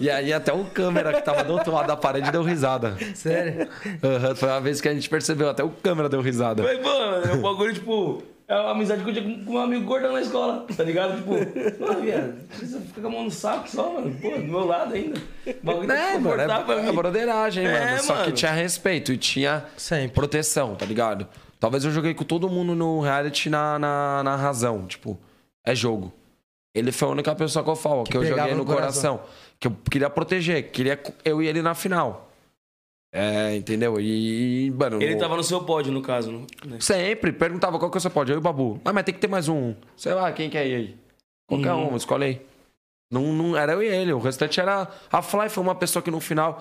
E 0.00 0.10
aí 0.10 0.32
até 0.32 0.52
o 0.52 0.64
câmera 0.64 1.12
que 1.12 1.22
tava 1.22 1.44
do 1.44 1.52
outro 1.52 1.72
lado 1.72 1.86
da 1.86 1.96
parede 1.96 2.32
deu 2.32 2.42
risada. 2.42 2.96
Sério? 3.14 3.68
Aham, 4.02 4.34
foi 4.34 4.48
uma 4.48 4.60
vez 4.60 4.80
que 4.80 4.88
a 4.88 4.94
gente 4.94 5.08
percebeu, 5.08 5.48
até 5.48 5.62
o 5.62 5.70
câmera 5.70 6.08
deu 6.08 6.20
risada. 6.20 6.60
Mas, 6.64 6.82
mano, 6.82 7.24
é 7.24 7.32
um 7.34 7.40
bagulho, 7.40 7.72
tipo. 7.72 8.20
É 8.48 8.56
uma 8.58 8.72
amizade 8.72 9.02
que 9.04 9.08
eu 9.08 9.14
tinha 9.14 9.44
com 9.44 9.52
meu 9.52 9.60
amigo 9.62 9.84
gordão 9.84 10.12
na 10.12 10.20
escola, 10.20 10.66
tá 10.76 10.82
ligado? 10.82 11.16
Tipo, 11.16 11.36
pô, 11.78 11.94
viado, 12.00 12.34
você 12.50 12.80
fica 12.80 13.00
com 13.00 13.06
a 13.06 13.10
mão 13.10 13.24
no 13.24 13.30
saco 13.30 13.70
só, 13.70 13.92
mano. 13.94 14.14
Pô, 14.20 14.30
do 14.30 14.38
meu 14.42 14.66
lado 14.66 14.92
ainda. 14.92 15.18
O 15.46 15.54
bagulho 15.62 15.86
tá 15.88 15.94
É, 15.96 16.18
mano, 16.18 16.42
é, 16.42 16.82
mim. 16.82 16.88
é 16.88 16.92
broderagem, 16.92 17.64
É, 17.64 17.86
mano. 17.92 18.02
Só 18.02 18.14
que 18.14 18.20
mano. 18.22 18.32
tinha 18.32 18.50
respeito 18.52 19.12
e 19.12 19.16
tinha 19.16 19.64
Sempre. 19.76 20.08
proteção, 20.16 20.74
tá 20.74 20.84
ligado? 20.84 21.26
Talvez 21.62 21.84
eu 21.84 21.92
joguei 21.92 22.12
com 22.12 22.24
todo 22.24 22.48
mundo 22.48 22.74
no 22.74 23.00
reality 23.00 23.48
na, 23.48 23.78
na, 23.78 24.22
na 24.24 24.34
razão. 24.34 24.84
Tipo, 24.84 25.16
é 25.64 25.76
jogo. 25.76 26.12
Ele 26.74 26.90
foi 26.90 27.06
a 27.06 27.10
única 27.12 27.32
pessoa 27.36 27.62
que 27.62 27.70
eu 27.70 27.76
falo, 27.76 28.02
que, 28.02 28.16
eu 28.16 28.20
pegava 28.20 28.40
joguei 28.40 28.54
no 28.54 28.64
no 28.64 28.66
coração. 28.66 29.20
Que 29.60 29.68
eu 29.68 29.76
queria 29.88 30.10
proteger, 30.10 30.72
queria 30.72 31.00
eu 31.24 31.40
e 31.40 31.46
ele 31.46 31.62
na 31.62 31.72
final. 31.72 32.28
É, 33.12 33.54
entendeu? 33.54 34.00
E, 34.00 34.72
mano. 34.76 35.00
Ele 35.00 35.14
tava 35.14 35.36
no 35.36 35.44
seu 35.44 35.62
pódio, 35.62 35.92
no 35.92 36.02
caso, 36.02 36.32
né? 36.32 36.78
Sempre, 36.80 37.30
perguntava 37.30 37.78
qual 37.78 37.92
que 37.92 38.00
você 38.00 38.10
pode. 38.10 38.32
Eu 38.32 38.38
e 38.38 38.40
o 38.40 38.42
Babu. 38.42 38.80
Ah, 38.84 38.92
mas 38.92 39.04
tem 39.04 39.14
que 39.14 39.20
ter 39.20 39.28
mais 39.28 39.48
um. 39.48 39.72
Sei 39.96 40.12
lá, 40.14 40.32
quem 40.32 40.50
que 40.50 40.58
é 40.58 40.62
aí? 40.62 40.96
Qualquer 41.46 41.74
Uhum. 41.74 41.92
um, 41.92 41.96
escolhe 41.96 42.24
aí. 42.24 42.40
Não, 43.08 43.32
não, 43.32 43.56
era 43.56 43.74
eu 43.74 43.82
e 43.84 43.86
ele. 43.86 44.12
O 44.12 44.18
restante 44.18 44.58
era. 44.58 44.88
A 45.12 45.22
Fly 45.22 45.48
foi 45.48 45.62
uma 45.62 45.76
pessoa 45.76 46.02
que 46.02 46.10
no 46.10 46.18
final 46.18 46.60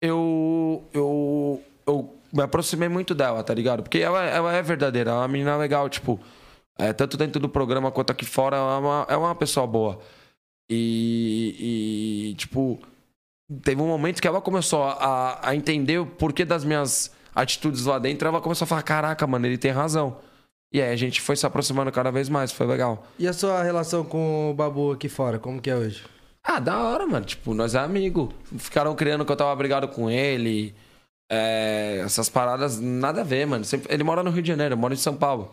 eu. 0.00 0.84
Eu. 0.92 1.60
Eu 1.84 2.14
me 2.36 2.42
aproximei 2.42 2.88
muito 2.88 3.14
dela, 3.14 3.42
tá 3.42 3.54
ligado? 3.54 3.82
Porque 3.82 3.98
ela, 3.98 4.22
ela 4.24 4.52
é 4.52 4.62
verdadeira, 4.62 5.10
ela 5.10 5.20
é 5.20 5.22
uma 5.22 5.28
menina 5.28 5.56
legal, 5.56 5.88
tipo. 5.88 6.20
é, 6.78 6.92
tanto 6.92 7.16
dentro 7.16 7.40
do 7.40 7.48
programa 7.48 7.90
quanto 7.90 8.10
aqui 8.12 8.24
fora, 8.24 8.56
ela 8.56 8.74
é 8.74 8.78
uma, 8.78 9.06
é 9.10 9.16
uma 9.16 9.34
pessoa 9.34 9.66
boa. 9.66 9.98
E, 10.68 12.30
e, 12.30 12.34
tipo, 12.34 12.78
teve 13.62 13.80
um 13.80 13.86
momento 13.86 14.20
que 14.20 14.28
ela 14.28 14.40
começou 14.40 14.84
a, 14.84 15.38
a 15.48 15.54
entender 15.54 15.98
o 15.98 16.06
porquê 16.06 16.44
das 16.44 16.64
minhas 16.64 17.14
atitudes 17.34 17.84
lá 17.86 17.98
dentro. 17.98 18.28
Ela 18.28 18.40
começou 18.40 18.64
a 18.64 18.68
falar: 18.68 18.82
caraca, 18.82 19.26
mano, 19.26 19.46
ele 19.46 19.58
tem 19.58 19.70
razão. 19.70 20.18
E 20.72 20.82
aí 20.82 20.92
a 20.92 20.96
gente 20.96 21.20
foi 21.20 21.36
se 21.36 21.46
aproximando 21.46 21.90
cada 21.92 22.10
vez 22.10 22.28
mais, 22.28 22.52
foi 22.52 22.66
legal. 22.66 23.06
E 23.18 23.26
a 23.28 23.32
sua 23.32 23.62
relação 23.62 24.04
com 24.04 24.50
o 24.50 24.54
Babu 24.54 24.92
aqui 24.92 25.08
fora, 25.08 25.38
como 25.38 25.60
que 25.60 25.70
é 25.70 25.76
hoje? 25.76 26.04
Ah, 26.42 26.60
da 26.60 26.78
hora, 26.78 27.06
mano. 27.06 27.24
Tipo, 27.24 27.54
nós 27.54 27.74
é 27.74 27.78
amigo. 27.78 28.32
Ficaram 28.58 28.94
criando 28.94 29.24
que 29.24 29.32
eu 29.32 29.36
tava 29.36 29.54
brigado 29.56 29.88
com 29.88 30.10
ele. 30.10 30.74
É, 31.30 32.02
essas 32.04 32.28
paradas, 32.28 32.78
nada 32.80 33.20
a 33.22 33.24
ver, 33.24 33.46
mano. 33.46 33.64
Sempre- 33.64 33.92
ele 33.92 34.04
mora 34.04 34.22
no 34.22 34.30
Rio 34.30 34.42
de 34.42 34.48
Janeiro, 34.48 34.74
eu 34.74 34.78
moro 34.78 34.94
em 34.94 34.98
São 34.98 35.16
Paulo. 35.16 35.50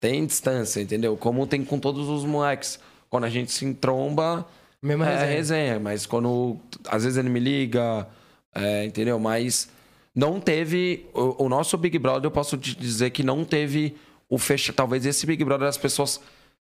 Tem 0.00 0.24
distância, 0.24 0.80
entendeu? 0.80 1.16
Como 1.16 1.46
tem 1.46 1.64
com 1.64 1.78
todos 1.78 2.08
os 2.08 2.24
moleques. 2.24 2.78
Quando 3.08 3.24
a 3.24 3.28
gente 3.28 3.50
se 3.52 3.64
entromba, 3.64 4.46
Mesma 4.80 5.06
é 5.06 5.10
resenha. 5.14 5.30
resenha. 5.36 5.80
Mas 5.80 6.06
quando. 6.06 6.58
Às 6.88 7.02
vezes 7.04 7.18
ele 7.18 7.28
me 7.28 7.40
liga, 7.40 8.06
é, 8.54 8.84
entendeu? 8.84 9.18
Mas 9.18 9.68
não 10.14 10.40
teve. 10.40 11.06
O, 11.12 11.44
o 11.44 11.48
nosso 11.48 11.76
Big 11.76 11.98
Brother, 11.98 12.26
eu 12.26 12.30
posso 12.30 12.56
te 12.56 12.74
dizer 12.76 13.10
que 13.10 13.22
não 13.22 13.44
teve 13.44 13.96
o 14.28 14.38
fecha. 14.38 14.72
Talvez 14.72 15.04
esse 15.04 15.26
Big 15.26 15.44
Brother 15.44 15.68
as 15.68 15.76
pessoas 15.76 16.20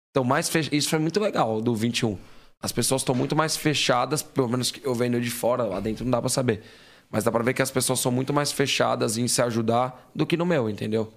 estão 0.09 0.25
mais 0.25 0.49
fechadas. 0.49 0.77
Isso 0.79 0.89
foi 0.89 0.99
muito 0.99 1.21
legal 1.21 1.61
do 1.61 1.75
21. 1.75 2.19
As 2.63 2.73
pessoas 2.73 3.03
estão 3.03 3.15
muito 3.15 3.37
mais 3.37 3.57
fechadas, 3.57 4.23
pelo 4.23 4.49
menos 4.49 4.71
que 4.71 4.85
eu 4.85 4.95
vendo 4.95 5.21
de 5.21 5.31
fora, 5.31 5.63
lá 5.63 5.79
dentro 5.79 6.05
não 6.05 6.11
dá 6.11 6.21
pra 6.21 6.29
saber. 6.29 6.63
Mas 7.11 7.25
dá 7.25 7.33
pra 7.33 7.43
ver 7.43 7.55
que 7.55 7.63
as 7.63 7.71
pessoas 7.71 7.99
são 8.01 8.13
muito 8.13 8.33
mais 8.33 8.53
fechadas 8.53 9.19
em 9.19 9.27
se 9.27 9.43
ajudar 9.43 10.11
do 10.15 10.25
que 10.25 10.37
no 10.37 10.47
meu, 10.47 10.71
entendeu? 10.71 11.13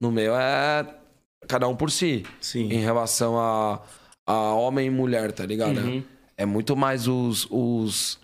No 0.00 0.10
meu 0.10 0.34
é 0.34 0.86
cada 1.46 1.68
um 1.68 1.76
por 1.76 1.90
si. 1.90 2.24
Sim. 2.40 2.70
Em 2.72 2.80
relação 2.80 3.38
a, 3.38 3.80
a 4.26 4.54
homem 4.54 4.86
e 4.86 4.90
mulher, 4.90 5.32
tá 5.32 5.44
ligado? 5.44 5.78
Uhum. 5.78 6.02
É 6.36 6.46
muito 6.46 6.74
mais 6.74 7.06
os. 7.06 7.46
os 7.50 8.18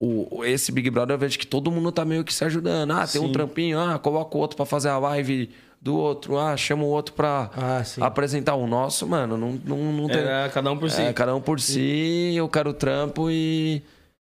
o, 0.00 0.38
o- 0.40 0.44
esse 0.44 0.70
Big 0.70 0.88
Brother 0.90 1.14
eu 1.14 1.18
vejo 1.18 1.38
que 1.38 1.46
todo 1.46 1.70
mundo 1.70 1.90
tá 1.90 2.04
meio 2.04 2.22
que 2.22 2.32
se 2.32 2.44
ajudando. 2.44 2.92
Ah, 2.92 3.06
tem 3.06 3.20
um 3.20 3.26
Sim. 3.26 3.32
trampinho, 3.32 3.80
ah, 3.80 3.98
coloca 3.98 4.36
o 4.36 4.40
outro 4.40 4.56
pra 4.56 4.66
fazer 4.66 4.88
a 4.90 4.98
live 4.98 5.50
do 5.80 5.96
outro, 5.96 6.38
ah, 6.38 6.56
chama 6.56 6.82
o 6.84 6.86
outro 6.88 7.14
pra 7.14 7.50
Ah, 7.56 7.82
apresentar 8.02 8.54
o 8.54 8.66
nosso, 8.66 9.06
mano. 9.06 9.36
Não, 9.36 9.52
não, 9.64 9.92
não 9.92 10.06
tem. 10.08 10.18
Era 10.18 10.48
cada 10.50 10.70
um 10.70 10.76
por 10.78 10.90
si. 10.90 11.00
É, 11.02 11.12
cada 11.12 11.34
um 11.34 11.40
por 11.40 11.58
si, 11.60 12.34
eu 12.36 12.48
quero 12.48 12.72
trampo 12.72 13.30
e 13.30 13.82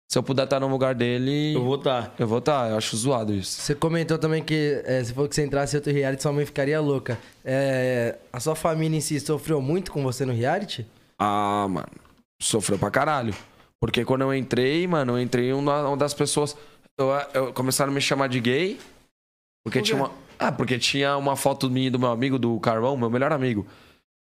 se 0.08 0.16
eu 0.18 0.22
puder 0.22 0.44
estar 0.44 0.60
no 0.60 0.68
lugar 0.68 0.94
dele, 0.94 1.54
Eu 1.54 1.64
vou 1.64 1.78
tá. 1.78 2.12
eu 2.18 2.26
vou 2.26 2.38
estar. 2.38 2.70
Eu 2.70 2.76
acho 2.76 2.96
zoado 2.96 3.34
isso. 3.34 3.60
Você 3.60 3.74
comentou 3.74 4.16
também 4.18 4.42
que 4.42 4.80
é, 4.84 5.02
se 5.02 5.12
for 5.12 5.28
que 5.28 5.34
você 5.34 5.44
entrasse 5.44 5.74
em 5.74 5.78
outro 5.78 5.92
reality, 5.92 6.22
sua 6.22 6.32
mãe 6.32 6.46
ficaria 6.46 6.80
louca. 6.80 7.18
É, 7.44 8.16
a 8.32 8.38
sua 8.40 8.54
família 8.54 8.96
em 8.96 9.00
si 9.00 9.18
sofreu 9.20 9.60
muito 9.60 9.90
com 9.90 10.02
você 10.02 10.24
no 10.24 10.32
reality? 10.32 10.86
Ah, 11.18 11.66
mano, 11.68 11.88
sofreu 12.40 12.78
pra 12.78 12.90
caralho. 12.90 13.34
Porque 13.80 14.04
quando 14.04 14.22
eu 14.22 14.32
entrei, 14.34 14.86
mano, 14.86 15.14
eu 15.14 15.20
entrei 15.20 15.52
uma, 15.52 15.88
uma 15.88 15.96
das 15.96 16.14
pessoas. 16.14 16.56
Eu, 16.98 17.08
eu- 17.34 17.52
começaram 17.52 17.90
a 17.90 17.94
me 17.94 18.00
chamar 18.00 18.28
de 18.28 18.40
gay. 18.40 18.78
Porque 19.64 19.80
Por 19.80 19.84
tinha 19.84 19.96
uma. 19.98 20.10
Ah, 20.38 20.52
porque 20.52 20.78
tinha 20.78 21.16
uma 21.16 21.34
foto 21.34 21.68
minha 21.68 21.90
do 21.90 21.98
meu 21.98 22.10
amigo, 22.10 22.38
do 22.38 22.58
Carvão, 22.60 22.96
meu 22.96 23.10
melhor 23.10 23.32
amigo. 23.32 23.66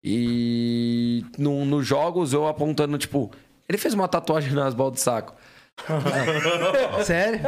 E 0.03 1.23
no, 1.37 1.65
nos 1.65 1.85
jogos 1.85 2.31
eu 2.33 2.47
apontando, 2.47 2.97
tipo, 2.97 3.31
ele 3.67 3.77
fez 3.77 3.93
uma 3.93 4.07
tatuagem 4.07 4.53
nas 4.53 4.73
bolas 4.73 4.93
de 4.93 4.99
saco. 5.01 5.33
Sério? 7.05 7.41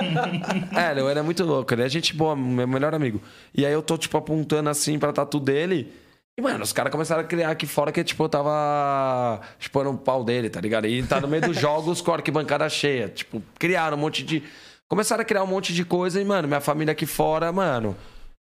É, 0.76 1.00
eu 1.00 1.10
era 1.10 1.24
muito 1.24 1.44
louco, 1.44 1.74
ele 1.74 1.84
é 1.84 1.90
gente 1.90 2.16
boa, 2.16 2.36
meu 2.36 2.68
melhor 2.68 2.94
amigo. 2.94 3.22
E 3.54 3.66
aí 3.66 3.74
eu 3.74 3.82
tô, 3.82 3.98
tipo, 3.98 4.18
apontando 4.18 4.70
assim 4.70 5.00
pra 5.00 5.14
tatu 5.14 5.40
dele. 5.40 5.92
E, 6.40 6.42
mano, 6.42 6.64
os 6.64 6.72
caras 6.72 6.92
começaram 6.92 7.22
a 7.22 7.26
criar 7.26 7.50
aqui 7.50 7.66
fora 7.66 7.92
que, 7.92 8.04
tipo, 8.04 8.24
eu 8.24 8.30
tava 8.30 9.42
chupando 9.58 9.90
o 9.90 9.98
pau 9.98 10.24
dele, 10.24 10.52
tá 10.52 10.62
ligado? 10.62 10.86
E 10.86 11.02
tá 11.02 11.20
no 11.20 11.28
meio 11.28 11.42
dos 11.42 11.58
jogos 11.60 12.00
com 12.00 12.12
a 12.12 12.16
arquibancada 12.16 12.70
cheia. 12.70 13.10
Tipo, 13.10 13.42
criaram 13.58 13.98
um 13.98 14.00
monte 14.02 14.24
de. 14.24 14.44
Começaram 14.88 15.24
a 15.24 15.26
criar 15.26 15.44
um 15.44 15.48
monte 15.48 15.74
de 15.74 15.84
coisa 15.84 16.22
e, 16.22 16.26
mano, 16.26 16.48
minha 16.48 16.62
família 16.62 16.92
aqui 16.92 17.08
fora, 17.08 17.52
mano. 17.52 17.98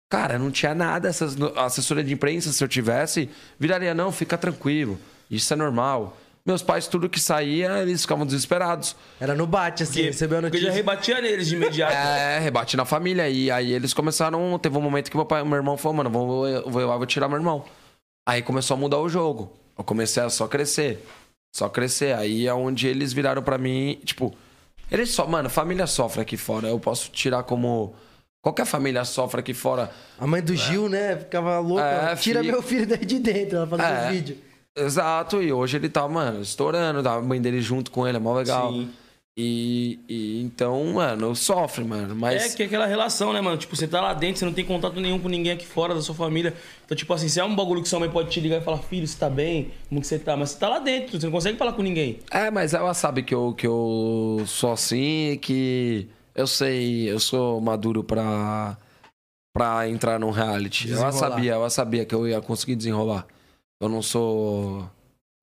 Cara, 0.07 0.37
não 0.37 0.51
tinha 0.51 0.75
nada. 0.75 1.07
Essas, 1.07 1.35
assessoria 1.55 2.03
de 2.03 2.13
imprensa, 2.13 2.51
se 2.51 2.63
eu 2.63 2.67
tivesse, 2.67 3.27
viraria, 3.59 3.95
não, 3.95 4.11
fica 4.11 4.37
tranquilo. 4.37 4.99
Isso 5.29 5.51
é 5.51 5.55
normal. 5.55 6.15
Meus 6.49 6.63
pais, 6.63 6.87
tudo 6.87 7.07
que 7.07 7.19
saía, 7.19 7.77
eles 7.83 8.01
ficavam 8.01 8.25
desesperados. 8.25 8.95
Era 9.19 9.35
no 9.35 9.45
bate, 9.45 9.83
assim, 9.83 9.93
Porque, 9.93 10.07
recebeu 10.07 10.39
a 10.39 10.41
porque 10.41 10.57
já 10.57 10.63
notícia. 10.63 10.75
rebatia 10.83 11.21
neles 11.21 11.47
de 11.47 11.55
imediato. 11.55 11.93
É, 11.95 12.39
rebate 12.39 12.75
na 12.75 12.85
família. 12.85 13.29
E 13.29 13.51
aí 13.51 13.71
eles 13.71 13.93
começaram. 13.93 14.57
Teve 14.57 14.75
um 14.75 14.81
momento 14.81 15.11
que 15.11 15.15
meu, 15.15 15.27
pai, 15.27 15.43
meu 15.43 15.55
irmão 15.57 15.77
falou, 15.77 15.97
mano, 15.97 16.09
vou, 16.09 16.47
eu 16.47 16.67
vou 16.67 16.83
lá, 16.87 16.97
vou 16.97 17.05
tirar 17.05 17.27
meu 17.27 17.37
irmão. 17.37 17.63
Aí 18.27 18.41
começou 18.41 18.75
a 18.75 18.79
mudar 18.79 18.97
o 18.97 19.07
jogo. 19.07 19.53
Eu 19.77 19.83
comecei 19.83 20.23
a 20.23 20.29
só 20.31 20.47
crescer. 20.47 21.05
Só 21.55 21.69
crescer. 21.69 22.15
Aí 22.15 22.47
é 22.47 22.53
onde 22.53 22.87
eles 22.87 23.13
viraram 23.13 23.43
pra 23.43 23.59
mim, 23.59 23.99
tipo. 24.03 24.35
Eles 24.91 25.11
só. 25.11 25.27
Mano, 25.27 25.51
família 25.51 25.85
sofre 25.85 26.21
aqui 26.21 26.35
fora. 26.35 26.67
Eu 26.67 26.79
posso 26.79 27.11
tirar 27.11 27.43
como. 27.43 27.93
Qualquer 28.41 28.65
família 28.65 29.05
sofre 29.05 29.41
aqui 29.41 29.53
fora. 29.53 29.91
A 30.17 30.25
mãe 30.25 30.41
do 30.41 30.55
Gil, 30.55 30.89
né, 30.89 31.15
ficava 31.17 31.59
louca. 31.59 31.83
É, 31.83 32.15
Tira 32.15 32.41
meu 32.41 32.63
filho 32.63 32.87
daí 32.87 33.05
de 33.05 33.19
dentro, 33.19 33.57
ela 33.57 33.67
fazia 33.67 33.85
É. 33.85 34.05
os 34.07 34.11
vídeos. 34.15 34.37
Exato, 34.79 35.41
e 35.41 35.51
hoje 35.51 35.77
ele 35.77 35.89
tá, 35.89 36.07
mano, 36.07 36.41
estourando, 36.41 37.03
tá? 37.03 37.15
a 37.15 37.21
mãe 37.21 37.41
dele 37.41 37.61
junto 37.61 37.91
com 37.91 38.07
ele, 38.07 38.17
é 38.17 38.19
mó 38.19 38.33
legal. 38.35 38.71
Sim. 38.71 38.89
E, 39.41 39.97
e 40.09 40.41
então, 40.41 40.83
mano, 40.93 41.33
sofre, 41.33 41.85
mano. 41.85 42.13
Mas. 42.13 42.53
É 42.53 42.55
que 42.57 42.63
é 42.63 42.65
aquela 42.65 42.85
relação, 42.85 43.31
né, 43.31 43.39
mano? 43.39 43.55
Tipo, 43.55 43.73
você 43.73 43.87
tá 43.87 44.01
lá 44.01 44.13
dentro, 44.13 44.39
você 44.39 44.43
não 44.43 44.51
tem 44.51 44.65
contato 44.65 44.99
nenhum 44.99 45.17
com 45.17 45.29
ninguém 45.29 45.53
aqui 45.53 45.65
fora 45.65 45.95
da 45.95 46.01
sua 46.01 46.13
família. 46.13 46.53
Então, 46.83 46.97
tipo 46.97 47.13
assim, 47.13 47.29
se 47.29 47.39
é 47.39 47.43
um 47.45 47.55
bagulho 47.55 47.81
que 47.81 47.87
sua 47.87 48.01
mãe 48.01 48.09
pode 48.09 48.29
te 48.29 48.41
ligar 48.41 48.59
e 48.59 48.63
falar, 48.65 48.79
filho, 48.79 49.07
você 49.07 49.17
tá 49.17 49.29
bem? 49.29 49.71
Como 49.87 50.01
que 50.01 50.07
você 50.07 50.19
tá? 50.19 50.35
Mas 50.35 50.49
você 50.49 50.59
tá 50.59 50.67
lá 50.67 50.79
dentro, 50.79 51.17
você 51.17 51.25
não 51.25 51.31
consegue 51.31 51.57
falar 51.57 51.71
com 51.71 51.81
ninguém. 51.81 52.19
É, 52.29 52.51
mas 52.51 52.73
ela 52.73 52.93
sabe 52.93 53.23
que 53.23 53.33
eu, 53.33 53.53
que 53.53 53.65
eu 53.65 54.43
sou 54.45 54.73
assim, 54.73 55.39
que 55.41 56.09
eu 56.35 56.45
sei, 56.45 57.09
eu 57.09 57.19
sou 57.21 57.61
maduro 57.61 58.03
pra, 58.03 58.77
pra 59.53 59.87
entrar 59.87 60.19
num 60.19 60.31
reality. 60.31 60.91
Ela 60.91 61.13
sabia, 61.13 61.53
ela 61.53 61.69
sabia 61.69 62.03
que 62.03 62.13
eu 62.13 62.27
ia 62.27 62.41
conseguir 62.41 62.75
desenrolar. 62.75 63.25
Eu 63.79 63.87
não 63.89 64.01
sou 64.01 64.89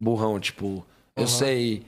burrão, 0.00 0.38
tipo, 0.38 0.84
eu 1.16 1.22
Uhum. 1.22 1.26
sei 1.28 1.82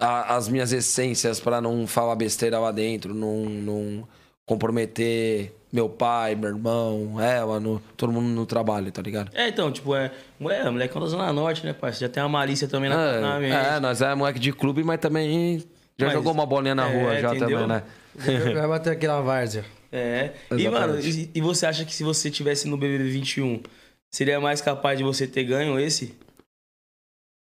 a- 0.00 0.34
as 0.36 0.48
minhas 0.48 0.72
essências 0.72 1.38
pra 1.38 1.60
não 1.60 1.86
falar 1.86 2.16
besteira 2.16 2.58
lá 2.58 2.72
dentro, 2.72 3.14
não, 3.14 3.44
não 3.44 4.08
comprometer 4.46 5.54
meu 5.72 5.88
pai, 5.88 6.34
meu 6.34 6.50
irmão, 6.50 7.18
ela, 7.20 7.58
no, 7.60 7.80
todo 7.96 8.12
mundo 8.12 8.26
no 8.28 8.44
trabalho, 8.46 8.90
tá 8.92 9.00
ligado? 9.02 9.30
É, 9.34 9.48
então, 9.48 9.70
tipo, 9.72 9.94
é. 9.94 10.10
Mulher, 10.38 10.70
moleque 10.70 10.96
é 10.96 11.00
da 11.00 11.06
Zona 11.06 11.32
Norte, 11.32 11.64
né? 11.64 11.74
Você 11.80 12.00
já 12.00 12.08
tem 12.08 12.22
uma 12.22 12.28
malícia 12.28 12.68
também 12.68 12.90
na, 12.90 13.20
na 13.20 13.38
mente. 13.40 13.52
É, 13.54 13.76
é, 13.76 13.80
nós 13.80 14.02
é 14.02 14.14
moleque 14.14 14.38
de 14.38 14.52
clube, 14.52 14.82
mas 14.84 14.98
também 15.00 15.60
já 15.98 16.06
Mas- 16.06 16.12
jogou 16.14 16.32
uma 16.32 16.44
bolinha 16.46 16.74
na 16.74 16.88
é, 16.90 16.94
rua 17.02 17.20
já 17.20 17.34
entendeu? 17.34 17.60
também, 17.60 17.68
né? 17.68 17.82
Vai 18.54 18.68
bater 18.68 18.90
aqui 18.92 19.06
na 19.06 19.20
várzea. 19.20 19.64
É. 19.90 20.32
E, 20.50 20.66
Exatamente. 20.66 20.70
mano, 20.70 21.00
e, 21.00 21.30
e 21.34 21.40
você 21.40 21.64
acha 21.66 21.84
que 21.84 21.94
se 21.94 22.02
você 22.04 22.30
tivesse 22.30 22.66
no 22.68 22.76
BBB 22.76 23.04
21, 23.10 23.62
seria 24.12 24.40
mais 24.40 24.60
capaz 24.60 24.98
de 24.98 25.04
você 25.04 25.26
ter 25.26 25.44
ganho 25.44 25.78
esse? 25.78 26.14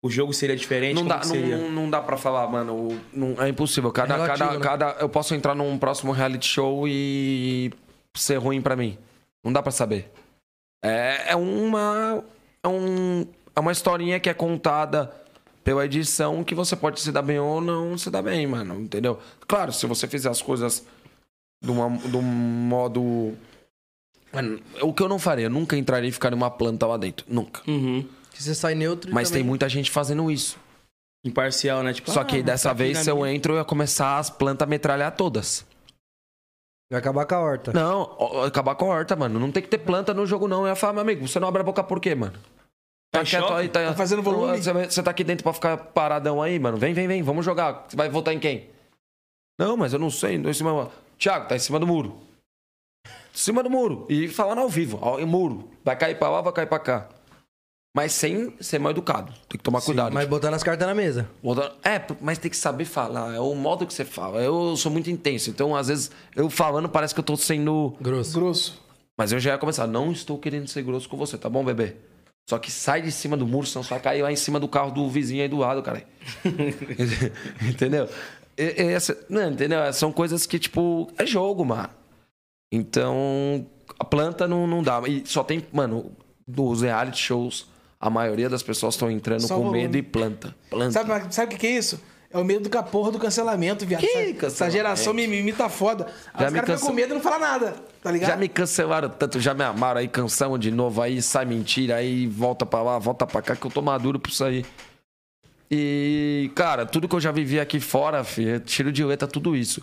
O 0.03 0.09
jogo 0.09 0.31
seria 0.33 0.55
diferente? 0.55 0.95
Não 0.95 1.03
Como 1.03 1.15
dá, 1.15 1.23
seria? 1.23 1.57
não, 1.57 1.71
não 1.71 1.89
dá 1.89 2.01
pra 2.01 2.17
falar, 2.17 2.47
mano. 2.47 2.99
não- 3.11 3.41
é 3.41 3.49
impossível. 3.49 3.91
Cada, 3.91 4.13
É 4.13 4.17
relativo, 4.17 4.37
cada, 4.59 4.59
né? 4.59 4.63
cada. 4.93 5.01
Eu 5.01 5.09
posso 5.09 5.33
entrar 5.33 5.55
num 5.55 5.77
próximo 5.77 6.11
reality 6.11 6.45
show 6.47 6.87
e 6.87 7.71
ser 8.15 8.37
ruim 8.37 8.61
pra 8.61 8.75
mim. 8.75 8.97
Não 9.43 9.51
dá 9.51 9.61
pra 9.63 9.71
saber. 9.71 10.11
É, 10.83 11.31
é 11.31 11.35
uma. 11.35 12.23
É, 12.63 12.67
um, 12.67 13.25
é 13.55 13.59
uma 13.59 13.71
historinha 13.71 14.19
que 14.19 14.29
é 14.29 14.33
contada 14.33 15.11
pela 15.63 15.83
edição 15.85 16.43
que 16.43 16.53
você 16.55 16.75
pode 16.75 16.99
se 17.01 17.11
dar 17.11 17.21
bem 17.23 17.39
ou 17.39 17.59
não 17.59 17.97
se 17.97 18.09
dar 18.11 18.21
bem, 18.21 18.45
mano. 18.45 18.79
Entendeu? 18.79 19.19
Claro, 19.47 19.73
se 19.73 19.85
você 19.87 20.07
fizer 20.07 20.29
as 20.29 20.41
coisas 20.41 20.85
de, 21.61 21.71
uma, 21.71 21.89
de 21.97 22.15
um 22.15 22.21
modo. 22.21 23.35
Mano, 24.41 24.59
o 24.81 24.93
que 24.93 25.01
eu 25.01 25.09
não 25.09 25.17
faria? 25.17 25.45
Eu 25.45 25.49
nunca 25.49 25.75
entraria 25.75 26.09
e 26.09 26.11
ficaria 26.11 26.35
numa 26.35 26.51
planta 26.51 26.85
lá 26.85 26.97
dentro. 26.97 27.25
Nunca. 27.27 27.61
Uhum. 27.67 28.07
Que 28.31 28.43
você 28.43 28.53
sai 28.53 28.75
neutro 28.75 29.11
Mas 29.13 29.29
também... 29.29 29.41
tem 29.41 29.47
muita 29.47 29.67
gente 29.67 29.89
fazendo 29.89 30.29
isso. 30.29 30.57
Imparcial, 31.25 31.81
né? 31.81 31.93
Tipo, 31.93 32.11
Só 32.11 32.21
ah, 32.21 32.25
que 32.25 32.43
dessa 32.43 32.73
vez, 32.73 32.99
se 32.99 33.09
eu 33.09 33.17
minha. 33.17 33.33
entro, 33.33 33.53
eu 33.53 33.57
ia 33.57 33.65
começar 33.65 34.19
as 34.19 34.29
plantas 34.29 34.65
a 34.65 34.69
metralhar 34.69 35.15
todas. 35.15 35.65
Vai 36.89 36.99
acabar 36.99 37.25
com 37.25 37.35
a 37.35 37.39
horta. 37.39 37.73
Não, 37.73 38.43
acabar 38.45 38.75
com 38.75 38.85
a 38.85 38.95
horta, 38.95 39.15
mano. 39.15 39.39
Não 39.39 39.51
tem 39.51 39.61
que 39.61 39.67
ter 39.69 39.79
planta 39.79 40.13
no 40.13 40.25
jogo, 40.25 40.47
não. 40.47 40.61
Eu 40.61 40.67
ia 40.67 40.75
falar, 40.75 40.93
meu 40.93 41.01
amigo, 41.01 41.27
você 41.27 41.39
não 41.39 41.47
abre 41.47 41.61
a 41.61 41.65
boca 41.65 41.83
por 41.83 41.99
quê, 41.99 42.15
mano? 42.15 42.37
Tá 43.11 43.19
Tá 43.19 43.25
quieto 43.25 43.53
aí, 43.53 43.67
tá... 43.67 43.87
Tá 43.87 43.93
fazendo 43.95 44.21
volume? 44.21 44.57
Você, 44.57 45.03
tá 45.03 45.11
aqui 45.11 45.23
dentro 45.23 45.43
pra 45.43 45.53
ficar 45.53 45.77
paradão 45.77 46.41
aí, 46.41 46.59
mano. 46.59 46.77
Vem, 46.77 46.93
vem, 46.93 47.07
vem, 47.07 47.23
vamos 47.23 47.43
jogar. 47.43 47.85
Você 47.87 47.97
vai 47.97 48.07
votar 48.07 48.33
em 48.33 48.39
quem? 48.39 48.69
Não, 49.59 49.75
mas 49.75 49.93
eu 49.93 49.99
não 49.99 50.11
sei. 50.11 50.39
Tô 50.39 50.49
em 50.49 50.53
cima... 50.53 50.91
Thiago, 51.17 51.47
tá 51.47 51.55
em 51.55 51.59
cima 51.59 51.79
do 51.79 51.87
muro. 51.87 52.26
Cima 53.37 53.61
do 53.61 53.69
muro. 53.69 54.07
E 54.09 54.27
falando 54.27 54.61
ao 54.61 54.67
vivo, 54.67 54.99
em 55.19 55.25
muro. 55.25 55.69
Vai 55.85 55.95
cair 55.95 56.17
pra 56.17 56.27
lá, 56.27 56.41
vai 56.41 56.51
cair 56.51 56.65
pra 56.65 56.79
cá. 56.79 57.07
Mas 57.95 58.11
sem 58.11 58.51
ser 58.59 58.79
mal 58.79 58.91
educado. 58.91 59.31
Tem 59.47 59.59
que 59.59 59.63
tomar 59.63 59.79
cuidado. 59.81 60.11
Mas 60.11 60.27
botando 60.27 60.55
as 60.55 60.63
cartas 60.63 60.87
na 60.87 60.95
mesa. 60.95 61.29
É, 61.83 62.01
mas 62.19 62.39
tem 62.39 62.49
que 62.49 62.57
saber 62.57 62.85
falar. 62.85 63.35
É 63.35 63.39
o 63.39 63.53
modo 63.53 63.85
que 63.85 63.93
você 63.93 64.03
fala. 64.03 64.41
Eu 64.41 64.75
sou 64.75 64.91
muito 64.91 65.11
intenso. 65.11 65.51
Então, 65.51 65.75
às 65.75 65.87
vezes, 65.87 66.09
eu 66.35 66.49
falando 66.49 66.89
parece 66.89 67.13
que 67.13 67.19
eu 67.19 67.23
tô 67.23 67.37
sendo. 67.37 67.95
Grosso. 68.01 68.33
Grosso. 68.33 68.83
Mas 69.15 69.31
eu 69.31 69.39
já 69.39 69.51
ia 69.51 69.57
começar. 69.59 69.85
Não 69.85 70.11
estou 70.11 70.39
querendo 70.39 70.67
ser 70.67 70.81
grosso 70.81 71.07
com 71.07 71.15
você, 71.15 71.37
tá 71.37 71.47
bom, 71.47 71.63
bebê? 71.63 71.95
Só 72.49 72.57
que 72.57 72.71
sai 72.71 73.03
de 73.03 73.11
cima 73.11 73.37
do 73.37 73.45
muro, 73.45 73.67
senão 73.67 73.83
você 73.83 73.89
vai 73.91 73.99
cair 73.99 74.23
lá 74.23 74.31
em 74.31 74.35
cima 74.35 74.59
do 74.59 74.67
carro 74.67 74.89
do 74.89 75.07
vizinho 75.09 75.43
aí 75.43 75.49
do 75.49 75.57
lado, 75.57 75.83
cara. 75.83 76.03
entendeu? 77.61 78.09
E- 78.57 78.81
e 78.83 78.93
essa- 78.93 79.17
não, 79.29 79.51
entendeu? 79.51 79.91
São 79.93 80.11
coisas 80.11 80.45
que, 80.47 80.57
tipo, 80.57 81.11
é 81.17 81.25
jogo, 81.25 81.63
mano. 81.63 81.89
Então, 82.71 83.65
a 83.99 84.03
planta 84.05 84.47
não, 84.47 84.67
não 84.67 84.83
dá. 84.83 85.01
E 85.07 85.23
só 85.25 85.43
tem, 85.43 85.65
mano, 85.71 86.11
dos 86.47 86.81
reality 86.81 87.19
shows, 87.19 87.67
a 87.99 88.09
maioria 88.09 88.49
das 88.49 88.63
pessoas 88.63 88.95
estão 88.95 89.09
entrando 89.09 89.41
Só 89.41 89.55
com 89.55 89.63
volume. 89.63 89.83
medo 89.83 89.97
e 89.97 90.01
planta. 90.01 90.55
Planta. 90.69 90.91
Sabe, 90.91 91.33
sabe 91.33 91.47
o 91.47 91.49
que, 91.49 91.57
que 91.57 91.67
é 91.67 91.77
isso? 91.77 91.99
É 92.29 92.37
o 92.37 92.43
medo 92.43 92.67
do 92.67 92.83
porra 92.83 93.11
do 93.11 93.19
cancelamento, 93.19 93.85
viado. 93.85 94.01
Que 94.01 94.35
essa, 94.37 94.47
essa 94.47 94.69
geração 94.69 95.13
mimimi 95.13 95.53
tá 95.53 95.69
foda. 95.69 96.07
Aí 96.33 96.41
Já 96.41 96.47
os 96.47 96.53
caras 96.53 96.69
ficam 96.71 96.87
com 96.89 96.93
medo 96.93 97.11
e 97.11 97.13
não 97.15 97.21
falam 97.21 97.39
nada, 97.39 97.75
tá 98.03 98.11
ligado? 98.11 98.29
Já 98.29 98.35
me 98.35 98.49
cancelaram 98.49 99.09
tanto, 99.09 99.39
já 99.39 99.53
me 99.53 99.63
amaram 99.63 100.01
aí, 100.01 100.09
canção 100.09 100.57
de 100.57 100.69
novo, 100.69 101.01
aí 101.01 101.21
sai 101.21 101.45
mentira, 101.45 101.95
aí 101.95 102.27
volta 102.27 102.65
pra 102.65 102.81
lá, 102.81 102.99
volta 102.99 103.25
pra 103.25 103.41
cá, 103.41 103.55
que 103.55 103.65
eu 103.65 103.71
tô 103.71 103.81
maduro 103.81 104.19
pra 104.19 104.29
isso 104.29 104.43
aí. 104.43 104.65
E, 105.71 106.51
cara, 106.53 106.85
tudo 106.85 107.07
que 107.07 107.15
eu 107.15 107.19
já 107.19 107.31
vivi 107.31 107.59
aqui 107.59 107.79
fora, 107.79 108.23
filho, 108.25 108.55
é 108.55 108.59
tiro 108.59 108.91
de 108.91 109.03
letra, 109.05 109.27
tudo 109.27 109.55
isso. 109.55 109.81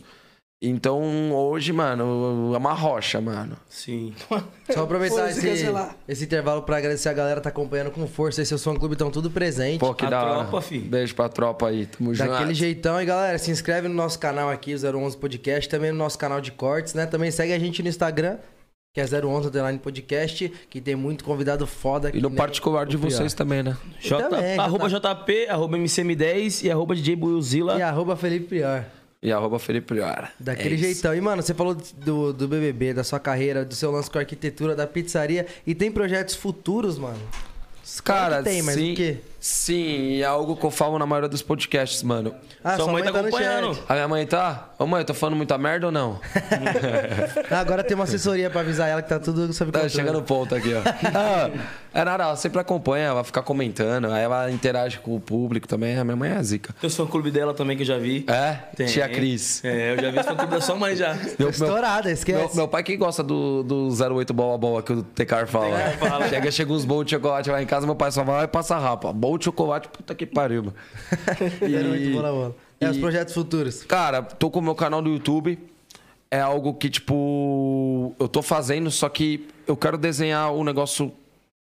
Então, 0.69 1.33
hoje, 1.33 1.73
mano, 1.73 2.53
é 2.55 2.59
uma 2.59 2.73
rocha, 2.73 3.21
mano. 3.21 3.57
Sim. 3.69 4.15
Só 4.73 4.85
aproveitar 4.85 5.31
esse, 5.31 5.47
esse 6.09 6.25
intervalo 6.25 6.63
pra 6.63 6.79
agradecer 6.79 7.09
a 7.09 7.13
galera 7.13 7.41
que 7.41 7.45
tá 7.45 7.51
acompanhando 7.51 7.91
com 7.91 8.07
força. 8.07 8.41
Esse 8.41 8.49
seus 8.49 8.65
fã-clube 8.65 8.95
estão 8.95 9.11
tudo 9.11 9.31
presente. 9.31 9.81
Pô, 9.81 9.95
que 9.95 10.07
A 10.07 10.11
da 10.11 10.23
hora. 10.23 10.35
tropa, 10.45 10.61
fi. 10.63 10.79
Beijo 10.79 11.15
pra 11.15 11.29
tropa 11.29 11.69
aí, 11.69 11.87
tamo 11.87 12.15
junto. 12.15 12.31
Daquele 12.31 12.55
jeitão. 12.55 13.01
E 13.01 13.05
galera, 13.05 13.37
se 13.39 13.51
inscreve 13.51 13.89
no 13.89 13.95
nosso 13.95 14.19
canal 14.19 14.49
aqui, 14.49 14.75
o 14.75 14.99
011 14.99 15.17
Podcast, 15.17 15.69
também 15.69 15.93
no 15.93 15.99
nosso 15.99 16.19
canal 16.19 16.41
de 16.41 16.51
cortes, 16.53 16.95
né? 16.95 17.07
Também 17.07 17.31
segue 17.31 17.53
a 17.53 17.59
gente 17.59 17.83
no 17.83 17.89
Instagram, 17.89 18.39
que 18.95 19.01
é 19.01 19.05
011 19.05 19.49
Underline 19.49 19.79
Podcast, 19.79 20.49
que 20.71 20.81
tem 20.81 20.95
muito 20.95 21.25
convidado 21.25 21.67
foda 21.67 22.09
aqui. 22.09 22.19
E 22.19 22.23
no 22.23 22.31
né? 22.31 22.37
particular 22.37 22.87
de 22.87 22.97
O 22.97 22.99
vocês 23.01 23.35
também, 23.35 23.63
né? 23.63 23.77
J, 24.01 24.23
também, 24.29 24.59
arroba 24.59 24.89
já 24.89 24.99
JP, 24.99 25.49
arroba 25.49 25.77
MCM10 25.77 26.65
e 26.65 26.71
arroba 26.71 26.95
DJ 26.95 27.17
Builzilla. 27.17 27.79
E 27.79 27.83
arroba 27.83 28.17
Felipe 28.17 28.47
Prior. 28.47 28.85
E 29.25 29.33
arroba 29.33 29.59
Felipe 29.59 29.87
Priora. 29.87 30.31
Daquele 30.39 30.75
É 30.75 30.79
jeitão. 30.79 31.15
E, 31.15 31.21
mano, 31.21 31.43
você 31.43 31.55
falou 31.55 31.75
do, 31.75 32.31
do 32.31 32.47
BBB, 32.47 32.93
da 32.93 33.03
sua 33.03 33.19
carreira, 33.19 33.65
do 33.65 33.75
seu 33.75 33.91
lance 33.91 34.11
com 34.11 34.19
a 34.19 34.21
arquitetura, 34.21 34.77
da 34.77 34.87
pizzaria. 34.87 35.47
E 35.67 35.75
tem 35.75 35.91
projetos 35.91 36.35
futuros, 36.35 36.99
mano? 36.99 37.19
Cara, 38.05 38.39
que 38.39 38.45
tem, 38.45 38.61
mas 38.61 38.75
sim, 38.75 38.93
o 38.93 38.97
quê? 38.97 39.17
Sim, 39.47 40.23
é 40.23 40.25
algo 40.25 40.57
que 40.57 40.65
eu 40.65 40.71
falo 40.71 40.99
na 40.99 41.05
maioria 41.05 41.29
dos 41.29 41.43
podcasts, 41.43 42.03
mano. 42.03 42.35
Ah, 42.65 42.77
Sua 42.77 42.91
mãe 42.91 43.03
tá 43.05 43.13
no 43.13 43.19
acompanhando. 43.19 43.75
chat. 43.75 43.85
A 43.91 43.93
minha 43.93 44.09
mãe 44.09 44.27
tá? 44.27 44.71
Ô 44.79 44.87
mãe, 44.87 45.03
eu 45.03 45.05
tô 45.05 45.13
falando 45.13 45.37
muita 45.37 45.59
merda 45.59 45.85
ou 45.85 45.93
não? 45.93 46.19
Agora 47.55 47.85
tem 47.85 47.95
uma 47.95 48.05
assessoria 48.05 48.49
pra 48.49 48.63
avisar 48.63 48.89
ela 48.89 49.03
que 49.03 49.09
tá 49.11 49.19
tudo 49.21 49.53
sob 49.53 49.71
Tá 49.71 49.81
controle. 49.81 49.91
chegando 49.95 50.19
o 50.19 50.23
ponto 50.23 50.55
aqui, 50.55 50.73
ó. 50.73 50.81
Ah, 51.15 51.51
é 51.93 52.05
nada, 52.07 52.25
ela 52.25 52.37
sempre 52.37 52.59
acompanha, 52.59 53.05
ela 53.09 53.23
fica 53.23 53.43
comentando, 53.43 54.11
aí 54.11 54.23
ela 54.25 54.51
interage 54.51 54.99
com 54.99 55.15
o 55.15 55.21
público 55.21 55.69
também. 55.69 55.99
A 55.99 56.05
minha 56.05 56.17
mãe 56.17 56.31
é 56.31 56.43
zica. 56.43 56.75
Tem 56.81 56.89
os 56.89 56.97
fã-clube 56.97 57.31
dela 57.31 57.53
também 57.53 57.77
que 57.77 57.83
eu 57.83 57.87
já 57.87 57.99
vi. 57.99 58.25
É? 58.27 58.53
Tem. 58.75 58.87
Tia 58.87 59.07
Cris. 59.11 59.63
É, 59.63 59.93
eu 59.93 60.01
já 60.03 60.11
vi 60.11 60.19
os 60.21 60.27
fã-clube 60.27 60.53
da 60.55 60.61
sua 60.63 60.75
mãe 60.77 60.97
já. 60.97 61.15
Tô 61.37 61.51
Estourada, 61.51 62.11
esquece. 62.11 62.39
Meu, 62.39 62.55
meu 62.55 62.69
pai 62.69 62.83
que 62.83 62.97
gosta 62.97 63.23
do, 63.23 63.63
do 63.63 63.89
08 64.17 64.33
bola 64.33 64.57
bola 64.57 64.83
que 64.83 64.95
o 64.95 65.03
Tecar 65.03 65.47
fala. 65.47 65.77
Tecar 65.77 65.99
fala. 66.11 66.29
Chega, 66.31 66.51
chega 66.51 66.73
uns 66.73 66.87
bolos 66.87 67.05
de 67.05 67.11
chocolate 67.11 67.51
lá 67.51 67.63
em 67.63 67.67
casa, 67.67 67.85
meu 67.85 67.95
pai 67.95 68.11
só 68.11 68.25
vai 68.25 68.39
lá 68.39 68.45
e 68.45 68.49
passa 68.49 68.75
de 69.39 69.45
chocolate, 69.45 69.89
puta 69.89 70.15
que 70.15 70.27
pariu, 70.27 70.65
mano. 70.65 70.77
Era 71.61 71.89
muito 71.89 72.13
bola, 72.13 72.31
bola. 72.31 72.57
É, 72.81 72.91
os 72.91 72.97
e- 72.97 73.01
projetos 73.01 73.35
futuros. 73.35 73.83
Cara, 73.85 74.23
tô 74.23 74.51
com 74.51 74.59
o 74.59 74.63
meu 74.63 74.75
canal 74.75 75.01
do 75.03 75.11
YouTube. 75.11 75.59
É 76.31 76.41
algo 76.41 76.75
que, 76.75 76.91
tipo, 76.91 78.15
eu 78.19 78.27
tô 78.29 78.43
fazendo, 78.43 78.91
só 78.91 79.09
que 79.09 79.47
eu 79.67 79.77
quero 79.77 79.97
desenhar 79.97 80.53
um 80.53 80.65
negócio 80.65 81.13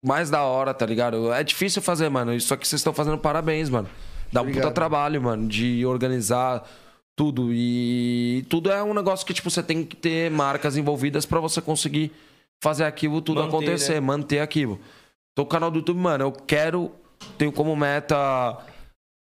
mais 0.03 0.29
da 0.29 0.41
hora, 0.43 0.73
tá 0.73 0.85
ligado? 0.85 1.31
É 1.31 1.43
difícil 1.43 1.81
fazer, 1.81 2.09
mano. 2.09 2.39
Só 2.41 2.55
que 2.55 2.67
vocês 2.67 2.79
estão 2.79 2.93
fazendo 2.93 3.17
parabéns, 3.17 3.69
mano. 3.69 3.88
Dá 4.31 4.41
um 4.41 4.51
puta 4.51 4.71
trabalho, 4.71 5.21
mano, 5.21 5.47
de 5.47 5.85
organizar 5.85 6.67
tudo. 7.15 7.49
E 7.51 8.45
tudo 8.49 8.71
é 8.71 8.81
um 8.84 8.93
negócio 8.93 9.25
que, 9.25 9.34
tipo, 9.34 9.49
você 9.49 9.61
tem 9.61 9.84
que 9.84 9.95
ter 9.95 10.31
marcas 10.31 10.75
envolvidas 10.75 11.25
pra 11.25 11.39
você 11.39 11.61
conseguir 11.61 12.11
fazer 12.61 12.84
aquilo 12.85 13.21
tudo 13.21 13.41
Manter, 13.41 13.49
acontecer, 13.55 13.93
né? 13.95 13.99
manter 13.99 14.39
aquilo. 14.39 14.79
Tô 15.35 15.43
com 15.43 15.49
o 15.49 15.51
canal 15.51 15.69
do 15.69 15.77
YouTube, 15.77 15.99
mano. 15.99 16.23
Eu 16.25 16.31
quero, 16.31 16.91
tenho 17.38 17.51
como 17.51 17.76
meta 17.76 18.57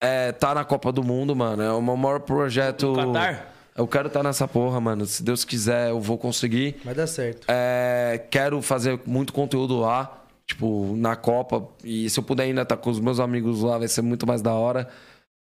é, 0.03 0.33
tá 0.33 0.53
na 0.55 0.65
Copa 0.65 0.91
do 0.91 1.03
Mundo, 1.03 1.35
mano. 1.37 1.63
É 1.63 1.73
o 1.73 1.81
meu 1.81 1.97
maior 1.97 2.21
projeto. 2.21 2.89
No 2.93 3.13
Catar? 3.13 3.53
Eu 3.75 3.87
quero 3.87 4.09
estar 4.09 4.23
nessa 4.23 4.47
porra, 4.47 4.81
mano. 4.81 5.07
Se 5.07 5.23
Deus 5.23 5.45
quiser, 5.45 5.91
eu 5.91 6.01
vou 6.01 6.19
conseguir. 6.19 6.77
Vai 6.85 6.95
dar 6.95 7.07
certo. 7.07 7.47
É, 7.49 8.23
quero 8.31 8.61
fazer 8.61 9.01
muito 9.07 9.33
conteúdo 9.33 9.79
lá, 9.79 10.25
tipo, 10.47 10.95
na 10.97 11.17
Copa. 11.17 11.67
E 11.83 12.11
se 12.11 12.19
eu 12.19 12.25
puder 12.25 12.43
ainda 12.45 12.63
estar 12.63 12.77
com 12.77 12.91
os 12.91 13.01
meus 13.01 13.19
amigos 13.19 13.63
lá, 13.63 13.79
vai 13.79 13.89
ser 13.89 14.03
muito 14.03 14.27
mais 14.27 14.43
da 14.43 14.53
hora. 14.53 14.89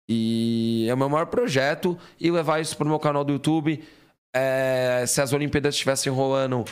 E 0.09 0.86
é 0.90 0.95
o 0.95 0.99
meu 0.99 1.09
maior 1.09 1.27
projeto. 1.27 1.97
E 2.20 2.31
levar 2.31 2.61
isso 2.61 2.77
pro 2.77 2.86
meu 2.86 2.99
canal 2.99 3.24
do 3.24 3.32
YouTube. 3.32 3.82
É, 4.35 5.05
se 5.07 5.23
as 5.23 5.32
Olimpíadas 5.32 5.74
estivessem 5.74 6.12
rolando, 6.12 6.65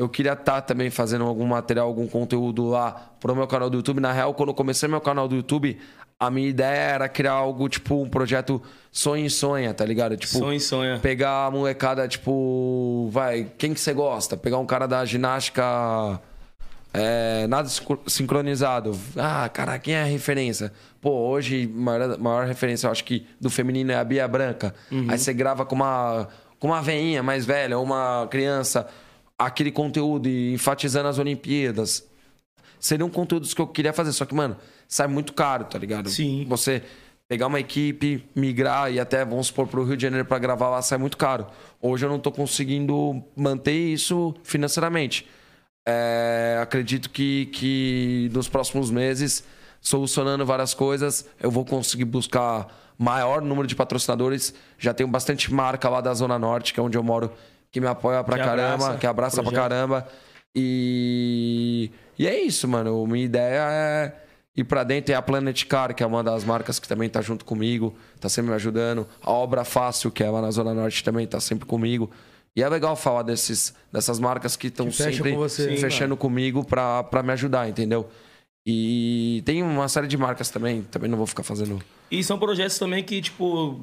eu 0.00 0.08
queria 0.08 0.32
estar 0.32 0.62
também 0.62 0.88
fazendo 0.90 1.24
algum 1.24 1.46
material, 1.46 1.86
algum 1.86 2.06
conteúdo 2.06 2.68
lá 2.68 2.92
pro 3.20 3.34
meu 3.36 3.46
canal 3.46 3.68
do 3.68 3.76
YouTube. 3.76 4.00
Na 4.00 4.12
real, 4.12 4.32
quando 4.34 4.48
eu 4.48 4.54
comecei 4.54 4.88
meu 4.88 5.00
canal 5.00 5.28
do 5.28 5.36
YouTube, 5.36 5.78
a 6.18 6.30
minha 6.30 6.48
ideia 6.48 6.74
era 6.94 7.08
criar 7.08 7.32
algo, 7.32 7.68
tipo, 7.68 8.02
um 8.02 8.08
projeto 8.08 8.62
sonha 8.90 9.26
e 9.26 9.30
sonha, 9.30 9.74
tá 9.74 9.84
ligado? 9.84 10.16
Tipo, 10.16 10.38
Sonha 10.38 10.56
e 10.56 10.60
sonha. 10.60 10.98
pegar 11.00 11.46
a 11.46 11.50
molecada, 11.50 12.06
tipo, 12.08 13.08
vai, 13.12 13.46
quem 13.58 13.74
que 13.74 13.80
você 13.80 13.92
gosta? 13.92 14.36
Pegar 14.36 14.58
um 14.58 14.66
cara 14.66 14.86
da 14.86 15.04
ginástica 15.04 16.20
é, 16.92 17.46
nada 17.46 17.68
sincro- 17.68 18.02
sincronizado. 18.06 18.98
Ah, 19.16 19.48
cara, 19.48 19.78
quem 19.78 19.94
é 19.94 20.02
a 20.02 20.06
referência? 20.06 20.72
Pô, 21.00 21.10
hoje, 21.28 21.66
maior, 21.72 22.18
maior 22.18 22.46
referência, 22.46 22.86
eu 22.86 22.90
acho 22.90 23.04
que 23.04 23.26
do 23.40 23.48
feminino 23.50 23.92
é 23.92 23.96
a 23.96 24.04
Bia 24.04 24.26
Branca. 24.26 24.74
Aí 25.08 25.18
você 25.18 25.32
grava 25.32 25.64
com 25.64 25.74
uma, 25.74 26.28
com 26.58 26.68
uma 26.68 26.82
veinha 26.82 27.22
mais 27.22 27.44
velha, 27.46 27.78
uma 27.78 28.26
criança, 28.30 28.86
aquele 29.40 29.72
conteúdo 29.72 30.28
e 30.28 30.52
enfatizando 30.52 31.08
as 31.08 31.18
Olimpíadas. 31.18 32.06
Seriam 32.78 33.08
conteúdos 33.08 33.54
que 33.54 33.60
eu 33.60 33.66
queria 33.66 33.92
fazer, 33.92 34.12
só 34.12 34.26
que, 34.26 34.34
mano, 34.34 34.56
sai 34.86 35.06
muito 35.06 35.32
caro, 35.32 35.64
tá 35.64 35.78
ligado? 35.78 36.10
Sim. 36.10 36.44
Você 36.46 36.82
pegar 37.26 37.46
uma 37.46 37.58
equipe, 37.58 38.22
migrar 38.36 38.92
e 38.92 39.00
até, 39.00 39.24
vamos 39.24 39.46
supor, 39.46 39.66
pro 39.66 39.84
Rio 39.84 39.96
de 39.96 40.02
Janeiro 40.02 40.26
pra 40.26 40.38
gravar 40.38 40.68
lá, 40.68 40.82
sai 40.82 40.98
muito 40.98 41.16
caro. 41.16 41.46
Hoje 41.80 42.04
eu 42.04 42.10
não 42.10 42.18
tô 42.18 42.30
conseguindo 42.30 43.22
manter 43.34 43.72
isso 43.72 44.34
financeiramente. 44.42 45.26
É, 45.88 46.58
acredito 46.60 47.08
que, 47.08 47.46
que 47.46 48.30
nos 48.34 48.48
próximos 48.48 48.90
meses, 48.90 49.42
solucionando 49.80 50.44
várias 50.44 50.74
coisas, 50.74 51.26
eu 51.40 51.50
vou 51.50 51.64
conseguir 51.64 52.04
buscar 52.04 52.66
maior 52.98 53.40
número 53.40 53.66
de 53.66 53.74
patrocinadores. 53.74 54.52
Já 54.78 54.92
tenho 54.92 55.08
bastante 55.08 55.52
marca 55.52 55.88
lá 55.88 56.02
da 56.02 56.12
Zona 56.12 56.38
Norte, 56.38 56.74
que 56.74 56.80
é 56.80 56.82
onde 56.82 56.98
eu 56.98 57.02
moro, 57.02 57.32
que 57.72 57.80
me 57.80 57.86
apoia 57.86 58.22
pra 58.24 58.36
Que 58.36 58.44
caramba, 58.44 58.74
abraça 58.74 58.98
que 58.98 59.06
abraça 59.06 59.42
pra 59.42 59.52
caramba. 59.52 60.08
E, 60.54 61.90
e 62.18 62.26
é 62.26 62.40
isso, 62.42 62.66
mano. 62.66 63.06
Minha 63.06 63.24
ideia 63.24 63.68
é 63.70 64.12
ir 64.56 64.64
pra 64.64 64.82
dentro. 64.84 65.12
E 65.12 65.14
a 65.14 65.22
Planet 65.22 65.64
Car, 65.66 65.94
que 65.94 66.02
é 66.02 66.06
uma 66.06 66.22
das 66.22 66.44
marcas 66.44 66.78
que 66.78 66.88
também 66.88 67.08
tá 67.08 67.20
junto 67.20 67.44
comigo, 67.44 67.94
tá 68.18 68.28
sempre 68.28 68.50
me 68.50 68.56
ajudando. 68.56 69.06
A 69.22 69.30
Obra 69.30 69.64
Fácil, 69.64 70.10
que 70.10 70.22
é 70.22 70.30
lá 70.30 70.42
na 70.42 70.50
Zona 70.50 70.74
Norte, 70.74 71.04
também 71.04 71.26
tá 71.26 71.40
sempre 71.40 71.66
comigo. 71.66 72.10
E 72.56 72.62
é 72.62 72.68
legal 72.68 72.96
falar 72.96 73.22
desses, 73.22 73.72
dessas 73.92 74.18
marcas 74.18 74.56
que 74.56 74.66
estão 74.66 74.90
sempre 74.90 75.32
com 75.32 75.38
você. 75.38 75.76
Fechando 75.76 76.16
comigo 76.16 76.64
pra, 76.64 77.04
pra 77.04 77.22
me 77.22 77.32
ajudar, 77.32 77.68
entendeu? 77.68 78.08
E 78.66 79.42
tem 79.46 79.62
uma 79.62 79.88
série 79.88 80.06
de 80.06 80.16
marcas 80.16 80.50
também, 80.50 80.82
também 80.82 81.08
não 81.08 81.16
vou 81.16 81.26
ficar 81.26 81.42
fazendo. 81.42 81.80
E 82.10 82.22
são 82.22 82.38
projetos 82.38 82.78
também 82.78 83.02
que, 83.02 83.22
tipo, 83.22 83.80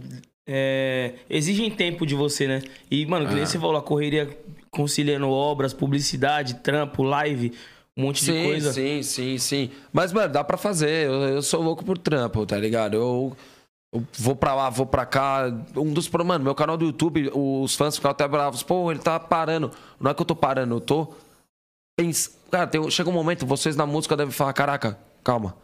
é, 0.47 1.13
exigem 1.29 1.69
tempo 1.69 2.05
de 2.05 2.15
você, 2.15 2.47
né? 2.47 2.61
E, 2.89 3.05
mano, 3.05 3.27
que 3.27 3.33
nem 3.35 3.45
você 3.45 3.59
falou, 3.59 3.75
a 3.77 3.81
correria 3.81 4.37
conciliando 4.71 5.29
obras, 5.29 5.73
publicidade, 5.73 6.55
trampo, 6.55 7.03
live, 7.03 7.51
um 7.95 8.03
monte 8.03 8.19
de 8.23 8.31
Sim, 8.31 8.43
coisa. 8.43 8.71
sim, 8.73 9.03
sim, 9.03 9.37
sim. 9.37 9.71
Mas, 9.91 10.13
mano, 10.13 10.31
dá 10.31 10.43
pra 10.43 10.55
fazer. 10.57 11.07
Eu, 11.07 11.13
eu 11.23 11.41
sou 11.41 11.61
louco 11.61 11.83
por 11.83 11.97
trampo, 11.97 12.45
tá 12.45 12.57
ligado? 12.57 12.95
Eu, 12.95 13.35
eu 13.93 14.03
vou 14.19 14.35
pra 14.35 14.53
lá, 14.53 14.69
vou 14.69 14.85
pra 14.85 15.05
cá. 15.05 15.45
Um 15.75 15.91
dos. 15.93 16.07
Mano, 16.09 16.43
meu 16.43 16.53
canal 16.55 16.77
do 16.77 16.85
YouTube, 16.85 17.29
os 17.33 17.75
fãs 17.75 17.95
ficam 17.95 18.11
até 18.11 18.27
bravos. 18.27 18.61
Pô, 18.63 18.91
ele 18.91 18.99
tá 18.99 19.19
parando. 19.19 19.71
Não 19.99 20.11
é 20.11 20.13
que 20.13 20.21
eu 20.21 20.25
tô 20.25 20.35
parando, 20.35 20.75
eu 20.75 20.79
tô. 20.81 21.07
Pens... 21.97 22.37
Cara, 22.51 22.67
tem- 22.67 22.89
chega 22.91 23.09
um 23.09 23.13
momento, 23.13 23.45
vocês 23.45 23.75
na 23.75 23.85
música 23.85 24.15
devem 24.15 24.31
falar: 24.31 24.53
caraca, 24.53 24.97
calma. 25.23 25.55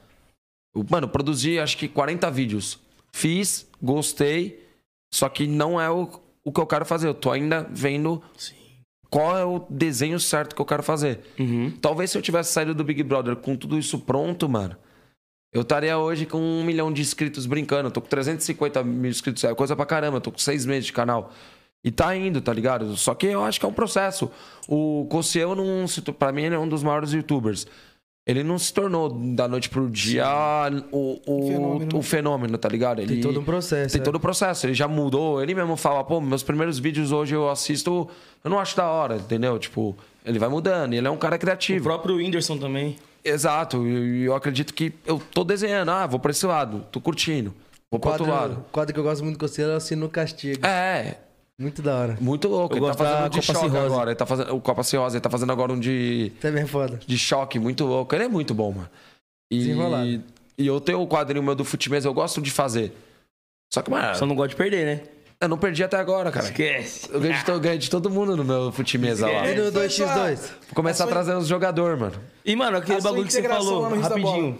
Eu, 0.76 0.84
mano, 0.89 1.07
produzi 1.07 1.60
acho 1.60 1.77
que 1.77 1.88
40 1.88 2.31
vídeos. 2.31 2.80
Fiz, 3.14 3.68
gostei. 3.80 4.62
Só 5.14 5.30
que 5.30 5.45
não 5.45 5.80
é 5.80 5.91
o, 5.91 6.10
o 6.44 6.52
que 6.52 6.60
eu 6.60 6.65
quero 6.65 6.84
fazer. 6.84 7.07
Eu 7.07 7.14
tô 7.14 7.30
ainda 7.30 7.68
vendo 7.69 8.19
Sim. 8.35 8.56
qual 9.11 9.38
é 9.38 9.45
o 9.45 9.64
desenho 9.69 10.19
certo 10.19 10.56
que 10.56 10.61
eu 10.61 10.65
quero 10.65 10.81
fazer. 10.81 11.19
Uhum. 11.40 11.72
Talvez 11.80 12.10
se 12.10 12.18
eu 12.18 12.22
tivesse 12.22 12.52
saído 12.52 12.73
do 12.73 12.84
Big 12.84 13.03
Brother 13.03 13.35
com 13.35 13.56
tudo 13.56 13.77
isso 13.77 13.99
pronto, 13.99 14.49
mano, 14.49 14.76
eu 15.53 15.61
estaria 15.61 15.99
hoje 15.99 16.26
com 16.26 16.40
um 16.40 16.64
milhão 16.64 16.91
de 16.91 17.03
inscritos 17.03 17.45
brincando. 17.45 17.90
Eu 17.90 17.91
tô 17.91 18.02
com 18.02 18.07
350 18.07 18.84
mil 18.84 19.11
inscritos, 19.11 19.44
é 19.44 19.53
coisa 19.53 19.76
pra 19.76 19.85
caramba. 19.85 20.18
Eu 20.18 20.22
tô 20.22 20.31
com 20.31 20.40
seis 20.40 20.65
meses 20.65 20.85
de 20.85 20.94
canal. 20.94 21.31
E 21.84 21.91
tá 21.91 22.15
indo, 22.15 22.41
tá 22.41 22.52
ligado? 22.52 22.98
Só 22.98 23.14
que 23.14 23.27
eu 23.27 23.44
acho 23.44 23.60
que 23.60 23.65
é 23.68 23.69
um 23.69 23.73
processo. 23.73 24.31
O 24.68 25.06
Cossiel 25.11 25.53
não 25.53 25.85
pra 26.18 26.31
mim 26.31 26.45
ele 26.45 26.56
é 26.56 26.60
um 26.60 26.68
dos 26.68 26.81
maiores 26.81 27.14
youtubers. 27.14 27.68
Ele 28.25 28.41
não 28.41 28.57
se 28.57 28.73
tornou 28.73 29.09
da 29.09 29.49
noite 29.49 29.67
pro 29.67 29.89
dia 29.89 30.25
o, 30.93 31.19
o, 31.25 31.47
Fenômeno. 31.47 31.97
o 31.97 32.01
fenômeno, 32.01 32.57
tá 32.57 32.69
ligado? 32.69 32.99
Ele, 33.01 33.15
Tem 33.15 33.21
todo 33.21 33.39
um 33.41 33.43
processo. 33.43 33.91
tem 33.93 34.01
é. 34.01 34.03
todo 34.03 34.15
o 34.15 34.19
processo. 34.19 34.65
Ele 34.65 34.73
já 34.73 34.87
mudou. 34.87 35.43
Ele 35.43 35.53
mesmo 35.53 35.75
fala, 35.75 36.01
pô, 36.05 36.21
meus 36.21 36.41
primeiros 36.41 36.79
vídeos 36.79 37.11
hoje 37.11 37.35
eu 37.35 37.49
assisto, 37.49 38.07
eu 38.41 38.49
não 38.49 38.59
acho 38.59 38.77
da 38.77 38.87
hora, 38.87 39.17
entendeu? 39.17 39.59
Tipo, 39.59 39.93
ele 40.25 40.39
vai 40.39 40.47
mudando. 40.47 40.93
Ele 40.93 41.05
é 41.05 41.11
um 41.11 41.17
cara 41.17 41.35
O 41.35 41.39
criativo. 41.39 41.83
próprio 41.83 42.15
Whindersson 42.15 42.57
também. 42.57 42.95
Exato. 43.25 43.85
E 43.85 44.23
eu, 44.23 44.33
acredito 44.35 44.73
que 44.73 44.93
eu 45.05 45.21
tô 45.33 45.43
desenhando. 45.43 45.89
Ah, 45.91 46.07
vou 46.07 46.19
pra 46.19 46.31
esse 46.31 46.45
lado. 46.45 46.85
Tô 46.91 47.01
curtindo. 47.01 47.53
Vou 47.91 47.99
pro 47.99 48.09
outro 48.11 48.25
quadro, 48.25 48.49
lado. 48.53 48.65
quadro 48.71 48.93
que 48.93 48.99
eu 48.99 49.03
gosto 49.03 49.23
muito 49.23 49.37
com 49.37 49.45
você 49.47 49.63
é 49.63 49.75
o 49.75 49.79
Sino 49.81 50.07
Castigo. 50.09 50.65
É, 50.65 51.17
Muito 51.64 51.81
da 51.81 51.95
hora. 51.95 52.18
muito 52.22 52.48
louco. 52.48 52.76
Eu 52.76 52.77
ele 52.77 52.85
tá 52.85 52.91
gosto 52.91 52.99
fazendo 52.99 53.26
um 53.26 53.30
de 53.30 53.40
Copa 53.40 53.53
choque 53.53 53.60
Cirrose. 53.72 53.85
agora. 53.94 54.10
Ele 54.11 54.15
tá 54.15 54.26
fazendo 54.26 54.56
o 54.56 54.61
Copa 54.61 54.84
Cirrose. 54.84 55.15
Ele 55.15 55.22
tá 55.22 55.30
fazendo 55.30 55.52
agora 55.52 55.72
um 55.73 55.80
de, 55.80 56.31
Você 56.40 56.48
é 56.49 56.65
foda. 56.65 56.99
de 57.06 57.18
choque, 57.18 57.57
muito 57.60 57.85
louco. 57.85 58.14
Ele 58.14 58.26
é 58.26 58.27
muito 58.27 58.53
bom, 58.53 58.72
mano. 58.72 58.90
E, 59.52 59.57
Desenrolado. 59.60 60.23
e 60.57 60.68
eu 60.68 60.80
tenho 60.81 61.02
o 61.02 61.07
quadrinho 61.07 61.41
meu 61.44 61.56
do 61.56 61.64
Futimesa, 61.65 62.07
eu 62.07 62.14
gosto 62.14 62.41
de 62.41 62.52
fazer. 62.52 62.91
Só 63.73 63.81
que, 63.81 63.90
mano, 63.90 64.15
Só 64.15 64.26
não 64.26 64.35
gosta 64.35 64.49
de 64.49 64.56
perder, 64.56 64.85
né? 64.85 65.02
eu 65.41 65.48
não 65.49 65.57
perdi 65.57 65.84
até 65.84 65.98
agora, 65.98 66.31
cara. 66.31 66.45
Esquece. 66.45 67.10
Eu 67.11 67.19
ganhei 67.19 67.38
de, 67.38 67.44
to- 67.44 67.60
ganhei 67.60 67.77
de 67.77 67.90
todo 67.90 68.10
mundo 68.10 68.38
no 68.38 68.44
meu 68.45 68.72
Futimesa 68.72 69.27
lá. 69.27 69.45
E 69.49 69.56
no 69.56 69.72
foi 69.72 69.88
2x2? 69.88 70.38
Vou 70.38 70.76
começar 70.76 71.03
a 71.03 71.07
trazer 71.07 71.35
os 71.35 71.48
jogadores, 71.48 71.99
mano. 71.99 72.15
E, 72.45 72.56
mano, 72.56 72.77
aquele 72.77 73.02
bagulho 73.02 73.26
que 73.26 73.34
você 73.34 73.44
falou, 73.44 73.90
rapidinho. 73.90 74.57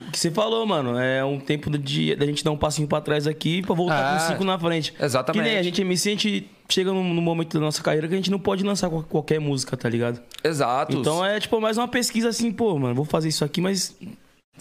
O 0.00 0.10
que 0.10 0.18
você 0.18 0.30
falou, 0.30 0.66
mano, 0.66 0.98
é 0.98 1.24
um 1.24 1.40
tempo 1.40 1.70
de, 1.78 2.14
da 2.16 2.26
gente 2.26 2.44
dar 2.44 2.50
um 2.50 2.56
passinho 2.56 2.86
pra 2.86 3.00
trás 3.00 3.26
aqui 3.26 3.62
pra 3.62 3.74
voltar 3.74 4.14
É, 4.14 4.18
com 4.18 4.32
cinco 4.32 4.44
na 4.44 4.58
frente. 4.58 4.92
exatamente. 5.00 5.42
Que 5.42 5.48
nem 5.48 5.58
a 5.58 5.62
gente 5.62 5.80
MC, 5.80 6.08
a 6.08 6.12
gente 6.12 6.50
chega 6.68 6.92
num, 6.92 7.14
num 7.14 7.22
momento 7.22 7.54
da 7.54 7.60
nossa 7.60 7.82
carreira 7.82 8.06
que 8.06 8.12
a 8.12 8.16
gente 8.16 8.30
não 8.30 8.38
pode 8.38 8.62
lançar 8.62 8.90
qual- 8.90 9.02
qualquer 9.04 9.40
música, 9.40 9.74
tá 9.76 9.88
ligado? 9.88 10.20
Exato. 10.44 10.94
Então 10.96 11.24
é 11.24 11.40
tipo 11.40 11.58
mais 11.60 11.78
uma 11.78 11.88
pesquisa 11.88 12.28
assim, 12.28 12.52
pô, 12.52 12.78
mano, 12.78 12.94
vou 12.94 13.06
fazer 13.06 13.28
isso 13.30 13.42
aqui, 13.42 13.58
mas 13.62 13.96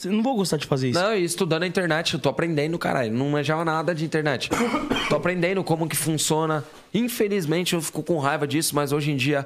não 0.05 0.23
vou 0.23 0.35
gostar 0.37 0.55
de 0.55 0.65
fazer 0.67 0.89
isso. 0.91 0.99
Não, 1.01 1.13
e 1.13 1.25
estudando 1.25 1.63
a 1.63 1.67
internet, 1.67 2.13
eu 2.13 2.19
tô 2.19 2.29
aprendendo, 2.29 2.79
caralho. 2.79 3.11
Não 3.11 3.29
manjava 3.29 3.65
nada 3.65 3.93
de 3.93 4.05
internet. 4.05 4.49
tô 5.09 5.15
aprendendo 5.17 5.61
como 5.65 5.85
que 5.87 5.97
funciona. 5.97 6.63
Infelizmente, 6.93 7.73
eu 7.75 7.81
fico 7.81 8.01
com 8.03 8.17
raiva 8.19 8.47
disso, 8.47 8.73
mas 8.73 8.93
hoje 8.93 9.11
em 9.11 9.17
dia, 9.17 9.45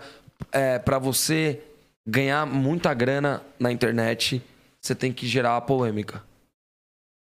é, 0.52 0.78
para 0.78 1.00
você 1.00 1.60
ganhar 2.08 2.46
muita 2.46 2.94
grana 2.94 3.42
na 3.60 3.72
internet, 3.72 4.40
você 4.82 4.96
tem 4.96 5.12
que 5.12 5.28
gerar 5.28 5.58
a 5.58 5.62
polêmica. 5.62 6.24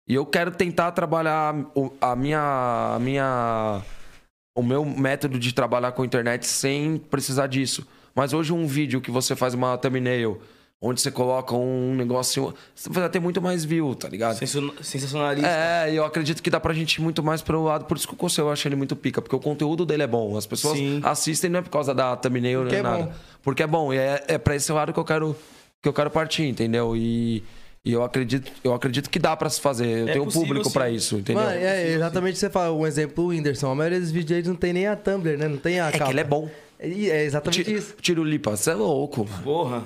E 0.08 0.14
eu 0.14 0.24
quero 0.24 0.50
tentar 0.50 0.92
trabalhar 0.92 1.54
a 2.00 2.16
minha, 2.16 2.94
a 2.94 2.98
minha. 2.98 3.82
O 4.56 4.62
meu 4.62 4.84
método 4.84 5.38
de 5.38 5.52
trabalhar 5.52 5.92
com 5.92 6.02
a 6.02 6.06
internet 6.06 6.46
sem 6.46 6.98
precisar 6.98 7.46
disso. 7.46 7.86
Mas 8.14 8.32
hoje, 8.32 8.52
um 8.52 8.66
vídeo 8.66 9.00
que 9.00 9.10
você 9.10 9.36
faz 9.36 9.54
uma 9.54 9.76
thumbnail, 9.78 10.40
onde 10.80 11.00
você 11.00 11.10
coloca 11.10 11.54
um 11.54 11.94
negócio. 11.94 12.52
Você 12.74 12.88
vai 12.90 13.08
ter 13.10 13.20
muito 13.20 13.40
mais 13.40 13.64
view, 13.64 13.94
tá 13.94 14.08
ligado? 14.08 14.36
Sensa- 14.36 14.60
Sensacionalista. 14.82 15.48
É, 15.48 15.92
eu 15.92 16.04
acredito 16.04 16.42
que 16.42 16.50
dá 16.50 16.58
pra 16.58 16.72
gente 16.74 16.94
ir 16.94 17.00
muito 17.02 17.22
mais 17.22 17.42
pro 17.42 17.62
lado. 17.62 17.84
Por 17.84 17.96
isso 17.96 18.08
que 18.08 18.14
o 18.14 18.16
Conselho 18.16 18.48
eu 18.48 18.52
acho 18.52 18.66
ele 18.66 18.74
muito 18.76 18.96
pica, 18.96 19.20
porque 19.22 19.36
o 19.36 19.40
conteúdo 19.40 19.84
dele 19.86 20.02
é 20.02 20.06
bom. 20.08 20.36
As 20.36 20.46
pessoas 20.46 20.76
Sim. 20.78 21.00
assistem 21.04 21.50
não 21.50 21.60
é 21.60 21.62
por 21.62 21.70
causa 21.70 21.94
da 21.94 22.16
thumbnail 22.16 22.60
Porque 22.62 22.72
nem 22.76 22.80
é 22.80 22.82
nada. 22.82 23.02
bom. 23.04 23.12
Porque 23.42 23.62
é 23.62 23.66
bom. 23.66 23.92
E 23.92 23.98
é, 23.98 24.24
é 24.26 24.38
pra 24.38 24.56
esse 24.56 24.72
lado 24.72 24.92
que 24.92 24.98
eu 24.98 25.04
quero, 25.04 25.36
que 25.82 25.88
eu 25.88 25.92
quero 25.92 26.10
partir, 26.10 26.44
entendeu? 26.44 26.96
E, 26.96 27.42
e 27.84 27.92
eu, 27.92 28.02
acredito, 28.02 28.50
eu 28.64 28.74
acredito 28.74 29.08
que 29.08 29.18
dá 29.18 29.36
pra 29.36 29.48
se 29.48 29.60
fazer. 29.60 29.86
Eu 29.86 30.08
É 30.08 30.12
tenho 30.12 30.22
um 30.22 30.26
possível, 30.26 30.46
público 30.48 30.68
sim. 30.68 30.72
pra 30.72 30.90
isso, 30.90 31.16
entendeu? 31.16 31.42
Mano, 31.42 31.56
é 31.56 31.88
exatamente 31.92 32.32
o 32.32 32.34
que 32.34 32.40
você 32.40 32.50
fala. 32.50 32.74
Um 32.74 32.86
exemplo, 32.86 33.24
o 33.24 33.26
Whindersson. 33.28 33.70
A 33.70 33.74
maioria 33.74 34.00
dos 34.00 34.10
vídeos 34.10 34.46
não 34.46 34.56
tem 34.56 34.72
nem 34.72 34.86
a 34.86 34.96
Tumblr, 34.96 35.36
né? 35.38 35.48
Não 35.48 35.58
tem 35.58 35.80
a 35.80 35.88
é 35.88 35.92
que 35.92 35.98
capa. 35.98 36.10
ele 36.10 36.20
é 36.20 36.24
bom. 36.24 36.48
E 36.82 37.10
É 37.10 37.24
exatamente 37.24 37.64
Tiro, 37.64 37.78
isso. 37.78 37.94
tiro 38.00 38.24
lipa, 38.24 38.56
você 38.56 38.70
é 38.70 38.74
louco, 38.74 39.24
mano. 39.28 39.42
Porra. 39.42 39.82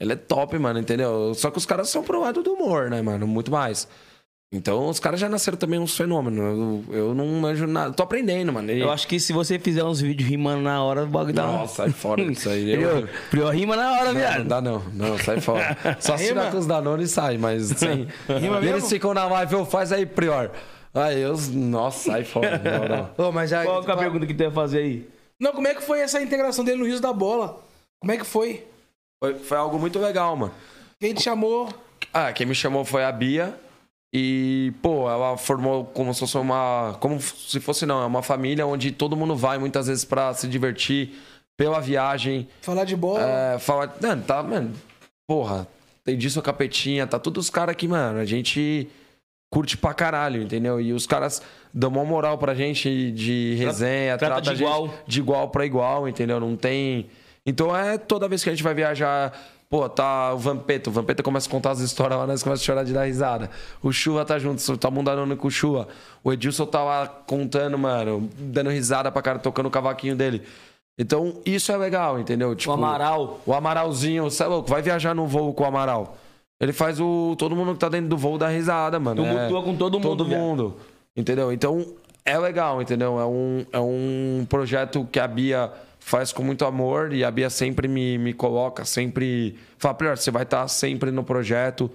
Ele 0.00 0.12
é 0.12 0.16
top, 0.16 0.58
mano, 0.58 0.78
entendeu? 0.80 1.32
Só 1.34 1.50
que 1.50 1.58
os 1.58 1.64
caras 1.64 1.88
são 1.88 2.02
pro 2.02 2.20
lado 2.20 2.42
do 2.42 2.52
humor, 2.54 2.90
né, 2.90 3.00
mano? 3.00 3.26
Muito 3.26 3.50
mais. 3.50 3.86
Então, 4.56 4.86
os 4.88 5.00
caras 5.00 5.18
já 5.18 5.28
nasceram 5.28 5.58
também 5.58 5.80
uns 5.80 5.96
fenômenos. 5.96 6.38
Eu, 6.38 6.84
eu 6.96 7.14
não 7.14 7.26
manjo 7.26 7.66
nada. 7.66 7.92
Tô 7.92 8.04
aprendendo, 8.04 8.52
mano. 8.52 8.70
E- 8.70 8.78
Eu 8.80 8.90
acho 8.92 9.08
que 9.08 9.18
se 9.18 9.32
você 9.32 9.58
fizer 9.58 9.82
uns 9.82 10.00
vídeos 10.00 10.28
rimando 10.28 10.62
na 10.62 10.80
hora, 10.82 11.02
o 11.02 11.06
bagulho 11.08 11.34
dá 11.34 11.42
Nossa, 11.44 11.74
sai 11.82 11.90
fora 11.90 12.24
disso 12.24 12.48
aí. 12.48 12.76
Prior, 12.76 12.98
Eu... 13.00 13.08
Prior 13.30 13.50
rima 13.54 13.74
na 13.74 13.90
hora, 13.92 14.04
Não, 14.04 14.12
não 14.12 14.20
viado. 14.20 14.44
dá 14.44 14.60
não. 14.60 14.78
Não, 14.92 15.18
sai 15.18 15.40
fora. 15.40 15.76
Só 15.98 16.16
se 16.16 16.28
tirar 16.28 16.52
com 16.52 16.58
os 16.58 16.66
Danone 16.66 17.02
e 17.02 17.08
sai, 17.08 17.36
mas 17.36 17.64
sem... 17.76 18.06
Rima 18.28 18.56
e 18.60 18.68
eles 18.68 18.74
mesmo? 18.74 18.88
ficam 18.88 19.12
na 19.12 19.24
live, 19.26 19.54
eu 19.54 19.66
faz 19.66 19.90
aí, 19.90 20.06
Prior. 20.06 20.50
Aí 20.94 21.20
eu... 21.20 21.34
Nossa, 21.52 22.12
sai 22.12 22.22
fora. 22.24 22.60
Não, 22.62 22.96
não. 22.96 23.10
Ô, 23.28 23.32
mas 23.32 23.50
já. 23.50 23.64
Qual 23.64 23.82
que 23.82 23.90
é 23.90 23.94
a 23.94 23.96
pergunta 23.96 24.24
que 24.26 24.34
tu 24.34 24.42
ia 24.44 24.50
fazer 24.52 24.78
aí? 24.78 25.08
Não, 25.40 25.52
como 25.52 25.66
é 25.66 25.74
que 25.74 25.82
foi 25.82 25.98
essa 25.98 26.22
integração 26.22 26.64
dele 26.64 26.78
no 26.78 26.84
Rios 26.86 27.00
da 27.00 27.12
Bola? 27.12 27.58
Como 27.98 28.12
é 28.12 28.16
que 28.16 28.24
foi? 28.24 28.64
Foi, 29.20 29.34
foi 29.34 29.58
algo 29.58 29.78
muito 29.80 29.98
legal, 29.98 30.36
mano. 30.36 30.52
Quem 31.00 31.12
te 31.12 31.22
chamou? 31.24 31.68
Ah, 32.12 32.32
quem 32.32 32.46
me 32.46 32.54
chamou 32.54 32.84
foi 32.84 33.02
a 33.04 33.10
Bia. 33.10 33.52
E, 34.16 34.72
pô, 34.80 35.10
ela 35.10 35.36
formou 35.36 35.86
como 35.86 36.14
se 36.14 36.20
fosse 36.20 36.38
uma. 36.38 36.96
Como 37.00 37.20
se 37.20 37.58
fosse, 37.58 37.84
não, 37.84 38.00
é 38.00 38.06
uma 38.06 38.22
família 38.22 38.64
onde 38.64 38.92
todo 38.92 39.16
mundo 39.16 39.34
vai 39.34 39.58
muitas 39.58 39.88
vezes 39.88 40.04
pra 40.04 40.32
se 40.32 40.46
divertir 40.46 41.14
pela 41.56 41.80
viagem. 41.80 42.46
Falar 42.62 42.84
de 42.84 42.94
bola? 42.94 43.20
É, 43.28 43.58
falar. 43.58 43.92
Mano, 44.00 44.22
tá, 44.22 44.40
mano. 44.40 44.72
Porra, 45.26 45.66
tem 46.04 46.16
disso 46.16 46.38
a 46.38 46.42
capetinha, 46.42 47.08
tá 47.08 47.18
todos 47.18 47.46
os 47.46 47.50
caras 47.50 47.72
aqui, 47.72 47.88
mano. 47.88 48.20
A 48.20 48.24
gente 48.24 48.88
curte 49.52 49.76
pra 49.76 49.92
caralho, 49.92 50.42
entendeu? 50.42 50.80
E 50.80 50.92
os 50.92 51.08
caras 51.08 51.42
dão 51.72 51.90
uma 51.90 52.04
moral 52.04 52.38
pra 52.38 52.54
gente 52.54 53.10
de 53.10 53.56
resenha, 53.56 54.16
trata 54.16 54.40
de 54.40 54.50
a 54.50 54.54
gente 54.54 54.62
igual. 54.62 54.94
de 55.08 55.18
igual 55.18 55.48
pra 55.48 55.66
igual, 55.66 56.08
entendeu? 56.08 56.38
Não 56.38 56.54
tem. 56.54 57.08
Então 57.44 57.76
é 57.76 57.98
toda 57.98 58.28
vez 58.28 58.44
que 58.44 58.48
a 58.48 58.52
gente 58.52 58.62
vai 58.62 58.74
viajar. 58.74 59.36
Pô, 59.74 59.88
tá 59.88 60.32
o 60.32 60.38
Vampeta. 60.38 60.88
O 60.88 60.92
Vampeta 60.92 61.20
começa 61.20 61.48
a 61.48 61.50
contar 61.50 61.72
as 61.72 61.80
histórias 61.80 62.16
lá, 62.16 62.28
nós 62.28 62.44
começamos 62.44 62.60
a 62.60 62.64
chorar 62.64 62.84
de 62.84 62.92
dar 62.92 63.06
risada. 63.06 63.50
O 63.82 63.90
Chua 63.90 64.24
tá 64.24 64.38
junto, 64.38 64.76
tá 64.76 64.88
mundando 64.88 65.36
com 65.36 65.48
o 65.48 65.50
Chua. 65.50 65.88
O 66.22 66.32
Edilson 66.32 66.64
tá 66.64 66.84
lá 66.84 67.08
contando, 67.08 67.76
mano, 67.76 68.30
dando 68.38 68.70
risada 68.70 69.10
pra 69.10 69.20
cara, 69.20 69.40
tocando 69.40 69.66
o 69.66 69.70
cavaquinho 69.72 70.14
dele. 70.14 70.42
Então, 70.96 71.40
isso 71.44 71.72
é 71.72 71.76
legal, 71.76 72.20
entendeu? 72.20 72.54
Tipo, 72.54 72.70
O 72.70 72.74
Amaral. 72.74 73.40
o 73.44 73.52
Amaralzinho, 73.52 74.22
você 74.30 74.44
é 74.44 74.46
louco, 74.46 74.70
vai 74.70 74.80
viajar 74.80 75.12
no 75.12 75.26
voo 75.26 75.52
com 75.52 75.64
o 75.64 75.66
Amaral. 75.66 76.18
Ele 76.60 76.72
faz 76.72 77.00
o. 77.00 77.34
Todo 77.36 77.56
mundo 77.56 77.72
que 77.72 77.80
tá 77.80 77.88
dentro 77.88 78.08
do 78.10 78.16
voo 78.16 78.38
dar 78.38 78.50
risada, 78.50 79.00
mano. 79.00 79.24
Tu 79.24 79.28
mutua 79.28 79.60
com 79.64 79.74
todo 79.74 79.94
mundo, 79.98 80.08
Todo 80.08 80.24
mundo. 80.24 80.76
Entendeu? 81.16 81.52
Então, 81.52 81.84
é 82.24 82.38
legal, 82.38 82.80
entendeu? 82.80 83.18
É 83.18 83.26
um, 83.26 83.66
é 83.72 83.80
um 83.80 84.46
projeto 84.48 85.04
que 85.10 85.18
a 85.18 85.26
Bia 85.26 85.72
faz 86.04 86.32
com 86.32 86.42
muito 86.42 86.66
amor 86.66 87.14
e 87.14 87.24
a 87.24 87.30
Bia 87.30 87.48
sempre 87.48 87.88
me, 87.88 88.18
me 88.18 88.34
coloca, 88.34 88.84
sempre. 88.84 89.56
Fala, 89.78 89.94
pior, 89.94 90.18
você 90.18 90.30
vai 90.30 90.42
estar 90.42 90.68
sempre 90.68 91.10
no 91.10 91.24
projeto. 91.24 91.90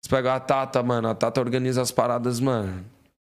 Você 0.00 0.10
pega 0.10 0.34
a 0.34 0.40
Tata, 0.40 0.82
mano, 0.82 1.08
a 1.08 1.14
Tata 1.14 1.40
organiza 1.40 1.80
as 1.80 1.90
paradas, 1.90 2.38
mano. 2.40 2.84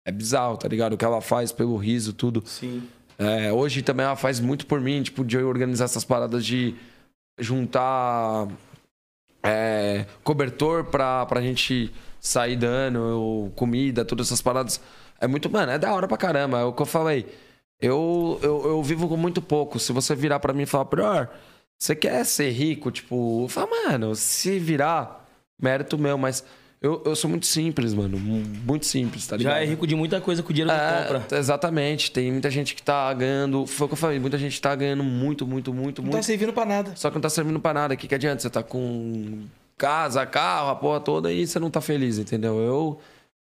É 0.07 0.12
bizarro, 0.12 0.57
tá 0.57 0.69
ligado? 0.69 0.93
O 0.93 0.97
que 0.97 1.05
ela 1.05 1.20
faz 1.20 1.51
pelo 1.51 1.77
riso, 1.77 2.12
tudo. 2.12 2.44
Sim. 2.47 2.89
É, 3.19 3.52
hoje 3.52 3.82
também 3.82 4.07
ela 4.07 4.15
faz 4.15 4.39
muito 4.39 4.66
por 4.66 4.81
mim, 4.81 5.02
tipo, 5.02 5.24
de 5.24 5.36
eu 5.36 5.48
organizar 5.48 5.86
essas 5.86 6.05
paradas 6.05 6.47
de 6.47 6.77
juntar 7.36 8.47
é, 9.43 10.07
cobertor 10.23 10.85
pra, 10.85 11.27
pra 11.27 11.43
gente 11.43 11.93
sair 12.20 12.55
dando, 12.55 13.51
comida, 13.57 14.05
todas 14.05 14.28
essas 14.28 14.40
paradas. 14.40 14.81
É 15.20 15.27
muito, 15.27 15.51
mano, 15.51 15.73
é 15.73 15.78
da 15.78 15.93
hora 15.93 16.07
pra 16.07 16.16
caramba. 16.16 16.61
É 16.61 16.65
o 16.65 16.73
que 16.73 16.82
eu 16.82 16.86
falei. 16.86 17.27
Eu, 17.81 18.39
eu, 18.43 18.62
eu 18.66 18.82
vivo 18.82 19.09
com 19.09 19.16
muito 19.16 19.40
pouco. 19.40 19.78
Se 19.78 19.93
você 19.93 20.15
virar 20.15 20.39
pra 20.40 20.52
mim 20.52 20.62
e 20.62 20.66
falar, 20.66 20.85
pior, 20.86 21.28
você 21.78 21.94
quer 21.97 22.24
ser 22.24 22.51
rico? 22.51 22.90
Tipo, 22.90 23.47
fala, 23.48 23.69
mano, 23.89 24.15
se 24.15 24.59
virar, 24.59 25.27
mérito 25.61 25.97
meu, 25.98 26.19
mas 26.19 26.44
eu, 26.82 27.02
eu 27.07 27.16
sou 27.16 27.28
muito 27.31 27.47
simples, 27.47 27.94
mano. 27.94 28.19
Muito 28.19 28.85
simples, 28.86 29.27
tá 29.27 29.36
ligado? 29.36 29.55
Já 29.55 29.61
é 29.61 29.65
rico 29.65 29.86
de 29.86 29.94
muita 29.94 30.20
coisa 30.20 30.43
com 30.43 30.51
o 30.51 30.52
dinheiro 30.52 30.70
que 30.74 30.81
É, 30.85 31.05
compra. 31.20 31.39
exatamente. 31.39 32.11
Tem 32.11 32.31
muita 32.31 32.51
gente 32.51 32.74
que 32.74 32.82
tá 32.82 33.12
ganhando. 33.15 33.66
Foi 33.66 33.86
o 33.86 33.89
que 33.89 33.94
eu 33.94 33.98
falei, 33.98 34.19
muita 34.19 34.36
gente 34.39 34.61
tá 34.61 34.74
ganhando 34.74 35.02
muito, 35.05 35.47
muito, 35.47 35.73
muito, 35.73 36.02
Não 36.02 36.09
muito. 36.11 36.16
tá 36.16 36.23
servindo 36.23 36.52
pra 36.52 36.65
nada. 36.66 36.93
Só 36.97 37.09
que 37.09 37.15
não 37.16 37.23
tá 37.23 37.31
servindo 37.31 37.61
pra 37.61 37.73
nada. 37.73 37.94
O 37.94 37.97
que, 37.97 38.07
que 38.09 38.15
adianta? 38.15 38.43
Você 38.43 38.51
tá 38.51 38.62
com 38.62 39.44
casa, 39.78 40.24
carro, 40.27 40.69
a 40.69 40.77
porra 40.77 41.01
toda 41.01 41.32
e 41.32 41.47
você 41.47 41.59
não 41.59 41.70
tá 41.70 41.81
feliz, 41.81 42.19
entendeu? 42.19 42.59
Eu, 42.59 42.98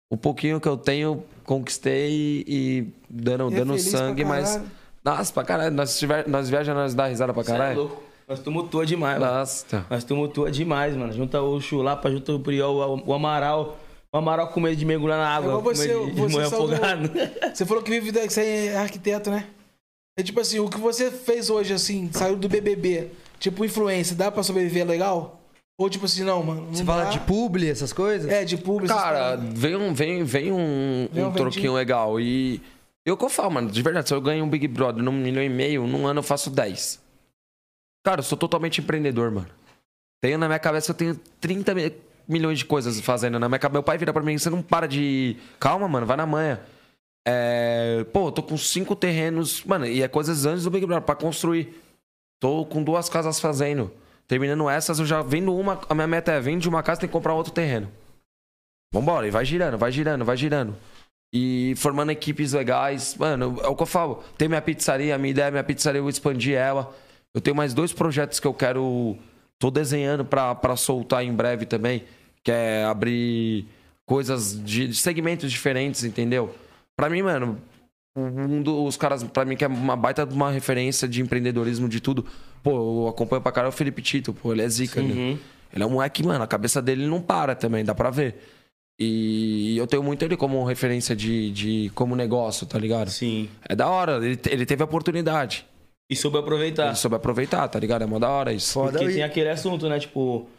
o 0.09 0.17
pouquinho 0.17 0.59
que 0.59 0.67
eu 0.67 0.75
tenho, 0.77 1.23
conquistei 1.43 2.43
e 2.47 2.87
dando, 3.09 3.49
E 3.51 3.55
é 3.55 3.57
dando 3.59 3.77
sangue, 3.77 4.25
mas. 4.25 4.59
Nossa, 5.03 5.31
pra 5.33 5.43
caralho. 5.43 5.71
Nós, 5.75 5.97
tiver, 5.97 6.27
nós 6.27 6.49
viajamos, 6.49 6.81
nós 6.81 6.93
dá 6.93 7.07
risada 7.07 7.33
pra 7.33 7.41
é 7.41 7.45
caralho. 7.45 7.77
louco. 7.81 8.03
Nós 8.27 8.39
tumultua 8.39 8.85
demais, 8.85 9.19
mano. 9.19 9.33
Nossa. 9.33 9.85
Nós 9.89 10.03
tumultua 10.03 10.51
demais, 10.51 10.95
mano. 10.95 11.11
Junta 11.13 11.41
o 11.41 11.59
chulapa, 11.59 12.11
junta 12.11 12.31
o 12.33 12.39
priol, 12.39 13.01
o, 13.05 13.13
amaral. 13.13 13.77
O 14.11 14.17
amaral 14.17 14.47
com 14.49 14.59
medo 14.59 14.75
de 14.75 14.85
mergulhar 14.85 15.17
na 15.19 15.27
água. 15.29 15.49
igual 15.49 15.61
você- 15.63 15.93
com 15.93 16.05
medo 16.05 16.15
de 16.15 16.21
você 16.33 16.37
do- 16.37 16.55
afogado. 16.55 17.11
Você 17.53 17.65
falou 17.65 17.81
que 17.83 17.91
vive 17.91 18.11
da- 18.11 18.21
que 18.21 18.33
você 18.33 18.67
é 18.73 18.77
arquiteto, 18.77 19.29
né? 19.29 19.45
É 20.17 20.23
tipo 20.23 20.39
assim, 20.39 20.59
o 20.59 20.67
que 20.67 20.79
você 20.79 21.09
fez 21.11 21.49
hoje, 21.49 21.73
assim, 21.73 22.09
saiu 22.11 22.35
do 22.35 22.49
BBB, 22.49 23.09
tipo 23.39 23.63
influência, 23.63 24.15
dá 24.15 24.31
pra 24.31 24.43
sobreviver 24.43 24.85
legal? 24.85 25.38
Ou 25.79 25.89
tipo 25.89 26.03
assim, 26.05 26.25
não, 26.25 26.43
mano. 26.43 26.61
Não 26.65 26.73
Você 26.75 26.83
fala 26.83 27.05
dá. 27.05 27.09
de 27.11 27.19
publi, 27.21 27.69
essas 27.69 27.93
coisas? 27.93 28.29
É, 28.29 28.43
de 28.43 28.55
essas 28.55 28.87
Cara, 28.89 29.37
vem 29.37 29.77
um, 29.77 29.93
vem, 29.93 30.23
vem 30.25 30.51
um, 30.51 31.07
Vem 31.09 31.23
um 31.23 31.27
um 31.29 31.31
troquinho 31.31 31.53
vendinho. 31.53 31.73
legal. 31.73 32.19
E 32.19 32.61
eu 33.05 33.15
que 33.15 33.23
eu 33.23 33.29
falo, 33.29 33.49
mano, 33.51 33.71
de 33.71 33.81
verdade, 33.81 34.09
se 34.09 34.13
eu 34.13 34.19
ganho 34.19 34.43
um 34.43 34.49
Big 34.49 34.67
Brother 34.67 35.01
num 35.01 35.13
milhão 35.13 35.41
e 35.41 35.47
meio, 35.47 35.87
num 35.87 36.05
ano 36.05 36.19
eu 36.19 36.23
faço 36.23 36.49
10. 36.49 36.99
Cara, 38.05 38.19
eu 38.19 38.23
sou 38.25 38.37
totalmente 38.37 38.81
empreendedor, 38.81 39.31
mano. 39.31 39.47
Tenho 40.21 40.37
na 40.37 40.47
minha 40.47 40.59
cabeça, 40.59 40.91
eu 40.91 40.95
tenho 40.95 41.15
30 41.39 41.73
mi- 41.73 41.93
milhões 42.27 42.59
de 42.59 42.65
coisas 42.65 42.99
fazendo 42.99 43.39
na 43.39 43.47
minha 43.47 43.57
cabeça. 43.57 43.75
Meu 43.75 43.83
pai 43.83 43.97
vira 43.97 44.11
pra 44.11 44.21
mim, 44.21 44.37
você 44.37 44.49
não 44.49 44.61
para 44.61 44.85
de. 44.85 45.37
Calma, 45.61 45.87
mano, 45.87 46.05
vai 46.05 46.17
na 46.17 46.25
manhã. 46.25 46.59
É... 47.25 48.05
Pô, 48.11 48.27
eu 48.27 48.31
tô 48.33 48.43
com 48.43 48.57
cinco 48.57 48.97
terrenos, 48.97 49.63
mano, 49.63 49.85
e 49.85 50.01
é 50.01 50.07
coisas 50.09 50.45
antes 50.45 50.65
do 50.65 50.69
Big 50.71 50.85
Brother, 50.85 51.05
pra 51.05 51.15
construir. 51.15 51.81
Tô 52.37 52.65
com 52.65 52.83
duas 52.83 53.07
casas 53.07 53.39
fazendo. 53.39 53.89
Terminando 54.29 54.69
essas, 54.69 54.99
eu 54.99 55.07
já 55.07 55.23
vendo 55.23 55.55
uma. 55.55 55.81
A 55.89 55.95
minha 55.95 56.05
meta 56.05 56.31
é 56.31 56.39
vende 56.39 56.69
uma 56.69 56.83
casa, 56.83 57.01
tem 57.01 57.09
que 57.09 57.13
comprar 57.13 57.33
outro 57.33 57.51
terreno. 57.51 57.91
Vambora, 58.93 59.27
e 59.27 59.31
vai 59.31 59.43
girando, 59.43 59.75
vai 59.75 59.91
girando, 59.91 60.23
vai 60.23 60.37
girando. 60.37 60.75
E 61.33 61.73
formando 61.77 62.11
equipes 62.11 62.53
legais. 62.53 63.15
Mano, 63.15 63.59
é 63.63 63.67
o 63.67 63.75
que 63.75 63.81
eu 63.81 63.87
falo. 63.87 64.23
Tem 64.37 64.47
minha 64.47 64.61
pizzaria, 64.61 65.17
minha 65.17 65.31
ideia 65.31 65.49
minha 65.49 65.63
pizzaria, 65.63 65.99
eu 65.99 66.07
expandir 66.07 66.55
ela. 66.55 66.95
Eu 67.33 67.41
tenho 67.41 67.55
mais 67.55 67.73
dois 67.73 67.91
projetos 67.91 68.39
que 68.39 68.45
eu 68.45 68.53
quero. 68.53 69.17
Tô 69.57 69.71
desenhando 69.71 70.23
pra 70.23 70.75
soltar 70.77 71.23
em 71.23 71.33
breve 71.33 71.65
também. 71.65 72.03
Que 72.43 72.51
é 72.51 72.85
abrir 72.85 73.65
coisas 74.05 74.63
de, 74.63 74.89
de 74.89 74.95
segmentos 74.95 75.51
diferentes, 75.51 76.03
entendeu? 76.03 76.53
Pra 76.95 77.09
mim, 77.09 77.23
mano, 77.23 77.59
um 78.19 78.61
dos 78.61 78.97
caras, 78.97 79.23
pra 79.23 79.45
mim, 79.45 79.55
que 79.55 79.63
é 79.63 79.67
uma 79.67 79.95
baita 79.95 80.25
de 80.25 80.33
uma 80.33 80.51
referência 80.51 81.07
de 81.07 81.21
empreendedorismo 81.21 81.87
de 81.89 81.99
tudo. 81.99 82.25
Pô, 82.63 83.03
eu 83.03 83.07
acompanho 83.07 83.41
pra 83.41 83.51
caralho 83.51 83.73
o 83.73 83.75
Felipe 83.75 84.01
Tito, 84.01 84.33
pô, 84.33 84.51
ele 84.51 84.61
é 84.61 84.69
zica, 84.69 85.01
né? 85.01 85.13
Uhum. 85.13 85.37
Ele 85.73 85.83
é 85.83 85.85
um 85.85 85.91
moleque, 85.91 86.23
mano, 86.23 86.43
a 86.43 86.47
cabeça 86.47 86.81
dele 86.81 87.05
não 87.07 87.21
para 87.21 87.55
também, 87.55 87.83
dá 87.85 87.93
pra 87.95 88.09
ver. 88.09 88.37
E 88.99 89.77
eu 89.77 89.87
tenho 89.87 90.03
muito 90.03 90.23
ele 90.25 90.35
como 90.35 90.61
referência 90.65 91.15
de, 91.15 91.51
de 91.51 91.91
como 91.95 92.15
negócio, 92.15 92.67
tá 92.67 92.77
ligado? 92.77 93.09
Sim. 93.09 93.47
É 93.67 93.73
da 93.75 93.87
hora, 93.87 94.17
ele, 94.17 94.37
ele 94.49 94.65
teve 94.65 94.81
a 94.81 94.85
oportunidade. 94.85 95.65
E 96.09 96.15
soube 96.15 96.37
aproveitar. 96.37 96.87
Ele 96.87 96.95
soube 96.95 97.15
aproveitar, 97.15 97.67
tá 97.67 97.79
ligado? 97.79 98.01
É 98.03 98.05
mó 98.05 98.19
da 98.19 98.27
hora 98.29 98.51
isso. 98.51 98.73
Foda. 98.73 98.93
Porque 98.97 99.11
e- 99.11 99.13
tem 99.13 99.23
aquele 99.23 99.49
assunto, 99.49 99.87
né? 99.87 99.99
Tipo. 99.99 100.49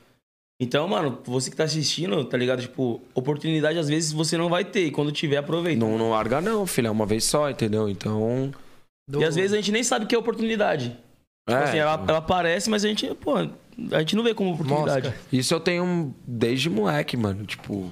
Então, 0.63 0.87
mano, 0.87 1.19
você 1.25 1.51
que 1.51 1.57
tá 1.57 1.65
assistindo, 1.65 2.23
tá 2.23 2.37
ligado? 2.37 2.61
Tipo, 2.61 3.01
oportunidade 3.15 3.79
às 3.79 3.89
vezes 3.89 4.13
você 4.13 4.37
não 4.37 4.51
vai 4.51 4.63
ter. 4.63 4.85
E 4.87 4.91
quando 4.91 5.11
tiver, 5.11 5.39
aproveita. 5.39 5.81
Não, 5.81 5.97
não 5.97 6.11
larga 6.11 6.39
não, 6.43 6.67
filho, 6.67 6.89
é 6.89 6.91
uma 6.91 7.07
vez 7.07 7.25
só, 7.25 7.49
entendeu? 7.49 7.89
Então... 7.89 8.53
E 9.19 9.25
às 9.25 9.35
vezes 9.35 9.55
a 9.55 9.57
gente 9.57 9.73
nem 9.73 9.83
sabe 9.83 10.05
o 10.05 10.09
que 10.09 10.15
é 10.15 10.19
oportunidade. 10.19 10.97
É, 11.49 11.53
Tipo 11.53 11.65
assim, 11.65 11.79
ela, 11.79 12.05
ela 12.07 12.19
aparece, 12.19 12.69
mas 12.69 12.85
a 12.85 12.89
gente, 12.89 13.13
pô, 13.15 13.37
a 13.37 13.99
gente 14.01 14.15
não 14.15 14.23
vê 14.23 14.35
como 14.35 14.53
oportunidade. 14.53 15.09
Mosca. 15.09 15.21
Isso 15.33 15.55
eu 15.55 15.59
tenho 15.59 16.15
desde 16.27 16.69
moleque, 16.69 17.17
mano. 17.17 17.45
Tipo, 17.45 17.91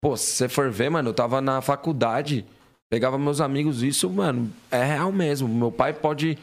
pô, 0.00 0.16
se 0.16 0.26
você 0.32 0.48
for 0.48 0.70
ver, 0.70 0.90
mano, 0.90 1.08
eu 1.08 1.14
tava 1.14 1.40
na 1.40 1.60
faculdade, 1.60 2.44
pegava 2.90 3.18
meus 3.18 3.40
amigos, 3.40 3.82
isso, 3.82 4.08
mano, 4.08 4.52
é 4.70 4.84
real 4.84 5.10
mesmo. 5.10 5.48
Meu 5.48 5.72
pai 5.72 5.92
pode. 5.92 6.38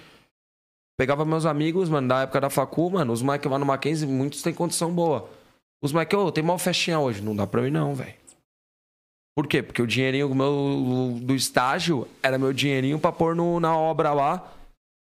Pegava 0.98 1.24
meus 1.24 1.46
amigos, 1.46 1.90
mano, 1.90 2.08
da 2.08 2.22
época 2.24 2.42
da 2.42 2.50
facu, 2.50 2.90
mano, 2.90 3.14
os 3.14 3.22
moleques 3.22 3.50
lá 3.50 3.58
no 3.58 3.66
Mackenzie, 3.66 4.08
muitos 4.08 4.42
têm 4.42 4.54
condição 4.54 4.92
boa. 4.92 5.30
Os 5.84 5.92
moleques, 5.92 6.18
ô, 6.18 6.32
tem 6.32 6.44
mal 6.44 6.58
festinha 6.58 6.98
hoje. 6.98 7.22
Não 7.22 7.36
dá 7.36 7.46
pra 7.46 7.60
eu 7.62 7.68
ir, 7.68 7.72
não, 7.72 7.94
velho. 7.94 8.14
Por 9.36 9.48
quê? 9.48 9.62
Porque 9.62 9.82
o 9.82 9.88
dinheirinho 9.88 10.34
meu, 10.34 11.20
do 11.22 11.36
estágio 11.36 12.08
era 12.22 12.38
meu 12.38 12.54
dinheirinho 12.54 12.98
pra 12.98 13.12
pôr 13.12 13.36
no, 13.36 13.60
na 13.60 13.78
obra 13.78 14.14
lá. 14.14 14.50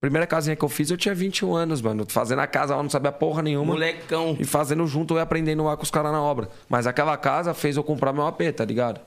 Primeira 0.01 0.27
casinha 0.27 0.55
que 0.57 0.65
eu 0.65 0.67
fiz, 0.67 0.91
eu 0.91 0.97
tinha 0.97 1.15
21 1.15 1.55
anos, 1.55 1.81
mano. 1.81 2.05
Fazendo 2.09 2.39
a 2.39 2.47
casa 2.47 2.75
lá, 2.75 2.83
não 2.83 2.89
sabia 2.89 3.13
porra 3.13 3.41
nenhuma. 3.41 3.73
Molecão. 3.73 4.35
E 4.37 4.43
fazendo 4.43 4.85
junto, 4.85 5.13
eu 5.13 5.17
ia 5.19 5.23
aprendendo 5.23 5.63
lá 5.63 5.77
com 5.77 5.83
os 5.83 5.91
caras 5.91 6.11
na 6.11 6.21
obra. 6.21 6.49
Mas 6.67 6.85
aquela 6.85 7.15
casa 7.15 7.53
fez 7.53 7.77
eu 7.77 7.83
comprar 7.83 8.11
meu 8.11 8.27
AP, 8.27 8.41
tá 8.53 8.65
ligado? 8.65 8.99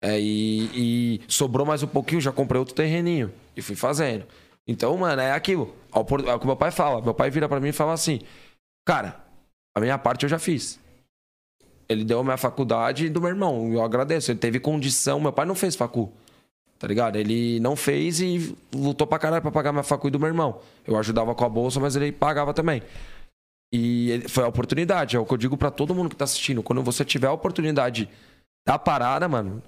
É, 0.00 0.20
e, 0.20 1.18
e 1.18 1.20
sobrou 1.26 1.66
mais 1.66 1.82
um 1.82 1.88
pouquinho, 1.88 2.20
já 2.20 2.30
comprei 2.30 2.60
outro 2.60 2.76
terreninho. 2.76 3.32
E 3.56 3.62
fui 3.62 3.74
fazendo. 3.74 4.24
Então, 4.68 4.96
mano, 4.96 5.20
é 5.20 5.32
aquilo. 5.32 5.74
É 5.92 5.98
o 5.98 6.38
que 6.38 6.46
meu 6.46 6.56
pai 6.56 6.70
fala. 6.70 7.02
Meu 7.02 7.14
pai 7.14 7.30
vira 7.30 7.48
pra 7.48 7.58
mim 7.58 7.70
e 7.70 7.72
fala 7.72 7.94
assim: 7.94 8.20
Cara, 8.86 9.27
a 9.78 9.80
minha 9.80 9.98
parte 9.98 10.24
eu 10.24 10.28
já 10.28 10.38
fiz. 10.38 10.78
Ele 11.88 12.04
deu 12.04 12.20
a 12.20 12.24
minha 12.24 12.36
faculdade 12.36 13.08
do 13.08 13.20
meu 13.20 13.30
irmão. 13.30 13.72
Eu 13.72 13.82
agradeço. 13.82 14.30
Ele 14.30 14.38
teve 14.38 14.60
condição. 14.60 15.18
Meu 15.18 15.32
pai 15.32 15.46
não 15.46 15.54
fez 15.54 15.74
facu. 15.74 16.12
Tá 16.78 16.86
ligado? 16.86 17.16
Ele 17.16 17.58
não 17.60 17.74
fez 17.74 18.20
e 18.20 18.54
lutou 18.74 19.06
pra 19.06 19.18
caralho 19.18 19.42
pra 19.42 19.50
pagar 19.50 19.72
minha 19.72 19.82
facu 19.82 20.08
e 20.08 20.10
do 20.10 20.18
meu 20.18 20.28
irmão. 20.28 20.60
Eu 20.86 20.96
ajudava 20.98 21.34
com 21.34 21.44
a 21.44 21.48
bolsa, 21.48 21.80
mas 21.80 21.96
ele 21.96 22.12
pagava 22.12 22.52
também. 22.52 22.82
E 23.72 24.22
foi 24.28 24.44
a 24.44 24.48
oportunidade. 24.48 25.16
É 25.16 25.18
o 25.18 25.24
que 25.24 25.32
eu 25.32 25.38
digo 25.38 25.56
pra 25.56 25.70
todo 25.70 25.94
mundo 25.94 26.10
que 26.10 26.16
tá 26.16 26.24
assistindo. 26.24 26.62
Quando 26.62 26.82
você 26.82 27.04
tiver 27.04 27.26
a 27.26 27.32
oportunidade 27.32 28.08
da 28.66 28.78
parada, 28.78 29.26
mano. 29.26 29.62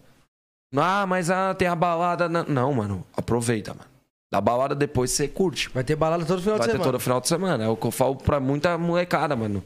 Ah, 0.76 1.06
mas 1.06 1.30
ah, 1.30 1.54
tem 1.54 1.66
a 1.66 1.74
balada. 1.74 2.28
na-" 2.28 2.44
Não, 2.44 2.72
mano. 2.72 3.04
Aproveita, 3.16 3.74
mano. 3.74 3.88
Da 4.32 4.40
balada 4.40 4.74
depois 4.74 5.10
você 5.10 5.26
curte. 5.26 5.68
Vai 5.70 5.82
ter 5.82 5.96
balada 5.96 6.24
todo 6.24 6.40
final 6.40 6.58
Vai 6.58 6.66
de 6.66 6.72
ter 6.72 6.78
semana. 6.78 6.92
todo 6.92 7.00
final 7.00 7.20
de 7.20 7.28
semana. 7.28 7.64
É 7.64 7.68
o 7.68 7.76
que 7.76 7.86
eu 7.86 7.90
falo 7.90 8.14
pra 8.14 8.38
muita 8.38 8.78
molecada, 8.78 9.34
mano. 9.34 9.64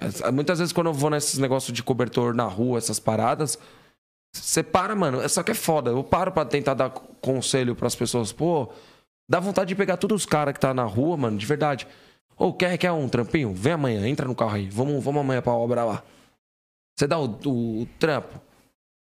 É, 0.00 0.30
Muitas 0.30 0.58
vezes 0.58 0.72
quando 0.72 0.88
eu 0.88 0.94
vou 0.94 1.10
nesses 1.10 1.38
negócios 1.38 1.74
de 1.74 1.82
cobertor 1.82 2.34
na 2.34 2.44
rua, 2.44 2.78
essas 2.78 2.98
paradas, 2.98 3.58
você 4.34 4.62
para, 4.62 4.94
mano. 4.94 5.26
Só 5.28 5.42
que 5.42 5.50
é 5.50 5.54
foda. 5.54 5.90
Eu 5.90 6.02
paro 6.02 6.32
pra 6.32 6.44
tentar 6.44 6.74
dar 6.74 6.90
conselho 6.90 7.76
pras 7.76 7.94
pessoas. 7.94 8.32
Pô, 8.32 8.68
dá 9.28 9.38
vontade 9.38 9.68
de 9.68 9.74
pegar 9.74 9.96
todos 9.96 10.22
os 10.22 10.26
caras 10.26 10.54
que 10.54 10.60
tá 10.60 10.72
na 10.72 10.84
rua, 10.84 11.16
mano, 11.16 11.36
de 11.36 11.46
verdade. 11.46 11.86
Ou 12.36 12.52
quer, 12.52 12.76
quer 12.78 12.90
um 12.92 13.08
trampinho? 13.08 13.54
Vem 13.54 13.74
amanhã, 13.74 14.06
entra 14.08 14.26
no 14.26 14.34
carro 14.34 14.54
aí. 14.54 14.68
Vamos, 14.68 15.02
vamos 15.04 15.20
amanhã 15.20 15.42
pra 15.42 15.52
obra 15.52 15.84
lá. 15.84 16.02
Você 16.98 17.06
dá 17.06 17.18
o, 17.18 17.26
o, 17.46 17.82
o 17.82 17.86
trampo. 17.98 18.40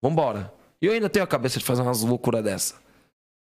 Vambora. 0.02 0.52
E 0.80 0.86
eu 0.86 0.92
ainda 0.92 1.08
tenho 1.08 1.24
a 1.24 1.28
cabeça 1.28 1.58
de 1.58 1.64
fazer 1.64 1.82
umas 1.82 2.02
loucuras 2.02 2.42
dessa. 2.42 2.74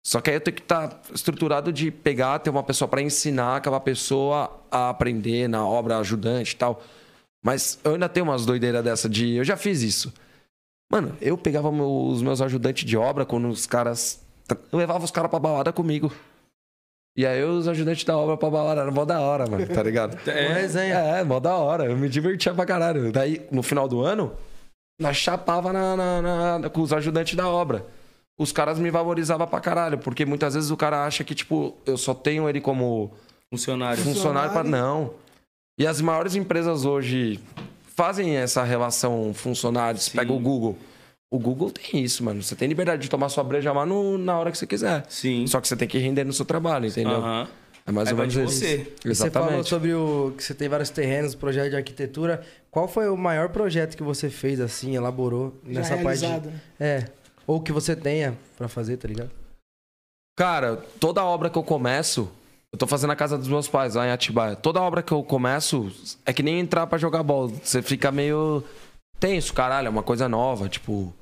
Só 0.06 0.20
que 0.20 0.30
aí 0.30 0.36
eu 0.36 0.40
tenho 0.40 0.54
que 0.54 0.62
estar 0.62 1.02
estruturado 1.12 1.72
de 1.72 1.90
pegar, 1.90 2.38
ter 2.38 2.48
uma 2.48 2.62
pessoa 2.62 2.88
pra 2.88 3.02
ensinar 3.02 3.56
aquela 3.56 3.80
pessoa 3.80 4.62
a 4.70 4.88
aprender 4.88 5.48
na 5.48 5.66
obra 5.66 5.98
ajudante 5.98 6.54
e 6.54 6.56
tal. 6.56 6.80
Mas 7.44 7.78
eu 7.84 7.92
ainda 7.94 8.08
tenho 8.08 8.26
umas 8.26 8.44
doideiras 8.46 8.82
dessa 8.84 9.08
de. 9.08 9.34
Eu 9.36 9.44
já 9.44 9.56
fiz 9.56 9.82
isso. 9.82 10.12
Mano, 10.90 11.16
eu 11.20 11.36
pegava 11.36 11.70
meu- 11.72 12.06
os 12.06 12.22
meus 12.22 12.40
ajudantes 12.40 12.84
de 12.84 12.96
obra 12.96 13.24
quando 13.24 13.48
os 13.48 13.66
caras. 13.66 14.20
Eu 14.72 14.78
levava 14.78 15.04
os 15.04 15.10
caras 15.10 15.30
pra 15.30 15.38
balada 15.40 15.72
comigo. 15.72 16.12
E 17.16 17.24
aí 17.26 17.42
os 17.42 17.66
ajudantes 17.66 18.04
da 18.04 18.16
obra 18.16 18.36
pra 18.36 18.50
balada 18.50 18.82
era 18.82 18.90
mó 18.90 19.04
da 19.04 19.18
hora, 19.20 19.46
mano, 19.48 19.66
tá 19.66 19.82
ligado? 19.82 20.16
Uma 20.26 20.54
resenha. 20.54 20.94
É, 20.96 21.24
mó 21.24 21.40
da 21.40 21.54
hora. 21.56 21.86
Eu 21.86 21.96
me 21.96 22.08
divertia 22.08 22.52
pra 22.54 22.66
caralho. 22.66 23.10
Daí, 23.10 23.46
no 23.50 23.62
final 23.62 23.88
do 23.88 24.02
ano, 24.02 24.32
nós 25.00 25.16
chapava 25.16 25.72
na, 25.72 25.96
na- 25.96 26.58
na- 26.58 26.70
com 26.70 26.82
os 26.82 26.92
ajudantes 26.92 27.34
da 27.34 27.48
obra. 27.48 27.84
Os 28.38 28.52
caras 28.52 28.78
me 28.78 28.90
valorizavam 28.90 29.46
pra 29.46 29.60
caralho, 29.60 29.96
porque 29.98 30.26
muitas 30.26 30.52
vezes 30.54 30.70
o 30.70 30.76
cara 30.76 31.06
acha 31.06 31.24
que, 31.24 31.34
tipo, 31.34 31.74
eu 31.86 31.96
só 31.96 32.12
tenho 32.12 32.46
ele 32.48 32.60
como 32.60 33.10
Funcionário. 33.50 34.02
funcionário 34.02 34.52
pra. 34.52 34.62
Não. 34.62 35.14
E 35.78 35.86
as 35.86 36.00
maiores 36.00 36.34
empresas 36.34 36.84
hoje 36.84 37.40
fazem 37.94 38.36
essa 38.36 38.62
relação 38.64 39.32
funcionários. 39.34 40.04
Sim. 40.04 40.18
Pega 40.18 40.32
o 40.32 40.38
Google. 40.38 40.76
O 41.30 41.38
Google 41.38 41.70
tem 41.70 42.02
isso, 42.02 42.24
mano. 42.24 42.42
Você 42.42 42.54
tem 42.54 42.68
liberdade 42.68 43.02
de 43.02 43.10
tomar 43.10 43.28
sua 43.28 43.42
breja 43.44 43.72
lá 43.72 43.84
no- 43.84 44.16
na 44.16 44.38
hora 44.38 44.50
que 44.50 44.56
você 44.58 44.66
quiser. 44.66 45.04
Sim. 45.08 45.46
Só 45.46 45.60
que 45.60 45.68
você 45.68 45.76
tem 45.76 45.86
que 45.88 45.98
render 45.98 46.24
no 46.24 46.32
seu 46.32 46.44
trabalho, 46.46 46.86
entendeu? 46.86 47.16
Aham. 47.16 47.48
É 47.88 47.92
mais 47.92 48.08
Aí 48.08 48.14
ou 48.14 48.18
menos 48.18 48.34
isso. 48.34 48.44
você. 48.46 48.92
E 49.04 49.14
Você 49.14 49.30
falou 49.30 49.48
Exatamente. 49.48 49.68
sobre 49.68 49.94
o 49.94 50.32
que 50.36 50.42
você 50.42 50.54
tem 50.54 50.68
vários 50.68 50.90
terrenos, 50.90 51.34
projeto 51.36 51.70
de 51.70 51.76
arquitetura. 51.76 52.42
Qual 52.70 52.88
foi 52.88 53.08
o 53.08 53.16
maior 53.16 53.48
projeto 53.50 53.96
que 53.96 54.02
você 54.02 54.28
fez 54.28 54.60
assim, 54.60 54.96
elaborou 54.96 55.54
Já 55.64 55.80
nessa 55.80 55.96
parte? 55.98 56.26
de-? 56.26 56.50
É. 56.80 57.04
Ou 57.46 57.60
que 57.60 57.70
você 57.70 57.94
tenha 57.94 58.36
pra 58.56 58.66
fazer, 58.66 58.96
tá 58.96 59.06
ligado? 59.06 59.30
Cara, 60.36 60.76
toda 60.98 61.24
obra 61.24 61.48
que 61.48 61.56
eu 61.56 61.62
começo, 61.62 62.28
eu 62.72 62.78
tô 62.78 62.86
fazendo 62.86 63.10
a 63.12 63.16
casa 63.16 63.38
dos 63.38 63.48
meus 63.48 63.68
pais 63.68 63.94
lá 63.94 64.06
em 64.06 64.10
Atibaia. 64.10 64.56
Toda 64.56 64.80
obra 64.82 65.02
que 65.02 65.12
eu 65.12 65.22
começo 65.22 65.90
é 66.24 66.32
que 66.32 66.42
nem 66.42 66.58
entrar 66.60 66.86
pra 66.86 66.98
jogar 66.98 67.22
bola. 67.22 67.50
Você 67.62 67.80
fica 67.82 68.10
meio 68.12 68.62
tenso, 69.18 69.52
caralho, 69.54 69.86
é 69.86 69.90
uma 69.90 70.02
coisa 70.02 70.28
nova, 70.28 70.68
tipo. 70.68 71.12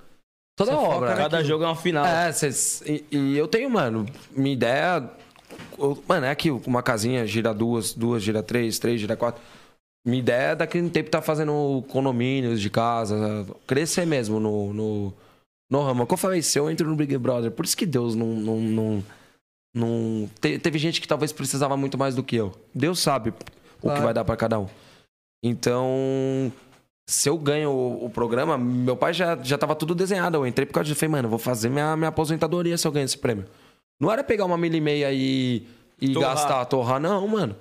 Toda 0.56 0.72
Você 0.72 0.76
obra. 0.76 1.08
naquilo. 1.10 1.16
Cada 1.30 1.44
jogo 1.44 1.64
é 1.64 1.66
uma 1.66 1.76
final. 1.76 2.06
É, 2.06 2.32
cês, 2.32 2.82
e, 2.86 3.04
e 3.10 3.36
eu 3.36 3.46
tenho, 3.48 3.68
mano, 3.70 4.06
minha 4.30 4.52
ideia. 4.54 5.10
eu- 5.78 6.02
mano, 6.08 6.26
é 6.26 6.30
aqui, 6.30 6.50
uma 6.50 6.82
casinha 6.82 7.26
gira 7.26 7.52
duas, 7.52 7.92
duas 7.92 8.22
gira 8.22 8.42
três, 8.42 8.78
três 8.78 9.00
gira 9.00 9.16
quatro. 9.16 9.42
Minha 10.06 10.18
ideia 10.18 10.42
é 10.50 10.54
daqui 10.56 10.78
a 10.78 10.82
um 10.82 10.88
tempo 10.88 11.08
tá 11.10 11.22
fazendo 11.22 11.82
condomínios 11.88 12.60
de 12.60 12.68
casa, 12.70 13.46
crescer 13.66 14.06
mesmo 14.06 14.38
no, 14.38 14.72
no, 14.72 15.14
no 15.70 15.82
ramo. 15.82 16.02
É 16.02 16.04
o 16.04 16.06
que 16.06 16.12
eu 16.12 16.18
falei, 16.18 16.42
se 16.42 16.58
eu 16.58 16.70
entro 16.70 16.86
no 16.88 16.94
Big 16.94 17.16
Brother, 17.16 17.50
por 17.50 17.64
isso 17.64 17.76
que 17.76 17.86
Deus 17.86 18.14
não. 18.14 18.26
não, 18.26 18.60
não, 18.60 19.04
não- 19.74 20.30
te- 20.40 20.58
teve 20.58 20.78
gente 20.78 21.00
que 21.00 21.08
talvez 21.08 21.32
precisava 21.32 21.76
muito 21.76 21.98
mais 21.98 22.14
do 22.14 22.22
que 22.22 22.36
eu. 22.36 22.52
Deus 22.74 23.00
sabe 23.00 23.34
o 23.82 23.90
que 23.92 24.00
vai 24.00 24.14
dar 24.14 24.24
pra 24.24 24.36
cada 24.36 24.58
um. 24.58 24.66
Então, 25.42 26.50
se 27.06 27.28
eu 27.28 27.36
ganho 27.36 27.70
o, 27.70 28.06
o 28.06 28.10
programa, 28.10 28.56
meu 28.56 28.96
pai 28.96 29.12
já, 29.12 29.36
já 29.42 29.58
tava 29.58 29.74
tudo 29.74 29.94
desenhado. 29.94 30.36
Eu 30.38 30.46
entrei 30.46 30.64
por 30.66 30.72
causa 30.74 30.86
disso. 30.88 30.98
Falei, 31.00 31.10
mano, 31.12 31.28
vou 31.28 31.38
fazer 31.38 31.68
minha, 31.68 31.96
minha 31.96 32.08
aposentadoria 32.08 32.78
se 32.78 32.86
eu 32.86 32.92
ganhar 32.92 33.04
esse 33.04 33.18
prêmio. 33.18 33.44
Não 34.00 34.10
era 34.10 34.24
pegar 34.24 34.44
uma 34.46 34.56
milha 34.56 34.76
e 34.76 34.80
meia 34.80 35.12
e, 35.12 35.66
e 36.00 36.12
Torrar. 36.12 36.30
gastar, 36.34 36.64
torrar, 36.64 37.00
não, 37.00 37.26
mano. 37.28 37.54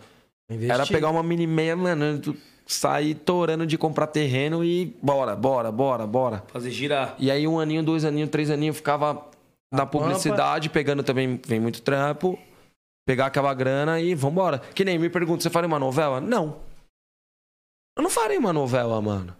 Investir. 0.49 0.73
Era 0.73 0.85
pegar 0.85 1.09
uma 1.09 1.21
milha 1.23 1.43
e 1.43 1.47
meia, 1.47 1.75
mano, 1.75 2.21
sair 2.65 3.13
torando 3.15 3.65
de 3.67 3.77
comprar 3.77 4.07
terreno 4.07 4.63
e 4.63 4.95
bora, 5.01 5.35
bora, 5.35 5.71
bora, 5.71 6.07
bora. 6.07 6.43
Fazer 6.47 6.71
girar. 6.71 7.15
E 7.19 7.29
aí 7.29 7.45
um 7.47 7.59
aninho, 7.59 7.83
dois 7.83 8.05
aninhos, 8.05 8.29
três 8.29 8.49
aninhos, 8.49 8.77
ficava 8.77 9.25
na 9.73 9.85
publicidade, 9.85 10.69
pegando 10.69 11.03
também, 11.03 11.39
vem 11.45 11.59
muito 11.59 11.81
trampo, 11.81 12.37
pegar 13.05 13.25
aquela 13.25 13.53
grana 13.53 13.99
e 13.99 14.13
vambora. 14.13 14.59
Que 14.59 14.85
nem 14.85 14.97
me 14.99 15.09
pergunta, 15.09 15.41
você 15.41 15.49
faria 15.49 15.67
uma 15.67 15.79
novela? 15.79 16.21
Não. 16.21 16.59
Eu 17.97 18.03
não 18.03 18.09
faria 18.09 18.39
uma 18.39 18.53
novela, 18.53 19.01
mano. 19.01 19.35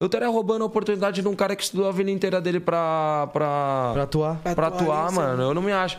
Eu 0.00 0.06
estaria 0.06 0.28
roubando 0.28 0.62
a 0.62 0.66
oportunidade 0.66 1.22
de 1.22 1.28
um 1.28 1.34
cara 1.34 1.56
que 1.56 1.62
estudou 1.62 1.88
a 1.88 1.92
vida 1.92 2.10
inteira 2.10 2.40
dele 2.40 2.60
pra, 2.60 3.28
pra, 3.32 3.90
Pra 3.94 4.02
atuar. 4.02 4.38
pra 4.42 4.66
atuar, 4.66 5.06
isso, 5.06 5.16
mano. 5.16 5.42
Eu 5.42 5.54
não 5.54 5.62
me 5.62 5.72
acho. 5.72 5.98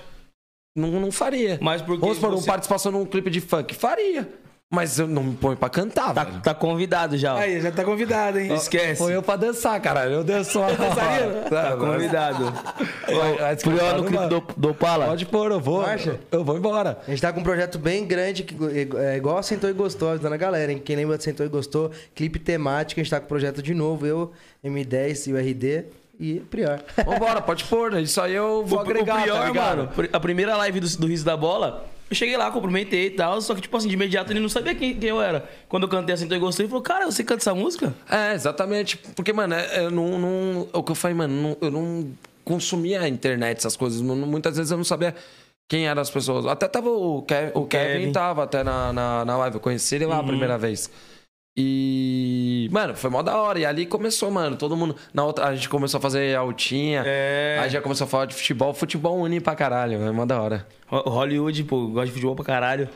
Não, 0.75 0.91
não 0.91 1.11
faria. 1.11 1.57
Mas 1.61 1.81
porque 1.81 2.01
Vamos 2.01 2.17
supor, 2.17 2.29
uma 2.31 2.37
você 2.37 2.45
participação 2.45 2.91
num 2.91 3.05
clipe 3.05 3.31
de 3.31 3.41
funk. 3.41 3.73
Faria. 3.75 4.31
Mas 4.69 4.99
eu 4.99 5.07
não 5.07 5.23
me 5.23 5.35
ponho 5.35 5.55
pra 5.55 5.69
cantar, 5.69 6.13
tá, 6.13 6.25
velho. 6.25 6.41
tá 6.41 6.53
convidado 6.53 7.17
já. 7.17 7.35
ó. 7.35 7.37
Aí, 7.37 7.61
já 7.61 7.71
tá 7.71 7.85
convidado, 7.85 8.37
hein? 8.37 8.53
Esquece. 8.53 8.97
Foi 9.01 9.15
eu 9.15 9.23
pra 9.23 9.37
dançar, 9.37 9.79
caralho. 9.79 10.11
Eu 10.11 10.23
danço. 10.25 10.59
Tá 11.49 11.77
convidado. 11.77 12.51
Vai 13.39 13.55
Prior 13.55 13.97
no 13.97 14.03
clipe 14.03 14.27
do, 14.27 14.43
do 14.57 14.69
Opala. 14.71 15.05
Pode 15.05 15.25
pôr, 15.25 15.51
eu 15.51 15.59
vou. 15.61 15.83
Marcha. 15.83 16.19
Eu 16.29 16.43
vou 16.43 16.57
embora. 16.57 16.99
A 17.07 17.09
gente 17.09 17.21
tá 17.21 17.31
com 17.31 17.39
um 17.39 17.43
projeto 17.43 17.79
bem 17.79 18.05
grande, 18.05 18.43
que 18.43 18.55
é 18.97 19.15
igual 19.15 19.37
a 19.37 19.43
Sentou 19.43 19.69
e 19.69 19.73
Gostou, 19.73 20.09
avisando 20.09 20.35
a 20.35 20.37
galera, 20.37 20.69
hein? 20.69 20.81
Quem 20.83 20.97
lembra 20.97 21.17
de 21.17 21.23
Sentou 21.23 21.45
e 21.45 21.49
Gostou, 21.49 21.89
clipe 22.13 22.37
temático, 22.37 22.99
a 22.99 23.03
gente 23.03 23.11
tá 23.11 23.19
com 23.19 23.25
um 23.25 23.29
projeto 23.29 23.61
de 23.61 23.73
novo, 23.73 24.05
eu, 24.05 24.33
M10 24.65 25.27
e 25.27 25.33
o 25.33 25.37
RD 25.37 25.85
e 26.19 26.39
Prior. 26.41 26.81
Vambora, 27.05 27.39
pode 27.41 27.63
pôr. 27.63 27.91
né? 27.91 28.01
Isso 28.01 28.19
aí 28.19 28.33
eu 28.35 28.65
vou 28.65 28.79
o, 28.79 28.81
agregar, 28.81 29.23
o 29.27 29.31
tá 29.33 29.45
ligado? 29.45 29.77
mano, 29.77 30.09
a 30.11 30.19
primeira 30.19 30.57
live 30.57 30.79
do, 30.81 30.97
do 30.97 31.07
Riso 31.07 31.23
da 31.23 31.37
Bola, 31.37 31.85
eu 32.09 32.15
cheguei 32.15 32.37
lá, 32.37 32.49
cumprimentei 32.51 33.07
e 33.07 33.09
tal, 33.11 33.41
só 33.41 33.53
que, 33.53 33.61
tipo 33.61 33.75
assim, 33.75 33.87
de 33.87 33.93
imediato 33.93 34.31
ele 34.31 34.39
não 34.39 34.49
sabia 34.49 34.73
quem, 34.73 34.93
quem 34.97 35.09
eu 35.09 35.21
era. 35.21 35.47
Quando 35.67 35.83
eu 35.83 35.89
cantei 35.89 36.13
assim, 36.15 36.25
então 36.25 36.37
eu 36.37 36.41
gostei, 36.41 36.63
ele 36.63 36.69
falou, 36.69 36.83
cara, 36.83 37.05
você 37.05 37.23
canta 37.23 37.41
essa 37.41 37.53
música? 37.55 37.93
É, 38.09 38.33
exatamente. 38.33 38.97
Porque, 39.15 39.33
mano, 39.33 39.53
é, 39.55 39.85
eu 39.85 39.91
não, 39.91 40.17
não- 40.19 40.67
é 40.73 40.77
o 40.77 40.83
que 40.83 40.91
eu 40.91 40.95
falei, 40.95 41.15
mano, 41.15 41.33
não- 41.41 41.57
eu 41.61 41.71
não 41.71 42.07
consumia 42.45 43.01
a 43.01 43.07
internet, 43.07 43.57
essas 43.57 43.75
coisas. 43.75 43.99
Muitas 44.01 44.55
vezes 44.55 44.71
eu 44.71 44.77
não 44.77 44.83
sabia 44.85 45.13
quem 45.69 45.85
eram 45.87 46.01
as 46.01 46.09
pessoas. 46.09 46.45
Até 46.45 46.65
tava 46.67 46.89
o, 46.89 47.21
Kev, 47.23 47.51
o, 47.53 47.65
Kevin, 47.65 47.99
Kevin. 47.99 48.11
tava 48.13 48.43
até 48.43 48.63
na, 48.63 48.93
na, 48.93 49.25
na 49.25 49.37
live. 49.37 49.55
Eu 49.57 49.59
conheci 49.61 49.95
ele 49.95 50.05
lá 50.05 50.19
a 50.19 50.23
primeira 50.23 50.57
vez. 50.57 50.89
E, 51.59 52.69
mano, 52.71 52.95
foi 52.95 53.09
mó 53.09 53.21
da 53.23 53.35
hora. 53.37 53.57
E 53.59 53.65
ali 53.65 53.85
começou, 53.87 54.29
mano. 54.29 54.55
Todo 54.55 54.77
mundo. 54.77 54.95
Na 55.13 55.25
outra, 55.25 55.45
a 55.47 55.55
gente 55.55 55.67
começou 55.67 55.97
a 55.97 56.01
fazer 56.01 56.35
altinha. 56.37 57.03
É. 57.05 57.57
Aí 57.61 57.69
já 57.69 57.81
começou 57.81 58.05
a 58.05 58.07
falar 58.07 58.25
de 58.25 58.35
futebol. 58.35 58.73
Futebol 58.73 59.19
une 59.21 59.39
pra 59.41 59.55
caralho, 59.55 60.01
é 60.03 60.11
mó 60.11 60.25
da 60.25 60.39
hora. 60.41 60.67
Ho- 60.91 61.09
Hollywood, 61.09 61.63
pô, 61.63 61.87
gosta 61.87 62.05
de 62.07 62.11
futebol 62.11 62.35
pra 62.35 62.45
caralho. 62.45 62.87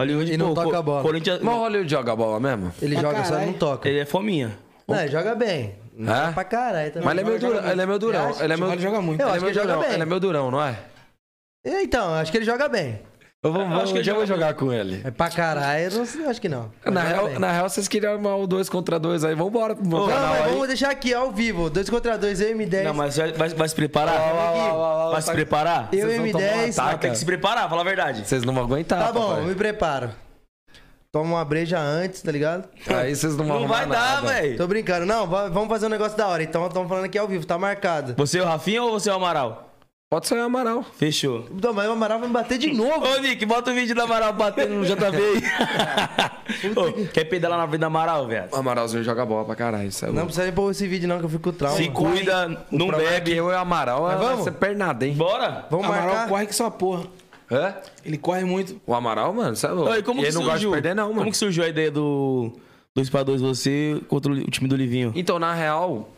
Hollywood, 0.00 0.32
E 0.32 0.36
não 0.36 0.54
pô, 0.54 0.62
toca 0.62 0.78
a 0.78 0.82
bola. 0.82 1.02
Corinthians, 1.02 1.40
Mas 1.42 1.54
o 1.54 1.58
Hollywood 1.58 1.90
joga 1.90 2.16
bola 2.16 2.40
mesmo? 2.40 2.72
Ele 2.80 2.94
Pra 2.94 3.02
joga, 3.02 3.24
só 3.24 3.30
caralho. 3.30 3.46
não 3.50 3.58
toca. 3.58 3.88
ele 3.88 3.98
é 3.98 4.06
fominha. 4.06 4.56
Não, 4.86 4.98
ele 5.00 5.10
joga 5.10 5.34
bem. 5.34 5.74
Não 5.94 6.14
É? 6.28 6.32
pra 6.32 6.44
caralho 6.44 6.92
também. 6.92 7.04
Mas 7.06 7.18
ele 7.18 7.28
é 7.28 7.38
joga 7.40 7.54
durão. 7.60 7.70
Ele 7.72 7.82
é 7.82 7.86
meio 7.86 7.98
durão. 7.98 8.30
Ele 8.40 8.52
é 8.52 8.56
Ele 8.56 8.78
joga 8.80 9.00
muito. 9.02 9.20
Eu 9.20 9.28
ele 9.28 9.36
é 9.36 9.40
que 9.40 9.44
ele 9.46 9.54
joga 9.54 9.76
bem. 9.76 9.92
Ele 9.92 10.02
é 10.02 10.06
meio 10.06 10.20
durão, 10.20 10.50
não 10.50 10.62
é? 10.62 10.78
Então, 11.66 12.14
acho 12.14 12.30
que 12.30 12.38
ele 12.38 12.44
joga 12.46 12.68
bem. 12.68 13.00
Eu 13.40 13.52
vou, 13.52 13.62
Eu 13.62 13.68
acho 13.80 13.92
que 13.92 13.98
ele 13.98 14.04
já 14.04 14.14
vou 14.14 14.26
joga 14.26 14.40
jogar 14.40 14.54
com 14.54 14.72
ele. 14.72 15.00
É 15.04 15.12
pra 15.12 15.30
caralho, 15.30 15.92
eu 15.94 16.28
acho 16.28 16.40
que 16.40 16.48
não. 16.48 16.72
Mas 16.84 16.92
Na 16.92 17.02
real, 17.02 17.28
na 17.38 17.52
real, 17.52 17.68
vocês 17.68 17.86
queriam 17.86 18.12
armar 18.14 18.36
o 18.36 18.48
2 18.48 18.68
contra 18.68 18.98
2 18.98 19.22
aí. 19.24 19.32
Vambora 19.36 19.76
pro 19.76 19.86
meu 19.86 19.98
Não, 20.00 20.08
canal 20.08 20.28
mas 20.30 20.42
aí. 20.46 20.50
vamos 20.50 20.66
deixar 20.66 20.90
aqui 20.90 21.14
ao 21.14 21.30
vivo. 21.30 21.70
2 21.70 21.88
contra 21.88 22.18
2, 22.18 22.40
eu 22.40 22.50
e 22.50 22.54
M10. 22.66 22.82
Não, 22.82 22.94
mas 22.94 23.16
vai, 23.16 23.32
vai, 23.32 23.48
vai 23.50 23.68
se 23.68 23.76
preparar? 23.76 24.18
Vai 25.12 25.20
se 25.22 25.28
tá- 25.28 25.32
preparar? 25.34 25.88
Eu 25.92 26.10
e 26.10 26.18
vão 26.18 26.32
tomar 26.32 26.44
um 26.44 26.48
M10. 26.48 26.70
ataque. 26.72 26.74
Vai 26.90 26.98
ter 26.98 27.10
que 27.12 27.16
se 27.18 27.24
preparar, 27.24 27.68
fala 27.68 27.80
a 27.82 27.84
verdade. 27.84 28.26
Vocês 28.26 28.42
não 28.42 28.52
vão 28.52 28.64
aguentar, 28.64 29.06
Tá 29.06 29.12
bom, 29.12 29.28
papai. 29.28 29.44
me 29.44 29.54
preparo. 29.54 30.10
Toma 31.12 31.36
uma 31.36 31.44
breja 31.44 31.78
antes, 31.78 32.20
tá 32.20 32.32
ligado? 32.32 32.68
Aí 32.88 33.14
vocês 33.14 33.36
não 33.36 33.46
vão 33.46 33.60
Não 33.60 33.68
vai 33.68 33.86
dar, 33.86 34.20
velho. 34.20 34.56
Tô 34.58 34.66
brincando. 34.66 35.06
Não, 35.06 35.28
va- 35.28 35.48
vamos 35.48 35.68
fazer 35.68 35.86
um 35.86 35.90
negócio 35.90 36.18
da 36.18 36.26
hora. 36.26 36.42
Então, 36.42 36.66
estamos 36.66 36.88
falando 36.88 37.04
aqui 37.04 37.16
ao 37.16 37.28
vivo, 37.28 37.46
tá 37.46 37.56
marcado. 37.56 38.14
Você 38.16 38.38
é 38.40 38.42
o 38.42 38.44
Rafinha 38.46 38.82
ou 38.82 38.90
você 38.98 39.08
é 39.08 39.12
o 39.12 39.16
Amaral? 39.16 39.67
Pode 40.10 40.26
ser 40.26 40.36
o 40.36 40.42
Amaral. 40.42 40.82
Fechou. 40.96 41.44
Então, 41.54 41.74
mas 41.74 41.86
o 41.86 41.92
Amaral 41.92 42.18
vai 42.18 42.28
me 42.28 42.32
bater 42.32 42.56
de 42.56 42.72
novo. 42.72 43.06
Ô, 43.06 43.18
Nick, 43.20 43.44
bota 43.44 43.70
o 43.70 43.74
vídeo 43.74 43.94
do 43.94 44.00
Amaral 44.00 44.32
batendo 44.32 44.74
no 44.76 44.84
JV 44.86 45.04
aí. 45.04 46.72
Ô, 46.74 47.06
quer 47.12 47.24
pedalar 47.24 47.58
na 47.58 47.66
vida 47.66 47.78
do 47.80 47.84
Amaral, 47.86 48.26
velho? 48.26 48.48
O 48.50 48.56
Amaralzinho 48.56 49.04
joga 49.04 49.26
bola 49.26 49.44
pra 49.44 49.54
caralho. 49.54 49.86
Isso 49.86 50.06
é 50.06 50.10
Não 50.10 50.24
precisa 50.24 50.44
nem 50.44 50.52
pôr 50.54 50.70
esse 50.70 50.86
vídeo, 50.86 51.06
não, 51.06 51.18
que 51.18 51.26
eu 51.26 51.28
fico 51.28 51.52
com 51.52 51.58
trauma. 51.58 51.76
Se 51.76 51.90
cuida, 51.90 52.66
não 52.70 52.90
é 52.94 52.96
bebe. 52.96 53.32
Eu 53.36 53.50
e 53.50 53.52
o 53.52 53.58
Amaral 53.58 54.04
Mas 54.04 54.18
vai 54.18 54.28
vamos? 54.28 54.44
ser 54.44 54.52
pernada, 54.52 55.06
hein? 55.06 55.12
Bora? 55.12 55.66
Vamos 55.70 55.84
Amaral 55.84 56.06
marcar? 56.06 56.28
corre 56.30 56.46
que 56.46 56.54
só 56.54 56.70
porra. 56.70 57.04
Hã? 57.52 57.74
Ele 58.02 58.16
corre 58.16 58.44
muito. 58.44 58.80
O 58.86 58.94
Amaral, 58.94 59.34
mano, 59.34 59.54
você 59.56 59.66
é 59.66 59.70
louco. 59.70 59.90
Ô, 59.90 59.94
e 59.94 60.02
como 60.02 60.20
e 60.20 60.22
que 60.22 60.28
ele 60.28 60.34
não 60.36 60.42
gosta 60.42 60.58
de 60.58 60.64
surgiu? 60.64 60.70
perder, 60.70 60.94
não, 60.94 61.08
mano. 61.08 61.18
Como 61.18 61.30
que 61.30 61.36
surgiu 61.36 61.64
a 61.64 61.68
ideia 61.68 61.90
do 61.90 62.50
2 62.94 63.10
para 63.10 63.24
2 63.24 63.42
você 63.42 64.00
contra 64.08 64.32
o 64.32 64.50
time 64.50 64.66
do 64.70 64.74
Livinho? 64.74 65.12
Então, 65.14 65.38
na 65.38 65.52
real, 65.52 66.08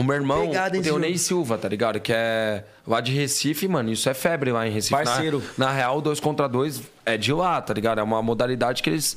o 0.00 0.04
meu 0.04 0.16
irmão 0.16 0.46
Pegada, 0.48 0.76
hein, 0.76 0.82
tem 0.82 0.92
o? 0.92 0.98
Ney 0.98 1.16
Silva, 1.18 1.56
tá 1.58 1.68
ligado? 1.68 2.00
Que 2.00 2.12
é 2.14 2.64
lá 2.86 3.00
de 3.00 3.12
Recife, 3.12 3.66
mano. 3.68 3.90
Isso 3.90 4.08
é 4.08 4.14
febre 4.14 4.50
lá 4.52 4.66
em 4.66 4.70
Recife. 4.70 4.92
Na- 4.94 5.02
Parceiro. 5.04 5.42
Na, 5.58 5.70
real, 5.72 6.00
dois 6.00 6.18
contra 6.20 6.48
dois 6.48 6.82
é 7.04 7.16
de 7.16 7.32
lá, 7.32 7.60
tá 7.60 7.72
ligado? 7.74 7.98
É 8.00 8.02
uma 8.02 8.22
modalidade 8.22 8.82
que 8.82 8.90
eles 8.90 9.16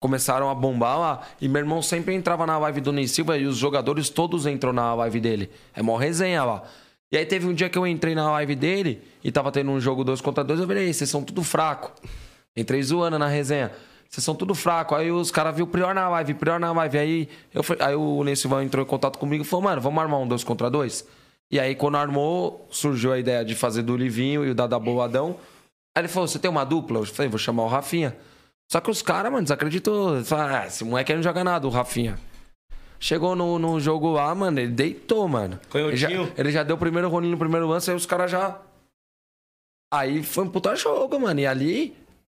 começaram 0.00 0.50
a 0.50 0.54
bombar 0.54 0.98
lá. 0.98 1.22
E 1.40 1.48
meu 1.48 1.60
irmão 1.60 1.80
sempre 1.82 2.14
entrava 2.14 2.46
na 2.46 2.58
live 2.58 2.80
do 2.80 2.92
Ney 2.92 3.08
Silva 3.08 3.36
e 3.38 3.46
os 3.46 3.56
jogadores 3.56 4.08
todos 4.10 4.46
entram 4.46 4.72
na 4.72 4.94
live 4.94 5.20
dele. 5.20 5.50
É 5.74 5.82
mó 5.82 5.96
resenha 5.96 6.44
lá. 6.44 6.62
E 7.10 7.16
aí 7.16 7.24
teve 7.24 7.46
um 7.46 7.54
dia 7.54 7.68
que 7.68 7.78
eu 7.78 7.86
entrei 7.86 8.14
na 8.14 8.30
live 8.32 8.54
dele 8.56 9.00
e 9.22 9.30
tava 9.30 9.52
tendo 9.52 9.70
um 9.70 9.80
jogo 9.80 10.02
dois 10.04 10.20
contra 10.20 10.42
dois. 10.42 10.58
Eu 10.60 10.66
falei, 10.66 10.86
"Ei, 10.86 10.92
vocês 10.92 11.08
são 11.08 11.22
tudo 11.22 11.42
fraco. 11.42 11.92
Entrei 12.56 12.82
zoando 12.82 13.18
na 13.18 13.28
resenha. 13.28 13.70
Vocês 14.08 14.24
são 14.24 14.34
tudo 14.34 14.54
fraco. 14.54 14.94
Aí 14.94 15.10
os 15.10 15.30
caras 15.30 15.54
viram 15.54 15.68
Prior 15.68 15.94
na 15.94 16.08
live, 16.08 16.34
Prior 16.34 16.58
na 16.58 16.72
live. 16.72 16.98
Aí, 16.98 17.28
eu 17.52 17.62
aí 17.80 17.94
o 17.94 18.22
Ney 18.24 18.34
entrou 18.64 18.84
em 18.84 18.88
contato 18.88 19.18
comigo 19.18 19.42
e 19.44 19.46
falou, 19.46 19.64
mano, 19.64 19.80
vamos 19.80 20.02
armar 20.02 20.20
um 20.20 20.28
dois 20.28 20.44
contra 20.44 20.70
dois? 20.70 21.06
E 21.50 21.60
aí, 21.60 21.74
quando 21.74 21.96
armou, 21.96 22.66
surgiu 22.70 23.12
a 23.12 23.18
ideia 23.18 23.44
de 23.44 23.54
fazer 23.54 23.82
do 23.82 23.96
Livinho 23.96 24.44
e 24.44 24.50
o 24.50 24.54
Dada 24.54 24.78
Boadão. 24.78 25.36
Aí 25.96 26.02
ele 26.02 26.08
falou, 26.08 26.26
você 26.26 26.38
tem 26.38 26.50
uma 26.50 26.64
dupla? 26.64 26.98
Eu 26.98 27.06
falei, 27.06 27.28
vou 27.28 27.38
chamar 27.38 27.64
o 27.64 27.68
Rafinha. 27.68 28.16
Só 28.70 28.80
que 28.80 28.90
os 28.90 29.00
caras, 29.00 29.30
mano, 29.30 29.44
desacreditou. 29.44 30.24
Falaram, 30.24 30.56
ah, 30.56 30.66
esse 30.66 30.84
moleque 30.84 31.14
não 31.14 31.22
joga 31.22 31.44
nada, 31.44 31.66
o 31.66 31.70
Rafinha. 31.70 32.18
Chegou 32.98 33.36
no, 33.36 33.58
no 33.58 33.78
jogo 33.78 34.12
lá, 34.12 34.34
mano, 34.34 34.58
ele 34.58 34.72
deitou, 34.72 35.28
mano. 35.28 35.60
Ele 35.88 35.96
já, 35.96 36.08
ele 36.36 36.50
já 36.50 36.62
deu 36.62 36.76
o 36.76 36.78
primeiro 36.78 37.08
rolinho 37.08 37.32
no 37.32 37.38
primeiro 37.38 37.68
lance, 37.68 37.90
aí 37.90 37.96
os 37.96 38.06
caras 38.06 38.30
já. 38.30 38.58
Aí 39.92 40.22
foi 40.22 40.44
um 40.44 40.50
puta 40.50 40.74
jogo, 40.74 41.20
mano. 41.20 41.38
E 41.38 41.46
ali, 41.46 41.96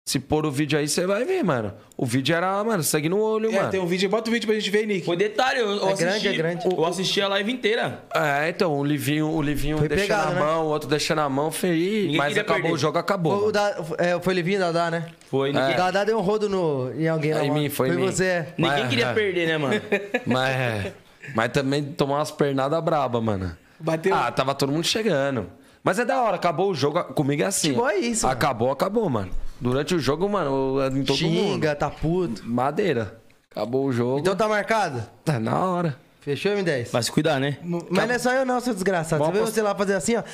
se 0.08 0.20
pôr 0.20 0.46
o 0.46 0.52
vídeo 0.52 0.78
aí, 0.78 0.86
você 0.88 1.04
vai 1.04 1.24
ver, 1.24 1.42
mano. 1.42 1.74
O 1.96 2.06
vídeo 2.06 2.32
era, 2.32 2.62
mano, 2.62 2.80
segue 2.84 3.08
no 3.08 3.18
olho, 3.18 3.50
É, 3.50 3.56
mano. 3.56 3.70
tem 3.72 3.80
um 3.80 3.86
vídeo. 3.86 4.08
Bota 4.08 4.30
o 4.30 4.32
vídeo 4.32 4.46
pra 4.46 4.54
gente 4.54 4.70
ver, 4.70 4.86
Nick. 4.86 5.04
Foi 5.04 5.16
detalhe, 5.16 5.58
eu, 5.58 5.66
eu 5.68 5.88
É 5.88 5.92
assisti. 5.92 6.04
grande, 6.04 6.28
é 6.28 6.32
grande. 6.32 6.64
Eu 6.64 6.84
assisti 6.86 7.20
a 7.20 7.26
live 7.26 7.52
inteira. 7.52 8.04
É, 8.14 8.48
então, 8.48 8.72
o 8.78 8.84
Livinho, 8.84 9.28
o 9.28 9.42
Livinho 9.42 9.78
Foi 9.78 9.88
deixando 9.88 10.06
pegado, 10.06 10.30
a 10.30 10.34
né? 10.34 10.40
mão, 10.40 10.64
o 10.66 10.68
outro 10.68 10.88
deixando 10.88 11.22
a 11.22 11.28
mão, 11.28 11.50
feio. 11.50 12.02
Ninguém 12.04 12.18
Mas 12.18 12.38
acabou 12.38 12.62
perder. 12.62 12.74
o 12.76 12.78
jogo, 12.78 12.98
acabou. 12.98 13.32
O 13.32 13.40
mano. 13.40 13.52
da, 13.52 13.76
é, 13.98 14.20
foi 14.20 14.32
Livinho 14.34 14.60
Dadá, 14.60 14.92
né? 14.92 15.06
Foi, 15.28 15.50
O 15.50 15.52
ninguém, 15.52 15.76
Dadá 15.76 16.04
deu 16.04 16.16
um 16.18 16.22
rodo 16.22 16.48
no, 16.48 16.92
em 16.94 17.08
alguém 17.08 17.34
lá. 17.34 17.40
É 17.40 17.46
em 17.46 17.50
mim, 17.50 17.68
foi 17.68 17.88
em 17.88 17.96
mim. 17.96 18.06
você. 18.06 18.46
ninguém 18.56 18.78
Mas- 18.82 18.88
queria 18.88 19.06
é. 19.06 19.12
perder, 19.12 19.46
né, 19.48 19.58
mano? 19.58 19.80
Mas, 20.24 20.92
mas 21.34 21.50
também 21.50 21.82
tomou 21.82 22.16
umas 22.16 22.30
pernadas 22.30 22.80
braba, 22.80 23.20
mano. 23.20 23.56
Bateu. 23.80 24.14
Ah, 24.14 24.30
tava 24.30 24.54
todo 24.54 24.70
mundo 24.70 24.84
chegando. 24.84 25.48
Mas 25.86 26.00
é 26.00 26.04
da 26.04 26.20
hora, 26.20 26.34
acabou 26.34 26.72
o 26.72 26.74
jogo. 26.74 27.00
Comigo 27.14 27.44
é 27.44 27.46
assim. 27.46 27.68
Futebol 27.68 27.88
é 27.88 27.96
isso, 27.98 28.26
mano. 28.26 28.36
Acabou, 28.36 28.70
acabou, 28.72 29.08
mano. 29.08 29.30
Durante 29.60 29.94
o 29.94 30.00
jogo, 30.00 30.28
mano, 30.28 30.84
em 30.88 31.04
todo 31.04 31.16
mundo. 31.22 31.52
Xinga, 31.52 31.76
tá 31.76 31.88
puto. 31.88 32.42
Madeira. 32.44 33.20
Acabou 33.52 33.86
o 33.86 33.92
jogo. 33.92 34.18
Então 34.18 34.34
tá 34.34 34.48
marcado? 34.48 35.00
Tá 35.24 35.38
na 35.38 35.56
hora. 35.64 35.96
Fechou, 36.22 36.50
M10? 36.50 36.90
Vai 36.90 37.02
se 37.04 37.12
cuidar, 37.12 37.38
né? 37.38 37.58
Mas 37.62 38.08
não 38.08 38.14
é 38.16 38.18
só 38.18 38.32
eu 38.32 38.44
não, 38.44 38.58
seu 38.60 38.74
desgraçado. 38.74 39.10
Você 39.22 39.30
Vamos 39.30 39.32
vê 39.34 39.38
apost- 39.38 39.54
você 39.54 39.62
lá 39.62 39.74
fazer 39.76 39.94
assim, 39.94 40.16
ó. 40.16 40.24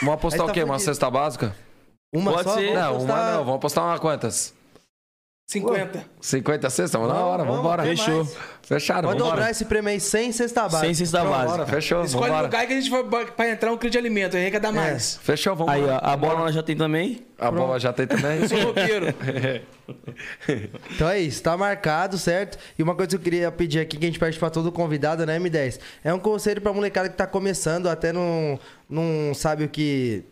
Vamos 0.00 0.14
apostar 0.14 0.46
tá 0.46 0.50
o 0.50 0.54
quê? 0.54 0.64
Uma 0.64 0.80
cesta 0.80 1.08
básica? 1.08 1.54
Uma 2.12 2.32
Pode 2.32 2.48
só? 2.48 2.54
ser. 2.56 2.74
Não, 2.74 2.94
postar- 2.94 3.12
uma 3.14 3.30
não. 3.30 3.38
Vamos 3.44 3.54
apostar 3.54 3.84
uma 3.84 3.98
quantas? 4.00 4.52
50. 5.50 6.04
50 6.20 6.68
cestas? 6.68 6.92
Na 7.00 7.06
Vamos, 7.08 7.22
hora, 7.22 7.42
vamos, 7.42 7.56
vambora. 7.56 7.82
até 7.82 7.96
Fechou. 7.96 8.28
Fechado, 8.62 9.08
Pode 9.08 9.18
vambora. 9.18 9.36
dobrar 9.36 9.50
esse 9.50 9.64
prêmio 9.64 9.88
aí 9.88 9.98
sem 9.98 10.30
cesta 10.30 10.64
básica. 10.64 10.80
Sem 10.84 10.92
cesta 10.92 11.20
Pronto. 11.20 11.32
básica. 11.32 11.66
Fechou, 11.66 12.04
Escolhe 12.04 12.24
o 12.24 12.28
vambora. 12.28 12.42
lugar 12.48 12.66
que 12.66 12.72
a 12.74 12.76
gente 12.80 12.90
vai 12.90 13.24
pra 13.24 13.48
entrar 13.48 13.72
um 13.72 13.78
crio 13.78 13.90
de 13.90 13.96
alimento, 13.96 14.36
aí 14.36 14.42
arrecada 14.42 14.70
mais. 14.70 15.16
Fechou, 15.22 15.56
vamos 15.56 15.72
Aí, 15.72 15.82
ó, 15.82 15.98
a 16.02 16.14
bola 16.18 16.40
nós 16.40 16.54
já 16.54 16.62
tem 16.62 16.76
também. 16.76 17.24
A 17.38 17.50
bola 17.50 17.80
já 17.80 17.94
tem 17.94 18.06
também. 18.06 18.46
Sou 18.46 18.60
roqueiro. 18.60 19.06
Então 20.94 21.08
é 21.08 21.18
isso, 21.18 21.42
tá 21.42 21.56
marcado, 21.56 22.18
certo? 22.18 22.58
E 22.78 22.82
uma 22.82 22.94
coisa 22.94 23.08
que 23.08 23.16
eu 23.16 23.20
queria 23.20 23.50
pedir 23.50 23.80
aqui, 23.80 23.96
que 23.96 24.04
a 24.04 24.08
gente 24.08 24.18
pede 24.18 24.38
pra 24.38 24.50
todo 24.50 24.70
convidado, 24.70 25.24
né, 25.24 25.38
M10? 25.38 25.80
É 26.04 26.12
um 26.12 26.18
conselho 26.18 26.60
pra 26.60 26.74
molecada 26.74 27.08
que 27.08 27.16
tá 27.16 27.26
começando, 27.26 27.86
até 27.88 28.12
não, 28.12 28.60
não 28.86 29.32
sabe 29.34 29.64
o 29.64 29.68
que. 29.68 30.24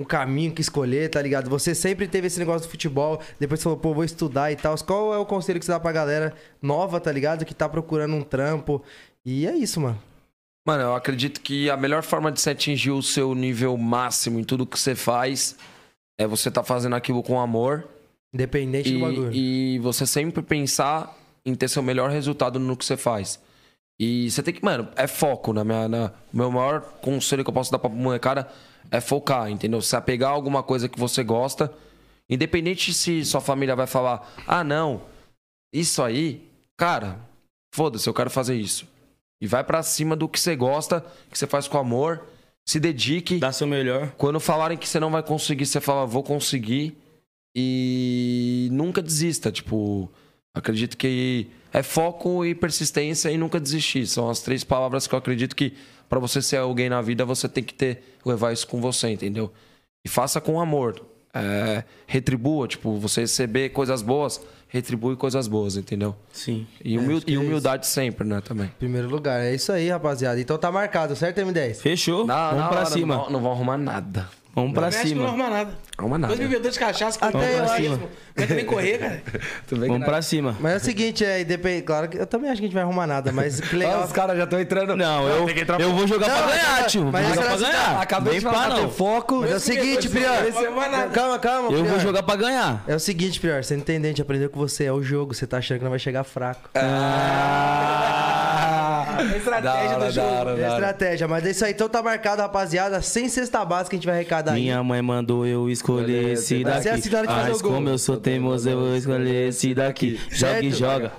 O 0.00 0.06
caminho 0.06 0.50
que 0.50 0.62
escolher, 0.62 1.10
tá 1.10 1.20
ligado? 1.20 1.50
Você 1.50 1.74
sempre 1.74 2.08
teve 2.08 2.26
esse 2.26 2.38
negócio 2.38 2.66
do 2.66 2.70
futebol, 2.70 3.20
depois 3.38 3.62
falou, 3.62 3.78
pô, 3.78 3.92
vou 3.92 4.02
estudar 4.02 4.50
e 4.50 4.56
tal. 4.56 4.74
Qual 4.78 5.12
é 5.12 5.18
o 5.18 5.26
conselho 5.26 5.60
que 5.60 5.66
você 5.66 5.72
dá 5.72 5.78
pra 5.78 5.92
galera 5.92 6.34
nova, 6.62 6.98
tá 6.98 7.12
ligado? 7.12 7.44
Que 7.44 7.52
tá 7.52 7.68
procurando 7.68 8.14
um 8.14 8.22
trampo. 8.22 8.82
E 9.26 9.46
é 9.46 9.54
isso, 9.54 9.78
mano. 9.78 10.02
Mano, 10.66 10.84
eu 10.84 10.94
acredito 10.94 11.42
que 11.42 11.68
a 11.68 11.76
melhor 11.76 12.02
forma 12.02 12.32
de 12.32 12.40
se 12.40 12.48
atingir 12.48 12.92
o 12.92 13.02
seu 13.02 13.34
nível 13.34 13.76
máximo 13.76 14.40
em 14.40 14.44
tudo 14.44 14.64
que 14.64 14.78
você 14.78 14.94
faz 14.94 15.54
é 16.18 16.26
você 16.26 16.50
tá 16.50 16.62
fazendo 16.62 16.96
aquilo 16.96 17.22
com 17.22 17.38
amor 17.38 17.86
Independente 18.32 18.92
do 18.94 19.00
bagulho. 19.00 19.30
e, 19.34 19.74
e 19.74 19.78
você 19.80 20.06
sempre 20.06 20.40
pensar 20.40 21.14
em 21.44 21.54
ter 21.54 21.68
seu 21.68 21.82
melhor 21.82 22.08
resultado 22.08 22.58
no 22.58 22.74
que 22.74 22.86
você 22.86 22.96
faz. 22.96 23.38
E 23.98 24.30
você 24.30 24.42
tem 24.42 24.54
que, 24.54 24.64
mano, 24.64 24.88
é 24.96 25.06
foco 25.06 25.52
na 25.52 25.62
minha. 25.62 25.86
Na, 25.86 26.12
o 26.32 26.36
meu 26.38 26.50
maior 26.50 26.80
conselho 27.02 27.44
que 27.44 27.50
eu 27.50 27.54
posso 27.54 27.70
dar 27.70 27.78
pra 27.78 27.90
molecada 27.90 28.48
é 28.90 29.00
focar, 29.00 29.50
entendeu? 29.50 29.80
Se 29.80 29.94
apegar 29.96 30.30
a 30.30 30.34
alguma 30.34 30.62
coisa 30.62 30.88
que 30.88 30.98
você 30.98 31.22
gosta, 31.22 31.72
independente 32.28 32.92
se 32.92 33.24
sua 33.24 33.40
família 33.40 33.76
vai 33.76 33.86
falar, 33.86 34.32
ah, 34.46 34.64
não, 34.64 35.02
isso 35.72 36.02
aí, 36.02 36.48
cara, 36.76 37.20
foda-se, 37.74 38.08
eu 38.08 38.14
quero 38.14 38.30
fazer 38.30 38.56
isso. 38.56 38.86
E 39.40 39.46
vai 39.46 39.64
pra 39.64 39.82
cima 39.82 40.14
do 40.14 40.28
que 40.28 40.38
você 40.38 40.54
gosta, 40.54 41.04
que 41.30 41.38
você 41.38 41.46
faz 41.46 41.66
com 41.66 41.78
amor, 41.78 42.22
se 42.66 42.78
dedique. 42.78 43.38
Dá 43.38 43.52
seu 43.52 43.66
melhor. 43.66 44.12
Quando 44.18 44.38
falarem 44.38 44.76
que 44.76 44.88
você 44.88 45.00
não 45.00 45.10
vai 45.10 45.22
conseguir, 45.22 45.66
você 45.66 45.80
fala, 45.80 46.06
vou 46.06 46.22
conseguir. 46.22 46.96
E 47.54 48.68
nunca 48.70 49.00
desista. 49.02 49.50
Tipo, 49.50 50.10
acredito 50.54 50.96
que 50.96 51.48
é 51.72 51.82
foco 51.82 52.44
e 52.44 52.54
persistência 52.54 53.30
e 53.30 53.38
nunca 53.38 53.58
desistir. 53.58 54.06
São 54.06 54.28
as 54.28 54.40
três 54.40 54.62
palavras 54.62 55.06
que 55.06 55.14
eu 55.14 55.18
acredito 55.18 55.56
que 55.56 55.74
pra 56.10 56.18
você 56.18 56.42
ser 56.42 56.58
alguém 56.58 56.90
na 56.90 57.00
vida, 57.00 57.24
você 57.24 57.48
tem 57.48 57.64
que 57.64 57.72
ter, 57.72 58.02
levar 58.26 58.52
isso 58.52 58.66
com 58.66 58.80
você, 58.82 59.08
entendeu? 59.08 59.50
E 60.04 60.08
faça 60.10 60.40
com 60.42 60.60
amor. 60.60 61.00
É, 61.32 61.84
retribua, 62.08 62.66
tipo, 62.66 62.96
você 62.98 63.20
receber 63.20 63.68
coisas 63.68 64.02
boas, 64.02 64.40
retribui 64.66 65.14
coisas 65.14 65.46
boas, 65.46 65.76
entendeu? 65.76 66.16
Sim. 66.32 66.66
E, 66.84 66.98
humil- 66.98 67.18
acho 67.18 67.26
que 67.26 67.32
e 67.32 67.36
é 67.36 67.38
humildade 67.38 67.86
sempre, 67.86 68.26
né, 68.26 68.40
também. 68.40 68.68
Primeiro 68.80 69.08
lugar, 69.08 69.40
é 69.40 69.54
isso 69.54 69.70
aí, 69.70 69.88
rapaziada. 69.90 70.40
Então 70.40 70.58
tá 70.58 70.72
marcado, 70.72 71.14
certo, 71.14 71.38
M10? 71.40 71.76
Fechou? 71.76 72.26
Na- 72.26 72.48
Vamos 72.50 72.64
na 72.64 72.68
pra 72.68 72.80
hora 72.80 72.86
cima. 72.90 73.14
Não 73.16 73.30
não 73.30 73.40
vão 73.40 73.52
arrumar 73.52 73.78
nada. 73.78 74.28
Vamos 74.54 74.72
pra 74.72 74.82
Não 74.82 74.90
que 74.90 74.96
não 74.96 75.04
cima. 75.06 75.24
arruma 75.28 75.48
nada. 75.50 75.70
Arruma 75.96 76.18
nada. 76.18 76.34
Dois 76.34 76.48
bebedores 76.48 76.74
de 76.74 76.80
cachaça, 76.80 77.18
Até 77.20 77.32
com 77.32 77.44
eu 77.44 77.58
racismo. 77.64 77.94
acho. 77.94 78.00
Não 78.00 78.08
aguenta 78.36 78.54
nem 78.54 78.64
correr, 78.64 78.98
cara. 78.98 79.22
Tudo 79.68 79.80
bem 79.80 79.90
Vamos 79.90 80.06
pra 80.06 80.22
cima. 80.22 80.56
Mas 80.58 80.72
é 80.72 80.76
o 80.76 80.80
seguinte, 80.80 81.24
é, 81.24 81.40
independ... 81.42 81.82
claro 81.82 82.08
que 82.08 82.16
eu 82.18 82.26
também 82.26 82.50
acho 82.50 82.58
que 82.60 82.64
a 82.64 82.68
gente 82.68 82.74
vai 82.74 82.82
arrumar 82.82 83.06
nada, 83.06 83.30
mas 83.32 83.60
que 83.62 83.76
legal. 83.76 84.04
Os 84.04 84.12
caras 84.12 84.36
já 84.36 84.44
estão 84.44 84.58
entrando. 84.60 84.96
Não, 84.96 85.28
eu, 85.28 85.46
que 85.46 85.64
eu 85.78 85.92
vou 85.94 86.06
jogar 86.06 86.28
Não, 86.28 86.36
pra 86.36 86.46
ganhar, 86.46 86.86
tio. 86.86 87.02
Vou 87.02 87.12
mas 87.12 87.28
jogar 87.28 87.40
esse 87.40 87.58
pra 87.64 87.70
ganhar. 87.70 88.00
Acabei 88.00 88.34
de 88.34 88.40
falar, 88.40 88.74
ter 88.74 88.80
não. 88.82 88.90
foco. 88.90 89.36
Mas 89.42 89.52
é 89.52 89.56
o 89.56 89.60
seguinte, 89.60 90.08
Prior. 90.08 90.50
Vai. 90.74 91.08
Calma, 91.10 91.38
calma. 91.38 91.70
Eu 91.70 91.84
vou 91.84 92.00
jogar 92.00 92.22
pra 92.22 92.36
ganhar. 92.36 92.82
É 92.88 92.94
o 92.94 93.00
seguinte, 93.00 93.38
Prior, 93.38 93.62
você 93.62 93.74
não 93.74 93.82
entendeu, 93.82 94.08
a 94.08 94.12
gente 94.12 94.22
aprendeu 94.22 94.50
com 94.50 94.58
você, 94.58 94.84
é 94.84 94.92
o 94.92 95.02
jogo, 95.02 95.34
você 95.34 95.46
tá 95.46 95.58
achando 95.58 95.78
que 95.78 95.84
não 95.84 95.90
vai 95.90 95.98
chegar 96.00 96.24
fraco. 96.24 96.70
Ah. 96.74 98.49
É 99.06 99.22
a 99.34 99.36
estratégia 99.36 99.80
hora, 99.80 99.94
do 99.94 100.00
da 100.00 100.10
jogo. 100.10 100.26
hora, 100.28 100.50
É 100.60 100.68
estratégia, 100.68 101.28
mas 101.28 101.46
é 101.46 101.50
isso 101.50 101.64
aí, 101.64 101.72
então 101.72 101.88
tá 101.88 102.02
marcado, 102.02 102.42
rapaziada, 102.42 103.00
sem 103.02 103.28
cesta 103.28 103.64
básica 103.64 103.94
a 103.94 103.98
gente 103.98 104.06
vai 104.06 104.16
arrecadar 104.16 104.52
aí. 104.52 104.62
Minha 104.62 104.82
mãe 104.82 105.00
mandou 105.02 105.46
eu 105.46 105.68
escolher 105.70 106.32
esse 106.32 106.62
Vai 106.62 106.82
ser 106.82 106.90
daqui. 106.90 106.98
assim 107.08 107.14
hora 107.16 107.26
de 107.26 107.32
fazer 107.34 107.48
Mas 107.50 107.62
como 107.62 107.88
eu 107.88 107.98
sou 107.98 108.16
teimoso, 108.16 108.68
eu 108.68 108.78
vou 108.78 108.96
escolher 108.96 109.48
esse 109.48 109.74
daqui. 109.74 110.20
Joga 110.30 110.60
e 110.60 110.70
Certo? 110.72 110.76
joga. 110.78 111.12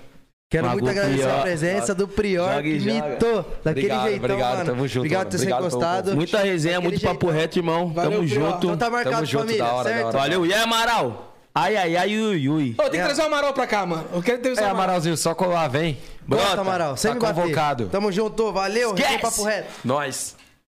Quero 0.50 0.68
Mago 0.68 0.80
muito 0.82 0.90
agradecer 0.92 1.24
a 1.24 1.28
Prior. 1.28 1.42
presença 1.44 1.96
do 1.96 2.08
Prior, 2.10 2.54
Joga 2.56 2.68
e 2.68 2.72
que 2.74 2.80
joga. 2.82 3.08
mitou 3.10 3.46
daquele 3.64 3.86
Obrigado, 3.88 4.04
jeitão, 4.10 4.26
obrigado, 4.26 4.58
mano. 4.58 4.66
tamo 4.66 4.88
junto, 4.88 4.98
Obrigado 5.00 5.30
por 5.32 5.40
ter 5.40 5.48
encostado. 5.50 6.16
Muita 6.16 6.38
resenha, 6.40 6.76
Daquele 6.76 6.92
muito 6.92 7.02
papo 7.06 7.26
jeitão. 7.28 7.40
reto, 7.42 7.60
irmão. 7.60 7.94
Valeu, 7.94 8.12
Tamo 8.12 8.24
Prior. 8.28 8.46
junto. 8.52 8.66
Então 8.66 8.78
tá 8.78 8.90
marcado, 8.90 9.16
Tamo 9.16 9.26
junto, 9.26 9.44
família, 9.46 9.64
da 9.64 9.72
hora, 9.74 9.90
certo? 9.90 10.12
Valeu, 10.12 10.46
e 10.46 10.54
aí, 10.54 10.62
Amaral? 10.62 11.34
Ai, 11.56 11.78
ai, 11.78 11.96
ai, 11.96 12.18
ui, 12.18 12.50
ui. 12.50 12.76
Ô, 12.78 12.82
tem 12.90 12.92
que 13.00 13.06
trazer 13.06 13.22
o 13.22 13.26
Amaral 13.28 13.54
pra 13.54 13.66
cá, 13.66 13.86
mano. 13.86 14.04
Eu 14.14 14.22
quero 14.22 14.40
ter 14.42 14.50
o 14.50 14.52
É, 14.52 14.56
seu 14.56 14.64
Amaral. 14.66 14.84
Amaralzinho, 14.84 15.16
só 15.16 15.34
colar, 15.34 15.70
vem. 15.70 15.98
Bota, 16.28 16.44
Brota. 16.46 16.62
Amaral, 16.62 16.98
sem 16.98 17.10
Tá 17.12 17.16
me 17.16 17.22
bater. 17.22 17.42
convocado. 17.42 17.88
Tamo 17.90 18.12
junto, 18.12 18.52
valeu, 18.54 18.94
Esquece. 18.96 19.18
papo 19.20 19.44
reto. 19.44 19.68
Nós. 19.84 20.36